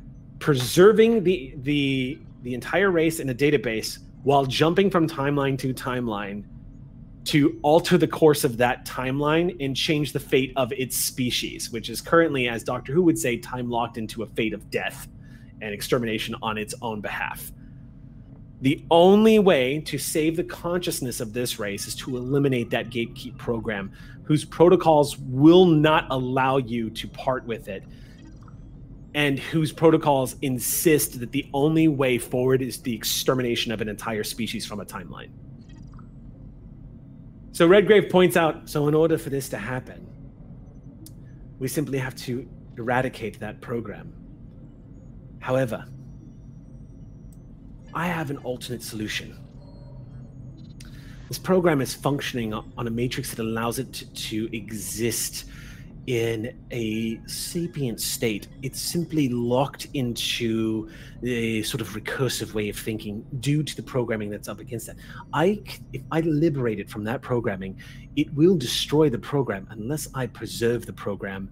preserving 0.41 1.23
the 1.23 1.55
the 1.63 2.19
the 2.43 2.55
entire 2.55 2.91
race 2.91 3.21
in 3.21 3.31
a 3.31 3.35
database 3.35 3.99
while 4.25 4.45
jumping 4.45 4.91
from 4.91 5.09
timeline 5.09 5.59
to 5.59 5.73
timeline 5.73 6.45
to 7.27 7.59
alter 7.63 7.99
the 7.99 8.07
course 8.07 8.45
of 8.45 8.57
that 8.57 8.87
timeline 8.87 9.57
and 9.59 9.77
change 9.77 10.13
the 10.13 10.21
fate 10.21 10.53
of 10.57 10.73
its 10.73 10.97
species, 10.97 11.71
which 11.73 11.91
is 11.91 12.01
currently, 12.01 12.49
as 12.49 12.63
Doctor 12.63 12.93
Who 12.93 13.03
would 13.03 13.19
say, 13.19 13.37
time 13.37 13.69
locked 13.69 13.99
into 13.99 14.23
a 14.23 14.27
fate 14.27 14.55
of 14.55 14.71
death 14.71 15.09
and 15.61 15.75
extermination 15.75 16.37
on 16.41 16.57
its 16.57 16.75
own 16.83 17.01
behalf. 17.01 17.51
The 18.61 18.85
only 18.93 19.41
way 19.41 19.81
to 19.81 19.99
save 19.99 20.37
the 20.37 20.45
consciousness 20.45 21.21
of 21.21 21.33
this 21.33 21.59
race 21.59 21.89
is 21.89 21.97
to 21.97 22.17
eliminate 22.17 22.71
that 22.71 22.91
gatekeep 22.91 23.37
program, 23.37 23.91
whose 24.23 24.45
protocols 24.45 25.19
will 25.19 25.67
not 25.67 26.07
allow 26.11 26.59
you 26.59 26.91
to 26.91 27.09
part 27.09 27.45
with 27.45 27.69
it, 27.69 27.83
and 29.15 29.39
whose 29.39 29.73
protocols 29.73 30.37
insist 30.43 31.19
that 31.19 31.33
the 31.33 31.49
only 31.53 31.89
way 31.89 32.19
forward 32.19 32.63
is 32.63 32.81
the 32.83 32.95
extermination 32.95 33.73
of 33.73 33.81
an 33.81 33.89
entire 33.89 34.23
species 34.23 34.65
from 34.65 34.79
a 34.79 34.85
timeline. 34.85 35.31
So 37.57 37.67
Redgrave 37.67 38.11
points 38.11 38.37
out 38.37 38.69
so, 38.69 38.87
in 38.87 38.95
order 38.95 39.17
for 39.17 39.31
this 39.31 39.49
to 39.49 39.57
happen, 39.57 40.07
we 41.59 41.69
simply 41.69 41.97
have 41.97 42.15
to 42.17 42.47
eradicate 42.77 43.41
that 43.41 43.63
program. 43.63 44.13
However, 45.41 45.87
I 47.95 48.09
have 48.09 48.29
an 48.29 48.37
alternate 48.45 48.83
solution. 48.83 49.39
This 51.29 51.39
program 51.39 51.81
is 51.81 51.95
functioning 51.95 52.53
on 52.53 52.87
a 52.87 52.91
matrix 52.91 53.31
that 53.31 53.39
allows 53.43 53.79
it 53.79 53.91
to, 53.95 54.07
to 54.07 54.55
exist 54.55 55.47
in 56.07 56.57
a 56.71 57.21
sapient 57.27 58.01
state. 58.01 58.49
It's 58.63 58.81
simply 58.81 59.29
locked 59.29 59.89
into 59.95 60.89
a 61.25 61.63
sort 61.63 61.81
of 61.81 61.89
recursive 61.91 62.55
way 62.55 62.69
of 62.69 62.79
thinking 62.79 63.25
due 63.41 63.63
to 63.63 63.75
the 63.77 63.83
programming 63.83 64.31
that's 64.31 64.49
up 64.49 64.61
against 64.61 64.87
that. 64.87 64.97
I, 65.33 65.61
if 65.93 66.03
I 66.13 66.21
liberate 66.21 66.79
it 66.79 66.89
from 66.89 67.03
that 67.05 67.23
programming, 67.23 67.79
it 68.15 68.33
will 68.35 68.57
destroy 68.57 69.11
the 69.11 69.19
program 69.19 69.67
unless 69.71 70.09
I 70.15 70.29
preserve 70.29 70.87
the 70.87 70.93
program 70.93 71.51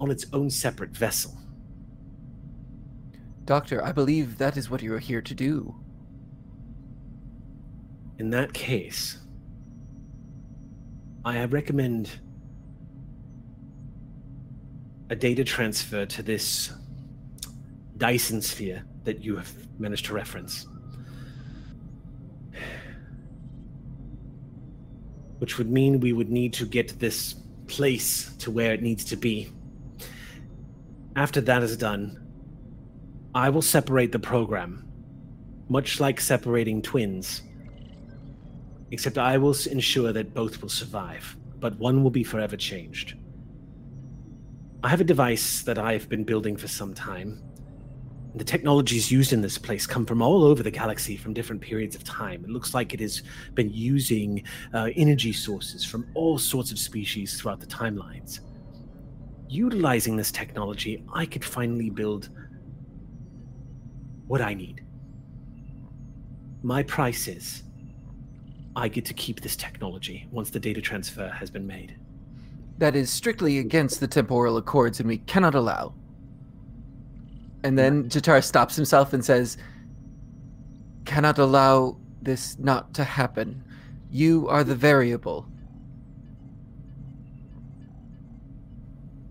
on 0.00 0.10
its 0.10 0.26
own 0.32 0.50
separate 0.50 0.90
vessel. 0.90 1.36
Doctor, 3.44 3.84
I 3.84 3.92
believe 3.92 4.38
that 4.38 4.56
is 4.56 4.68
what 4.68 4.82
you 4.82 4.94
are 4.94 4.98
here 4.98 5.22
to 5.22 5.34
do. 5.34 5.74
In 8.18 8.30
that 8.30 8.52
case, 8.52 9.18
I 11.24 11.44
recommend 11.44 12.10
a 15.12 15.14
data 15.14 15.44
transfer 15.44 16.06
to 16.06 16.22
this 16.22 16.72
Dyson 17.98 18.40
sphere 18.40 18.82
that 19.04 19.22
you 19.22 19.36
have 19.36 19.52
managed 19.78 20.06
to 20.06 20.14
reference. 20.14 20.66
Which 25.36 25.58
would 25.58 25.70
mean 25.70 26.00
we 26.00 26.14
would 26.14 26.30
need 26.30 26.54
to 26.54 26.64
get 26.64 26.98
this 26.98 27.34
place 27.66 28.34
to 28.38 28.50
where 28.50 28.72
it 28.72 28.80
needs 28.80 29.04
to 29.04 29.16
be. 29.16 29.52
After 31.14 31.42
that 31.42 31.62
is 31.62 31.76
done, 31.76 32.26
I 33.34 33.50
will 33.50 33.60
separate 33.60 34.12
the 34.12 34.18
program, 34.18 34.90
much 35.68 36.00
like 36.00 36.22
separating 36.22 36.80
twins. 36.80 37.42
Except 38.90 39.18
I 39.18 39.36
will 39.36 39.56
ensure 39.70 40.14
that 40.14 40.32
both 40.32 40.62
will 40.62 40.70
survive, 40.70 41.36
but 41.60 41.78
one 41.78 42.02
will 42.02 42.10
be 42.10 42.24
forever 42.24 42.56
changed. 42.56 43.16
I 44.84 44.88
have 44.88 45.00
a 45.00 45.04
device 45.04 45.62
that 45.62 45.78
I've 45.78 46.08
been 46.08 46.24
building 46.24 46.56
for 46.56 46.66
some 46.66 46.92
time. 46.92 47.40
The 48.34 48.42
technologies 48.42 49.12
used 49.12 49.32
in 49.32 49.40
this 49.40 49.56
place 49.56 49.86
come 49.86 50.04
from 50.04 50.20
all 50.20 50.42
over 50.42 50.64
the 50.64 50.72
galaxy 50.72 51.16
from 51.16 51.34
different 51.34 51.62
periods 51.62 51.94
of 51.94 52.02
time. 52.02 52.44
It 52.44 52.50
looks 52.50 52.74
like 52.74 52.92
it 52.92 52.98
has 52.98 53.22
been 53.54 53.70
using 53.72 54.42
uh, 54.74 54.88
energy 54.96 55.32
sources 55.32 55.84
from 55.84 56.08
all 56.14 56.36
sorts 56.36 56.72
of 56.72 56.80
species 56.80 57.40
throughout 57.40 57.60
the 57.60 57.66
timelines. 57.66 58.40
Utilizing 59.48 60.16
this 60.16 60.32
technology, 60.32 61.04
I 61.14 61.26
could 61.26 61.44
finally 61.44 61.90
build 61.90 62.30
what 64.26 64.40
I 64.40 64.54
need. 64.54 64.84
My 66.64 66.82
price 66.82 67.28
is 67.28 67.62
I 68.74 68.88
get 68.88 69.04
to 69.04 69.14
keep 69.14 69.42
this 69.42 69.54
technology 69.54 70.26
once 70.32 70.50
the 70.50 70.58
data 70.58 70.80
transfer 70.80 71.28
has 71.28 71.50
been 71.50 71.66
made. 71.68 71.98
That 72.82 72.96
is 72.96 73.10
strictly 73.10 73.58
against 73.58 74.00
the 74.00 74.08
temporal 74.08 74.56
accords 74.56 74.98
and 74.98 75.08
we 75.08 75.18
cannot 75.18 75.54
allow. 75.54 75.94
And 77.62 77.78
then 77.78 78.08
Jatar 78.08 78.42
stops 78.42 78.74
himself 78.74 79.12
and 79.12 79.24
says, 79.24 79.56
Cannot 81.04 81.38
allow 81.38 81.96
this 82.22 82.58
not 82.58 82.92
to 82.94 83.04
happen. 83.04 83.62
You 84.10 84.48
are 84.48 84.64
the 84.64 84.74
variable. 84.74 85.46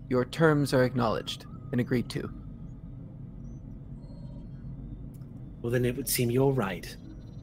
Your 0.08 0.24
terms 0.24 0.72
are 0.72 0.84
acknowledged 0.84 1.44
and 1.72 1.78
agreed 1.78 2.08
to. 2.08 2.32
Well, 5.60 5.70
then 5.70 5.84
it 5.84 5.94
would 5.94 6.08
seem 6.08 6.30
you're 6.30 6.52
right. 6.52 6.96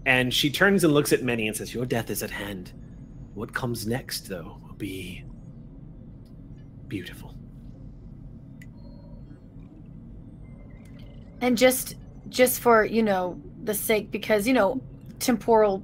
And 0.08 0.34
she 0.34 0.50
turns 0.50 0.84
and 0.84 0.92
looks 0.92 1.14
at 1.14 1.22
Many 1.22 1.48
and 1.48 1.56
says, 1.56 1.72
Your 1.72 1.86
death 1.86 2.10
is 2.10 2.24
at 2.24 2.32
hand. 2.32 2.72
What 3.36 3.54
comes 3.54 3.86
next, 3.86 4.28
though, 4.28 4.60
will 4.66 4.74
be 4.74 5.24
beautiful. 6.90 7.36
And 11.42 11.58
just 11.58 11.96
just 12.30 12.60
for, 12.62 12.86
you 12.86 13.04
know, 13.04 13.42
the 13.64 13.74
sake 13.74 14.12
because, 14.12 14.48
you 14.48 14.54
know, 14.54 14.82
temporal 15.20 15.84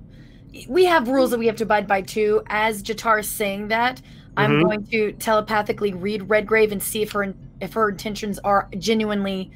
we 0.69 0.85
have 0.85 1.09
rules 1.09 1.31
that 1.31 1.39
we 1.39 1.47
have 1.47 1.57
to 1.57 1.63
abide 1.65 1.87
by 1.87 2.01
too. 2.01 2.41
As 2.49 2.81
Jatar 2.83 3.19
is 3.19 3.29
saying 3.29 3.69
that, 3.69 4.01
I'm 4.37 4.57
Mhm. 4.57 4.61
going 4.61 4.85
to 4.87 5.13
telepathically 5.13 5.93
read 5.93 6.29
Redgrave 6.29 6.71
and 6.71 6.81
see 6.83 7.01
if 7.01 7.11
her 7.13 7.35
if 7.61 7.73
her 7.73 7.89
intentions 7.89 8.39
are 8.39 8.69
genuinely 8.77 9.51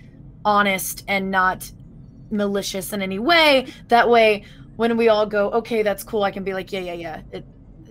honest 0.46 1.04
and 1.08 1.32
not 1.32 1.72
malicious 2.32 2.94
in 2.94 3.02
any 3.02 3.20
way. 3.20 3.68
That 3.90 4.10
way, 4.10 4.44
when 4.78 4.98
we 4.98 5.10
all 5.10 5.26
go, 5.26 5.52
okay, 5.52 5.84
that's 5.84 6.04
cool, 6.04 6.24
I 6.24 6.32
can 6.32 6.44
be 6.44 6.54
like, 6.54 6.72
yeah, 6.72 6.80
yeah, 6.82 6.94
yeah. 6.94 7.22
It- 7.32 7.46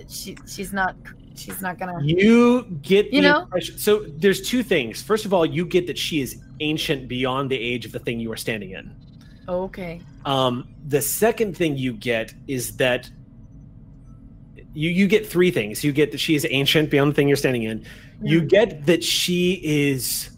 she 0.09 0.37
she's 0.47 0.73
not 0.73 0.97
she's 1.39 1.61
not 1.61 1.79
gonna. 1.79 1.99
You 2.03 2.65
get 2.83 3.13
You 3.13 3.23
the 3.23 3.29
know? 3.29 3.43
impression- 3.43 3.79
so 3.79 4.05
there's 4.19 4.41
two 4.43 4.63
things. 4.63 5.03
First 5.03 5.25
of 5.25 5.33
all, 5.33 5.47
you 5.47 5.65
get 5.65 5.87
that 5.87 5.99
she 5.99 6.21
is 6.21 6.41
ancient 6.61 7.09
beyond 7.09 7.51
the 7.51 7.57
age 7.59 7.85
of 7.87 7.93
the 7.93 7.99
thing 7.99 8.21
you 8.21 8.31
are 8.33 8.37
standing 8.37 8.71
in. 8.73 8.91
Okay. 9.49 10.01
Um, 10.25 10.69
the 10.87 11.01
second 11.01 11.57
thing 11.57 11.77
you 11.77 11.93
get 11.93 12.35
is 12.47 12.77
that 12.77 13.11
you 14.75 14.91
you 14.91 15.07
get 15.07 15.27
three 15.27 15.51
things. 15.51 15.83
You 15.83 15.93
get 15.93 16.11
that 16.13 16.21
she 16.21 16.35
is 16.35 16.47
ancient 16.51 16.91
beyond 16.91 17.11
the 17.13 17.15
thing 17.15 17.29
you're 17.29 17.37
standing 17.37 17.63
in. 17.63 17.85
You 18.23 18.41
get 18.43 18.87
that 18.87 19.05
she 19.05 19.61
is 19.63 20.31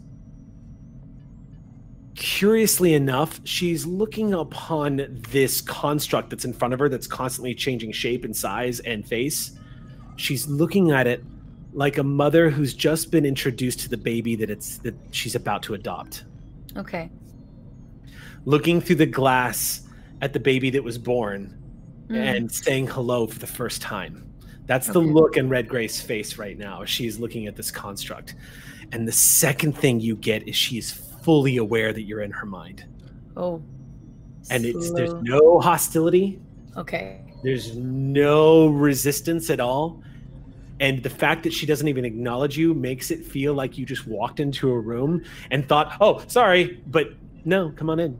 curiously 2.15 2.93
enough, 2.93 3.41
she's 3.45 3.85
looking 3.85 4.33
upon 4.35 5.07
this 5.31 5.59
construct 5.59 6.29
that's 6.29 6.45
in 6.45 6.53
front 6.53 6.71
of 6.73 6.79
her 6.79 6.87
that's 6.87 7.07
constantly 7.07 7.55
changing 7.55 7.91
shape 7.91 8.23
and 8.25 8.35
size 8.35 8.79
and 8.81 9.07
face. 9.07 9.57
She's 10.21 10.47
looking 10.47 10.91
at 10.91 11.07
it 11.07 11.23
like 11.73 11.97
a 11.97 12.03
mother 12.03 12.51
who's 12.51 12.75
just 12.75 13.09
been 13.09 13.25
introduced 13.25 13.79
to 13.79 13.89
the 13.89 13.97
baby 13.97 14.35
that 14.35 14.51
it's 14.51 14.77
that 14.79 14.93
she's 15.09 15.33
about 15.35 15.63
to 15.63 15.73
adopt 15.73 16.25
Okay. 16.77 17.09
looking 18.45 18.79
through 18.81 18.97
the 18.97 19.05
glass 19.05 19.81
at 20.21 20.31
the 20.33 20.39
baby 20.39 20.69
that 20.69 20.83
was 20.83 20.97
born 20.97 21.57
Mm. 22.09 22.15
and 22.17 22.51
saying 22.51 22.87
hello 22.87 23.25
for 23.25 23.39
the 23.39 23.47
first 23.47 23.81
time. 23.81 24.23
That's 24.67 24.87
the 24.87 24.99
look 24.99 25.37
in 25.37 25.49
Redgrave's 25.49 25.99
face 26.01 26.37
right 26.37 26.57
now. 26.57 26.83
She's 26.85 27.19
looking 27.19 27.47
at 27.47 27.55
this 27.55 27.71
construct. 27.71 28.35
And 28.91 29.07
the 29.07 29.11
second 29.13 29.73
thing 29.77 29.99
you 29.99 30.15
get 30.17 30.47
is 30.47 30.55
she 30.55 30.77
is 30.77 30.91
fully 30.91 31.57
aware 31.57 31.93
that 31.93 32.03
you're 32.03 32.21
in 32.21 32.31
her 32.31 32.45
mind. 32.45 32.85
Oh. 33.37 33.61
And 34.49 34.65
it's 34.65 34.91
there's 34.91 35.13
no 35.23 35.59
hostility, 35.61 36.39
Okay. 36.77 37.21
there's 37.43 37.75
no 37.77 38.67
resistance 38.67 39.49
at 39.49 39.59
all. 39.59 40.03
And 40.81 41.01
the 41.03 41.09
fact 41.11 41.43
that 41.43 41.53
she 41.53 41.65
doesn't 41.67 41.87
even 41.87 42.03
acknowledge 42.03 42.57
you 42.57 42.73
makes 42.73 43.11
it 43.11 43.23
feel 43.23 43.53
like 43.53 43.77
you 43.77 43.85
just 43.85 44.07
walked 44.07 44.39
into 44.39 44.71
a 44.71 44.79
room 44.79 45.23
and 45.51 45.65
thought, 45.69 45.95
"Oh, 46.01 46.23
sorry, 46.27 46.81
but 46.87 47.13
no, 47.45 47.71
come 47.75 47.89
on 47.89 47.99
in." 47.99 48.19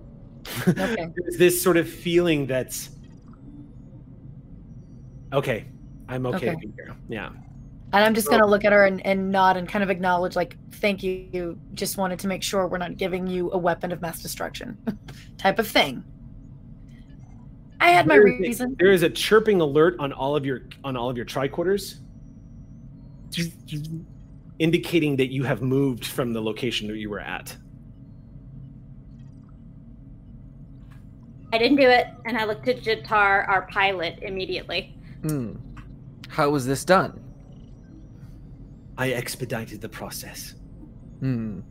Okay. 0.67 1.09
This 1.37 1.59
sort 1.61 1.75
of 1.77 1.89
feeling 1.89 2.45
that's 2.45 2.91
okay. 5.33 5.65
I'm 6.07 6.25
okay, 6.27 6.51
Okay. 6.51 6.67
here. 6.75 6.95
Yeah. 7.09 7.29
And 7.93 8.05
I'm 8.05 8.13
just 8.13 8.29
gonna 8.29 8.45
look 8.47 8.63
at 8.63 8.71
her 8.71 8.85
and, 8.85 9.05
and 9.05 9.31
nod 9.31 9.57
and 9.57 9.67
kind 9.67 9.83
of 9.83 9.89
acknowledge, 9.89 10.35
like, 10.35 10.55
thank 10.73 11.03
you. 11.03 11.59
Just 11.73 11.97
wanted 11.97 12.19
to 12.19 12.27
make 12.27 12.43
sure 12.43 12.67
we're 12.67 12.77
not 12.77 12.95
giving 12.97 13.27
you 13.27 13.51
a 13.51 13.57
weapon 13.57 13.91
of 13.91 14.01
mass 14.01 14.21
destruction, 14.21 14.77
type 15.37 15.57
of 15.59 15.67
thing. 15.67 16.03
I 17.81 17.89
had 17.89 18.05
my 18.07 18.15
There 18.15 18.27
a- 18.27 18.75
There 18.77 18.91
is 18.91 19.01
a 19.03 19.09
chirping 19.09 19.59
alert 19.61 19.95
on 19.99 20.13
all 20.13 20.35
of 20.35 20.45
your 20.45 20.61
on 20.83 20.95
all 20.95 21.09
of 21.09 21.17
your 21.17 21.25
tricorders, 21.25 21.99
indicating 24.59 25.15
that 25.17 25.31
you 25.31 25.43
have 25.43 25.61
moved 25.61 26.05
from 26.05 26.33
the 26.33 26.41
location 26.41 26.87
that 26.87 26.97
you 26.97 27.09
were 27.09 27.19
at. 27.19 27.55
I 31.53 31.57
didn't 31.57 31.77
do 31.77 31.89
it, 31.89 32.07
and 32.25 32.37
I 32.37 32.45
looked 32.45 32.67
at 32.67 32.81
Jatar, 32.81 33.47
our 33.47 33.67
pilot, 33.71 34.19
immediately. 34.21 34.95
Hmm. 35.23 35.55
How 36.29 36.49
was 36.49 36.65
this 36.65 36.85
done? 36.85 37.21
I 38.97 39.11
expedited 39.11 39.81
the 39.81 39.89
process. 39.89 40.55
Hmm. 41.19 41.61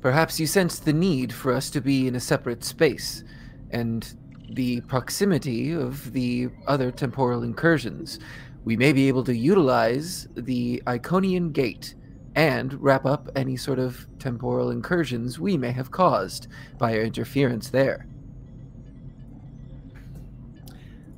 Perhaps 0.00 0.40
you 0.40 0.46
sensed 0.46 0.84
the 0.84 0.92
need 0.92 1.32
for 1.32 1.52
us 1.52 1.70
to 1.70 1.80
be 1.80 2.06
in 2.06 2.16
a 2.16 2.20
separate 2.20 2.64
space, 2.64 3.24
and 3.70 4.12
the 4.50 4.80
proximity 4.82 5.72
of 5.72 6.12
the 6.12 6.48
other 6.66 6.90
temporal 6.90 7.42
incursions. 7.42 8.18
We 8.64 8.76
may 8.76 8.92
be 8.92 9.08
able 9.08 9.24
to 9.24 9.34
utilize 9.34 10.28
the 10.34 10.82
Iconian 10.86 11.52
Gate 11.52 11.94
and 12.34 12.74
wrap 12.74 13.06
up 13.06 13.28
any 13.34 13.56
sort 13.56 13.78
of 13.78 14.06
temporal 14.18 14.70
incursions 14.70 15.40
we 15.40 15.56
may 15.56 15.72
have 15.72 15.90
caused 15.90 16.48
by 16.78 16.94
our 16.96 17.02
interference 17.02 17.70
there. 17.70 18.06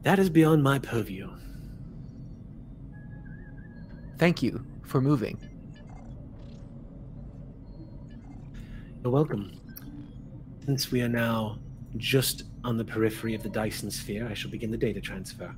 That 0.02 0.18
is 0.18 0.30
beyond 0.30 0.62
my 0.62 0.78
purview. 0.78 1.30
Thank 4.18 4.42
you 4.42 4.64
for 4.84 5.00
moving. 5.00 5.38
You're 9.02 9.12
welcome. 9.12 9.52
Since 10.64 10.92
we 10.92 11.02
are 11.02 11.08
now 11.08 11.58
just 11.96 12.44
on 12.64 12.76
the 12.76 12.84
periphery 12.84 13.34
of 13.34 13.42
the 13.42 13.48
Dyson 13.48 13.90
sphere, 13.90 14.28
I 14.28 14.34
shall 14.34 14.50
begin 14.50 14.70
the 14.70 14.76
data 14.76 15.00
transfer. 15.00 15.54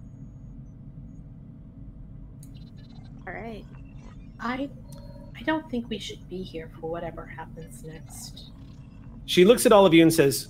All 3.26 3.34
right. 3.34 3.64
I 4.40 4.68
I 5.36 5.42
don't 5.42 5.68
think 5.70 5.88
we 5.88 5.98
should 5.98 6.28
be 6.28 6.42
here 6.42 6.70
for 6.80 6.90
whatever 6.90 7.26
happens 7.26 7.82
next. 7.84 8.50
She 9.26 9.44
looks 9.44 9.66
at 9.66 9.72
all 9.72 9.86
of 9.86 9.94
you 9.94 10.02
and 10.02 10.12
says, 10.12 10.48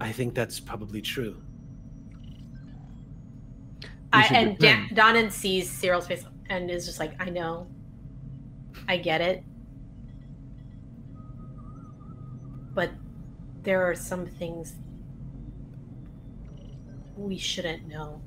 I 0.00 0.12
think 0.12 0.34
that's 0.34 0.60
probably 0.60 1.00
true. 1.00 1.42
I, 4.12 4.26
should 4.26 4.36
and 4.36 4.58
Dan, 4.58 4.76
hmm. 4.76 4.94
return. 4.94 5.14
Donan 5.14 5.32
sees 5.32 5.70
Cyril's 5.70 6.06
face 6.06 6.24
and 6.50 6.70
is 6.70 6.86
just 6.86 7.00
like, 7.00 7.14
I 7.20 7.30
know. 7.30 7.66
I 8.88 8.98
get 8.98 9.20
it. 9.20 9.42
But 12.74 12.90
there 13.62 13.88
are 13.88 13.94
some 13.94 14.26
things 14.26 14.74
we 17.16 17.38
shouldn't 17.38 17.86
know. 17.86 18.20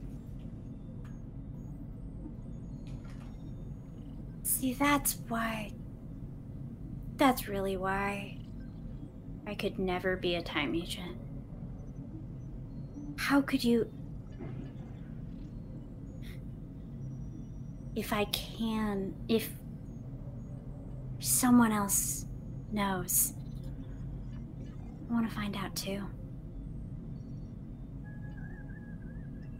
See, 4.56 4.74
that's 4.74 5.18
why. 5.28 5.74
That's 7.18 7.50
really 7.50 7.76
why 7.76 8.38
I 9.46 9.54
could 9.54 9.78
never 9.78 10.16
be 10.16 10.36
a 10.36 10.42
time 10.42 10.74
agent. 10.74 11.18
How 13.18 13.42
could 13.42 13.66
you. 13.66 13.92
If 17.98 18.14
I 18.14 18.24
can, 18.26 19.14
if 19.28 19.50
someone 21.20 21.74
else 21.74 22.26
knows, 22.72 23.34
I 25.10 25.14
want 25.14 25.30
to 25.30 25.36
find 25.36 25.58
out 25.58 25.76
too. 25.76 26.02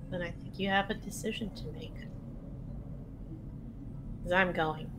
Then 0.10 0.22
I 0.22 0.32
think 0.32 0.58
you 0.58 0.70
have 0.70 0.90
a 0.90 0.94
decision 0.94 1.54
to 1.56 1.66
make. 1.74 1.92
Because 4.26 4.40
I'm 4.40 4.54
going. 4.54 4.90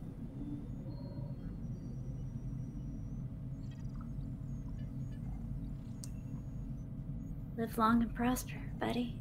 Live 7.57 7.77
long 7.77 8.03
and 8.03 8.15
prosper, 8.15 8.55
buddy. 8.79 9.17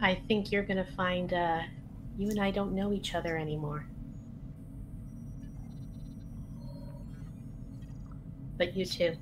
I 0.00 0.14
think 0.28 0.52
you're 0.52 0.62
going 0.62 0.76
to 0.76 0.92
find 0.92 1.32
uh, 1.32 1.62
you 2.16 2.30
and 2.30 2.40
I 2.40 2.52
don't 2.52 2.76
know 2.76 2.92
each 2.92 3.16
other 3.16 3.36
anymore. 3.36 3.84
But 8.56 8.76
you 8.76 8.86
too. 8.86 9.16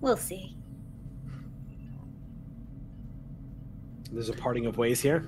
We'll 0.00 0.16
see. 0.16 0.53
There's 4.14 4.28
a 4.28 4.32
parting 4.32 4.66
of 4.66 4.78
ways 4.78 5.00
here. 5.00 5.26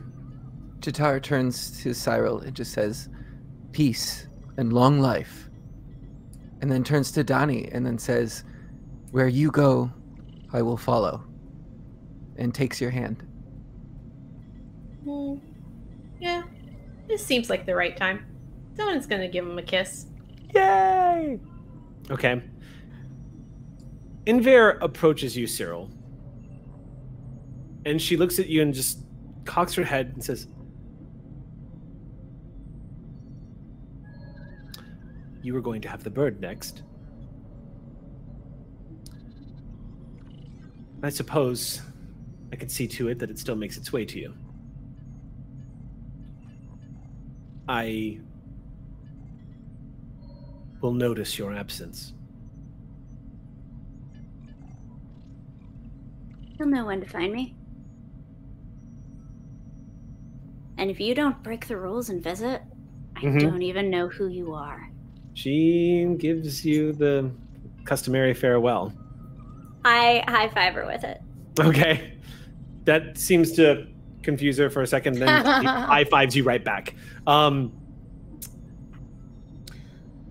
Jatar 0.79 1.21
turns 1.21 1.83
to 1.83 1.93
Cyril 1.93 2.39
and 2.39 2.55
just 2.55 2.73
says, 2.73 3.09
Peace 3.73 4.29
and 4.57 4.73
long 4.73 5.01
life. 5.01 5.51
And 6.61 6.71
then 6.71 6.85
turns 6.85 7.11
to 7.13 7.25
Donnie 7.25 7.69
and 7.73 7.85
then 7.85 7.99
says, 7.99 8.45
Where 9.11 9.27
you 9.27 9.51
go, 9.51 9.91
I 10.53 10.63
will 10.63 10.77
follow. 10.77 11.25
And 12.37 12.55
takes 12.55 12.81
your 12.81 12.91
hand. 12.91 13.27
Hmm. 15.03 15.39
Yeah, 16.21 16.45
this 17.09 17.27
seems 17.27 17.51
like 17.51 17.67
the 17.67 17.75
right 17.75 17.97
time. 17.97 18.25
Someone's 18.77 19.07
gonna 19.07 19.29
give 19.29 19.45
him 19.45 19.59
a 19.59 19.63
kiss. 19.63 20.07
Yay! 20.55 21.41
Okay. 22.09 22.41
Inver 24.27 24.81
approaches 24.81 25.37
you, 25.37 25.49
Cyril. 25.49 25.91
And 27.87 28.03
she 28.03 28.17
looks 28.17 28.41
at 28.41 28.49
you 28.49 28.63
and 28.63 28.75
just 28.75 28.99
cocks 29.45 29.73
her 29.75 29.85
head 29.85 30.11
and 30.13 30.23
says, 30.23 30.49
You 35.41 35.55
were 35.55 35.61
going 35.61 35.81
to 35.83 35.89
have 35.89 36.03
the 36.03 36.11
bird 36.11 36.41
next. 36.41 36.83
I 41.05 41.11
suppose 41.11 41.81
I 42.53 42.57
could 42.57 42.73
see 42.73 42.89
to 42.89 43.07
it 43.07 43.21
that 43.21 43.31
it 43.31 43.39
still 43.39 43.55
makes 43.55 43.77
its 43.77 43.93
way 43.93 44.05
to 44.05 44.19
you. 44.19 44.35
I 47.69 48.19
will 50.81 50.93
notice 50.93 51.39
your 51.39 51.55
absence. 51.55 52.15
You'll 56.59 56.69
know 56.69 56.87
when 56.87 57.01
to 57.01 57.09
find 57.09 57.33
me. 57.33 57.56
And 60.79 60.91
if 60.91 61.01
you 61.01 61.15
don't 61.15 61.43
break 61.43 61.67
the 61.67 61.77
rules 61.77 62.11
and 62.11 62.23
visit, 62.23 62.63
I 63.17 63.21
Mhm. 63.21 63.41
don't 63.41 63.63
even 63.63 63.91
know 63.91 64.09
who 64.09 64.27
you 64.29 64.53
are. 64.55 64.91
She 65.35 66.07
gives 66.19 66.65
you 66.65 66.93
the 66.93 67.31
customary 67.85 68.35
farewell. 68.35 68.93
I 69.85 70.25
high 70.29 70.49
five 70.49 70.75
her 70.75 70.87
with 70.87 71.05
it. 71.05 71.21
Okay. 71.59 72.13
That 72.85 73.17
seems 73.19 73.53
to 73.53 73.87
confuse 74.23 74.59
her 74.59 74.69
for 74.71 74.83
a 74.83 74.87
second, 74.87 75.19
then 75.19 75.29
she 75.45 75.67
high 75.67 76.05
fives 76.05 76.37
you 76.37 76.43
right 76.45 76.63
back. 76.65 76.95
Um, 77.27 77.73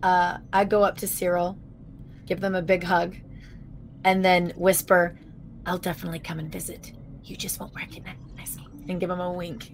Uh, 0.03 0.37
I 0.53 0.65
go 0.65 0.83
up 0.83 0.97
to 0.97 1.07
Cyril, 1.07 1.57
give 2.27 2.39
them 2.39 2.53
a 2.53 2.61
big 2.61 2.83
hug, 2.83 3.15
and 4.03 4.23
then 4.23 4.51
whisper, 4.55 5.17
I'll 5.65 5.79
definitely 5.79 6.19
come 6.19 6.37
and 6.37 6.51
visit. 6.51 6.91
You 7.23 7.35
just 7.35 7.59
won't 7.59 7.73
recognize 7.73 8.15
me. 8.57 8.67
And 8.87 8.99
give 8.99 9.09
him 9.09 9.19
a 9.19 9.31
wink. 9.33 9.73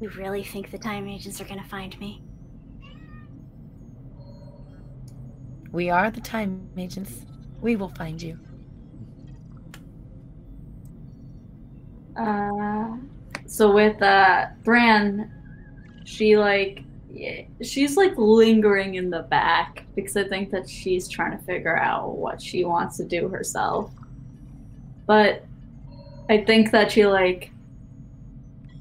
You 0.00 0.08
really 0.10 0.42
think 0.42 0.70
the 0.70 0.78
time 0.78 1.06
agents 1.08 1.40
are 1.40 1.44
gonna 1.44 1.64
find 1.64 1.98
me? 2.00 2.22
We 5.72 5.90
are 5.90 6.10
the 6.10 6.20
time 6.20 6.68
agents. 6.76 7.26
We 7.60 7.76
will 7.76 7.90
find 7.90 8.20
you. 8.20 8.38
Uh, 12.16 12.96
so 13.46 13.72
with 13.72 14.00
uh, 14.02 14.46
Bran, 14.64 15.30
she 16.04 16.36
like 16.36 16.82
she's 17.62 17.96
like 17.96 18.16
lingering 18.16 18.94
in 18.94 19.10
the 19.10 19.22
back 19.22 19.84
because 19.94 20.16
I 20.16 20.24
think 20.24 20.50
that 20.50 20.68
she's 20.68 21.08
trying 21.08 21.36
to 21.36 21.44
figure 21.44 21.76
out 21.76 22.16
what 22.16 22.40
she 22.40 22.64
wants 22.64 22.96
to 22.98 23.04
do 23.04 23.28
herself. 23.28 23.92
But 25.06 25.44
I 26.28 26.44
think 26.44 26.70
that 26.70 26.92
she 26.92 27.06
like 27.06 27.52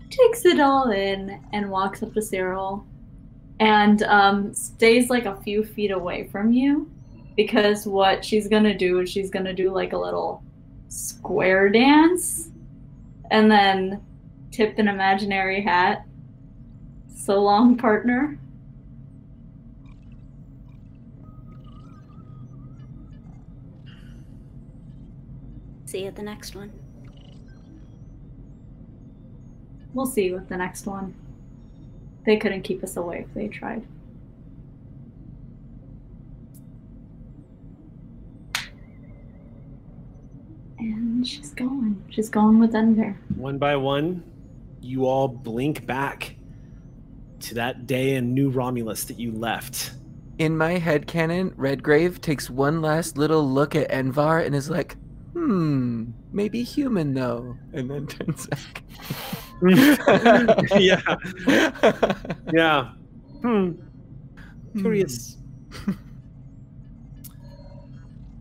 takes 0.09 0.45
it 0.45 0.59
all 0.59 0.91
in 0.91 1.41
and 1.53 1.69
walks 1.69 2.03
up 2.03 2.13
to 2.13 2.21
Cyril 2.21 2.85
and 3.59 4.03
um, 4.03 4.53
stays 4.53 5.09
like 5.09 5.25
a 5.25 5.39
few 5.41 5.63
feet 5.63 5.91
away 5.91 6.27
from 6.31 6.51
you 6.53 6.89
because 7.35 7.85
what 7.85 8.23
she's 8.23 8.47
gonna 8.47 8.77
do 8.77 8.99
is 8.99 9.09
she's 9.09 9.29
gonna 9.29 9.53
do 9.53 9.71
like 9.71 9.93
a 9.93 9.97
little 9.97 10.43
square 10.87 11.69
dance 11.69 12.49
and 13.31 13.49
then 13.49 14.03
tip 14.51 14.77
an 14.79 14.87
imaginary 14.87 15.61
hat. 15.61 16.05
So 17.15 17.41
long, 17.41 17.77
partner. 17.77 18.39
See 25.85 26.01
you 26.01 26.07
at 26.07 26.15
the 26.15 26.23
next 26.23 26.55
one. 26.55 26.78
We'll 29.99 30.07
see 30.07 30.31
with 30.31 30.47
the 30.47 30.55
next 30.55 30.85
one. 30.85 31.13
They 32.25 32.37
couldn't 32.37 32.61
keep 32.61 32.81
us 32.85 32.95
away 32.95 33.25
if 33.27 33.33
they 33.33 33.49
tried. 33.49 33.85
And 40.77 41.27
she's 41.27 41.53
going. 41.53 42.01
She's 42.11 42.29
going 42.29 42.59
with 42.59 42.75
Enver. 42.75 43.17
one 43.35 43.57
by 43.57 43.75
one, 43.75 44.23
you 44.79 45.05
all 45.05 45.27
blink 45.27 45.85
back 45.85 46.37
to 47.41 47.55
that 47.55 47.85
day 47.85 48.15
in 48.15 48.33
New 48.33 48.51
Romulus 48.51 49.03
that 49.03 49.19
you 49.19 49.33
left. 49.33 49.95
In 50.37 50.57
my 50.57 50.77
head 50.77 51.07
canon, 51.07 51.53
Redgrave 51.57 52.21
takes 52.21 52.49
one 52.49 52.81
last 52.81 53.17
little 53.17 53.45
look 53.45 53.75
at 53.75 53.91
Envar 53.91 54.45
and 54.45 54.55
is 54.55 54.69
like, 54.69 54.95
hmm, 55.33 56.05
maybe 56.31 56.63
human 56.63 57.13
though. 57.13 57.57
And 57.73 57.91
then 57.91 58.07
turns 58.07 58.47
back. 58.47 58.83
yeah, 60.77 61.01
yeah. 62.53 62.91
Hmm. 63.41 63.71
Curious. 64.77 65.37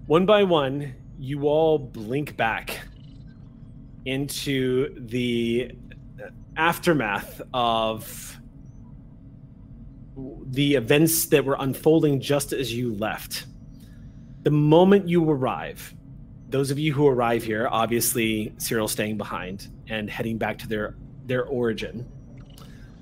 one 0.06 0.26
by 0.26 0.44
one, 0.44 0.94
you 1.18 1.48
all 1.48 1.78
blink 1.78 2.36
back 2.36 2.78
into 4.04 4.94
the 5.08 5.72
aftermath 6.56 7.40
of 7.52 8.38
the 10.46 10.74
events 10.74 11.26
that 11.26 11.44
were 11.44 11.56
unfolding 11.58 12.20
just 12.20 12.52
as 12.52 12.72
you 12.72 12.94
left. 12.94 13.46
The 14.42 14.50
moment 14.50 15.08
you 15.08 15.28
arrive, 15.28 15.94
those 16.48 16.70
of 16.70 16.78
you 16.78 16.92
who 16.92 17.06
arrive 17.06 17.44
here, 17.44 17.68
obviously 17.70 18.54
Cyril 18.58 18.88
staying 18.88 19.18
behind 19.18 19.68
and 19.88 20.08
heading 20.08 20.38
back 20.38 20.58
to 20.58 20.68
their 20.68 20.96
their 21.28 21.44
origin. 21.44 22.06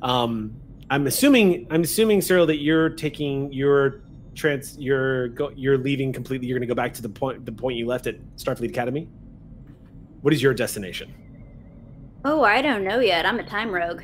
Um, 0.02 0.55
I'm 0.90 1.06
assuming 1.06 1.66
I'm 1.70 1.82
assuming 1.82 2.20
Cyril 2.20 2.46
that 2.46 2.58
you're 2.58 2.90
taking 2.90 3.52
your 3.52 4.02
trans 4.34 4.76
you're 4.78 5.28
go, 5.28 5.50
you're 5.56 5.78
leaving 5.78 6.12
completely. 6.12 6.46
You're 6.46 6.58
going 6.58 6.68
to 6.68 6.72
go 6.72 6.76
back 6.76 6.92
to 6.94 7.02
the 7.02 7.08
point 7.08 7.44
the 7.46 7.52
point 7.52 7.76
you 7.78 7.86
left 7.86 8.06
at 8.06 8.20
Starfleet 8.36 8.68
Academy. 8.68 9.08
What 10.20 10.32
is 10.32 10.42
your 10.42 10.55
destination? 10.55 11.12
Oh, 12.24 12.42
I 12.42 12.60
don't 12.60 12.84
know 12.84 13.00
yet. 13.00 13.24
I'm 13.24 13.38
a 13.38 13.44
time 13.44 13.70
rogue. 13.70 14.02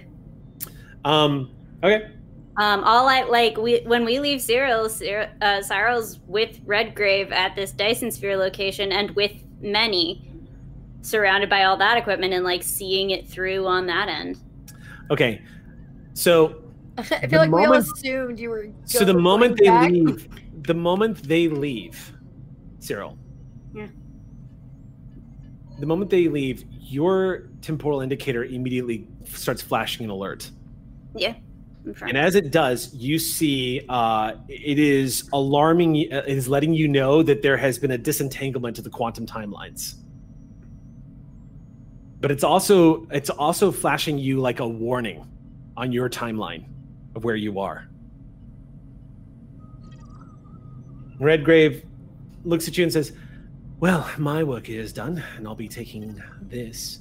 Um, 1.04 1.50
okay. 1.82 2.12
Um, 2.56 2.84
all 2.84 3.08
I 3.08 3.22
like 3.22 3.56
we 3.56 3.80
when 3.80 4.04
we 4.04 4.20
leave 4.20 4.40
Cyril, 4.40 4.88
Cyril 4.88 5.28
uh, 5.40 5.62
Cyril's 5.62 6.20
with 6.26 6.60
Redgrave 6.64 7.32
at 7.32 7.56
this 7.56 7.72
Dyson 7.72 8.10
Sphere 8.10 8.36
location, 8.36 8.92
and 8.92 9.10
with 9.12 9.32
many, 9.60 10.31
surrounded 11.02 11.50
by 11.50 11.64
all 11.64 11.76
that 11.76 11.96
equipment, 11.98 12.32
and 12.32 12.44
like 12.44 12.62
seeing 12.62 13.10
it 13.10 13.28
through 13.28 13.66
on 13.66 13.86
that 13.86 14.08
end. 14.08 14.38
Okay. 15.10 15.42
So 16.14 16.62
I 16.98 17.02
feel 17.02 17.18
The 17.28 17.36
like 17.38 17.50
we 17.50 17.64
all 17.64 17.74
assumed 17.74 18.38
you 18.40 18.50
were. 18.50 18.68
so 18.84 19.04
the 19.04 19.14
moment 19.14 19.56
they 19.58 19.66
back. 19.66 19.90
leave, 19.90 20.28
the 20.64 20.74
moment 20.74 21.22
they 21.24 21.48
leave, 21.48 22.12
Cyril. 22.80 23.18
Yeah. 23.74 23.88
The 25.78 25.86
moment 25.86 26.10
they 26.10 26.28
leave, 26.28 26.64
your 26.70 27.48
temporal 27.60 28.00
indicator 28.02 28.44
immediately 28.44 29.08
starts 29.24 29.62
flashing 29.62 30.04
an 30.04 30.10
alert. 30.10 30.50
Yeah, 31.16 31.34
And 32.02 32.16
as 32.16 32.34
it 32.36 32.50
does, 32.52 32.94
you 32.94 33.18
see 33.18 33.84
uh, 33.88 34.34
it 34.48 34.78
is 34.78 35.28
alarming. 35.32 35.92
y- 35.94 36.08
uh, 36.12 36.18
It 36.26 36.36
is 36.38 36.48
letting 36.48 36.72
you 36.74 36.88
know 36.88 37.22
that 37.22 37.42
there 37.42 37.56
has 37.56 37.78
been 37.78 37.90
a 37.90 37.98
disentanglement 37.98 38.78
of 38.78 38.84
the 38.84 38.90
quantum 38.90 39.26
timelines. 39.26 39.94
But 42.22 42.30
it's 42.30 42.44
also 42.44 43.06
it's 43.10 43.30
also 43.30 43.72
flashing 43.72 44.16
you 44.16 44.38
like 44.38 44.60
a 44.60 44.66
warning 44.66 45.26
on 45.76 45.90
your 45.90 46.08
timeline 46.08 46.66
of 47.16 47.24
where 47.24 47.34
you 47.34 47.58
are. 47.58 47.88
Redgrave 51.18 51.84
looks 52.44 52.68
at 52.68 52.78
you 52.78 52.84
and 52.84 52.92
says, 52.92 53.12
"Well, 53.80 54.08
my 54.18 54.44
work 54.44 54.68
here 54.68 54.80
is 54.80 54.92
done, 54.92 55.22
and 55.36 55.48
I'll 55.48 55.56
be 55.56 55.68
taking 55.68 56.22
this. 56.40 57.00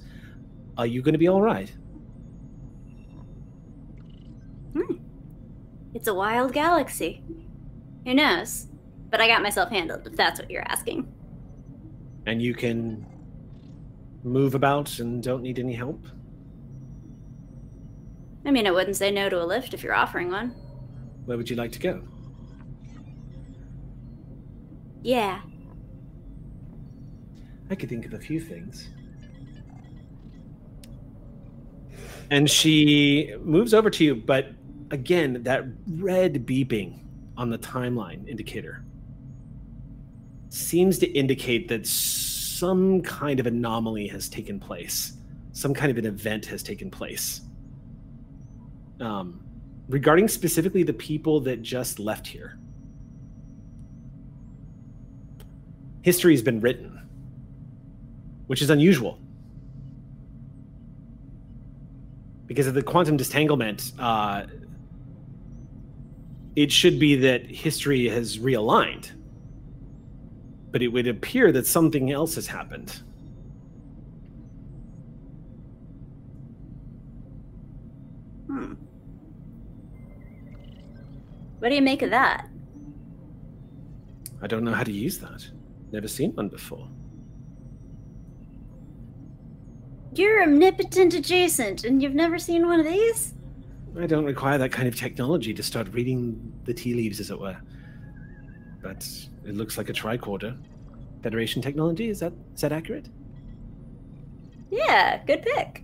Are 0.76 0.88
you 0.88 1.04
going 1.04 1.14
to 1.14 1.20
be 1.20 1.28
all 1.28 1.42
right?" 1.42 1.72
Hmm. 4.74 4.96
It's 5.94 6.08
a 6.08 6.16
wild 6.16 6.52
galaxy. 6.52 7.24
Who 8.06 8.16
knows? 8.16 8.68
But 9.12 9.22
I 9.22 9.28
got 9.28 9.44
myself 9.44 9.70
handled, 9.70 10.08
if 10.08 10.16
that's 10.16 10.40
what 10.40 10.50
you're 10.50 10.68
asking. 10.68 11.08
and 12.26 12.42
you 12.42 12.54
can 12.54 13.06
move 14.24 14.56
about 14.56 15.00
and 15.00 15.22
don't 15.24 15.42
need 15.42 15.60
any 15.60 15.74
help. 15.74 16.06
I 18.46 18.52
mean, 18.52 18.66
I 18.68 18.72
wouldn't 18.72 18.96
say 18.96 19.12
no 19.12 19.30
to 19.30 19.42
a 19.42 19.46
lift 19.46 19.74
if 19.74 19.84
you're 19.84 19.94
offering 19.94 20.30
one. 20.30 20.56
Where 21.26 21.38
would 21.38 21.50
you 21.50 21.56
like 21.56 21.72
to 21.74 21.80
go? 21.80 22.02
Yeah. 25.04 25.42
I 27.70 27.76
could 27.76 27.90
think 27.90 28.06
of 28.06 28.14
a 28.14 28.20
few 28.20 28.40
things. 28.40 28.90
And 32.30 32.50
she 32.50 33.36
moves 33.42 33.74
over 33.74 33.90
to 33.90 34.04
you, 34.04 34.16
but 34.16 34.52
again, 34.90 35.44
that 35.44 35.66
red 35.88 36.46
beeping 36.46 37.00
on 37.38 37.50
the 37.50 37.58
timeline 37.58 38.28
indicator 38.28 38.84
seems 40.50 41.00
to 41.00 41.08
indicate 41.08 41.68
that 41.70 41.86
some 42.62 43.02
kind 43.02 43.40
of 43.40 43.48
anomaly 43.48 44.08
has 44.08 44.30
taken 44.30 44.60
place. 44.60 45.14
Some 45.52 45.74
kind 45.74 45.90
of 45.90 45.98
an 45.98 46.06
event 46.06 46.46
has 46.46 46.62
taken 46.62 46.92
place. 46.92 47.42
Um, 49.00 49.44
regarding 49.90 50.28
specifically 50.28 50.84
the 50.84 50.94
people 50.94 51.40
that 51.40 51.64
just 51.64 51.98
left 51.98 52.28
here. 52.28 52.60
History's 56.04 56.44
been 56.44 56.62
written 56.62 57.02
which 58.46 58.62
is 58.62 58.70
unusual. 58.70 59.18
Because 62.48 62.68
of 62.68 62.74
the 62.74 62.84
quantum 62.84 63.16
distanglement, 63.16 63.94
uh, 63.98 64.44
it 66.58 66.70
should 66.70 67.00
be 67.00 67.16
that 67.16 67.46
history 67.46 68.10
has 68.10 68.38
realigned. 68.38 69.10
But 70.72 70.82
it 70.82 70.88
would 70.88 71.08
appear 71.08 71.52
that 71.52 71.68
something 71.68 72.12
else 72.12 72.36
has 72.36 72.48
happened. 72.48 73.02
Hmm. 78.48 78.74
What 81.60 81.70
do 81.70 81.76
you 81.76 81.82
make 81.82 82.02
of 82.02 82.10
that? 82.10 82.48
I 84.42 84.48
don't 84.48 84.64
know 84.64 84.74
how 84.74 84.84
to 84.84 84.92
use 84.92 85.20
that. 85.20 85.48
Never 85.92 86.08
seen 86.08 86.32
one 86.34 86.50
before. 86.50 86.88
You're 90.14 90.44
omnipotent 90.44 91.14
adjacent, 91.14 91.86
and 91.86 92.02
you've 92.02 92.16
never 92.16 92.38
seen 92.38 92.66
one 92.66 92.80
of 92.80 92.86
these? 92.86 93.34
I 93.98 94.08
don't 94.08 94.26
require 94.26 94.58
that 94.58 94.72
kind 94.72 94.88
of 94.88 94.96
technology 94.96 95.54
to 95.54 95.64
start 95.64 95.94
reading 95.94 96.54
the 96.66 96.74
tea 96.74 96.94
leaves, 96.94 97.20
as 97.20 97.30
it 97.30 97.40
were. 97.40 97.58
But 98.82 99.08
it 99.46 99.56
looks 99.56 99.78
like 99.78 99.90
a 99.90 99.94
tricorder. 99.94 100.58
Federation 101.24 101.62
technology, 101.62 102.10
is 102.10 102.20
that 102.20 102.34
is 102.56 102.62
that 102.62 102.72
accurate? 102.72 103.08
Yeah, 104.70 105.22
good 105.26 105.44
pick. 105.44 105.84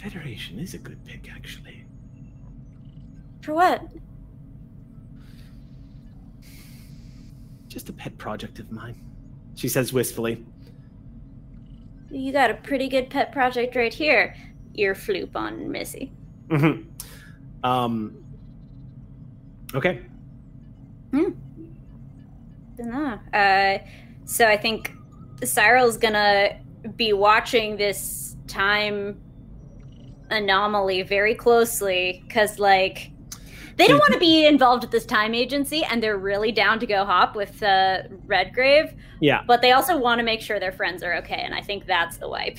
Federation 0.00 0.58
is 0.58 0.74
a 0.74 0.78
good 0.78 1.04
pick, 1.04 1.30
actually. 1.32 1.84
For 3.42 3.54
what? 3.54 3.82
Just 7.68 7.88
a 7.88 7.92
pet 7.92 8.16
project 8.18 8.58
of 8.58 8.70
mine. 8.70 8.96
She 9.54 9.68
says 9.68 9.92
wistfully. 9.92 10.44
You 12.10 12.32
got 12.32 12.50
a 12.50 12.54
pretty 12.54 12.88
good 12.88 13.10
pet 13.10 13.32
project 13.32 13.74
right 13.76 13.92
here. 13.92 14.34
Ear 14.74 14.94
floop 14.94 15.34
on 15.34 15.70
Missy. 15.70 16.12
hmm 16.50 16.82
Um. 17.62 18.24
Okay. 19.74 20.00
Dunno. 21.12 23.20
Uh, 23.32 23.78
so 24.24 24.48
I 24.48 24.56
think 24.56 24.92
Cyril's 25.44 25.96
gonna 25.96 26.60
be 26.96 27.12
watching 27.12 27.76
this 27.76 28.36
time 28.46 29.20
anomaly 30.30 31.02
very 31.02 31.34
closely 31.34 32.22
because, 32.26 32.58
like, 32.58 33.10
they 33.76 33.86
don't 33.86 33.98
want 33.98 34.12
to 34.12 34.18
be 34.18 34.46
involved 34.46 34.82
with 34.82 34.90
this 34.90 35.06
time 35.06 35.34
agency, 35.34 35.84
and 35.84 36.02
they're 36.02 36.18
really 36.18 36.52
down 36.52 36.78
to 36.80 36.86
go 36.86 37.04
hop 37.04 37.34
with 37.34 37.62
uh, 37.62 38.02
Redgrave. 38.26 38.94
Yeah. 39.20 39.42
But 39.46 39.62
they 39.62 39.72
also 39.72 39.96
want 39.96 40.18
to 40.18 40.24
make 40.24 40.40
sure 40.40 40.60
their 40.60 40.72
friends 40.72 41.02
are 41.02 41.14
okay, 41.16 41.40
and 41.40 41.54
I 41.54 41.60
think 41.60 41.86
that's 41.86 42.16
the 42.16 42.28
wipe. 42.28 42.58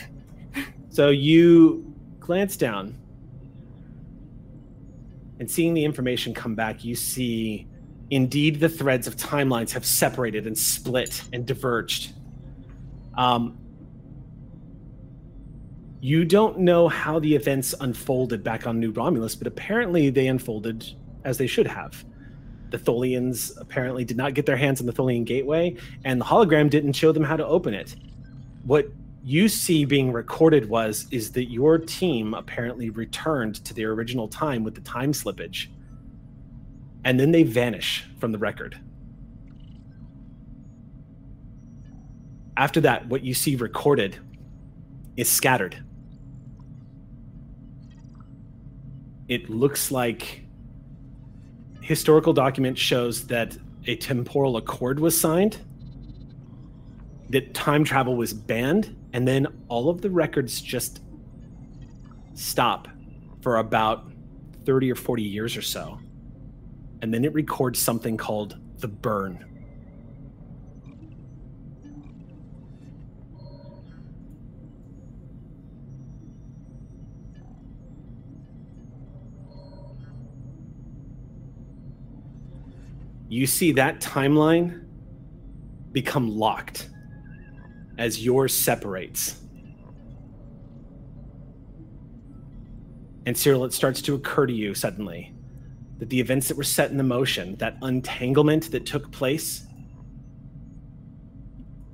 So 0.90 1.10
you 1.10 1.92
glance 2.20 2.56
down, 2.56 2.96
and 5.40 5.50
seeing 5.50 5.74
the 5.74 5.84
information 5.84 6.36
come 6.36 6.54
back, 6.54 6.84
you 6.84 6.94
see 6.94 7.68
indeed 8.14 8.60
the 8.60 8.70
threads 8.70 9.08
of 9.08 9.16
timelines 9.16 9.72
have 9.72 9.86
separated 9.86 10.46
and 10.48 10.58
split 10.58 11.24
and 11.34 11.46
diverged. 11.46 12.14
Um, 13.18 13.58
you 16.02 16.26
don't 16.26 16.60
know 16.60 16.90
how 16.90 17.20
the 17.20 17.34
events 17.34 17.74
unfolded 17.80 18.44
back 18.44 18.68
on 18.68 18.80
New 18.80 18.92
Romulus, 18.92 19.36
but 19.36 19.48
apparently 19.48 20.10
they 20.10 20.28
unfolded 20.28 20.86
as 21.24 21.38
they 21.38 21.48
should 21.48 21.68
have. 21.68 22.04
The 22.72 22.78
Tholians 22.78 23.54
apparently 23.62 24.04
did 24.04 24.18
not 24.18 24.34
get 24.34 24.46
their 24.46 24.58
hands 24.58 24.82
on 24.82 24.88
the 24.88 24.94
Tholian 24.94 25.24
Gateway, 25.24 25.78
and 26.04 26.20
the 26.20 26.26
hologram 26.26 26.70
didn't 26.70 26.94
show 26.94 27.12
them 27.12 27.24
how 27.24 27.38
to 27.38 27.46
open 27.46 27.74
it. 27.74 27.96
What 28.66 28.88
you 29.24 29.48
see 29.48 29.86
being 29.86 30.12
recorded 30.12 30.68
was 30.68 31.08
is 31.12 31.32
that 31.34 31.46
your 31.46 31.78
team 31.78 32.34
apparently 32.34 32.90
returned 32.90 33.64
to 33.64 33.74
their 33.74 33.92
original 33.92 34.28
time 34.28 34.64
with 34.64 34.76
the 34.76 34.82
time 34.82 35.14
slippage 35.14 35.68
and 37.04 37.20
then 37.20 37.32
they 37.32 37.44
vanish 37.44 38.06
from 38.20 38.32
the 38.32 38.38
record. 38.38 38.80
After 42.56 42.82
that 42.82 43.08
what 43.08 43.24
you 43.24 43.34
see 43.34 43.56
recorded 43.56 44.18
is 45.18 45.30
scattered. 45.30 45.84
It 49.28 49.50
looks 49.50 49.92
like 49.92 50.44
historical 51.82 52.34
document 52.34 52.78
shows 52.78 53.28
that 53.28 53.58
a 53.86 53.96
temporal 53.96 54.58
accord 54.58 55.00
was 55.00 55.20
signed 55.20 55.58
that 57.30 57.54
time 57.54 57.84
travel 57.84 58.16
was 58.16 58.32
banned 58.32 58.96
and 59.14 59.28
then 59.28 59.48
all 59.68 59.90
of 59.90 60.02
the 60.02 60.10
records 60.10 60.62
just 60.62 61.02
stop 62.36 62.88
for 63.42 63.58
about 63.58 64.12
30 64.66 64.92
or 64.92 64.96
40 64.96 65.24
years 65.24 65.58
or 65.58 65.62
so 65.62 66.00
and 67.04 67.14
then 67.14 67.26
it 67.26 67.34
records 67.34 67.80
something 67.80 68.16
called 68.16 68.58
the 68.78 68.88
burn 68.88 69.44
you 83.28 83.46
see 83.46 83.74
that 83.74 84.00
timeline 84.00 84.86
become 85.92 86.30
locked 86.30 86.90
as 87.98 88.24
yours 88.24 88.58
separates. 88.58 89.42
And 93.26 93.38
Cyril, 93.38 93.66
it 93.66 93.74
starts 93.74 94.02
to 94.04 94.16
occur 94.16 94.46
to 94.46 94.54
you 94.54 94.74
suddenly 94.74 95.33
that 96.04 96.10
the 96.10 96.20
events 96.20 96.50
that 96.50 96.58
were 96.58 96.66
set 96.66 96.92
in 96.92 97.08
motion, 97.08 97.56
that 97.56 97.78
untanglement 97.82 98.70
that 98.72 98.86
took 98.86 99.10
place, 99.14 99.66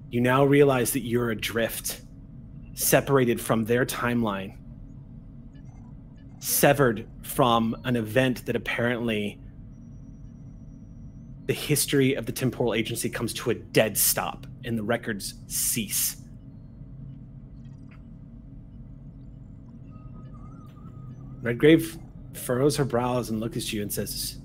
you 0.10 0.20
now 0.20 0.44
realize 0.44 0.94
that 0.94 1.02
you're 1.02 1.30
adrift, 1.30 2.02
separated 2.74 3.40
from 3.40 3.66
their 3.66 3.86
timeline, 3.86 4.58
severed 6.40 7.08
from 7.22 7.80
an 7.84 7.96
event 7.96 8.48
that 8.48 8.56
apparently 8.56 9.40
the 11.46 11.54
history 11.54 12.16
of 12.16 12.26
the 12.26 12.32
temporal 12.32 12.74
agency 12.74 13.12
comes 13.12 13.32
to 13.32 13.52
a 13.52 13.54
dead 13.54 13.96
stop 13.96 14.48
and 14.66 14.76
the 14.76 14.82
records 14.82 15.36
cease. 15.46 16.18
Redgrave 21.44 22.00
furrows 22.40 22.78
her 22.78 22.86
brows 22.86 23.30
and 23.30 23.40
looks 23.40 23.58
at 23.58 23.74
you 23.74 23.82
and 23.82 23.92
says, 23.92 24.40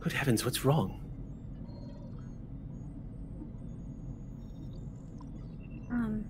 Good 0.00 0.12
heavens, 0.12 0.44
what's 0.44 0.64
wrong? 0.64 1.00
Um, 5.90 6.24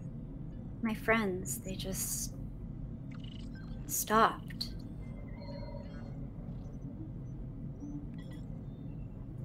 my 0.83 0.95
friends, 0.95 1.59
they 1.59 1.75
just 1.75 2.35
stopped. 3.87 4.71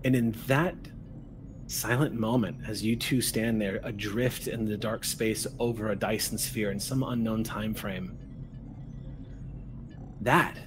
And 0.03 0.15
in 0.15 0.31
that 0.47 0.75
silent 1.67 2.13
moment, 2.13 2.57
as 2.67 2.83
you 2.83 2.95
two 2.95 3.21
stand 3.21 3.61
there, 3.61 3.79
adrift 3.83 4.47
in 4.47 4.65
the 4.65 4.77
dark 4.77 5.03
space 5.03 5.45
over 5.59 5.91
a 5.91 5.95
Dyson 5.95 6.37
sphere 6.37 6.71
in 6.71 6.79
some 6.79 7.03
unknown 7.03 7.43
time 7.43 7.73
frame, 7.73 8.17
that 10.21 10.57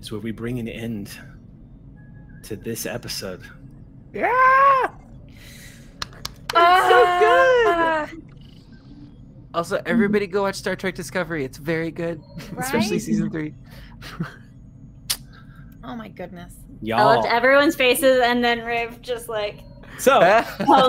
is 0.00 0.10
where 0.12 0.20
we 0.20 0.30
bring 0.30 0.58
an 0.58 0.68
end 0.68 1.10
to 2.44 2.56
this 2.56 2.86
episode. 2.86 3.42
Yeah. 4.12 4.30
Ah, 6.54 8.08
Also, 9.54 9.80
everybody 9.86 10.26
go 10.26 10.42
watch 10.42 10.54
Star 10.56 10.76
Trek 10.76 10.94
Discovery. 10.94 11.44
It's 11.44 11.58
very 11.58 11.90
good, 11.90 12.22
especially 12.58 12.98
season 12.98 13.30
three. 13.30 13.54
Oh 15.84 15.96
my 15.96 16.08
goodness. 16.08 16.54
I 16.70 16.74
Y'all. 16.82 17.06
loved 17.16 17.26
everyone's 17.26 17.74
faces, 17.74 18.20
and 18.22 18.44
then 18.44 18.60
Riv 18.64 19.00
just 19.02 19.28
like, 19.28 19.60
So 19.98 20.12
Oh, 20.20 20.22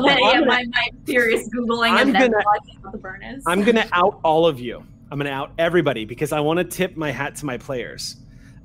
that, 0.05 0.19
yeah, 0.21 0.41
my, 0.41 0.65
my 0.69 0.89
furious 1.05 1.49
googling 1.49 1.91
I'm 1.91 2.07
and 2.07 2.15
then 2.15 2.31
gonna- 2.31 2.43
watching 2.45 2.79
the 2.91 2.97
burn 2.97 3.23
is. 3.23 3.43
I'm 3.47 3.63
gonna 3.63 3.87
out 3.93 4.19
all 4.23 4.45
of 4.45 4.59
you. 4.59 4.83
I'm 5.11 5.17
gonna 5.17 5.31
out 5.31 5.51
everybody 5.57 6.05
because 6.05 6.31
I 6.31 6.39
want 6.39 6.57
to 6.59 6.63
tip 6.63 6.95
my 6.95 7.11
hat 7.11 7.35
to 7.37 7.45
my 7.45 7.57
players. 7.57 8.17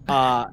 Uh, 0.08 0.46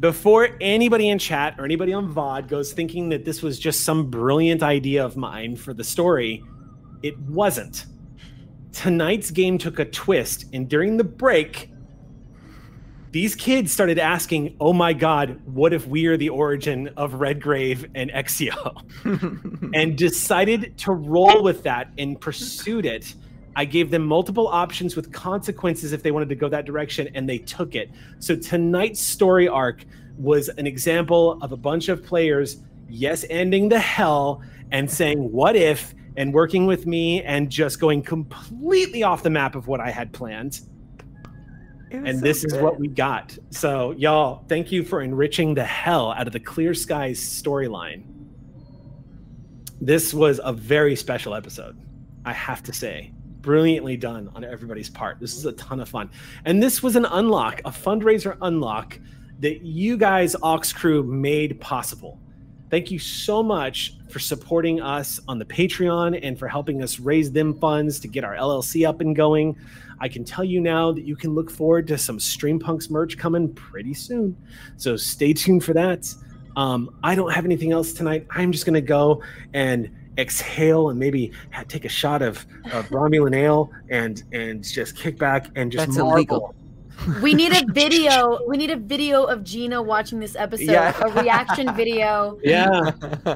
before 0.00 0.50
anybody 0.60 1.08
in 1.08 1.18
chat 1.18 1.56
or 1.58 1.64
anybody 1.64 1.92
on 1.92 2.12
VOD 2.12 2.48
goes 2.48 2.72
thinking 2.72 3.08
that 3.08 3.24
this 3.24 3.42
was 3.42 3.58
just 3.58 3.80
some 3.80 4.10
brilliant 4.10 4.62
idea 4.62 5.04
of 5.04 5.16
mine 5.16 5.56
for 5.56 5.74
the 5.74 5.82
story, 5.82 6.44
it 7.02 7.18
wasn't. 7.18 7.86
Tonight's 8.72 9.30
game 9.30 9.58
took 9.58 9.78
a 9.78 9.84
twist, 9.84 10.44
and 10.52 10.68
during 10.68 10.98
the 10.98 11.04
break, 11.04 11.70
these 13.10 13.34
kids 13.34 13.72
started 13.72 13.98
asking, 13.98 14.56
"Oh 14.60 14.72
my 14.72 14.92
God, 14.92 15.40
what 15.46 15.72
if 15.72 15.86
we 15.86 16.06
are 16.06 16.16
the 16.16 16.28
origin 16.28 16.88
of 16.96 17.14
Redgrave 17.14 17.86
and 17.94 18.10
Exio?" 18.10 18.82
and 19.74 19.96
decided 19.96 20.76
to 20.78 20.92
roll 20.92 21.42
with 21.42 21.62
that 21.62 21.90
and 21.96 22.20
pursued 22.20 22.84
it. 22.84 23.14
I 23.56 23.64
gave 23.64 23.90
them 23.90 24.06
multiple 24.06 24.48
options 24.48 24.96
with 24.96 25.12
consequences 25.12 25.92
if 25.92 26.02
they 26.02 26.10
wanted 26.10 26.28
to 26.28 26.34
go 26.34 26.48
that 26.48 26.64
direction, 26.64 27.08
and 27.14 27.28
they 27.28 27.38
took 27.38 27.74
it. 27.74 27.90
So 28.18 28.36
tonight's 28.36 29.00
story 29.00 29.48
arc 29.48 29.84
was 30.16 30.48
an 30.48 30.66
example 30.66 31.38
of 31.42 31.52
a 31.52 31.56
bunch 31.56 31.88
of 31.88 32.04
players, 32.04 32.58
yes, 32.88 33.24
ending 33.30 33.68
the 33.68 33.78
hell 33.78 34.42
and 34.70 34.90
saying, 34.90 35.32
"What 35.32 35.56
if?" 35.56 35.94
and 36.16 36.34
working 36.34 36.66
with 36.66 36.84
me 36.84 37.22
and 37.22 37.48
just 37.48 37.78
going 37.78 38.02
completely 38.02 39.04
off 39.04 39.22
the 39.22 39.30
map 39.30 39.54
of 39.54 39.68
what 39.68 39.78
I 39.78 39.90
had 39.90 40.12
planned 40.12 40.60
and 41.90 42.18
so 42.18 42.24
this 42.24 42.44
is 42.44 42.54
what 42.54 42.78
we 42.78 42.88
got. 42.88 43.36
So, 43.50 43.92
y'all, 43.92 44.44
thank 44.48 44.70
you 44.70 44.84
for 44.84 45.00
enriching 45.00 45.54
the 45.54 45.64
hell 45.64 46.12
out 46.12 46.26
of 46.26 46.32
the 46.32 46.40
Clear 46.40 46.74
Skies 46.74 47.20
storyline. 47.20 48.04
This 49.80 50.12
was 50.12 50.40
a 50.42 50.52
very 50.52 50.96
special 50.96 51.34
episode, 51.34 51.78
I 52.24 52.32
have 52.32 52.62
to 52.64 52.72
say. 52.72 53.12
Brilliantly 53.40 53.96
done 53.96 54.30
on 54.34 54.44
everybody's 54.44 54.90
part. 54.90 55.20
This 55.20 55.36
is 55.36 55.44
a 55.46 55.52
ton 55.52 55.80
of 55.80 55.88
fun. 55.88 56.10
And 56.44 56.62
this 56.62 56.82
was 56.82 56.96
an 56.96 57.04
unlock, 57.06 57.60
a 57.64 57.70
fundraiser 57.70 58.36
unlock 58.42 58.98
that 59.40 59.62
you 59.62 59.96
guys, 59.96 60.34
Ox 60.42 60.72
Crew, 60.72 61.02
made 61.02 61.60
possible. 61.60 62.18
Thank 62.70 62.90
you 62.90 62.98
so 62.98 63.42
much 63.42 63.94
for 64.10 64.18
supporting 64.18 64.80
us 64.80 65.20
on 65.26 65.38
the 65.38 65.44
Patreon 65.44 66.18
and 66.22 66.38
for 66.38 66.48
helping 66.48 66.82
us 66.82 66.98
raise 66.98 67.32
them 67.32 67.54
funds 67.54 67.98
to 68.00 68.08
get 68.08 68.24
our 68.24 68.34
LLC 68.34 68.86
up 68.86 69.00
and 69.00 69.16
going. 69.16 69.56
I 70.00 70.08
can 70.08 70.24
tell 70.24 70.44
you 70.44 70.60
now 70.60 70.92
that 70.92 71.04
you 71.04 71.16
can 71.16 71.34
look 71.34 71.50
forward 71.50 71.86
to 71.88 71.98
some 71.98 72.18
Streampunks 72.18 72.90
merch 72.90 73.16
coming 73.16 73.52
pretty 73.54 73.94
soon. 73.94 74.36
So 74.76 74.96
stay 74.96 75.32
tuned 75.32 75.64
for 75.64 75.72
that. 75.74 76.12
Um, 76.56 76.98
I 77.02 77.14
don't 77.14 77.32
have 77.32 77.44
anything 77.44 77.72
else 77.72 77.92
tonight. 77.92 78.26
I'm 78.30 78.52
just 78.52 78.66
going 78.66 78.74
to 78.74 78.80
go 78.80 79.22
and 79.54 79.90
exhale 80.18 80.90
and 80.90 80.98
maybe 80.98 81.32
take 81.68 81.84
a 81.84 81.88
shot 81.88 82.22
of, 82.22 82.44
of 82.72 82.86
Romulan 82.90 83.36
ale 83.36 83.70
and 83.90 84.22
and 84.32 84.64
just 84.64 84.96
kick 84.96 85.18
back 85.18 85.46
and 85.54 85.70
just 85.72 85.86
That's 85.86 85.98
marvel. 85.98 86.12
illegal. 86.14 86.54
We 87.22 87.32
need 87.32 87.52
a 87.52 87.64
video. 87.72 88.40
We 88.48 88.56
need 88.56 88.70
a 88.72 88.76
video 88.76 89.22
of 89.22 89.44
Gina 89.44 89.80
watching 89.80 90.18
this 90.18 90.34
episode. 90.34 90.72
Yeah. 90.72 91.00
A 91.00 91.22
reaction 91.22 91.72
video. 91.76 92.40
Yeah, 92.44 92.90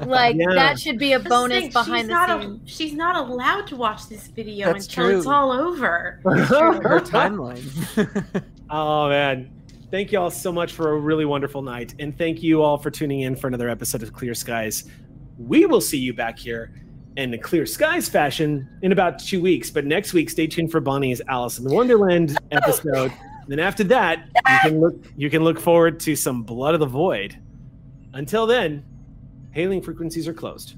Like 0.05 0.35
Yeah. 0.35 0.53
that 0.53 0.77
should 0.77 0.97
be 0.99 1.13
a 1.13 1.19
That's 1.19 1.29
bonus 1.29 1.61
thing, 1.63 1.71
behind 1.71 2.09
the 2.09 2.41
scenes. 2.41 2.59
She's 2.65 2.93
not 2.93 3.15
allowed 3.15 3.67
to 3.67 3.77
watch 3.77 4.09
this 4.09 4.27
video 4.27 4.73
That's 4.73 4.85
until 4.87 5.05
true. 5.07 5.17
it's 5.19 5.27
all 5.27 5.51
over. 5.53 6.19
Her 6.25 6.99
timeline. 6.99 8.43
Oh 8.69 9.07
man. 9.07 9.49
Thank 9.91 10.11
you 10.11 10.19
all 10.19 10.31
so 10.31 10.51
much 10.51 10.73
for 10.73 10.93
a 10.93 10.99
really 10.99 11.23
wonderful 11.23 11.61
night. 11.61 11.93
And 11.99 12.17
thank 12.17 12.41
you 12.41 12.63
all 12.63 12.79
for 12.79 12.89
tuning 12.89 13.21
in 13.21 13.35
for 13.35 13.45
another 13.47 13.69
episode 13.69 14.01
of 14.01 14.11
Clear 14.11 14.33
Skies. 14.33 14.85
We 15.37 15.65
will 15.65 15.81
see 15.81 15.97
you 15.97 16.13
back 16.13 16.37
here 16.37 16.73
in 17.17 17.31
the 17.31 17.37
Clear 17.37 17.65
Skies 17.65 18.09
fashion 18.09 18.67
in 18.81 18.91
about 18.91 19.19
two 19.19 19.41
weeks. 19.41 19.69
But 19.69 19.85
next 19.85 20.13
week, 20.13 20.29
stay 20.29 20.47
tuned 20.47 20.71
for 20.71 20.79
Bonnie's 20.79 21.21
Alice 21.27 21.59
in 21.59 21.71
Wonderland 21.71 22.37
episode. 22.51 23.11
then 23.47 23.59
after 23.59 23.83
that, 23.85 24.27
you 24.35 24.57
can 24.61 24.79
look 24.79 25.05
you 25.15 25.29
can 25.29 25.43
look 25.43 25.59
forward 25.59 25.99
to 26.01 26.15
some 26.15 26.43
Blood 26.43 26.73
of 26.73 26.79
the 26.79 26.85
Void. 26.85 27.37
Until 28.13 28.45
then, 28.45 28.85
hailing 29.51 29.81
frequencies 29.81 30.27
are 30.27 30.33
closed. 30.33 30.75